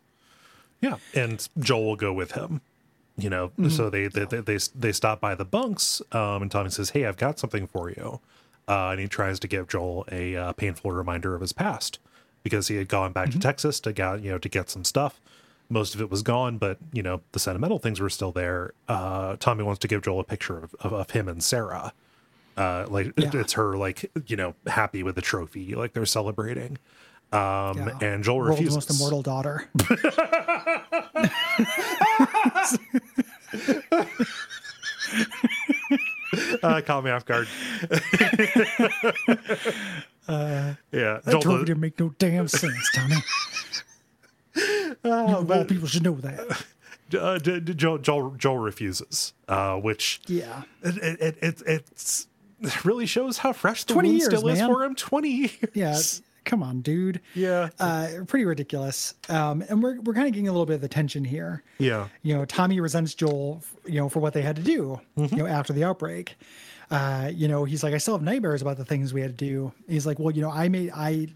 Yeah, 0.82 0.98
and 1.16 1.48
Joel 1.60 1.86
will 1.86 1.96
go 1.96 2.14
with 2.14 2.34
him. 2.34 2.62
You 3.18 3.32
know, 3.32 3.48
Mm-hmm. 3.58 3.70
so 3.70 3.90
they 3.90 4.08
they, 4.08 4.26
they 4.26 4.42
they 4.42 4.58
they 4.76 4.92
stop 4.92 5.20
by 5.20 5.34
the 5.34 5.44
bunks, 5.46 6.04
um, 6.12 6.44
and 6.44 6.52
Tommy 6.52 6.70
says, 6.70 6.92
"Hey, 6.92 7.06
I've 7.06 7.18
got 7.18 7.40
something 7.40 7.66
for 7.66 7.90
you," 7.90 8.20
uh, 8.68 8.90
and 8.90 9.00
he 9.00 9.08
tries 9.08 9.40
to 9.40 9.48
give 9.48 9.68
Joel 9.68 10.06
a 10.12 10.36
uh, 10.36 10.52
painful 10.54 10.92
reminder 10.92 11.34
of 11.34 11.42
his 11.42 11.52
past 11.52 11.98
because 12.44 12.68
he 12.68 12.76
had 12.76 12.88
gone 12.90 13.12
back 13.14 13.30
Mm-hmm. 13.30 13.40
to 13.40 13.48
Texas 13.48 13.80
to 13.80 13.92
get 13.92 14.22
you 14.22 14.30
know 14.30 14.38
to 14.38 14.48
get 14.50 14.70
some 14.70 14.84
stuff. 14.84 15.20
Most 15.70 15.96
of 15.96 16.02
it 16.02 16.10
was 16.10 16.22
gone, 16.24 16.58
but 16.58 16.78
you 16.94 17.04
know 17.04 17.22
the 17.34 17.40
sentimental 17.40 17.78
things 17.80 18.00
were 18.00 18.10
still 18.10 18.32
there. 18.32 18.72
Uh, 18.88 19.36
Tommy 19.40 19.64
wants 19.64 19.80
to 19.80 19.88
give 19.88 20.02
Joel 20.02 20.22
a 20.22 20.24
picture 20.24 20.58
of, 20.64 20.74
of, 20.80 20.94
of 20.94 21.10
him 21.12 21.28
and 21.28 21.44
Sarah. 21.44 21.92
Uh, 22.56 22.86
like 22.90 23.12
Yeah. 23.18 23.30
it's 23.34 23.54
her 23.54 23.78
like 23.78 24.10
you 24.28 24.36
know 24.38 24.56
happy 24.66 25.04
with 25.04 25.16
the 25.16 25.22
trophy, 25.22 25.76
like 25.76 25.94
they're 25.94 26.06
celebrating. 26.06 26.78
Um, 27.34 27.78
Yeah. 27.78 27.98
and 28.02 28.24
Joel 28.24 28.38
World's 28.38 28.60
refuses. 28.62 28.76
most 28.76 28.90
immortal 29.00 29.22
daughter. 29.22 29.70
uh, 36.64 36.82
caught 36.86 37.04
me 37.04 37.12
off 37.12 37.26
guard. 37.26 37.48
uh, 40.28 40.74
yeah, 40.92 41.20
That 41.24 41.32
Joel, 41.32 41.42
trophy 41.42 41.66
didn't 41.66 41.82
make 41.82 42.00
no 42.00 42.14
damn 42.20 42.48
sense, 42.48 42.90
Tommy. 42.94 43.16
Oh, 45.04 45.42
you, 45.48 45.54
all 45.54 45.66
people 45.66 45.88
should 45.88 46.04
know 46.04 46.16
that. 46.16 46.64
uh, 47.20 47.40
Joel, 47.40 47.98
Joel, 48.00 48.32
Joel 48.32 48.58
refuses, 48.58 49.34
uh, 49.48 49.76
which 49.78 50.22
Yeah. 50.28 50.64
it, 50.84 50.98
it, 50.98 51.20
it, 51.22 51.38
it, 51.42 51.62
it's, 51.68 52.28
it 52.62 52.86
really 52.86 53.06
shows 53.06 53.38
how 53.40 53.54
fresh 53.54 53.84
the 53.84 53.94
20 53.94 54.10
wound 54.10 54.20
years, 54.20 54.28
still 54.36 54.48
is 54.50 54.60
for 54.62 54.84
him. 54.84 54.96
Twenty 54.96 55.30
years. 55.30 55.52
Yeah. 55.74 55.98
Come 56.46 56.64
on, 56.64 56.80
dude. 56.80 57.20
yeah, 57.36 57.70
Uh, 57.78 58.08
pretty 58.26 58.46
ridiculous. 58.46 59.14
Um, 59.28 59.64
and 59.68 59.84
we're, 59.84 60.00
we're 60.00 60.14
kind 60.14 60.28
of 60.28 60.34
getting 60.34 60.48
a 60.48 60.52
little 60.54 60.66
bit 60.66 60.76
of 60.76 60.82
the 60.82 60.88
tension 60.88 61.26
here. 61.26 61.62
yeah. 61.78 62.08
You 62.24 62.36
know, 62.36 62.46
Tommy 62.46 62.80
resents 62.80 63.14
Joel, 63.14 63.62
you 63.86 63.96
know, 64.00 64.08
for 64.08 64.20
what 64.22 64.32
they 64.34 64.42
had 64.42 64.56
to 64.56 64.62
do, 64.62 65.02
Mm-hmm. 65.18 65.36
you 65.36 65.44
know, 65.44 65.48
after 65.50 65.74
the 65.74 65.84
outbreak. 65.84 66.38
uh, 66.90 67.30
you 67.34 67.50
know, 67.50 67.66
he's 67.66 67.84
like, 67.84 67.94
I 67.94 67.98
still 67.98 68.14
have 68.14 68.24
nightmares 68.24 68.62
about 68.62 68.78
the 68.78 68.86
things 68.86 69.14
we 69.14 69.20
had 69.20 69.38
to 69.38 69.46
do. 69.46 69.74
He's 69.90 70.06
like, 70.08 70.20
well, 70.20 70.34
you 70.34 70.42
know, 70.42 70.50
I 70.50 70.70
made, 70.70 70.92
I 70.96 71.28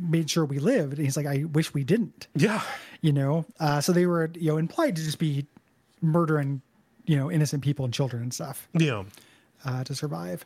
made 0.00 0.30
sure 0.30 0.44
we 0.44 0.58
lived. 0.58 0.94
And 0.94 1.04
he's 1.04 1.16
like, 1.16 1.26
I 1.26 1.44
wish 1.44 1.74
we 1.74 1.84
didn't, 1.84 2.26
Yeah. 2.34 2.62
you 3.00 3.12
know? 3.12 3.44
Uh, 3.58 3.80
so 3.80 3.92
they 3.92 4.06
were, 4.06 4.30
you 4.34 4.50
know, 4.50 4.56
implied 4.56 4.96
to 4.96 5.02
just 5.02 5.18
be 5.18 5.46
murdering, 6.00 6.62
you 7.06 7.16
know, 7.16 7.30
innocent 7.30 7.62
people 7.62 7.84
and 7.84 7.92
children 7.92 8.22
and 8.22 8.32
stuff 8.32 8.68
Yeah. 8.74 9.04
uh, 9.64 9.84
to 9.84 9.94
survive. 9.94 10.44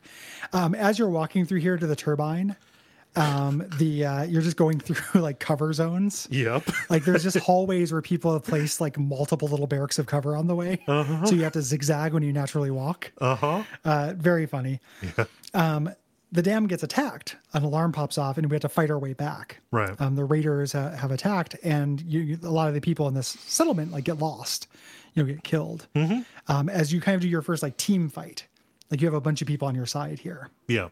Um, 0.52 0.74
as 0.74 0.98
you're 0.98 1.08
walking 1.10 1.44
through 1.46 1.60
here 1.60 1.76
to 1.76 1.86
the 1.86 1.96
turbine, 1.96 2.56
um, 3.16 3.64
the 3.78 4.04
uh, 4.04 4.22
you're 4.24 4.42
just 4.42 4.56
going 4.56 4.80
through 4.80 5.20
like 5.20 5.38
cover 5.38 5.72
zones. 5.72 6.26
Yep. 6.32 6.68
Like 6.90 7.04
there's 7.04 7.22
just 7.22 7.36
hallways 7.38 7.92
where 7.92 8.02
people 8.02 8.32
have 8.32 8.42
placed 8.44 8.80
like 8.80 8.98
multiple 8.98 9.46
little 9.48 9.66
barracks 9.68 9.98
of 10.00 10.06
cover 10.06 10.36
on 10.36 10.48
the 10.48 10.54
way, 10.56 10.80
so 10.86 11.30
you 11.30 11.42
have 11.44 11.52
to 11.52 11.62
zigzag 11.62 12.12
when 12.12 12.22
you 12.24 12.32
naturally 12.32 12.70
walk. 12.72 13.12
Uh 13.20 13.34
huh. 13.36 13.62
Uh, 13.84 14.14
very 14.16 14.46
funny. 14.46 14.80
Um, 15.54 15.90
the 16.34 16.42
dam 16.42 16.66
gets 16.66 16.82
attacked. 16.82 17.36
An 17.54 17.62
alarm 17.62 17.92
pops 17.92 18.18
off, 18.18 18.36
and 18.36 18.50
we 18.50 18.54
have 18.54 18.62
to 18.62 18.68
fight 18.68 18.90
our 18.90 18.98
way 18.98 19.12
back. 19.14 19.60
Right. 19.70 19.98
Um, 20.00 20.16
the 20.16 20.24
raiders 20.24 20.72
ha- 20.72 20.90
have 20.90 21.10
attacked, 21.10 21.56
and 21.62 22.00
you, 22.02 22.38
a 22.42 22.50
lot 22.50 22.68
of 22.68 22.74
the 22.74 22.80
people 22.80 23.08
in 23.08 23.14
this 23.14 23.28
settlement 23.28 23.92
like 23.92 24.04
get 24.04 24.18
lost. 24.18 24.66
You 25.14 25.22
know, 25.22 25.28
get 25.32 25.44
killed. 25.44 25.86
Um, 26.48 26.68
as 26.68 26.92
you 26.92 27.00
kind 27.00 27.14
of 27.14 27.20
do 27.20 27.28
your 27.28 27.40
first 27.42 27.62
like 27.62 27.76
team 27.76 28.08
fight, 28.10 28.46
like 28.90 29.00
you 29.00 29.06
have 29.06 29.14
a 29.14 29.20
bunch 29.20 29.40
of 29.40 29.46
people 29.48 29.68
on 29.68 29.74
your 29.76 29.86
side 29.86 30.18
here. 30.18 30.50
Yeah. 30.68 30.88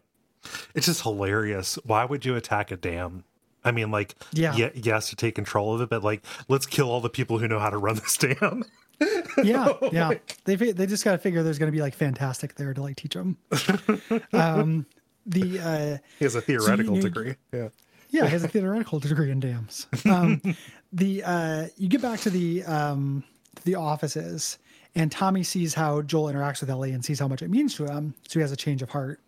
It's 0.73 0.85
just 0.87 1.01
hilarious. 1.03 1.75
Why 1.83 2.05
would 2.05 2.23
you 2.25 2.35
attack 2.35 2.71
a 2.71 2.77
dam? 2.77 3.25
I 3.65 3.71
mean, 3.71 3.91
like, 3.91 4.15
Yeah. 4.31 4.55
ye- 4.55 4.71
yes, 4.75 5.09
to 5.09 5.15
take 5.17 5.35
control 5.35 5.73
of 5.75 5.81
it, 5.81 5.89
but 5.89 6.03
like, 6.03 6.21
let's 6.47 6.65
kill 6.65 6.89
all 6.89 6.99
the 7.01 7.09
people 7.09 7.37
who 7.37 7.47
know 7.49 7.59
how 7.59 7.69
to 7.69 7.77
run 7.77 7.95
this 7.95 8.15
dam. 8.39 8.63
Yeah, 9.43 9.73
yeah. 9.91 10.13
They 10.45 10.55
they 10.55 10.85
just 10.85 11.03
got 11.03 11.13
to 11.13 11.17
figure 11.17 11.43
there's 11.43 11.57
going 11.59 11.71
to 11.71 11.75
be 11.75 11.81
like 11.81 11.95
fantastic 11.95 12.55
there 12.55 12.73
to 12.73 12.81
like 12.81 12.95
teach 12.95 13.15
them. 13.15 13.37
um, 14.31 14.85
the 15.25 15.59
uh, 15.59 15.97
He 16.19 16.25
has 16.25 16.35
a 16.35 16.41
theoretical 16.41 16.95
need- 16.95 17.03
degree. 17.03 17.35
Yeah. 17.51 17.69
Yeah, 18.09 18.25
he 18.25 18.31
has 18.31 18.43
a 18.43 18.47
theoretical 18.47 18.99
degree 18.99 19.31
in 19.31 19.39
dams. 19.39 19.87
Um, 20.05 20.39
the 20.93 21.23
uh, 21.23 21.67
you 21.77 21.87
get 21.87 22.01
back 22.03 22.19
to 22.21 22.29
the 22.29 22.63
um, 22.65 23.23
the 23.63 23.73
offices, 23.73 24.59
and 24.93 25.11
Tommy 25.11 25.41
sees 25.41 25.73
how 25.73 26.03
Joel 26.03 26.31
interacts 26.31 26.59
with 26.61 26.69
Ellie 26.69 26.91
and 26.91 27.03
sees 27.03 27.19
how 27.19 27.27
much 27.27 27.41
it 27.41 27.49
means 27.49 27.73
to 27.75 27.85
him, 27.85 28.13
so 28.27 28.35
he 28.39 28.41
has 28.41 28.51
a 28.51 28.55
change 28.55 28.83
of 28.83 28.89
heart. 28.91 29.19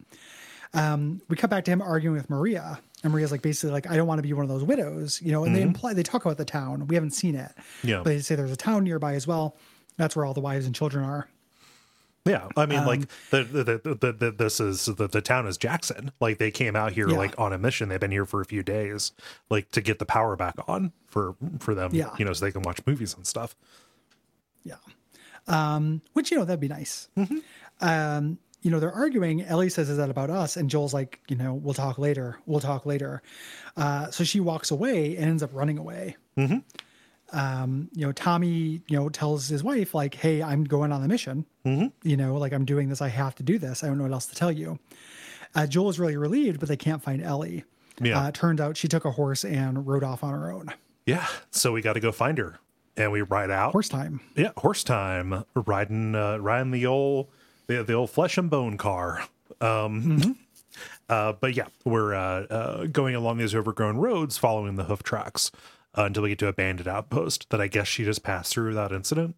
Um, 0.75 1.21
we 1.29 1.35
cut 1.35 1.49
back 1.49 1.63
to 1.65 1.71
him 1.71 1.81
arguing 1.81 2.15
with 2.15 2.29
Maria, 2.29 2.79
and 3.03 3.11
Maria's 3.11 3.31
like 3.31 3.41
basically 3.41 3.71
like, 3.71 3.89
"I 3.89 3.95
don't 3.95 4.05
want 4.07 4.19
to 4.19 4.23
be 4.23 4.33
one 4.33 4.43
of 4.43 4.49
those 4.49 4.63
widows," 4.63 5.19
you 5.19 5.31
know. 5.31 5.45
And 5.45 5.55
they 5.55 5.61
imply 5.63 5.93
they 5.93 6.03
talk 6.03 6.23
about 6.25 6.37
the 6.37 6.45
town. 6.45 6.85
We 6.87 6.93
haven't 6.95 7.11
seen 7.11 7.33
it, 7.35 7.51
Yeah. 7.83 7.97
but 7.97 8.05
they 8.05 8.19
say 8.19 8.35
there's 8.35 8.51
a 8.51 8.55
town 8.57 8.83
nearby 8.83 9.13
as 9.15 9.25
well. 9.25 9.55
That's 9.97 10.15
where 10.15 10.25
all 10.25 10.33
the 10.35 10.41
wives 10.41 10.67
and 10.67 10.75
children 10.75 11.03
are. 11.05 11.27
Yeah, 12.25 12.47
I 12.57 12.65
mean, 12.65 12.79
Um, 12.79 12.87
like 12.87 13.01
the, 13.29 13.43
the, 13.43 13.63
the, 13.63 13.95
the, 13.95 14.11
the 14.11 14.31
this 14.31 14.59
is 14.59 14.85
the, 14.85 15.07
the 15.07 15.21
town 15.21 15.45
is 15.45 15.57
Jackson. 15.57 16.11
Like 16.19 16.39
they 16.39 16.49
came 16.49 16.75
out 16.75 16.91
here 16.93 17.07
Yeah. 17.07 17.17
like 17.17 17.37
on 17.39 17.53
a 17.53 17.57
mission. 17.59 17.89
They've 17.89 17.99
been 17.99 18.09
here 18.11 18.25
for 18.25 18.41
a 18.41 18.45
few 18.45 18.63
days, 18.63 19.11
like 19.51 19.69
to 19.71 19.81
get 19.81 19.99
the 19.99 20.05
power 20.05 20.35
back 20.35 20.55
on 20.67 20.91
for 21.07 21.35
for 21.59 21.75
them. 21.75 21.91
Yeah. 21.93 22.09
you 22.17 22.25
know, 22.25 22.33
so 22.33 22.43
they 22.45 22.51
can 22.51 22.63
watch 22.63 22.79
movies 22.87 23.13
and 23.15 23.27
stuff. 23.27 23.55
Yeah. 24.63 24.77
Um, 25.47 26.01
which, 26.13 26.31
you 26.31 26.37
know, 26.37 26.45
that'd 26.45 26.59
be 26.59 26.67
nice. 26.67 27.07
Um, 27.79 28.39
you 28.61 28.71
know, 28.71 28.79
they're 28.79 28.91
arguing. 28.91 29.43
Ellie 29.43 29.69
says, 29.69 29.89
Is 29.91 29.97
that 29.97 30.09
about 30.09 30.31
us? 30.31 30.57
And 30.57 30.67
Joel's 30.67 30.95
like, 30.95 31.19
You 31.27 31.35
know, 31.35 31.53
we'll 31.53 31.75
talk 31.75 31.99
later. 31.99 32.39
We'll 32.47 32.59
talk 32.59 32.87
later. 32.87 33.21
Uh, 33.77 34.09
so 34.09 34.23
she 34.23 34.39
walks 34.39 34.71
away 34.71 35.15
and 35.17 35.25
ends 35.25 35.43
up 35.43 35.51
running 35.53 35.77
away. 35.77 36.15
Um, 37.31 37.89
you 37.93 38.05
know, 38.05 38.11
Tommy, 38.11 38.81
you 38.87 38.97
know, 38.97 39.09
tells 39.09 39.47
his 39.47 39.63
wife, 39.63 39.93
like, 39.93 40.13
Hey, 40.13 40.41
I'm 40.43 40.63
going 40.63 40.91
on 40.91 41.01
the 41.01 41.07
mission. 41.07 41.45
You 42.03 42.17
know, 42.17 42.35
like, 42.35 42.53
I'm 42.53 42.63
doing 42.65 42.89
this. 42.89 43.01
I 43.01 43.07
have 43.07 43.33
to 43.35 43.43
do 43.43 43.57
this. 43.57 43.83
I 43.83 43.87
don't 43.87 43.97
know 43.97 44.03
what 44.03 44.13
else 44.13 44.27
to 44.27 44.35
tell 44.35 44.51
you. 44.51 44.77
Uh, 45.55 45.65
Joel 45.65 45.89
is 45.89 45.99
really 45.99 46.15
relieved, 46.17 46.59
but 46.59 46.69
they 46.69 46.77
can't 46.77 47.01
find 47.01 47.23
Ellie. 47.23 47.63
Yeah. 47.99 48.19
Uh, 48.19 48.31
turned 48.31 48.61
out 48.61 48.77
she 48.77 48.87
took 48.87 49.05
a 49.05 49.11
horse 49.11 49.43
and 49.45 49.87
rode 49.87 50.03
off 50.03 50.23
on 50.23 50.33
her 50.33 50.51
own. 50.51 50.71
Yeah, 51.05 51.25
so 51.51 51.71
we 51.71 51.81
got 51.81 51.93
to 51.93 51.99
go 51.99 52.11
find 52.11 52.37
her, 52.37 52.59
and 52.97 53.11
we 53.11 53.21
ride 53.21 53.49
out. 53.51 53.71
Horse 53.71 53.89
time. 53.89 54.21
Yeah, 54.35 54.51
horse 54.57 54.83
time. 54.83 55.45
Riding, 55.55 56.13
uh, 56.13 56.37
riding 56.37 56.71
the 56.71 56.85
old, 56.85 57.29
the, 57.67 57.83
the 57.83 57.93
old 57.93 58.09
flesh 58.09 58.37
and 58.37 58.49
bone 58.49 58.77
car. 58.77 59.23
Um, 59.61 60.37
uh, 61.09 61.33
but 61.33 61.55
yeah, 61.55 61.67
we're 61.83 62.13
uh, 62.13 62.43
uh, 62.43 62.85
going 62.87 63.15
along 63.15 63.37
these 63.37 63.55
overgrown 63.55 63.97
roads, 63.97 64.37
following 64.37 64.75
the 64.75 64.83
hoof 64.83 65.01
tracks 65.03 65.51
uh, 65.97 66.03
until 66.03 66.23
we 66.23 66.29
get 66.29 66.39
to 66.39 66.47
a 66.47 66.53
bandit 66.53 66.87
outpost 66.87 67.49
that 67.49 67.61
I 67.61 67.67
guess 67.67 67.87
she 67.87 68.03
just 68.03 68.23
passed 68.23 68.53
through 68.53 68.69
without 68.69 68.91
incident. 68.91 69.35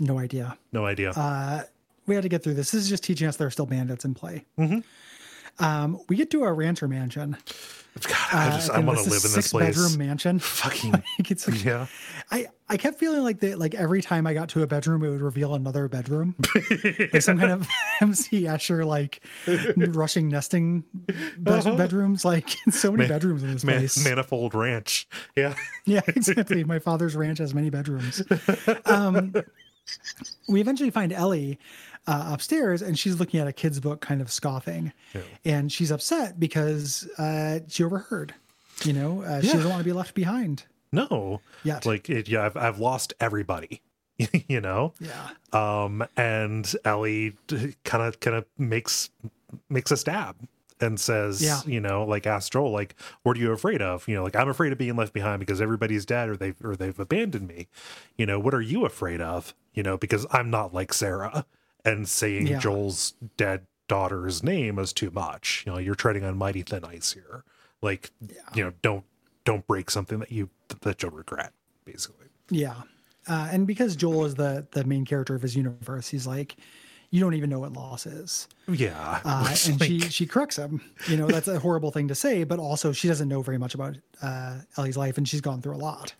No 0.00 0.18
idea. 0.18 0.56
No 0.72 0.86
idea. 0.86 1.10
Uh, 1.10 1.62
we 2.06 2.14
had 2.14 2.22
to 2.22 2.28
get 2.28 2.42
through 2.42 2.54
this. 2.54 2.70
This 2.70 2.82
is 2.82 2.88
just 2.88 3.04
teaching 3.04 3.28
us 3.28 3.36
there 3.36 3.46
are 3.46 3.50
still 3.50 3.66
bandits 3.66 4.04
in 4.04 4.14
play. 4.14 4.44
Um, 5.60 6.00
we 6.08 6.16
get 6.16 6.30
to 6.30 6.42
a 6.44 6.52
rancher 6.52 6.88
mansion. 6.88 7.36
God, 8.02 8.14
I 8.32 8.50
just 8.50 8.70
I 8.70 8.76
and 8.78 8.86
want 8.86 9.00
to 9.00 9.04
live 9.04 9.12
in 9.12 9.32
this 9.32 9.32
six 9.32 9.50
place. 9.50 9.76
bedroom 9.76 9.98
mansion. 9.98 10.38
Fucking 10.40 10.92
Like, 10.92 11.30
it's 11.30 11.46
like- 11.48 11.64
yeah. 11.64 11.86
I, 12.30 12.46
I 12.68 12.76
kept 12.76 12.98
feeling 13.00 13.22
like 13.24 13.40
that 13.40 13.58
like 13.58 13.74
every 13.74 14.00
time 14.00 14.26
I 14.28 14.32
got 14.34 14.48
to 14.50 14.62
a 14.62 14.66
bedroom 14.66 15.02
it 15.04 15.10
would 15.10 15.20
reveal 15.20 15.54
another 15.54 15.88
bedroom. 15.88 16.36
like 17.12 17.20
some 17.20 17.38
kind 17.38 17.50
of 17.50 17.68
MC 18.00 18.42
Escher 18.44 18.86
like 18.86 19.22
rushing 19.76 20.28
nesting 20.28 20.84
bed- 21.36 21.76
bedrooms. 21.76 22.24
Like 22.24 22.48
so 22.70 22.92
many 22.92 23.08
bedrooms 23.08 23.42
in 23.42 23.52
this 23.52 23.64
Man, 23.64 23.78
place. 23.80 24.02
manifold 24.04 24.54
ranch. 24.54 25.08
Yeah. 25.36 25.54
Yeah, 25.84 26.02
exactly. 26.06 26.62
My 26.64 26.78
father's 26.78 27.16
ranch 27.16 27.38
has 27.38 27.54
many 27.54 27.70
bedrooms. 27.70 28.22
Um, 28.86 29.34
we 30.48 30.60
eventually 30.60 30.90
find 30.90 31.12
Ellie 31.12 31.58
uh, 32.06 32.30
upstairs, 32.32 32.82
and 32.82 32.98
she's 32.98 33.18
looking 33.20 33.40
at 33.40 33.46
a 33.46 33.52
kid's 33.52 33.80
book, 33.80 34.00
kind 34.00 34.20
of 34.20 34.30
scoffing, 34.30 34.92
and 35.44 35.70
she's 35.72 35.90
upset 35.90 36.38
because 36.40 37.08
uh, 37.18 37.60
she 37.68 37.84
overheard. 37.84 38.34
You 38.84 38.92
know, 38.94 39.22
uh, 39.22 39.40
she 39.40 39.48
Yeah. 39.48 39.52
doesn't 39.54 39.68
want 39.70 39.80
to 39.80 39.84
be 39.84 39.92
left 39.92 40.14
behind. 40.14 40.64
No. 40.92 41.40
Yet. 41.64 41.84
Like 41.86 42.08
it, 42.10 42.28
yeah, 42.28 42.44
I've 42.46 42.56
I've 42.56 42.78
lost 42.78 43.12
everybody. 43.20 43.82
you 44.48 44.60
know. 44.60 44.92
Yeah, 45.00 45.30
um 45.52 46.04
and 46.16 46.70
ellie 46.84 47.36
kind 47.84 48.02
of 48.04 48.20
kind 48.20 48.36
of 48.36 48.44
makes 48.58 49.10
makes 49.68 49.90
a 49.90 49.96
stab 49.96 50.36
and 50.80 50.98
says 51.00 51.42
Yeah. 51.42 51.60
you 51.66 51.80
know 51.80 52.04
like 52.04 52.26
asks 52.26 52.50
joel 52.50 52.70
like 52.70 52.94
what 53.22 53.36
are 53.36 53.40
you 53.40 53.50
afraid 53.52 53.82
of 53.82 54.06
you 54.08 54.14
know 54.14 54.22
like 54.22 54.36
i'm 54.36 54.48
afraid 54.48 54.72
of 54.72 54.78
being 54.78 54.94
left 54.96 55.12
behind 55.12 55.40
because 55.40 55.60
everybody's 55.60 56.06
dead 56.06 56.28
or 56.28 56.36
they've 56.36 56.56
or 56.64 56.76
they've 56.76 56.98
abandoned 57.00 57.48
me 57.48 57.66
you 58.16 58.24
know 58.26 58.38
what 58.38 58.54
are 58.54 58.60
you 58.62 58.84
afraid 58.86 59.20
of 59.20 59.54
you 59.74 59.82
know 59.82 59.96
because 59.98 60.24
i'm 60.30 60.48
not 60.50 60.72
like 60.72 60.92
sarah 60.94 61.44
and 61.84 62.08
saying 62.08 62.46
Yeah. 62.46 62.58
joel's 62.58 63.14
dead 63.36 63.66
daughter's 63.88 64.42
name 64.42 64.78
is 64.78 64.92
too 64.92 65.10
much 65.10 65.64
you 65.66 65.72
know 65.72 65.78
you're 65.78 65.94
treading 65.94 66.24
on 66.24 66.36
mighty 66.36 66.62
thin 66.62 66.84
ice 66.84 67.12
here 67.12 67.44
like 67.82 68.10
you 68.54 68.62
know 68.64 68.72
don't 68.82 69.04
don't 69.44 69.66
break 69.66 69.90
something 69.90 70.18
that 70.20 70.30
you 70.30 70.48
that 70.82 71.02
you'll 71.02 71.10
regret 71.12 71.52
basically 71.84 72.26
yeah. 72.50 72.74
Uh, 73.28 73.48
and 73.52 73.64
because 73.66 73.94
Joel 73.94 74.24
is 74.24 74.34
the 74.34 74.66
the 74.72 74.82
main 74.84 75.04
character 75.04 75.34
of 75.36 75.42
his 75.42 75.54
universe, 75.54 76.08
he's 76.08 76.26
like, 76.26 76.56
you 77.10 77.20
don't 77.20 77.34
even 77.34 77.48
know 77.50 77.60
what 77.60 77.72
loss 77.74 78.06
is. 78.06 78.48
yeah 78.68 79.20
Uh, 79.24 79.54
and 79.66 79.78
like- 79.80 79.88
she 79.88 80.00
she 80.00 80.26
corrects 80.26 80.56
him. 80.56 80.80
You 81.06 81.16
know, 81.16 81.26
that's 81.28 81.46
a 81.46 81.58
horrible 81.60 81.92
thing 81.92 82.08
to 82.08 82.14
say, 82.16 82.42
but 82.44 82.58
also 82.58 82.90
she 82.92 83.06
doesn't 83.06 83.28
know 83.28 83.40
very 83.42 83.58
much 83.58 83.74
about 83.74 83.98
uh, 84.22 84.56
Ellie's 84.76 84.96
life, 84.96 85.16
and 85.16 85.28
she's 85.28 85.40
gone 85.42 85.62
through 85.62 85.76
a 85.76 85.78
lot. 85.78 86.14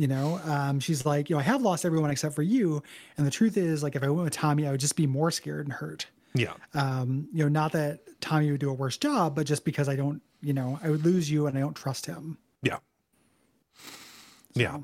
You 0.00 0.06
know, 0.06 0.40
um, 0.44 0.80
she's 0.80 1.04
like, 1.04 1.28
you 1.28 1.36
know, 1.36 1.40
I 1.40 1.42
have 1.42 1.60
lost 1.60 1.84
everyone 1.84 2.10
except 2.10 2.34
for 2.34 2.42
you, 2.42 2.82
and 3.18 3.26
the 3.26 3.30
truth 3.30 3.58
is, 3.58 3.82
like, 3.82 3.96
if 3.96 4.02
I 4.02 4.08
went 4.08 4.24
with 4.24 4.32
Tommy, 4.32 4.66
I 4.66 4.70
would 4.70 4.80
just 4.80 4.96
be 4.96 5.06
more 5.06 5.30
scared 5.30 5.66
and 5.66 5.74
hurt. 5.74 6.06
yeah 6.32 6.54
Um, 6.72 7.28
you 7.34 7.42
know, 7.42 7.50
not 7.50 7.72
that 7.72 8.00
Tommy 8.22 8.50
would 8.50 8.60
do 8.60 8.70
a 8.70 8.72
worse 8.72 8.96
job, 8.96 9.36
but 9.36 9.44
just 9.44 9.62
because 9.62 9.90
I 9.90 9.96
don't, 9.96 10.22
you 10.40 10.54
know, 10.54 10.80
I 10.82 10.88
would 10.88 11.04
lose 11.04 11.30
you, 11.30 11.46
and 11.46 11.58
I 11.58 11.60
don't 11.60 11.76
trust 11.76 12.06
him. 12.06 12.38
Yeah. 12.62 12.78
Yeah. 14.54 14.78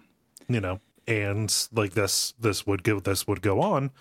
You 0.49 0.61
know, 0.61 0.81
and 1.09 1.51
like 1.73 1.95
this 1.95 2.35
this 2.39 2.67
would 2.67 2.85
go 2.85 3.01
this 3.01 3.27
would 3.27 3.41
go 3.41 3.62
on, 3.62 3.93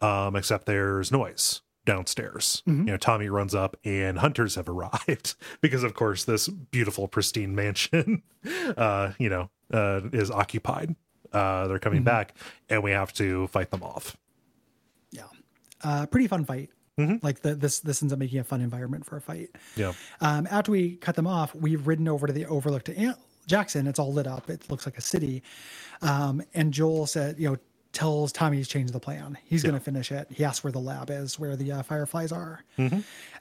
um, 0.00 0.34
except 0.34 0.66
there's 0.66 1.12
noise 1.12 1.62
downstairs. 1.86 2.62
You 2.66 2.72
know, 2.72 2.96
Tommy 2.96 3.28
runs 3.28 3.54
up 3.54 3.76
and 3.84 4.18
hunters 4.18 4.54
have 4.56 4.68
arrived 4.74 5.36
because 5.60 5.84
of 5.84 5.94
course 5.94 6.24
this 6.24 6.48
beautiful 6.48 7.06
pristine 7.06 7.54
mansion 7.54 8.22
uh, 8.76 9.12
you 9.18 9.28
know, 9.28 9.50
uh 9.74 10.00
is 10.12 10.30
occupied. 10.30 10.94
Uh 11.32 11.66
they're 11.68 11.78
coming 11.78 12.02
back 12.04 12.34
and 12.70 12.82
we 12.82 12.92
have 12.92 13.12
to 13.14 13.46
fight 13.48 13.70
them 13.70 13.82
off. 13.82 14.16
Yeah, 15.10 15.24
uh, 15.82 16.06
pretty 16.06 16.28
fun 16.28 16.44
fight. 16.44 16.70
Like 17.22 17.40
the, 17.40 17.56
this, 17.56 17.80
this 17.80 18.02
ends 18.02 18.12
up 18.12 18.20
making 18.20 18.38
a 18.38 18.44
fun 18.44 18.60
environment 18.60 19.04
for 19.04 19.16
a 19.16 19.20
fight. 19.20 19.48
Yeah. 19.74 19.94
Um, 20.20 20.46
after 20.48 20.70
we 20.70 20.94
cut 20.94 21.16
them 21.16 21.26
off, 21.26 21.52
we've 21.52 21.84
ridden 21.88 22.06
over 22.06 22.28
to 22.28 22.32
the 22.32 22.46
overlook 22.46 22.84
to 22.84 22.96
Ant- 22.96 23.18
Jackson. 23.48 23.88
It's 23.88 23.98
all 23.98 24.12
lit 24.12 24.28
up. 24.28 24.48
It 24.48 24.70
looks 24.70 24.86
like 24.86 24.96
a 24.96 25.00
city. 25.00 25.42
Um, 26.02 26.40
and 26.54 26.72
Joel 26.72 27.06
said, 27.06 27.36
you 27.36 27.50
know, 27.50 27.56
tells 27.92 28.30
Tommy 28.30 28.58
he's 28.58 28.68
changed 28.68 28.92
the 28.92 29.00
plan. 29.00 29.36
He's 29.44 29.64
going 29.64 29.74
to 29.74 29.80
finish 29.80 30.12
it. 30.12 30.28
He 30.30 30.44
asks 30.44 30.62
where 30.62 30.72
the 30.72 30.78
lab 30.78 31.10
is, 31.10 31.36
where 31.36 31.56
the 31.56 31.72
uh, 31.72 31.82
fireflies 31.82 32.30
are. 32.30 32.62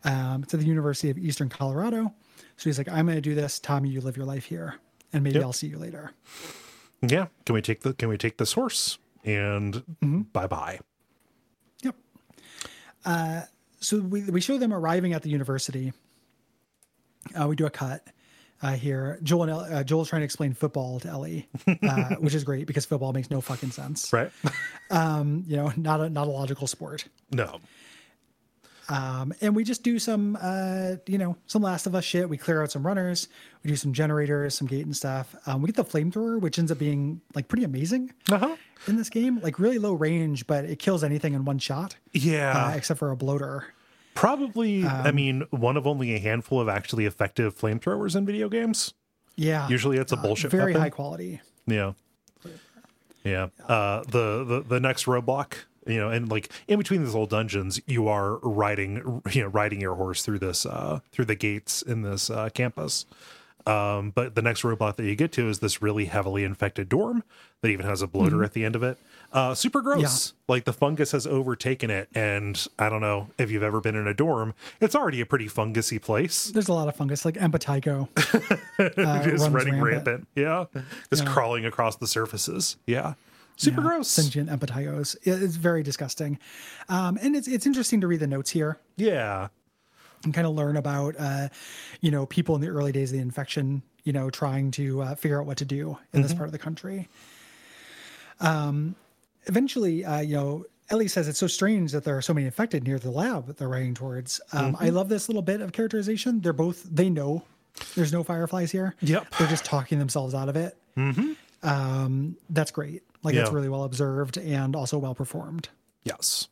Um, 0.03 0.41
it's 0.43 0.53
at 0.55 0.59
the 0.59 0.65
University 0.65 1.11
of 1.11 1.19
Eastern 1.19 1.49
Colorado. 1.49 2.11
So 2.57 2.63
he's 2.69 2.79
like, 2.79 2.89
I'm 2.89 3.05
going 3.05 3.17
to 3.17 3.21
do 3.21 3.35
this. 3.35 3.59
Tommy, 3.59 3.89
you 3.89 4.01
live 4.01 4.17
your 4.17 4.25
life 4.25 4.45
here, 4.45 4.75
and 5.13 5.23
maybe 5.23 5.35
Yep. 5.35 5.43
I'll 5.45 5.53
see 5.53 5.67
you 5.67 5.77
later. 5.77 6.11
Yeah. 7.01 7.27
Can 7.45 7.53
we 7.55 7.61
take 7.61 7.81
the 7.81 7.93
can 7.93 8.09
we 8.09 8.17
take 8.17 8.37
this 8.37 8.53
horse? 8.53 8.97
And 9.23 9.83
bye 10.33 10.47
bye. 10.47 10.79
Yep. 11.81 11.95
Uh, 13.05 13.41
so 13.79 13.99
we 13.99 14.23
we 14.23 14.41
show 14.41 14.57
them 14.57 14.73
arriving 14.73 15.13
at 15.13 15.21
the 15.21 15.29
university. 15.29 15.93
Uh, 17.39 17.47
we 17.47 17.55
do 17.55 17.65
a 17.65 17.69
cut 17.69 18.05
uh, 18.61 18.73
here. 18.73 19.19
Joel 19.23 19.43
and 19.43 19.51
El- 19.51 19.59
uh, 19.59 19.83
Joel's 19.83 20.09
trying 20.09 20.21
to 20.21 20.25
explain 20.25 20.53
football 20.53 20.99
to 21.01 21.07
Ellie, 21.07 21.47
uh, 21.83 22.15
which 22.19 22.33
is 22.35 22.43
great 22.43 22.67
because 22.67 22.85
football 22.85 23.13
makes 23.13 23.29
no 23.31 23.39
fucking 23.41 23.71
sense. 23.71 24.11
Right? 24.11 24.31
Um, 24.91 25.43
you 25.47 25.55
know, 25.55 25.71
not 25.77 26.01
a 26.01 26.09
not 26.09 26.27
a 26.27 26.31
logical 26.31 26.67
sport. 26.67 27.05
no. 27.31 27.59
Um, 28.89 29.33
and 29.41 29.55
we 29.55 29.63
just 29.63 29.81
do 29.83 29.97
some, 29.97 30.37
uh, 30.41 30.95
you 31.07 31.17
know, 31.17 31.37
some 31.47 31.61
Last 31.61 31.87
of 31.87 31.95
Us 31.95 32.03
shit. 32.03 32.27
We 32.27 32.37
clear 32.37 32.61
out 32.61 32.71
some 32.71 32.85
runners. 32.85 33.29
We 33.63 33.69
do 33.69 33.75
some 33.77 33.93
generators, 33.93 34.55
some 34.55 34.67
gate 34.67 34.85
and 34.85 34.95
stuff. 34.95 35.35
Um, 35.47 35.61
we 35.61 35.67
get 35.71 35.75
the 35.77 35.85
flamethrower, 35.85 36.39
which 36.41 36.59
ends 36.59 36.71
up 36.71 36.79
being 36.79 37.21
like 37.33 37.47
pretty 37.47 37.63
amazing 37.63 38.11
Uh-huh. 38.29 38.55
in 38.87 38.97
this 38.97 39.09
game. 39.09 39.39
Like 39.41 39.57
really 39.59 39.79
low 39.79 39.93
range, 39.93 40.47
but 40.47 40.65
it 40.65 40.79
kills 40.79 41.03
anything 41.03 41.33
in 41.33 41.45
one 41.45 41.59
shot, 41.59 41.95
Yeah. 42.11 42.51
uh, 42.71 42.75
except 42.75 42.99
for 42.99 43.11
a 43.11 43.15
bloater. 43.15 43.67
Probably, 44.15 44.85
I 44.85 45.09
Um, 45.09 45.15
mean, 45.15 45.43
one 45.49 45.75
of 45.77 45.87
only 45.87 46.13
a 46.13 46.19
handful 46.19 46.59
of 46.59 46.67
actually 46.69 47.05
effective 47.05 47.57
flamethrowers 47.57 48.15
in 48.15 48.25
video 48.25 48.47
games. 48.49 48.93
Yeah, 49.35 49.67
Usually 49.69 49.97
it's 49.97 50.11
a 50.11 50.17
bullshit 50.17 50.51
very 50.51 50.73
weapon. 50.73 50.81
high 50.81 50.89
quality. 50.91 51.41
Yeah. 51.65 51.93
Yeah. 53.23 53.47
Uh, 53.67 54.03
the, 54.03 54.43
the 54.43 54.63
the 54.67 54.79
next 54.79 55.05
roadblock, 55.05 55.53
you 55.87 55.99
know, 55.99 56.09
and 56.09 56.29
like 56.29 56.49
in 56.67 56.77
between 56.77 57.03
these 57.03 57.13
little 57.13 57.27
dungeons, 57.27 57.79
you 57.87 58.07
are 58.07 58.37
riding, 58.37 59.21
you 59.31 59.43
know, 59.43 59.49
riding 59.49 59.81
your 59.81 59.95
horse 59.95 60.23
through 60.23 60.39
this, 60.39 60.65
uh, 60.65 60.99
through 61.11 61.25
the 61.25 61.35
gates 61.35 61.81
in 61.81 62.01
this 62.01 62.29
uh, 62.29 62.49
campus. 62.49 63.05
Um, 63.65 64.11
but 64.11 64.35
the 64.35 64.41
next 64.41 64.63
roadblock 64.63 64.97
that 64.97 65.05
you 65.05 65.15
get 65.15 65.31
to 65.33 65.47
is 65.47 65.59
this 65.59 65.81
really 65.81 66.05
heavily 66.05 66.43
infected 66.43 66.89
dorm 66.89 67.23
that 67.61 67.69
even 67.69 67.85
has 67.85 68.01
a 68.01 68.07
bloater 68.07 68.43
at 68.43 68.51
the 68.51 68.65
end 68.65 68.75
of 68.75 68.83
it. 68.83 68.97
Uh, 69.31 69.55
super 69.55 69.81
gross. 69.81 70.33
Like 70.49 70.65
the 70.65 70.73
fungus 70.73 71.13
has 71.13 71.25
overtaken 71.25 71.89
it, 71.89 72.09
and 72.13 72.67
I 72.77 72.89
don't 72.89 72.99
know 72.99 73.29
if 73.37 73.49
you've 73.49 73.63
ever 73.63 73.79
been 73.79 73.95
in 73.95 74.05
a 74.05 74.13
dorm. 74.13 74.53
It's 74.81 74.95
already 74.95 75.21
a 75.21 75.25
pretty 75.25 75.47
fungusy 75.47 76.01
place. 76.01 76.47
There's 76.47 76.67
a 76.67 76.73
lot 76.73 76.89
of 76.89 76.95
fungus, 76.97 77.23
like 77.23 77.35
Impetigo. 77.35 78.09
uh, 78.97 79.23
Just 79.23 79.49
running 79.49 79.81
rampant. 79.81 79.81
rampant. 79.81 80.27
Yeah. 80.35 80.65
Just 81.09 81.25
crawling 81.25 81.65
across 81.65 81.95
the 81.95 82.07
surfaces. 82.07 82.75
Yeah. 82.85 83.13
Super 83.55 83.81
Yeah, 83.81 83.87
gross. 83.87 84.07
Sentient 84.07 84.49
Impetigos. 84.49 85.15
It's 85.23 85.55
very 85.55 85.83
disgusting. 85.83 86.39
Um, 86.89 87.17
and 87.21 87.35
it's 87.35 87.47
it's 87.47 87.65
interesting 87.65 88.01
to 88.01 88.07
read 88.07 88.19
the 88.19 88.27
notes 88.27 88.49
here 88.49 88.79
Yeah. 88.97 89.47
and 90.23 90.33
kind 90.33 90.47
of 90.47 90.53
learn 90.55 90.75
about, 90.77 91.15
uh, 91.19 91.49
you 92.01 92.11
know, 92.11 92.25
people 92.25 92.55
in 92.55 92.61
the 92.61 92.69
early 92.69 92.91
days 92.91 93.11
of 93.11 93.17
the 93.17 93.21
infection, 93.21 93.83
you 94.03 94.13
know, 94.13 94.29
trying 94.29 94.71
to 94.71 95.01
uh, 95.01 95.15
figure 95.15 95.39
out 95.39 95.45
what 95.45 95.57
to 95.57 95.65
do 95.65 95.97
in 96.13 96.21
this 96.21 96.33
part 96.33 96.47
of 96.47 96.51
the 96.51 96.57
country. 96.59 97.07
Um, 98.39 98.95
eventually, 99.45 100.03
uh, 100.05 100.19
you 100.21 100.35
know, 100.35 100.65
Ellie 100.89 101.07
says 101.07 101.27
it's 101.27 101.39
so 101.39 101.47
strange 101.47 101.91
that 101.93 102.03
there 102.03 102.17
are 102.17 102.21
so 102.21 102.33
many 102.33 102.45
infected 102.45 102.83
near 102.83 102.99
the 102.99 103.09
lab 103.11 103.47
that 103.47 103.57
they're 103.57 103.69
riding 103.69 103.93
towards. 103.93 104.41
Um, 104.51 104.75
I 104.79 104.89
love 104.89 105.09
this 105.09 105.29
little 105.29 105.41
bit 105.41 105.61
of 105.61 105.71
characterization. 105.71 106.41
They're 106.41 106.53
both, 106.53 106.83
they 106.83 107.09
know 107.09 107.43
there's 107.95 108.11
no 108.11 108.23
fireflies 108.23 108.71
here. 108.71 108.95
Yep. 109.01 109.35
They're 109.37 109.47
just 109.47 109.65
talking 109.65 109.97
themselves 109.99 110.33
out 110.35 110.49
of 110.49 110.55
it. 110.55 110.77
Mm-hmm. 110.97 111.31
Um, 111.67 112.35
that's 112.49 112.71
great. 112.71 113.03
Like, 113.23 113.35
it's 113.35 113.51
really 113.51 113.69
well 113.69 113.83
observed 113.83 114.37
and 114.37 114.75
also 114.75 114.97
well 114.97 115.15
performed. 115.15 115.69
Yes. 116.03 116.49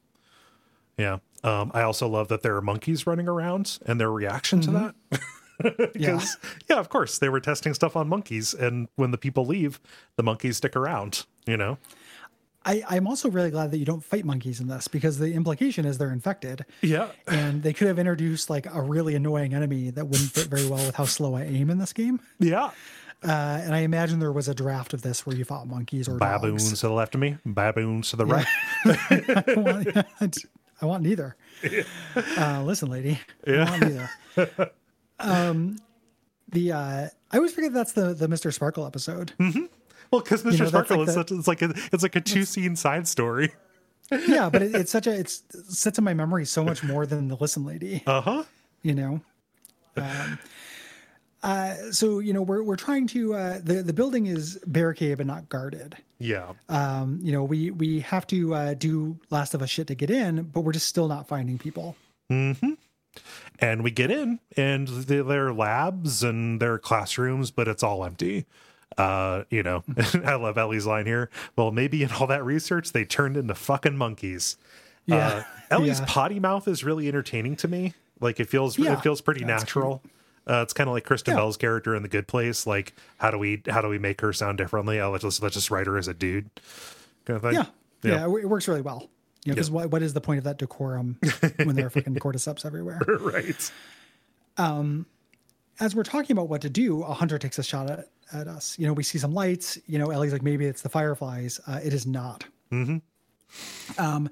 Yeah. 0.97 1.19
Um, 1.43 1.71
I 1.73 1.81
also 1.81 2.07
love 2.07 2.27
that 2.29 2.43
there 2.43 2.55
are 2.55 2.61
monkeys 2.61 3.05
running 3.07 3.27
around 3.27 3.79
and 3.85 3.99
their 3.99 4.11
reaction 4.11 4.61
to 4.61 4.71
that. 4.71 4.95
Yeah. 5.95 6.19
Yeah, 6.67 6.79
of 6.79 6.89
course, 6.89 7.19
they 7.19 7.29
were 7.29 7.39
testing 7.39 7.75
stuff 7.75 7.95
on 7.95 8.09
monkeys. 8.09 8.53
And 8.55 8.87
when 8.95 9.11
the 9.11 9.17
people 9.17 9.45
leave, 9.45 9.79
the 10.15 10.23
monkeys 10.23 10.57
stick 10.57 10.75
around, 10.75 11.25
you 11.45 11.55
know? 11.55 11.77
I, 12.65 12.83
I'm 12.87 13.07
also 13.07 13.29
really 13.29 13.49
glad 13.49 13.71
that 13.71 13.77
you 13.77 13.85
don't 13.85 14.03
fight 14.03 14.23
monkeys 14.23 14.59
in 14.59 14.67
this 14.67 14.87
because 14.87 15.17
the 15.17 15.33
implication 15.33 15.85
is 15.85 15.97
they're 15.97 16.11
infected. 16.11 16.65
Yeah. 16.81 17.09
And 17.27 17.63
they 17.63 17.73
could 17.73 17.87
have 17.87 17.99
introduced 17.99 18.49
like 18.49 18.65
a 18.73 18.81
really 18.81 19.15
annoying 19.15 19.53
enemy 19.53 19.89
that 19.91 20.05
wouldn't 20.05 20.31
fit 20.31 20.47
very 20.47 20.67
well 20.67 20.83
with 20.85 20.95
how 20.95 21.05
slow 21.05 21.35
I 21.35 21.43
aim 21.43 21.69
in 21.69 21.77
this 21.77 21.93
game. 21.93 22.19
Yeah. 22.39 22.71
Uh, 23.23 23.61
and 23.63 23.75
I 23.75 23.79
imagine 23.79 24.19
there 24.19 24.31
was 24.31 24.47
a 24.47 24.55
draft 24.55 24.93
of 24.93 25.03
this 25.03 25.25
where 25.25 25.35
you 25.35 25.45
fought 25.45 25.67
monkeys 25.67 26.09
or 26.09 26.17
Baboons 26.17 26.69
dogs. 26.69 26.79
to 26.79 26.87
the 26.87 26.93
left 26.93 27.13
of 27.15 27.21
me, 27.21 27.37
baboons 27.45 28.09
to 28.09 28.15
the 28.15 28.25
right. 28.25 28.47
I, 28.85 29.43
want, 30.19 30.37
I 30.81 30.85
want 30.85 31.03
neither. 31.03 31.35
Uh, 32.37 32.63
listen, 32.65 32.89
lady, 32.89 33.19
I 33.47 33.63
want 33.63 33.81
neither. 33.83 34.09
Um, 35.19 35.77
the 36.49 36.71
uh, 36.71 37.07
I 37.31 37.37
always 37.37 37.53
forget 37.53 37.73
that's 37.73 37.93
the 37.93 38.13
the 38.13 38.27
Mr. 38.27 38.51
Sparkle 38.53 38.85
episode. 38.87 39.33
Well, 39.39 40.21
because 40.21 40.43
Mr. 40.43 40.59
know, 40.59 40.65
Sparkle 40.67 40.97
like 40.97 41.07
is 41.09 41.15
the- 41.15 41.21
such, 41.21 41.31
it's 41.31 41.47
like 41.47 41.61
a, 41.61 41.73
it's 41.93 42.03
like 42.03 42.15
a 42.15 42.21
two 42.21 42.43
scene 42.43 42.75
side 42.75 43.07
story. 43.07 43.53
yeah, 44.27 44.49
but 44.49 44.61
it, 44.63 44.73
it's 44.75 44.91
such 44.91 45.07
a 45.07 45.11
it's 45.17 45.43
it 45.53 45.65
sits 45.67 45.97
in 45.97 46.03
my 46.03 46.13
memory 46.13 46.45
so 46.45 46.63
much 46.63 46.83
more 46.83 47.05
than 47.05 47.27
the 47.27 47.35
Listen 47.37 47.63
Lady. 47.65 48.03
Uh 48.07 48.21
huh. 48.21 48.43
you 48.81 48.93
know 48.95 49.21
um, 49.95 50.39
uh, 51.43 51.75
so 51.91 52.19
you 52.19 52.33
know 52.33 52.41
we're, 52.41 52.63
we're 52.63 52.75
trying 52.75 53.07
to 53.07 53.33
uh, 53.33 53.59
the, 53.63 53.81
the 53.83 53.93
building 53.93 54.27
is 54.27 54.59
barricaded 54.67 55.17
but 55.17 55.27
not 55.27 55.49
guarded. 55.49 55.97
Yeah. 56.19 56.53
um, 56.69 57.19
you 57.23 57.31
know 57.31 57.43
we 57.43 57.71
we 57.71 58.01
have 58.01 58.27
to 58.27 58.53
uh, 58.53 58.73
do 58.75 59.17
last 59.31 59.53
of 59.55 59.61
us 59.61 59.69
shit 59.69 59.87
to 59.87 59.95
get 59.95 60.11
in 60.11 60.43
but 60.43 60.61
we're 60.61 60.71
just 60.73 60.87
still 60.87 61.07
not 61.07 61.27
finding 61.27 61.57
people. 61.57 61.95
Hmm. 62.29 62.53
and 63.59 63.83
we 63.83 63.91
get 63.91 64.09
in 64.11 64.39
and 64.55 64.87
th- 64.87 65.25
there 65.25 65.47
are 65.47 65.53
labs 65.53 66.23
and 66.23 66.61
there 66.61 66.73
are 66.73 66.79
classrooms 66.79 67.51
but 67.51 67.67
it's 67.67 67.83
all 67.83 68.05
empty. 68.05 68.45
Uh 68.97 69.43
you 69.49 69.63
know 69.63 69.83
i 70.25 70.35
love 70.35 70.57
ellie's 70.57 70.85
line 70.85 71.05
here. 71.07 71.29
Well 71.55 71.71
maybe 71.71 72.03
in 72.03 72.11
all 72.11 72.27
that 72.27 72.45
research 72.45 72.91
they 72.91 73.03
turned 73.05 73.35
into 73.35 73.55
fucking 73.55 73.97
monkeys. 73.97 74.57
Yeah. 75.07 75.27
uh, 75.27 75.43
ellie's 75.71 75.99
Yeah. 75.99 76.05
potty 76.07 76.39
mouth 76.39 76.67
is 76.67 76.83
really 76.83 77.07
entertaining 77.07 77.55
to 77.57 77.67
me. 77.67 77.93
Like 78.19 78.39
it 78.39 78.47
feels 78.49 78.77
Yeah, 78.77 78.93
it 78.93 79.01
feels 79.01 79.19
pretty 79.21 79.43
natural 79.43 80.03
uh, 80.51 80.61
it's 80.63 80.73
kind 80.73 80.89
of 80.89 80.93
like 80.93 81.05
Kristen 81.05 81.31
Yeah. 81.33 81.37
Bell's 81.39 81.57
character 81.57 81.95
in 81.95 82.01
The 82.03 82.09
Good 82.09 82.27
Place. 82.27 82.67
Like, 82.67 82.93
how 83.17 83.31
do 83.31 83.37
we 83.37 83.61
how 83.69 83.81
do 83.81 83.87
we 83.87 83.97
make 83.99 84.19
her 84.21 84.33
sound 84.33 84.57
differently? 84.57 84.99
Oh, 84.99 85.11
let's 85.11 85.23
just 85.23 85.41
let's 85.41 85.55
just 85.55 85.71
write 85.71 85.87
her 85.87 85.97
as 85.97 86.07
a 86.07 86.13
dude, 86.13 86.49
kind 87.25 87.37
of 87.37 87.41
thing. 87.43 87.53
yeah 87.53 87.65
yeah, 88.03 88.25
it, 88.27 88.43
it 88.43 88.45
works 88.47 88.67
really 88.67 88.81
well 88.81 89.09
you 89.45 89.51
know 89.51 89.55
because 89.55 89.69
what, 89.71 89.91
what 89.91 90.01
is 90.01 90.13
the 90.13 90.21
point 90.21 90.39
of 90.39 90.43
that 90.43 90.57
decorum 90.57 91.17
when 91.63 91.75
there 91.75 91.85
are 91.85 91.89
fucking 91.91 92.15
cordyceps 92.15 92.65
everywhere 92.65 92.99
right. 93.19 93.71
Um, 94.57 95.05
as 95.79 95.95
we're 95.95 96.03
talking 96.03 96.31
about 96.35 96.49
what 96.49 96.61
to 96.61 96.69
do 96.69 97.03
a 97.03 97.13
hunter 97.13 97.37
takes 97.39 97.57
a 97.59 97.63
shot 97.63 97.89
at, 97.89 98.07
at 98.33 98.47
us 98.47 98.77
you 98.79 98.87
know 98.87 98.93
we 98.93 99.03
see 99.03 99.17
some 99.19 99.33
lights 99.35 99.77
you 99.85 99.99
know 99.99 100.09
ellie's 100.09 100.33
like 100.33 100.41
maybe 100.41 100.65
it's 100.65 100.81
the 100.81 100.89
fireflies 100.89 101.59
uh, 101.67 101.79
it 101.83 101.93
is 101.93 102.05
not 102.07 102.43
um, 103.97 104.29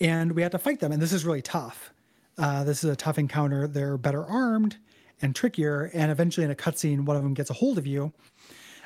and 0.00 0.32
we 0.32 0.42
had 0.42 0.52
to 0.52 0.58
fight 0.58 0.80
them 0.80 0.92
and 0.92 1.00
this 1.00 1.12
is 1.12 1.24
really 1.24 1.42
tough 1.42 1.92
uh, 2.38 2.64
this 2.64 2.82
is 2.82 2.90
a 2.90 2.96
tough 2.96 3.18
encounter 3.18 3.66
they're 3.68 3.96
better 3.96 4.24
armed 4.24 4.76
and 5.24 5.34
trickier 5.34 5.90
and 5.94 6.12
eventually 6.12 6.44
in 6.44 6.50
a 6.50 6.54
cutscene 6.54 7.00
one 7.06 7.16
of 7.16 7.22
them 7.22 7.32
gets 7.34 7.48
a 7.50 7.54
hold 7.54 7.78
of 7.78 7.86
you 7.86 8.12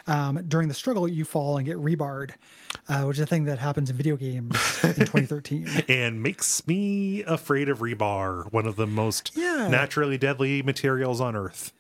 um, 0.06 0.42
during 0.48 0.68
the 0.68 0.74
struggle 0.74 1.06
you 1.08 1.24
fall 1.24 1.58
and 1.58 1.66
get 1.66 1.76
rebarred 1.78 2.32
uh, 2.88 3.02
which 3.02 3.16
is 3.18 3.20
a 3.22 3.26
thing 3.26 3.44
that 3.44 3.58
happens 3.58 3.90
in 3.90 3.96
video 3.96 4.16
games 4.16 4.54
in 4.84 4.94
2013 4.94 5.68
and 5.88 6.22
makes 6.22 6.64
me 6.66 7.22
afraid 7.24 7.68
of 7.68 7.80
rebar, 7.80 8.50
one 8.52 8.66
of 8.66 8.76
the 8.76 8.86
most 8.86 9.32
Yeah. 9.34 9.66
naturally 9.68 10.16
deadly 10.16 10.62
materials 10.62 11.20
on 11.20 11.34
Earth. 11.34 11.72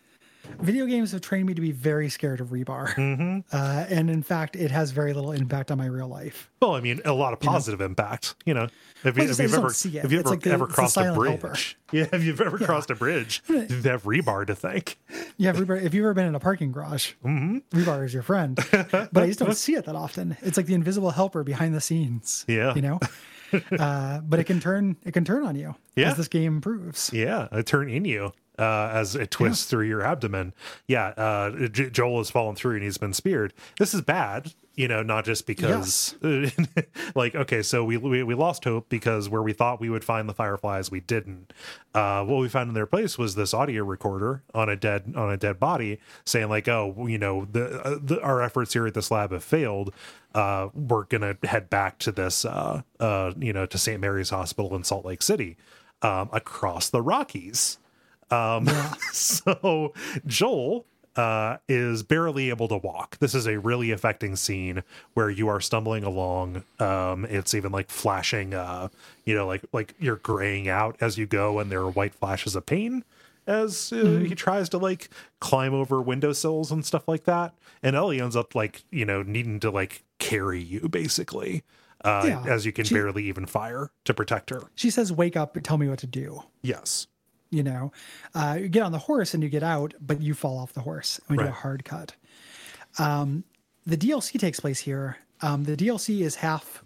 Video 0.60 0.86
games 0.86 1.12
have 1.12 1.20
trained 1.20 1.46
me 1.46 1.54
to 1.54 1.60
be 1.60 1.72
very 1.72 2.08
scared 2.08 2.40
of 2.40 2.48
rebar 2.48 2.96
uh, 3.52 3.86
and 3.88 4.10
in 4.10 4.22
fact 4.22 4.56
it 4.56 4.70
has 4.70 4.90
very 4.90 5.12
little 5.12 5.32
impact 5.32 5.70
on 5.70 5.78
my 5.78 5.86
real 5.86 6.08
life 6.08 6.50
Well, 6.60 6.74
I 6.74 6.80
mean, 6.80 7.00
a 7.04 7.12
lot 7.12 7.32
of 7.32 7.40
positive 7.40 7.80
impact. 7.80 8.34
You 8.44 8.54
know, 8.54 8.64
if, 8.64 8.72
you, 9.04 9.12
Well, 9.12 9.14
I 9.16 9.22
if 9.22 9.28
just- 9.28 9.40
you've 9.40 9.54
ever 9.54 9.72
see 9.72 9.98
it. 9.98 10.04
if 10.04 10.12
you 10.12 10.18
ever 10.20 10.30
like 10.30 10.40
the- 10.40 10.50
ever 10.52 10.66
crossed 10.68 10.96
a 10.96 11.12
bridge, 11.12 11.40
helper. 11.40 11.54
yeah, 11.92 12.06
if 12.12 12.24
you've 12.24 12.40
ever 12.40 12.58
crossed 12.58 12.90
a 12.90 12.94
bridge, 12.94 13.42
you 13.48 13.58
have 13.84 14.02
rebar 14.04 14.46
to 14.46 14.54
thank. 14.54 14.98
Yeah, 15.36 15.52
rebar, 15.52 15.80
if 15.82 15.94
you've 15.94 16.04
ever 16.04 16.14
been 16.14 16.26
in 16.26 16.34
a 16.34 16.40
parking 16.40 16.72
garage, 16.72 17.12
rebar 17.24 18.04
is 18.04 18.12
your 18.12 18.22
friend. 18.22 18.56
But 18.72 19.16
I 19.16 19.26
just 19.26 19.38
don't 19.38 19.56
see 19.56 19.74
it 19.74 19.84
that 19.84 19.94
often. 19.96 20.36
It's 20.42 20.56
like 20.56 20.66
the 20.66 20.74
invisible 20.74 21.10
helper 21.12 21.44
behind 21.44 21.74
the 21.74 21.80
scenes. 21.80 22.44
Yeah. 22.48 22.74
you 22.74 22.82
know. 22.82 22.98
Uh, 23.78 24.20
but 24.20 24.38
it 24.40 24.44
can 24.44 24.60
turn 24.60 24.96
it 25.04 25.12
can 25.12 25.24
turn 25.24 25.42
on 25.46 25.56
you 25.56 25.74
Yeah. 25.96 26.10
as 26.10 26.16
this 26.18 26.28
game 26.28 26.56
improves. 26.56 27.10
Yeah, 27.14 27.48
a 27.50 27.62
turn 27.62 27.88
in 27.88 28.04
you 28.04 28.32
uh, 28.58 28.90
as 28.92 29.14
it 29.14 29.30
twists 29.30 29.64
through 29.66 29.86
your 29.86 30.02
abdomen. 30.02 30.52
Yeah, 30.86 31.08
uh, 31.08 31.68
J- 31.68 31.90
Joel 31.90 32.18
has 32.18 32.30
fallen 32.30 32.56
through 32.56 32.74
and 32.74 32.82
he's 32.82 32.98
been 32.98 33.12
speared. 33.12 33.54
This 33.78 33.94
is 33.94 34.00
bad, 34.00 34.52
you 34.74 34.88
know, 34.88 35.02
not 35.02 35.24
just 35.24 35.46
because, 35.46 36.14
like, 37.14 37.34
okay, 37.34 37.62
so 37.62 37.84
we, 37.84 37.96
we 37.96 38.22
we 38.22 38.34
lost 38.34 38.64
hope 38.64 38.88
because 38.88 39.28
where 39.28 39.42
we 39.42 39.52
thought 39.52 39.80
we 39.80 39.90
would 39.90 40.04
find 40.04 40.28
the 40.28 40.34
fireflies, 40.34 40.90
we 40.90 41.00
didn't. 41.00 41.52
Uh, 41.94 42.24
what 42.24 42.40
we 42.40 42.48
found 42.48 42.68
in 42.68 42.74
their 42.74 42.86
place 42.86 43.18
was 43.18 43.34
this 43.34 43.52
audio 43.52 43.84
recorder 43.84 44.42
on 44.54 44.68
a 44.68 44.76
dead 44.76 45.14
on 45.16 45.30
a 45.30 45.36
dead 45.36 45.58
body, 45.58 45.98
saying 46.24 46.48
like, 46.48 46.68
oh, 46.68 47.06
you 47.08 47.18
know, 47.18 47.46
the, 47.50 47.80
uh, 47.84 47.98
the 48.00 48.20
our 48.22 48.40
efforts 48.42 48.72
here 48.72 48.86
at 48.86 48.94
this 48.94 49.10
lab 49.10 49.32
have 49.32 49.42
failed. 49.44 49.92
Uh, 50.34 50.68
we're 50.74 51.04
gonna 51.04 51.36
head 51.42 51.68
back 51.70 51.98
to 51.98 52.12
this, 52.12 52.44
uh, 52.44 52.82
uh, 53.00 53.32
you 53.38 53.52
know, 53.52 53.66
to 53.66 53.78
St. 53.78 54.00
Mary's 54.00 54.30
Hospital 54.30 54.76
in 54.76 54.84
Salt 54.84 55.04
Lake 55.04 55.22
City, 55.22 55.56
um, 56.02 56.28
across 56.32 56.88
the 56.88 57.02
Rockies. 57.02 57.78
Um, 58.30 58.68
so 59.12 59.92
Joel 60.26 60.86
uh, 61.16 61.56
is 61.68 62.02
barely 62.02 62.48
able 62.50 62.68
to 62.68 62.76
walk. 62.76 63.18
This 63.18 63.34
is 63.34 63.46
a 63.46 63.58
really 63.58 63.90
affecting 63.90 64.36
scene 64.36 64.82
where 65.14 65.30
you 65.30 65.48
are 65.48 65.60
stumbling 65.60 66.04
along. 66.04 66.62
Um, 66.78 67.24
it's 67.24 67.54
even 67.54 67.72
like 67.72 67.90
flashing, 67.90 68.54
uh, 68.54 68.88
you 69.24 69.34
know, 69.34 69.46
like 69.46 69.64
like 69.72 69.94
you're 69.98 70.16
graying 70.16 70.68
out 70.68 70.96
as 71.00 71.18
you 71.18 71.26
go, 71.26 71.58
and 71.58 71.70
there 71.72 71.80
are 71.80 71.90
white 71.90 72.14
flashes 72.14 72.54
of 72.54 72.66
pain 72.66 73.04
as 73.46 73.92
uh, 73.94 74.22
he 74.28 74.34
tries 74.34 74.68
to 74.68 74.78
like 74.78 75.08
climb 75.40 75.72
over 75.72 76.02
windowsills 76.02 76.70
and 76.70 76.84
stuff 76.84 77.08
like 77.08 77.24
that. 77.24 77.54
And 77.82 77.96
Ellie 77.96 78.20
ends 78.20 78.36
up 78.36 78.54
like 78.54 78.84
you 78.90 79.04
know 79.04 79.22
needing 79.22 79.58
to 79.60 79.70
like 79.70 80.04
carry 80.18 80.60
you 80.62 80.88
basically, 80.88 81.62
uh, 82.04 82.24
Yeah. 82.26 82.44
as 82.46 82.64
you 82.66 82.72
can 82.72 82.84
She- 82.84 82.94
barely 82.94 83.24
even 83.24 83.46
fire 83.46 83.90
to 84.04 84.14
protect 84.14 84.50
her. 84.50 84.62
She 84.76 84.90
says, 84.90 85.12
"Wake 85.12 85.36
up! 85.36 85.56
and 85.56 85.64
Tell 85.64 85.78
me 85.78 85.88
what 85.88 85.98
to 86.00 86.06
do." 86.06 86.42
Yes. 86.62 87.06
You 87.50 87.62
know, 87.62 87.92
uh, 88.34 88.58
you 88.60 88.68
get 88.68 88.82
on 88.82 88.92
the 88.92 88.98
horse 88.98 89.32
and 89.34 89.42
you 89.42 89.48
get 89.48 89.62
out, 89.62 89.94
but 90.00 90.20
you 90.20 90.34
fall 90.34 90.58
off 90.58 90.74
the 90.74 90.80
horse. 90.82 91.18
And 91.28 91.38
we 91.38 91.42
do 91.44 91.48
a 91.48 91.52
hard 91.52 91.84
cut. 91.84 92.14
Um, 92.98 93.44
the 93.86 93.96
DLC 93.96 94.38
takes 94.38 94.60
place 94.60 94.80
here. 94.80 95.16
Um, 95.40 95.64
the 95.64 95.76
DLC 95.76 96.20
is 96.20 96.34
half 96.36 96.84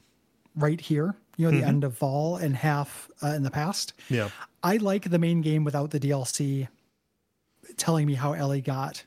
right 0.54 0.80
here, 0.80 1.14
you 1.36 1.50
know, 1.50 1.58
the 1.58 1.66
end 1.66 1.82
of 1.82 1.96
fall, 1.96 2.36
and 2.36 2.54
half 2.54 3.10
uh, 3.22 3.28
in 3.28 3.42
the 3.42 3.50
past. 3.50 3.94
Yeah. 4.08 4.28
I 4.62 4.76
like 4.76 5.10
the 5.10 5.18
main 5.18 5.40
game 5.40 5.64
without 5.64 5.90
the 5.90 5.98
DLC 5.98 6.68
telling 7.76 8.06
me 8.06 8.14
how 8.14 8.32
Ellie 8.34 8.60
got 8.60 9.02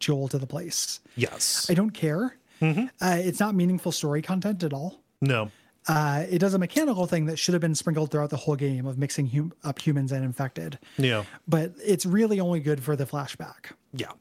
Joel 0.00 0.28
to 0.28 0.38
the 0.38 0.46
place. 0.46 1.00
Yes. 1.16 1.68
I 1.70 1.74
don't 1.74 1.90
care. 1.90 2.36
Uh, 2.60 2.76
it's 3.00 3.40
not 3.40 3.54
meaningful 3.54 3.92
story 3.92 4.20
content 4.22 4.62
at 4.62 4.72
all. 4.72 5.00
no. 5.20 5.50
Uh, 5.88 6.24
it 6.30 6.38
does 6.38 6.54
a 6.54 6.58
mechanical 6.58 7.06
thing 7.06 7.26
that 7.26 7.38
should 7.38 7.54
have 7.54 7.60
been 7.60 7.74
sprinkled 7.74 8.10
throughout 8.10 8.30
the 8.30 8.36
whole 8.36 8.54
game 8.56 8.86
of 8.86 8.98
mixing 8.98 9.26
hum- 9.28 9.52
up 9.64 9.80
humans 9.80 10.12
and 10.12 10.24
infected, 10.24 10.78
Yeah. 10.96 11.24
but 11.48 11.72
it's 11.84 12.06
really 12.06 12.38
only 12.38 12.60
good 12.60 12.82
for 12.82 12.94
the 12.94 13.04
flashback. 13.04 13.72
Yeah. 13.92 14.12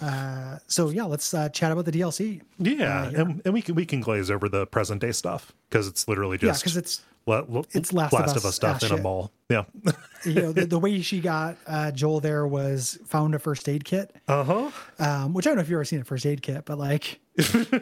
Uh, 0.00 0.58
So 0.66 0.88
yeah, 0.90 1.04
let's 1.04 1.32
uh, 1.34 1.48
chat 1.50 1.70
about 1.70 1.84
the 1.84 1.92
DLC. 1.92 2.40
Yeah, 2.58 3.08
and, 3.14 3.42
and 3.44 3.54
we 3.54 3.62
can 3.62 3.74
we 3.74 3.84
can 3.86 4.00
glaze 4.00 4.30
over 4.30 4.48
the 4.48 4.66
present 4.66 5.00
day 5.00 5.12
stuff 5.12 5.52
because 5.68 5.86
it's 5.86 6.08
literally 6.08 6.38
just 6.38 6.60
Yeah, 6.60 6.62
because 6.62 6.76
it's 6.76 7.02
it's 7.26 7.92
Last 7.92 8.12
of 8.14 8.44
Us 8.44 8.54
stuff 8.56 8.76
ass 8.76 8.90
in 8.90 8.98
a 8.98 9.02
mall. 9.02 9.32
Yeah. 9.48 9.64
you 10.24 10.34
know 10.34 10.52
the, 10.52 10.66
the 10.66 10.78
way 10.78 11.00
she 11.02 11.20
got 11.20 11.56
uh, 11.66 11.90
Joel 11.90 12.20
there 12.20 12.46
was 12.46 12.98
found 13.06 13.34
a 13.34 13.38
first 13.38 13.68
aid 13.68 13.84
kit, 13.84 14.14
Uh 14.28 14.44
huh. 14.44 14.70
um, 14.98 15.34
which 15.34 15.46
I 15.46 15.50
don't 15.50 15.56
know 15.56 15.62
if 15.62 15.68
you've 15.68 15.76
ever 15.76 15.84
seen 15.84 16.00
a 16.00 16.04
first 16.04 16.24
aid 16.26 16.42
kit, 16.42 16.64
but 16.64 16.78
like 16.78 17.20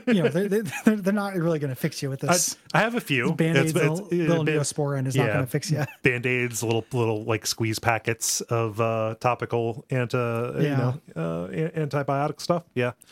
you 0.07 0.15
know 0.23 0.29
they're, 0.29 0.49
they're, 0.49 0.97
they're 0.97 1.13
not 1.13 1.35
really 1.35 1.59
going 1.59 1.71
to 1.71 1.77
fix 1.77 2.03
you 2.03 2.11
with 2.11 2.21
this. 2.21 2.57
I 2.75 2.81
have 2.81 2.95
a 2.97 3.01
few 3.01 3.33
Band 3.35 3.59
aids, 3.59 3.71
It's- 3.71 3.89
little, 3.91 4.07
little 4.09 4.45
ban- 4.45 4.57
neosporin 4.57 5.07
is 5.07 5.15
not 5.17 5.27
going 5.29 5.41
to 5.41 5.47
fix 5.47 5.71
you. 5.71 5.85
Band 6.03 6.27
aids, 6.27 6.63
little 6.63 6.85
little 6.93 7.25
like 7.25 7.47
squeeze 7.47 7.79
packets 7.79 8.41
of 8.43 8.81
uh, 8.81 9.15
topical 9.21 9.85
anti 9.91 10.19
you 10.19 10.71
know 10.71 11.01
uh, 11.17 11.47
antibiotic 11.49 12.41
stuff. 12.41 12.65
Yeah. 12.75 12.93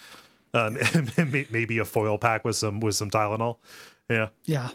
Um, 0.55 0.79
maybe 1.51 1.79
a 1.79 1.85
foil 1.85 2.17
pack 2.17 2.43
with 2.43 2.57
some 2.57 2.81
with 2.81 2.95
some 2.97 3.11
Tylenol. 3.11 3.59
Yeah. 4.09 4.29
Yeah. 4.47 4.71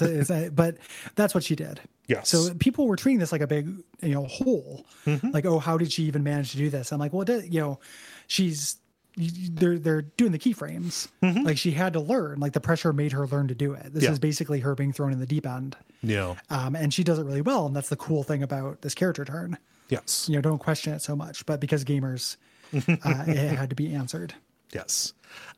A, 0.00 0.50
but 0.52 0.76
that's 1.14 1.34
what 1.34 1.44
she 1.44 1.56
did. 1.56 1.80
Yes. 2.06 2.28
So 2.28 2.52
people 2.54 2.86
were 2.86 2.96
treating 2.96 3.18
this 3.18 3.32
like 3.32 3.40
a 3.40 3.46
big, 3.46 3.66
you 4.02 4.14
know, 4.14 4.24
hole. 4.26 4.84
Mm-hmm. 5.06 5.30
Like, 5.30 5.46
oh, 5.46 5.58
how 5.58 5.78
did 5.78 5.90
she 5.92 6.02
even 6.04 6.22
manage 6.22 6.50
to 6.52 6.58
do 6.58 6.68
this? 6.70 6.92
I'm 6.92 6.98
like, 7.00 7.12
well, 7.12 7.24
you 7.28 7.60
know, 7.60 7.80
she's 8.26 8.76
they're 9.16 9.78
they're 9.78 10.02
doing 10.02 10.32
the 10.32 10.38
keyframes. 10.38 11.08
Like 11.22 11.56
she 11.56 11.70
had 11.70 11.92
to 11.94 12.00
learn. 12.00 12.40
Like 12.40 12.52
the 12.52 12.60
pressure 12.60 12.92
made 12.92 13.12
her 13.12 13.26
learn 13.26 13.48
to 13.48 13.54
do 13.54 13.72
it. 13.72 13.84
This 13.84 13.90
Mm-hmm. 13.92 14.00
Yeah. 14.02 14.10
is 14.10 14.18
basically 14.18 14.60
her 14.60 14.74
being 14.74 14.92
thrown 14.92 15.12
in 15.12 15.20
the 15.20 15.26
deep 15.26 15.46
end, 15.46 15.76
Yeah. 16.02 16.34
um, 16.50 16.74
and 16.76 16.92
she 16.92 17.04
does 17.04 17.18
it 17.18 17.24
really 17.24 17.40
well. 17.42 17.66
And 17.66 17.74
that's 17.76 17.88
the 17.88 17.96
cool 17.96 18.22
thing 18.22 18.42
about 18.42 18.82
this 18.82 18.94
character 18.94 19.24
turn. 19.24 19.56
Yes. 19.88 20.28
You 20.28 20.34
know, 20.36 20.40
don't 20.40 20.58
question 20.58 20.92
it 20.94 21.00
so 21.02 21.14
much. 21.14 21.46
But 21.46 21.60
because 21.60 21.84
gamers, 21.84 22.36
uh, 22.74 22.80
it 23.28 23.54
had 23.56 23.70
to 23.70 23.76
be 23.76 23.94
answered. 23.94 24.34
Yes. 24.72 25.12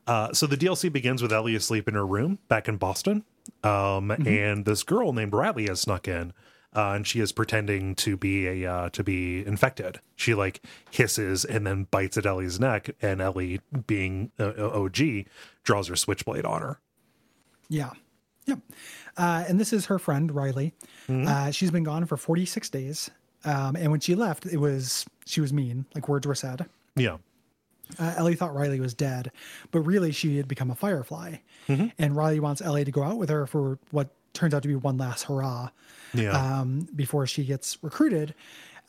Uh, 0.05 0.31
so 0.33 0.45
the 0.47 0.57
DLC 0.57 0.91
begins 0.91 1.21
with 1.23 1.33
Ellie 1.33 1.55
asleep 1.55 1.87
in 1.87 1.95
her 1.95 2.05
room 2.05 2.37
back 2.49 2.67
in 2.67 2.77
Boston. 2.77 3.23
Um, 3.63 4.11
and 4.11 4.65
this 4.65 4.83
girl 4.83 5.13
named 5.13 5.33
Riley 5.33 5.67
has 5.67 5.81
snuck 5.81 6.07
in. 6.07 6.33
Uh, 6.75 6.93
and 6.93 7.07
she 7.07 7.21
is 7.21 7.31
pretending 7.31 7.95
to 7.95 8.17
be 8.17 8.45
a 8.45 8.71
uh, 8.71 8.89
to 8.89 9.03
be 9.03 9.43
infected. 9.43 9.99
She 10.15 10.35
like 10.35 10.61
hisses 10.91 11.43
and 11.45 11.65
then 11.65 11.87
bites 11.89 12.17
at 12.17 12.25
Ellie's 12.25 12.59
neck, 12.59 12.89
and 13.01 13.19
Ellie, 13.19 13.61
being 13.87 14.31
uh, 14.37 14.51
OG, 14.57 14.99
draws 15.63 15.87
her 15.87 15.95
switchblade 15.95 16.45
on 16.45 16.61
her. 16.61 16.79
Yeah. 17.69 17.91
Yep. 18.45 18.59
Uh, 19.17 19.43
and 19.47 19.59
this 19.59 19.73
is 19.73 19.87
her 19.87 19.99
friend, 19.99 20.31
Riley. 20.31 20.73
Mm-hmm. 21.09 21.27
Uh, 21.27 21.51
she's 21.51 21.71
been 21.71 21.83
gone 21.83 22.05
for 22.05 22.17
46 22.17 22.69
days. 22.69 23.09
Um, 23.43 23.75
and 23.75 23.91
when 23.91 23.99
she 23.99 24.15
left, 24.15 24.45
it 24.45 24.57
was, 24.57 25.05
she 25.25 25.41
was 25.41 25.53
mean, 25.53 25.85
like 25.93 26.07
words 26.07 26.25
were 26.25 26.35
said. 26.35 26.65
Yeah, 26.95 27.17
Uh, 27.99 28.13
Ellie 28.17 28.35
thought 28.35 28.53
Riley 28.53 28.79
was 28.79 28.93
dead, 28.93 29.31
but 29.71 29.79
really 29.81 30.11
she 30.11 30.37
had 30.37 30.47
become 30.47 30.69
a 30.71 30.75
firefly. 30.75 31.37
Mm-hmm. 31.67 31.87
And 31.99 32.15
Riley 32.15 32.39
wants 32.39 32.61
Ellie 32.61 32.85
to 32.85 32.91
go 32.91 33.03
out 33.03 33.17
with 33.17 33.29
her 33.29 33.45
for 33.47 33.79
what 33.91 34.09
turns 34.33 34.53
out 34.53 34.61
to 34.63 34.67
be 34.67 34.75
one 34.75 34.97
last 34.97 35.23
hurrah 35.23 35.69
yeah, 36.13 36.31
um, 36.59 36.87
before 36.95 37.25
she 37.27 37.43
gets 37.43 37.77
recruited. 37.81 38.33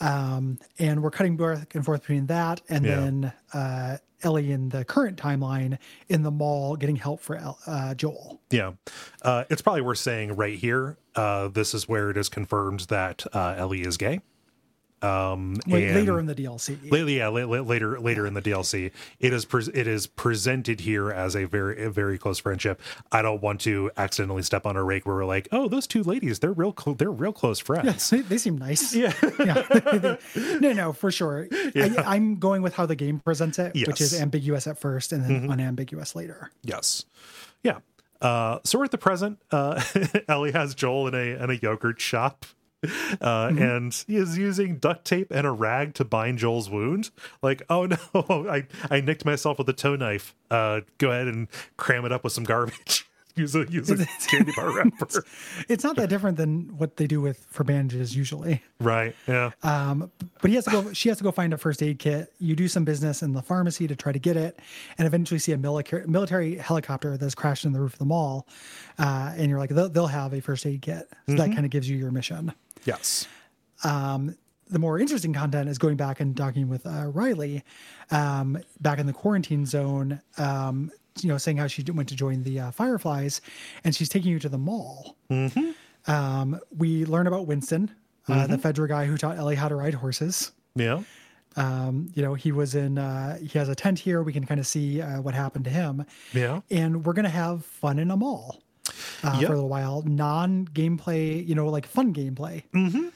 Um, 0.01 0.59
and 0.79 1.03
we're 1.03 1.11
cutting 1.11 1.37
back 1.37 1.75
and 1.75 1.85
forth 1.85 2.03
between 2.03 2.27
that 2.27 2.61
and 2.69 2.85
Yeah. 2.85 2.97
then 3.01 3.33
uh, 3.53 3.97
Ellie 4.23 4.53
in 4.53 4.69
the 4.69 4.85
current 4.85 5.17
timeline 5.19 5.79
in 6.09 6.23
the 6.23 6.31
mall 6.31 6.77
getting 6.77 6.97
help 6.97 7.21
for 7.21 7.37
El- 7.37 7.59
uh, 7.67 7.95
Joel. 7.95 8.41
yeah. 8.51 8.73
Uh, 9.23 9.45
it's 9.51 9.63
probably 9.63 9.81
worth 9.83 9.99
saying 9.99 10.37
right 10.37 10.57
here. 10.59 10.99
Uh, 11.17 11.49
this 11.49 11.75
is 11.75 11.89
where 11.89 12.11
it 12.11 12.17
is 12.17 12.29
confirmed 12.29 12.81
that 12.91 13.27
uh, 13.33 13.55
Ellie 13.57 13.83
is 13.83 13.97
gay. 13.97 14.21
Um, 15.03 15.57
Wait, 15.67 15.95
later 15.95 16.19
in 16.19 16.27
the 16.27 16.35
DLC. 16.35 16.91
Lately, 16.91 17.19
yeah, 17.19 17.29
la- 17.29 17.45
la- 17.45 17.61
later 17.61 18.01
later 18.01 18.27
in 18.27 18.35
the 18.35 18.43
DLC, 18.43 18.91
it 19.21 19.33
is 19.33 19.45
pres 19.45 19.69
it 19.69 19.87
is 19.87 20.07
presented 20.07 20.81
here 20.81 21.11
as 21.11 21.37
a 21.37 21.45
very 21.45 21.85
a 21.85 21.91
very 21.91 22.19
close 22.19 22.39
friendship. 22.39 22.81
I 23.13 23.23
don't 23.23 23.41
want 23.41 23.61
to 23.63 23.91
accidentally 23.97 24.43
step 24.43 24.67
on 24.67 24.77
a 24.77 24.83
rake 24.83 25.07
where 25.07 25.15
we're 25.15 25.25
like, 25.25 25.49
oh, 25.53 25.69
those 25.69 25.87
two 25.87 26.03
ladies, 26.03 26.41
they're 26.41 26.53
real 26.53 26.75
cl- 26.77 26.95
they're 26.97 27.13
real 27.13 27.33
close 27.33 27.59
friends. 27.61 27.85
Yes, 27.85 28.11
they, 28.11 28.39
seem 28.39 28.59
nice. 28.59 28.95
Yeah. 28.99 29.13
yeah. 29.39 30.17
no, 30.61 30.73
no, 30.73 30.93
for 30.93 31.13
sure. 31.13 31.47
I, 31.53 31.95
I'm 32.05 32.37
going 32.37 32.63
with 32.63 32.75
how 32.75 32.87
the 32.87 32.97
game 32.97 33.21
presents 33.21 33.59
it, 33.59 33.75
which 33.87 34.01
is 34.01 34.19
ambiguous 34.21 34.67
at 34.67 34.79
first 34.79 35.13
and 35.13 35.25
then 35.25 35.51
unambiguous 35.51 36.17
later. 36.17 36.51
Yes, 36.65 37.05
yeah. 37.63 37.79
Uh, 38.21 38.59
so 38.65 38.79
we're 38.79 38.85
at 38.85 38.91
the 38.91 38.99
present. 38.99 39.39
Uh, 39.53 39.81
Ellie 40.29 40.51
has 40.53 40.75
Joel 40.75 41.07
in 41.09 41.15
a 41.15 41.43
in 41.43 41.51
a 41.51 41.55
yogurt 41.55 42.01
shop. 42.01 42.45
Uh, 43.21 43.51
and 43.59 44.05
he 44.07 44.17
is 44.17 44.39
using 44.39 44.77
duct 44.77 45.05
tape 45.05 45.33
and 45.33 45.47
a 45.47 45.51
rag 45.51 45.95
to 45.95 46.05
bind 46.05 46.39
Joel's 46.39 46.71
wound. 46.71 47.11
Like, 47.43 47.63
oh 47.69 47.87
no, 48.15 48.49
I, 48.49 48.67
I 48.91 49.01
nicked 49.01 49.25
myself 49.25 49.59
with 49.59 49.69
a 49.69 49.73
toe 49.73 49.97
knife. 49.97 50.35
Uh, 50.51 50.83
go 50.99 51.11
ahead 51.11 51.27
and 51.27 51.49
cram 51.77 52.05
it 52.05 52.13
up 52.13 52.23
with 52.23 52.33
some 52.33 52.45
garbage. 52.45 53.07
use 53.39 53.55
a 53.55 53.67
use 53.71 53.91
a 53.91 54.05
candy 54.29 54.53
bar 54.55 54.75
wrapper. 54.75 55.25
It's 55.69 55.85
not 55.85 55.97
that 55.97 56.09
different 56.09 56.37
than 56.37 56.77
what 56.77 56.97
they 56.97 57.07
do 57.07 57.21
with 57.21 57.47
for 57.51 57.65
bandages 57.65 58.15
usually. 58.17 58.63
Right. 58.81 59.15
Yeah. 59.27 59.53
Um, 59.63 60.11
but 60.43 60.51
he 60.51 60.57
has 60.57 60.65
to 60.65 60.71
go. 60.71 60.93
She 60.93 61.09
has 61.09 61.19
to 61.19 61.25
go 61.25 61.31
find 61.31 61.53
a 61.53 61.59
first 61.59 61.83
aid 61.83 61.99
kit. 61.99 62.33
You 62.39 62.57
do 62.57 62.69
some 62.69 62.85
business 62.85 63.23
in 63.23 63.33
the 63.33 63.43
pharmacy 63.43 63.87
to 63.87 63.97
try 63.97 64.13
to 64.13 64.19
get 64.19 64.37
it, 64.37 64.59
and 64.99 65.07
eventually 65.07 65.39
see 65.39 65.53
a 65.53 65.59
military 65.59 66.07
military 66.07 66.57
helicopter 66.57 67.17
that's 67.17 67.35
crashed 67.35 67.65
in 67.65 67.73
the 67.73 67.81
roof 67.81 67.95
of 67.95 67.99
the 67.99 68.05
mall, 68.05 68.47
uh, 68.99 69.33
and 69.37 69.49
you're 69.49 69.59
like, 69.59 69.71
they'll, 69.71 69.89
they'll 69.89 70.07
have 70.09 70.33
a 70.33 70.41
first 70.41 70.67
aid 70.67 70.83
kit. 70.83 71.09
So 71.29 71.35
that 71.37 71.53
kind 71.53 71.65
of 71.65 71.71
gives 71.71 71.89
you 71.89 71.97
your 71.97 72.11
mission. 72.11 72.53
Yes. 72.89 73.29
the 74.71 74.79
more 74.79 74.99
interesting 74.99 75.33
content 75.33 75.69
is 75.69 75.79
going 75.79 75.97
back 75.97 76.21
and 76.21 76.37
talking 76.37 76.69
with 76.69 76.87
uh, 76.87 77.07
Riley 77.07 77.65
um, 78.11 78.59
back 78.81 78.99
in 78.99 79.07
the 79.07 79.13
quarantine 79.13 79.65
zone, 79.67 80.21
um, 80.37 80.91
you 81.21 81.29
know, 81.29 81.39
saying 81.39 81.57
how 81.57 81.67
she 81.67 81.83
went 81.83 82.09
to 82.11 82.17
join 82.17 82.43
the 82.43 82.61
uh, 82.61 82.71
Fireflies 82.71 83.41
and 83.85 83.95
she's 83.95 84.09
taking 84.09 84.31
you 84.31 84.39
to 84.39 84.49
the 84.49 84.59
mall. 84.59 85.17
Um, 86.07 86.61
we 86.77 87.05
learn 87.05 87.27
about 87.27 87.47
Winston, 87.47 87.91
uh, 88.29 88.47
the 88.47 88.57
Fedra 88.57 88.89
guy 88.89 89.05
who 89.07 89.17
taught 89.17 89.37
Ellie 89.37 89.57
how 89.57 89.69
to 89.69 89.75
ride 89.75 89.95
horses. 89.95 90.53
Yeah. 90.75 91.03
Um, 91.57 92.11
you 92.15 92.23
know, 92.23 92.35
he 92.35 92.53
was 92.53 92.75
in, 92.75 92.99
uh, 92.99 93.39
he 93.39 93.59
has 93.59 93.69
a 93.69 93.75
tent 93.75 93.99
here. 93.99 94.23
We 94.23 94.33
can 94.33 94.47
kind 94.47 94.61
of 94.61 94.67
see 94.67 95.03
uh, 95.03 95.21
what 95.21 95.35
happened 95.35 95.65
to 95.65 95.71
him. 95.71 96.05
Yeah. 96.33 96.61
And 96.71 97.05
we're 97.05 97.15
going 97.15 97.25
to 97.25 97.31
have 97.31 97.65
fun 97.65 97.99
in 97.99 98.11
a 98.11 98.17
mall. 98.17 98.63
Uh, 99.25 99.37
Yep. 99.41 99.47
For 99.49 99.53
a 99.53 99.57
little 99.57 99.69
while, 99.69 100.03
non 100.03 100.67
gameplay, 100.67 101.47
you 101.47 101.55
know, 101.55 101.67
like 101.69 101.87
fun 101.87 102.15
gameplay, 102.15 102.63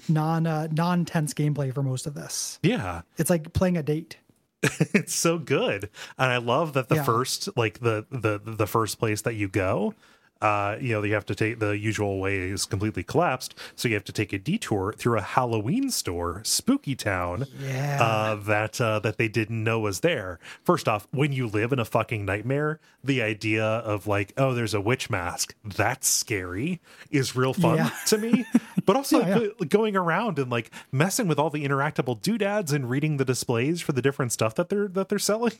non 0.09 0.47
uh, 0.47 0.69
non 0.73 1.05
tense 1.05 1.33
gameplay 1.35 1.73
for 1.73 1.83
most 1.83 2.07
of 2.07 2.15
this. 2.15 2.59
Yeah. 2.63 3.03
It's 3.19 3.31
like 3.31 3.53
playing 3.53 3.77
a 3.77 3.83
date. 3.83 4.17
It's 4.95 5.15
so 5.15 5.39
good. 5.39 5.91
And 6.19 6.31
I 6.33 6.37
love 6.39 6.73
that 6.75 6.89
the 6.89 6.97
Yeah. 6.97 7.05
first 7.05 7.49
like 7.57 7.81
the 7.81 8.07
the 8.11 8.41
the 8.45 8.67
first 8.67 8.99
place 8.99 9.23
that 9.23 9.35
you 9.35 9.49
go 9.49 9.95
uh, 10.43 10.77
you 10.81 10.93
know, 10.93 11.03
you 11.05 11.15
have 11.15 11.25
to 11.27 11.35
take 11.35 11.59
the 11.61 11.71
usual 11.71 12.19
way 12.21 12.37
is 12.37 12.67
completely 12.67 13.03
collapsed, 13.03 13.55
so 13.77 13.89
you 13.89 13.95
have 13.95 14.05
to 14.05 14.13
take 14.13 14.33
a 14.33 14.39
detour 14.39 14.93
through 14.93 15.17
a 15.19 15.23
Halloween 15.23 15.91
store, 15.91 16.43
Spooky 16.45 16.95
Town, 16.95 17.47
Yeah. 17.61 17.99
uh, 18.03 18.35
that 18.35 18.81
uh, 18.81 18.99
that 19.01 19.17
they 19.19 19.29
didn't 19.29 19.63
know 19.63 19.81
was 19.81 20.01
there. 20.01 20.39
First 20.65 20.89
off, 20.89 21.07
when 21.13 21.33
you 21.33 21.47
live 21.47 21.73
in 21.73 21.79
a 21.79 21.85
fucking 21.85 22.25
nightmare, 22.25 22.81
the 23.05 23.23
idea 23.23 23.65
of 23.65 24.07
like, 24.07 24.33
oh, 24.37 24.53
there's 24.53 24.75
a 24.75 24.81
witch 24.81 25.09
mask, 25.09 25.55
that's 25.65 26.09
scary, 26.09 26.81
is 27.11 27.35
real 27.37 27.55
fun 27.55 27.77
Yeah. 27.77 27.91
to 28.07 28.19
me. 28.19 28.45
But 28.85 28.97
also 28.97 29.21
Yeah, 29.21 29.39
yeah. 29.39 29.67
going 29.69 29.95
around 29.95 30.41
and 30.41 30.51
like 30.51 30.73
messing 30.91 31.29
with 31.29 31.39
all 31.39 31.51
the 31.51 31.65
interactable 31.65 32.21
doodads 32.21 32.73
and 32.73 32.91
reading 32.91 33.17
the 33.17 33.25
displays 33.25 33.81
for 33.81 33.93
the 33.93 34.03
different 34.03 34.33
stuff 34.33 34.57
that 34.57 34.71
they're 34.71 34.89
that 34.89 35.09
they're 35.09 35.21
selling. 35.21 35.53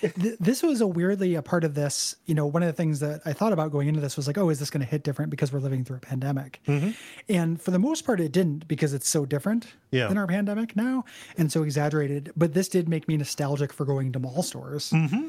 Th- 0.00 0.36
this 0.40 0.62
was 0.62 0.80
a 0.80 0.86
weirdly 0.86 1.34
a 1.34 1.42
part 1.42 1.64
of 1.64 1.74
this. 1.74 2.16
You 2.26 2.34
know, 2.34 2.46
one 2.46 2.62
of 2.62 2.66
the 2.68 2.72
things 2.72 3.00
that 3.00 3.20
I 3.24 3.32
thought 3.32 3.52
about 3.52 3.70
going 3.70 3.88
into 3.88 4.00
this 4.00 4.16
was 4.16 4.26
like, 4.26 4.38
oh, 4.38 4.48
is 4.48 4.58
this 4.58 4.70
going 4.70 4.80
to 4.80 4.86
hit 4.86 5.02
different 5.02 5.30
because 5.30 5.52
we're 5.52 5.58
living 5.60 5.84
through 5.84 5.96
a 5.96 6.00
pandemic? 6.00 6.60
Mm-hmm. 6.66 6.90
And 7.28 7.60
for 7.60 7.70
the 7.70 7.78
most 7.78 8.06
part, 8.06 8.20
it 8.20 8.32
didn't 8.32 8.66
because 8.68 8.94
it's 8.94 9.08
so 9.08 9.26
different 9.26 9.66
Yeah. 9.90 10.08
than 10.08 10.16
our 10.18 10.26
pandemic 10.26 10.74
now 10.76 11.04
and 11.36 11.52
so 11.52 11.62
exaggerated. 11.62 12.32
But 12.36 12.54
this 12.54 12.68
did 12.68 12.88
make 12.88 13.08
me 13.08 13.16
nostalgic 13.16 13.72
for 13.72 13.84
going 13.84 14.12
to 14.12 14.18
mall 14.18 14.42
stores. 14.42 14.90
Mm-hmm. 14.90 15.28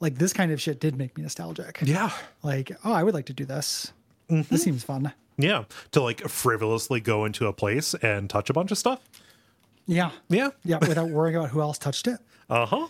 Like 0.00 0.16
this 0.18 0.32
kind 0.32 0.52
of 0.52 0.60
shit 0.60 0.80
did 0.80 0.96
make 0.96 1.16
me 1.16 1.22
nostalgic. 1.22 1.78
Yeah. 1.82 2.10
Like, 2.42 2.72
oh, 2.84 2.92
I 2.92 3.02
would 3.02 3.14
like 3.14 3.26
to 3.26 3.32
do 3.32 3.44
this. 3.44 3.92
Mm-hmm. 4.30 4.52
This 4.54 4.62
seems 4.62 4.84
fun. 4.84 5.12
Yeah. 5.38 5.64
To 5.92 6.02
like 6.02 6.20
frivolously 6.28 7.00
go 7.00 7.24
into 7.24 7.46
a 7.46 7.52
place 7.52 7.94
and 7.94 8.28
touch 8.30 8.50
a 8.50 8.52
bunch 8.52 8.70
of 8.70 8.78
stuff. 8.78 9.00
Yeah. 9.86 10.10
Yeah. 10.28 10.50
Yeah. 10.64 10.78
Without 10.78 11.08
worrying 11.08 11.36
about 11.36 11.50
who 11.50 11.60
else 11.60 11.78
touched 11.78 12.06
it. 12.06 12.18
Uh 12.50 12.66
huh. 12.66 12.88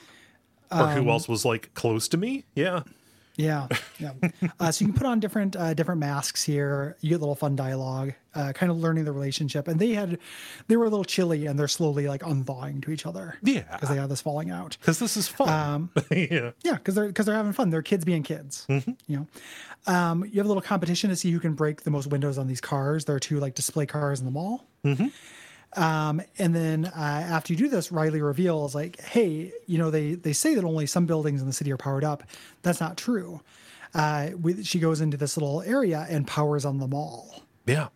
Or 0.72 0.88
who 0.88 1.08
else 1.10 1.28
was 1.28 1.44
like 1.44 1.72
close 1.74 2.08
to 2.08 2.16
me? 2.16 2.44
Yeah. 2.54 2.82
Yeah, 3.36 3.68
yeah. 3.98 4.12
uh, 4.60 4.70
so 4.70 4.84
you 4.84 4.90
can 4.90 4.98
put 4.98 5.06
on 5.06 5.18
different 5.18 5.56
uh, 5.56 5.72
different 5.72 6.00
masks 6.00 6.42
here. 6.42 6.96
You 7.00 7.08
get 7.08 7.16
a 7.16 7.18
little 7.20 7.34
fun 7.34 7.56
dialogue, 7.56 8.12
uh, 8.34 8.52
kind 8.52 8.70
of 8.70 8.78
learning 8.78 9.04
the 9.04 9.12
relationship. 9.12 9.68
And 9.68 9.80
they 9.80 9.92
had, 9.92 10.18
they 10.68 10.76
were 10.76 10.84
a 10.84 10.90
little 10.90 11.04
chilly, 11.04 11.46
and 11.46 11.58
they're 11.58 11.68
slowly 11.68 12.08
like 12.08 12.22
unthawing 12.26 12.82
to 12.82 12.90
each 12.90 13.06
other. 13.06 13.38
Yeah. 13.42 13.62
because 13.72 13.88
they 13.88 13.96
have 13.96 14.10
this 14.10 14.20
falling 14.20 14.50
out. 14.50 14.76
Because 14.80 14.98
this 14.98 15.16
is 15.16 15.28
fun. 15.28 15.88
yeah. 16.10 16.50
Yeah, 16.62 16.74
because 16.74 16.94
they're 16.94 17.06
because 17.06 17.24
they're 17.24 17.34
having 17.34 17.52
fun. 17.54 17.70
They're 17.70 17.80
kids 17.82 18.04
being 18.04 18.22
kids. 18.22 18.66
You 18.68 18.84
know, 19.08 19.26
um, 19.86 20.24
you 20.24 20.36
have 20.36 20.46
a 20.46 20.48
little 20.48 20.62
competition 20.62 21.08
to 21.08 21.16
see 21.16 21.30
who 21.30 21.40
can 21.40 21.54
break 21.54 21.82
the 21.84 21.90
most 21.90 22.08
windows 22.08 22.36
on 22.36 22.48
these 22.48 22.60
cars. 22.60 23.06
There 23.06 23.16
are 23.16 23.20
two 23.20 23.40
like 23.40 23.54
display 23.54 23.86
cars 23.86 24.20
in 24.20 24.26
the 24.26 24.32
mall. 24.32 24.66
Um, 25.74 26.20
and 26.38 26.54
then 26.54 26.84
uh, 26.84 26.90
after 26.96 27.52
you 27.52 27.58
do 27.58 27.68
this, 27.68 27.90
Riley 27.90 28.20
reveals 28.20 28.74
like, 28.74 29.00
hey, 29.00 29.52
you 29.66 29.78
know, 29.78 29.90
they 29.90 30.14
they 30.14 30.32
say 30.32 30.54
that 30.54 30.64
only 30.64 30.86
some 30.86 31.06
buildings 31.06 31.40
in 31.40 31.46
the 31.46 31.52
city 31.52 31.72
are 31.72 31.78
powered 31.78 32.04
up. 32.04 32.22
That's 32.62 32.80
not 32.80 32.96
true. 32.96 33.40
Uh, 33.94 34.30
with, 34.40 34.66
she 34.66 34.78
goes 34.78 35.00
into 35.00 35.16
this 35.16 35.36
little 35.36 35.62
area 35.62 36.06
and 36.08 36.26
powers 36.26 36.64
on 36.64 36.78
the 36.78 36.86
mall. 36.86 37.42
Yeah. 37.66 37.88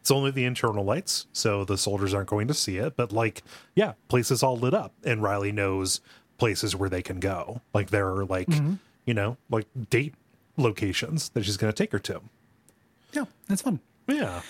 It's 0.00 0.10
only 0.10 0.30
the 0.30 0.44
internal 0.44 0.84
lights, 0.84 1.26
so 1.32 1.64
the 1.64 1.76
soldiers 1.76 2.14
aren't 2.14 2.28
going 2.30 2.48
to 2.48 2.54
see 2.54 2.78
it. 2.78 2.96
But 2.96 3.12
like, 3.12 3.42
yeah, 3.74 3.92
places 4.08 4.42
all 4.42 4.56
lit 4.56 4.72
up, 4.72 4.94
and 5.04 5.22
Riley 5.22 5.52
knows 5.52 6.00
places 6.38 6.74
where 6.74 6.88
they 6.88 7.02
can 7.02 7.20
go. 7.20 7.60
Like 7.74 7.90
there 7.90 8.08
are 8.08 8.24
like, 8.24 8.48
you 9.04 9.12
know, 9.12 9.36
like 9.50 9.66
date 9.90 10.14
locations 10.56 11.28
that 11.30 11.44
she's 11.44 11.58
going 11.58 11.72
to 11.72 11.76
take 11.76 11.92
her 11.92 11.98
to. 11.98 12.22
Yeah, 13.12 13.24
that's 13.48 13.60
fun. 13.60 13.80
Yeah. 14.06 14.40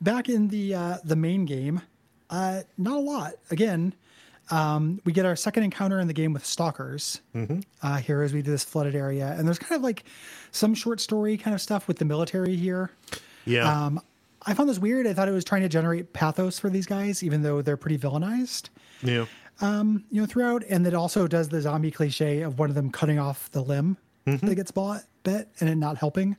Back 0.00 0.28
in 0.28 0.48
the 0.48 0.74
uh, 0.74 0.98
the 1.04 1.16
main 1.16 1.44
game, 1.44 1.82
uh, 2.30 2.62
not 2.78 2.96
a 2.96 3.00
lot. 3.00 3.34
Again, 3.50 3.94
um, 4.50 5.00
we 5.04 5.12
get 5.12 5.24
our 5.24 5.36
second 5.36 5.62
encounter 5.62 6.00
in 6.00 6.06
the 6.06 6.12
game 6.12 6.32
with 6.32 6.44
stalkers. 6.44 7.20
Uh, 7.82 7.96
here 7.96 8.22
as 8.22 8.32
we 8.32 8.42
do 8.42 8.50
this 8.50 8.64
flooded 8.64 8.94
area, 8.94 9.34
and 9.38 9.46
there's 9.46 9.58
kind 9.58 9.76
of 9.78 9.82
like 9.82 10.04
some 10.50 10.74
short 10.74 11.00
story 11.00 11.36
kind 11.36 11.54
of 11.54 11.60
stuff 11.60 11.88
with 11.88 11.98
the 11.98 12.04
military 12.04 12.56
here. 12.56 12.90
Yeah. 13.44 13.70
Um, 13.86 14.00
I 14.46 14.52
found 14.52 14.68
this 14.68 14.78
weird. 14.78 15.06
I 15.06 15.14
thought 15.14 15.28
it 15.28 15.32
was 15.32 15.44
trying 15.44 15.62
to 15.62 15.68
generate 15.70 16.12
pathos 16.12 16.58
for 16.58 16.68
these 16.68 16.86
guys, 16.86 17.22
even 17.22 17.42
though 17.42 17.62
they're 17.62 17.78
pretty 17.78 17.96
villainized, 17.96 18.68
yeah. 19.02 19.24
you 20.10 20.20
know, 20.20 20.26
throughout. 20.26 20.62
And 20.68 20.86
it 20.86 20.92
also 20.92 21.26
does 21.26 21.48
the 21.48 21.62
zombie 21.62 21.90
cliche 21.90 22.42
of 22.42 22.58
one 22.58 22.68
of 22.68 22.74
them 22.74 22.90
cutting 22.90 23.18
off 23.18 23.50
the 23.52 23.62
limb 23.62 23.96
that 24.48 24.54
gets 24.54 24.70
bought, 24.70 25.04
bit, 25.22 25.48
and 25.60 25.70
it 25.70 25.76
not 25.76 25.96
helping. 25.96 26.36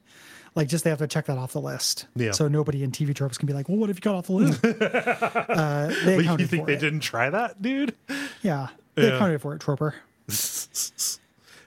Like, 0.55 0.69
just 0.69 0.83
they 0.85 0.89
have 0.89 0.99
to 0.99 1.07
check 1.07 1.25
that 1.25 1.37
off 1.37 1.51
the 1.51 1.59
list. 1.61 2.07
Yeah. 2.15 2.31
So 2.31 2.47
nobody 2.47 2.81
in 2.83 2.91
TV 2.91 3.13
tropes 3.13 3.37
can 3.37 3.45
be 3.45 3.53
like, 3.53 3.67
well, 3.67 3.77
what 3.77 3.89
if 3.89 3.97
you 3.97 4.01
got 4.01 4.15
off 4.15 4.27
the 4.27 4.33
list? 4.33 4.63
uh, 4.65 5.87
they 6.05 6.17
you 6.23 6.37
think 6.47 6.63
for 6.63 6.65
they 6.67 6.73
it. 6.75 6.79
didn't 6.79 7.01
try 7.01 7.29
that, 7.29 7.61
dude? 7.61 7.93
Yeah. 8.41 8.69
They 8.95 9.07
Yeah. 9.07 9.15
accounted 9.15 9.41
for 9.41 9.53
it, 9.53 9.61
Troper. 9.61 9.93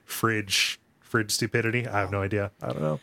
Fridge, 0.04 0.80
fridge 1.00 1.30
stupidity. 1.32 1.86
I 1.86 2.00
have 2.00 2.10
no 2.10 2.22
idea. 2.22 2.50
I 2.62 2.68
don't 2.72 2.80
know. 2.82 3.00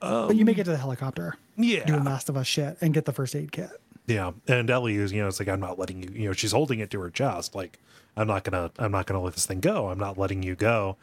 but 0.00 0.36
you 0.36 0.44
make 0.44 0.58
it 0.58 0.64
to 0.64 0.70
the 0.70 0.76
helicopter. 0.76 1.34
Yeah. 1.56 1.84
Doing 1.86 2.04
Last 2.04 2.28
of 2.28 2.36
Us 2.36 2.46
shit 2.46 2.76
and 2.80 2.92
get 2.92 3.06
the 3.06 3.12
first 3.12 3.34
aid 3.34 3.50
kit. 3.52 3.70
Yeah, 4.06 4.32
and 4.46 4.70
Ellie 4.70 4.96
is, 4.96 5.12
you 5.12 5.20
know, 5.20 5.28
it's 5.28 5.38
like 5.38 5.48
I'm 5.48 5.60
not 5.60 5.78
letting 5.78 6.02
you. 6.02 6.10
You 6.12 6.28
know, 6.28 6.32
she's 6.32 6.52
holding 6.52 6.80
it 6.80 6.90
to 6.92 7.00
her 7.00 7.10
chest, 7.10 7.54
like 7.54 7.78
I'm 8.16 8.26
not 8.26 8.42
gonna, 8.44 8.70
I'm 8.78 8.90
not 8.92 9.06
gonna 9.06 9.20
let 9.20 9.34
this 9.34 9.44
thing 9.46 9.60
go. 9.60 9.88
I'm 9.88 9.98
not 9.98 10.16
letting 10.16 10.42
you 10.42 10.54
go. 10.54 10.96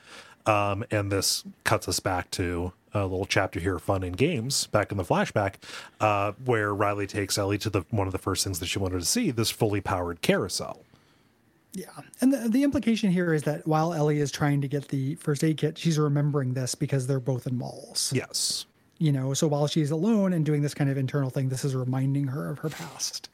Um, 0.45 0.85
and 0.91 1.11
this 1.11 1.43
cuts 1.63 1.87
us 1.87 1.99
back 1.99 2.29
to 2.31 2.73
a 2.93 3.03
little 3.03 3.25
chapter 3.25 3.59
here, 3.59 3.77
fun 3.79 4.03
and 4.03 4.15
games, 4.15 4.67
back 4.67 4.91
in 4.91 4.97
the 4.97 5.03
flashback, 5.03 5.55
uh, 5.99 6.31
where 6.45 6.73
Riley 6.73 7.07
takes 7.07 7.37
Ellie 7.37 7.57
to 7.59 7.69
the 7.69 7.81
one 7.89 8.07
of 8.07 8.13
the 8.13 8.19
first 8.19 8.43
things 8.43 8.59
that 8.59 8.67
she 8.67 8.79
wanted 8.79 8.99
to 8.99 9.05
see, 9.05 9.31
this 9.31 9.51
fully 9.51 9.81
powered 9.81 10.21
carousel. 10.21 10.81
Yeah. 11.73 11.87
And 12.21 12.31
the, 12.31 12.47
the 12.47 12.63
implication 12.63 13.11
here 13.11 13.33
is 13.33 13.43
that 13.43 13.67
while 13.67 13.93
Ellie 13.93 14.19
is 14.19 14.31
trying 14.31 14.61
to 14.61 14.67
get 14.69 14.87
the 14.87 15.15
first 15.15 15.43
aid 15.43 15.57
kit, 15.57 15.77
she's 15.77 15.99
remembering 15.99 16.53
this 16.53 16.73
because 16.73 17.05
they're 17.05 17.19
both 17.19 17.47
in 17.47 17.57
malls. 17.57 18.13
Yes. 18.15 18.65
You 18.97 19.11
know, 19.11 19.33
so 19.33 19.47
while 19.47 19.67
she's 19.67 19.91
alone 19.91 20.31
and 20.31 20.45
doing 20.45 20.61
this 20.61 20.73
kind 20.73 20.89
of 20.89 20.97
internal 20.97 21.29
thing, 21.29 21.49
this 21.49 21.65
is 21.65 21.75
reminding 21.75 22.27
her 22.27 22.49
of 22.49 22.59
her 22.59 22.69
past. 22.69 23.27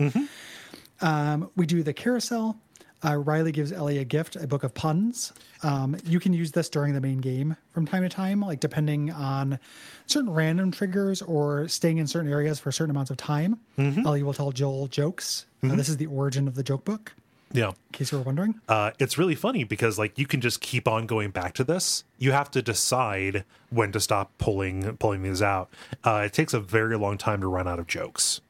Um, 1.01 1.51
we 1.55 1.67
do 1.67 1.83
the 1.83 1.93
carousel. 1.93 2.57
Uh, 3.03 3.15
Riley 3.15 3.51
gives 3.51 3.71
Ellie 3.71 3.97
a 3.97 4.03
gift, 4.05 4.35
a 4.35 4.45
book 4.45 4.63
of 4.63 4.73
puns. 4.73 5.33
Um, 5.63 5.97
you 6.05 6.19
can 6.19 6.33
use 6.33 6.51
this 6.51 6.69
during 6.69 6.93
the 6.93 7.01
main 7.01 7.17
game 7.17 7.55
from 7.73 7.87
time 7.87 8.03
to 8.03 8.09
time, 8.09 8.41
like 8.41 8.59
depending 8.59 9.11
on 9.11 9.57
certain 10.05 10.29
random 10.29 10.71
triggers 10.71 11.21
or 11.23 11.67
staying 11.67 11.97
in 11.97 12.05
certain 12.07 12.31
areas 12.31 12.59
for 12.59 12.71
certain 12.71 12.91
amounts 12.91 13.09
of 13.11 13.17
time. 13.17 13.59
Ellie 13.77 14.21
will 14.23 14.33
tell 14.33 14.51
Joel 14.51 14.87
jokes. 14.87 15.45
Uh, 15.63 15.75
this 15.75 15.89
is 15.89 15.97
the 15.97 16.05
origin 16.07 16.47
of 16.47 16.55
the 16.55 16.63
joke 16.63 16.85
book, 16.85 17.13
Yeah. 17.51 17.69
in 17.69 17.73
case 17.91 18.11
you 18.11 18.17
were 18.19 18.23
wondering. 18.23 18.55
uh, 18.69 18.91
it's 18.99 19.17
really 19.17 19.35
funny 19.35 19.63
because 19.63 19.97
like 19.99 20.17
you 20.19 20.25
can 20.27 20.39
just 20.41 20.61
keep 20.61 20.87
on 20.87 21.05
going 21.07 21.29
back 21.31 21.53
to 21.55 21.63
this. 21.63 22.03
You 22.19 22.31
have 22.33 22.51
to 22.51 22.61
decide 22.61 23.45
when 23.71 23.91
to 23.93 23.99
stop 23.99 24.31
pulling 24.37 24.97
pulling 24.97 25.23
these 25.23 25.41
out. 25.41 25.69
Uh, 26.03 26.23
it 26.25 26.33
takes 26.33 26.53
a 26.53 26.59
very 26.59 26.97
long 26.97 27.17
time 27.17 27.41
to 27.41 27.47
run 27.47 27.67
out 27.67 27.79
of 27.79 27.87
jokes 27.87 28.41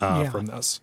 uh, 0.00 0.22
Yeah. 0.24 0.30
from 0.30 0.46
this. 0.46 0.80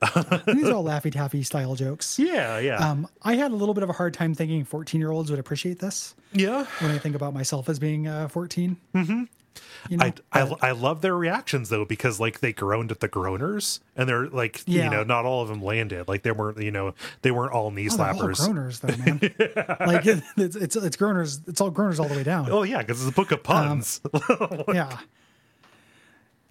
These 0.46 0.68
are 0.68 0.74
all 0.74 0.84
Laffy 0.84 1.10
Taffy 1.12 1.42
style 1.42 1.74
jokes. 1.74 2.18
Yeah, 2.18 2.58
yeah, 2.58 2.76
Um, 2.76 3.08
I 3.22 3.34
had 3.34 3.50
a 3.50 3.54
little 3.56 3.74
bit 3.74 3.82
of 3.82 3.90
a 3.90 3.92
hard 3.94 4.14
time 4.14 4.34
thinking 4.34 4.64
14 4.64 5.00
year 5.00 5.10
olds 5.10 5.30
would 5.30 5.40
appreciate 5.40 5.78
this 5.80 6.14
yeah. 6.32 6.66
when 6.80 6.90
I 6.90 6.98
think 6.98 7.14
about 7.16 7.34
myself 7.34 7.68
as 7.68 7.78
being 7.78 8.06
uh, 8.06 8.28
14. 8.28 8.76
Mm-hmm. 8.94 9.24
You 9.88 9.96
know, 9.96 10.04
I, 10.32 10.40
I 10.42 10.54
I 10.62 10.70
love 10.70 11.00
their 11.00 11.16
reactions 11.16 11.68
though 11.68 11.84
because 11.84 12.20
like 12.20 12.38
they 12.38 12.52
groaned 12.52 12.92
at 12.92 13.00
the 13.00 13.08
groaners 13.08 13.80
and 13.96 14.08
they're 14.08 14.28
like 14.28 14.62
Yeah. 14.66 14.84
you 14.84 14.90
know 14.90 15.02
not 15.02 15.24
all 15.24 15.42
of 15.42 15.48
them 15.48 15.60
landed 15.62 16.06
like 16.06 16.22
they 16.22 16.30
weren't 16.30 16.58
you 16.62 16.70
know 16.70 16.94
they 17.22 17.32
weren't 17.32 17.52
all 17.52 17.72
knee 17.72 17.88
Oh, 17.90 17.92
all 17.92 17.98
slappers. 17.98 18.36
groaners 18.48 18.80
though, 18.80 18.96
man. 19.78 19.88
Like 19.88 20.06
it, 20.06 20.22
it's 20.36 20.54
it's 20.54 20.76
it's 20.76 20.96
groaners. 20.96 21.40
It's 21.48 21.60
all 21.60 21.72
groaners 21.72 21.98
all 21.98 22.06
the 22.08 22.14
way 22.14 22.22
down. 22.22 22.48
Oh 22.52 22.62
yeah, 22.62 22.78
because 22.78 23.00
it's 23.04 23.10
a 23.10 23.14
book 23.14 23.32
of 23.32 23.42
puns. 23.42 24.00
yeah. 24.72 24.98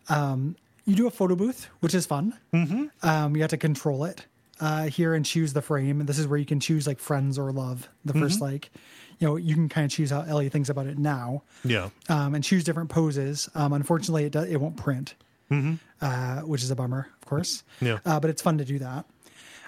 Um, 0.09 0.55
you 0.87 0.95
do 0.95 1.05
a 1.05 1.11
photo 1.11 1.35
booth, 1.35 1.67
which 1.81 1.93
is 1.93 2.05
fun. 2.07 2.33
Mm-hmm. 2.53 3.07
Um, 3.07 3.35
you 3.35 3.41
have 3.43 3.51
to 3.51 3.57
control 3.57 4.05
it 4.05 4.25
uh, 4.59 4.85
here 4.85 5.13
and 5.13 5.23
choose 5.25 5.53
the 5.53 5.61
frame. 5.61 5.99
And 5.99 6.09
this 6.09 6.17
is 6.17 6.27
where 6.27 6.39
you 6.39 6.45
can 6.45 6.59
choose 6.59 6.87
like 6.87 6.99
friends 6.99 7.37
or 7.37 7.51
love. 7.51 7.89
The 8.05 8.13
first 8.13 8.41
like, 8.41 8.71
you 9.19 9.27
know, 9.27 9.35
you 9.35 9.53
can 9.53 9.67
kind 9.69 9.85
of 9.85 9.91
choose 9.91 10.09
how 10.11 10.21
Ellie 10.21 10.49
thinks 10.49 10.69
about 10.69 10.87
it 10.87 10.97
now. 10.97 11.43
yeah, 11.63 11.89
um, 12.09 12.33
and 12.33 12.43
choose 12.43 12.63
different 12.63 12.89
poses. 12.89 13.49
Um, 13.53 13.73
unfortunately, 13.73 14.23
it 14.25 14.31
does, 14.31 14.49
it 14.49 14.57
won't 14.57 14.77
print, 14.77 15.15
uh, 16.01 16.41
which 16.41 16.63
is 16.63 16.71
a 16.71 16.75
bummer, 16.75 17.09
of 17.21 17.27
course. 17.27 17.63
Yeah. 17.81 17.99
Uh, 18.05 18.19
but 18.19 18.29
it's 18.29 18.41
fun 18.41 18.57
to 18.57 18.65
do 18.65 18.79
that. 18.79 19.05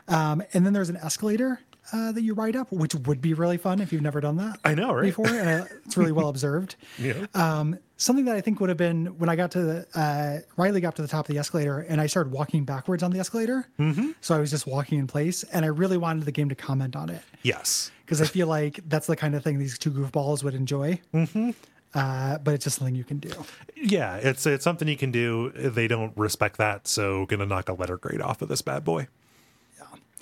Um, 0.07 0.41
and 0.53 0.65
then 0.65 0.73
there's 0.73 0.89
an 0.89 0.97
escalator 0.97 1.59
uh, 1.93 2.11
that 2.11 2.21
you 2.21 2.33
write 2.33 2.55
up, 2.55 2.71
which 2.71 2.93
would 2.95 3.21
be 3.21 3.33
really 3.33 3.57
fun 3.57 3.79
if 3.81 3.91
you've 3.91 4.01
never 4.01 4.21
done 4.21 4.37
that. 4.37 4.59
I 4.63 4.75
know, 4.75 4.93
right? 4.93 5.03
Before, 5.05 5.27
and 5.27 5.63
uh, 5.63 5.65
it's 5.85 5.97
really 5.97 6.11
well 6.11 6.29
observed. 6.35 6.75
yeah, 6.97 7.25
Um, 7.33 7.77
something 7.97 8.25
that 8.25 8.35
I 8.35 8.41
think 8.41 8.59
would 8.59 8.69
have 8.69 8.77
been 8.77 9.17
when 9.17 9.29
I 9.29 9.35
got 9.35 9.51
to 9.51 9.61
the 9.61 9.87
uh, 9.95 10.39
Riley 10.57 10.81
got 10.81 10.95
to 10.97 11.01
the 11.01 11.07
top 11.07 11.27
of 11.27 11.33
the 11.33 11.39
escalator, 11.39 11.79
and 11.81 11.99
I 12.01 12.07
started 12.07 12.31
walking 12.31 12.63
backwards 12.65 13.03
on 13.03 13.11
the 13.11 13.19
escalator. 13.19 13.67
Mm-hmm. 13.79 14.11
So 14.21 14.35
I 14.35 14.39
was 14.39 14.49
just 14.51 14.67
walking 14.67 14.99
in 14.99 15.07
place, 15.07 15.43
and 15.43 15.65
I 15.65 15.69
really 15.69 15.97
wanted 15.97 16.23
the 16.25 16.31
game 16.31 16.49
to 16.49 16.55
comment 16.55 16.95
on 16.95 17.09
it 17.09 17.21
yes, 17.43 17.91
because 18.05 18.21
I 18.21 18.25
feel 18.25 18.47
like 18.47 18.79
that's 18.87 19.07
the 19.07 19.15
kind 19.15 19.35
of 19.35 19.43
thing 19.43 19.59
these 19.59 19.77
two 19.77 19.91
goofballs 19.91 20.43
would 20.43 20.53
enjoy. 20.55 20.99
Mm-hmm. 21.13 21.51
Uh, 21.91 22.37
but 22.37 22.53
it's 22.53 22.65
just 22.65 22.77
something 22.77 22.93
you 22.93 23.03
can 23.03 23.17
do. 23.17 23.31
yeah. 23.75 24.17
It's 24.17 24.45
it's 24.45 24.63
something 24.63 24.87
you 24.87 24.95
can 24.95 25.09
do. 25.11 25.49
They 25.55 25.87
don't 25.87 26.15
respect 26.15 26.57
that, 26.57 26.87
so 26.87 27.25
gonna 27.25 27.47
knock 27.47 27.67
a 27.67 27.73
letter 27.73 27.97
grade 27.97 28.21
off 28.21 28.43
of 28.43 28.47
this 28.47 28.61
bad 28.61 28.83
boy. 28.83 29.07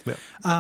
Yeah. 0.08 0.16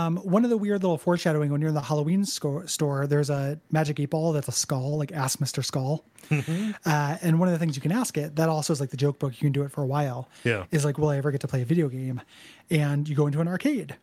Um, 0.06 0.17
one 0.17 0.43
of 0.43 0.50
the 0.50 0.58
weird 0.58 0.82
little 0.84 0.98
foreshadowing 0.98 1.51
when 1.51 1.61
you're 1.61 1.69
in 1.69 1.76
the 1.76 1.82
Halloween 1.82 2.26
sco- 2.26 2.66
store, 2.66 3.08
there's 3.08 3.30
a 3.30 3.59
magic 3.72 4.00
eight 4.00 4.09
ball 4.09 4.34
that's 4.34 4.48
a 4.48 4.51
skull, 4.51 4.98
like 4.98 5.11
Ask 5.11 5.40
Mr. 5.40 5.64
Skull. 5.64 6.03
Uh, 6.30 7.17
and 7.22 7.40
one 7.40 7.48
of 7.48 7.53
the 7.53 7.59
things 7.59 7.76
you 7.76 7.82
can 7.82 7.92
ask 7.92 8.17
it, 8.17 8.35
that 8.35 8.50
also 8.50 8.74
is 8.74 8.80
like 8.82 8.90
the 8.90 8.98
joke 8.98 9.17
book, 9.19 9.34
you 9.34 9.45
can 9.45 9.51
do 9.53 9.64
it 9.64 9.72
for 9.72 9.82
a 9.82 9.85
while. 9.88 10.27
Yeah. 10.43 10.66
Is 10.72 10.84
like, 10.85 10.98
will 10.98 11.09
I 11.09 11.17
ever 11.17 11.32
get 11.32 11.42
to 11.42 11.48
play 11.48 11.61
a 11.61 11.66
video 11.66 11.88
game? 11.90 12.22
And 12.69 13.08
you 13.08 13.16
go 13.16 13.27
into 13.27 13.40
an 13.40 13.48
arcade 13.48 13.95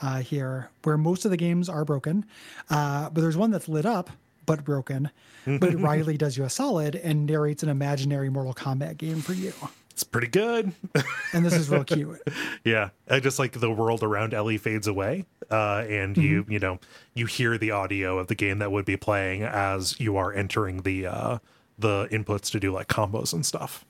uh, 0.00 0.20
here 0.20 0.70
where 0.84 0.96
most 0.96 1.24
of 1.26 1.30
the 1.30 1.36
games 1.36 1.68
are 1.68 1.84
broken, 1.84 2.24
uh, 2.70 3.10
but 3.10 3.20
there's 3.20 3.36
one 3.36 3.50
that's 3.50 3.68
lit 3.68 3.84
up 3.86 4.08
but 4.46 4.64
broken. 4.64 5.10
But 5.44 5.74
Riley 5.80 6.16
does 6.16 6.36
you 6.36 6.44
a 6.44 6.48
solid 6.50 6.94
and 6.96 7.26
narrates 7.26 7.62
an 7.62 7.68
imaginary 7.68 8.30
Mortal 8.30 8.54
Kombat 8.54 8.96
game 8.96 9.20
for 9.20 9.32
you. 9.32 9.52
It's 9.96 10.04
pretty 10.04 10.26
good. 10.26 10.74
and 11.32 11.42
this 11.42 11.54
is 11.54 11.70
real 11.70 11.82
cute. 11.82 12.20
yeah, 12.64 12.90
I 13.08 13.18
just 13.18 13.38
like 13.38 13.58
the 13.58 13.70
world 13.70 14.02
around 14.02 14.34
Ellie 14.34 14.58
fades 14.58 14.86
away, 14.86 15.24
uh, 15.50 15.86
and 15.88 16.14
you 16.18 16.44
you 16.50 16.58
know 16.58 16.78
you 17.14 17.24
hear 17.24 17.56
the 17.56 17.70
audio 17.70 18.18
of 18.18 18.26
the 18.26 18.34
game 18.34 18.58
that 18.58 18.70
would 18.70 18.84
be 18.84 18.98
playing 18.98 19.42
as 19.42 19.98
you 19.98 20.18
are 20.18 20.34
entering 20.34 20.82
the 20.82 21.06
uh, 21.06 21.38
the 21.78 22.08
inputs 22.08 22.50
to 22.50 22.60
do 22.60 22.72
like 22.72 22.88
combos 22.88 23.32
and 23.32 23.46
stuff. 23.46 23.86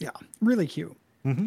Yeah, 0.00 0.10
really 0.40 0.66
cute. 0.66 0.96
Mm-hmm. 1.24 1.46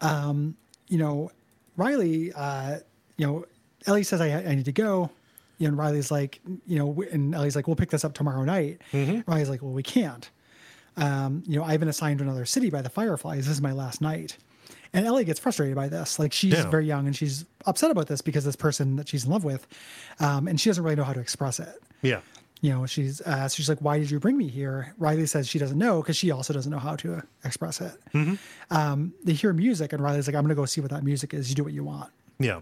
Um, 0.00 0.56
you 0.88 0.96
know, 0.96 1.30
Riley, 1.76 2.32
uh, 2.32 2.78
you 3.18 3.26
know, 3.26 3.44
Ellie 3.86 4.02
says 4.02 4.22
I, 4.22 4.28
I 4.28 4.54
need 4.54 4.64
to 4.64 4.72
go. 4.72 5.10
And 5.60 5.76
Riley's 5.76 6.10
like, 6.10 6.40
you 6.66 6.78
know, 6.78 7.04
and 7.12 7.34
Ellie's 7.34 7.54
like, 7.54 7.66
we'll 7.66 7.76
pick 7.76 7.90
this 7.90 8.04
up 8.04 8.14
tomorrow 8.14 8.44
night. 8.44 8.80
Mm-hmm. 8.92 9.30
Riley's 9.30 9.50
like, 9.50 9.60
well, 9.60 9.72
we 9.72 9.82
can't. 9.82 10.30
Um, 10.96 11.42
you 11.46 11.58
know, 11.58 11.64
I've 11.64 11.80
been 11.80 11.88
assigned 11.88 12.18
to 12.18 12.24
another 12.24 12.44
city 12.44 12.70
by 12.70 12.82
the 12.82 12.88
Fireflies. 12.90 13.46
This 13.46 13.56
is 13.56 13.62
my 13.62 13.72
last 13.72 14.00
night. 14.00 14.36
And 14.92 15.04
Ellie 15.06 15.24
gets 15.24 15.40
frustrated 15.40 15.74
by 15.74 15.88
this. 15.88 16.18
Like 16.20 16.32
she's 16.32 16.52
very 16.70 16.86
young 16.86 17.06
and 17.06 17.16
she's 17.16 17.44
upset 17.66 17.90
about 17.90 18.06
this 18.06 18.20
because 18.22 18.44
this 18.44 18.54
person 18.54 18.94
that 18.96 19.08
she's 19.08 19.24
in 19.24 19.30
love 19.32 19.42
with, 19.42 19.66
um, 20.20 20.46
and 20.46 20.60
she 20.60 20.70
doesn't 20.70 20.84
really 20.84 20.94
know 20.94 21.02
how 21.04 21.12
to 21.12 21.18
express 21.20 21.58
it. 21.58 21.82
Yeah, 22.02 22.20
You 22.60 22.70
know, 22.70 22.86
she's 22.86 23.20
uh, 23.22 23.48
she's 23.48 23.68
like, 23.68 23.80
"Why 23.80 23.98
did 23.98 24.08
you 24.10 24.20
bring 24.20 24.36
me 24.38 24.46
here?" 24.46 24.94
Riley 24.98 25.26
says 25.26 25.48
she 25.48 25.58
doesn't 25.58 25.78
know 25.78 26.00
because 26.00 26.16
she 26.16 26.30
also 26.30 26.52
doesn't 26.52 26.70
know 26.70 26.78
how 26.78 26.94
to 26.96 27.22
express 27.44 27.80
it. 27.80 27.94
Um, 28.70 29.14
they 29.24 29.32
hear 29.32 29.52
music, 29.52 29.92
and 29.92 30.00
Riley's 30.02 30.28
like, 30.28 30.36
"I'm 30.36 30.44
gonna 30.44 30.54
go 30.54 30.64
see 30.64 30.80
what 30.80 30.90
that 30.92 31.02
music 31.02 31.34
is. 31.34 31.48
You 31.48 31.56
do 31.56 31.64
what 31.64 31.72
you 31.72 31.82
want." 31.82 32.12
yeah. 32.38 32.60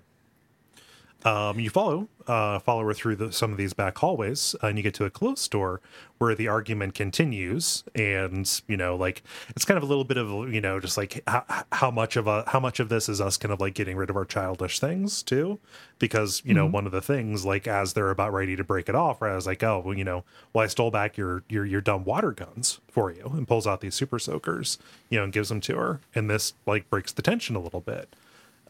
Um, 1.25 1.61
you 1.61 1.71
follow 1.71 2.09
uh, 2.27 2.59
follow 2.61 2.85
her 2.85 2.95
through 2.95 3.17
the, 3.17 3.33
some 3.33 3.53
of 3.53 3.59
these 3.59 3.73
back 3.73 3.99
hallways, 3.99 4.55
and 4.63 4.77
you 4.77 4.83
get 4.83 4.95
to 4.95 5.05
a 5.05 5.11
closed 5.11 5.51
door 5.51 5.81
where 6.19 6.35
the 6.35 6.49
argument 6.49 6.95
continues. 6.95 7.85
And 7.95 8.49
you 8.69 8.77
know, 8.77 8.97
like 8.97 9.23
it's 9.51 9.65
kind 9.65 9.79
of 9.79 9.85
a 9.85 9.87
little 9.87 10.05
bit 10.05 10.17
of 10.17 10.53
you 10.53 10.61
know, 10.61 10.81
just 10.81 10.97
like 10.97 11.23
how, 11.27 11.45
how 11.73 11.91
much 11.91 12.17
of 12.17 12.27
a 12.27 12.45
how 12.49 12.61
much 12.61 12.81
of 12.81 12.89
this 12.89 13.09
is 13.09 13.21
us 13.21 13.37
kind 13.37 13.53
of 13.53 13.61
like 13.61 13.75
getting 13.75 13.97
rid 13.97 14.11
of 14.11 14.17
our 14.17 14.25
childish 14.25 14.81
things 14.81 15.23
too, 15.23 15.59
because 15.99 16.43
you 16.45 16.55
know 16.55 16.67
one 16.67 16.87
of 16.87 16.93
the 16.93 17.03
things 17.03 17.45
like 17.45 17.67
as 17.67 17.93
they're 17.93 18.11
about 18.11 18.33
ready 18.33 18.57
to 18.57 18.65
break 18.65 18.89
it 18.89 18.95
off, 18.95 19.23
right? 19.23 19.33
I 19.33 19.37
was 19.37 19.47
like, 19.47 19.63
oh, 19.63 19.83
well, 19.85 19.97
you 19.97 20.05
know, 20.05 20.25
well, 20.53 20.65
I 20.65 20.69
stole 20.69 20.91
back 20.91 21.17
your 21.17 21.45
your 21.49 21.65
your 21.65 21.81
dumb 21.81 22.05
water 22.05 22.33
guns 22.33 22.81
for 22.89 23.13
you, 23.13 23.31
and 23.35 23.47
pulls 23.47 23.67
out 23.67 23.81
these 23.81 23.95
super 23.95 24.19
soakers, 24.19 24.79
you 25.09 25.19
know, 25.19 25.25
and 25.25 25.33
gives 25.33 25.49
them 25.49 25.61
to 25.63 25.77
her, 25.77 26.01
and 26.15 26.29
this 26.29 26.55
like 26.67 26.91
breaks 26.91 27.13
the 27.13 27.23
tension 27.23 27.57
a 27.57 27.61
little 27.61 27.81
bit. 27.81 28.15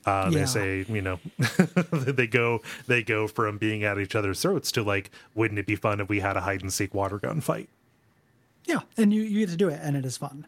Uh, 0.04 0.28
Yeah. 0.32 0.38
They 0.40 0.46
say, 0.46 0.84
you 0.88 1.00
know, 1.02 1.18
they 1.92 2.26
go 2.26 2.60
they 2.86 3.02
go 3.02 3.28
from 3.28 3.58
being 3.58 3.84
at 3.84 3.98
each 3.98 4.14
other's 4.14 4.40
throats 4.42 4.72
to 4.72 4.82
like, 4.82 5.10
wouldn't 5.34 5.58
it 5.58 5.66
be 5.66 5.76
fun 5.76 6.00
if 6.00 6.08
we 6.08 6.20
had 6.20 6.36
a 6.36 6.40
hide 6.40 6.62
and 6.62 6.72
seek 6.72 6.92
water 6.94 7.18
gun 7.18 7.40
fight? 7.40 7.68
Yeah, 8.64 8.80
and 8.96 9.12
you, 9.12 9.22
you 9.22 9.40
get 9.40 9.48
to 9.50 9.56
do 9.56 9.68
it, 9.68 9.80
and 9.82 9.96
it 9.96 10.04
is 10.04 10.16
fun. 10.16 10.46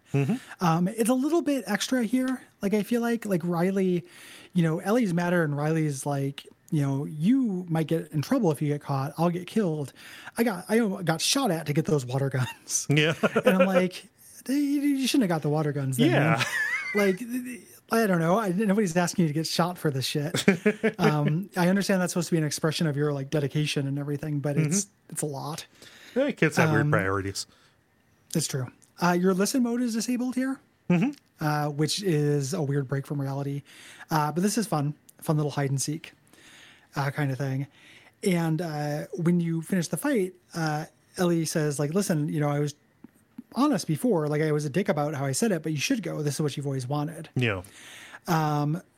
Um, 0.60 0.86
it's 0.86 1.10
a 1.10 1.14
little 1.14 1.42
bit 1.42 1.64
extra 1.66 2.04
here. 2.04 2.40
Like 2.62 2.72
I 2.72 2.84
feel 2.84 3.00
like 3.00 3.26
like 3.26 3.40
Riley, 3.44 4.04
you 4.52 4.62
know, 4.62 4.78
Ellie's 4.78 5.12
madder, 5.12 5.42
and 5.42 5.56
Riley's 5.56 6.06
like, 6.06 6.46
you 6.70 6.82
know, 6.82 7.04
you 7.06 7.66
might 7.68 7.88
get 7.88 8.12
in 8.12 8.22
trouble 8.22 8.52
if 8.52 8.62
you 8.62 8.68
get 8.68 8.82
caught. 8.82 9.14
I'll 9.18 9.30
get 9.30 9.48
killed. 9.48 9.92
I 10.38 10.44
got 10.44 10.64
I 10.68 10.78
got 11.02 11.20
shot 11.20 11.50
at 11.50 11.66
to 11.66 11.72
get 11.72 11.86
those 11.86 12.06
water 12.06 12.30
guns, 12.30 12.86
Yeah, 12.88 13.14
and 13.44 13.62
I'm 13.62 13.66
like, 13.66 14.04
you 14.48 15.06
shouldn't 15.08 15.22
have 15.24 15.28
got 15.36 15.42
the 15.42 15.48
water 15.48 15.72
guns. 15.72 15.96
Then, 15.96 16.12
man. 16.12 16.38
yeah, 16.38 16.44
like 16.94 17.20
I 17.94 18.06
don't 18.06 18.18
know. 18.18 18.38
I, 18.38 18.50
nobody's 18.50 18.96
asking 18.96 19.24
you 19.24 19.28
to 19.28 19.34
get 19.34 19.46
shot 19.46 19.78
for 19.78 19.90
this 19.90 20.04
shit. 20.04 20.44
Um, 20.98 21.50
I 21.56 21.68
understand 21.68 22.00
that's 22.00 22.12
supposed 22.12 22.28
to 22.28 22.34
be 22.34 22.38
an 22.38 22.44
expression 22.44 22.86
of 22.86 22.96
your 22.96 23.12
like 23.12 23.30
dedication 23.30 23.86
and 23.86 23.98
everything, 23.98 24.40
but 24.40 24.56
it's 24.56 24.86
it's 25.10 25.22
a 25.22 25.26
lot. 25.26 25.66
Eh, 26.16 26.30
kids 26.32 26.56
have 26.56 26.68
Um, 26.68 26.74
weird 26.74 26.90
priorities. 26.90 27.46
It's 28.34 28.46
true. 28.46 28.68
Uh, 29.02 29.12
your 29.12 29.34
listen 29.34 29.62
mode 29.62 29.82
is 29.82 29.94
disabled 29.94 30.34
here, 30.34 30.60
mm-hmm. 30.88 31.10
uh, 31.44 31.68
which 31.70 32.02
is 32.02 32.54
a 32.54 32.62
weird 32.62 32.88
break 32.88 33.06
from 33.06 33.20
reality. 33.20 33.62
Uh, 34.10 34.30
but 34.32 34.42
this 34.42 34.56
is 34.56 34.66
fun, 34.66 34.94
fun 35.20 35.36
little 35.36 35.50
hide 35.52 35.70
and 35.70 35.80
seek 35.82 36.12
uh, 36.96 37.10
kind 37.10 37.30
of 37.30 37.38
thing. 37.38 37.66
And 38.22 38.62
uh, 38.62 39.06
when 39.14 39.40
you 39.40 39.62
finish 39.62 39.88
the 39.88 39.96
fight, 39.96 40.32
uh, 40.54 40.86
Ellie 41.18 41.44
says, 41.44 41.78
like, 41.78 41.92
listen, 41.92 42.28
you 42.28 42.40
know, 42.40 42.48
I 42.48 42.60
was 42.60 42.74
honest 43.54 43.86
before, 43.86 44.28
like 44.28 44.42
I 44.42 44.52
was 44.52 44.64
a 44.64 44.70
dick 44.70 44.88
about 44.88 45.14
how 45.14 45.24
I 45.24 45.32
said 45.32 45.52
it, 45.52 45.62
but 45.62 45.72
you 45.72 45.78
should 45.78 46.02
go. 46.02 46.22
This 46.22 46.34
is 46.34 46.40
what 46.40 46.56
you've 46.56 46.66
always 46.66 46.86
wanted. 46.86 47.28
Yeah, 47.34 47.62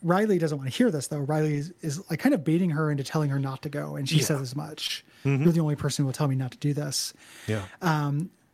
Riley 0.02 0.39
doesn't 0.39 0.57
want 0.59 0.70
to 0.70 0.76
hear 0.76 0.91
this 0.91 1.09
though. 1.09 1.18
Riley 1.18 1.55
is, 1.57 1.73
is 1.83 2.09
like 2.10 2.20
kind 2.20 2.35
of 2.35 2.44
baiting 2.44 2.70
her 2.70 2.91
into 2.91 3.05
telling 3.05 3.31
her 3.31 3.39
not 3.39 3.62
to 3.62 3.68
go, 3.68 3.97
and 3.97 4.09
she 4.09 4.20
says 4.20 4.41
as 4.41 4.57
much. 4.57 5.05
You're 5.25 5.39
the 5.52 5.59
only 5.60 5.75
person 5.75 6.02
who 6.05 6.07
will 6.07 6.12
tell 6.12 6.28
me 6.28 6.36
not 6.36 6.52
to 6.52 6.59
do 6.59 6.73
this. 6.73 7.12
yeah, 7.49 7.62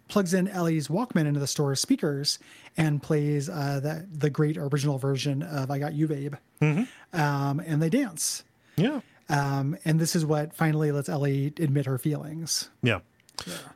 plugs 0.08 0.32
in 0.34 0.48
Ellie's 0.48 0.88
Walkman 0.88 1.26
into 1.26 1.40
the 1.40 1.46
store's 1.46 1.80
speakers 1.80 2.38
and 2.76 3.02
plays 3.02 3.48
uh, 3.50 3.80
the 3.82 4.06
the 4.10 4.30
great 4.30 4.56
original 4.56 4.96
version 4.98 5.42
of 5.42 5.70
"I 5.70 5.78
Got 5.78 5.92
You, 5.92 6.08
Babe," 6.08 6.34
um, 6.60 7.60
and 7.66 7.82
they 7.82 7.90
dance. 7.90 8.44
yeah, 8.76 9.00
Um, 9.28 9.76
and 9.84 10.00
this 10.00 10.16
is 10.16 10.24
what 10.24 10.54
finally 10.54 10.92
lets 10.92 11.08
Ellie 11.10 11.46
admit 11.58 11.84
her 11.86 11.98
feelings. 11.98 12.70
yeah. 12.82 13.00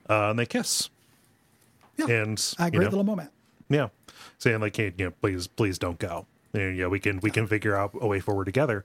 Uh, 0.08 0.30
and 0.30 0.38
they 0.38 0.46
kiss, 0.46 0.88
Yeah, 1.96 2.06
and 2.08 2.54
a 2.58 2.64
you 2.66 2.70
great 2.72 2.84
know, 2.84 2.90
little 2.90 3.04
moment. 3.04 3.30
yeah, 3.68 3.88
saying 4.38 4.60
like, 4.60 4.76
hey, 4.76 4.92
you 4.96 5.06
know, 5.06 5.10
please, 5.20 5.46
please 5.46 5.78
don't 5.78 5.98
go. 5.98 6.26
And, 6.52 6.76
yeah, 6.76 6.86
we 6.86 7.00
can 7.00 7.20
we 7.20 7.30
can 7.30 7.46
figure 7.46 7.76
out 7.76 7.92
a 8.00 8.06
way 8.06 8.20
forward 8.20 8.44
together. 8.46 8.84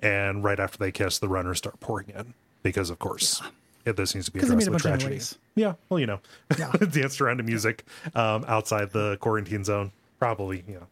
And 0.00 0.44
right 0.44 0.58
after 0.60 0.78
they 0.78 0.92
kiss, 0.92 1.18
the 1.18 1.28
runners 1.28 1.58
start 1.58 1.80
pouring 1.80 2.08
in 2.10 2.34
because, 2.62 2.90
of 2.90 2.98
course, 2.98 3.42
it, 3.84 3.96
this 3.96 4.14
needs 4.14 4.26
to 4.26 4.32
be 4.32 4.38
addressed 4.40 4.68
a 4.68 4.70
with 4.70 4.82
tragedy. 4.82 5.20
Yeah, 5.56 5.74
well, 5.88 5.98
you 5.98 6.06
know, 6.06 6.20
Yeah. 6.58 6.70
danced 6.90 7.20
around 7.20 7.38
to 7.38 7.42
music 7.42 7.84
um, 8.14 8.44
outside 8.46 8.90
the 8.92 9.16
quarantine 9.20 9.64
zone. 9.64 9.90
Probably, 10.20 10.62
you 10.68 10.74
know. 10.74 10.86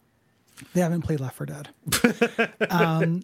They 0.73 0.81
haven't 0.81 1.03
played 1.03 1.21
Left 1.21 1.37
4 1.37 1.47
Dead. 1.47 1.69
um, 2.71 3.23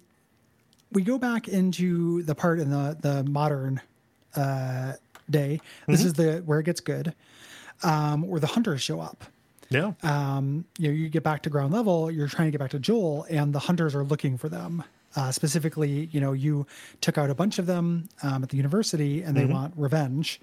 we 0.92 1.02
go 1.02 1.18
back 1.18 1.48
into 1.48 2.22
the 2.22 2.34
part 2.34 2.60
in 2.60 2.70
the 2.70 2.96
the 3.00 3.24
modern 3.24 3.80
uh, 4.36 4.92
day. 5.30 5.60
This 5.88 6.04
is 6.04 6.12
the 6.12 6.42
where 6.44 6.60
it 6.60 6.64
gets 6.64 6.80
good, 6.80 7.14
um, 7.82 8.26
where 8.26 8.40
the 8.40 8.46
hunters 8.46 8.82
show 8.82 9.00
up. 9.00 9.24
Yeah, 9.70 9.92
um, 10.02 10.64
you 10.78 10.88
know, 10.88 10.94
you 10.94 11.08
get 11.08 11.22
back 11.22 11.42
to 11.44 11.50
ground 11.50 11.72
level, 11.72 12.10
you're 12.10 12.28
trying 12.28 12.48
to 12.48 12.52
get 12.52 12.58
back 12.58 12.70
to 12.72 12.78
Joel, 12.78 13.26
and 13.30 13.54
the 13.54 13.58
hunters 13.58 13.94
are 13.94 14.04
looking 14.04 14.36
for 14.36 14.48
them. 14.48 14.84
Uh, 15.14 15.30
specifically, 15.30 16.08
you 16.12 16.20
know, 16.20 16.32
you 16.32 16.66
took 17.00 17.18
out 17.18 17.28
a 17.30 17.34
bunch 17.34 17.58
of 17.58 17.66
them 17.66 18.08
um, 18.22 18.42
at 18.42 18.48
the 18.48 18.56
university, 18.56 19.22
and 19.22 19.36
they 19.36 19.44
want 19.44 19.74
revenge 19.76 20.40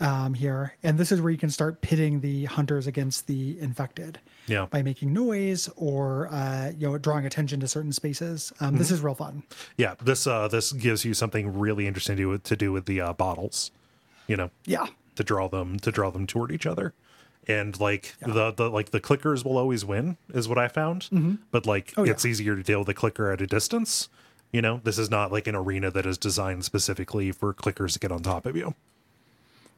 um, 0.00 0.34
here. 0.34 0.74
And 0.82 0.98
this 0.98 1.12
is 1.12 1.20
where 1.20 1.30
you 1.30 1.38
can 1.38 1.50
start 1.50 1.80
pitting 1.80 2.20
the 2.20 2.44
hunters 2.46 2.86
against 2.86 3.26
the 3.26 3.58
infected 3.60 4.18
yeah, 4.46 4.66
by 4.66 4.82
making 4.82 5.12
noise 5.12 5.68
or 5.76 6.28
uh, 6.30 6.72
you 6.76 6.88
know 6.88 6.98
drawing 6.98 7.24
attention 7.26 7.60
to 7.60 7.68
certain 7.68 7.92
spaces. 7.92 8.52
Um, 8.60 8.76
This 8.76 8.90
is 8.90 9.00
real 9.00 9.14
fun. 9.14 9.42
yeah. 9.76 9.94
This 10.02 10.26
uh, 10.26 10.48
this 10.48 10.72
gives 10.72 11.04
you 11.04 11.14
something 11.14 11.58
really 11.58 11.86
interesting 11.86 12.16
to 12.16 12.22
do 12.22 12.28
with, 12.28 12.42
to 12.44 12.56
do 12.56 12.72
with 12.72 12.86
the 12.86 13.00
uh, 13.00 13.12
bottles. 13.12 13.70
You 14.26 14.36
know, 14.36 14.50
Yeah, 14.64 14.86
to 15.16 15.22
draw 15.24 15.48
them 15.48 15.78
to 15.80 15.90
draw 15.92 16.10
them 16.10 16.26
toward 16.26 16.50
each 16.52 16.66
other 16.66 16.92
and 17.48 17.78
like 17.80 18.14
the 18.20 18.50
the 18.52 18.70
like 18.70 18.90
the 18.90 19.00
clickers 19.00 19.44
will 19.44 19.58
always 19.58 19.84
win 19.84 20.16
is 20.32 20.48
what 20.48 20.58
i 20.58 20.68
found 20.68 21.08
but 21.50 21.66
like 21.66 21.88
Mm-hmm. 21.88 22.00
Oh, 22.00 22.04
yeah. 22.04 22.12
it's 22.12 22.24
easier 22.24 22.54
to 22.56 22.62
deal 22.62 22.78
with 22.80 22.88
a 22.88 22.94
clicker 22.94 23.30
at 23.32 23.40
a 23.40 23.46
distance 23.46 24.08
you 24.52 24.62
know 24.62 24.80
this 24.84 24.98
is 24.98 25.10
not 25.10 25.32
like 25.32 25.46
an 25.46 25.54
arena 25.54 25.90
that 25.90 26.06
is 26.06 26.18
designed 26.18 26.64
specifically 26.64 27.32
for 27.32 27.52
clickers 27.52 27.92
to 27.94 27.98
get 27.98 28.12
on 28.12 28.22
top 28.22 28.46
of 28.46 28.56
you 28.56 28.74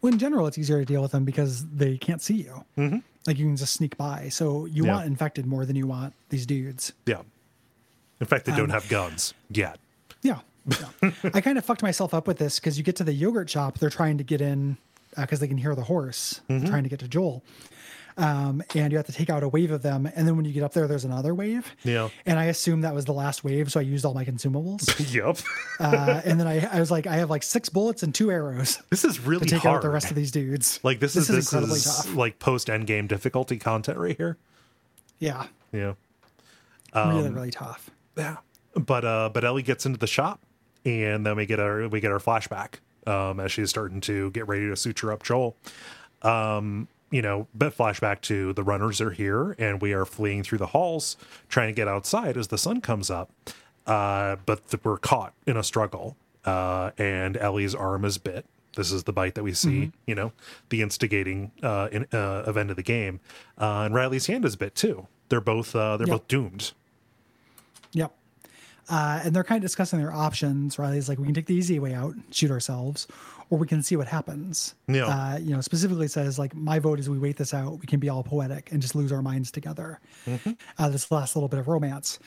well, 0.02 0.12
in 0.12 0.18
general, 0.18 0.46
it's 0.46 0.58
easier 0.58 0.80
to 0.80 0.84
deal 0.84 1.00
with 1.00 1.12
them 1.12 1.24
because 1.24 1.64
they 1.66 1.96
can't 1.96 2.20
see 2.20 2.34
you. 2.34 2.62
Mm-hmm. 2.76 2.98
Like 3.26 3.38
you 3.38 3.46
can 3.46 3.56
just 3.56 3.72
sneak 3.72 3.96
by. 3.96 4.28
So 4.28 4.66
you 4.66 4.84
Yeah. 4.84 4.96
want 4.96 5.06
infected 5.06 5.46
more 5.46 5.64
than 5.64 5.76
you 5.76 5.86
want 5.86 6.12
these 6.28 6.44
dudes. 6.44 6.92
yeah 7.06 7.22
in 8.20 8.26
fact 8.26 8.44
they 8.44 8.52
Um, 8.52 8.58
don't 8.58 8.70
have 8.70 8.86
guns 8.90 9.32
yet 9.48 9.78
Yeah. 10.20 10.40
yeah. 11.00 11.10
I 11.32 11.40
kind 11.40 11.56
of 11.56 11.64
fucked 11.64 11.82
myself 11.82 12.12
up 12.12 12.26
with 12.26 12.36
this 12.36 12.58
because 12.60 12.76
you 12.76 12.84
get 12.84 12.96
to 12.96 13.04
the 13.04 13.14
yogurt 13.14 13.48
shop, 13.48 13.78
they're 13.78 13.88
trying 13.88 14.18
to 14.18 14.24
get 14.24 14.42
in 14.42 14.76
because 15.16 15.40
they 15.40 15.48
can 15.48 15.58
hear 15.58 15.74
the 15.74 15.84
horse 15.84 16.40
trying 16.48 16.82
to 16.84 16.88
get 16.88 16.98
to 17.00 17.08
Joel. 17.08 17.44
Um, 18.16 18.62
and 18.76 18.92
you 18.92 18.96
have 18.98 19.06
to 19.06 19.12
take 19.12 19.28
out 19.28 19.42
a 19.42 19.48
wave 19.48 19.72
of 19.72 19.82
them. 19.82 20.06
And 20.14 20.24
then 20.28 20.36
when 20.36 20.44
you 20.44 20.52
get 20.52 20.62
up 20.62 20.72
there, 20.72 20.86
there's 20.86 21.04
another 21.04 21.34
wave. 21.34 21.74
Yeah. 21.82 22.10
And 22.24 22.38
I 22.38 22.44
assume 22.44 22.82
that 22.82 22.94
was 22.94 23.06
the 23.06 23.12
last 23.12 23.42
wave. 23.42 23.72
So 23.72 23.80
I 23.80 23.82
used 23.82 24.04
all 24.04 24.14
my 24.14 24.24
consumables. 24.24 25.12
yep 25.12 25.38
uh, 25.80 26.20
and 26.24 26.38
then 26.38 26.46
I, 26.46 26.64
I 26.76 26.78
was 26.78 26.92
like, 26.92 27.08
I 27.08 27.16
have 27.16 27.28
like 27.28 27.42
six 27.42 27.68
bullets 27.68 28.04
and 28.04 28.14
two 28.14 28.30
arrows 28.30 28.80
this 28.90 29.04
is 29.04 29.18
really 29.18 29.46
to 29.46 29.54
really 29.56 29.60
take 29.60 29.62
hard 29.62 29.76
out 29.78 29.82
the 29.82 29.90
rest 29.90 30.10
of 30.10 30.16
these 30.16 30.30
dudes. 30.30 30.78
like 30.84 31.00
this, 31.00 31.16
is 31.16 31.26
this 31.26 31.52
incredibly 31.52 31.78
is 31.78 31.84
tough. 31.84 32.14
like 32.14 32.38
post 32.38 32.70
end 32.70 32.86
game 32.86 33.08
difficulty 33.08 33.56
content 33.58 33.98
right 33.98 34.16
here 34.16 34.36
Yeah. 35.18 35.46
yeah 35.72 35.94
really, 36.94 37.26
Um, 37.26 37.34
really 37.34 37.50
tough. 37.50 37.90
Yeah. 38.16 38.36
But 38.76 39.04
uh 39.04 39.30
but 39.34 39.44
Ellie 39.44 39.62
gets 39.64 39.86
into 39.86 39.98
the 39.98 40.06
shop 40.06 40.40
and 40.84 41.26
then 41.26 41.36
we 41.36 41.46
get 41.46 41.58
our 41.58 41.88
we 41.88 41.98
get 41.98 42.12
our 42.12 42.20
flashback 42.20 42.74
um 43.06 43.40
as 43.40 43.52
she's 43.52 43.70
starting 43.70 44.00
to 44.02 44.30
get 44.32 44.46
ready 44.48 44.68
to 44.68 44.76
suture 44.76 45.12
up 45.12 45.22
Joel. 45.22 45.56
Um 46.22 46.88
you 47.10 47.22
know, 47.22 47.46
but 47.54 47.76
flashback 47.76 48.22
to 48.22 48.52
the 48.54 48.64
runners 48.64 49.00
are 49.00 49.12
here 49.12 49.54
and 49.58 49.80
we 49.80 49.92
are 49.92 50.04
fleeing 50.04 50.42
through 50.42 50.58
the 50.58 50.66
halls 50.68 51.16
trying 51.48 51.68
to 51.68 51.72
get 51.74 51.86
outside 51.86 52.36
as 52.36 52.48
the 52.48 52.58
sun 52.58 52.80
comes 52.80 53.10
up. 53.10 53.30
Uh 53.86 54.36
but 54.46 54.60
we're 54.84 54.98
caught 54.98 55.32
in 55.46 55.56
a 55.56 55.62
struggle. 55.62 56.16
Uh 56.44 56.90
and 56.98 57.36
Ellie's 57.36 57.74
arm 57.74 58.04
is 58.04 58.18
bit. 58.18 58.44
This 58.76 58.90
is 58.90 59.04
the 59.04 59.12
bite 59.12 59.36
that 59.36 59.44
we 59.44 59.52
see, 59.52 59.92
you 60.04 60.16
know, 60.16 60.32
the 60.68 60.82
instigating 60.82 61.52
uh, 61.62 61.88
in, 61.92 62.08
uh, 62.12 62.42
event 62.44 62.70
of 62.70 62.76
the 62.76 62.82
game. 62.82 63.20
Uh, 63.56 63.82
and 63.82 63.94
Riley's 63.94 64.26
hand 64.26 64.44
is 64.44 64.56
bit 64.56 64.74
too. 64.74 65.06
They're 65.28 65.40
both 65.40 65.76
uh, 65.76 65.96
they're 65.96 66.08
Yep. 66.08 66.12
both 66.22 66.26
doomed. 66.26 66.72
Yep. 67.92 68.12
Uh, 68.88 69.20
and 69.24 69.34
they're 69.34 69.44
kind 69.44 69.58
of 69.58 69.62
discussing 69.62 69.98
their 69.98 70.12
options. 70.12 70.78
Riley's 70.78 71.08
like, 71.08 71.18
we 71.18 71.24
can 71.24 71.34
take 71.34 71.46
the 71.46 71.54
easy 71.54 71.78
way 71.78 71.94
out, 71.94 72.14
shoot 72.30 72.50
ourselves, 72.50 73.06
or 73.50 73.58
we 73.58 73.66
can 73.66 73.82
see 73.82 73.96
what 73.96 74.06
happens. 74.06 74.74
Yeah. 74.88 75.06
Uh, 75.06 75.38
you 75.38 75.54
know, 75.54 75.60
specifically 75.60 76.08
says 76.08 76.38
like, 76.38 76.54
my 76.54 76.78
vote 76.78 76.98
is 77.00 77.08
we 77.08 77.18
wait 77.18 77.36
this 77.36 77.54
out. 77.54 77.80
We 77.80 77.86
can 77.86 78.00
be 78.00 78.08
all 78.08 78.22
poetic 78.22 78.72
and 78.72 78.82
just 78.82 78.94
lose 78.94 79.12
our 79.12 79.22
minds 79.22 79.50
together. 79.50 80.00
Uh, 80.78 80.88
this 80.88 81.10
last 81.10 81.36
little 81.36 81.48
bit 81.48 81.58
of 81.60 81.68
romance. 81.68 82.18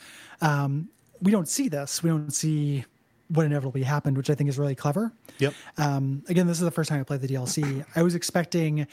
Um, 0.41 0.89
we 1.21 1.31
don't 1.31 1.47
see 1.47 1.67
this. 1.67 2.03
We 2.03 2.09
don't 2.09 2.31
see 2.31 2.85
what 3.29 3.45
inevitably 3.45 3.83
happened, 3.83 4.17
which 4.17 4.29
I 4.29 4.35
think 4.35 4.49
is 4.49 4.57
really 4.57 4.75
clever. 4.75 5.11
Yep. 5.39 5.53
Um, 5.77 6.23
again, 6.29 6.47
this 6.47 6.57
is 6.57 6.63
the 6.63 6.71
first 6.71 6.89
time 6.89 6.99
I 6.99 7.03
played 7.03 7.21
the 7.21 7.27
DLC. 7.27 7.85
I 7.95 8.03
was 8.03 8.15
expecting 8.15 8.87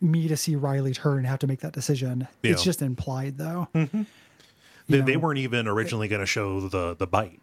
me 0.00 0.28
to 0.28 0.36
see 0.36 0.54
Riley 0.54 0.92
turn 0.92 1.18
and 1.18 1.26
have 1.26 1.38
to 1.40 1.46
make 1.46 1.60
that 1.60 1.72
decision. 1.72 2.28
It's 2.42 2.62
just 2.62 2.82
implied 2.82 3.38
though. 3.38 3.68
They, 3.72 3.88
they 4.88 5.00
know, 5.00 5.18
weren't 5.18 5.38
even 5.38 5.66
originally 5.68 6.08
going 6.08 6.20
to 6.20 6.26
show 6.26 6.60
the 6.68 6.94
the 6.94 7.06
bite. 7.06 7.40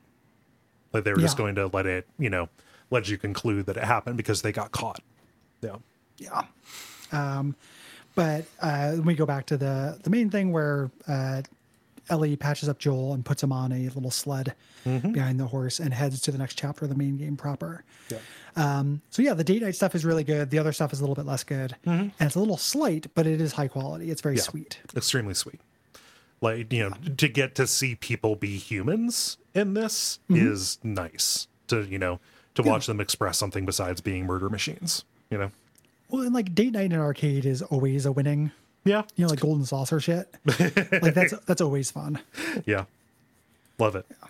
Like 0.94 1.04
they 1.06 1.12
were 1.14 1.20
just 1.20 1.38
going 1.38 1.56
to 1.56 1.68
let 1.68 1.86
it, 1.86 2.08
you 2.20 2.30
know, 2.30 2.50
let 2.90 3.08
you 3.10 3.18
conclude 3.18 3.66
that 3.68 3.78
it 3.78 3.84
happened 3.84 4.18
because 4.18 4.42
they 4.42 4.52
got 4.52 4.72
caught. 4.72 5.00
Yeah. 5.62 5.78
Yeah. 6.18 6.44
Um, 7.12 7.56
but 8.16 8.46
uh, 8.62 8.98
we 9.04 9.16
go 9.16 9.26
back 9.26 9.46
to 9.48 9.58
the 9.58 9.98
the 10.04 10.10
main 10.10 10.30
thing 10.30 10.52
where 10.52 10.92
uh, 11.08 11.42
Ellie 12.10 12.36
patches 12.36 12.68
up 12.68 12.78
Joel 12.78 13.14
and 13.14 13.24
puts 13.24 13.42
him 13.42 13.52
on 13.54 13.72
a 13.72 13.88
little 13.90 14.12
sled 14.12 14.54
behind 14.84 15.40
the 15.40 15.46
horse 15.46 15.80
and 15.80 15.94
heads 15.94 16.20
to 16.22 16.32
the 16.32 16.38
next 16.38 16.56
chapter 16.58 16.84
of 16.86 16.90
the 16.90 16.98
main 16.98 17.16
game 17.18 17.38
proper. 17.38 17.84
Yeah. 18.10 18.18
Um, 18.58 19.02
so 19.12 19.22
yeah, 19.22 19.34
the 19.34 19.46
date 19.46 19.62
night 19.62 19.76
stuff 19.76 19.96
is 19.96 20.04
really 20.04 20.26
good. 20.26 20.50
The 20.50 20.60
other 20.60 20.74
stuff 20.74 20.92
is 20.92 21.00
a 21.00 21.04
little 21.04 21.16
bit 21.16 21.26
less 21.26 21.44
good, 21.46 21.74
and 21.86 22.12
it's 22.20 22.36
a 22.36 22.40
little 22.40 22.58
slight, 22.58 23.08
but 23.16 23.26
it 23.26 23.40
is 23.40 23.54
high 23.54 23.70
quality. 23.70 24.12
It's 24.12 24.20
very 24.22 24.36
Yeah. 24.36 24.42
sweet. 24.42 24.80
Extremely 24.94 25.34
sweet. 25.36 25.62
Like, 26.42 26.74
you 26.74 26.90
know, 26.90 26.96
to 27.18 27.28
get 27.28 27.56
to 27.56 27.68
see 27.68 27.96
people 27.96 28.36
be 28.36 28.58
humans 28.58 29.38
in 29.54 29.76
this 29.76 30.20
mm-hmm. 30.30 30.52
is 30.52 30.80
nice. 30.84 31.48
To, 31.68 31.84
you 31.84 32.00
know, 32.00 32.20
to 32.56 32.64
watch 32.64 32.88
them 32.88 33.00
express 33.00 33.38
something 33.38 33.66
besides 33.66 34.02
being 34.02 34.26
murder 34.26 34.50
machines, 34.50 35.06
you 35.30 35.38
know? 35.38 35.52
Well, 36.10 36.24
and 36.24 36.34
like 36.34 36.54
date 36.54 36.74
night 36.74 36.88
in 36.88 36.94
an 36.94 37.00
arcade 37.00 37.46
is 37.46 37.62
always 37.62 38.06
a 38.06 38.12
winning. 38.12 38.52
Yeah. 38.84 39.04
You 39.16 39.26
know, 39.26 39.30
like 39.30 39.40
golden 39.40 39.66
saucer 39.66 40.00
shit. 40.00 40.34
like 40.46 41.14
that's 41.14 41.34
that's 41.46 41.62
always 41.62 41.92
fun. 41.92 42.20
Yeah. 42.66 42.86
Love 43.80 43.96
it. 43.96 44.06
People 44.10 44.30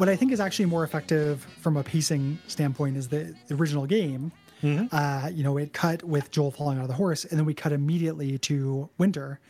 what 0.00 0.08
I 0.08 0.16
think 0.16 0.32
is 0.32 0.40
actually 0.40 0.64
more 0.64 0.82
effective 0.82 1.46
from 1.60 1.76
a 1.76 1.82
pacing 1.84 2.38
standpoint 2.48 2.96
is 2.96 3.08
the, 3.08 3.34
the 3.48 3.54
original 3.54 3.84
game. 3.86 4.32
Uh, 4.62 5.30
you 5.32 5.42
know, 5.42 5.56
it 5.56 5.72
cut 5.72 6.02
with 6.04 6.30
Joel 6.30 6.50
falling 6.50 6.76
out 6.78 6.82
of 6.82 6.88
the 6.88 6.94
horse, 6.94 7.24
and 7.24 7.38
then 7.38 7.46
we 7.46 7.54
cut 7.54 7.72
immediately 7.72 8.36
to 8.38 8.90
winter, 8.98 9.40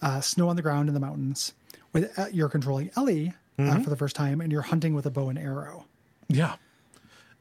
uh, 0.00 0.20
snow 0.22 0.48
on 0.48 0.56
the 0.56 0.62
ground 0.62 0.88
in 0.88 0.94
the 0.94 1.00
mountains. 1.00 1.52
With 1.92 2.18
uh, 2.18 2.26
you're 2.32 2.48
controlling 2.48 2.90
Ellie 2.96 3.34
uh, 3.58 3.80
for 3.80 3.90
the 3.90 3.96
first 3.96 4.16
time, 4.16 4.40
and 4.40 4.50
you're 4.50 4.62
hunting 4.62 4.94
with 4.94 5.04
a 5.06 5.10
bow 5.10 5.28
and 5.28 5.38
arrow. 5.38 5.84
Yeah. 6.28 6.56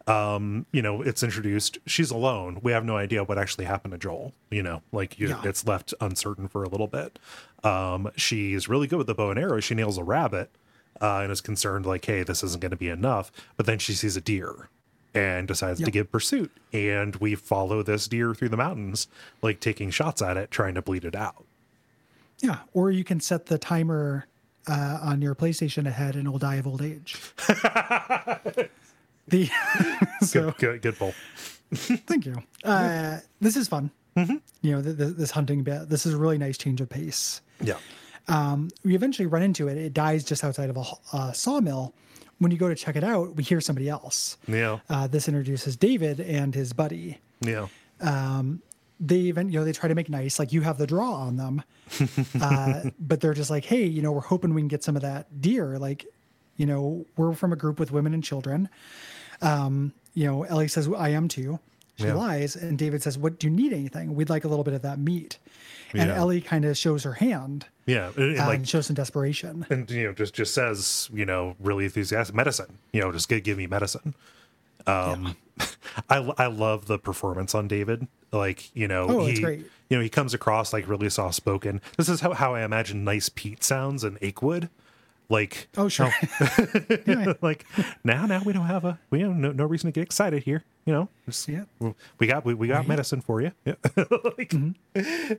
Um, 0.08 0.66
you 0.74 0.82
know, 0.82 1.02
it's 1.02 1.24
introduced. 1.24 1.78
She's 1.88 2.12
alone. 2.12 2.60
We 2.62 2.72
have 2.74 2.84
no 2.86 2.96
idea 2.98 3.24
what 3.24 3.38
actually 3.38 3.66
happened 3.66 3.94
to 3.94 3.98
Joel. 3.98 4.34
You 4.52 4.62
know, 4.64 4.82
like 4.92 5.18
you, 5.18 5.30
Yeah. 5.30 5.42
it's 5.46 5.66
left 5.66 5.94
uncertain 6.02 6.48
for 6.50 6.64
a 6.64 6.70
little 6.70 6.88
bit. 6.88 7.18
Um, 7.64 8.12
she's 8.18 8.68
really 8.70 8.88
good 8.88 8.98
with 8.98 9.08
the 9.08 9.16
bow 9.16 9.30
and 9.32 9.40
arrow. 9.40 9.60
She 9.62 9.74
nails 9.74 9.98
a 9.98 10.04
rabbit 10.04 10.52
uh, 11.02 11.20
and 11.20 11.32
is 11.32 11.42
concerned, 11.42 11.86
like, 11.86 12.06
hey, 12.06 12.24
this 12.24 12.44
isn't 12.44 12.62
going 12.62 12.72
to 12.72 12.78
be 12.78 12.90
enough. 12.90 13.32
But 13.58 13.66
then 13.66 13.80
she 13.80 13.94
sees 13.94 14.16
a 14.16 14.22
deer 14.22 14.70
and 15.14 15.48
decides 15.48 15.80
Yeah. 15.80 15.86
to 15.86 15.92
give 15.92 16.12
pursuit. 16.12 16.52
And 16.74 17.16
we 17.18 17.36
follow 17.36 17.84
this 17.84 18.08
deer 18.08 18.34
through 18.34 18.50
the 18.50 18.58
mountains, 18.58 19.08
like 19.42 19.60
taking 19.60 19.90
shots 19.92 20.22
at 20.22 20.38
it, 20.38 20.52
trying 20.52 20.76
to 20.76 20.82
bleed 20.82 21.06
it 21.06 21.16
out. 21.16 21.46
Yeah, 22.40 22.60
or 22.74 22.92
you 22.92 23.04
can 23.06 23.20
set 23.22 23.46
the 23.46 23.58
timer 23.58 24.26
uh, 24.68 25.00
on 25.02 25.22
your 25.22 25.36
PlayStation 25.36 25.88
ahead, 25.88 26.16
and 26.16 26.28
it'll 26.28 26.40
die 26.40 26.56
of 26.56 26.68
old 26.68 26.82
age. 26.82 27.16
the 29.28 29.50
so 30.22 30.52
Good, 30.52 30.58
good, 30.58 30.82
good 30.82 30.98
pull. 30.98 31.14
Thank 31.74 32.26
you. 32.26 32.36
Uh, 32.64 33.20
this 33.42 33.56
is 33.56 33.68
fun. 33.68 33.92
You 34.16 34.42
know, 34.64 34.82
th- 34.82 34.98
th- 34.98 35.16
this 35.16 35.32
hunting 35.32 35.64
bit. 35.64 35.90
This 35.90 36.06
is 36.06 36.14
a 36.14 36.18
really 36.18 36.38
nice 36.38 36.58
change 36.58 36.80
of 36.80 36.88
pace. 36.90 37.42
Yeah. 37.62 37.78
We 38.28 38.96
eventually 38.96 39.26
run 39.28 39.42
into 39.44 39.68
it. 39.68 39.78
It 39.78 39.94
dies 39.94 40.24
just 40.24 40.44
outside 40.44 40.70
of 40.70 40.78
a, 40.78 40.84
uh, 41.14 41.32
sawmill. 41.32 41.94
When 42.40 42.52
you 42.52 42.58
go 42.58 42.68
to 42.68 42.76
check 42.76 42.96
it 42.98 43.04
out, 43.04 43.36
we 43.36 43.44
hear 43.44 43.62
somebody 43.62 43.88
else. 43.90 44.38
Yeah. 44.48 44.80
Uh, 44.90 45.08
this 45.08 45.28
introduces 45.30 45.78
David 45.78 46.20
and 46.20 46.54
his 46.54 46.74
buddy. 46.74 47.20
Yeah. 47.42 47.68
They 48.98 49.18
even, 49.18 49.50
you 49.50 49.60
know, 49.60 49.66
they 49.66 49.74
try 49.74 49.90
to 49.90 49.96
make 49.96 50.10
nice, 50.10 50.40
like 50.40 50.54
you 50.54 50.62
have 50.62 50.78
the 50.78 50.88
draw 50.88 51.16
on 51.16 51.36
them, 51.36 51.64
uh, 52.42 52.84
but 52.98 53.20
they're 53.20 53.34
just 53.34 53.50
like, 53.50 53.66
hey, 53.66 53.84
you 53.86 54.02
know, 54.02 54.14
we're 54.14 54.22
hoping 54.22 54.54
we 54.54 54.62
can 54.62 54.70
get 54.70 54.84
some 54.86 54.96
of 54.96 55.02
that 55.02 55.42
deer. 55.42 55.78
Like, 55.78 56.06
you 56.56 56.66
know, 56.66 57.06
we're 57.18 57.34
from 57.34 57.52
a 57.52 57.58
group 57.58 57.78
with 57.78 57.92
women 57.92 58.14
and 58.14 58.24
children. 58.24 58.70
Um, 59.42 59.92
you 60.14 60.26
know, 60.26 60.44
Ellie 60.44 60.70
says, 60.70 60.88
I 60.98 61.10
am 61.10 61.28
too. 61.28 61.60
She 61.98 62.06
Yeah. 62.06 62.14
lies, 62.14 62.56
and 62.56 62.78
David 62.78 63.04
says, 63.04 63.18
"What 63.18 63.38
do 63.40 63.48
you 63.48 63.52
need? 63.54 63.72
Anything? 63.74 64.16
We'd 64.16 64.30
like 64.30 64.44
a 64.46 64.48
little 64.50 64.64
bit 64.66 64.74
of 64.74 64.82
that 64.82 64.98
meat." 65.00 65.40
And 65.94 66.10
Yeah. 66.10 66.16
Ellie 66.16 66.42
kind 66.42 66.64
of 66.66 66.78
shows 66.78 67.04
her 67.04 67.14
hand 67.14 67.68
Yeah. 67.86 68.12
And, 68.18 68.40
uh, 68.40 68.48
like, 68.48 68.66
shows 68.66 68.88
some 68.88 68.96
desperation. 68.96 69.66
and 69.70 69.90
you 69.92 70.06
know 70.06 70.14
just 70.14 70.34
just 70.34 70.54
says 70.54 71.10
you 71.14 71.26
know 71.26 71.56
really 71.60 71.86
enthusiastic 71.86 72.36
medicine 72.36 72.78
you 72.92 73.02
know 73.02 73.12
just 73.12 73.30
give, 73.30 73.44
give 73.44 73.58
me 73.58 73.68
medicine 73.68 74.16
um 74.88 75.36
I, 76.10 76.18
I 76.38 76.48
love 76.48 76.88
the 76.88 76.98
performance 77.00 77.54
on 77.56 77.68
david 77.68 78.08
like 78.32 78.76
you 78.76 78.88
know 78.88 79.06
Oh, 79.08 79.26
he 79.26 79.40
you 79.40 79.66
know 79.98 80.02
he 80.02 80.10
comes 80.10 80.34
across 80.34 80.74
like 80.74 80.88
really 80.88 81.10
soft 81.10 81.36
spoken 81.36 81.80
this 81.98 82.10
is 82.10 82.22
how, 82.22 82.34
how 82.34 82.56
i 82.56 82.64
imagine 82.64 83.04
nice 83.04 83.30
pete 83.30 83.64
sounds 83.64 84.04
in 84.04 84.16
achewood 84.18 84.70
like 85.30 85.68
Oh, 85.78 85.88
sure. 85.88 86.12
like 87.42 87.66
now 88.04 88.26
now 88.26 88.42
we 88.44 88.52
don't 88.54 88.66
have 88.68 88.84
a 88.86 89.00
we 89.10 89.22
have 89.22 89.36
no, 89.36 89.52
no 89.52 89.66
reason 89.66 89.88
to 89.88 89.92
get 89.92 90.04
excited 90.04 90.44
here 90.44 90.64
you 90.86 90.94
know 90.94 91.08
just- 91.26 91.48
Yeah. 91.48 91.64
we 92.20 92.28
got 92.28 92.46
we, 92.46 92.54
we 92.54 92.68
got 92.68 92.88
medicine 92.88 93.22
for 93.22 93.42
you 93.42 93.52
yeah. 93.66 93.76
like, 93.96 94.50
Mm-hmm. 94.50 95.34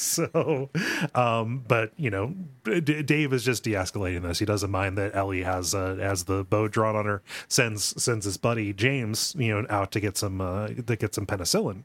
so 0.10 0.70
um 1.14 1.64
but 1.68 1.92
you 1.96 2.10
know 2.10 2.34
D- 2.64 3.02
dave 3.02 3.32
is 3.32 3.44
just 3.44 3.64
de-escalating 3.64 4.22
this 4.22 4.38
he 4.38 4.44
doesn't 4.44 4.70
mind 4.70 4.96
that 4.98 5.14
ellie 5.14 5.42
has 5.42 5.74
uh 5.74 5.96
has 5.96 6.24
the 6.24 6.44
bow 6.44 6.68
drawn 6.68 6.96
on 6.96 7.04
her 7.04 7.22
sends 7.48 8.02
sends 8.02 8.24
his 8.24 8.36
buddy 8.36 8.72
james 8.72 9.34
you 9.38 9.52
know 9.52 9.66
out 9.68 9.92
to 9.92 10.00
get 10.00 10.16
some 10.16 10.40
uh 10.40 10.68
to 10.68 10.96
get 10.96 11.14
some 11.14 11.26
penicillin 11.26 11.84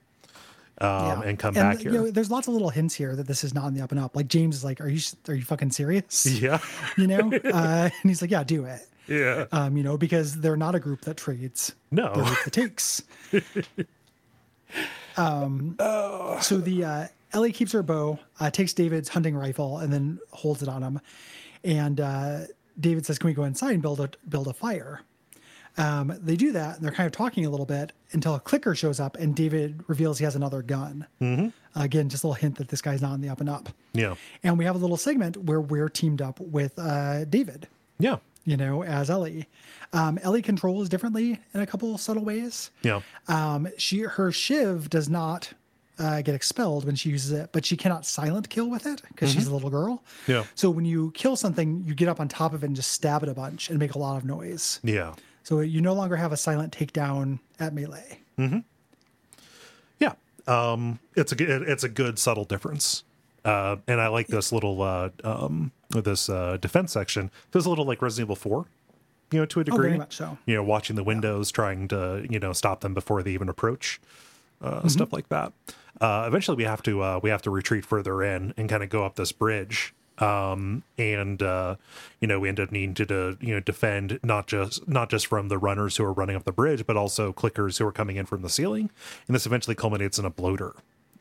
um 0.82 1.22
and 1.24 1.40
come 1.40 1.54
back 1.54 1.78
here 1.80 1.92
You 1.92 1.98
know, 2.00 2.12
there's 2.12 2.30
lots 2.32 2.48
of 2.48 2.54
little 2.54 2.70
hints 2.70 2.94
here 2.96 3.16
that 3.16 3.28
this 3.28 3.44
is 3.44 3.54
not 3.54 3.64
on 3.64 3.74
the 3.74 3.82
up 3.82 3.92
and 3.92 4.00
up. 4.00 4.14
Like 4.14 4.28
James 4.28 4.58
is 4.58 4.64
like, 4.66 4.82
"Are 4.82 4.90
you 4.90 5.00
are 5.30 5.34
you 5.34 5.44
fucking 5.44 5.72
serious?" 5.72 6.26
yeah 6.42 6.60
You 6.98 7.08
know, 7.08 7.32
uh, 7.34 7.90
and 7.90 8.10
he's 8.10 8.22
like, 8.22 8.30
"Yeah, 8.32 8.44
do 8.44 8.66
it." 8.66 8.82
yeah 9.08 9.46
Um, 9.54 9.78
you 9.78 9.84
know, 9.84 9.96
because 9.98 10.36
they're 10.42 10.58
not 10.58 10.76
a 10.76 10.80
group 10.82 11.00
that 11.02 11.16
trades. 11.16 11.74
They're 11.94 12.06
a 12.06 12.18
no 12.18 12.24
group 12.26 12.44
that 12.44 12.52
takes. 12.52 13.04
Um, 15.18 15.76
so 16.42 16.58
the 16.58 16.84
uh, 16.84 17.08
Ellie 17.34 17.52
keeps 17.52 17.72
her 17.72 17.84
bow, 17.84 18.20
uh, 18.40 18.50
takes 18.50 18.74
David's 18.74 19.10
hunting 19.10 19.36
rifle, 19.36 19.80
and 19.80 19.92
then 19.92 20.20
holds 20.32 20.62
it 20.62 20.70
on 20.70 20.82
him. 20.82 21.02
And 21.64 22.00
uh, 22.00 22.40
David 22.80 23.06
says, 23.06 23.18
"Can 23.20 23.28
we 23.28 23.34
go 23.34 23.44
inside 23.44 23.74
and 23.74 23.82
build 23.82 24.00
a 24.00 24.10
build 24.28 24.48
a 24.48 24.54
fire?" 24.54 25.02
Um, 25.78 26.18
they 26.22 26.38
do 26.38 26.54
that, 26.54 26.78
and 26.78 26.86
they're 26.86 26.94
kind 26.94 27.06
of 27.06 27.12
talking 27.12 27.46
a 27.46 27.50
little 27.50 27.66
bit 27.66 27.92
until 28.12 28.36
a 28.36 28.40
clicker 28.40 28.76
shows 28.76 29.02
up, 29.02 29.18
and 29.18 29.36
David 29.36 29.84
reveals 29.88 30.18
he 30.20 30.24
has 30.24 30.36
another 30.36 30.62
gun. 30.62 31.06
Mm-hmm. 31.22 31.50
again, 31.80 32.08
just 32.08 32.24
a 32.24 32.28
little 32.28 32.40
hint 32.40 32.58
that 32.60 32.70
this 32.70 32.82
guy's 32.82 33.02
not 33.02 33.12
on 33.12 33.20
the 33.22 33.28
up 33.28 33.42
and 33.42 33.50
up. 33.50 33.68
yeah 33.94 34.16
And 34.42 34.58
we 34.58 34.64
have 34.64 34.76
a 34.76 34.78
little 34.78 34.96
segment 34.96 35.36
where 35.36 35.60
we're 35.60 35.90
teamed 35.90 36.22
up 36.22 36.40
with 36.40 36.80
uh, 36.80 37.26
David 37.26 37.68
yeah 38.00 38.18
you 38.48 38.56
know, 38.56 38.84
as 38.84 39.10
Ellie. 39.10 39.48
Um, 39.92 40.20
Ellie 40.22 40.44
controls 40.44 40.88
differently 40.88 41.40
in 41.54 41.62
a 41.62 41.66
couple 41.66 41.98
subtle 41.98 42.24
ways. 42.24 42.70
yeah 42.84 43.02
Um, 43.28 43.68
she 43.78 44.02
her 44.02 44.32
shiv 44.32 44.90
does 44.90 45.10
not 45.10 45.54
uh, 46.00 46.22
get 46.22 46.36
expelled 46.36 46.86
when 46.86 46.96
she 46.96 47.10
uses 47.10 47.32
it, 47.32 47.50
but 47.52 47.66
she 47.66 47.78
cannot 47.78 48.06
silent 48.06 48.50
kill 48.50 48.70
with 48.70 48.86
it 48.86 49.02
because 49.10 49.32
she's 49.32 49.48
a 49.48 49.54
little 49.54 49.70
girl. 49.70 50.04
Yeah. 50.28 50.44
So 50.56 50.70
when 50.70 50.86
you 50.86 51.12
kill 51.12 51.36
something, 51.36 51.84
you 51.86 51.94
get 51.96 52.08
up 52.10 52.20
on 52.20 52.28
top 52.28 52.54
of 52.54 52.64
it 52.64 52.68
and 52.68 52.76
just 52.76 52.92
stab 52.92 53.24
it 53.24 53.30
a 53.30 53.34
bunch 53.34 53.70
and 53.70 53.80
make 53.80 53.96
a 53.96 54.00
lot 54.00 54.18
of 54.18 54.26
noise. 54.26 54.80
Yeah. 54.84 55.14
So 55.44 55.60
you 55.62 55.80
no 55.82 55.94
longer 55.94 56.16
have 56.16 56.32
a 56.32 56.38
silent 56.38 56.76
takedown 56.78 57.40
at 57.60 57.74
melee. 57.74 58.20
Mm-hmm. 58.38 58.60
Yeah. 60.00 60.14
Um, 60.48 61.00
it's 61.16 61.32
a 61.32 61.36
good, 61.36 61.62
it's 61.64 61.84
a 61.84 61.90
good 61.90 62.20
subtle 62.20 62.46
difference. 62.46 63.04
Uh, 63.44 63.78
and 63.88 64.02
I 64.02 64.08
like 64.08 64.28
this 64.28 64.52
little, 64.52 64.82
uh, 64.82 65.10
um, 65.24 65.72
this, 65.92 66.30
uh, 66.30 66.58
defense 66.60 66.92
section. 66.92 67.30
There's 67.52 67.66
a 67.66 67.70
little 67.70 67.86
like 67.86 68.02
Resident 68.02 68.26
Evil 68.28 68.36
4, 68.36 68.66
you 69.32 69.40
know, 69.40 69.46
to 69.46 69.60
a 69.60 69.62
Oh, 69.62 69.64
degree. 69.64 69.88
very 69.90 69.98
much 70.00 70.16
so. 70.18 70.38
You 70.48 70.56
know, 70.56 70.64
watching 70.64 70.96
the 70.96 71.04
windows, 71.04 71.52
trying 71.52 71.88
to, 71.90 72.26
you 72.30 72.40
know, 72.40 72.54
stop 72.54 72.82
them 72.82 72.94
before 72.96 73.22
they 73.22 73.32
even 73.32 73.48
approach, 73.48 74.02
uh, 74.62 74.88
stuff 74.88 75.14
like 75.14 75.30
that. 75.30 75.54
Uh, 76.02 76.26
eventually 76.28 76.58
we 76.58 76.64
have 76.64 76.82
to, 76.84 77.02
uh, 77.02 77.20
we 77.24 77.30
have 77.30 77.42
to 77.44 77.50
retreat 77.50 77.86
further 77.86 78.22
in 78.24 78.54
and 78.58 78.68
kind 78.70 78.84
of 78.84 78.90
go 78.90 79.06
up 79.06 79.16
this 79.16 79.32
bridge. 79.32 79.94
Um, 80.18 80.84
and, 80.98 81.42
uh, 81.44 81.76
you 82.22 82.28
know, 82.28 82.40
we 82.40 82.48
end 82.48 82.60
up 82.60 82.72
needing 82.72 82.94
to, 82.96 83.06
to, 83.06 83.38
you 83.42 83.54
know, 83.54 83.60
defend 83.60 84.20
not 84.24 84.48
just, 84.48 84.88
not 84.88 85.10
just 85.10 85.28
from 85.28 85.50
the 85.50 85.58
runners 85.58 85.98
who 85.98 86.06
are 86.06 86.14
running 86.14 86.36
up 86.38 86.46
the 86.46 86.54
bridge, 86.54 86.86
but 86.88 86.96
also 86.96 87.34
clickers 87.34 87.78
who 87.80 87.86
are 87.86 87.92
coming 87.92 88.16
in 88.16 88.26
from 88.26 88.42
the 88.42 88.50
ceiling. 88.50 88.90
And 89.28 89.36
this 89.36 89.46
eventually 89.46 89.76
culminates 89.76 90.18
in 90.18 90.24
a 90.26 90.30
bloater. 90.30 90.74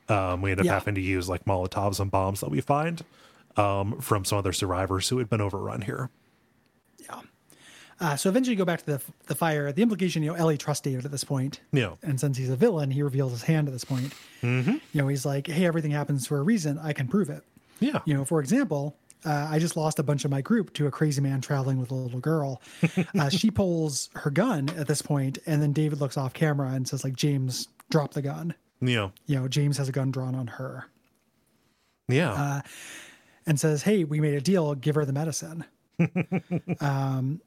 Um, 0.08 0.42
we 0.42 0.52
end 0.52 0.60
up 0.60 0.66
Yeah. 0.66 0.74
having 0.74 0.94
to 0.94 1.00
use 1.00 1.28
like 1.28 1.44
Molotovs 1.44 1.98
and 1.98 2.10
bombs 2.10 2.40
that 2.40 2.50
we 2.50 2.60
find, 2.60 3.02
um, 3.56 4.00
from 4.00 4.24
some 4.24 4.38
other 4.38 4.52
survivors 4.52 5.08
who 5.08 5.18
had 5.18 5.28
been 5.28 5.40
overrun 5.40 5.80
here. 5.82 6.10
Uh, 8.00 8.16
so 8.16 8.28
eventually 8.28 8.52
you 8.54 8.58
go 8.58 8.64
back 8.64 8.80
to 8.80 8.86
the 8.86 9.02
the 9.26 9.34
fire. 9.34 9.70
The 9.72 9.82
implication, 9.82 10.22
you 10.22 10.30
know, 10.30 10.36
Ellie 10.36 10.58
trusts 10.58 10.82
David 10.82 11.04
at 11.04 11.10
this 11.10 11.24
point. 11.24 11.60
Yeah. 11.72 11.94
And 12.02 12.18
since 12.18 12.36
he's 12.36 12.50
a 12.50 12.56
villain, 12.56 12.90
he 12.90 13.02
reveals 13.02 13.32
his 13.32 13.42
hand 13.42 13.68
at 13.68 13.72
this 13.72 13.84
point. 13.84 14.12
Mm-hmm. 14.42 14.72
You 14.92 15.02
know, 15.02 15.08
he's 15.08 15.24
like, 15.24 15.46
hey, 15.46 15.64
everything 15.66 15.90
happens 15.92 16.26
for 16.26 16.38
a 16.38 16.42
reason. 16.42 16.78
I 16.78 16.92
can 16.92 17.08
prove 17.08 17.30
it. 17.30 17.42
Yeah. 17.80 18.00
You 18.04 18.14
know, 18.14 18.24
for 18.24 18.40
example, 18.40 18.96
uh, 19.24 19.48
I 19.50 19.58
just 19.58 19.76
lost 19.76 19.98
a 19.98 20.02
bunch 20.02 20.24
of 20.24 20.30
my 20.30 20.40
group 20.40 20.72
to 20.74 20.86
a 20.86 20.90
crazy 20.90 21.20
man 21.20 21.40
traveling 21.40 21.78
with 21.78 21.90
a 21.90 21.94
little 21.94 22.20
girl. 22.20 22.60
uh, 23.18 23.30
she 23.30 23.50
pulls 23.50 24.10
her 24.14 24.30
gun 24.30 24.68
at 24.76 24.86
this 24.86 25.00
point, 25.02 25.38
and 25.46 25.62
then 25.62 25.72
David 25.72 26.00
looks 26.00 26.16
off 26.16 26.34
camera 26.34 26.68
and 26.70 26.86
says, 26.86 27.04
like, 27.04 27.16
James, 27.16 27.68
drop 27.90 28.12
the 28.12 28.22
gun. 28.22 28.54
Yeah. 28.80 29.10
You 29.26 29.40
know, 29.40 29.48
James 29.48 29.78
has 29.78 29.88
a 29.88 29.92
gun 29.92 30.10
drawn 30.10 30.34
on 30.34 30.46
her 30.46 30.86
Yeah. 32.08 32.32
Uh, 32.32 32.60
and 33.46 33.58
says, 33.58 33.82
hey, 33.82 34.04
we 34.04 34.20
made 34.20 34.34
a 34.34 34.40
deal. 34.40 34.74
Give 34.74 34.94
her 34.94 35.04
the 35.04 35.12
medicine. 35.12 35.64
um, 36.80 37.40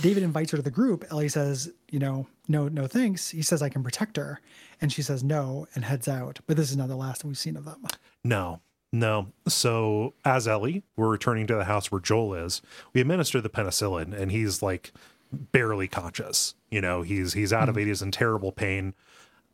David 0.00 0.22
invites 0.22 0.50
her 0.50 0.56
to 0.56 0.62
the 0.62 0.70
group. 0.70 1.04
Ellie 1.10 1.28
says, 1.28 1.72
you 1.90 1.98
know, 1.98 2.26
no, 2.48 2.68
no 2.68 2.86
thanks. 2.86 3.30
He 3.30 3.42
says, 3.42 3.62
I 3.62 3.68
can 3.68 3.82
protect 3.82 4.16
her. 4.16 4.40
And 4.80 4.92
she 4.92 5.02
says 5.02 5.22
no 5.22 5.66
and 5.74 5.84
heads 5.84 6.08
out. 6.08 6.40
But 6.46 6.56
this 6.56 6.70
is 6.70 6.76
not 6.76 6.88
the 6.88 6.96
last 6.96 7.24
we've 7.24 7.38
seen 7.38 7.56
of 7.56 7.64
them. 7.64 7.86
No, 8.24 8.60
no. 8.92 9.28
So 9.46 10.14
as 10.24 10.48
Ellie, 10.48 10.82
we're 10.96 11.08
returning 11.08 11.46
to 11.48 11.54
the 11.54 11.64
house 11.64 11.90
where 11.90 12.00
Joel 12.00 12.34
is. 12.34 12.62
We 12.92 13.00
administer 13.00 13.40
the 13.40 13.50
penicillin, 13.50 14.12
and 14.12 14.30
he's 14.32 14.62
like 14.62 14.92
barely 15.32 15.88
conscious. 15.88 16.54
You 16.70 16.80
know, 16.80 17.02
he's 17.02 17.34
he's 17.34 17.52
out 17.52 17.68
of 17.68 17.74
mm-hmm. 17.74 17.82
it. 17.82 17.88
He's 17.88 18.02
in 18.02 18.10
terrible 18.10 18.52
pain. 18.52 18.94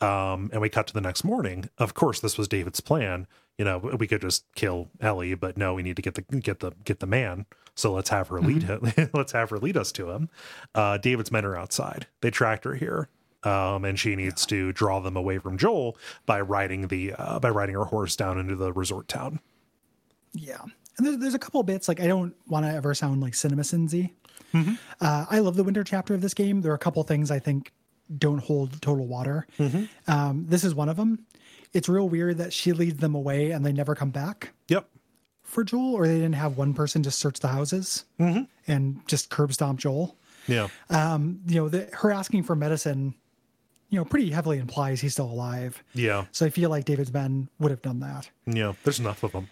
Um, 0.00 0.50
and 0.52 0.60
we 0.60 0.68
cut 0.68 0.86
to 0.88 0.94
the 0.94 1.00
next 1.00 1.24
morning. 1.24 1.70
Of 1.78 1.94
course, 1.94 2.20
this 2.20 2.36
was 2.36 2.48
David's 2.48 2.80
plan. 2.80 3.26
You 3.58 3.64
know, 3.64 3.78
we 3.78 4.06
could 4.06 4.20
just 4.20 4.44
kill 4.54 4.88
Ellie, 5.00 5.34
but 5.34 5.56
no, 5.56 5.74
we 5.74 5.82
need 5.82 5.96
to 5.96 6.02
get 6.02 6.14
the 6.14 6.22
get 6.22 6.60
the 6.60 6.72
get 6.84 7.00
the 7.00 7.06
man. 7.06 7.46
So 7.74 7.92
let's 7.92 8.10
have 8.10 8.28
her 8.28 8.40
lead 8.40 8.64
him. 8.64 8.92
let's 9.14 9.32
have 9.32 9.50
her 9.50 9.58
lead 9.58 9.76
us 9.76 9.92
to 9.92 10.10
him. 10.10 10.28
Uh, 10.74 10.98
David's 10.98 11.32
men 11.32 11.44
are 11.44 11.56
outside. 11.56 12.06
They 12.20 12.30
tracked 12.30 12.64
her 12.64 12.74
here. 12.74 13.08
Um, 13.42 13.84
and 13.84 13.96
she 13.98 14.16
needs 14.16 14.44
to 14.46 14.72
draw 14.72 14.98
them 14.98 15.16
away 15.16 15.38
from 15.38 15.56
Joel 15.56 15.96
by 16.24 16.40
riding 16.40 16.88
the 16.88 17.12
uh, 17.12 17.38
by 17.38 17.48
riding 17.48 17.76
her 17.76 17.84
horse 17.84 18.16
down 18.16 18.38
into 18.38 18.56
the 18.56 18.72
resort 18.72 19.08
town. 19.08 19.40
Yeah. 20.32 20.62
And 20.98 21.06
there's, 21.06 21.18
there's 21.18 21.34
a 21.34 21.38
couple 21.38 21.62
bits, 21.62 21.88
like, 21.88 22.00
I 22.00 22.06
don't 22.06 22.34
want 22.46 22.64
to 22.64 22.72
ever 22.72 22.94
sound 22.94 23.20
like 23.20 23.34
cinema 23.34 23.62
sinsy. 23.62 24.12
Uh, 25.00 25.26
I 25.28 25.40
love 25.40 25.56
the 25.56 25.64
winter 25.64 25.84
chapter 25.84 26.14
of 26.14 26.22
this 26.22 26.32
game. 26.32 26.62
There 26.62 26.72
are 26.72 26.76
a 26.76 26.78
couple 26.78 27.02
things 27.02 27.30
I 27.30 27.38
think 27.38 27.72
don't 28.18 28.38
hold 28.38 28.80
total 28.82 29.06
water. 29.06 29.46
Um, 30.06 30.46
this 30.48 30.64
is 30.64 30.74
one 30.74 30.88
of 30.88 30.96
them. 30.96 31.26
It's 31.72 31.88
real 31.88 32.08
weird 32.08 32.38
that 32.38 32.52
she 32.52 32.72
leads 32.72 32.98
them 33.00 33.14
away 33.14 33.50
and 33.50 33.64
they 33.64 33.72
never 33.72 33.94
come 33.94 34.10
back. 34.10 34.52
Yep. 34.68 34.88
for 35.42 35.62
Joel, 35.64 35.94
or 35.94 36.06
they 36.08 36.14
didn't 36.16 36.34
have 36.34 36.56
one 36.56 36.74
person 36.74 37.02
just 37.02 37.18
search 37.18 37.40
the 37.40 37.48
houses 37.48 38.04
and 38.18 39.00
just 39.06 39.30
curb 39.30 39.52
stomp 39.52 39.78
Joel. 39.80 40.16
Yeah. 40.48 40.68
Um, 40.90 41.40
you 41.46 41.56
know, 41.56 41.68
the, 41.68 41.88
her 41.92 42.10
asking 42.12 42.44
for 42.44 42.54
medicine, 42.56 43.14
you 43.88 43.98
know, 43.98 44.04
pretty 44.04 44.30
heavily 44.30 44.58
implies 44.58 45.00
he's 45.00 45.12
still 45.12 45.30
alive. 45.30 45.82
yeah. 45.94 46.26
So 46.32 46.46
I 46.46 46.50
feel 46.50 46.70
like 46.70 46.84
David's 46.84 47.12
men 47.12 47.48
would 47.58 47.70
have 47.70 47.82
done 47.82 48.00
that. 48.00 48.30
Yeah. 48.46 48.72
There's 48.84 48.98
enough 49.00 49.22
of 49.22 49.32
them. 49.32 49.48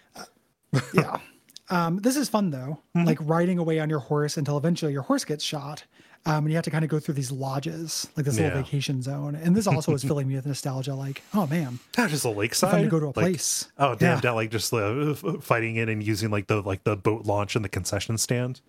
Yeah. 0.93 1.19
Um, 1.67 1.97
this 1.97 2.15
is 2.15 2.29
fun 2.29 2.51
though, 2.51 2.77
like 2.93 3.17
riding 3.21 3.57
away 3.57 3.79
on 3.79 3.89
your 3.89 3.97
horse 3.97 4.37
until 4.37 4.55
eventually 4.55 4.91
your 4.93 5.01
horse 5.01 5.25
gets 5.25 5.43
shot. 5.43 5.83
Um, 6.27 6.45
and 6.45 6.49
you 6.49 6.55
have 6.55 6.63
to 6.65 6.71
kind 6.71 6.83
of 6.83 6.89
go 6.89 6.99
through 6.99 7.13
these 7.13 7.31
lodges, 7.31 8.07
like 8.15 8.25
this 8.25 8.37
Yeah. 8.37 8.45
little 8.45 8.63
vacation 8.63 9.01
zone. 9.03 9.35
And 9.35 9.55
this 9.55 9.67
also 9.67 9.93
is 9.93 10.03
filling 10.07 10.27
me 10.27 10.35
with 10.35 10.47
nostalgia. 10.47 10.95
Like, 10.95 11.21
oh 11.35 11.45
man, 11.45 11.77
Not 11.97 12.09
just 12.09 12.25
a 12.25 12.29
lakeside. 12.29 12.71
fun 12.71 12.81
to 12.81 12.87
go 12.87 12.99
to 12.99 13.05
a 13.05 13.07
Like, 13.07 13.13
place. 13.15 13.69
Oh 13.77 13.93
damn! 13.93 14.15
Yeah. 14.15 14.21
That 14.21 14.31
like 14.31 14.49
just 14.49 14.73
uh, 14.73 15.13
fighting 15.13 15.75
in 15.75 15.87
and 15.87 16.01
using 16.03 16.31
like 16.31 16.47
the 16.47 16.61
like 16.61 16.83
the 16.83 16.95
boat 16.95 17.25
launch 17.25 17.55
and 17.55 17.63
the 17.63 17.69
concession 17.69 18.17
stand. 18.17 18.61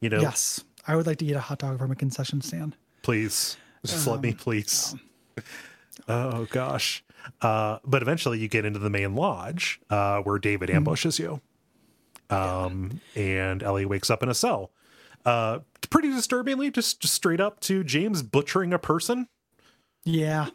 You 0.00 0.10
know, 0.10 0.20
Yes, 0.20 0.64
I 0.88 0.96
would 0.96 1.06
like 1.06 1.18
to 1.18 1.24
eat 1.24 1.34
a 1.34 1.40
hot 1.40 1.58
dog 1.60 1.78
from 1.78 1.90
a 1.92 1.94
concession 1.96 2.40
stand. 2.42 2.74
please 3.02 3.56
just 3.86 4.06
let 4.08 4.20
me, 4.20 4.30
Um, 4.30 4.36
please. 4.36 4.94
Oh 6.08 6.46
gosh. 6.50 7.04
Uh, 7.40 7.78
but 7.84 8.02
eventually 8.02 8.38
you 8.40 8.48
get 8.48 8.64
into 8.64 8.78
the 8.80 8.90
main 8.90 9.14
lodge 9.14 9.80
uh, 9.88 10.18
where 10.20 10.38
David 10.38 10.68
Hmm. 10.68 10.76
ambushes 10.76 11.18
you. 11.20 11.40
Um, 12.30 13.00
and 13.14 13.62
Ellie 13.62 13.84
wakes 13.86 14.10
up 14.10 14.22
in 14.22 14.28
a 14.28 14.34
cell. 14.34 14.70
Uh, 15.24 15.60
pretty 15.90 16.10
disturbingly, 16.10 16.70
just, 16.70 17.00
just 17.00 17.14
straight 17.14 17.40
up 17.40 17.60
to 17.60 17.82
James 17.84 18.22
butchering 18.22 18.72
a 18.72 18.78
person. 18.78 19.26
Yeah. 20.04 20.48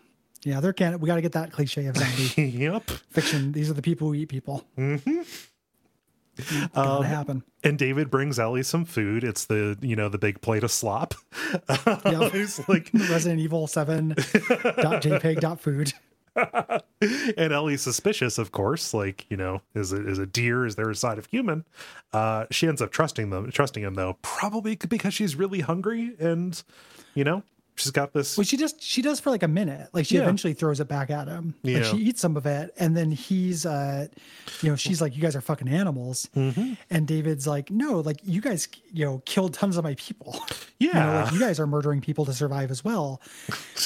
Yeah, 0.44 0.60
there 0.62 0.74
can't. 0.74 1.00
We 1.02 1.08
got 1.08 1.16
to 1.16 1.22
get 1.22 1.34
that 1.34 1.52
cliche 1.52 1.86
of 1.88 1.98
zombie 1.98 2.44
yep. 2.58 2.90
fiction. 3.10 3.52
These 3.52 3.70
are 3.70 3.74
the 3.74 3.82
people 3.82 4.08
who 4.08 4.14
eat 4.14 4.30
people. 4.30 4.64
Mm-hmm. 4.78 5.22
Gotta 6.74 6.90
Um, 7.00 7.04
happen. 7.04 7.44
And 7.66 7.78
David 7.78 8.10
brings 8.10 8.40
Ellie 8.40 8.64
some 8.64 8.86
food. 8.86 9.26
It's 9.26 9.44
the 9.44 9.78
you 9.82 9.98
know 9.98 10.08
the 10.08 10.18
big 10.18 10.40
plate 10.42 10.64
of 10.64 10.72
slop. 10.72 11.14
Yep. 11.78 12.32
He's 12.32 12.66
like, 12.70 12.90
Resident 12.94 13.42
Evil 13.42 13.68
7 13.68 14.10
dot 14.10 14.16
JPEG 15.04 15.42
dot 15.42 15.60
food. 15.60 15.92
and 17.38 17.54
Ellie's 17.54 17.82
suspicious, 17.82 18.38
of 18.38 18.52
course. 18.52 18.94
Like, 18.94 19.26
you 19.30 19.38
know, 19.38 19.62
is 19.76 19.94
it 19.94 20.08
is 20.08 20.20
a 20.20 20.26
deer? 20.26 20.66
Is 20.66 20.76
there 20.76 20.90
a 20.90 20.96
side 20.96 21.18
of 21.18 21.26
human? 21.28 21.66
Uh, 22.14 22.46
she 22.52 22.68
ends 22.68 22.82
up 22.82 22.92
trusting 22.92 23.30
them, 23.30 23.52
trusting 23.52 23.84
him 23.84 23.96
though, 23.96 24.18
probably 24.22 24.76
because 24.76 25.14
she's 25.14 25.36
really 25.36 25.62
hungry, 25.62 26.16
and 26.20 26.62
you 27.14 27.24
know, 27.24 27.44
she's 27.80 27.92
got 27.92 28.14
this. 28.14 28.38
Well, 28.38 28.44
she 28.46 28.58
just 28.58 28.82
she 28.82 29.02
does 29.02 29.20
for 29.20 29.30
like 29.32 29.44
a 29.44 29.48
minute. 29.48 29.90
Like 29.94 30.06
she 30.06 30.16
Yeah. 30.16 30.22
eventually 30.24 30.54
throws 30.54 30.80
it 30.80 30.88
back 30.88 31.10
at 31.10 31.28
him. 31.28 31.56
Yeah. 31.64 31.78
Like 31.78 31.86
she 31.86 31.98
eats 31.98 32.22
some 32.22 32.38
of 32.38 32.46
it, 32.46 32.72
and 32.78 32.96
then 32.96 33.12
he's, 33.12 33.66
uh, 33.66 34.08
you 34.62 34.70
know, 34.70 34.76
she's 34.76 35.02
like, 35.02 35.16
"You 35.16 35.22
guys 35.22 35.36
are 35.36 35.42
fucking 35.42 35.68
animals," 35.68 36.30
Mm-hmm. 36.36 36.74
and 36.90 37.08
David's 37.08 37.48
like, 37.48 37.72
"No, 37.72 38.00
like 38.02 38.20
you 38.24 38.42
guys, 38.42 38.68
you 38.94 39.06
know, 39.06 39.20
killed 39.26 39.54
tons 39.54 39.78
of 39.78 39.84
my 39.84 39.96
people. 39.96 40.40
you 40.80 40.94
know, 40.94 41.00
Yeah. 41.00 41.24
like 41.24 41.34
you 41.34 41.40
guys 41.40 41.60
are 41.60 41.68
murdering 41.68 42.02
people 42.02 42.26
to 42.26 42.34
survive 42.34 42.72
as 42.72 42.84
well. 42.84 43.22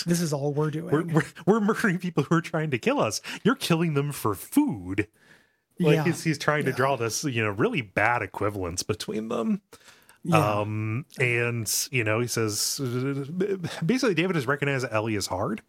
This 0.05 0.19
is 0.22 0.33
all 0.33 0.53
we're 0.53 0.72
doing." 0.72 0.91
we're, 0.91 1.03
we're 1.03 1.23
we're 1.45 1.59
murdering 1.61 1.99
people 1.99 2.23
who 2.23 2.35
are 2.35 2.41
trying 2.41 2.72
to 2.72 2.77
kill 2.77 2.99
us. 2.99 3.22
You're 3.43 3.55
killing 3.55 3.93
them 3.93 4.11
for 4.11 4.33
food. 4.35 5.07
Like 5.80 5.95
yeah, 5.95 6.03
he's 6.03 6.23
he's 6.23 6.38
trying 6.38 6.65
to 6.65 6.72
draw 6.72 6.95
this, 6.97 7.23
you 7.23 7.43
know, 7.43 7.49
really 7.49 7.81
bad 7.81 8.22
equivalence 8.22 8.83
between 8.83 9.30
them. 9.30 9.61
Yeah. 10.24 10.60
Um, 10.60 11.06
and 11.19 11.69
you 11.92 12.03
know, 12.03 12.19
he 12.19 12.27
says 12.27 12.80
basically 13.85 14.14
David 14.16 14.35
has 14.35 14.48
recognized 14.48 14.85
that 14.85 14.93
Ellie 14.93 15.16
is 15.16 15.27
hard. 15.27 15.61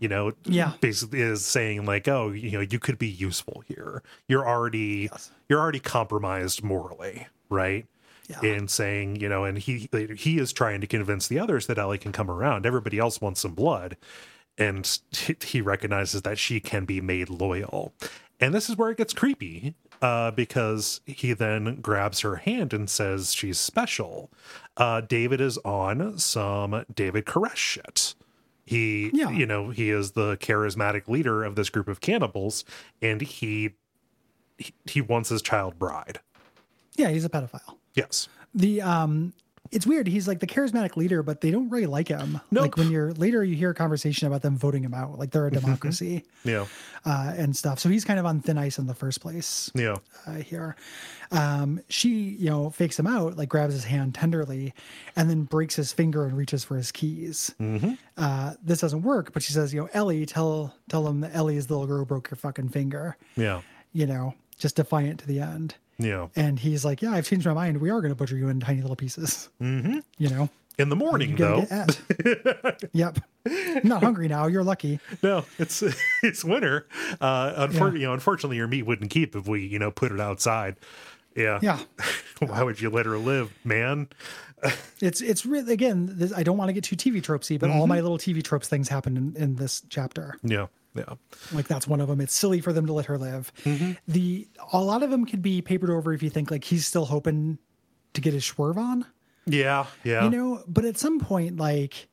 You 0.00 0.08
know, 0.08 0.32
Yeah. 0.44 0.74
basically 0.80 1.20
is 1.22 1.44
saying 1.44 1.84
like, 1.84 2.06
oh, 2.06 2.30
you 2.30 2.52
know, 2.52 2.60
you 2.60 2.78
could 2.78 2.98
be 2.98 3.08
useful 3.08 3.64
here. 3.66 4.02
You're 4.28 4.46
already 4.48 5.10
you're 5.48 5.58
already 5.60 5.80
compromised 5.80 6.62
morally, 6.62 7.26
right? 7.50 7.86
Yeah. 8.28 8.40
And 8.42 8.70
saying, 8.70 9.16
you 9.16 9.28
know, 9.28 9.44
and 9.44 9.58
he 9.58 9.88
he 10.16 10.38
is 10.38 10.52
trying 10.52 10.80
to 10.82 10.86
convince 10.86 11.26
the 11.26 11.38
others 11.40 11.66
that 11.66 11.78
Ellie 11.78 11.98
can 11.98 12.12
come 12.12 12.30
around. 12.30 12.66
Everybody 12.66 12.98
else 12.98 13.20
wants 13.20 13.40
some 13.40 13.54
blood, 13.54 13.96
and 14.56 14.88
he 15.42 15.60
recognizes 15.60 16.22
that 16.22 16.38
she 16.38 16.60
can 16.60 16.84
be 16.84 17.00
made 17.00 17.28
loyal. 17.30 17.92
And 18.38 18.54
this 18.54 18.68
is 18.70 18.76
where 18.76 18.90
it 18.90 18.98
gets 18.98 19.12
creepy, 19.14 19.74
uh, 20.02 20.30
because 20.32 21.00
he 21.06 21.32
then 21.32 21.80
grabs 21.80 22.20
her 22.20 22.36
hand 22.36 22.72
and 22.72 22.88
says 22.88 23.34
she's 23.34 23.58
special. 23.58 24.30
Uh, 24.76 25.00
David 25.00 25.40
is 25.40 25.58
on 25.58 26.18
some 26.18 26.84
David 26.94 27.24
Koresh 27.24 27.56
shit. 27.56 28.14
He, 28.64 29.10
Yeah. 29.14 29.30
you 29.30 29.46
know, 29.46 29.70
he 29.70 29.90
is 29.90 30.12
the 30.12 30.36
charismatic 30.36 31.08
leader 31.08 31.42
of 31.42 31.54
this 31.56 31.70
group 31.70 31.88
of 31.88 32.00
cannibals, 32.00 32.64
and 33.02 33.20
he 33.20 33.70
he, 34.58 34.74
he 34.86 35.00
wants 35.00 35.28
his 35.28 35.40
child 35.40 35.78
bride. 35.78 36.18
yeah, 36.96 37.10
he's 37.10 37.24
a 37.24 37.28
pedophile. 37.28 37.76
Yes. 37.94 38.28
The 38.54 38.82
um 38.82 39.32
it's 39.70 39.86
weird. 39.86 40.06
He's 40.06 40.26
like 40.28 40.40
the 40.40 40.46
charismatic 40.46 40.96
leader, 40.96 41.22
but 41.22 41.40
they 41.40 41.50
don't 41.50 41.68
really 41.70 41.86
like 41.86 42.08
him. 42.08 42.40
Nope. 42.50 42.62
Like 42.62 42.76
when 42.76 42.90
you're 42.90 43.12
later, 43.12 43.42
you 43.44 43.54
hear 43.56 43.70
a 43.70 43.74
conversation 43.74 44.26
about 44.26 44.42
them 44.42 44.56
voting 44.56 44.82
him 44.84 44.94
out, 44.94 45.18
like 45.18 45.30
they're 45.30 45.46
a 45.46 45.50
democracy 45.50 46.24
Yeah. 46.44 46.66
uh, 47.04 47.32
and 47.36 47.56
stuff. 47.56 47.78
So 47.78 47.88
he's 47.88 48.04
kind 48.04 48.18
of 48.18 48.26
on 48.26 48.40
thin 48.40 48.58
ice 48.58 48.78
in 48.78 48.86
the 48.86 48.94
first 48.94 49.20
place 49.20 49.70
Yeah. 49.74 49.96
uh, 50.26 50.34
here. 50.34 50.76
Um, 51.30 51.80
she, 51.88 52.08
you 52.10 52.48
know, 52.48 52.70
fakes 52.70 52.98
him 52.98 53.06
out, 53.06 53.36
like 53.36 53.48
grabs 53.48 53.74
his 53.74 53.84
hand 53.84 54.14
tenderly, 54.14 54.72
and 55.16 55.28
then 55.28 55.42
breaks 55.44 55.76
his 55.76 55.92
finger 55.92 56.24
and 56.24 56.36
reaches 56.36 56.64
for 56.64 56.76
his 56.76 56.90
keys. 56.90 57.54
Mm-hmm. 57.60 57.92
Uh, 58.16 58.54
this 58.62 58.80
doesn't 58.80 59.02
work, 59.02 59.32
but 59.32 59.42
she 59.42 59.52
says, 59.52 59.74
you 59.74 59.80
know, 59.82 59.88
Ellie, 59.92 60.24
tell 60.26 60.74
tell 60.88 61.06
him 61.06 61.20
that 61.20 61.34
Ellie 61.34 61.56
is 61.56 61.66
the 61.66 61.74
little 61.74 61.86
girl 61.86 61.98
who 61.98 62.06
broke 62.06 62.30
your 62.30 62.36
fucking 62.36 62.70
finger. 62.70 63.16
Yeah. 63.36 63.60
You 63.92 64.06
know, 64.06 64.34
just 64.58 64.76
defiant 64.76 65.20
to 65.20 65.26
the 65.26 65.40
end. 65.40 65.74
Yeah. 65.98 66.28
And 66.36 66.58
he's 66.58 66.84
like, 66.84 67.02
yeah, 67.02 67.10
I've 67.12 67.26
changed 67.26 67.46
my 67.46 67.52
mind. 67.54 67.78
We 67.80 67.90
are 67.90 68.00
going 68.00 68.10
to 68.12 68.14
butcher 68.14 68.36
you 68.36 68.48
in 68.48 68.60
tiny 68.60 68.80
little 68.82 68.96
pieces. 68.96 69.48
Mm-hmm. 69.60 69.98
You 70.18 70.28
know, 70.30 70.48
In 70.78 70.88
the 70.90 70.96
morning, 70.96 71.34
though. 71.36 71.64
gonna 71.66 71.86
get 71.86 72.64
at. 72.64 72.82
yep. 72.92 73.18
I'm 73.46 73.88
not 73.88 74.02
hungry 74.02 74.28
now. 74.28 74.46
You're 74.46 74.62
lucky. 74.64 75.00
No, 75.22 75.44
it's 75.58 75.82
it's 76.22 76.44
winter. 76.44 76.86
Uh, 77.20 77.66
unfor- 77.66 77.94
you 77.94 78.06
know, 78.06 78.12
unfortunately, 78.12 78.56
your 78.58 78.68
meat 78.68 78.82
wouldn't 78.84 79.10
keep 79.10 79.34
if 79.34 79.48
we, 79.48 79.66
you 79.66 79.78
know, 79.78 79.90
put 79.90 80.12
it 80.12 80.20
outside. 80.20 80.76
Yeah. 81.34 81.58
Yeah. 81.62 81.78
Why 82.38 82.62
would 82.62 82.80
you 82.80 82.90
let 82.90 83.06
her 83.06 83.18
live, 83.18 83.52
man? 83.64 84.08
It's 85.00 85.20
it's 85.20 85.46
really 85.46 85.72
again. 85.72 86.08
This, 86.12 86.32
I 86.32 86.42
don't 86.42 86.56
want 86.56 86.68
to 86.68 86.72
get 86.72 86.84
too 86.84 86.96
TV 86.96 87.22
tropesy, 87.22 87.58
but 87.58 87.70
all 87.70 87.80
Mm-hmm. 87.82 87.88
my 87.88 88.00
little 88.00 88.18
TV 88.18 88.42
tropes 88.42 88.68
things 88.68 88.88
happen 88.88 89.16
in, 89.16 89.36
in 89.36 89.54
this 89.56 89.82
chapter. 89.88 90.36
Yeah. 90.42 90.66
Yeah. 90.98 91.14
Like 91.52 91.68
that's 91.68 91.86
one 91.86 92.00
of 92.00 92.08
them. 92.08 92.20
It's 92.20 92.34
silly 92.34 92.60
for 92.60 92.72
them 92.72 92.86
to 92.86 92.92
let 92.92 93.06
her 93.06 93.16
live. 93.18 93.52
Mm-hmm. 93.64 93.92
The 94.08 94.48
a 94.72 94.82
lot 94.82 95.02
of 95.02 95.10
them 95.10 95.24
could 95.24 95.40
be 95.42 95.62
papered 95.62 95.90
over 95.90 96.12
if 96.12 96.22
you 96.22 96.30
think 96.30 96.50
like 96.50 96.64
he's 96.64 96.86
still 96.86 97.04
hoping 97.06 97.58
to 98.14 98.20
get 98.20 98.32
his 98.34 98.44
swerve 98.44 98.76
on, 98.78 99.04
Yeah. 99.46 99.86
Yeah. 100.04 100.24
you 100.24 100.30
know. 100.30 100.62
But 100.66 100.84
at 100.84 100.98
some 100.98 101.20
point, 101.20 101.56
like 101.58 102.08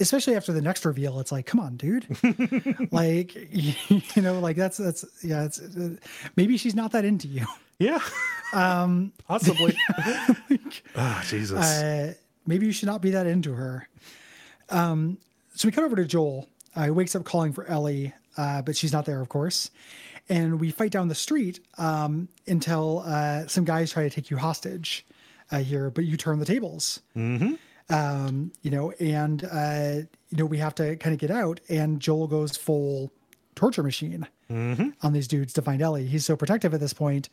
especially 0.00 0.34
after 0.36 0.52
the 0.52 0.62
next 0.62 0.84
reveal, 0.86 1.20
it's 1.20 1.30
like, 1.32 1.44
come 1.46 1.60
on, 1.60 1.76
dude. 1.76 2.06
like 2.92 3.34
you 3.52 4.22
know, 4.22 4.40
like 4.40 4.56
that's 4.56 4.76
that's 4.78 5.04
yeah. 5.22 5.44
It's 5.44 5.60
uh, 5.60 5.96
maybe 6.36 6.56
she's 6.56 6.74
not 6.74 6.92
that 6.92 7.04
into 7.04 7.28
you. 7.28 7.46
yeah. 7.78 8.00
Um, 8.52 9.12
possibly. 9.28 9.76
Ah, 10.96 11.24
Jesus. 11.28 11.56
uh, 11.56 12.14
maybe 12.48 12.66
you 12.66 12.72
should 12.72 12.88
not 12.88 13.00
be 13.00 13.10
that 13.10 13.26
into 13.28 13.52
her. 13.52 13.88
Um, 14.70 15.18
so 15.54 15.68
we 15.68 15.72
cut 15.72 15.84
over 15.84 15.94
to 15.94 16.04
Joel. 16.04 16.48
Uh, 16.74 16.84
he 16.86 16.90
wakes 16.90 17.14
up 17.14 17.24
calling 17.24 17.52
for 17.52 17.64
Ellie, 17.66 18.12
uh, 18.36 18.62
but 18.62 18.76
she's 18.76 18.92
not 18.92 19.06
there, 19.06 19.20
of 19.20 19.28
course. 19.28 19.70
And 20.28 20.60
we 20.60 20.70
fight 20.70 20.92
down 20.92 21.08
the 21.08 21.14
street 21.14 21.60
um, 21.76 22.28
until 22.46 23.02
uh, 23.04 23.46
some 23.46 23.64
guys 23.64 23.92
try 23.92 24.04
to 24.04 24.10
take 24.10 24.30
you 24.30 24.36
hostage 24.36 25.04
uh, 25.50 25.58
here, 25.58 25.90
but 25.90 26.04
you 26.04 26.16
turn 26.16 26.38
the 26.38 26.44
tables. 26.44 27.00
Mm-hmm. 27.16 27.54
Um, 27.92 28.52
you 28.62 28.70
know, 28.70 28.92
and 28.92 29.42
uh, 29.44 30.06
you 30.28 30.38
know 30.38 30.46
we 30.46 30.58
have 30.58 30.74
to 30.76 30.96
kind 30.96 31.12
of 31.12 31.18
get 31.18 31.30
out, 31.32 31.58
and 31.68 31.98
Joel 31.98 32.28
goes 32.28 32.56
full 32.56 33.10
torture 33.56 33.82
machine 33.82 34.28
on 35.02 35.12
these 35.12 35.26
dudes 35.26 35.52
to 35.54 35.62
find 35.62 35.82
Ellie. 35.82 36.06
He's 36.06 36.24
so 36.24 36.36
protective 36.36 36.72
at 36.72 36.80
this 36.80 36.92
point, 36.92 37.28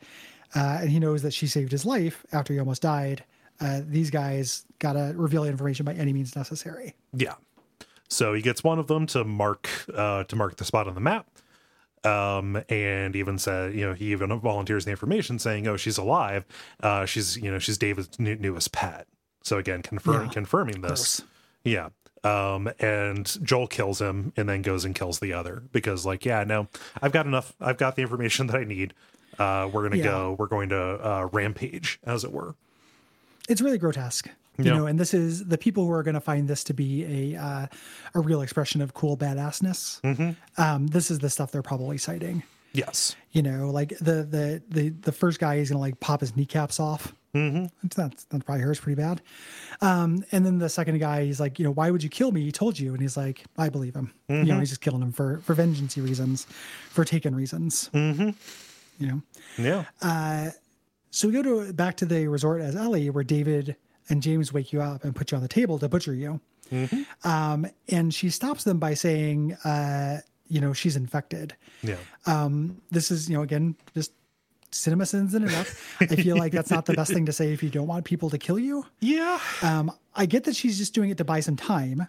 uh, 0.56 0.78
and 0.80 0.90
he 0.90 0.98
knows 0.98 1.22
that 1.22 1.32
she 1.32 1.46
saved 1.46 1.70
his 1.70 1.86
life 1.86 2.26
after 2.32 2.52
he 2.52 2.58
almost 2.58 2.82
died. 2.82 3.22
Uh, 3.60 3.80
these 3.84 4.10
guys 4.10 4.64
gotta 4.78 5.12
reveal 5.16 5.44
information 5.44 5.84
by 5.84 5.94
any 5.94 6.12
means 6.12 6.34
necessary. 6.36 6.94
Yeah. 7.12 7.34
So 8.08 8.32
he 8.34 8.40
gets 8.42 8.64
one 8.64 8.78
of 8.78 8.86
them 8.86 9.06
to 9.08 9.24
mark 9.24 9.68
uh, 9.94 10.24
to 10.24 10.36
mark 10.36 10.56
the 10.56 10.64
spot 10.64 10.88
on 10.88 10.94
the 10.94 11.00
map, 11.00 11.26
um, 12.04 12.62
and 12.68 13.14
even 13.16 13.38
said, 13.38 13.74
you 13.74 13.86
know, 13.86 13.92
he 13.94 14.12
even 14.12 14.38
volunteers 14.40 14.84
the 14.84 14.90
information 14.90 15.38
saying, 15.38 15.66
"Oh, 15.66 15.76
she's 15.76 15.98
alive. 15.98 16.44
Uh, 16.82 17.04
she's 17.04 17.36
you 17.36 17.50
know 17.50 17.58
she's 17.58 17.76
David's 17.78 18.18
new, 18.18 18.36
newest 18.36 18.72
pet." 18.72 19.06
So 19.42 19.58
again, 19.58 19.82
confirm 19.82 20.24
Yeah. 20.24 20.28
confirming 20.30 20.80
this. 20.80 21.22
Yeah. 21.64 21.88
Um, 22.24 22.68
and 22.80 23.38
Joel 23.44 23.68
kills 23.68 24.00
him 24.00 24.32
and 24.36 24.48
then 24.48 24.62
goes 24.62 24.84
and 24.84 24.92
kills 24.94 25.20
the 25.20 25.32
other 25.32 25.62
because, 25.72 26.04
like, 26.04 26.24
yeah, 26.24 26.42
no, 26.44 26.66
I've 27.00 27.12
got 27.12 27.26
enough. 27.26 27.54
I've 27.60 27.78
got 27.78 27.94
the 27.94 28.02
information 28.02 28.46
that 28.48 28.56
I 28.56 28.64
need. 28.64 28.92
Uh, 29.38 29.68
we're 29.72 29.82
gonna 29.84 29.96
Yeah. 29.98 30.04
go. 30.04 30.36
We're 30.38 30.48
going 30.48 30.70
to 30.70 30.76
uh, 30.80 31.28
rampage, 31.30 32.00
as 32.04 32.24
it 32.24 32.32
were. 32.32 32.54
It's 33.48 33.60
really 33.62 33.78
grotesque, 33.78 34.28
you 34.58 34.64
know. 34.74 34.86
And 34.86 34.98
this 34.98 35.14
is 35.14 35.46
the 35.46 35.58
people 35.58 35.84
who 35.86 35.92
are 35.92 36.02
going 36.02 36.14
to 36.14 36.20
find 36.20 36.48
this 36.48 36.64
to 36.64 36.74
be 36.74 37.32
a 37.34 37.40
uh, 37.40 37.66
a 38.14 38.20
real 38.20 38.42
expression 38.42 38.80
of 38.82 38.94
cool 38.94 39.16
badassness. 39.16 40.00
Um, 40.56 40.86
this 40.88 41.10
is 41.10 41.20
the 41.20 41.30
stuff 41.30 41.52
they're 41.52 41.62
probably 41.62 41.98
citing. 41.98 42.42
Yes. 42.72 43.16
you 43.32 43.42
know 43.42 43.70
like 43.70 43.90
the 43.98 44.22
the 44.24 44.62
the, 44.68 44.90
the 44.90 45.10
first 45.12 45.40
guy 45.40 45.56
is 45.56 45.70
gonna 45.70 45.80
like 45.80 45.98
pop 46.00 46.20
his 46.20 46.36
kneecaps 46.36 46.78
off 46.78 47.14
mm-hmm. 47.34 47.64
that 47.96 48.24
that 48.28 48.44
probably 48.44 48.62
hurts 48.62 48.78
pretty 48.78 49.00
bad 49.00 49.20
um 49.80 50.22
and 50.32 50.44
then 50.44 50.58
the 50.58 50.68
second 50.68 50.98
guy 50.98 51.24
he's 51.24 51.40
like 51.40 51.58
you 51.58 51.64
know 51.64 51.70
why 51.70 51.90
would 51.90 52.02
you 52.02 52.10
kill 52.10 52.30
me 52.30 52.42
he 52.42 52.52
told 52.52 52.78
you 52.78 52.92
and 52.92 53.00
he's 53.00 53.16
like 53.16 53.42
i 53.56 53.68
believe 53.68 53.94
him 53.96 54.12
you 54.28 54.44
know 54.44 54.58
he's 54.58 54.68
just 54.68 54.82
killing 54.82 55.00
him 55.02 55.12
for 55.12 55.38
for 55.40 55.54
vengeancey 55.54 56.04
reasons 56.04 56.46
for 56.90 57.04
taken 57.04 57.34
reasons 57.34 57.90
mm-hmm. 57.94 58.30
you 58.98 59.06
know 59.06 59.22
Yeah. 59.56 60.50
so 61.10 61.26
we 61.28 61.34
go 61.34 61.42
to 61.42 61.72
back 61.72 61.96
to 61.96 62.04
the 62.06 62.28
resort 62.28 62.60
as 62.60 62.76
ellie 62.76 63.08
where 63.10 63.24
david 63.24 63.76
and 64.08 64.22
james 64.22 64.52
wake 64.52 64.72
you 64.72 64.80
up 64.82 65.04
and 65.04 65.14
put 65.14 65.30
you 65.30 65.36
on 65.36 65.42
the 65.42 65.48
table 65.48 65.78
to 65.78 65.88
butcher 65.88 66.14
you. 66.14 66.40
Um 67.24 67.66
and 67.88 68.12
she 68.12 68.30
stops 68.30 68.64
them 68.64 68.78
by 68.78 68.94
saying 68.94 69.54
uh 69.64 70.20
you 70.48 70.60
know 70.60 70.72
she's 70.72 70.96
infected. 70.96 71.54
Yeah. 71.82 71.96
this 72.90 73.10
is 73.10 73.28
you 73.28 73.36
know 73.36 73.42
again 73.42 73.74
just 73.94 74.12
cinema 74.70 75.06
sins 75.06 75.34
in 75.34 75.44
it 75.44 75.54
up 75.54 75.66
i 75.98 76.04
feel 76.06 76.36
like 76.36 76.52
that's 76.52 76.70
not 76.70 76.84
the 76.84 76.92
best 76.92 77.10
thing 77.10 77.24
to 77.24 77.32
say 77.32 77.54
if 77.54 77.62
you 77.62 77.70
don't 77.70 77.86
want 77.86 78.04
people 78.04 78.28
to 78.28 78.36
kill 78.38 78.58
you. 78.58 78.84
Yeah. 79.00 79.38
um 79.62 79.90
i 80.14 80.26
get 80.26 80.44
that 80.44 80.54
she's 80.56 80.76
just 80.76 80.92
doing 80.94 81.08
it 81.10 81.16
to 81.18 81.24
buy 81.24 81.40
some 81.40 81.56
time 81.56 82.06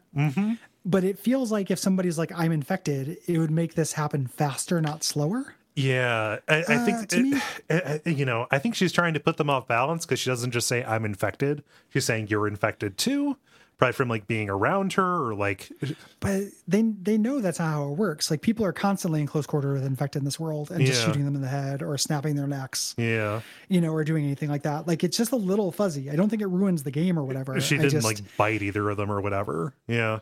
but 0.85 1.03
it 1.05 1.17
feels 1.19 1.51
like 1.53 1.71
if 1.71 1.79
somebody's 1.79 2.17
like 2.17 2.31
i'm 2.35 2.51
infected 2.51 3.17
it 3.27 3.37
would 3.37 3.51
make 3.51 3.75
this 3.75 3.93
happen 3.93 4.27
faster 4.27 4.81
not 4.81 5.03
slower 5.05 5.55
Yeah, 5.79 6.37
I, 6.47 6.55
I 6.55 6.75
Uh, 6.75 6.85
think 6.85 7.07
to 7.09 7.21
me- 7.21 7.41
it- 7.69 8.03
uh, 8.05 8.09
you 8.09 8.25
know. 8.25 8.47
I 8.51 8.59
think 8.59 8.75
she's 8.75 8.91
trying 8.91 9.13
to 9.13 9.19
put 9.19 9.37
them 9.37 9.49
off 9.49 9.67
balance 9.67 10.05
because 10.05 10.19
she 10.19 10.29
doesn't 10.29 10.51
just 10.51 10.67
say 10.67 10.83
"I'm 10.83 11.05
infected." 11.05 11.63
She's 11.89 12.05
saying 12.05 12.27
"You're 12.29 12.47
infected 12.47 12.97
too," 12.97 13.37
probably 13.77 13.93
from 13.93 14.09
like 14.09 14.27
being 14.27 14.49
around 14.49 14.93
her 14.93 15.27
or 15.27 15.35
like. 15.35 15.69
but 16.19 16.41
they 16.67 16.81
they 16.81 17.17
know 17.17 17.39
that's 17.39 17.59
not 17.59 17.71
how 17.71 17.89
it 17.91 17.97
works 17.97 18.29
like 18.29 18.41
people 18.41 18.65
are 18.65 18.73
constantly 18.73 19.21
in 19.21 19.27
close 19.27 19.45
quarter 19.47 19.73
with 19.73 19.85
infected 19.85 20.21
in 20.21 20.25
this 20.25 20.39
world 20.39 20.69
and 20.71 20.85
just 20.85 21.03
shooting 21.05 21.23
them 21.25 21.33
in 21.35 21.41
the 21.41 21.47
head 21.47 21.81
or 21.81 21.97
snapping 21.97 22.35
their 22.35 22.45
necks 22.47 22.93
Yeah, 22.97 23.39
you 23.69 23.79
know 23.79 23.91
or 23.93 24.03
doing 24.03 24.25
anything 24.25 24.49
like 24.49 24.63
that 24.63 24.85
like 24.87 25.03
it's 25.05 25.15
just 25.17 25.31
a 25.31 25.37
little 25.37 25.71
fuzzy 25.71 26.11
i 26.11 26.15
don't 26.17 26.27
think 26.29 26.41
it 26.41 26.47
ruins 26.49 26.83
the 26.83 26.91
game 26.91 27.17
or 27.17 27.23
whatever 27.23 27.59
she 27.61 27.77
didn't 27.77 27.91
just- 27.91 28.03
like 28.05 28.19
bite 28.37 28.61
either 28.61 28.89
of 28.89 28.97
them 28.97 29.09
or 29.09 29.21
whatever. 29.21 29.73
Yeah, 29.87 30.19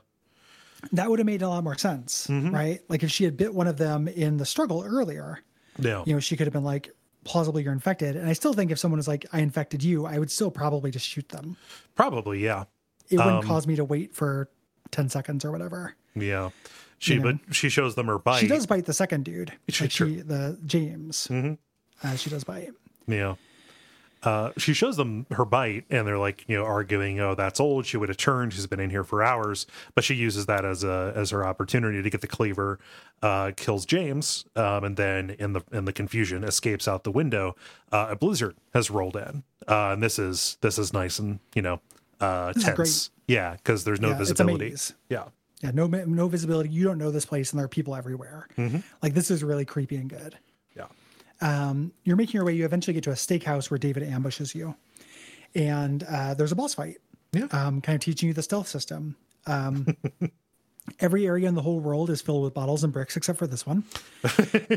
that 0.91 1.09
would 1.09 1.19
have 1.19 1.25
made 1.25 1.41
a 1.41 1.49
lot 1.49 1.64
more 1.64 1.77
sense, 1.77 2.27
Mm-hmm. 2.27 2.53
right? 2.53 2.80
Like 2.89 3.03
if 3.03 3.11
she 3.11 3.23
had 3.23 3.35
bit 3.38 3.53
one 3.53 3.67
of 3.67 3.77
them 3.77 4.07
in 4.07 4.38
the 4.38 4.45
struggle 4.45 4.83
earlier, 4.85 5.39
yeah, 5.80 6.03
you 6.06 6.14
know, 6.14 6.19
she 6.19 6.35
could 6.38 6.47
have 6.47 6.53
been 6.53 6.64
like, 6.64 6.91
plausibly 7.23 7.64
you're 7.64 7.73
infected. 7.73 8.15
And 8.15 8.30
I 8.30 8.33
still 8.33 8.53
think 8.53 8.72
if 8.72 8.80
someone 8.80 8.97
was 8.97 9.07
like, 9.07 9.25
I 9.33 9.39
infected 9.41 9.83
you, 9.83 10.06
I 10.06 10.17
would 10.17 10.31
still 10.31 10.49
probably 10.51 10.91
just 10.91 11.06
shoot 11.07 11.27
them. 11.30 11.57
probably. 11.95 12.39
Yeah, 12.43 12.65
It 13.09 13.17
wouldn't 13.17 13.38
Um, 13.38 13.43
cause 13.43 13.67
me 13.67 13.75
to 13.75 13.83
wait 13.83 14.15
for 14.15 14.49
10 14.91 15.09
seconds 15.09 15.43
or 15.43 15.51
whatever. 15.51 15.95
yeah. 16.15 16.49
She 16.99 17.14
You 17.14 17.19
know. 17.19 17.33
but 17.45 17.53
she 17.56 17.69
shows 17.69 17.93
them 17.95 18.07
her 18.07 18.17
bite. 18.17 18.39
She 18.39 18.47
does 18.47 18.65
bite 18.65 18.85
the 18.85 18.93
second 18.93 19.23
dude. 19.25 19.53
She- 19.69 19.83
Like 19.83 19.91
she, 19.91 20.15
the 20.22 20.57
James. 20.65 21.27
Mm-hmm. 21.30 21.53
Uh, 22.07 22.15
she 22.15 22.30
does 22.31 22.43
bite. 22.43 22.72
Yeah. 23.07 23.35
Uh, 24.24 24.52
she 24.58 24.74
shows 24.74 24.98
them 24.98 25.26
her 25.32 25.46
bite, 25.46 25.86
and 25.90 26.08
they're 26.08 26.18
like, 26.18 26.44
you 26.48 26.58
know, 26.58 26.66
arguing, 26.66 27.20
"Oh, 27.20 27.36
that's 27.36 27.60
old. 27.60 27.86
She 27.86 27.98
would 27.98 28.10
have 28.10 28.18
turned. 28.18 28.54
She's 28.54 28.68
been 28.68 28.80
in 28.80 28.90
here 28.90 29.04
for 29.04 29.24
hours." 29.24 29.68
But 29.96 30.04
she 30.04 30.16
uses 30.16 30.46
that 30.48 30.66
as 30.66 30.84
a 30.84 31.14
as 31.16 31.30
her 31.30 31.46
opportunity 31.46 32.02
to 32.02 32.10
get 32.10 32.22
the 32.22 32.28
cleaver, 32.28 32.80
uh, 33.22 33.52
kills 33.56 33.86
James, 33.86 34.46
um, 34.56 34.84
and 34.84 34.98
then 34.98 35.30
in 35.32 35.54
the 35.54 35.62
in 35.72 35.86
the 35.86 35.94
confusion 35.94 36.44
escapes 36.44 36.88
out 36.88 37.04
the 37.04 37.12
window. 37.12 37.56
Uh, 37.92 38.08
a 38.12 38.16
blizzard 38.16 38.56
has 38.74 38.90
rolled 38.90 39.16
in, 39.16 39.44
uh, 39.68 39.92
and 39.94 40.02
this 40.04 40.18
is 40.20 40.58
this 40.62 40.78
is 40.78 40.94
nice 40.94 41.20
and 41.20 41.40
you 41.54 41.62
know 41.62 41.80
uh, 42.20 42.54
tense. 42.54 43.12
Yeah, 43.28 43.54
because 43.54 43.84
there's 43.84 44.02
no 44.02 44.10
Yeah, 44.10 44.18
visibility. 44.18 44.76
Yeah, 45.10 45.26
Yeah, 45.62 45.72
no 45.74 45.88
no 45.88 46.28
visibility. 46.28 46.70
You 46.70 46.84
don't 46.84 46.98
know 46.98 47.12
this 47.12 47.26
place, 47.26 47.52
and 47.52 47.60
there 47.60 47.66
are 47.66 47.70
people 47.70 47.96
everywhere. 47.96 48.48
Mm-hmm. 48.58 48.80
Like 49.02 49.14
this 49.14 49.30
is 49.30 49.44
really 49.44 49.66
creepy 49.66 49.98
and 49.98 50.10
good. 50.10 50.38
Yeah, 51.41 51.74
You're 52.03 52.16
making 52.16 52.33
your 52.33 52.45
way. 52.45 52.53
You 52.53 52.66
eventually 52.66 52.93
get 52.93 53.03
to 53.03 53.11
a 53.11 53.16
steakhouse 53.16 53.69
where 53.69 53.77
David 53.77 54.03
ambushes 54.03 54.53
you, 54.56 54.75
and 55.56 56.03
uh, 56.03 56.33
there's 56.33 56.51
a 56.51 56.56
boss 56.56 56.74
fight. 56.75 56.98
Yeah. 57.33 57.48
um, 57.51 57.82
kind 57.82 57.95
of 57.95 58.01
teaching 58.01 58.27
you 58.27 58.33
the 58.33 58.41
stealth 58.43 58.67
system. 58.69 59.16
Um, 59.45 59.98
every 60.99 61.27
area 61.27 61.48
in 61.48 61.56
the 61.56 61.61
whole 61.61 61.80
world 61.80 62.09
is 62.09 62.22
filled 62.22 62.43
with 62.43 62.53
bottles 62.53 62.83
and 62.83 62.91
bricks 62.93 63.17
except 63.17 63.38
for 63.38 63.48
this 63.48 63.66
one. 63.66 63.83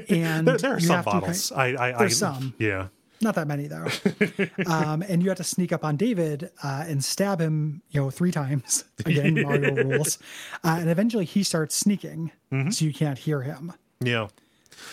And 0.09 0.47
there, 0.49 0.59
there 0.59 0.75
are 0.75 0.81
some 0.81 1.05
to 1.05 1.11
kind- 1.11 1.21
bottles. 1.23 1.53
I, 1.53 1.67
I, 1.75 1.95
I, 1.95 1.99
There's 1.99 2.19
some. 2.19 2.55
Yeah, 2.59 2.89
not 3.21 3.37
that 3.37 3.47
many 3.47 3.69
though. 3.69 3.87
um, 4.67 5.03
and 5.03 5.23
you 5.23 5.29
have 5.29 5.39
to 5.39 5.45
sneak 5.45 5.73
up 5.73 5.85
on 5.85 5.97
David 5.97 6.51
uh, 6.63 6.85
and 6.87 7.03
stab 7.05 7.41
him, 7.41 7.83
you 7.91 8.01
know, 8.01 8.11
three 8.11 8.33
times. 8.33 8.85
Again, 9.07 9.41
Mario 9.43 9.75
rules. 9.75 10.19
Uh, 10.65 10.77
and 10.81 10.91
eventually 10.91 11.25
he 11.25 11.43
starts 11.43 11.75
sneaking, 11.77 12.33
Mm-hmm. 12.53 12.71
so 12.71 12.85
you 12.85 12.93
can't 12.93 13.19
hear 13.19 13.43
him. 13.43 13.73
yeah. 14.01 14.27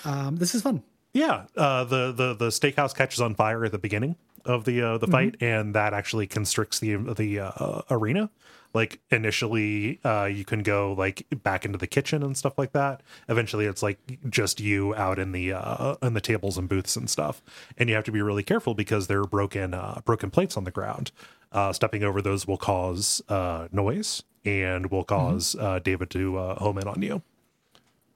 Um, 0.05 0.35
this 0.35 0.53
is 0.53 0.61
fun. 0.61 0.83
Yeah, 1.17 1.45
uh, 1.57 1.83
the 1.83 2.11
the 2.11 2.35
the 2.35 2.49
steakhouse 2.49 2.95
catches 2.95 3.21
on 3.21 3.33
fire 3.33 3.65
at 3.65 3.71
the 3.71 3.79
beginning 3.79 4.17
of 4.45 4.65
the 4.65 4.83
uh, 4.83 4.97
the 4.99 5.07
fight, 5.07 5.35
and 5.41 5.73
that 5.73 5.91
actually 5.91 6.27
constricts 6.27 6.77
the 6.77 6.95
the 6.95 7.39
uh, 7.39 7.81
arena. 7.89 8.29
Like 8.75 8.99
initially, 9.09 9.99
uh, 10.03 10.25
you 10.25 10.45
can 10.45 10.61
go 10.61 10.93
like 10.93 11.25
back 11.41 11.65
into 11.65 11.79
the 11.79 11.87
kitchen 11.87 12.21
and 12.21 12.37
stuff 12.37 12.59
like 12.59 12.73
that. 12.73 13.01
Eventually, 13.27 13.65
it's 13.65 13.81
like 13.81 13.97
just 14.29 14.59
you 14.59 14.93
out 14.93 15.17
in 15.17 15.31
the 15.31 15.53
uh, 15.53 15.95
in 16.03 16.13
the 16.13 16.21
tables 16.21 16.55
and 16.55 16.69
booths 16.69 16.95
and 16.95 17.09
stuff, 17.09 17.41
and 17.79 17.89
you 17.89 17.95
have 17.95 18.03
to 18.03 18.11
be 18.11 18.21
really 18.21 18.43
careful 18.43 18.75
because 18.75 19.07
there 19.07 19.19
are 19.19 19.27
broken 19.27 19.73
uh, 19.73 20.01
broken 20.05 20.29
plates 20.29 20.55
on 20.55 20.65
the 20.65 20.71
ground. 20.71 21.11
Uh, 21.51 21.73
stepping 21.73 22.03
over 22.03 22.21
those 22.21 22.45
will 22.45 22.57
cause 22.57 23.23
uh, 23.27 23.67
noise 23.71 24.21
and 24.45 24.91
will 24.91 25.03
cause 25.03 25.55
uh, 25.55 25.79
David 25.79 26.11
to 26.11 26.37
uh, 26.37 26.59
home 26.59 26.77
in 26.77 26.87
on 26.87 27.01
you. 27.01 27.23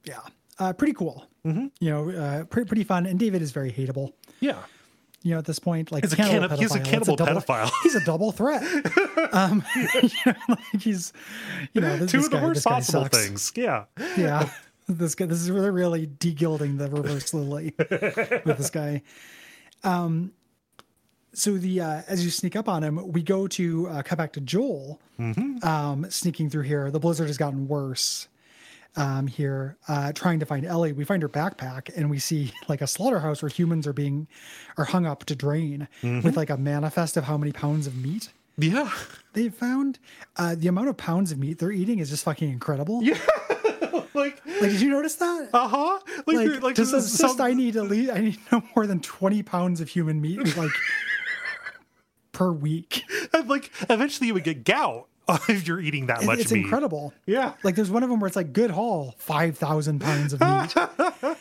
Yeah. 0.04 0.20
Uh, 0.62 0.74
pretty 0.74 0.94
cool. 0.94 1.26
Mm-hmm. 1.46 1.68
You 1.80 1.90
know, 1.90 2.10
uh, 2.12 2.44
pretty, 2.46 2.68
pretty 2.68 2.84
fun. 2.84 3.08
And 3.08 3.18
David 3.20 3.42
is 3.42 3.52
very 3.52 3.72
hateable. 3.72 4.14
Yeah. 4.42 4.60
You 5.24 5.34
know, 5.34 5.40
at 5.40 5.46
this 5.46 5.58
point, 5.60 5.92
like 5.92 6.04
He's 6.04 6.14
a 6.14 6.16
cannibal 6.16 6.50
cannib- 6.50 6.60
he's 6.60 6.72
a 6.76 6.80
pedophile. 6.80 6.82
It's 6.82 6.90
cannibal 6.90 7.16
double- 7.16 7.42
pedophile. 7.42 7.72
He's 7.84 7.96
a 7.96 8.06
double 8.06 8.32
threat. 8.32 8.64
um, 9.34 9.64
you 9.76 10.10
know, 10.26 10.34
like 10.50 10.82
he's, 10.82 11.14
you 11.74 11.82
know, 11.82 11.98
this, 11.98 12.12
Two 12.12 12.18
this 12.18 12.26
of 12.28 12.32
the 12.32 12.38
guy, 12.38 12.44
worst 12.44 12.64
possible 12.64 13.04
sucks. 13.04 13.26
things. 13.26 13.52
Yeah. 13.56 13.86
Yeah, 14.18 14.50
this 14.88 15.16
guy. 15.16 15.26
This 15.26 15.40
is 15.42 15.50
really, 15.52 15.70
really 15.70 16.06
de-gilding 16.08 16.78
the 16.78 16.90
reverse 16.90 17.34
Lily 17.34 17.74
with 17.78 18.58
this 18.58 18.70
guy. 18.72 19.02
Um, 19.84 20.32
so 21.34 21.58
the 21.58 21.82
uh, 21.82 22.02
as 22.08 22.24
you 22.26 22.32
sneak 22.32 22.56
up 22.56 22.68
on 22.68 22.84
him, 22.84 23.12
we 23.12 23.22
go 23.24 23.48
to 23.48 23.88
uh, 23.90 24.02
cut 24.04 24.18
back 24.18 24.34
to 24.34 24.42
Joel, 24.42 25.00
um, 25.20 26.06
sneaking 26.10 26.50
through 26.50 26.64
here. 26.64 26.90
The 26.92 27.00
blizzard 27.00 27.28
has 27.28 27.38
gotten 27.38 27.68
worse 27.68 28.28
um, 28.96 29.28
here, 29.28 29.78
uh, 29.88 30.12
trying 30.14 30.40
to 30.42 30.46
find 30.46 30.66
Ellie. 30.66 30.92
We 30.94 31.06
find 31.06 31.22
her 31.22 31.30
backpack, 31.30 31.90
and 31.96 32.10
we 32.10 32.20
see 32.20 32.52
like 32.68 32.82
a 32.82 32.88
slaughterhouse 32.88 33.42
where 33.42 33.50
humans 33.50 33.88
are 33.88 33.94
being 33.94 34.28
are 34.78 34.86
hung 34.86 35.06
up 35.06 35.26
to 35.26 35.36
drain 35.36 35.88
with 36.04 36.36
like 36.38 36.50
a 36.50 36.58
manifest 36.58 37.16
of 37.18 37.24
how 37.26 37.38
many 37.38 37.52
pounds 37.52 37.88
of 37.88 37.96
meat 37.96 38.30
Yeah. 38.58 38.92
they 39.34 39.50
found. 39.50 39.98
Uh, 40.36 40.56
the 40.58 40.68
amount 40.68 40.90
of 40.90 40.98
pounds 40.98 41.32
of 41.32 41.38
meat 41.40 41.58
they're 41.60 41.72
eating 41.72 42.00
is 42.00 42.10
just 42.10 42.24
fucking 42.26 42.50
incredible. 42.52 43.02
Yeah. 43.12 43.18
Like, 44.14 44.42
Like, 44.46 44.72
did 44.72 44.82
you 44.82 44.90
notice 44.90 45.16
that? 45.16 45.50
uh 45.54 45.68
huh. 45.68 46.00
Like, 46.28 46.38
like, 46.50 46.62
like, 46.64 46.76
just, 46.76 46.92
this 46.92 47.18
just 47.18 47.38
some- 47.38 47.42
I 47.42 47.54
need 47.54 47.76
at 47.78 47.84
least 47.84 48.12
I 48.12 48.20
need 48.20 48.40
no 48.52 48.62
more 48.76 48.86
than 48.86 49.00
twenty 49.00 49.42
pounds 49.42 49.80
of 49.82 49.88
human 49.90 50.20
meat 50.22 50.56
like 50.58 50.70
per 52.32 52.52
week. 52.52 53.04
and, 53.34 53.50
like, 53.50 53.72
eventually 53.90 54.28
you 54.28 54.34
would 54.34 54.44
get 54.44 54.64
gout 54.64 55.08
if 55.50 55.68
you're 55.68 55.80
eating 55.80 56.08
that 56.08 56.24
It- 56.24 56.26
much 56.26 56.40
it's 56.40 56.52
meat. 56.52 56.64
incredible. 56.64 57.14
Yeah. 57.26 57.54
Like 57.64 57.76
there's 57.76 57.92
one 57.92 58.04
of 58.04 58.10
them 58.10 58.20
where 58.20 58.28
it's 58.28 58.36
like 58.36 58.54
good 58.54 58.72
haul, 58.72 59.16
five 59.18 59.58
thousand 59.58 60.00
pounds 60.00 60.34
of 60.34 60.42
meat. 60.42 60.76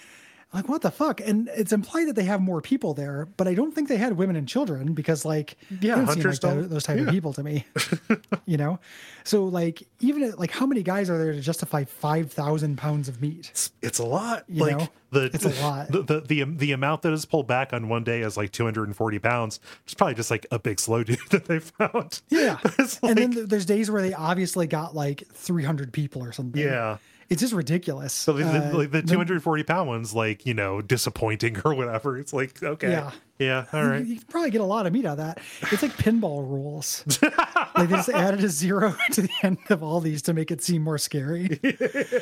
like 0.52 0.68
what 0.68 0.82
the 0.82 0.90
fuck? 0.90 1.20
And 1.20 1.48
it's 1.54 1.72
implied 1.72 2.08
that 2.08 2.16
they 2.16 2.24
have 2.24 2.40
more 2.40 2.60
people 2.60 2.92
there, 2.92 3.28
but 3.36 3.46
I 3.46 3.54
don't 3.54 3.72
think 3.72 3.88
they 3.88 3.96
had 3.96 4.16
women 4.16 4.34
and 4.34 4.48
children 4.48 4.94
because 4.94 5.24
like 5.24 5.56
Yeah, 5.80 5.94
don't 5.94 6.06
seem 6.06 6.16
hunters 6.16 6.42
like 6.42 6.68
those 6.68 6.82
type 6.82 6.98
of 6.98 7.08
people 7.08 7.32
to 7.34 7.42
me. 7.42 7.66
you 8.46 8.56
know, 8.56 8.80
so 9.22 9.44
like 9.44 9.86
even 10.00 10.24
at, 10.24 10.38
like 10.38 10.50
how 10.50 10.66
many 10.66 10.82
guys 10.82 11.08
are 11.08 11.18
there 11.18 11.32
to 11.32 11.40
justify 11.40 11.84
five 11.84 12.32
thousand 12.32 12.78
pounds 12.78 13.08
of 13.08 13.20
meat? 13.20 13.70
It's 13.80 13.98
a 14.00 14.04
lot. 14.04 14.44
You 14.48 14.62
like 14.64 14.78
know? 14.78 14.88
the 15.10 15.30
It's 15.32 15.44
a 15.44 15.62
lot. 15.62 15.90
The, 15.90 16.02
the 16.02 16.20
the 16.20 16.44
the 16.44 16.72
amount 16.72 17.02
that 17.02 17.12
is 17.12 17.24
pulled 17.24 17.46
back 17.46 17.72
on 17.72 17.88
one 17.88 18.04
day 18.04 18.20
is 18.22 18.36
like 18.36 18.52
240 18.52 19.18
pounds. 19.18 19.60
It's 19.84 19.94
probably 19.94 20.14
just 20.14 20.30
like 20.30 20.46
a 20.50 20.58
big 20.58 20.80
slow 20.80 21.04
dude 21.04 21.18
that 21.30 21.44
they 21.44 21.58
found. 21.60 22.22
Yeah. 22.28 22.58
It's 22.78 22.98
and 23.02 23.16
then 23.16 23.46
there's 23.46 23.66
days 23.66 23.90
where 23.90 24.02
they 24.02 24.14
obviously 24.14 24.66
got 24.66 24.94
like 24.94 25.24
300 25.32 25.92
people 25.92 26.24
or 26.24 26.32
something. 26.32 26.60
Yeah. 26.60 26.98
It's 27.30 27.40
just 27.40 27.52
ridiculous. 27.52 28.12
So 28.12 28.32
the, 28.32 28.42
the- 28.42 28.50
Uh, 28.50 28.70
the 28.82 28.86
the- 28.88 29.02
240 29.02 29.62
pound 29.62 29.88
one's 29.88 30.12
like 30.14 30.44
you 30.46 30.54
know 30.54 30.80
disappointing 30.82 31.56
or 31.64 31.74
whatever. 31.74 32.18
It's 32.18 32.32
like 32.32 32.60
okay, 32.62 32.90
Yeah. 32.90 33.10
yeah, 33.38 33.66
all 33.72 33.86
right. 33.86 34.04
You 34.04 34.16
can 34.16 34.24
probably 34.28 34.50
get 34.50 34.60
a 34.60 34.64
lot 34.64 34.86
of 34.86 34.92
meat 34.92 35.06
out 35.06 35.12
of 35.12 35.18
that. 35.18 35.38
It's 35.70 35.82
like 35.82 35.92
pinball 35.96 36.40
rules. 36.48 37.04
like 37.22 37.88
they 37.88 37.96
just 37.96 38.08
added 38.08 38.42
a 38.42 38.48
zero 38.48 38.94
to 39.12 39.22
the 39.22 39.30
end 39.44 39.58
of 39.70 39.82
all 39.82 40.00
these 40.00 40.22
to 40.22 40.32
make 40.34 40.50
it 40.50 40.60
seem 40.62 40.82
more 40.82 40.98
scary. 40.98 41.60
it's 41.62 42.12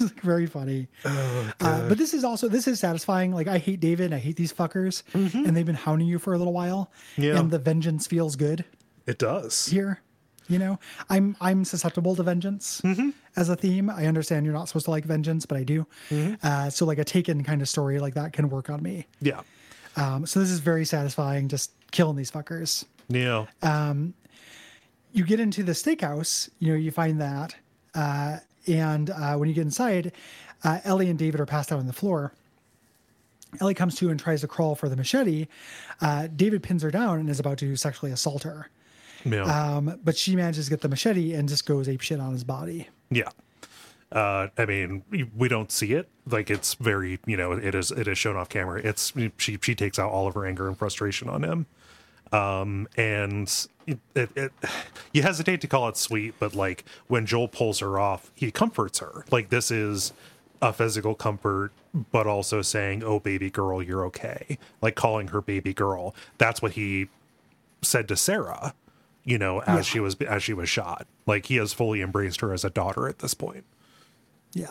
like 0.00 0.20
very 0.22 0.46
funny. 0.46 0.88
Oh, 1.04 1.52
uh, 1.60 1.88
but 1.88 1.98
this 1.98 2.14
is 2.14 2.24
also 2.24 2.48
this 2.48 2.66
is 2.66 2.80
satisfying. 2.80 3.32
Like 3.32 3.48
I 3.48 3.58
hate 3.58 3.80
David 3.80 4.06
and 4.06 4.14
I 4.14 4.18
hate 4.18 4.36
these 4.36 4.52
fuckers, 4.52 5.02
and 5.14 5.54
they've 5.56 5.66
been 5.66 5.74
hounding 5.74 6.08
you 6.08 6.18
for 6.18 6.32
a 6.34 6.38
little 6.38 6.52
while. 6.54 6.90
Mm-hmm. 7.12 7.22
Yeah. 7.22 7.38
And 7.38 7.50
the 7.50 7.58
vengeance 7.58 8.06
feels 8.06 8.36
good. 8.36 8.64
It 9.06 9.18
does. 9.18 9.66
here 9.66 10.00
you 10.52 10.58
know? 10.58 10.78
I'm 11.10 11.36
i'm 11.40 11.64
susceptible 11.64 12.14
to 12.16 12.22
vengeance 12.22 12.80
Mm-hmm. 12.84 13.10
as 13.36 13.48
a 13.48 13.56
theme. 13.56 13.88
I 13.90 14.06
understand 14.06 14.44
you're 14.44 14.54
not 14.54 14.68
supposed 14.68 14.84
to 14.86 14.90
like 14.90 15.04
vengeance 15.04 15.46
but 15.46 15.56
i 15.58 15.64
do. 15.64 15.86
Mm-hmm. 16.10 16.34
uh, 16.46 16.70
so 16.70 16.84
like 16.86 16.98
a 16.98 17.04
taken 17.04 17.42
kind 17.44 17.62
of 17.62 17.68
story 17.68 17.98
like 17.98 18.14
that 18.14 18.32
can 18.32 18.48
work 18.48 18.68
on 18.70 18.82
me. 18.82 19.06
Yeah, 19.20 19.40
um, 19.96 20.26
so 20.26 20.40
this 20.40 20.50
is 20.50 20.60
very 20.60 20.84
satisfying 20.84 21.48
just 21.48 21.72
killing 21.90 22.16
these 22.16 22.30
fuckers. 22.30 22.84
Yeah, 23.08 23.46
Uh, 23.62 23.94
you 25.12 25.24
get 25.24 25.40
into 25.40 25.62
the 25.62 25.72
steakhouse 25.72 26.48
you 26.58 26.72
know 26.72 26.78
you 26.78 26.90
find 26.90 27.20
that 27.20 27.54
uh, 27.94 28.38
and 28.66 29.10
uh, 29.10 29.34
when 29.36 29.48
you 29.48 29.54
get 29.54 29.62
inside 29.62 30.12
uh, 30.64 30.78
ellie 30.84 31.10
and 31.10 31.18
david 31.18 31.40
are 31.40 31.46
passed 31.46 31.72
out 31.72 31.78
on 31.78 31.86
the 31.86 31.92
floor. 31.92 32.32
Ellie 33.60 33.74
comes 33.74 33.96
to 33.96 34.08
and 34.08 34.18
tries 34.18 34.40
to 34.40 34.48
crawl 34.48 34.74
for 34.74 34.88
the 34.88 34.96
machete. 34.96 35.46
Uh, 36.00 36.26
david 36.34 36.62
pins 36.62 36.82
her 36.82 36.90
down 36.90 37.20
and 37.20 37.28
is 37.28 37.38
about 37.40 37.58
to 37.58 37.76
sexually 37.76 38.10
assault 38.12 38.44
her 38.44 38.70
yeah. 39.24 39.42
um, 39.76 39.98
but 40.04 40.16
she 40.16 40.36
manages 40.36 40.66
to 40.66 40.70
get 40.70 40.80
the 40.80 40.88
machete 40.88 41.32
and 41.34 41.48
just 41.48 41.66
goes 41.66 41.88
ape 41.88 42.00
shit 42.00 42.20
on 42.20 42.32
his 42.32 42.44
body. 42.44 42.88
Yeah. 43.10 43.28
Uh, 44.10 44.48
I 44.58 44.66
mean, 44.66 45.04
we- 45.36 45.48
don't 45.48 45.72
see 45.72 45.94
it. 45.94 46.08
Like 46.26 46.50
it's 46.50 46.74
very, 46.74 47.18
you 47.26 47.36
know, 47.36 47.52
it 47.52 47.74
is 47.74 47.90
it 47.90 48.06
is 48.06 48.18
shown 48.18 48.36
off 48.36 48.48
camera. 48.48 48.80
It's 48.82 49.12
she 49.38 49.58
she 49.62 49.74
takes 49.74 49.98
out 49.98 50.10
all 50.10 50.26
of 50.28 50.34
her 50.34 50.46
anger 50.46 50.68
and 50.68 50.76
frustration 50.78 51.28
on 51.28 51.42
him. 51.42 51.66
Um, 52.30 52.88
and 52.96 53.48
it, 53.86 53.98
it, 54.14 54.30
it 54.36 54.52
you 55.12 55.22
hesitate 55.22 55.60
to 55.62 55.66
call 55.66 55.88
it 55.88 55.96
sweet, 55.96 56.34
but 56.38 56.54
like 56.54 56.84
when 57.08 57.26
Joel 57.26 57.48
pulls 57.48 57.80
her 57.80 57.98
off, 57.98 58.30
he 58.34 58.50
comforts 58.50 59.00
her. 59.00 59.24
Like 59.30 59.48
this 59.50 59.70
is 59.70 60.12
a 60.60 60.72
physical 60.72 61.14
comfort, 61.14 61.72
but 62.12 62.26
also 62.26 62.62
saying, 62.62 63.02
"Oh, 63.02 63.18
baby 63.18 63.50
girl, 63.50 63.82
you're 63.82 64.04
okay." 64.06 64.58
Like 64.80 64.94
calling 64.94 65.28
her 65.28 65.40
baby 65.40 65.74
girl. 65.74 66.14
That's 66.38 66.62
what 66.62 66.72
he 66.72 67.08
said 67.82 68.06
to 68.08 68.16
Sarah, 68.16 68.74
you 69.24 69.38
know, 69.38 69.60
as 69.60 69.66
Yeah. 69.76 69.82
she 69.82 70.00
was 70.00 70.14
as 70.22 70.42
she 70.42 70.52
was 70.54 70.68
shot. 70.68 71.06
Like 71.26 71.46
he 71.46 71.56
has 71.56 71.72
fully 71.72 72.00
embraced 72.00 72.40
her 72.40 72.52
as 72.52 72.64
a 72.64 72.70
daughter 72.70 73.08
at 73.08 73.20
this 73.20 73.34
point. 73.34 73.64
Yeah. 74.54 74.66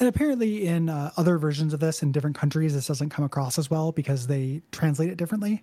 And 0.00 0.08
apparently, 0.08 0.66
in 0.66 0.88
uh, 0.88 1.12
other 1.16 1.38
versions 1.38 1.72
of 1.72 1.78
this 1.80 2.02
in 2.02 2.10
different 2.10 2.36
countries, 2.36 2.74
this 2.74 2.88
doesn't 2.88 3.10
come 3.10 3.24
across 3.24 3.56
as 3.58 3.70
well 3.70 3.92
because 3.92 4.26
they 4.26 4.62
translate 4.72 5.10
it 5.10 5.16
differently. 5.16 5.62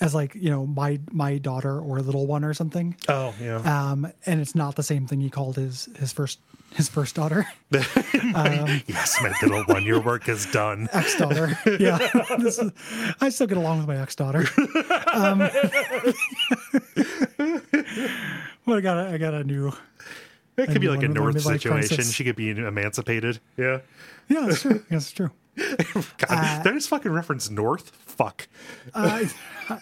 As 0.00 0.14
like 0.14 0.34
you 0.34 0.50
know, 0.50 0.66
my 0.66 0.98
my 1.12 1.38
daughter 1.38 1.78
or 1.80 2.00
little 2.00 2.26
one 2.26 2.44
or 2.44 2.52
something, 2.54 2.96
Oh 3.08 3.32
yeah. 3.40 3.56
um, 3.90 4.10
and 4.26 4.40
it's 4.40 4.54
not 4.54 4.74
the 4.76 4.82
same 4.82 5.06
thing 5.06 5.20
he 5.20 5.30
called 5.30 5.56
his 5.56 5.88
his 5.98 6.12
first 6.12 6.38
his 6.76 6.88
first 6.88 7.14
daughter, 7.14 7.46
yes, 7.72 9.16
my 9.22 9.32
little 9.42 9.64
one, 9.64 9.84
your 9.84 10.00
work 10.00 10.28
is 10.28 10.46
done. 10.46 10.88
ex 10.92 11.16
daughter. 11.18 11.58
yeah, 11.80 11.98
This 12.38 12.58
is- 12.58 12.72
I 13.20 13.28
still 13.30 13.46
get 13.46 13.56
along 13.58 13.78
with 13.78 13.86
my 13.88 14.00
ex 14.00 14.14
daughter. 14.14 14.44
Um, 15.12 15.38
well, 18.66 18.76
I 18.76 18.80
got 18.80 18.98
a, 18.98 19.08
I 19.12 19.18
got 19.18 19.34
a 19.34 19.44
new. 19.44 19.72
It 20.56 20.68
could 20.70 20.80
be 20.80 20.88
like 20.88 21.02
a 21.02 21.06
one 21.08 21.14
with 21.14 21.16
my 21.16 21.30
North 21.30 21.42
situation. 21.42 21.70
crisis. 21.96 22.12
She 22.12 22.24
could 22.24 22.36
be 22.36 22.50
emancipated. 22.50 23.40
Yeah. 23.56 23.80
Yeah, 24.28 24.46
that's 24.46 24.62
true. 24.62 24.82
Yes, 24.90 25.02
it's 25.02 25.12
true. 25.12 25.30
God, 25.56 26.62
did 26.62 26.72
I 26.72 26.74
just 26.74 26.88
fucking 26.88 27.10
reference 27.12 27.50
North? 27.50 27.90
Fuck. 28.06 28.48
Uh, 28.94 29.24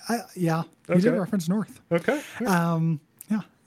I, 0.09 0.21
yeah, 0.37 0.63
you 0.89 0.95
did 0.97 1.07
Okay. 1.09 1.19
reference 1.19 1.49
North. 1.49 1.81
Okay. 1.91 2.21
Um, 2.47 3.01
yeah, 3.01 3.04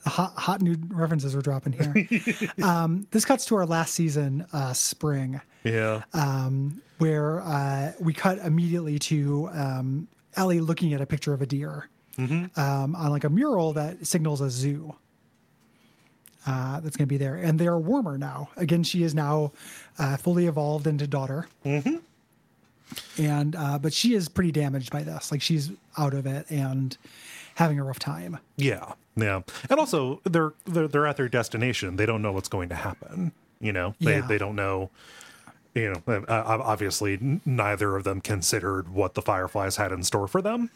hot, 0.07 0.33
hot 0.35 0.61
new 0.61 0.75
references 0.89 1.35
we're 1.35 1.41
dropping 1.41 1.73
here. 1.73 2.51
um, 2.63 3.07
this 3.11 3.25
cuts 3.25 3.45
to 3.45 3.55
our 3.55 3.65
last 3.65 3.93
season, 3.93 4.45
uh, 4.53 4.73
spring, 4.73 5.39
yeah. 5.63 6.03
um, 6.13 6.81
where 6.97 7.41
uh, 7.41 7.93
we 7.99 8.13
cut 8.13 8.37
immediately 8.39 8.99
to 8.99 9.49
um, 9.53 10.07
Ellie 10.35 10.59
looking 10.59 10.93
at 10.93 11.01
a 11.01 11.05
picture 11.05 11.33
of 11.33 11.41
a 11.41 11.45
deer 11.45 11.89
um, 12.17 12.95
on 12.95 13.09
like 13.09 13.23
a 13.23 13.29
mural 13.29 13.73
that 13.73 14.05
signals 14.05 14.41
a 14.41 14.49
zoo. 14.49 14.95
Uh, 16.45 16.79
that's 16.79 16.95
going 16.95 17.05
to 17.05 17.09
be 17.09 17.17
there, 17.17 17.35
and 17.35 17.59
they 17.59 17.67
are 17.67 17.77
warmer 17.77 18.17
now. 18.17 18.49
Again, 18.55 18.81
she 18.81 19.03
is 19.03 19.13
now 19.13 19.51
uh, 19.99 20.15
fully 20.15 20.47
evolved 20.47 20.87
into 20.87 21.05
daughter, 21.05 21.45
mm-hmm. 21.65 21.97
and 23.21 23.53
uh, 23.53 23.77
but 23.77 23.91
she 23.91 24.13
is 24.13 24.29
pretty 24.29 24.53
damaged 24.53 24.89
by 24.89 25.03
this. 25.03 25.29
Like 25.29 25.41
she's 25.41 25.71
out 25.97 26.13
of 26.13 26.25
it 26.25 26.45
and 26.49 26.97
having 27.55 27.79
a 27.79 27.83
rough 27.83 27.99
time. 27.99 28.39
Yeah, 28.55 28.93
yeah, 29.17 29.41
and 29.69 29.79
also 29.79 30.21
they're 30.23 30.53
they're 30.65 30.87
they're 30.87 31.07
at 31.07 31.17
their 31.17 31.27
destination. 31.27 31.95
They 31.97 32.05
don't 32.05 32.21
know 32.21 32.31
what's 32.31 32.47
going 32.49 32.69
to 32.69 32.75
happen. 32.75 33.33
You 33.59 33.73
know, 33.73 33.95
they 33.99 34.19
Yeah. 34.19 34.27
they 34.27 34.37
don't 34.37 34.55
know. 34.55 34.89
You 35.75 35.93
know, 35.93 36.01
uh, 36.07 36.21
uh, 36.27 36.61
obviously, 36.63 37.39
neither 37.45 37.95
of 37.97 38.03
them 38.03 38.21
considered 38.21 38.89
what 38.89 39.13
the 39.13 39.21
Fireflies 39.21 39.75
had 39.75 39.91
in 39.91 40.01
store 40.03 40.27
for 40.27 40.41
them. 40.41 40.69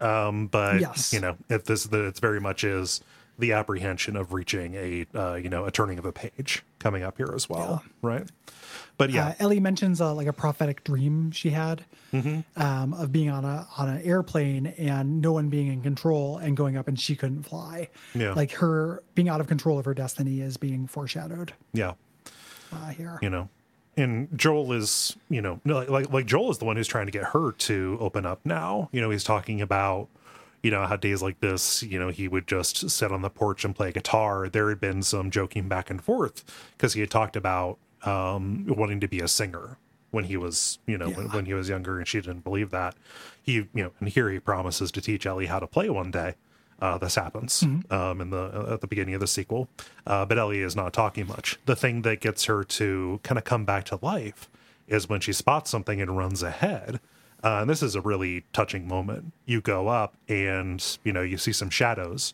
Um, 0.00 0.46
but 0.46 0.80
Yes. 0.80 1.12
you 1.12 1.20
know, 1.20 1.36
if 1.48 1.64
this 1.64 1.86
it's 1.92 2.20
very 2.20 2.40
much 2.40 2.64
is 2.64 3.00
the 3.38 3.52
apprehension 3.52 4.16
of 4.16 4.32
reaching 4.32 4.74
a 4.74 5.06
uh, 5.14 5.34
you 5.34 5.48
know 5.48 5.64
a 5.66 5.70
turning 5.70 5.98
of 5.98 6.04
a 6.04 6.12
page 6.12 6.62
coming 6.78 7.02
up 7.02 7.16
here 7.18 7.30
as 7.34 7.48
well, 7.48 7.82
right? 8.02 8.26
But 9.00 9.10
yeah, 9.10 9.28
Uh, 9.28 9.34
Ellie 9.40 9.60
mentions 9.60 10.00
uh, 10.00 10.12
like 10.14 10.26
a 10.26 10.32
prophetic 10.32 10.84
dream 10.84 11.30
she 11.32 11.48
had 11.50 11.84
Mm-hmm. 12.12 12.60
um, 12.60 12.92
of 12.94 13.12
being 13.12 13.30
on 13.30 13.44
a 13.44 13.66
on 13.78 13.88
an 13.88 14.02
airplane 14.02 14.66
and 14.66 15.22
no 15.22 15.32
one 15.32 15.48
being 15.48 15.68
in 15.68 15.80
control 15.80 16.38
and 16.38 16.56
going 16.56 16.76
up 16.76 16.86
and 16.88 16.98
she 17.00 17.14
couldn't 17.16 17.44
fly. 17.44 17.88
Yeah. 18.14 18.32
Like 18.34 18.50
her 18.52 19.02
being 19.14 19.28
out 19.28 19.40
of 19.40 19.46
control 19.46 19.78
of 19.78 19.84
her 19.86 19.94
destiny 19.94 20.40
is 20.40 20.56
being 20.56 20.86
foreshadowed 20.88 21.52
yeah, 21.72 21.92
uh, 22.72 22.88
here. 22.90 23.18
you 23.22 23.30
know. 23.30 23.48
And 23.96 24.28
Joel 24.36 24.72
is, 24.72 25.16
you 25.28 25.40
know, 25.40 25.60
like, 25.64 25.88
like 25.88 26.12
like 26.12 26.26
Joel 26.26 26.50
is 26.50 26.58
the 26.58 26.64
one 26.64 26.76
who's 26.76 26.88
trying 26.88 27.06
to 27.06 27.12
get 27.12 27.24
her 27.24 27.52
to 27.52 27.96
open 28.00 28.26
up 28.26 28.40
now. 28.44 28.88
You 28.92 29.00
know, 29.00 29.10
he's 29.10 29.24
talking 29.24 29.60
about, 29.60 30.08
you 30.62 30.70
know, 30.70 30.84
how 30.86 30.96
days 30.96 31.22
like 31.22 31.40
this, 31.40 31.82
you 31.82 31.98
know, 31.98 32.08
he 32.08 32.26
would 32.28 32.46
just 32.48 32.90
sit 32.90 33.12
on 33.12 33.22
the 33.22 33.30
porch 33.30 33.64
and 33.64 33.74
play 33.74 33.92
guitar. 33.92 34.48
There 34.48 34.68
had 34.68 34.80
been 34.80 35.02
some 35.02 35.30
joking 35.30 35.68
back 35.68 35.90
and 35.90 36.02
forth 36.02 36.44
because 36.76 36.94
he 36.94 37.00
had 37.00 37.10
talked 37.10 37.36
about 37.36 37.78
um, 38.04 38.64
wanting 38.68 39.00
to 39.00 39.08
be 39.08 39.20
a 39.20 39.28
singer 39.28 39.76
when 40.10 40.24
he 40.24 40.36
was, 40.36 40.78
you 40.86 40.98
know, 40.98 41.08
when, 41.10 41.26
Yeah. 41.26 41.32
when 41.36 41.46
he 41.46 41.54
was 41.54 41.68
younger, 41.68 41.98
and 41.98 42.06
she 42.08 42.20
didn't 42.20 42.42
believe 42.44 42.70
that. 42.70 42.94
He, 43.42 43.52
you 43.54 43.68
know, 43.74 43.92
and 44.00 44.08
here 44.08 44.28
he 44.30 44.38
promises 44.40 44.90
to 44.92 45.00
teach 45.00 45.24
Ellie 45.26 45.46
how 45.46 45.58
to 45.60 45.66
play 45.66 45.88
one 45.90 46.10
day. 46.10 46.34
Uh, 46.80 46.96
this 46.96 47.14
happens 47.14 47.62
um, 47.90 48.20
in 48.22 48.30
the 48.30 48.66
at 48.70 48.80
the 48.80 48.86
beginning 48.86 49.12
of 49.14 49.20
the 49.20 49.26
sequel, 49.26 49.68
uh, 50.06 50.24
but 50.24 50.38
Ellie 50.38 50.62
is 50.62 50.74
not 50.74 50.94
talking 50.94 51.26
much. 51.26 51.58
The 51.66 51.76
thing 51.76 52.00
that 52.02 52.20
gets 52.20 52.44
her 52.46 52.64
to 52.64 53.20
kind 53.22 53.36
of 53.38 53.44
come 53.44 53.66
back 53.66 53.84
to 53.86 53.98
life 54.00 54.48
is 54.88 55.06
when 55.06 55.20
she 55.20 55.32
spots 55.34 55.70
something 55.70 56.00
and 56.00 56.16
runs 56.16 56.42
ahead. 56.42 56.98
Uh, 57.44 57.58
and 57.60 57.68
this 57.70 57.82
is 57.82 57.94
a 57.94 58.00
really 58.00 58.44
touching 58.54 58.88
moment. 58.88 59.32
You 59.44 59.60
go 59.60 59.88
up 59.88 60.14
and 60.26 60.82
you 61.04 61.12
know 61.12 61.20
you 61.22 61.36
see 61.36 61.52
some 61.52 61.68
shadows, 61.70 62.32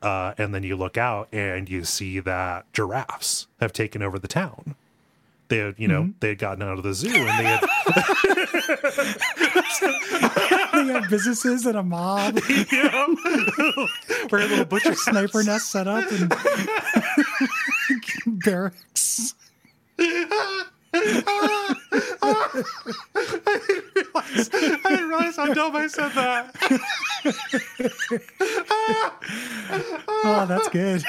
uh, 0.00 0.32
and 0.38 0.54
then 0.54 0.62
you 0.62 0.76
look 0.76 0.96
out 0.96 1.28
and 1.32 1.68
you 1.68 1.82
see 1.84 2.20
that 2.20 2.72
giraffes 2.72 3.48
have 3.60 3.72
taken 3.72 4.00
over 4.00 4.18
the 4.18 4.28
town. 4.28 4.76
They 5.48 5.58
had, 5.58 5.74
you 5.78 5.88
know, 5.88 6.02
mm-hmm. 6.02 6.18
they 6.20 6.28
had 6.28 6.38
gotten 6.38 6.62
out 6.62 6.76
of 6.76 6.84
the 6.84 6.92
zoo 6.92 7.08
and 7.08 7.26
they 7.26 7.44
had 7.44 7.60
they 10.86 10.92
have 10.92 11.08
businesses 11.08 11.64
and 11.64 11.76
a 11.76 11.82
mob, 11.82 12.38
we're 14.30 14.40
a 14.40 14.46
little 14.46 14.64
butcher 14.66 14.94
sniper 14.94 15.42
nest 15.42 15.70
set 15.70 15.88
up, 15.88 16.04
and 16.10 16.32
barracks. 18.26 19.34
I 19.98 20.44
didn't 23.66 23.94
realize 23.94 24.50
I 24.52 24.88
didn't 24.90 25.08
realize 25.08 25.36
how 25.36 25.54
dumb 25.54 25.76
I 25.76 25.86
said 25.86 26.12
that. 26.12 26.54
Oh, 30.24 30.46
that's 30.46 30.68
good. 30.68 31.04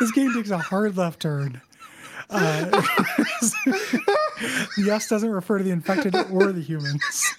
This 0.00 0.12
game 0.12 0.32
takes 0.34 0.50
a 0.50 0.58
hard 0.58 0.96
left 0.96 1.20
turn. 1.20 1.60
Uh, 2.30 2.64
the 4.76 4.90
S 4.90 5.08
doesn't 5.08 5.30
refer 5.30 5.58
to 5.58 5.64
the 5.64 5.70
infected 5.70 6.14
or 6.30 6.52
the 6.52 6.60
humans. 6.60 7.34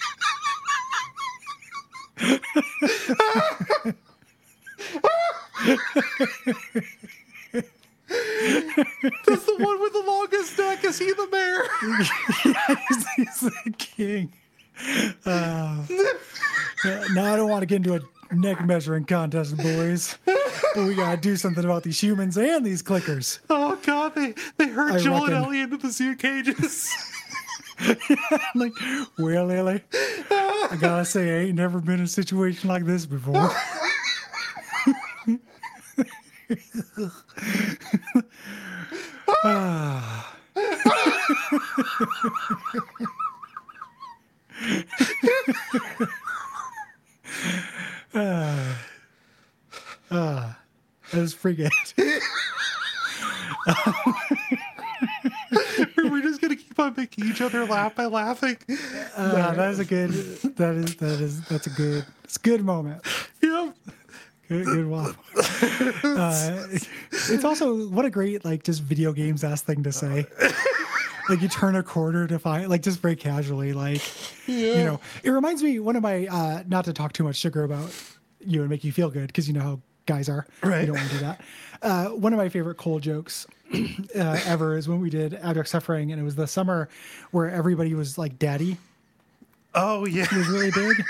That's 9.26 9.46
the 9.46 9.56
one 9.58 9.82
with 9.82 9.94
the 9.94 10.04
longest 10.06 10.58
neck. 10.58 10.84
Is 10.84 11.00
he 11.00 11.12
the 11.14 11.28
mayor? 11.32 11.64
he's, 12.88 13.06
he's 13.16 13.40
the 13.40 13.74
king. 13.78 14.34
Uh, 15.26 15.84
yeah, 16.84 17.04
now 17.14 17.34
I 17.34 17.38
don't 17.38 17.50
want 17.50 17.62
to 17.62 17.66
get 17.66 17.78
into 17.78 17.96
a 17.96 18.02
neck 18.32 18.66
measuring 18.66 19.06
contest, 19.06 19.58
boys. 19.58 20.18
But 20.26 20.86
we 20.86 20.95
gotta 20.95 21.18
do 21.18 21.36
something 21.36 21.64
about 21.64 21.84
these 21.84 22.02
humans 22.02 22.38
and 22.38 22.66
these 22.66 22.84
clickers. 22.84 23.40
Oh 23.50 23.78
God, 23.86 24.16
they 24.16 24.34
they 24.58 24.68
hurt 24.68 24.94
I 24.94 24.98
Joel 25.00 25.26
and 25.26 25.34
reckon- 25.34 25.44
Ellie 25.45 25.60
into 25.62 25.78
the 25.78 25.92
zoo 25.92 26.16
cages. 26.16 26.90
I'm 27.80 27.98
like, 28.56 28.72
well, 29.18 29.45
Lily, 29.48 29.84
I 29.92 30.78
gotta 30.80 31.06
say, 31.06 31.40
I 31.40 31.44
ain't 31.48 31.56
never 31.56 31.80
been 31.80 31.95
in 31.95 32.06
a 32.06 32.08
situation 32.08 32.70
like 32.70 32.86
this 32.86 33.06
before. 33.06 33.52
Ah. 39.44 40.36
Ah. 48.16 48.82
Ah. 50.11 50.58
That 51.11 51.22
was 51.22 51.34
pretty 51.35 51.64
good. 51.98 52.22
We're 55.98 56.22
just 56.22 56.42
gonna 56.42 56.56
keep 56.56 56.80
on 56.80 56.94
making 56.98 57.26
each 57.26 57.42
other 57.42 57.66
laugh 57.66 57.95
by 57.95 58.06
laughing. 58.06 58.58
Uh, 59.16 59.53
that 59.53 59.69
is 59.72 59.80
a 59.80 59.85
good. 59.85 60.10
That 60.58 60.76
is 60.76 60.95
that 60.98 61.22
is 61.22 61.42
that's 61.48 61.68
a 61.68 61.72
good. 61.72 62.06
It's 62.24 62.38
a 62.38 62.40
good 62.40 62.64
moment. 62.64 63.02
Yep. 63.42 63.76
Good, 64.48 64.66
good 64.66 64.88
one. 64.88 65.16
Uh, 66.03 66.68
it's 67.11 67.44
also 67.44 67.88
what 67.90 68.06
a 68.06 68.10
great 68.11 68.45
like 68.45 68.64
just 68.64 68.82
video 68.84 69.11
games 69.11 69.44
ass 69.44 69.61
thing 69.61 69.84
to 69.84 69.92
say. 69.92 70.26
Like 71.30 71.42
you 71.42 71.48
turn 71.48 71.76
a 71.76 71.84
quarter 71.84 72.28
to 72.28 72.38
find 72.40 72.70
like 72.70 72.82
just 72.82 73.00
very 73.00 73.16
casually 73.16 73.74
like 73.74 74.02
you 74.48 74.76
know 74.76 75.00
it 75.24 75.32
reminds 75.32 75.64
me 75.64 75.80
one 75.80 75.95
of 75.95 76.04
my 76.04 76.28
uh 76.28 76.64
not 76.68 76.86
to 76.86 76.94
talk 76.94 77.14
too 77.14 77.24
much 77.24 77.36
sugar 77.38 77.64
about 77.64 77.92
you 78.40 78.62
and 78.62 78.70
make 78.70 78.84
you 78.84 78.92
feel 78.92 79.10
good 79.10 79.28
because 79.28 79.48
you 79.48 79.54
know 79.54 79.62
how 79.62 79.82
guys 80.06 80.30
are. 80.30 80.45
Right. 80.62 80.82
you 80.82 80.88
don't 80.88 80.98
want 80.98 81.10
to 81.10 81.16
do 81.16 81.22
that. 81.22 81.42
Uh 81.82 82.06
one 82.10 82.32
of 82.34 82.38
my 82.38 82.50
favorite 82.50 82.78
cold 82.78 83.02
jokes 83.02 83.48
uh, 83.74 84.40
ever 84.45 84.78
is 84.78 84.88
when 84.88 85.00
we 85.00 85.10
did 85.10 85.34
abject 85.34 85.70
suffering 85.70 86.12
and 86.12 86.22
it 86.22 86.24
was 86.24 86.36
the 86.36 86.45
summer 86.48 86.90
where 87.32 87.50
everybody 87.50 87.95
was 87.95 88.18
like 88.18 88.38
daddy 88.38 88.78
Oh 89.76 90.06
yeah. 90.06 90.26
was 90.36 90.48
really 90.48 90.72
big. 90.72 91.04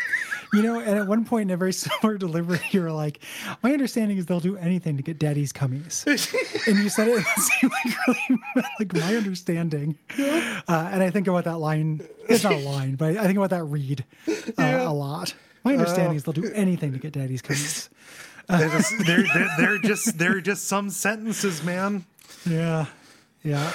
You 0.53 0.61
know, 0.61 0.80
and 0.80 0.98
at 0.98 1.08
one 1.08 1.26
point 1.26 1.50
in 1.50 1.53
a 1.53 1.58
very 1.58 1.74
similar 1.74 2.18
delivery, 2.18 2.61
you 2.72 2.82
were 2.82 2.92
like, 2.92 3.19
"My 3.61 3.74
understanding 3.74 4.18
is 4.18 4.26
they'll 4.26 4.40
do 4.40 4.58
anything 4.58 4.98
to 4.98 5.03
get 5.03 5.19
daddy's 5.19 5.52
cummies," 5.52 6.06
and 6.68 6.77
you 6.77 6.90
said 6.90 7.08
it, 7.08 7.18
it 7.38 7.40
seemed 7.40 7.74
like 7.74 8.08
really 8.08 8.42
like 8.80 8.94
my 8.94 9.16
understanding. 9.16 9.98
Uh, 10.18 10.90
and 10.92 11.03
I 11.03 11.10
think 11.10 11.27
about 11.27 11.44
that 11.45 11.58
line. 11.58 12.08
It's 12.30 12.44
not 12.44 12.53
a 12.53 12.58
line, 12.58 12.95
but 12.95 13.18
I 13.18 13.26
think 13.26 13.38
about 13.38 13.50
that 13.50 13.64
read 13.64 14.06
uh, 14.27 14.53
a 14.58 14.94
lot. 14.94 15.34
My 15.64 15.74
understanding 15.74 16.16
is 16.16 16.24
they'll 16.24 16.34
do 16.34 16.52
anything 16.53 16.94
to 16.94 17.00
get 17.00 17.11
daddy's 17.14 17.42
cummies. 17.42 17.90
They're 18.48 18.69
just 18.69 18.94
they're, 19.06 19.24
they're 19.34 19.50
they're 19.58 19.77
just 19.80 20.18
they're 20.18 20.42
just 20.42 20.68
some 20.68 20.90
sentences, 20.90 21.64
man. 21.64 22.06
Yeah, 22.45 22.85
yeah. 23.44 23.72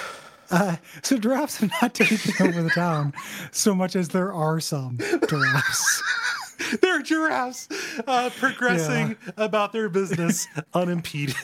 Uh, 0.50 0.76
so 1.02 1.16
giraffes 1.16 1.58
have 1.58 1.70
not 1.80 1.94
taken 1.94 2.46
over 2.46 2.62
the 2.62 2.70
town 2.70 3.12
so 3.52 3.74
much 3.74 3.96
as 3.96 4.08
there 4.08 4.32
are 4.32 4.60
some 4.60 4.98
giraffes. 5.28 6.02
They're 6.82 7.02
giraffes 7.02 7.68
uh, 8.06 8.30
progressing 8.38 9.16
about 9.36 9.72
their 9.72 9.88
business 9.88 10.46
unimpeded. 10.74 11.34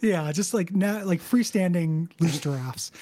Yeah, 0.00 0.30
just 0.30 0.54
like 0.54 0.72
now, 0.72 1.02
like 1.04 1.20
freestanding 1.20 2.10
loose 2.20 2.38
giraffes. 2.38 2.92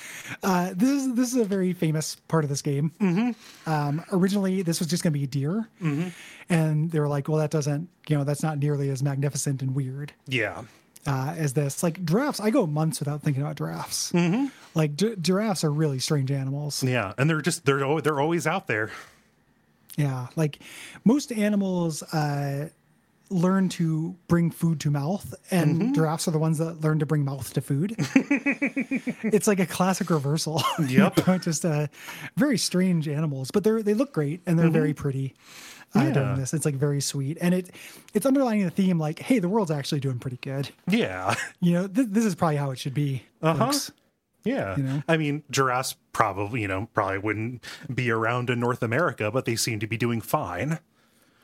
Uh, 0.43 0.73
this 0.75 0.89
is 0.89 1.15
this 1.15 1.33
is 1.35 1.37
a 1.37 1.45
very 1.45 1.73
famous 1.73 2.15
part 2.29 2.45
of 2.45 2.51
this 2.51 2.62
game. 2.62 2.93
Mm-hmm. 3.01 3.71
Um, 3.71 4.05
originally, 4.12 4.62
this 4.62 4.79
was 4.79 4.89
just 4.89 5.03
going 5.03 5.12
to 5.12 5.19
be 5.19 5.27
deer, 5.27 5.69
and 6.49 6.91
they 6.91 7.01
were 7.01 7.09
like, 7.09 7.29
"Well, 7.29 7.39
that 7.39 7.51
doesn't, 7.51 7.89
you 8.09 8.17
know, 8.17 8.25
that's 8.25 8.43
not 8.43 8.59
nearly 8.59 8.89
as 8.91 9.03
magnificent 9.03 9.61
and 9.61 9.75
weird 9.75 10.12
Yeah. 10.29 10.62
Uh, 11.07 11.35
as 11.37 11.53
this." 11.55 11.83
Like 11.83 12.05
giraffes, 12.05 12.41
I 12.41 12.51
go 12.51 12.67
months 12.67 13.01
without 13.01 13.23
thinking 13.23 13.43
about 13.43 13.57
giraffes. 13.57 14.13
Mm-hmm. 14.13 14.47
Like 14.75 14.97
gi- 14.97 15.17
giraffes 15.21 15.65
are 15.65 15.71
really 15.71 15.99
strange 15.99 16.31
animals. 16.31 16.83
Yeah, 16.83 17.13
and 17.19 17.29
they're 17.29 17.41
just 17.41 17.65
they're 17.65 18.01
they're 18.01 18.21
always 18.21 18.47
out 18.47 18.67
there. 18.67 18.91
Yeah, 19.97 20.29
like 20.37 20.59
most 21.05 21.33
animals 21.33 22.03
uh, 22.03 22.69
learn 23.29 23.69
to 23.71 24.17
bring 24.27 24.51
food 24.51 24.81
to 24.81 24.91
mouth, 24.91 25.35
and 25.51 25.95
giraffes 25.95 26.27
are 26.29 26.31
the 26.31 26.39
ones 26.39 26.57
that 26.59 26.81
learn 26.81 26.99
to 27.01 27.07
bring 27.07 27.25
mouth 27.27 27.53
to 27.53 27.61
food. 27.61 27.95
it's 27.99 29.47
like 29.47 29.61
a 29.61 29.67
classic 29.67 30.09
reversal. 30.11 30.63
you 30.79 31.03
Yep. 31.03 31.27
know, 31.27 31.39
just 31.39 31.65
uh, 31.65 31.89
very 32.37 32.57
strange 32.59 33.07
animals, 33.09 33.51
but 33.51 33.65
they're 33.65 33.83
they 33.83 33.95
look 33.95 34.13
great 34.13 34.41
and 34.47 34.59
they're 34.59 34.71
very 34.71 34.95
pretty. 34.95 35.35
Uh, 35.95 36.01
Yeah. 36.01 36.12
Doing 36.12 36.35
this, 36.37 36.55
it's 36.55 36.65
like 36.65 36.75
very 36.77 37.01
sweet, 37.01 37.39
and 37.41 37.55
it 37.55 37.71
it's 38.15 38.25
underlining 38.27 38.65
the 38.65 38.71
theme 38.71 38.99
like, 38.99 39.19
hey, 39.19 39.39
the 39.39 39.49
world's 39.49 39.71
actually 39.71 40.01
doing 40.01 40.19
pretty 40.19 40.39
good. 40.39 40.71
Yeah, 40.89 41.35
You 41.61 41.73
know, 41.73 41.87
th- 41.89 42.09
this 42.11 42.25
is 42.25 42.35
probably 42.35 42.57
how 42.57 42.71
it 42.71 42.79
should 42.79 42.95
be. 42.95 43.25
Uh-huh. 43.43 43.73
yeah. 44.45 44.77
You 44.77 44.83
know? 44.83 45.03
I 45.09 45.17
mean, 45.17 45.43
giraffes 45.51 45.97
probably 46.12 46.62
you 46.62 46.69
know 46.69 46.89
probably 46.95 47.19
wouldn't 47.19 47.65
be 47.95 48.11
around 48.11 48.51
in 48.51 48.59
North 48.61 48.83
America, 48.83 49.31
but 49.31 49.45
they 49.45 49.57
seem 49.57 49.81
to 49.81 49.87
be 49.87 49.97
doing 49.97 50.21
fine. 50.21 50.79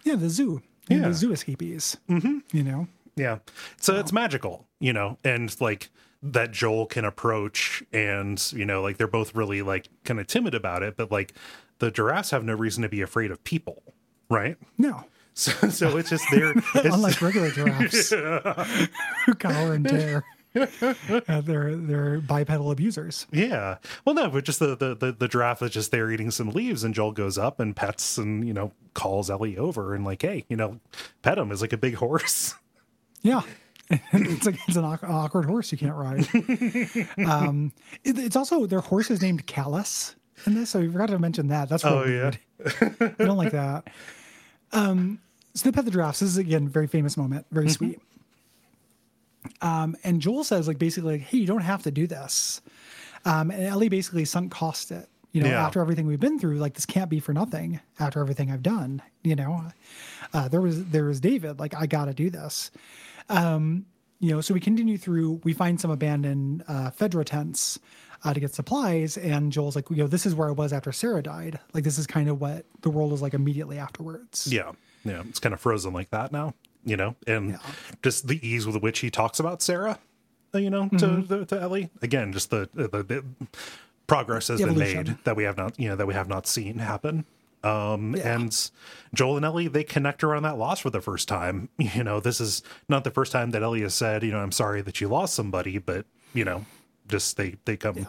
Yeah, 0.05 0.15
the 0.17 0.31
zoo. 0.31 0.62
Yeah. 0.89 1.09
The 1.09 1.15
zoo 1.15 1.33
escapees. 1.33 1.99
Mm-hmm. 2.09 2.39
You 2.52 2.62
know, 2.62 2.89
Yeah. 3.17 3.39
So 3.81 3.97
it's 3.97 4.12
magical, 4.12 4.67
you 4.81 4.93
know, 4.94 5.18
and 5.23 5.55
like 5.60 5.91
that 6.23 6.51
Joel 6.51 6.86
can 6.86 7.05
approach 7.05 7.83
and, 7.93 8.43
you 8.52 8.65
know, 8.65 8.81
like 8.83 8.97
they're 8.97 9.07
both 9.07 9.35
really 9.35 9.60
like 9.60 9.89
kind 10.05 10.18
of 10.18 10.27
timid 10.27 10.55
about 10.55 10.83
it, 10.83 10.97
but 10.97 11.12
like 11.12 11.35
the 11.78 11.91
giraffes 11.91 12.31
have 12.31 12.43
no 12.43 12.55
reason 12.55 12.83
to 12.85 12.89
be 12.89 13.02
afraid 13.02 13.31
of 13.31 13.44
people, 13.44 13.83
right? 14.31 14.57
no. 14.76 15.05
So, 15.34 15.52
so 15.68 15.97
it's 15.98 16.10
just 16.10 16.24
there. 16.32 16.52
It's, 16.74 16.92
Unlike 16.94 17.23
regular 17.23 17.50
giraffes 17.52 18.10
who 19.26 19.34
cower 19.34 19.74
and 19.74 19.89
tear. 19.89 20.24
Uh, 20.57 21.40
they're 21.42 21.76
they're 21.76 22.18
bipedal 22.20 22.73
abusers. 22.73 23.24
yeah. 23.31 23.76
Well, 24.05 24.16
no, 24.16 24.28
but 24.31 24.42
just 24.44 24.58
the, 24.58 24.74
the 24.76 24.97
the 24.97 25.12
the 25.12 25.28
giraffe 25.28 25.62
is 25.62 25.70
just 25.70 25.92
there 25.92 26.10
eating 26.10 26.32
some 26.32 26.50
leaves, 26.50 26.82
and 26.82 26.92
Joel 26.92 27.12
goes 27.12 27.39
up 27.39 27.60
and 27.60 27.76
pets 27.76 28.18
and 28.18 28.48
you 28.48 28.52
know 28.52 28.73
calls 28.94 29.31
Ellie 29.31 29.57
over 29.57 29.94
and 29.94 30.05
like, 30.05 30.23
hey, 30.23 30.44
you 30.48 30.57
know, 30.57 30.81
pet 31.23 31.39
him 31.39 31.52
is 31.52 31.60
like 31.60 31.73
a 31.73 31.76
big 31.78 31.94
horse. 31.94 32.57
Yeah. 33.23 33.42
it's 33.90 34.44
like 34.44 34.58
it's 34.66 34.76
an 34.76 34.84
awkward 34.84 35.44
horse 35.47 35.70
you 35.70 35.78
can't 35.78 35.94
ride. 35.94 36.26
um, 37.26 37.73
it- 38.02 38.18
it's 38.18 38.34
also 38.36 38.66
their 38.66 38.81
horse 38.81 39.08
is 39.12 39.23
named 39.23 39.47
Callus 39.47 40.16
in 40.47 40.55
this, 40.55 40.70
so 40.70 40.81
we 40.81 40.89
forgot 40.90 41.10
to 41.10 41.18
mention 41.20 41.47
that. 41.48 41.68
That's 41.68 41.84
Oh, 41.84 42.02
really 42.02 42.16
yeah. 42.16 42.32
weird. 42.98 43.15
I 43.20 43.24
don't 43.24 43.36
like 43.39 43.52
that. 43.52 43.86
Um, 44.72 45.20
they 45.64 45.72
pet 45.72 45.84
the 45.84 45.90
giraffes. 45.90 46.20
This 46.20 46.28
is 46.30 46.36
again 46.36 46.68
very 46.68 46.86
famous 46.86 47.16
moment, 47.16 47.47
very 47.50 47.66
Mm-hmm. 47.66 47.72
sweet. 47.72 48.00
Um, 49.62 49.97
and 50.05 50.20
Joel 50.20 50.44
says 50.44 50.68
like 50.68 50.78
basically 50.78 51.12
like, 51.18 51.22
hey, 51.22 51.38
you 51.38 51.47
don't 51.47 51.62
have 51.62 51.82
to 51.84 51.90
do 51.90 52.06
this. 52.06 52.60
Um, 53.24 53.50
and 53.50 53.62
Ellie 53.64 53.88
basically 53.88 54.24
sunk 54.24 54.52
cost 54.52 54.90
it. 54.90 55.08
You 55.32 55.42
know, 55.42 55.48
Yeah. 55.50 55.64
after 55.66 55.80
everything 55.80 56.06
we've 56.06 56.20
been 56.20 56.38
through, 56.38 56.58
like 56.58 56.74
this 56.74 56.86
can't 56.86 57.10
be 57.10 57.20
for 57.20 57.32
nothing. 57.32 57.80
After 57.98 58.20
everything 58.20 58.50
I've 58.50 58.62
done, 58.62 59.02
you 59.22 59.36
know, 59.36 59.64
uh, 60.32 60.48
there 60.48 60.60
was 60.60 60.84
there 60.86 61.05
was 61.05 61.20
David. 61.20 61.58
Like 61.58 61.74
I 61.74 61.86
got 61.86 62.06
to 62.06 62.14
do 62.14 62.30
this 62.30 62.70
Um, 63.28 63.86
you 64.20 64.30
know, 64.32 64.40
so 64.40 64.52
we 64.55 64.60
continue 64.60 64.98
through. 64.98 65.40
We 65.44 65.52
find 65.52 65.80
some 65.80 65.90
abandoned 65.90 66.64
uh, 66.66 66.90
Fedra 66.90 67.24
tents 67.24 67.78
uh, 68.24 68.34
to 68.34 68.40
get 68.40 68.55
supplies, 68.55 69.16
and 69.16 69.52
Joel's 69.52 69.76
like, 69.76 69.88
you 69.90 69.97
know, 69.97 70.06
this 70.06 70.26
is 70.26 70.34
where 70.34 70.48
I 70.48 70.52
was 70.52 70.72
after 70.72 70.92
Sarah 70.92 71.22
died. 71.22 71.58
Like, 71.74 71.84
this 71.84 71.98
is 71.98 72.06
kind 72.06 72.28
of 72.28 72.40
what 72.40 72.64
the 72.82 72.90
world 72.90 73.12
was 73.12 73.22
like 73.22 73.34
immediately 73.34 73.78
afterwards. 73.78 74.48
Yeah, 74.52 74.72
yeah, 75.05 75.22
it's 75.28 75.38
kind 75.38 75.52
of 75.52 75.60
frozen 75.60 75.92
like 75.92 76.10
that 76.10 76.32
now, 76.32 76.55
you 76.84 76.97
know, 76.97 77.14
and 77.26 77.58
just 78.02 78.26
the 78.28 78.47
ease 78.47 78.66
with 78.66 78.76
which 78.82 78.98
he 79.00 79.10
talks 79.10 79.38
about 79.40 79.62
Sarah, 79.62 79.98
uh, 80.55 80.58
you 80.58 80.70
know, 80.70 80.88
to 80.90 80.97
Mm-hmm. 80.97 81.34
to, 81.34 81.44
to 81.47 81.60
Ellie. 81.60 81.90
Again, 82.02 82.32
just 82.32 82.50
the, 82.50 82.68
the 82.74 82.88
the 82.88 83.24
progress 84.06 84.48
has 84.48 84.60
been 84.60 84.70
Evolution. 84.70 85.05
made 85.06 85.18
that 85.24 85.36
we 85.36 85.44
have 85.44 85.56
not, 85.56 85.78
you 85.78 85.88
know, 85.88 85.97
that 85.97 86.06
we 86.06 86.14
have 86.14 86.28
not 86.28 86.47
seen 86.47 86.78
happen. 86.78 87.24
Um, 87.64 88.14
and 88.14 88.70
Joel 89.14 89.36
and 89.36 89.44
Ellie 89.44 89.66
they 89.68 89.82
connect 89.84 90.22
around 90.22 90.44
that 90.44 90.58
loss 90.58 90.78
for 90.80 90.90
the 90.90 91.00
first 91.00 91.28
time. 91.28 91.68
You 91.78 92.05
know, 92.05 92.20
this 92.20 92.40
is 92.40 92.62
not 92.88 93.05
the 93.05 93.10
first 93.10 93.32
time 93.32 93.50
that 93.50 93.62
Ellie 93.62 93.80
has 93.82 93.94
said, 93.94 94.22
you 94.22 94.30
know, 94.30 94.38
I'm 94.38 94.52
sorry 94.52 94.80
that 94.82 95.00
you 95.00 95.08
lost 95.08 95.34
somebody, 95.34 95.78
but 95.78 96.06
you 96.34 96.44
know, 96.44 96.64
just 97.09 97.37
they 97.37 97.57
they 97.65 97.77
come. 97.77 98.07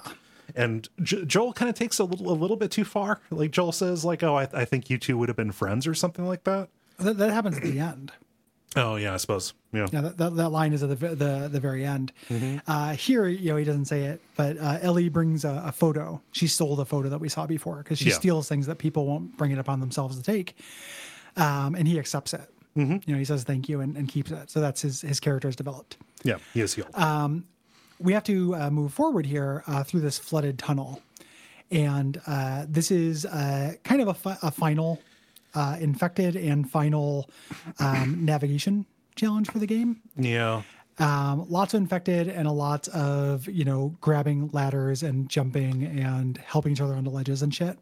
And 0.55 0.89
J- 1.03 1.25
Joel 1.25 1.53
kind 1.53 1.69
of 1.69 1.75
takes 1.75 1.99
a 1.99 2.03
little 2.03 2.31
a 2.31 2.33
little 2.33 2.57
bit 2.57 2.71
too 2.71 2.83
far. 2.85 3.19
Like 3.29 3.51
Joel 3.51 3.71
says, 3.71 4.03
like, 4.03 4.23
"Oh, 4.23 4.35
I, 4.35 4.47
I 4.53 4.65
think 4.65 4.89
you 4.89 4.97
two 4.97 5.17
would 5.17 5.29
have 5.29 5.35
been 5.37 5.51
friends 5.51 5.85
or 5.87 5.93
something 5.93 6.25
like 6.25 6.43
that." 6.45 6.69
That, 6.97 7.17
that 7.17 7.31
happens 7.31 7.57
at 7.57 7.63
the 7.63 7.79
end. 7.79 8.11
Oh 8.75 8.97
yeah, 8.97 9.15
I 9.15 9.17
suppose. 9.17 9.55
Yeah. 9.73 9.87
Yeah, 9.91 10.01
that, 10.01 10.17
that, 10.19 10.35
that 10.35 10.49
line 10.49 10.73
is 10.73 10.83
at 10.83 10.89
the 10.89 10.95
the, 11.15 11.49
the 11.51 11.59
very 11.59 11.83
end. 11.83 12.11
Mm-hmm. 12.29 12.57
Uh, 12.67 12.93
here, 12.93 13.25
you 13.25 13.49
know, 13.49 13.57
he 13.57 13.65
doesn't 13.65 13.85
say 13.85 14.03
it, 14.03 14.21
but 14.35 14.59
uh, 14.59 14.77
Ellie 14.83 15.09
brings 15.09 15.43
a, 15.43 15.63
a 15.65 15.71
photo. 15.71 16.21
She 16.33 16.45
stole 16.45 16.75
the 16.75 16.85
photo 16.85 17.09
that 17.09 17.17
we 17.19 17.29
saw 17.29 17.47
before 17.47 17.77
because 17.77 17.97
she 17.97 18.09
Yeah. 18.09 18.15
steals 18.15 18.47
things 18.47 18.67
that 18.67 18.77
people 18.77 19.07
won't 19.07 19.35
bring 19.37 19.49
it 19.49 19.57
upon 19.57 19.79
themselves 19.79 20.17
to 20.17 20.23
take. 20.23 20.55
Um, 21.35 21.73
and 21.73 21.87
he 21.87 21.97
accepts 21.97 22.31
it. 22.35 22.47
Mm-hmm. 22.77 22.97
You 23.07 23.13
know, 23.15 23.17
he 23.17 23.25
says 23.25 23.43
thank 23.43 23.69
you 23.69 23.81
and, 23.81 23.97
and 23.97 24.07
keeps 24.07 24.29
it. 24.29 24.51
So 24.51 24.61
that's 24.61 24.83
his 24.83 25.01
his 25.01 25.19
character 25.19 25.47
is 25.49 25.55
developed. 25.55 25.97
Yeah, 26.23 26.37
he 26.53 26.61
is 26.61 26.75
healed. 26.75 26.95
We 27.99 28.13
have 28.13 28.23
to 28.23 28.55
uh, 28.55 28.69
move 28.69 28.93
forward 28.93 29.25
here 29.25 29.63
uh, 29.67 29.83
through 29.83 30.01
this 30.01 30.17
flooded 30.17 30.57
tunnel. 30.57 31.01
And 31.71 32.19
uh, 32.25 32.65
this 32.67 32.89
is 32.89 33.25
uh, 33.25 33.73
kind 33.83 34.01
of 34.01 34.07
a, 34.07 34.13
fi- 34.13 34.37
a 34.41 34.51
final 34.51 34.99
uh, 35.53 35.77
infected 35.79 36.35
and 36.35 36.69
final 36.69 37.29
um, 37.79 38.25
navigation 38.25 38.85
challenge 39.15 39.49
for 39.51 39.59
the 39.59 39.67
game. 39.67 40.01
yeah. 40.17 40.63
Um, 40.99 41.49
lots 41.49 41.73
of 41.73 41.79
infected 41.79 42.27
and 42.27 42.45
a 42.45 42.51
lot 42.51 42.89
of, 42.89 43.47
you 43.47 43.63
know, 43.63 43.95
grabbing 44.01 44.49
ladders 44.51 45.01
and 45.01 45.29
jumping 45.29 45.85
and 45.85 46.37
helping 46.39 46.73
each 46.73 46.81
other 46.81 46.93
onto 46.93 47.09
ledges 47.09 47.41
and 47.41 47.55
shit. 47.55 47.77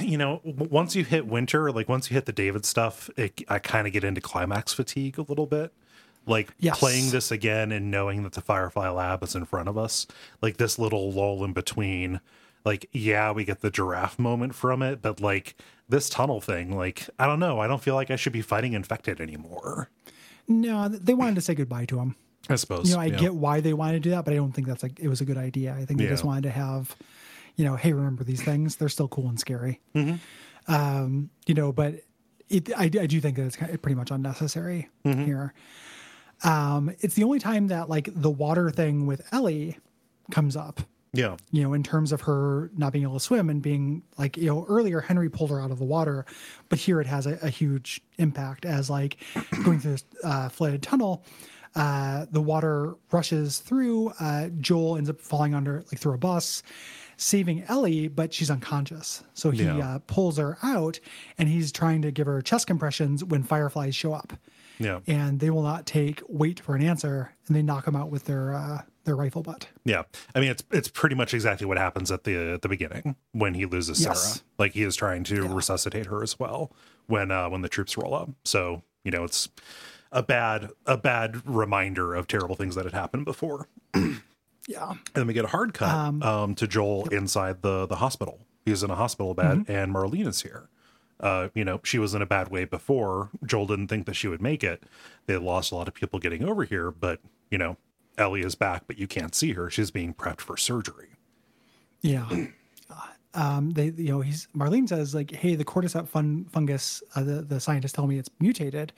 You 0.00 0.16
know, 0.16 0.40
once 0.44 0.94
you 0.94 1.02
hit 1.02 1.26
winter, 1.26 1.72
like 1.72 1.88
once 1.88 2.08
you 2.08 2.14
hit 2.14 2.26
the 2.26 2.32
David 2.32 2.64
stuff, 2.64 3.10
it, 3.16 3.42
I 3.48 3.58
kind 3.58 3.88
of 3.88 3.92
get 3.92 4.04
into 4.04 4.20
climax 4.20 4.72
fatigue 4.72 5.18
a 5.18 5.22
little 5.22 5.46
bit. 5.46 5.72
Like 6.26 6.50
Yes. 6.58 6.78
playing 6.78 7.10
this 7.10 7.30
again 7.30 7.72
and 7.72 7.90
knowing 7.90 8.22
that 8.24 8.32
the 8.34 8.40
Firefly 8.42 8.88
Lab 8.90 9.22
is 9.22 9.34
in 9.34 9.44
front 9.46 9.68
of 9.68 9.78
us, 9.78 10.06
like 10.42 10.58
this 10.58 10.78
little 10.78 11.10
lull 11.10 11.42
in 11.44 11.52
between. 11.52 12.20
Like, 12.64 12.88
yeah, 12.92 13.32
we 13.32 13.44
get 13.44 13.60
the 13.60 13.70
giraffe 13.70 14.18
moment 14.18 14.54
from 14.54 14.82
it, 14.82 15.00
but 15.00 15.20
like 15.20 15.54
this 15.88 16.10
tunnel 16.10 16.40
thing, 16.42 16.76
like, 16.76 17.08
I 17.18 17.26
don't 17.26 17.40
know. 17.40 17.60
I 17.60 17.66
don't 17.66 17.80
feel 17.82 17.94
like 17.94 18.10
I 18.10 18.16
should 18.16 18.32
be 18.34 18.42
fighting 18.42 18.74
infected 18.74 19.20
anymore. 19.22 19.88
No, 20.46 20.88
they 20.88 21.14
wanted 21.14 21.36
to 21.36 21.40
say 21.40 21.54
goodbye 21.54 21.86
to 21.86 21.98
him. 21.98 22.16
I 22.50 22.56
suppose. 22.56 22.88
you 22.90 22.94
know, 22.96 23.00
I 23.00 23.06
yeah. 23.06 23.16
get 23.18 23.34
why 23.34 23.60
they 23.60 23.72
wanted 23.72 23.94
to 23.94 24.00
do 24.00 24.10
that, 24.10 24.24
but 24.24 24.32
I 24.34 24.36
don't 24.36 24.52
think 24.52 24.66
that's 24.66 24.82
like 24.82 24.98
it 25.00 25.08
was 25.08 25.20
a 25.20 25.24
good 25.24 25.38
idea. 25.38 25.72
I 25.74 25.84
think 25.86 25.98
they 26.00 26.06
just 26.08 26.24
wanted 26.24 26.42
to 26.44 26.50
have, 26.50 26.94
you 27.56 27.64
know, 27.64 27.76
hey, 27.76 27.92
remember 27.94 28.22
these 28.24 28.42
things? 28.42 28.76
They're 28.76 28.88
still 28.90 29.08
cool 29.08 29.28
and 29.28 29.38
scary. 29.40 29.80
Mm-hmm. 29.94 30.16
Um, 30.74 31.30
you 31.46 31.54
know, 31.54 31.72
but 31.72 31.94
it, 32.48 32.70
I, 32.76 32.84
I 32.84 32.88
do 33.06 33.20
think 33.20 33.36
that 33.36 33.46
it's 33.46 33.56
pretty 33.56 33.94
much 33.94 34.10
unnecessary 34.10 34.88
Mm-hmm. 35.04 35.24
here. 35.24 35.54
Um, 36.44 36.92
it's 37.00 37.14
the 37.14 37.24
only 37.24 37.38
time 37.38 37.68
that 37.68 37.88
like 37.88 38.08
the 38.14 38.30
water 38.30 38.70
thing 38.70 39.06
with 39.06 39.22
Ellie 39.32 39.76
comes 40.30 40.56
up. 40.56 40.80
Yeah. 41.14 41.36
You 41.50 41.62
know, 41.62 41.72
in 41.72 41.82
terms 41.82 42.12
of 42.12 42.20
her 42.22 42.70
not 42.76 42.92
being 42.92 43.02
able 43.02 43.14
to 43.14 43.20
swim 43.20 43.48
and 43.48 43.62
being 43.62 44.02
like, 44.18 44.36
you 44.36 44.46
know, 44.46 44.66
earlier 44.68 45.00
Henry 45.00 45.30
pulled 45.30 45.50
her 45.50 45.60
out 45.60 45.70
of 45.70 45.78
the 45.78 45.84
water, 45.84 46.26
but 46.68 46.78
here 46.78 47.00
it 47.00 47.06
has 47.06 47.26
a, 47.26 47.38
a 47.42 47.48
huge 47.48 48.02
impact 48.18 48.64
as 48.66 48.90
like 48.90 49.16
going 49.64 49.80
through 49.80 49.92
this 49.92 50.04
uh, 50.22 50.48
flooded 50.50 50.82
tunnel. 50.82 51.24
Uh, 51.74 52.26
the 52.30 52.42
water 52.42 52.94
rushes 53.10 53.58
through. 53.58 54.12
Uh, 54.20 54.48
Joel 54.60 54.96
ends 54.98 55.08
up 55.10 55.20
falling 55.20 55.54
under 55.54 55.78
like 55.90 55.98
through 55.98 56.14
a 56.14 56.18
bus, 56.18 56.62
saving 57.16 57.62
Ellie, 57.68 58.08
but 58.08 58.32
she's 58.34 58.50
unconscious. 58.50 59.22
So 59.34 59.50
he 59.50 59.64
Yeah. 59.64 59.78
uh, 59.78 59.98
pulls 60.06 60.36
her 60.38 60.58
out, 60.62 61.00
and 61.38 61.48
he's 61.48 61.72
trying 61.72 62.02
to 62.02 62.10
give 62.10 62.26
her 62.26 62.42
chest 62.42 62.66
compressions 62.66 63.24
when 63.24 63.42
fireflies 63.42 63.94
show 63.94 64.12
up, 64.12 64.32
Yeah. 64.78 65.00
and 65.06 65.40
they 65.40 65.50
will 65.50 65.62
not 65.62 65.86
take 65.86 66.22
wait 66.28 66.60
for 66.60 66.74
an 66.76 66.82
answer, 66.82 67.32
and 67.46 67.56
they 67.56 67.62
knock 67.62 67.86
him 67.86 67.96
out 67.96 68.10
with 68.10 68.24
their 68.24 68.54
uh, 68.54 68.82
their 69.04 69.16
rifle 69.16 69.42
butt. 69.42 69.68
Yeah, 69.84 70.02
I 70.34 70.40
mean 70.40 70.50
it's 70.50 70.62
it's 70.70 70.88
pretty 70.88 71.14
much 71.16 71.34
exactly 71.34 71.66
what 71.66 71.78
happens 71.78 72.10
at 72.12 72.24
the 72.24 72.52
at 72.54 72.62
the 72.62 72.68
beginning 72.68 73.16
when 73.32 73.54
he 73.54 73.64
loses 73.66 74.00
Yes. 74.04 74.22
Sarah. 74.34 74.44
Like 74.58 74.72
he 74.72 74.82
is 74.82 74.96
trying 74.96 75.24
to 75.24 75.48
resuscitate 75.48 76.06
her 76.06 76.22
as 76.22 76.38
well 76.38 76.70
when 77.06 77.30
uh 77.30 77.48
when 77.48 77.62
the 77.62 77.68
troops 77.68 77.96
roll 77.96 78.14
up. 78.14 78.30
So 78.44 78.82
you 79.04 79.10
know 79.10 79.24
it's 79.24 79.48
a 80.12 80.22
bad 80.22 80.70
a 80.86 80.96
bad 80.96 81.46
reminder 81.46 82.14
of 82.14 82.26
terrible 82.26 82.54
things 82.56 82.74
that 82.74 82.84
had 82.84 82.94
happened 82.94 83.24
before. 83.24 83.68
Yeah. 84.70 84.90
And 84.90 84.98
then 85.14 85.26
we 85.26 85.32
get 85.32 85.46
a 85.46 85.48
hard 85.48 85.72
cut 85.72 86.22
um, 86.22 86.54
to 86.56 86.66
Joel 86.68 87.08
inside 87.08 87.62
the 87.62 87.86
the 87.86 87.96
hospital. 87.96 88.40
He's 88.66 88.82
in 88.82 88.90
a 88.90 88.94
hospital 88.96 89.32
bed, 89.32 89.64
and 89.66 89.94
Marlene 89.94 90.26
is 90.26 90.42
here. 90.42 90.68
Uh, 91.20 91.48
you 91.54 91.64
know, 91.64 91.80
she 91.82 91.98
was 91.98 92.14
in 92.14 92.22
a 92.22 92.26
bad 92.26 92.48
way 92.48 92.64
before. 92.64 93.30
Joel 93.44 93.66
didn't 93.66 93.88
think 93.88 94.06
that 94.06 94.14
she 94.14 94.28
would 94.28 94.42
make 94.42 94.62
it. 94.62 94.84
They 95.26 95.36
lost 95.36 95.72
a 95.72 95.74
lot 95.74 95.88
of 95.88 95.94
people 95.94 96.18
getting 96.18 96.44
over 96.44 96.64
here, 96.64 96.90
but 96.90 97.20
you 97.50 97.58
know, 97.58 97.76
Ellie 98.16 98.42
is 98.42 98.54
back, 98.54 98.84
but 98.86 98.98
you 98.98 99.06
can't 99.06 99.34
see 99.34 99.52
her. 99.52 99.70
She's 99.70 99.90
being 99.90 100.14
prepped 100.14 100.40
for 100.40 100.56
surgery. 100.56 101.10
Yeah. 102.00 102.28
Um, 103.34 103.70
they, 103.70 103.92
you 103.96 104.08
know, 104.08 104.20
he's 104.22 104.48
Marlene 104.56 104.88
says 104.88 105.14
like, 105.14 105.30
"Hey, 105.30 105.54
the 105.54 105.64
cordyceps 105.64 106.08
fun, 106.08 106.46
fungus, 106.50 107.02
uh, 107.14 107.22
the 107.22 107.42
the 107.42 107.60
scientists 107.60 107.92
tell 107.92 108.06
me 108.06 108.18
it's 108.18 108.30
mutated. 108.40 108.92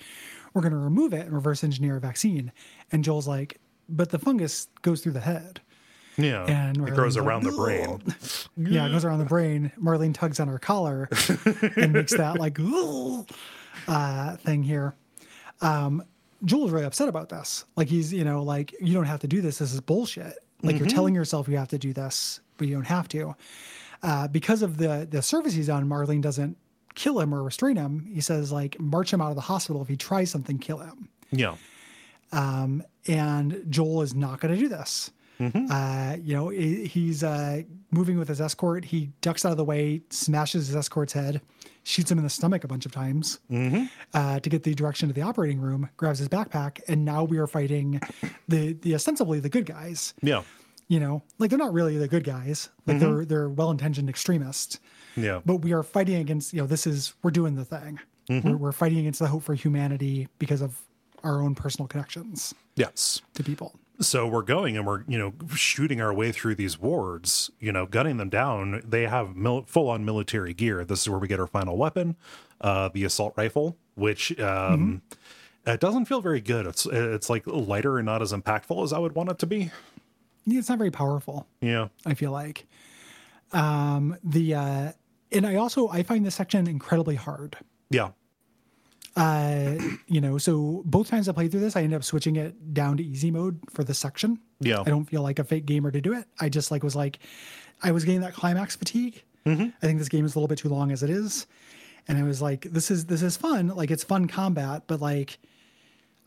We're 0.54 0.62
going 0.62 0.72
to 0.72 0.78
remove 0.78 1.12
it 1.12 1.26
and 1.26 1.34
reverse 1.34 1.64
engineer 1.64 1.96
a 1.96 2.00
vaccine." 2.00 2.52
And 2.92 3.02
Joel's 3.02 3.26
like, 3.26 3.58
"But 3.88 4.10
the 4.10 4.20
fungus 4.20 4.68
goes 4.82 5.02
through 5.02 5.12
the 5.12 5.20
head. 5.20 5.60
Yeah, 6.16 6.44
And 6.44 6.76
it 6.88 6.94
grows 6.94 7.16
around 7.16 7.44
the 7.44 7.52
brain. 7.52 8.02
Yeah, 8.56 8.86
it 8.86 8.90
goes 8.90 9.04
around 9.04 9.20
the 9.20 9.24
brain. 9.24 9.72
Marlene 9.80 10.12
tugs 10.12 10.38
on 10.38 10.48
her 10.48 10.58
collar 10.58 11.08
and 11.76 11.92
makes 11.92 12.14
that 12.16 12.38
like 12.38 12.58
uh, 13.88 14.36
thing 14.36 14.62
here." 14.62 14.94
Um, 15.60 16.02
Joel's 16.44 16.70
really 16.70 16.84
upset 16.84 17.08
about 17.08 17.28
this. 17.28 17.64
Like 17.76 17.88
he's, 17.88 18.12
you 18.12 18.24
know, 18.24 18.42
like 18.42 18.74
you 18.80 18.94
don't 18.94 19.04
have 19.04 19.20
to 19.20 19.28
do 19.28 19.40
this. 19.40 19.58
This 19.58 19.72
is 19.72 19.80
bullshit. 19.80 20.34
Like 20.62 20.78
you're 20.78 20.88
telling 20.88 21.14
yourself 21.14 21.48
you 21.48 21.56
have 21.56 21.68
to 21.68 21.78
do 21.78 21.92
this, 21.92 22.40
but 22.58 22.68
you 22.68 22.74
don't 22.74 22.86
have 22.86 23.08
to. 23.08 23.34
Uh, 24.02 24.28
because 24.28 24.62
of 24.62 24.76
the 24.78 25.06
the 25.10 25.22
service 25.22 25.54
he's 25.54 25.70
on, 25.70 25.86
Marlene 25.88 26.20
doesn't 26.22 26.56
kill 26.94 27.20
him 27.20 27.32
or 27.34 27.42
restrain 27.42 27.76
him. 27.76 28.06
He 28.12 28.20
says 28.20 28.50
like 28.52 28.78
march 28.80 29.12
him 29.12 29.20
out 29.20 29.30
of 29.30 29.36
the 29.36 29.42
hospital 29.42 29.80
if 29.80 29.88
he 29.88 29.96
tries 29.96 30.30
something, 30.30 30.58
kill 30.58 30.78
him. 30.78 31.08
Yeah, 31.30 31.54
And 32.32 33.64
Joel 33.68 34.02
is 34.02 34.14
not 34.14 34.40
going 34.40 34.52
to 34.54 34.60
do 34.60 34.68
this. 34.68 35.10
Uh, 35.40 36.16
you 36.22 36.34
know, 36.36 36.48
he's 36.48 37.24
uh, 37.24 37.62
moving 37.90 38.18
with 38.18 38.28
his 38.28 38.40
escort. 38.40 38.84
He 38.84 39.10
ducks 39.20 39.44
out 39.44 39.52
of 39.52 39.56
the 39.56 39.64
way, 39.64 40.02
smashes 40.10 40.66
his 40.66 40.76
escort's 40.76 41.12
head, 41.12 41.40
shoots 41.82 42.10
him 42.10 42.18
in 42.18 42.24
the 42.24 42.30
stomach 42.30 42.62
a 42.64 42.68
bunch 42.68 42.84
of 42.86 42.92
times 42.92 43.38
uh, 44.14 44.40
to 44.40 44.50
get 44.50 44.62
the 44.64 44.74
direction 44.74 45.08
to 45.08 45.14
the 45.14 45.22
operating 45.22 45.60
room. 45.60 45.88
Grabs 45.96 46.18
his 46.18 46.28
backpack, 46.28 46.80
and 46.88 47.04
now 47.04 47.24
we 47.24 47.38
are 47.38 47.46
fighting 47.46 48.00
the 48.48 48.74
the 48.74 48.94
ostensibly 48.94 49.40
the 49.40 49.48
good 49.48 49.66
guys. 49.66 50.12
yeah, 50.22 50.42
You 50.88 51.00
know, 51.00 51.22
like 51.38 51.50
they're 51.50 51.58
not 51.58 51.72
really 51.72 51.96
the 51.96 52.08
good 52.08 52.24
guys. 52.24 52.68
Like 52.86 52.98
they're 53.00 53.24
they're 53.24 53.48
well 53.48 53.70
intentioned 53.70 54.08
extremists. 54.10 54.78
yeah, 55.16 55.40
But 55.46 55.56
we 55.56 55.72
are 55.72 55.82
fighting 55.82 56.16
against. 56.16 56.52
You 56.52 56.60
know, 56.60 56.66
this 56.66 56.86
is 56.86 57.14
we're 57.22 57.30
doing 57.30 57.54
the 57.54 57.64
thing. 57.64 57.98
We're, 58.28 58.56
we're 58.56 58.72
fighting 58.72 58.98
against 58.98 59.18
the 59.18 59.26
hope 59.26 59.42
for 59.42 59.54
humanity 59.54 60.28
because 60.38 60.60
of 60.62 60.78
our 61.24 61.42
own 61.42 61.54
personal 61.56 61.88
connections 61.88 62.54
Yes. 62.76 63.22
to 63.34 63.42
people. 63.42 63.74
So 64.00 64.26
we're 64.26 64.42
going 64.42 64.76
and 64.78 64.86
we're, 64.86 65.04
you 65.06 65.18
know, 65.18 65.34
shooting 65.54 66.00
our 66.00 66.12
way 66.14 66.32
through 66.32 66.54
these 66.54 66.78
wards, 66.78 67.50
you 67.60 67.70
know, 67.70 67.84
gunning 67.86 68.16
them 68.16 68.30
down. 68.30 68.82
They 68.86 69.02
have 69.06 69.36
mil- 69.36 69.64
full 69.66 69.90
on 69.90 70.04
military 70.06 70.54
gear. 70.54 70.84
This 70.84 71.02
is 71.02 71.08
where 71.10 71.18
we 71.18 71.28
get 71.28 71.38
our 71.38 71.46
final 71.46 71.76
weapon, 71.76 72.16
uh, 72.62 72.88
the 72.88 73.04
assault 73.04 73.34
rifle, 73.36 73.76
which 73.96 74.38
um, 74.40 75.02
it 75.66 75.80
doesn't 75.80 76.06
feel 76.06 76.22
very 76.22 76.40
good. 76.40 76.66
It's 76.66 76.86
it's 76.86 77.28
like 77.28 77.46
lighter 77.46 77.98
and 77.98 78.06
not 78.06 78.22
as 78.22 78.32
impactful 78.32 78.82
as 78.82 78.92
I 78.94 78.98
would 78.98 79.14
want 79.14 79.30
it 79.30 79.38
to 79.40 79.46
be. 79.46 79.70
Yeah, 80.46 80.60
It's 80.60 80.70
not 80.70 80.78
very 80.78 80.90
powerful. 80.90 81.46
Yeah. 81.60 81.88
I 82.06 82.14
feel 82.14 82.32
like. 82.32 82.66
Um, 83.52 84.16
the 84.24 84.54
uh, 84.54 84.92
and 85.32 85.46
I 85.46 85.56
also 85.56 85.88
I 85.88 86.02
find 86.04 86.24
this 86.24 86.36
section 86.36 86.66
incredibly 86.66 87.16
hard. 87.16 87.58
Yeah. 87.90 88.10
Uh, 89.20 89.76
you 90.06 90.18
know, 90.18 90.38
so 90.38 90.82
both 90.86 91.10
times 91.10 91.28
I 91.28 91.32
played 91.32 91.50
through 91.50 91.60
this, 91.60 91.76
I 91.76 91.82
ended 91.82 91.98
up 91.98 92.04
switching 92.04 92.36
it 92.36 92.72
down 92.72 92.96
to 92.96 93.04
easy 93.04 93.30
mode 93.30 93.60
for 93.68 93.84
this 93.84 93.98
section. 93.98 94.38
Yeah. 94.60 94.80
I 94.80 94.84
don't 94.84 95.04
feel 95.04 95.20
like 95.20 95.38
a 95.38 95.44
fake 95.44 95.66
gamer 95.66 95.90
to 95.90 96.00
do 96.00 96.14
it. 96.14 96.24
I 96.40 96.48
just 96.48 96.70
like 96.70 96.82
was 96.82 96.96
like, 96.96 97.18
I 97.82 97.92
was 97.92 98.06
getting 98.06 98.22
that 98.22 98.32
climax 98.32 98.76
fatigue. 98.76 99.22
Mm-hmm. 99.44 99.68
I 99.82 99.86
think 99.86 99.98
this 99.98 100.08
game 100.08 100.24
is 100.24 100.34
a 100.34 100.38
little 100.38 100.48
bit 100.48 100.56
too 100.56 100.70
long 100.70 100.90
as 100.90 101.02
it 101.02 101.10
is, 101.10 101.46
and 102.08 102.16
I 102.16 102.22
was 102.22 102.40
like, 102.40 102.62
this 102.62 102.90
is 102.90 103.06
this 103.06 103.20
is 103.20 103.36
fun. 103.36 103.68
Like 103.68 103.90
it's 103.90 104.04
fun 104.04 104.26
combat, 104.26 104.84
but 104.86 105.02
like, 105.02 105.38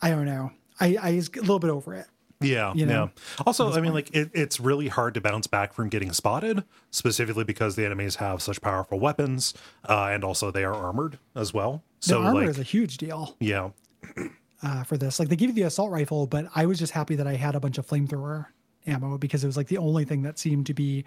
I 0.01 0.09
don't 0.09 0.25
know. 0.25 0.51
I 0.79 0.97
I 1.01 1.15
was 1.15 1.29
a 1.29 1.41
little 1.41 1.59
bit 1.59 1.71
over 1.71 1.95
it. 1.95 2.05
Yeah, 2.43 2.73
you 2.73 2.85
know, 2.85 3.11
yeah. 3.15 3.43
Also, 3.45 3.71
I 3.71 3.81
mean, 3.81 3.93
like 3.93 4.13
it, 4.15 4.29
it's 4.33 4.59
really 4.59 4.87
hard 4.87 5.13
to 5.15 5.21
bounce 5.21 5.47
back 5.47 5.73
from 5.73 5.89
getting 5.89 6.11
spotted, 6.13 6.63
specifically 6.91 7.43
because 7.43 7.75
the 7.75 7.85
enemies 7.85 8.17
have 8.17 8.41
such 8.41 8.61
powerful 8.61 8.99
weapons, 8.99 9.53
uh, 9.87 10.09
and 10.11 10.23
also 10.23 10.51
they 10.51 10.63
are 10.63 10.73
armored 10.73 11.19
as 11.35 11.53
well. 11.53 11.83
The 12.01 12.07
So, 12.07 12.21
armor 12.23 12.41
like, 12.41 12.49
is 12.49 12.59
a 12.59 12.63
huge 12.63 12.97
deal 12.97 13.35
yeah, 13.39 13.69
uh, 14.63 14.83
for 14.83 14.97
this. 14.97 15.19
Like 15.19 15.29
they 15.29 15.35
give 15.35 15.49
you 15.49 15.55
the 15.55 15.63
assault 15.63 15.91
rifle, 15.91 16.27
but 16.27 16.45
I 16.55 16.65
was 16.65 16.79
just 16.79 16.93
happy 16.93 17.15
that 17.15 17.27
I 17.27 17.35
had 17.35 17.55
a 17.55 17.59
bunch 17.59 17.77
of 17.77 17.87
flamethrower 17.87 18.47
ammo 18.85 19.17
because 19.17 19.43
it 19.43 19.47
was 19.47 19.55
like 19.57 19.67
the 19.67 19.77
only 19.77 20.03
thing 20.05 20.23
that 20.23 20.37
seemed 20.37 20.65
to 20.67 20.73
be 20.73 21.05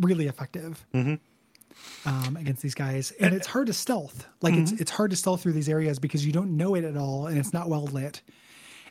really 0.00 0.26
effective. 0.26 0.84
mm-hmm. 0.94 1.14
Um, 2.06 2.36
against 2.38 2.62
these 2.62 2.74
guys, 2.74 3.10
and 3.20 3.34
it's 3.34 3.46
hard 3.46 3.66
to 3.66 3.74
stealth. 3.74 4.26
Like 4.40 4.54
it's 4.54 4.72
it's 4.72 4.90
hard 4.90 5.10
to 5.10 5.16
stealth 5.16 5.42
through 5.42 5.52
these 5.52 5.68
areas 5.68 5.98
because 5.98 6.24
you 6.24 6.32
don't 6.32 6.56
know 6.56 6.74
it 6.74 6.84
at 6.84 6.96
all, 6.96 7.26
and 7.26 7.36
it's 7.36 7.52
not 7.52 7.68
well 7.68 7.84
lit, 7.84 8.22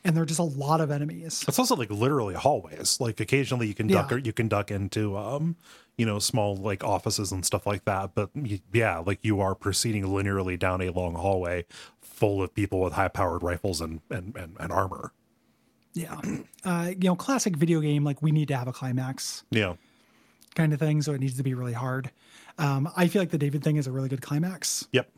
and 0.05 0.15
there 0.15 0.23
are 0.23 0.25
just 0.25 0.39
a 0.39 0.43
lot 0.43 0.79
of 0.79 0.89
enemies. 0.91 1.43
it's 1.47 1.59
also 1.59 1.75
like 1.75 1.89
literally 1.91 2.35
hallways. 2.35 2.99
Like 3.01 3.19
occasionally 3.19 3.67
you 3.67 3.73
can 3.73 3.87
duck 3.87 4.09
Yeah. 4.11 4.15
or 4.17 4.19
you 4.19 4.31
can 4.31 4.47
duck 4.47 4.71
into, 4.71 5.17
um, 5.17 5.57
you 5.97 6.05
know, 6.05 6.19
small 6.19 6.55
like 6.55 6.83
offices 6.83 7.31
and 7.33 7.45
stuff 7.45 7.65
like 7.67 7.83
that. 7.85 8.11
But 8.15 8.29
yeah, 8.71 8.99
like 8.99 9.19
you 9.23 9.41
are 9.41 9.53
proceeding 9.55 10.05
linearly 10.05 10.57
down 10.57 10.81
a 10.81 10.89
long 10.91 11.15
hallway 11.15 11.65
full 12.01 12.41
of 12.41 12.53
people 12.53 12.79
with 12.79 12.93
high 12.93 13.09
powered 13.09 13.43
rifles 13.43 13.81
and 13.81 13.99
and 14.09 14.35
and, 14.37 14.55
and 14.59 14.71
armor. 14.71 15.11
Yeah, 15.93 16.19
uh, 16.63 16.91
you 16.91 17.07
know, 17.09 17.15
classic 17.15 17.55
video 17.57 17.79
game. 17.81 18.03
Like 18.03 18.21
we 18.21 18.31
need 18.31 18.47
to 18.49 18.55
have 18.57 18.67
a 18.67 18.73
climax. 18.73 19.43
Yeah, 19.49 19.75
kind 20.55 20.71
of 20.73 20.79
thing. 20.79 21.01
So 21.01 21.13
it 21.13 21.19
needs 21.19 21.37
to 21.37 21.43
be 21.43 21.53
really 21.53 21.73
hard. 21.73 22.11
Um, 22.57 22.89
I 22.95 23.07
feel 23.07 23.21
like 23.21 23.31
the 23.31 23.37
David 23.37 23.63
thing 23.63 23.75
is 23.77 23.87
a 23.87 23.91
really 23.91 24.07
good 24.09 24.21
climax. 24.21 24.87
yep, 24.93 25.09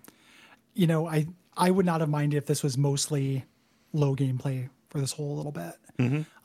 You 0.74 0.88
know, 0.88 1.08
I 1.08 1.28
I 1.56 1.72
would 1.72 1.86
not 1.86 2.00
have 2.02 2.10
minded 2.10 2.38
if 2.38 2.46
this 2.46 2.64
was 2.64 2.78
mostly 2.78 3.46
low 3.94 4.16
gameplay 4.16 4.70
for 4.90 5.00
this 5.00 5.12
whole 5.12 5.36
little 5.36 5.52
bit. 5.52 5.74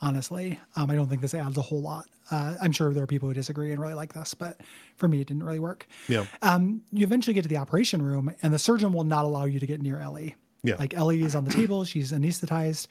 Honestly, 0.01 0.59
um, 0.77 0.91
I 0.91 0.95
don't 0.95 1.09
think 1.09 1.21
this 1.21 1.35
adds 1.35 1.59
a 1.59 1.62
whole 1.62 1.83
lot. 1.83 2.07
Uh, 2.31 2.55
I'm 2.62 2.73
sure 2.73 2.93
there 2.95 3.03
are 3.05 3.07
people 3.07 3.29
who 3.29 3.35
disagree 3.35 3.71
and 3.73 3.81
really 3.81 3.95
like 3.95 4.15
this, 4.15 4.33
but 4.35 4.61
for 4.97 5.07
me, 5.09 5.21
it 5.21 5.27
didn't 5.29 5.43
really 5.43 5.59
work. 5.59 5.87
yeah, 6.09 6.25
Um, 6.41 6.83
you 6.93 7.05
eventually 7.05 7.35
get 7.35 7.43
to 7.43 7.49
the 7.49 7.59
operation 7.59 8.01
room, 8.03 8.35
and 8.43 8.53
the 8.55 8.59
surgeon 8.59 8.93
will 8.93 9.05
not 9.05 9.25
allow 9.25 9.45
you 9.45 9.61
to 9.61 9.67
get 9.67 9.83
near 9.83 10.01
Ellie. 10.01 10.37
Yeah. 10.65 10.77
Like 10.79 10.95
Ellie 10.95 11.23
is 11.23 11.35
on 11.35 11.45
the 11.45 11.51
table, 11.51 11.85
she's 11.85 12.12
anesthetized, 12.12 12.87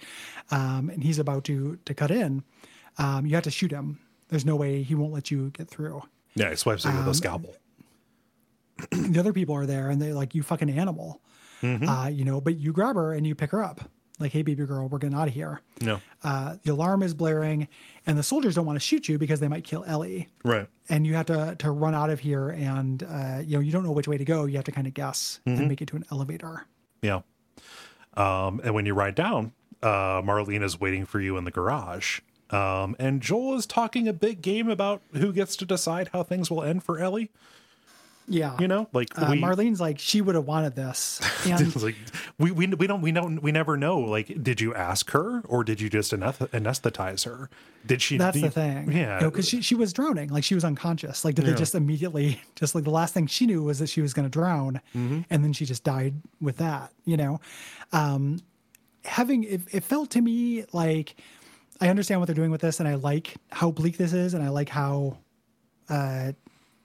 um, 0.52 0.90
and 0.90 1.04
he's 1.04 1.20
about 1.20 1.46
to 1.46 1.78
to 1.86 1.94
cut 1.94 2.12
in. 2.12 2.44
Um, 2.98 3.26
you 3.26 3.34
have 3.36 3.46
to 3.46 3.52
shoot 3.52 3.72
him. 3.72 4.00
There's 4.28 4.46
no 4.46 4.56
way 4.56 4.84
he 4.84 4.94
won't 4.96 5.14
let 5.14 5.32
you 5.32 5.50
get 5.52 5.70
through. 5.70 6.04
yeah. 6.36 6.50
He 6.52 6.56
swipes 6.58 6.86
it 6.86 6.94
with 6.94 7.08
a 7.08 7.14
scalpel. 7.14 7.56
the 8.92 9.20
other 9.20 9.34
people 9.34 9.56
are 9.56 9.66
there 9.66 9.90
and 9.90 10.02
they're 10.02 10.14
like, 10.14 10.34
you 10.36 10.44
fucking 10.44 10.70
animal. 10.70 11.22
Uh, 11.64 12.08
you 12.12 12.26
know, 12.26 12.42
but 12.42 12.58
you 12.58 12.74
grab 12.74 12.96
her 12.96 13.14
and 13.14 13.26
you 13.28 13.36
pick 13.36 13.52
her 13.52 13.64
up. 13.64 13.82
Like, 14.22 14.32
hey, 14.32 14.42
baby 14.44 14.66
girl, 14.66 14.88
we're 14.88 15.00
getting 15.00 15.18
out 15.18 15.28
of 15.28 15.34
here. 15.34 15.60
No, 15.82 16.00
Uh, 16.24 16.56
the 16.64 16.72
alarm 16.72 17.04
is 17.04 17.14
blaring, 17.14 17.68
and 18.06 18.18
the 18.18 18.24
soldiers 18.24 18.56
don't 18.56 18.66
want 18.66 18.76
to 18.78 18.80
shoot 18.86 19.10
you 19.10 19.18
because 19.18 19.40
they 19.40 19.48
might 19.48 19.64
kill 19.64 19.84
Ellie. 19.86 20.30
right. 20.46 20.68
And 20.90 21.06
you 21.08 21.16
have 21.16 21.26
to 21.28 21.56
to 21.60 21.72
run 21.72 21.96
out 21.96 22.10
of 22.10 22.20
here, 22.20 22.50
and 22.50 23.02
uh, 23.04 23.42
you 23.46 23.56
know 23.58 23.60
you 23.62 23.72
don't 23.72 23.84
know 23.84 23.92
which 23.92 24.08
way 24.08 24.18
to 24.18 24.26
go. 24.26 24.46
You 24.46 24.56
have 24.56 24.66
to 24.66 24.72
kind 24.72 24.88
of 24.88 24.94
guess 24.94 25.40
and 25.46 25.68
make 25.68 25.82
it 25.82 25.88
to 25.90 25.96
an 25.96 26.06
elevator. 26.12 26.66
Yeah. 27.02 27.22
Um, 28.16 28.60
and 28.64 28.74
when 28.74 28.86
you 28.86 28.94
ride 28.94 29.16
down, 29.16 29.54
uh, 29.82 30.22
Marlene 30.22 30.64
is 30.64 30.80
waiting 30.80 31.06
for 31.06 31.20
you 31.20 31.38
in 31.38 31.46
the 31.46 31.52
garage. 31.52 32.20
Um, 32.50 32.96
and 33.00 33.22
Joel 33.22 33.56
is 33.56 33.66
talking 33.66 34.08
a 34.10 34.14
big 34.14 34.42
game 34.42 34.70
about 34.70 35.02
who 35.14 35.32
gets 35.32 35.56
to 35.58 35.66
decide 35.66 36.10
how 36.12 36.24
things 36.24 36.52
will 36.52 36.62
end 36.64 36.84
for 36.84 37.00
Ellie. 37.00 37.32
Yeah, 38.28 38.56
You 38.60 38.68
know, 38.68 38.88
like 38.94 39.10
uh, 39.22 39.28
we, 39.32 39.42
Marlene's 39.42 39.82
like 39.82 40.00
she 40.00 40.22
would 40.22 40.36
have 40.36 40.46
wanted 40.46 40.74
this, 40.76 41.20
and 41.46 41.76
like 41.84 41.96
we, 42.38 42.52
we 42.52 42.68
we 42.68 42.88
don't 42.88 43.02
we 43.02 43.12
don't 43.12 43.42
we 43.44 43.52
never 43.52 43.76
know. 43.76 44.00
Like, 44.00 44.42
did 44.42 44.62
you 44.62 44.74
ask 44.74 45.10
her 45.12 45.42
or 45.42 45.64
did 45.64 45.82
you 45.82 45.90
just 45.90 46.12
anesthetize 46.14 47.26
her? 47.26 47.50
Did 47.86 48.02
she? 48.02 48.18
that's 48.18 48.36
do 48.36 48.42
the 48.44 48.52
thing. 48.52 48.92
Yeah, 48.92 49.20
because 49.20 49.48
she 49.50 49.62
she 49.62 49.76
was 49.76 49.92
drowning, 49.92 50.30
like 50.30 50.44
she 50.44 50.56
was 50.56 50.64
unconscious. 50.64 51.26
Like 51.26 51.36
did 51.36 51.46
Yeah. 51.46 51.52
they 51.52 51.58
just 51.58 51.76
immediately 51.76 52.42
just 52.56 52.74
like 52.76 52.84
the 52.86 52.90
last 52.92 53.14
thing 53.14 53.28
she 53.28 53.46
knew 53.46 53.64
was 53.64 53.80
that 53.80 53.88
she 53.90 54.02
was 54.02 54.14
going 54.14 54.26
to 54.26 54.30
drown, 54.32 54.80
Mm-hmm. 54.96 55.22
and 55.30 55.44
then 55.44 55.52
she 55.52 55.66
just 55.66 55.84
died 55.84 56.14
with 56.40 56.58
that. 56.58 56.92
You 57.06 57.18
know, 57.18 57.40
um, 57.92 58.40
having 59.04 59.44
it, 59.44 59.62
it 59.72 59.84
felt 59.84 60.12
to 60.12 60.22
me 60.22 60.64
like 60.74 61.16
I 61.82 61.90
understand 61.90 62.22
what 62.22 62.28
they're 62.28 62.36
doing 62.36 62.52
with 62.52 62.62
this, 62.62 62.80
and 62.80 62.88
I 62.88 62.96
like 62.96 63.36
how 63.52 63.72
bleak 63.72 63.98
this 63.98 64.14
is, 64.14 64.34
and 64.36 64.44
I 64.44 64.50
like 64.50 64.70
how 64.70 65.18
uh, 65.90 66.32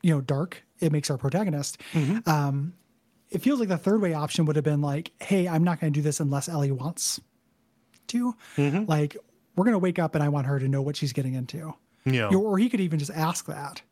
you 0.02 0.14
know 0.14 0.20
dark 0.20 0.62
it 0.80 0.92
makes 0.92 1.10
our 1.10 1.18
protagonist. 1.18 1.80
Mm-hmm. 1.92 2.28
Um, 2.28 2.74
it 3.30 3.42
feels 3.42 3.60
like 3.60 3.68
the 3.68 3.78
third 3.78 4.00
way 4.00 4.14
option 4.14 4.44
would 4.46 4.56
have 4.56 4.64
been 4.64 4.80
like, 4.80 5.12
hey, 5.20 5.48
I'm 5.48 5.64
not 5.64 5.80
going 5.80 5.92
to 5.92 5.98
do 5.98 6.02
this 6.02 6.20
unless 6.20 6.48
Ellie 6.48 6.70
wants 6.70 7.20
to. 8.08 8.36
Mm-hmm. 8.56 8.84
Like, 8.88 9.16
we're 9.56 9.64
going 9.64 9.72
to 9.72 9.78
wake 9.78 9.98
up 9.98 10.14
and 10.14 10.22
I 10.22 10.28
want 10.28 10.46
her 10.46 10.58
to 10.58 10.68
know 10.68 10.82
what 10.82 10.96
she's 10.96 11.12
getting 11.12 11.34
into. 11.34 11.74
yeah, 12.04 12.28
or 12.28 12.58
he 12.58 12.68
could 12.68 12.80
even 12.80 12.98
just 12.98 13.10
ask 13.10 13.46
that, 13.46 13.82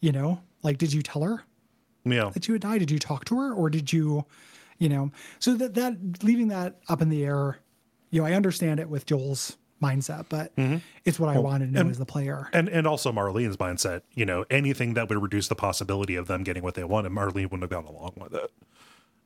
you 0.00 0.12
know, 0.12 0.40
like, 0.62 0.78
did 0.78 0.92
you 0.92 1.02
tell 1.02 1.22
her 1.22 1.42
yeah, 2.04 2.30
that 2.34 2.48
you 2.48 2.54
had 2.54 2.62
died? 2.62 2.80
Did 2.80 2.90
you 2.90 2.98
talk 2.98 3.24
to 3.26 3.36
her 3.38 3.52
or 3.54 3.70
did 3.70 3.92
you, 3.92 4.26
you 4.78 4.88
know, 4.88 5.10
so 5.38 5.54
that, 5.54 5.74
that 5.74 6.22
leaving 6.22 6.48
that 6.48 6.80
up 6.88 7.00
in 7.00 7.08
the 7.08 7.24
air, 7.24 7.58
you 8.10 8.20
know, 8.20 8.26
I 8.26 8.32
understand 8.32 8.78
it 8.78 8.90
with 8.90 9.06
Joel's 9.06 9.56
mindset, 9.82 10.26
but 10.28 10.54
mm-hmm. 10.56 10.78
it's 11.04 11.18
what 11.20 11.34
I 11.34 11.38
wanted 11.38 11.72
to 11.72 11.82
know 11.84 11.90
as 11.90 11.98
the 11.98 12.06
player. 12.06 12.48
and 12.52 12.68
and 12.68 12.86
also 12.86 13.12
Marlene's 13.12 13.56
mindset. 13.56 14.02
You 14.14 14.24
know, 14.24 14.44
anything 14.50 14.94
that 14.94 15.08
would 15.08 15.20
reduce 15.22 15.48
the 15.48 15.54
possibility 15.54 16.16
of 16.16 16.26
them 16.26 16.42
getting 16.44 16.62
what 16.62 16.74
they 16.74 16.84
wanted, 16.84 17.12
Marlene 17.12 17.50
wouldn't 17.50 17.62
have 17.62 17.70
gone 17.70 17.84
along 17.84 18.12
with 18.16 18.34
it. 18.34 18.50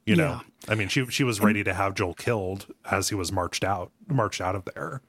You 0.06 0.16
know, 0.16 0.40
I 0.68 0.74
mean, 0.74 0.88
she 0.88 1.06
she 1.06 1.22
was 1.22 1.40
ready 1.40 1.62
to 1.62 1.72
have 1.74 1.94
Joel 1.94 2.14
killed 2.14 2.66
as 2.90 3.10
he 3.10 3.14
was 3.14 3.30
marched 3.30 3.62
out, 3.62 3.92
marched 4.08 4.40
out 4.40 4.56
of 4.56 4.64
there. 4.74 5.02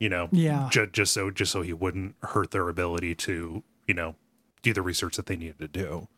You 0.00 0.08
know, 0.08 0.28
Yeah. 0.32 0.68
ju- 0.72 0.88
just 0.90 1.12
so 1.12 1.30
just 1.30 1.52
so 1.52 1.62
he 1.62 1.72
wouldn't 1.72 2.16
hurt 2.22 2.50
their 2.50 2.68
ability 2.68 3.14
to 3.16 3.62
you 3.86 3.94
know 3.94 4.16
do 4.62 4.72
the 4.72 4.82
research 4.82 5.16
that 5.16 5.26
they 5.26 5.36
needed 5.36 5.58
to 5.58 5.68
do. 5.68 6.08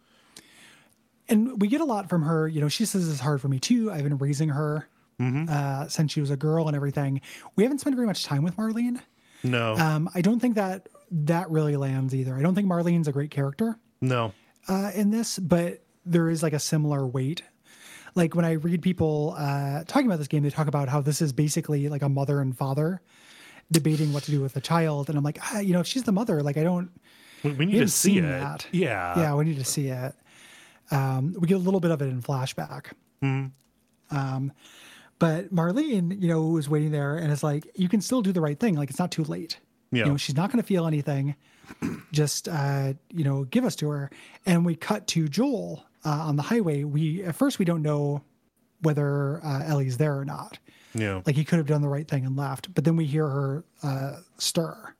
and 1.28 1.60
we 1.60 1.68
get 1.68 1.80
a 1.80 1.84
lot 1.84 2.08
from 2.08 2.22
her. 2.22 2.48
You 2.48 2.60
know, 2.60 2.68
she 2.68 2.84
says 2.84 3.08
it's 3.08 3.20
hard 3.20 3.40
for 3.40 3.48
me 3.48 3.58
too. 3.58 3.90
I've 3.92 4.04
been 4.04 4.18
raising 4.18 4.50
her 4.50 4.88
Mm-hmm. 5.20 5.44
uh, 5.48 5.88
since 5.88 6.10
she 6.12 6.20
was 6.20 6.30
a 6.30 6.36
girl 6.36 6.66
and 6.66 6.74
everything. 6.74 7.20
We 7.54 7.62
haven't 7.62 7.78
spent 7.78 7.94
very 7.94 8.06
much 8.06 8.24
time 8.24 8.42
with 8.42 8.56
Marlene. 8.56 9.00
No, 9.44 9.74
Um, 9.76 10.08
I 10.14 10.20
don't 10.20 10.40
think 10.40 10.54
that 10.56 10.88
that 11.10 11.50
really 11.50 11.76
lands 11.76 12.14
either. 12.14 12.36
I 12.36 12.42
don't 12.42 12.54
think 12.54 12.66
Marlene's 12.68 13.06
a 13.08 13.12
great 13.12 13.30
character 13.30 13.76
no, 14.00 14.32
uh, 14.68 14.90
in 14.94 15.10
this, 15.10 15.38
but 15.38 15.82
there 16.06 16.28
is 16.30 16.42
like 16.42 16.52
a 16.54 16.58
similar 16.58 17.06
weight. 17.06 17.42
Like 18.14 18.34
when 18.34 18.44
I 18.44 18.52
read 18.52 18.82
people 18.82 19.34
uh, 19.38 19.84
talking 19.86 20.06
about 20.06 20.18
this 20.18 20.28
game, 20.28 20.42
they 20.42 20.50
talk 20.50 20.66
about 20.66 20.88
how 20.88 21.00
this 21.00 21.22
is 21.22 21.32
basically 21.32 21.88
like 21.88 22.02
a 22.02 22.08
mother 22.08 22.40
and 22.40 22.56
father 22.56 23.00
debating 23.70 24.12
what 24.12 24.22
to 24.24 24.30
do 24.30 24.40
with 24.40 24.54
a 24.56 24.60
child, 24.60 25.08
and 25.08 25.16
I'm 25.16 25.24
like, 25.24 25.38
ah, 25.40 25.60
you 25.60 25.72
know, 25.72 25.80
if 25.80 25.86
she's 25.86 26.02
the 26.02 26.12
mother, 26.12 26.42
like 26.42 26.56
I 26.56 26.62
don't. 26.62 26.90
we, 27.42 27.52
we 27.52 27.66
need 27.66 27.74
We 27.74 27.80
to 27.80 27.88
see 27.88 28.18
it. 28.18 28.22
that. 28.22 28.66
Yeah, 28.72 29.18
yeah, 29.18 29.34
we 29.34 29.44
need 29.44 29.58
to 29.58 29.64
see 29.64 29.88
it. 29.88 30.14
Um, 30.90 31.34
we 31.38 31.46
get 31.48 31.54
a 31.54 31.60
little 31.60 31.80
bit 31.80 31.90
of 31.90 32.02
it 32.02 32.06
in 32.08 32.20
flashback. 32.22 32.86
Um, 34.10 34.52
but 35.22 35.54
Marlene, 35.54 36.20
you 36.20 36.26
know, 36.26 36.42
was 36.48 36.68
waiting 36.68 36.90
there 36.90 37.14
and 37.16 37.30
is 37.32 37.44
like, 37.44 37.70
you 37.76 37.88
can 37.88 38.00
still 38.00 38.22
do 38.22 38.32
the 38.32 38.40
right 38.40 38.58
thing. 38.58 38.74
Like 38.74 38.90
it's 38.90 38.98
not 38.98 39.12
too 39.12 39.22
late. 39.22 39.56
Yeah. 39.92 40.04
You 40.06 40.10
know, 40.10 40.16
she's 40.16 40.34
not 40.34 40.50
going 40.50 40.60
to 40.60 40.66
feel 40.66 40.84
anything. 40.84 41.36
Just, 42.12 42.48
uh, 42.48 42.94
you 43.08 43.22
know, 43.22 43.44
give 43.44 43.64
us 43.64 43.76
to 43.76 43.88
her. 43.90 44.10
And 44.46 44.66
we 44.66 44.74
cut 44.74 45.06
to 45.08 45.28
Joel 45.28 45.86
uh, 46.04 46.08
on 46.08 46.34
the 46.34 46.42
highway. 46.42 46.82
We 46.82 47.22
at 47.22 47.36
first 47.36 47.60
we 47.60 47.64
don't 47.64 47.82
know 47.82 48.22
whether 48.80 49.40
uh, 49.44 49.62
Ellie's 49.64 49.96
there 49.96 50.18
or 50.18 50.24
not. 50.24 50.58
yeah, 50.92 51.22
Like 51.24 51.36
he 51.36 51.44
could 51.44 51.58
have 51.58 51.68
done 51.68 51.82
the 51.82 51.88
right 51.88 52.08
thing 52.08 52.26
and 52.26 52.36
left. 52.36 52.74
But 52.74 52.82
then 52.82 52.96
we 52.96 53.04
hear 53.04 53.28
her 53.28 53.64
uh, 53.84 54.16
stir 54.38 54.92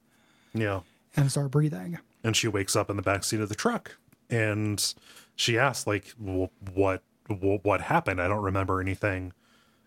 yeah. 0.54 0.82
and 1.16 1.32
start 1.32 1.50
breathing. 1.50 1.98
and 2.22 2.36
she 2.36 2.46
wakes 2.46 2.76
up 2.76 2.90
in 2.90 2.94
the 2.96 3.02
back 3.02 3.24
seat 3.24 3.40
of 3.40 3.48
the 3.48 3.56
truck 3.56 3.96
and 4.30 4.94
she 5.34 5.58
asks 5.58 5.84
like 5.84 6.14
"Wh- 6.24 6.46
what 6.76 7.02
what 7.28 7.80
happened 7.80 8.20
i 8.20 8.28
don't 8.28 8.42
remember 8.42 8.80
anything 8.80 9.32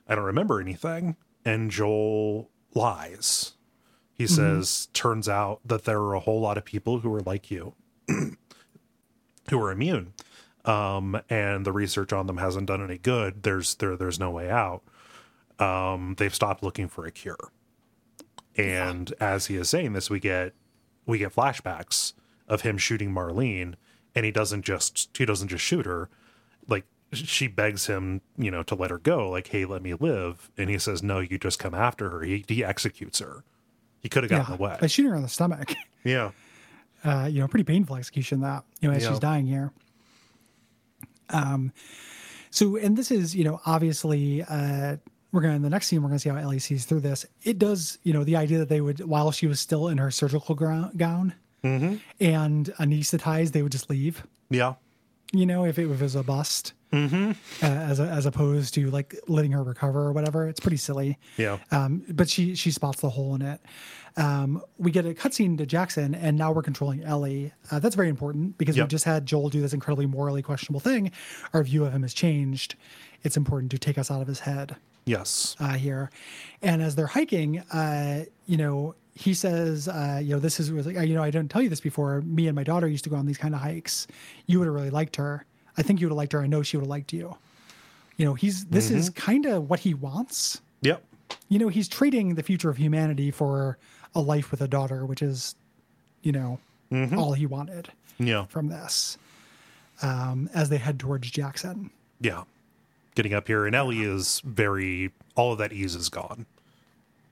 I 0.07 0.15
don't 0.15 0.25
remember 0.25 0.59
anything. 0.59 1.15
And 1.43 1.71
Joel 1.71 2.49
lies. 2.73 3.53
He 4.13 4.27
says, 4.27 4.87
turns 4.93 5.27
out 5.27 5.59
that 5.65 5.83
there 5.83 5.99
are 5.99 6.13
a 6.13 6.21
whole 6.21 6.39
lot 6.39 6.57
of 6.57 6.63
people 6.63 6.99
who 6.99 7.13
are 7.13 7.21
like 7.21 7.51
you, 7.51 7.73
who 8.07 9.61
are 9.61 9.71
immune. 9.71 10.13
Um, 10.63 11.21
and 11.29 11.65
the 11.65 11.73
research 11.73 12.13
on 12.13 12.25
them 12.25 12.37
hasn't 12.37 12.67
done 12.67 12.81
any 12.83 12.97
good. 12.97 13.43
There's 13.43 13.75
there 13.75 13.95
there's 13.95 14.19
no 14.19 14.31
way 14.31 14.49
out. 14.49 14.83
Um, 15.59 16.15
they've 16.17 16.33
stopped 16.33 16.63
looking 16.63 16.87
for 16.87 17.05
a 17.05 17.11
cure. 17.11 17.51
And 18.57 19.13
as 19.19 19.47
he 19.47 19.57
is 19.57 19.69
saying 19.69 19.93
this, 19.93 20.09
we 20.09 20.19
get 20.19 20.53
we 21.05 21.17
get 21.19 21.35
flashbacks 21.35 22.13
of 22.47 22.61
him 22.61 22.77
shooting 22.77 23.11
Marlene, 23.11 23.75
and 24.15 24.25
he 24.25 24.31
doesn't 24.31 24.63
just 24.63 25.09
he 25.15 25.25
doesn't 25.25 25.49
just 25.49 25.63
shoot 25.63 25.85
her. 25.85 26.09
She 27.17 27.47
begs 27.47 27.87
him, 27.87 28.21
you 28.37 28.51
know, 28.51 28.63
to 28.63 28.75
let 28.75 28.91
her 28.91 28.97
go. 28.97 29.29
Like, 29.29 29.47
hey, 29.47 29.65
let 29.65 29.81
me 29.81 29.93
live. 29.93 30.49
And 30.57 30.69
he 30.69 30.77
says, 30.77 31.01
no, 31.03 31.19
you 31.19 31.37
just 31.37 31.59
come 31.59 31.73
after 31.73 32.09
her. 32.09 32.21
He 32.21 32.45
he 32.47 32.63
executes 32.63 33.19
her. 33.19 33.43
He 34.01 34.09
could 34.09 34.23
have 34.23 34.29
gotten 34.29 34.53
away. 34.53 34.77
By 34.79 34.87
shooting 34.87 35.11
her 35.11 35.17
in 35.17 35.23
the 35.23 35.29
stomach. 35.29 35.73
Yeah. 36.03 36.31
uh, 37.03 37.27
you 37.31 37.39
know, 37.39 37.47
pretty 37.47 37.63
painful 37.63 37.95
execution 37.95 38.41
that, 38.41 38.63
you 38.79 38.87
know, 38.87 38.93
as 38.95 39.01
Yeah. 39.03 39.09
she's 39.09 39.19
dying 39.19 39.47
here. 39.47 39.71
Um, 41.31 41.71
so, 42.51 42.75
and 42.77 42.95
this 42.95 43.09
is, 43.11 43.35
you 43.35 43.43
know, 43.43 43.59
obviously, 43.65 44.43
uh, 44.43 44.97
we're 45.31 45.41
going 45.41 45.51
to, 45.51 45.55
in 45.55 45.61
the 45.63 45.69
next 45.69 45.87
scene, 45.87 46.01
we're 46.01 46.09
going 46.09 46.19
to 46.19 46.21
see 46.21 46.29
how 46.29 46.35
Ellie 46.37 46.59
sees 46.59 46.85
through 46.85 46.99
this. 47.01 47.25
It 47.43 47.57
does, 47.59 47.97
you 48.03 48.13
know, 48.13 48.23
the 48.23 48.35
idea 48.35 48.59
that 48.59 48.69
they 48.69 48.81
would, 48.81 48.99
while 49.01 49.31
she 49.31 49.47
was 49.47 49.59
still 49.59 49.87
in 49.87 49.97
her 49.97 50.11
surgical 50.11 50.53
gown 50.55 51.33
and 51.63 51.99
anesthetized, 52.19 53.51
they 53.53 53.63
would 53.63 53.71
just 53.71 53.89
leave, 53.89 54.23
Yeah. 54.51 54.75
you 55.33 55.47
know, 55.47 55.65
if 55.65 55.79
it 55.79 55.87
was 55.87 56.13
a 56.15 56.21
bust. 56.21 56.73
Uh, 56.95 57.33
as, 57.61 57.99
a, 57.99 58.03
as 58.03 58.25
opposed 58.25 58.73
to 58.75 58.89
like 58.89 59.15
letting 59.27 59.51
her 59.51 59.63
recover 59.63 60.01
or 60.01 60.11
whatever, 60.13 60.47
it's 60.47 60.59
pretty 60.59 60.77
silly. 60.77 61.17
Yeah. 61.37 61.57
Um, 61.71 62.03
but 62.09 62.29
she 62.29 62.55
she 62.55 62.71
spots 62.71 63.01
the 63.01 63.09
hole 63.09 63.35
in 63.35 63.41
it. 63.41 63.59
Um, 64.17 64.61
we 64.77 64.91
get 64.91 65.05
a 65.05 65.13
cutscene 65.13 65.57
to 65.57 65.65
Jackson, 65.65 66.15
and 66.15 66.37
now 66.37 66.51
we're 66.53 66.61
controlling 66.63 67.03
Ellie. 67.03 67.51
Uh, 67.69 67.79
that's 67.79 67.95
very 67.95 68.07
important 68.09 68.57
because 68.57 68.77
Yep. 68.77 68.85
we 68.85 68.87
just 68.89 69.03
had 69.05 69.25
Joel 69.25 69.49
do 69.49 69.61
this 69.61 69.73
incredibly 69.73 70.05
morally 70.05 70.41
questionable 70.41 70.79
thing. 70.79 71.11
Our 71.53 71.63
view 71.63 71.83
of 71.85 71.91
him 71.93 72.01
has 72.03 72.13
changed. 72.13 72.75
It's 73.23 73.35
important 73.35 73.71
to 73.71 73.77
take 73.77 73.97
us 73.97 74.09
out 74.09 74.21
of 74.21 74.27
his 74.27 74.39
head 74.41 74.77
Yes. 75.05 75.55
uh, 75.59 75.73
here. 75.73 76.11
And 76.61 76.81
as 76.81 76.95
they're 76.95 77.07
hiking, 77.07 77.59
uh, 77.59 78.23
you 78.45 78.55
know, 78.57 78.95
he 79.15 79.33
says, 79.33 79.87
uh, 79.89 80.19
you 80.23 80.33
know, 80.33 80.39
this 80.39 80.59
is 80.61 80.71
was 80.71 80.85
like, 80.85 80.95
you 81.07 81.13
know, 81.15 81.23
I 81.23 81.29
didn't 81.31 81.49
tell 81.51 81.61
you 81.61 81.69
this 81.69 81.81
before. 81.81 82.21
Me 82.21 82.47
and 82.47 82.55
my 82.55 82.63
daughter 82.63 82.87
used 82.87 83.03
to 83.05 83.09
go 83.09 83.15
on 83.17 83.25
these 83.25 83.37
kind 83.37 83.53
of 83.53 83.61
hikes. 83.61 84.07
You 84.45 84.59
would 84.59 84.65
have 84.65 84.75
really 84.75 84.89
liked 84.89 85.15
her. 85.17 85.45
I 85.77 85.81
think 85.83 85.99
you 85.99 86.07
would 86.07 86.11
have 86.11 86.17
liked 86.17 86.33
her. 86.33 86.41
I 86.41 86.47
know 86.47 86.61
she 86.63 86.77
would 86.77 86.83
have 86.83 86.89
liked 86.89 87.11
you. 87.13 87.35
You 88.17 88.25
know, 88.25 88.33
he's 88.33 88.65
this 88.65 88.89
is 88.91 89.09
kind 89.09 89.45
of 89.45 89.69
what 89.69 89.79
he 89.81 89.93
wants 89.93 90.61
Yep. 90.81 91.03
you 91.49 91.59
know, 91.59 91.67
he's 91.67 91.87
trading 91.87 92.35
the 92.35 92.43
future 92.43 92.69
of 92.69 92.77
humanity 92.77 93.29
for 93.31 93.77
a 94.13 94.21
life 94.21 94.51
with 94.51 94.61
a 94.61 94.67
daughter, 94.67 95.05
which 95.05 95.21
is, 95.21 95.55
you 96.21 96.31
know, 96.31 96.59
all 97.17 97.33
he 97.33 97.45
wanted 97.45 97.89
Yeah. 98.17 98.45
from 98.45 98.67
this. 98.69 99.17
Um, 100.01 100.49
as 100.53 100.69
they 100.69 100.77
head 100.77 100.99
towards 100.99 101.29
Jackson. 101.31 101.89
Yeah. 102.21 102.43
Getting 103.15 103.33
up 103.33 103.47
here, 103.47 103.65
and 103.65 103.73
Ellie 103.75 104.01
is 104.03 104.41
very. 104.45 105.11
All 105.35 105.53
of 105.53 105.57
that 105.59 105.71
ease 105.73 105.95
is 105.95 106.09
gone. 106.09 106.45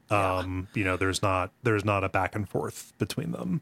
Um, 0.09 0.67
you 0.73 0.83
know, 0.83 0.95
there's 0.97 1.21
not 1.21 1.51
there's 1.63 1.83
not 1.85 2.03
a 2.03 2.09
back 2.09 2.35
and 2.35 2.47
forth 2.47 2.93
between 2.97 3.31
them, 3.31 3.61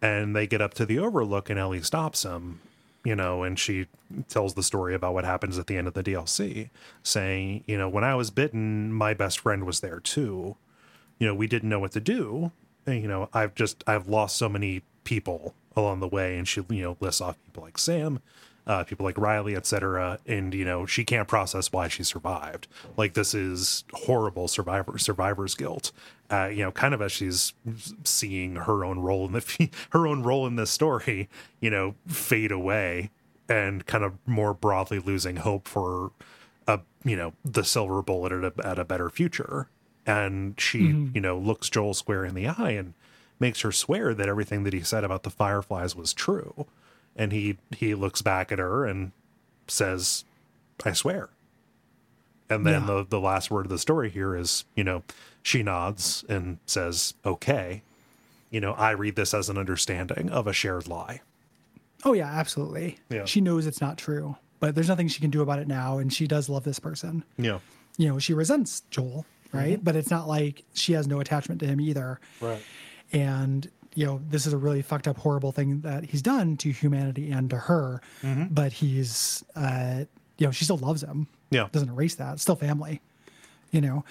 and 0.00 0.34
they 0.34 0.46
get 0.46 0.60
up 0.62 0.72
to 0.74 0.86
the 0.86 0.98
overlook, 0.98 1.50
and 1.50 1.58
Ellie 1.58 1.82
stops 1.82 2.22
him. 2.22 2.60
You 3.04 3.14
know, 3.14 3.42
and 3.42 3.58
she 3.58 3.86
tells 4.28 4.54
the 4.54 4.62
story 4.62 4.94
about 4.94 5.12
what 5.12 5.24
happens 5.24 5.58
at 5.58 5.66
the 5.66 5.76
end 5.76 5.86
of 5.86 5.94
the 5.94 6.02
DLC, 6.02 6.70
saying, 7.02 7.62
you 7.66 7.76
know, 7.76 7.88
when 7.88 8.02
I 8.02 8.14
was 8.14 8.30
bitten, 8.30 8.92
my 8.92 9.12
best 9.12 9.40
friend 9.40 9.64
was 9.64 9.80
there 9.80 10.00
too. 10.00 10.56
You 11.18 11.26
know, 11.26 11.34
we 11.34 11.46
didn't 11.46 11.68
know 11.68 11.80
what 11.80 11.92
to 11.92 12.00
do. 12.00 12.50
And, 12.86 13.02
you 13.02 13.08
know, 13.08 13.28
I've 13.34 13.54
just 13.54 13.84
I've 13.86 14.08
lost 14.08 14.36
so 14.36 14.48
many 14.48 14.82
people 15.04 15.54
along 15.76 16.00
the 16.00 16.08
way, 16.08 16.36
and 16.36 16.46
she 16.48 16.62
you 16.68 16.82
know 16.82 16.96
lists 17.00 17.20
off 17.20 17.36
people 17.44 17.62
like 17.62 17.78
Sam, 17.78 18.20
uh, 18.66 18.84
people 18.84 19.04
like 19.04 19.18
Riley, 19.18 19.54
etc. 19.56 20.18
And 20.26 20.54
you 20.54 20.64
know 20.64 20.86
she 20.86 21.04
can't 21.04 21.28
process 21.28 21.72
why 21.72 21.88
she 21.88 22.02
survived. 22.02 22.66
Like 22.96 23.14
this 23.14 23.34
is 23.34 23.84
horrible 23.92 24.48
survivor 24.48 24.98
survivor's 24.98 25.54
guilt. 25.54 25.92
Uh, 26.30 26.46
you 26.46 26.62
know, 26.62 26.72
kind 26.72 26.94
of 26.94 27.02
as 27.02 27.12
she's 27.12 27.52
seeing 28.02 28.56
her 28.56 28.84
own 28.84 28.98
role 28.98 29.26
in 29.26 29.32
the 29.32 29.70
her 29.90 30.06
own 30.06 30.22
role 30.22 30.46
in 30.46 30.56
this 30.56 30.70
story, 30.70 31.28
you 31.60 31.70
know, 31.70 31.94
fade 32.06 32.50
away, 32.50 33.10
and 33.48 33.84
kind 33.86 34.02
of 34.04 34.14
more 34.26 34.54
broadly 34.54 34.98
losing 34.98 35.36
hope 35.36 35.68
for 35.68 36.12
a 36.66 36.80
you 37.04 37.14
know 37.16 37.34
the 37.44 37.62
silver 37.62 38.00
bullet 38.02 38.32
at 38.32 38.44
a, 38.58 38.66
at 38.66 38.78
a 38.78 38.84
better 38.84 39.10
future. 39.10 39.68
And 40.06 40.58
she 40.60 40.78
you 41.14 41.20
know 41.20 41.38
looks 41.38 41.68
Joel 41.70 41.94
square 41.94 42.24
in 42.24 42.34
the 42.34 42.46
eye 42.48 42.70
and 42.72 42.94
makes 43.40 43.60
her 43.62 43.72
swear 43.72 44.14
that 44.14 44.28
everything 44.28 44.62
that 44.64 44.72
he 44.72 44.80
said 44.82 45.04
about 45.04 45.22
the 45.24 45.30
fireflies 45.30 45.94
was 45.96 46.12
true 46.14 46.66
and 47.16 47.32
he 47.32 47.56
he 47.76 47.94
looks 47.94 48.22
back 48.22 48.50
at 48.52 48.58
her 48.58 48.84
and 48.86 49.12
says 49.66 50.24
i 50.84 50.92
swear 50.92 51.30
and 52.50 52.64
then 52.66 52.82
Yeah. 52.82 52.86
the 52.86 53.06
the 53.10 53.20
last 53.20 53.50
word 53.50 53.66
of 53.66 53.70
the 53.70 53.78
story 53.78 54.10
here 54.10 54.36
is 54.36 54.64
you 54.76 54.84
know 54.84 55.02
she 55.44 55.62
nods 55.62 56.24
and 56.28 56.58
says 56.66 57.14
okay 57.24 57.82
you 58.50 58.60
know 58.60 58.72
i 58.72 58.90
read 58.90 59.14
this 59.14 59.32
as 59.32 59.48
an 59.48 59.56
understanding 59.56 60.28
of 60.30 60.48
a 60.48 60.52
shared 60.52 60.88
lie 60.88 61.20
Oh, 62.06 62.12
yeah, 62.12 62.26
absolutely. 62.30 62.98
Yeah. 63.08 63.24
She 63.24 63.40
knows 63.40 63.66
it's 63.66 63.80
not 63.80 63.96
true, 63.96 64.36
but 64.60 64.74
there's 64.74 64.88
nothing 64.88 65.08
she 65.08 65.22
can 65.22 65.30
do 65.30 65.40
about 65.40 65.58
it 65.58 65.66
now. 65.66 65.96
And 65.96 66.12
she 66.12 66.26
does 66.26 66.50
love 66.50 66.62
this 66.62 66.78
person. 66.78 67.24
yeah 67.38 67.60
You 67.96 68.08
know, 68.08 68.18
she 68.18 68.34
resents 68.34 68.82
Joel, 68.90 69.24
right? 69.54 69.76
Mm-hmm. 69.76 69.84
But 69.84 69.96
it's 69.96 70.10
not 70.10 70.28
like 70.28 70.64
she 70.74 70.92
has 70.92 71.06
no 71.08 71.20
attachment 71.20 71.60
to 71.62 71.66
him 71.66 71.80
either. 71.80 72.20
right 72.42 72.60
and 73.10 73.70
you 73.94 74.04
know 74.04 74.20
this 74.28 74.44
is 74.46 74.52
a 74.52 74.58
really 74.58 74.82
fucked 74.82 75.08
up 75.08 75.16
horrible 75.16 75.50
thing 75.50 75.80
that 75.80 76.04
he's 76.04 76.20
done 76.20 76.58
to 76.58 76.70
humanity 76.72 77.30
and 77.30 77.48
to 77.48 77.56
her 77.56 78.02
Mm-hmm. 78.22 78.52
but 78.52 78.70
he's 78.74 79.42
uh 79.56 80.04
you 80.36 80.46
know 80.46 80.50
she 80.50 80.64
still 80.64 80.76
loves 80.78 81.02
him 81.02 81.26
Yeah. 81.50 81.68
doesn't 81.72 81.88
erase 81.88 82.16
that 82.16 82.34
it's 82.34 82.42
still 82.42 82.56
family 82.56 83.00
you 83.74 83.80
know 83.80 84.04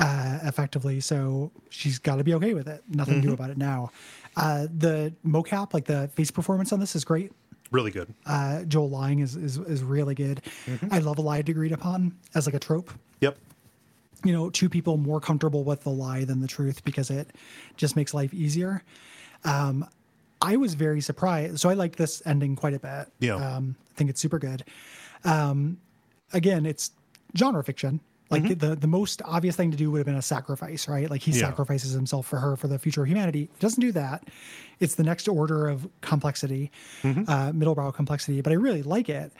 uh 0.00 0.38
effectively 0.44 0.98
so 0.98 1.50
she's 1.68 1.98
got 1.98 2.16
to 2.16 2.24
be 2.24 2.32
okay 2.34 2.54
with 2.54 2.66
it 2.66 2.82
nothing 2.88 3.14
Mm-hmm. 3.14 3.20
to 3.22 3.28
do 3.28 3.34
about 3.34 3.50
it 3.50 3.58
now 3.58 3.90
uh 4.36 4.66
the 4.78 5.12
mocap 5.26 5.74
like 5.74 5.84
the 5.84 6.08
face 6.14 6.30
performance 6.30 6.72
on 6.72 6.80
this 6.80 6.96
is 6.96 7.04
great 7.04 7.32
really 7.70 7.90
good 7.90 8.12
uh 8.26 8.62
joel 8.64 8.88
lying 8.88 9.18
is 9.20 9.36
is, 9.36 9.58
is 9.58 9.82
really 9.82 10.14
good 10.14 10.40
Mm-hmm. 10.66 10.88
i 10.94 10.98
love 10.98 11.18
a 11.18 11.20
lie 11.20 11.38
agreed 11.38 11.72
upon 11.72 12.16
as 12.34 12.46
like 12.46 12.54
a 12.54 12.58
trope 12.58 12.90
yep 13.20 13.36
you 14.22 14.32
know, 14.34 14.50
two 14.50 14.68
people 14.68 14.98
more 14.98 15.18
comfortable 15.18 15.64
with 15.64 15.82
the 15.82 15.88
lie 15.88 16.24
than 16.26 16.40
the 16.40 16.46
truth 16.46 16.84
because 16.84 17.08
it 17.08 17.26
just 17.78 17.96
makes 17.96 18.12
life 18.12 18.34
easier. 18.34 18.82
Um, 19.44 19.86
I 20.42 20.56
was 20.58 20.74
very 20.74 21.00
surprised. 21.00 21.58
So 21.58 21.70
I 21.70 21.72
like 21.72 21.96
this 21.96 22.20
ending 22.26 22.54
quite 22.54 22.74
a 22.74 22.78
bit. 22.78 23.06
Yeah. 23.20 23.36
Um, 23.36 23.76
I 23.90 23.94
think 23.96 24.10
it's 24.10 24.20
super 24.20 24.38
good. 24.38 24.62
Um, 25.24 25.78
again, 26.34 26.66
it's 26.66 26.90
genre 27.34 27.64
fiction. 27.64 27.98
Like 28.30 28.58
the 28.58 28.76
the 28.76 28.86
most 28.86 29.22
obvious 29.24 29.56
thing 29.56 29.70
to 29.72 29.76
do 29.76 29.90
would 29.90 29.98
have 29.98 30.06
been 30.06 30.14
a 30.14 30.22
sacrifice, 30.22 30.86
right? 30.88 31.10
Like 31.10 31.22
he 31.22 31.32
Yeah. 31.32 31.48
sacrifices 31.48 31.92
himself 31.92 32.26
for 32.26 32.38
her 32.38 32.56
for 32.56 32.68
the 32.68 32.78
future 32.78 33.02
of 33.02 33.08
humanity. 33.08 33.42
It 33.52 33.58
doesn't 33.58 33.80
do 33.80 33.90
that. 33.92 34.28
It's 34.78 34.94
the 34.94 35.02
next 35.02 35.28
order 35.28 35.68
of 35.68 35.86
complexity, 36.00 36.70
uh, 37.04 37.52
middlebrow 37.52 37.92
complexity. 37.92 38.40
But 38.40 38.52
I 38.52 38.56
really 38.56 38.82
like 38.82 39.08
it. 39.08 39.32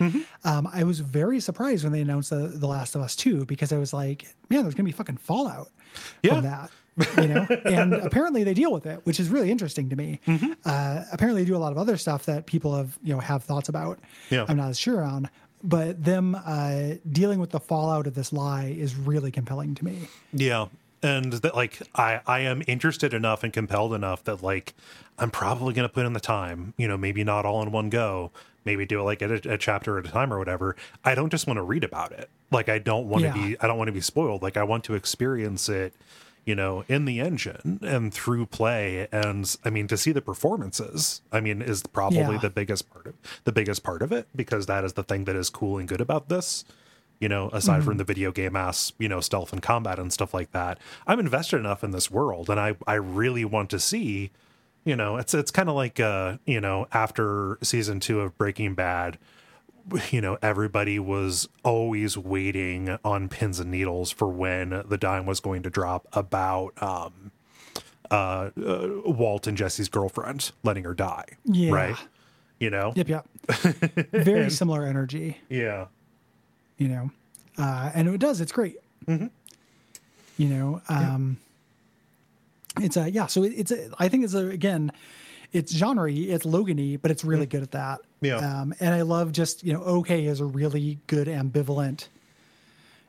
Um, 0.45 0.69
I 0.73 0.85
was 0.85 1.01
very 1.01 1.41
surprised 1.41 1.85
when 1.85 1.93
they 1.93 2.01
announced 2.01 2.31
the, 2.31 2.49
the 2.49 2.67
Last 2.67 2.95
of 2.95 3.01
Us 3.03 3.15
Two 3.17 3.45
because 3.47 3.73
I 3.73 3.79
was 3.79 3.93
like, 3.93 4.27
man, 4.51 4.63
there's 4.63 4.75
gonna 4.75 4.85
be 4.89 4.93
fucking 4.93 5.19
fallout 5.19 5.69
Yeah. 6.23 6.35
from 6.35 6.45
that. 6.45 6.71
You 7.17 7.29
know, 7.29 7.47
and 7.65 7.95
apparently 7.95 8.45
they 8.45 8.53
deal 8.53 8.73
with 8.73 8.85
it, 8.85 9.01
which 9.07 9.19
is 9.21 9.29
really 9.31 9.51
interesting 9.51 9.89
to 9.91 9.97
me. 9.97 10.21
Uh, 10.65 11.05
apparently, 11.13 11.43
they 11.45 11.47
do 11.49 11.57
a 11.57 11.59
lot 11.63 11.73
of 11.73 11.79
other 11.79 11.97
stuff 11.97 12.27
that 12.27 12.45
people 12.47 12.75
have 12.75 12.99
you 13.03 13.15
know 13.15 13.21
have 13.21 13.45
thoughts 13.45 13.69
about. 13.69 13.99
Yeah. 14.29 14.45
I'm 14.49 14.57
not 14.59 14.69
as 14.71 14.79
sure 14.79 15.03
on, 15.03 15.31
but 15.63 16.05
them 16.05 16.35
uh, 16.45 16.95
dealing 17.11 17.39
with 17.41 17.51
the 17.51 17.61
fallout 17.61 18.07
of 18.07 18.15
this 18.15 18.33
lie 18.33 18.67
is 18.67 18.95
really 18.97 19.31
compelling 19.31 19.75
to 19.77 19.85
me. 19.85 20.09
Yeah. 20.33 20.67
And 21.03 21.33
that 21.33 21.55
like 21.55 21.81
I 21.95 22.21
I 22.27 22.41
am 22.41 22.63
interested 22.67 23.15
enough 23.15 23.43
and 23.43 23.53
compelled 23.53 23.95
enough 23.95 24.23
that 24.25 24.43
like 24.43 24.75
I'm 25.19 25.31
probably 25.31 25.73
going 25.75 25.89
to 25.89 25.93
put 25.93 26.05
in 26.07 26.13
the 26.13 26.21
time, 26.21 26.75
you 26.77 26.87
know, 26.89 26.97
maybe 26.99 27.25
not 27.25 27.47
all 27.47 27.63
in 27.63 27.73
one 27.73 27.89
go, 27.91 28.31
maybe 28.67 28.85
do 28.85 29.01
it 29.01 29.05
like 29.05 29.23
at 29.23 29.31
a, 29.47 29.55
a 29.55 29.59
chapter 29.59 29.99
at 29.99 30.07
a 30.07 30.11
time 30.11 30.33
or 30.33 30.39
whatever. 30.39 30.77
I 31.05 31.15
don't 31.15 31.31
just 31.31 31.47
want 31.47 31.57
to 31.57 31.63
read 31.63 31.85
about 31.85 32.13
it. 32.13 32.29
Like 32.51 32.69
I 32.69 32.79
don't 32.79 33.09
want 33.09 33.23
to 33.23 33.29
Yeah. 33.29 33.35
be 33.35 33.57
I 33.61 33.67
don't 33.67 33.79
want 33.79 33.89
to 33.89 33.93
be 33.93 34.03
spoiled. 34.03 34.43
Like 34.43 34.59
I 34.59 34.63
want 34.63 34.85
to 34.85 34.95
experience 34.95 35.71
it, 35.71 35.95
you 36.51 36.57
know, 36.57 36.85
in 36.89 37.05
the 37.05 37.21
engine 37.21 37.79
and 37.83 38.13
through 38.13 38.45
play 38.47 39.07
and 39.13 39.41
I 39.65 39.71
mean 39.71 39.87
to 39.93 39.97
see 39.97 40.13
the 40.13 40.21
performances. 40.31 41.23
I 41.31 41.39
mean 41.41 41.63
is 41.63 41.83
probably 41.99 42.19
Yeah. 42.37 42.39
the 42.47 42.51
biggest 42.51 42.91
part 42.91 43.07
of 43.07 43.15
the 43.45 43.53
biggest 43.53 43.83
part 43.83 44.03
of 44.03 44.11
it 44.13 44.27
because 44.35 44.67
that 44.67 44.83
is 44.85 44.95
the 44.95 45.05
thing 45.11 45.25
that 45.27 45.37
is 45.37 45.49
cool 45.51 45.79
and 45.79 45.87
good 45.89 46.01
about 46.01 46.29
this 46.29 46.65
you 47.23 47.29
know, 47.29 47.51
aside 47.53 47.85
from 47.85 47.99
the 47.99 48.05
video 48.13 48.33
game 48.33 48.57
ass, 48.57 48.95
you 48.99 49.07
know, 49.07 49.21
stealth 49.21 49.53
and 49.53 49.61
combat 49.61 49.99
and 49.99 50.11
stuff 50.11 50.33
like 50.33 50.51
that. 50.53 50.79
I'm 51.07 51.21
invested 51.21 51.59
enough 51.59 51.85
in 51.85 51.91
this 51.91 52.11
world 52.11 52.49
and 52.51 52.59
I 52.59 52.71
I 52.87 52.95
really 52.95 53.45
want 53.45 53.69
to 53.71 53.79
see, 53.79 54.31
you 54.85 54.97
know, 54.97 55.19
it's 55.19 55.35
it's 55.35 55.51
kind 55.51 55.69
of 55.69 55.75
like 55.75 56.01
uh, 56.01 56.39
you 56.47 56.61
know, 56.63 56.87
after 56.93 57.59
season 57.63 58.01
2 58.01 58.21
of 58.23 58.37
Breaking 58.39 58.75
Bad 58.75 59.19
you 60.11 60.21
know, 60.21 60.39
everybody 60.43 60.99
was 60.99 61.49
always 61.63 62.17
waiting 62.19 62.99
on 63.05 63.29
pins 63.29 63.61
and 63.61 63.71
needles 63.71 64.11
for 64.11 64.29
when 64.29 64.83
the 64.89 64.99
dime 64.99 65.27
was 65.27 65.41
going 65.41 65.63
to 65.63 65.71
drop 65.71 66.07
about 66.13 66.71
um, 66.83 67.31
uh, 68.11 68.51
uh, 68.65 68.89
Walt 69.05 69.47
and 69.47 69.57
Jesse's 69.57 69.89
girlfriend 69.89 70.51
letting 70.63 70.85
her 70.85 70.95
die. 70.95 71.25
Yeah. 71.45 71.73
Right. 71.73 71.97
You 72.59 72.71
know. 72.71 72.93
Yep, 72.95 73.09
yep. 73.09 73.27
Very 74.13 74.51
similar 74.51 74.85
energy, 74.85 75.39
Yeah. 75.49 75.87
you 76.77 76.89
know, 76.89 77.11
uh, 77.57 77.91
and 77.95 78.09
it 78.09 78.19
does. 78.19 78.41
It's 78.41 78.53
great. 78.53 78.77
Mm-hmm. 79.07 79.27
You 80.37 80.49
know, 80.49 80.83
um, 80.89 81.39
it's 82.81 82.97
a 82.97 83.11
yeah. 83.11 83.27
So 83.27 83.43
it, 83.45 83.53
it's 83.57 83.71
a, 83.73 83.91
I 83.99 84.09
think 84.09 84.25
it's 84.25 84.35
a 84.35 84.47
again, 84.47 84.93
it's 85.53 85.73
genre 85.73 86.11
it's 86.13 86.45
Logan-y, 86.45 86.99
but 87.01 87.11
it's 87.11 87.25
really 87.25 87.47
good 87.47 87.63
at 87.63 87.73
that. 87.73 88.01
Mm. 88.01 88.05
Yeah. 88.29 88.37
Um, 88.61 88.75
and 88.81 88.95
I 88.95 89.03
love 89.03 89.33
just 89.33 89.65
you 89.65 89.73
know, 89.73 89.81
okay 89.83 90.27
is 90.27 90.41
a 90.41 90.45
really 90.45 90.99
good 91.07 91.27
ambivalent 91.29 92.09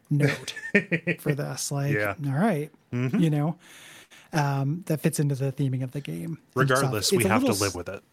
note 0.09 0.53
for 1.19 1.33
this. 1.33 1.71
Like, 1.71 1.93
Yeah. 1.93 2.13
Mm-hmm. 2.13 2.33
all 2.33 2.39
right, 2.39 2.71
you 2.91 3.29
know, 3.29 3.57
um, 4.33 4.83
that 4.87 4.99
fits 5.01 5.19
into 5.19 5.35
the 5.35 5.51
theming 5.51 5.83
of 5.83 5.91
the 5.91 6.01
game. 6.01 6.37
Regardless, 6.55 7.11
we 7.11 7.23
have 7.23 7.43
to 7.45 7.53
live 7.53 7.75
with 7.75 7.89
it. 7.89 8.03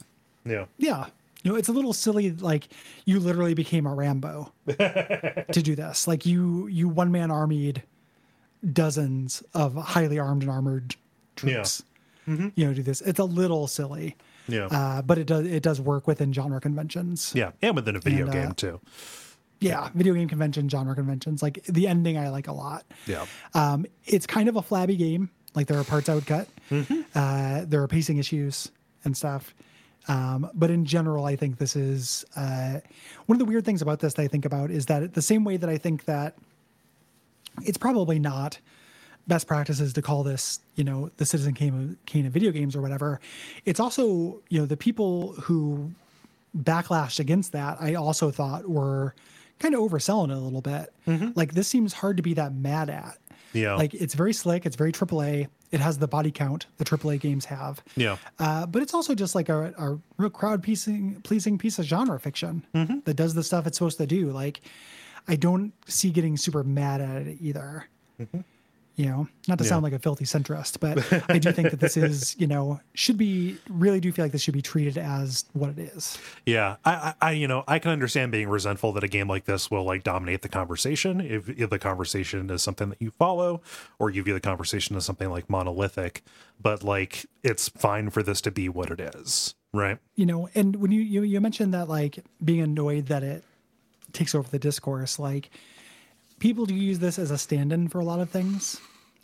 Yeah. 0.44 0.66
yeah. 0.78 1.07
You 1.42 1.52
know, 1.52 1.57
it's 1.57 1.68
a 1.68 1.73
little 1.73 1.92
silly. 1.92 2.32
Like 2.32 2.68
you 3.05 3.20
literally 3.20 3.55
became 3.55 3.86
a 3.86 3.94
Rambo 3.94 4.52
to 4.66 5.44
do 5.62 5.76
this. 5.76 6.08
Like 6.08 6.26
you, 6.26 6.66
you 6.66 6.89
one 6.89 7.12
man 7.12 7.31
armied 7.31 7.82
dozens 8.73 9.42
of 9.55 9.74
highly 9.74 10.18
armed 10.18 10.42
and 10.42 10.50
armored 10.50 10.97
troops. 11.36 11.82
You 12.57 12.66
know, 12.66 12.74
do 12.74 12.82
this. 12.82 13.00
It's 13.00 13.18
a 13.18 13.24
little 13.24 13.66
silly, 13.66 14.16
Yeah. 14.48 14.66
uh, 14.66 15.02
but 15.02 15.16
it 15.18 15.26
does 15.26 15.47
it 15.47 15.62
does 15.62 15.81
work 15.81 16.07
within 16.07 16.32
genre 16.32 16.60
conventions. 16.60 17.32
yeah. 17.34 17.52
And 17.62 17.74
within 17.74 17.97
a 17.97 18.00
video 18.00 18.26
and, 18.26 18.31
uh, 18.31 18.42
game 18.42 18.52
too. 18.52 18.81
Yeah, 19.60 19.89
video 19.94 20.15
game 20.15 20.28
convention, 20.28 20.68
genre 20.68 20.94
conventions. 20.94 21.42
Like 21.42 21.65
the 21.65 21.89
ending, 21.89 22.16
I 22.18 22.28
like 22.28 22.47
a 22.47 22.52
lot. 22.52 22.84
Yeah. 23.07 23.26
Um, 23.55 23.86
it's 24.07 24.26
kind 24.26 24.48
of 24.48 24.57
a 24.57 24.62
flabby 24.62 24.97
game. 24.97 25.31
Like 25.55 25.66
there 25.66 25.78
are 25.78 25.84
parts 25.84 26.08
I 26.08 26.15
would 26.15 26.26
cut. 26.26 26.47
Uh, 27.15 27.65
there 27.66 27.82
are 27.82 27.89
pacing 27.89 28.18
issues 28.18 28.70
and 29.05 29.16
stuff. 29.16 29.55
Um, 30.07 30.48
but 30.55 30.70
in 30.70 30.84
general, 30.84 31.24
I 31.26 31.34
think 31.36 31.58
this 31.58 31.74
is 31.76 32.24
uh, 32.36 32.78
one 33.26 33.34
of 33.34 33.39
the 33.40 33.44
weird 33.44 33.65
things 33.65 33.82
about 33.82 33.98
this 34.00 34.15
that 34.15 34.23
I 34.23 34.28
think 34.28 34.44
about 34.44 34.70
is 34.70 34.86
that 34.86 35.15
the 35.15 35.23
same 35.23 35.44
way 35.44 35.57
that 35.57 35.68
I 35.68 35.76
think 35.76 36.05
that 36.05 36.36
it's 37.62 37.78
probably 37.78 38.18
not 38.18 38.58
best 39.28 39.47
practices 39.47 39.92
to 39.92 40.02
call 40.02 40.23
this, 40.24 40.60
you 40.74 40.82
know, 40.84 41.10
the 41.18 41.26
Citizen 41.26 41.55
Kane 41.55 41.74
of, 42.00 42.07
Kane 42.07 42.26
of 42.26 42.32
video 42.32 42.50
games 42.50 42.74
or 42.74 42.81
whatever. 42.81 43.20
It's 43.65 43.78
also, 43.78 44.40
you 44.48 44.58
know, 44.58 44.66
the 44.66 44.76
people 44.76 45.34
who 45.42 45.92
backlashed 46.57 47.20
against 47.20 47.52
that, 47.52 47.76
I 47.81 47.94
also 47.94 48.31
thought 48.31 48.68
were 48.68 49.15
kind 49.58 49.74
of 49.74 49.81
overselling 49.81 50.31
it 50.31 50.36
a 50.36 50.40
little 50.40 50.62
bit. 50.62 50.92
Like 51.36 51.52
this 51.55 51.68
seems 51.68 51.92
hard 51.92 52.16
to 52.16 52.23
be 52.23 52.34
that 52.34 52.55
mad 52.55 52.90
at. 52.90 53.18
Yeah. 53.52 53.74
Like 53.76 53.94
it's 53.94 54.15
very 54.15 54.32
slick. 54.32 54.66
It's 54.66 54.76
very 54.76 54.92
AAA. 54.92 55.48
It 55.70 55.81
has 55.81 55.98
the 55.98 56.08
body 56.08 56.31
count 56.31 56.66
the 56.78 56.84
AAA 56.84 57.20
games 57.20 57.44
have. 57.47 57.82
Yeah. 57.97 58.16
Uh, 58.39 58.65
but 58.66 58.82
it's 58.82 58.94
also 58.94 59.15
just 59.15 59.34
like 59.34 59.48
a, 59.50 59.74
a 59.78 59.98
real 60.16 60.31
crowd 60.31 60.62
pleasing, 60.62 61.20
pleasing 61.23 61.58
piece 61.58 61.78
of 61.78 61.84
genre 61.84 62.18
fiction 62.18 62.65
Mm-hmm. 62.74 63.00
that 63.05 63.15
does 63.15 63.34
the 63.34 63.42
stuff 63.42 63.66
it's 63.66 63.76
supposed 63.78 63.98
to 63.98 64.07
do. 64.07 64.31
Like, 64.31 64.60
I 65.26 65.36
don't 65.36 65.73
see 65.86 66.10
getting 66.10 66.36
super 66.39 66.62
mad 66.65 67.00
at 67.02 67.26
it 67.26 67.36
either. 67.40 67.86
You 68.99 69.07
know, 69.07 69.28
not 69.47 69.59
to. 69.59 69.65
Yeah. 69.65 69.68
sound 69.68 69.85
like 69.85 69.93
a 69.93 69.99
filthy 69.99 70.25
centrist, 70.25 70.81
but 70.81 70.99
I 71.31 71.39
do 71.39 71.52
think 71.52 71.70
that 71.70 71.78
this 71.78 71.97
is, 71.97 72.35
you 72.39 72.49
know, 72.49 72.81
should 72.94 73.17
be 73.17 73.57
really 73.70 74.01
do 74.01 74.10
feel 74.10 74.25
like 74.25 74.33
this 74.33 74.43
should 74.43 74.55
be 74.55 74.60
treated 74.60 74.99
as 74.99 75.44
what 75.52 75.70
it 75.70 75.78
is. 75.78 76.18
Yeah, 76.44 76.77
I, 76.85 76.93
I, 76.93 77.15
I, 77.28 77.31
you 77.31 77.47
know, 77.47 77.62
I 77.68 77.78
can 77.78 77.93
understand 77.93 78.33
being 78.33 78.49
resentful 78.49 78.93
that 78.94 79.05
a 79.05 79.09
game 79.09 79.28
like 79.28 79.44
this 79.44 79.70
will 79.70 79.85
like 79.85 80.02
dominate 80.02 80.43
the 80.43 80.49
conversation 80.49 81.20
if, 81.20 81.49
if 81.49 81.70
the 81.70 81.78
conversation 81.78 82.51
is 82.51 82.60
something 82.60 82.89
that 82.89 83.01
you 83.01 83.12
follow, 83.12 83.62
or 84.01 84.10
you 84.10 84.23
view 84.25 84.35
the 84.35 84.41
conversation 84.41 84.97
as 84.97 85.05
something 85.05 85.31
like 85.31 85.49
monolithic. 85.49 86.25
But 86.60 86.83
like, 86.83 87.25
it's 87.44 87.68
fine 87.68 88.10
for 88.10 88.25
this 88.25 88.41
to 88.41 88.51
be 88.51 88.68
what 88.68 88.91
it 88.91 89.01
is, 89.15 89.55
right? 89.73 89.99
you 90.18 90.27
know 90.27 90.49
and 90.55 90.77
when 90.77 90.91
you, 90.91 91.01
you 91.01 91.23
you 91.23 91.41
mentioned 91.41 91.73
that 91.73 91.89
like 91.89 92.18
being 92.44 92.60
annoyed 92.60 93.07
that 93.07 93.23
it 93.23 93.44
takes 94.12 94.35
over 94.35 94.49
the 94.51 94.59
discourse 94.59 95.18
like 95.18 95.49
people 96.39 96.67
do 96.67 96.75
use 96.75 96.99
this 96.99 97.18
as 97.18 97.31
a 97.31 97.39
stand-in 97.39 97.89
for 97.89 97.99
a 98.00 98.05
lot 98.05 98.20
of 98.20 98.31
things 98.31 98.81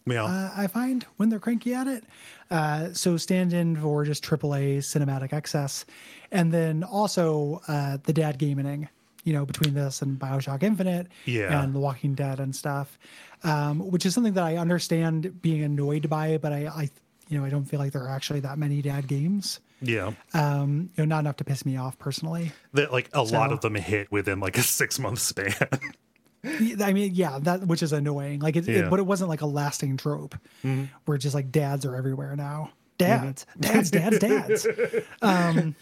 Yeah, 0.07 0.25
uh, 0.25 0.51
i 0.57 0.67
find 0.67 1.05
when 1.17 1.29
they're 1.29 1.39
cranky 1.41 1.75
at 1.75 1.87
it 1.87 2.05
uh, 2.51 2.93
so 2.93 3.17
stand-in 3.17 3.77
for 3.77 4.05
just 4.05 4.25
aaa 4.25 4.79
cinematic 4.79 5.33
excess 5.33 5.85
and 6.31 6.53
then 6.53 6.83
also 6.85 7.61
uh, 7.69 7.99
the 8.05 8.13
dad 8.13 8.39
gaming 8.39 8.89
you 9.25 9.33
know 9.33 9.45
between 9.47 9.75
this 9.75 10.03
and 10.03 10.19
bioshock 10.19 10.63
infinite 10.63 11.07
Yeah. 11.25 11.63
and 11.63 11.75
the 11.75 11.79
walking 11.81 12.15
dead 12.15 12.41
and 12.41 12.55
stuff 12.55 12.99
um, 13.43 13.79
which 13.91 14.05
is 14.07 14.15
something 14.15 14.35
that 14.35 14.45
i 14.45 14.57
understand 14.57 15.41
being 15.43 15.63
annoyed 15.63 16.09
by 16.11 16.39
but 16.39 16.53
i 16.53 16.67
i 16.67 16.91
you 17.29 17.39
know 17.39 17.45
i 17.45 17.51
don't 17.51 17.65
feel 17.65 17.81
like 17.81 17.93
there 17.93 18.03
are 18.05 18.11
actually 18.11 18.41
that 18.41 18.59
many 18.59 18.83
dad 18.83 19.07
games 19.09 19.61
yeah. 19.81 20.13
um, 20.33 20.89
you 20.97 21.05
know, 21.05 21.15
not 21.15 21.19
enough 21.21 21.37
to 21.37 21.45
piss 21.45 21.67
me 21.67 21.77
off 21.77 21.99
personally. 21.99 22.53
That 22.73 22.91
like 22.91 23.11
a 23.13 23.23
lot 23.23 23.53
of 23.53 23.61
them 23.61 23.75
hit 23.75 24.11
within 24.11 24.41
like 24.41 24.57
a 24.57 24.63
six 24.63 24.99
month 24.99 25.19
span. 25.19 25.53
I 26.45 26.93
mean, 26.93 27.15
yeah, 27.15 27.39
that 27.43 27.67
which 27.67 27.83
is 27.83 27.93
annoying. 27.93 28.41
Like, 28.41 28.57
it, 28.57 28.67
Yeah. 28.67 28.75
Mm-hmm. 28.75 28.87
it 28.87 28.91
but 28.91 28.99
it 29.01 29.07
wasn't 29.07 29.31
like 29.31 29.41
a 29.41 29.47
lasting 29.47 29.97
trope 29.97 30.35
where 31.07 31.19
just 31.19 31.35
like 31.35 31.51
dads 31.51 31.85
are 31.87 31.97
everywhere 31.97 32.37
now. 32.37 32.71
Dads, 32.99 33.45
dads, 33.59 33.91
dads, 33.91 34.19
dads. 34.19 34.67
Um, 35.23 35.75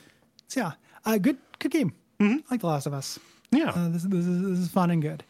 so 0.49 0.61
yeah, 0.61 0.73
uh, 1.05 1.19
good, 1.19 1.37
good 1.59 1.71
game. 1.73 1.93
Like 2.51 2.61
The 2.61 2.67
Last 2.69 2.87
of 2.87 2.95
Us. 2.95 3.19
yeah, 3.51 3.71
Uh, 3.71 3.89
this, 3.89 4.05
this, 4.05 4.25
is, 4.27 4.43
this 4.43 4.59
is 4.61 4.69
fun 4.69 4.91
and 4.91 5.03
good. 5.03 5.25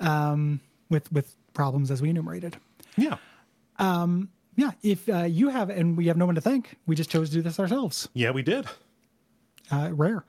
Um, 0.00 0.60
with 0.90 1.10
with 1.10 1.34
problems 1.54 1.90
as 1.90 2.02
we 2.02 2.10
enumerated. 2.10 2.56
yeah, 2.98 3.16
Yeah, 3.78 4.70
if 4.82 5.08
uh, 5.08 5.22
you 5.24 5.48
have, 5.48 5.70
and 5.70 5.96
we 5.96 6.06
have 6.08 6.16
no 6.16 6.26
one 6.26 6.34
to 6.34 6.40
thank, 6.40 6.76
we 6.86 6.94
just 6.94 7.10
chose 7.10 7.28
to 7.30 7.36
do 7.36 7.42
this 7.42 7.58
ourselves. 7.58 8.08
yeah. 8.14 8.30
We 8.30 8.42
did. 8.42 8.66
uh, 9.70 9.90
rare. 9.92 10.24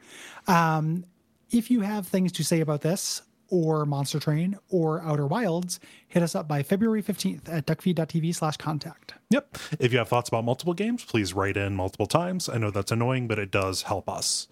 Um, 0.47 1.05
if 1.51 1.69
you 1.71 1.81
have 1.81 2.07
things 2.07 2.31
to 2.33 2.43
say 2.43 2.59
about 2.61 2.81
this 2.81 3.21
or 3.49 3.85
Monster 3.85 4.19
Train 4.19 4.57
or 4.69 5.01
Outer 5.01 5.27
Wilds, 5.27 5.79
hit 6.07 6.23
us 6.23 6.35
up 6.35 6.47
by 6.47 6.63
February 6.63 7.03
15th 7.03 7.49
at 7.49 7.65
duckfeed.tv 7.65 8.35
slash 8.35 8.57
contact. 8.57 9.13
Yep. 9.29 9.57
If 9.79 9.91
you 9.91 9.99
have 9.99 10.07
thoughts 10.07 10.29
about 10.29 10.45
multiple 10.45 10.73
games, 10.73 11.03
please 11.03 11.33
write 11.33 11.57
in 11.57 11.75
multiple 11.75 12.07
times. 12.07 12.49
I 12.49 12.57
know 12.57 12.71
that's 12.71 12.91
annoying, 12.91 13.27
but 13.27 13.39
it 13.39 13.51
does 13.51 13.83
help 13.83 14.09
us 14.09 14.47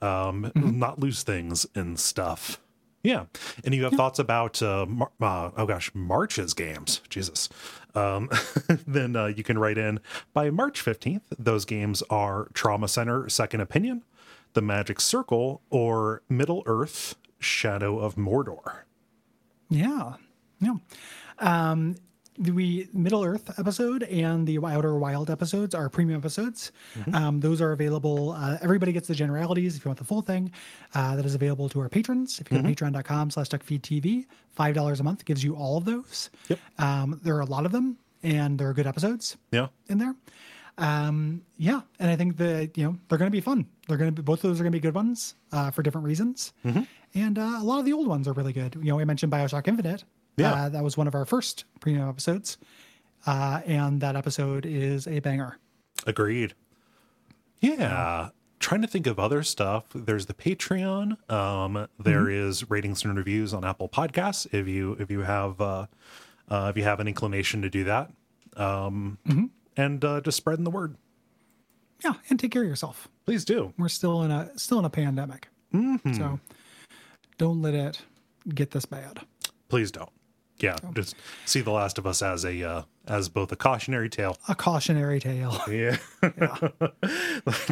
um, 0.00 0.50
not 0.54 0.98
lose 0.98 1.22
things 1.22 1.66
and 1.74 1.98
stuff. 1.98 2.60
Yeah. 3.02 3.24
And 3.64 3.74
you 3.74 3.82
have 3.84 3.94
thoughts 3.94 4.18
about, 4.18 4.62
uh, 4.62 4.86
Mar- 4.86 5.10
uh, 5.20 5.50
oh 5.56 5.66
gosh, 5.66 5.90
March's 5.94 6.54
games. 6.54 7.00
Jesus. 7.08 7.48
Um, 7.94 8.30
then 8.86 9.16
uh, 9.16 9.26
you 9.26 9.42
can 9.42 9.58
write 9.58 9.78
in 9.78 10.00
by 10.32 10.50
March 10.50 10.84
15th. 10.84 11.22
Those 11.36 11.64
games 11.64 12.02
are 12.10 12.48
Trauma 12.54 12.88
Center 12.88 13.28
Second 13.28 13.60
Opinion, 13.60 14.04
The 14.52 14.62
Magic 14.62 15.00
Circle, 15.00 15.62
or 15.70 16.22
Middle 16.28 16.62
Earth 16.66 17.16
Shadow 17.42 17.98
of 17.98 18.14
Mordor. 18.16 18.82
Yeah. 19.68 20.14
Yeah. 20.60 20.74
Um, 21.38 21.96
the 22.38 22.88
Middle 22.94 23.24
Earth 23.24 23.58
episode 23.58 24.04
and 24.04 24.46
the 24.46 24.58
Outer 24.64 24.96
Wild 24.96 25.28
episodes 25.28 25.74
are 25.74 25.88
premium 25.90 26.18
episodes. 26.18 26.72
Um, 27.12 27.40
those 27.40 27.60
are 27.60 27.72
available. 27.72 28.32
Uh, 28.32 28.56
everybody 28.62 28.90
gets 28.92 29.06
the 29.08 29.14
generalities 29.14 29.76
if 29.76 29.84
you 29.84 29.88
want 29.90 29.98
the 29.98 30.04
full 30.04 30.22
thing. 30.22 30.50
Uh, 30.94 31.14
that 31.16 31.26
is 31.26 31.34
available 31.34 31.68
to 31.68 31.80
our 31.80 31.88
patrons. 31.90 32.40
If 32.40 32.50
you 32.50 32.56
go 32.58 32.66
to 32.66 32.74
patreon.com 32.74 33.30
slash 33.30 33.48
duckfeedtv, 33.50 34.24
$5 34.58 35.00
a 35.00 35.02
month 35.02 35.24
gives 35.26 35.44
you 35.44 35.54
all 35.56 35.76
of 35.76 35.84
those. 35.84 36.30
Yep. 36.48 36.58
Um, 36.78 37.20
there 37.22 37.36
are 37.36 37.40
a 37.42 37.46
lot 37.46 37.66
of 37.66 37.72
them, 37.72 37.98
and 38.22 38.58
they're 38.58 38.72
good 38.72 38.86
episodes 38.86 39.36
Yeah. 39.50 39.68
in 39.88 39.98
there. 39.98 40.14
Um, 40.78 41.42
yeah, 41.58 41.82
and 41.98 42.10
I 42.10 42.16
think 42.16 42.38
that 42.38 42.78
you 42.78 42.84
know 42.84 42.96
they're 43.08 43.18
going 43.18 43.30
to 43.30 43.36
be 43.36 43.42
fun. 43.42 43.66
They're 43.86 43.98
going 43.98 44.08
to 44.08 44.22
be 44.22 44.24
both 44.24 44.42
of 44.42 44.48
those 44.50 44.58
are 44.58 44.64
going 44.64 44.72
to 44.72 44.76
be 44.76 44.80
good 44.80 44.94
ones 44.94 45.34
uh, 45.52 45.70
for 45.70 45.82
different 45.82 46.06
reasons, 46.06 46.54
and 47.14 47.38
uh, 47.38 47.58
a 47.60 47.64
lot 47.64 47.78
of 47.78 47.84
the 47.84 47.92
old 47.92 48.06
ones 48.06 48.26
are 48.28 48.32
really 48.32 48.52
good. 48.52 48.74
You 48.76 48.92
know, 48.92 49.00
I 49.00 49.04
mentioned 49.04 49.32
Bioshock 49.32 49.68
Infinite. 49.68 50.04
Yeah. 50.36 50.52
uh, 50.52 50.68
that 50.70 50.82
was 50.82 50.96
one 50.96 51.06
of 51.06 51.14
our 51.14 51.24
first 51.26 51.64
premium 51.80 52.08
episodes, 52.08 52.56
uh, 53.26 53.60
and 53.66 54.00
that 54.00 54.16
episode 54.16 54.64
is 54.64 55.06
a 55.06 55.20
banger. 55.20 55.58
Agreed. 56.06 56.54
Yeah. 57.60 58.30
Trying 58.58 58.82
to 58.82 58.88
think 58.88 59.06
of 59.06 59.18
other 59.18 59.42
stuff. 59.42 59.84
There's 59.94 60.26
the 60.26 60.34
Patreon. 60.34 61.30
Um, 61.30 61.88
there 61.98 62.30
is 62.30 62.70
ratings 62.70 63.04
and 63.04 63.16
reviews 63.16 63.52
on 63.52 63.64
Apple 63.64 63.88
Podcasts. 63.88 64.46
If 64.54 64.68
you 64.68 64.92
if 65.00 65.10
you 65.10 65.20
have 65.22 65.60
uh, 65.60 65.86
uh, 66.48 66.68
if 66.70 66.76
you 66.76 66.84
have 66.84 67.00
an 67.00 67.08
inclination 67.08 67.60
to 67.62 67.68
do 67.70 67.84
that, 67.84 68.10
um, 68.56 69.18
and 69.76 70.04
uh, 70.04 70.20
just 70.20 70.36
spreading 70.36 70.62
the 70.64 70.70
word, 70.70 70.96
Yeah, 72.04 72.14
and 72.30 72.38
take 72.38 72.52
care 72.52 72.62
of 72.62 72.68
yourself. 72.68 73.08
please 73.26 73.44
do. 73.44 73.74
We're 73.78 73.88
still 73.88 74.22
in 74.22 74.30
a 74.30 74.56
still 74.56 74.78
in 74.78 74.84
a 74.84 74.90
pandemic, 74.90 75.48
so 76.14 76.38
don't 77.42 77.60
let 77.60 77.74
it 77.74 78.00
get 78.54 78.70
this 78.70 78.84
bad. 78.84 79.18
Please 79.68 79.90
don't. 79.90 80.10
yeah, 80.60 80.76
just 80.94 81.16
see 81.44 81.60
The 81.60 81.72
Last 81.72 81.98
of 81.98 82.06
Us 82.06 82.22
as 82.22 82.44
a 82.44 82.62
uh, 82.62 82.82
as 83.08 83.28
both 83.28 83.50
a 83.50 83.56
cautionary 83.56 84.08
tale. 84.08 84.36
A 84.48 84.54
cautionary 84.54 85.18
tale. 85.18 85.60
Yeah, 85.68 85.96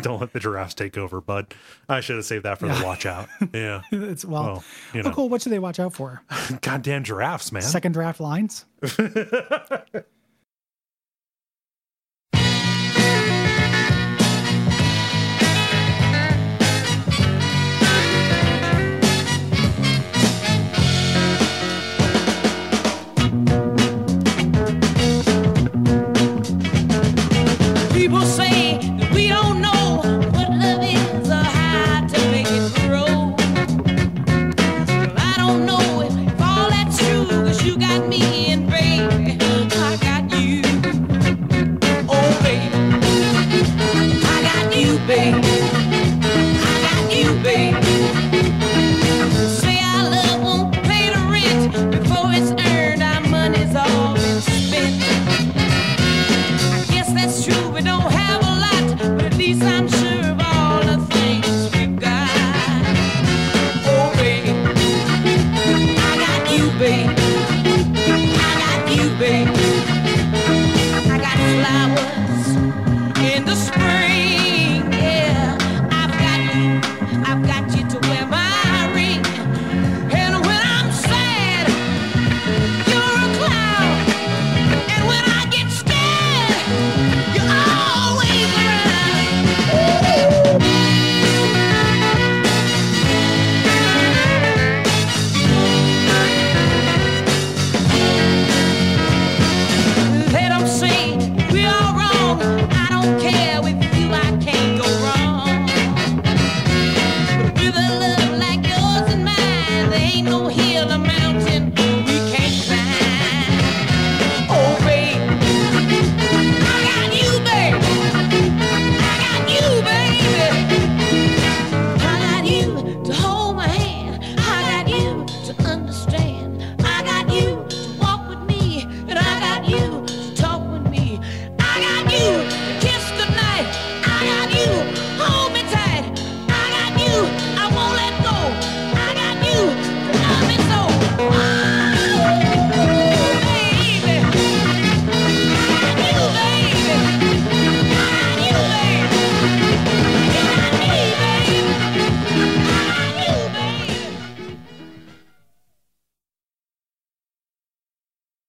don't 0.02 0.20
let 0.20 0.32
the 0.32 0.40
giraffes 0.40 0.74
take 0.74 0.98
over. 0.98 1.20
But 1.20 1.54
I 1.88 2.00
should 2.00 2.16
have 2.16 2.24
saved 2.24 2.44
that 2.46 2.58
for 2.58 2.66
the 2.66 2.84
watch 2.84 3.06
out. 3.06 3.28
Yeah, 3.54 3.82
It's 3.92 4.24
well, 4.24 4.42
Well, 4.42 4.64
you 4.92 5.02
oh, 5.04 5.12
cool. 5.12 5.28
What 5.28 5.40
should 5.42 5.52
they 5.52 5.60
watch 5.60 5.78
out 5.78 5.94
for? 5.94 6.20
goddamn 6.62 7.04
giraffes, 7.04 7.52
man. 7.52 7.62
Second 7.62 7.92
draft 7.92 8.18
lines. 8.18 8.64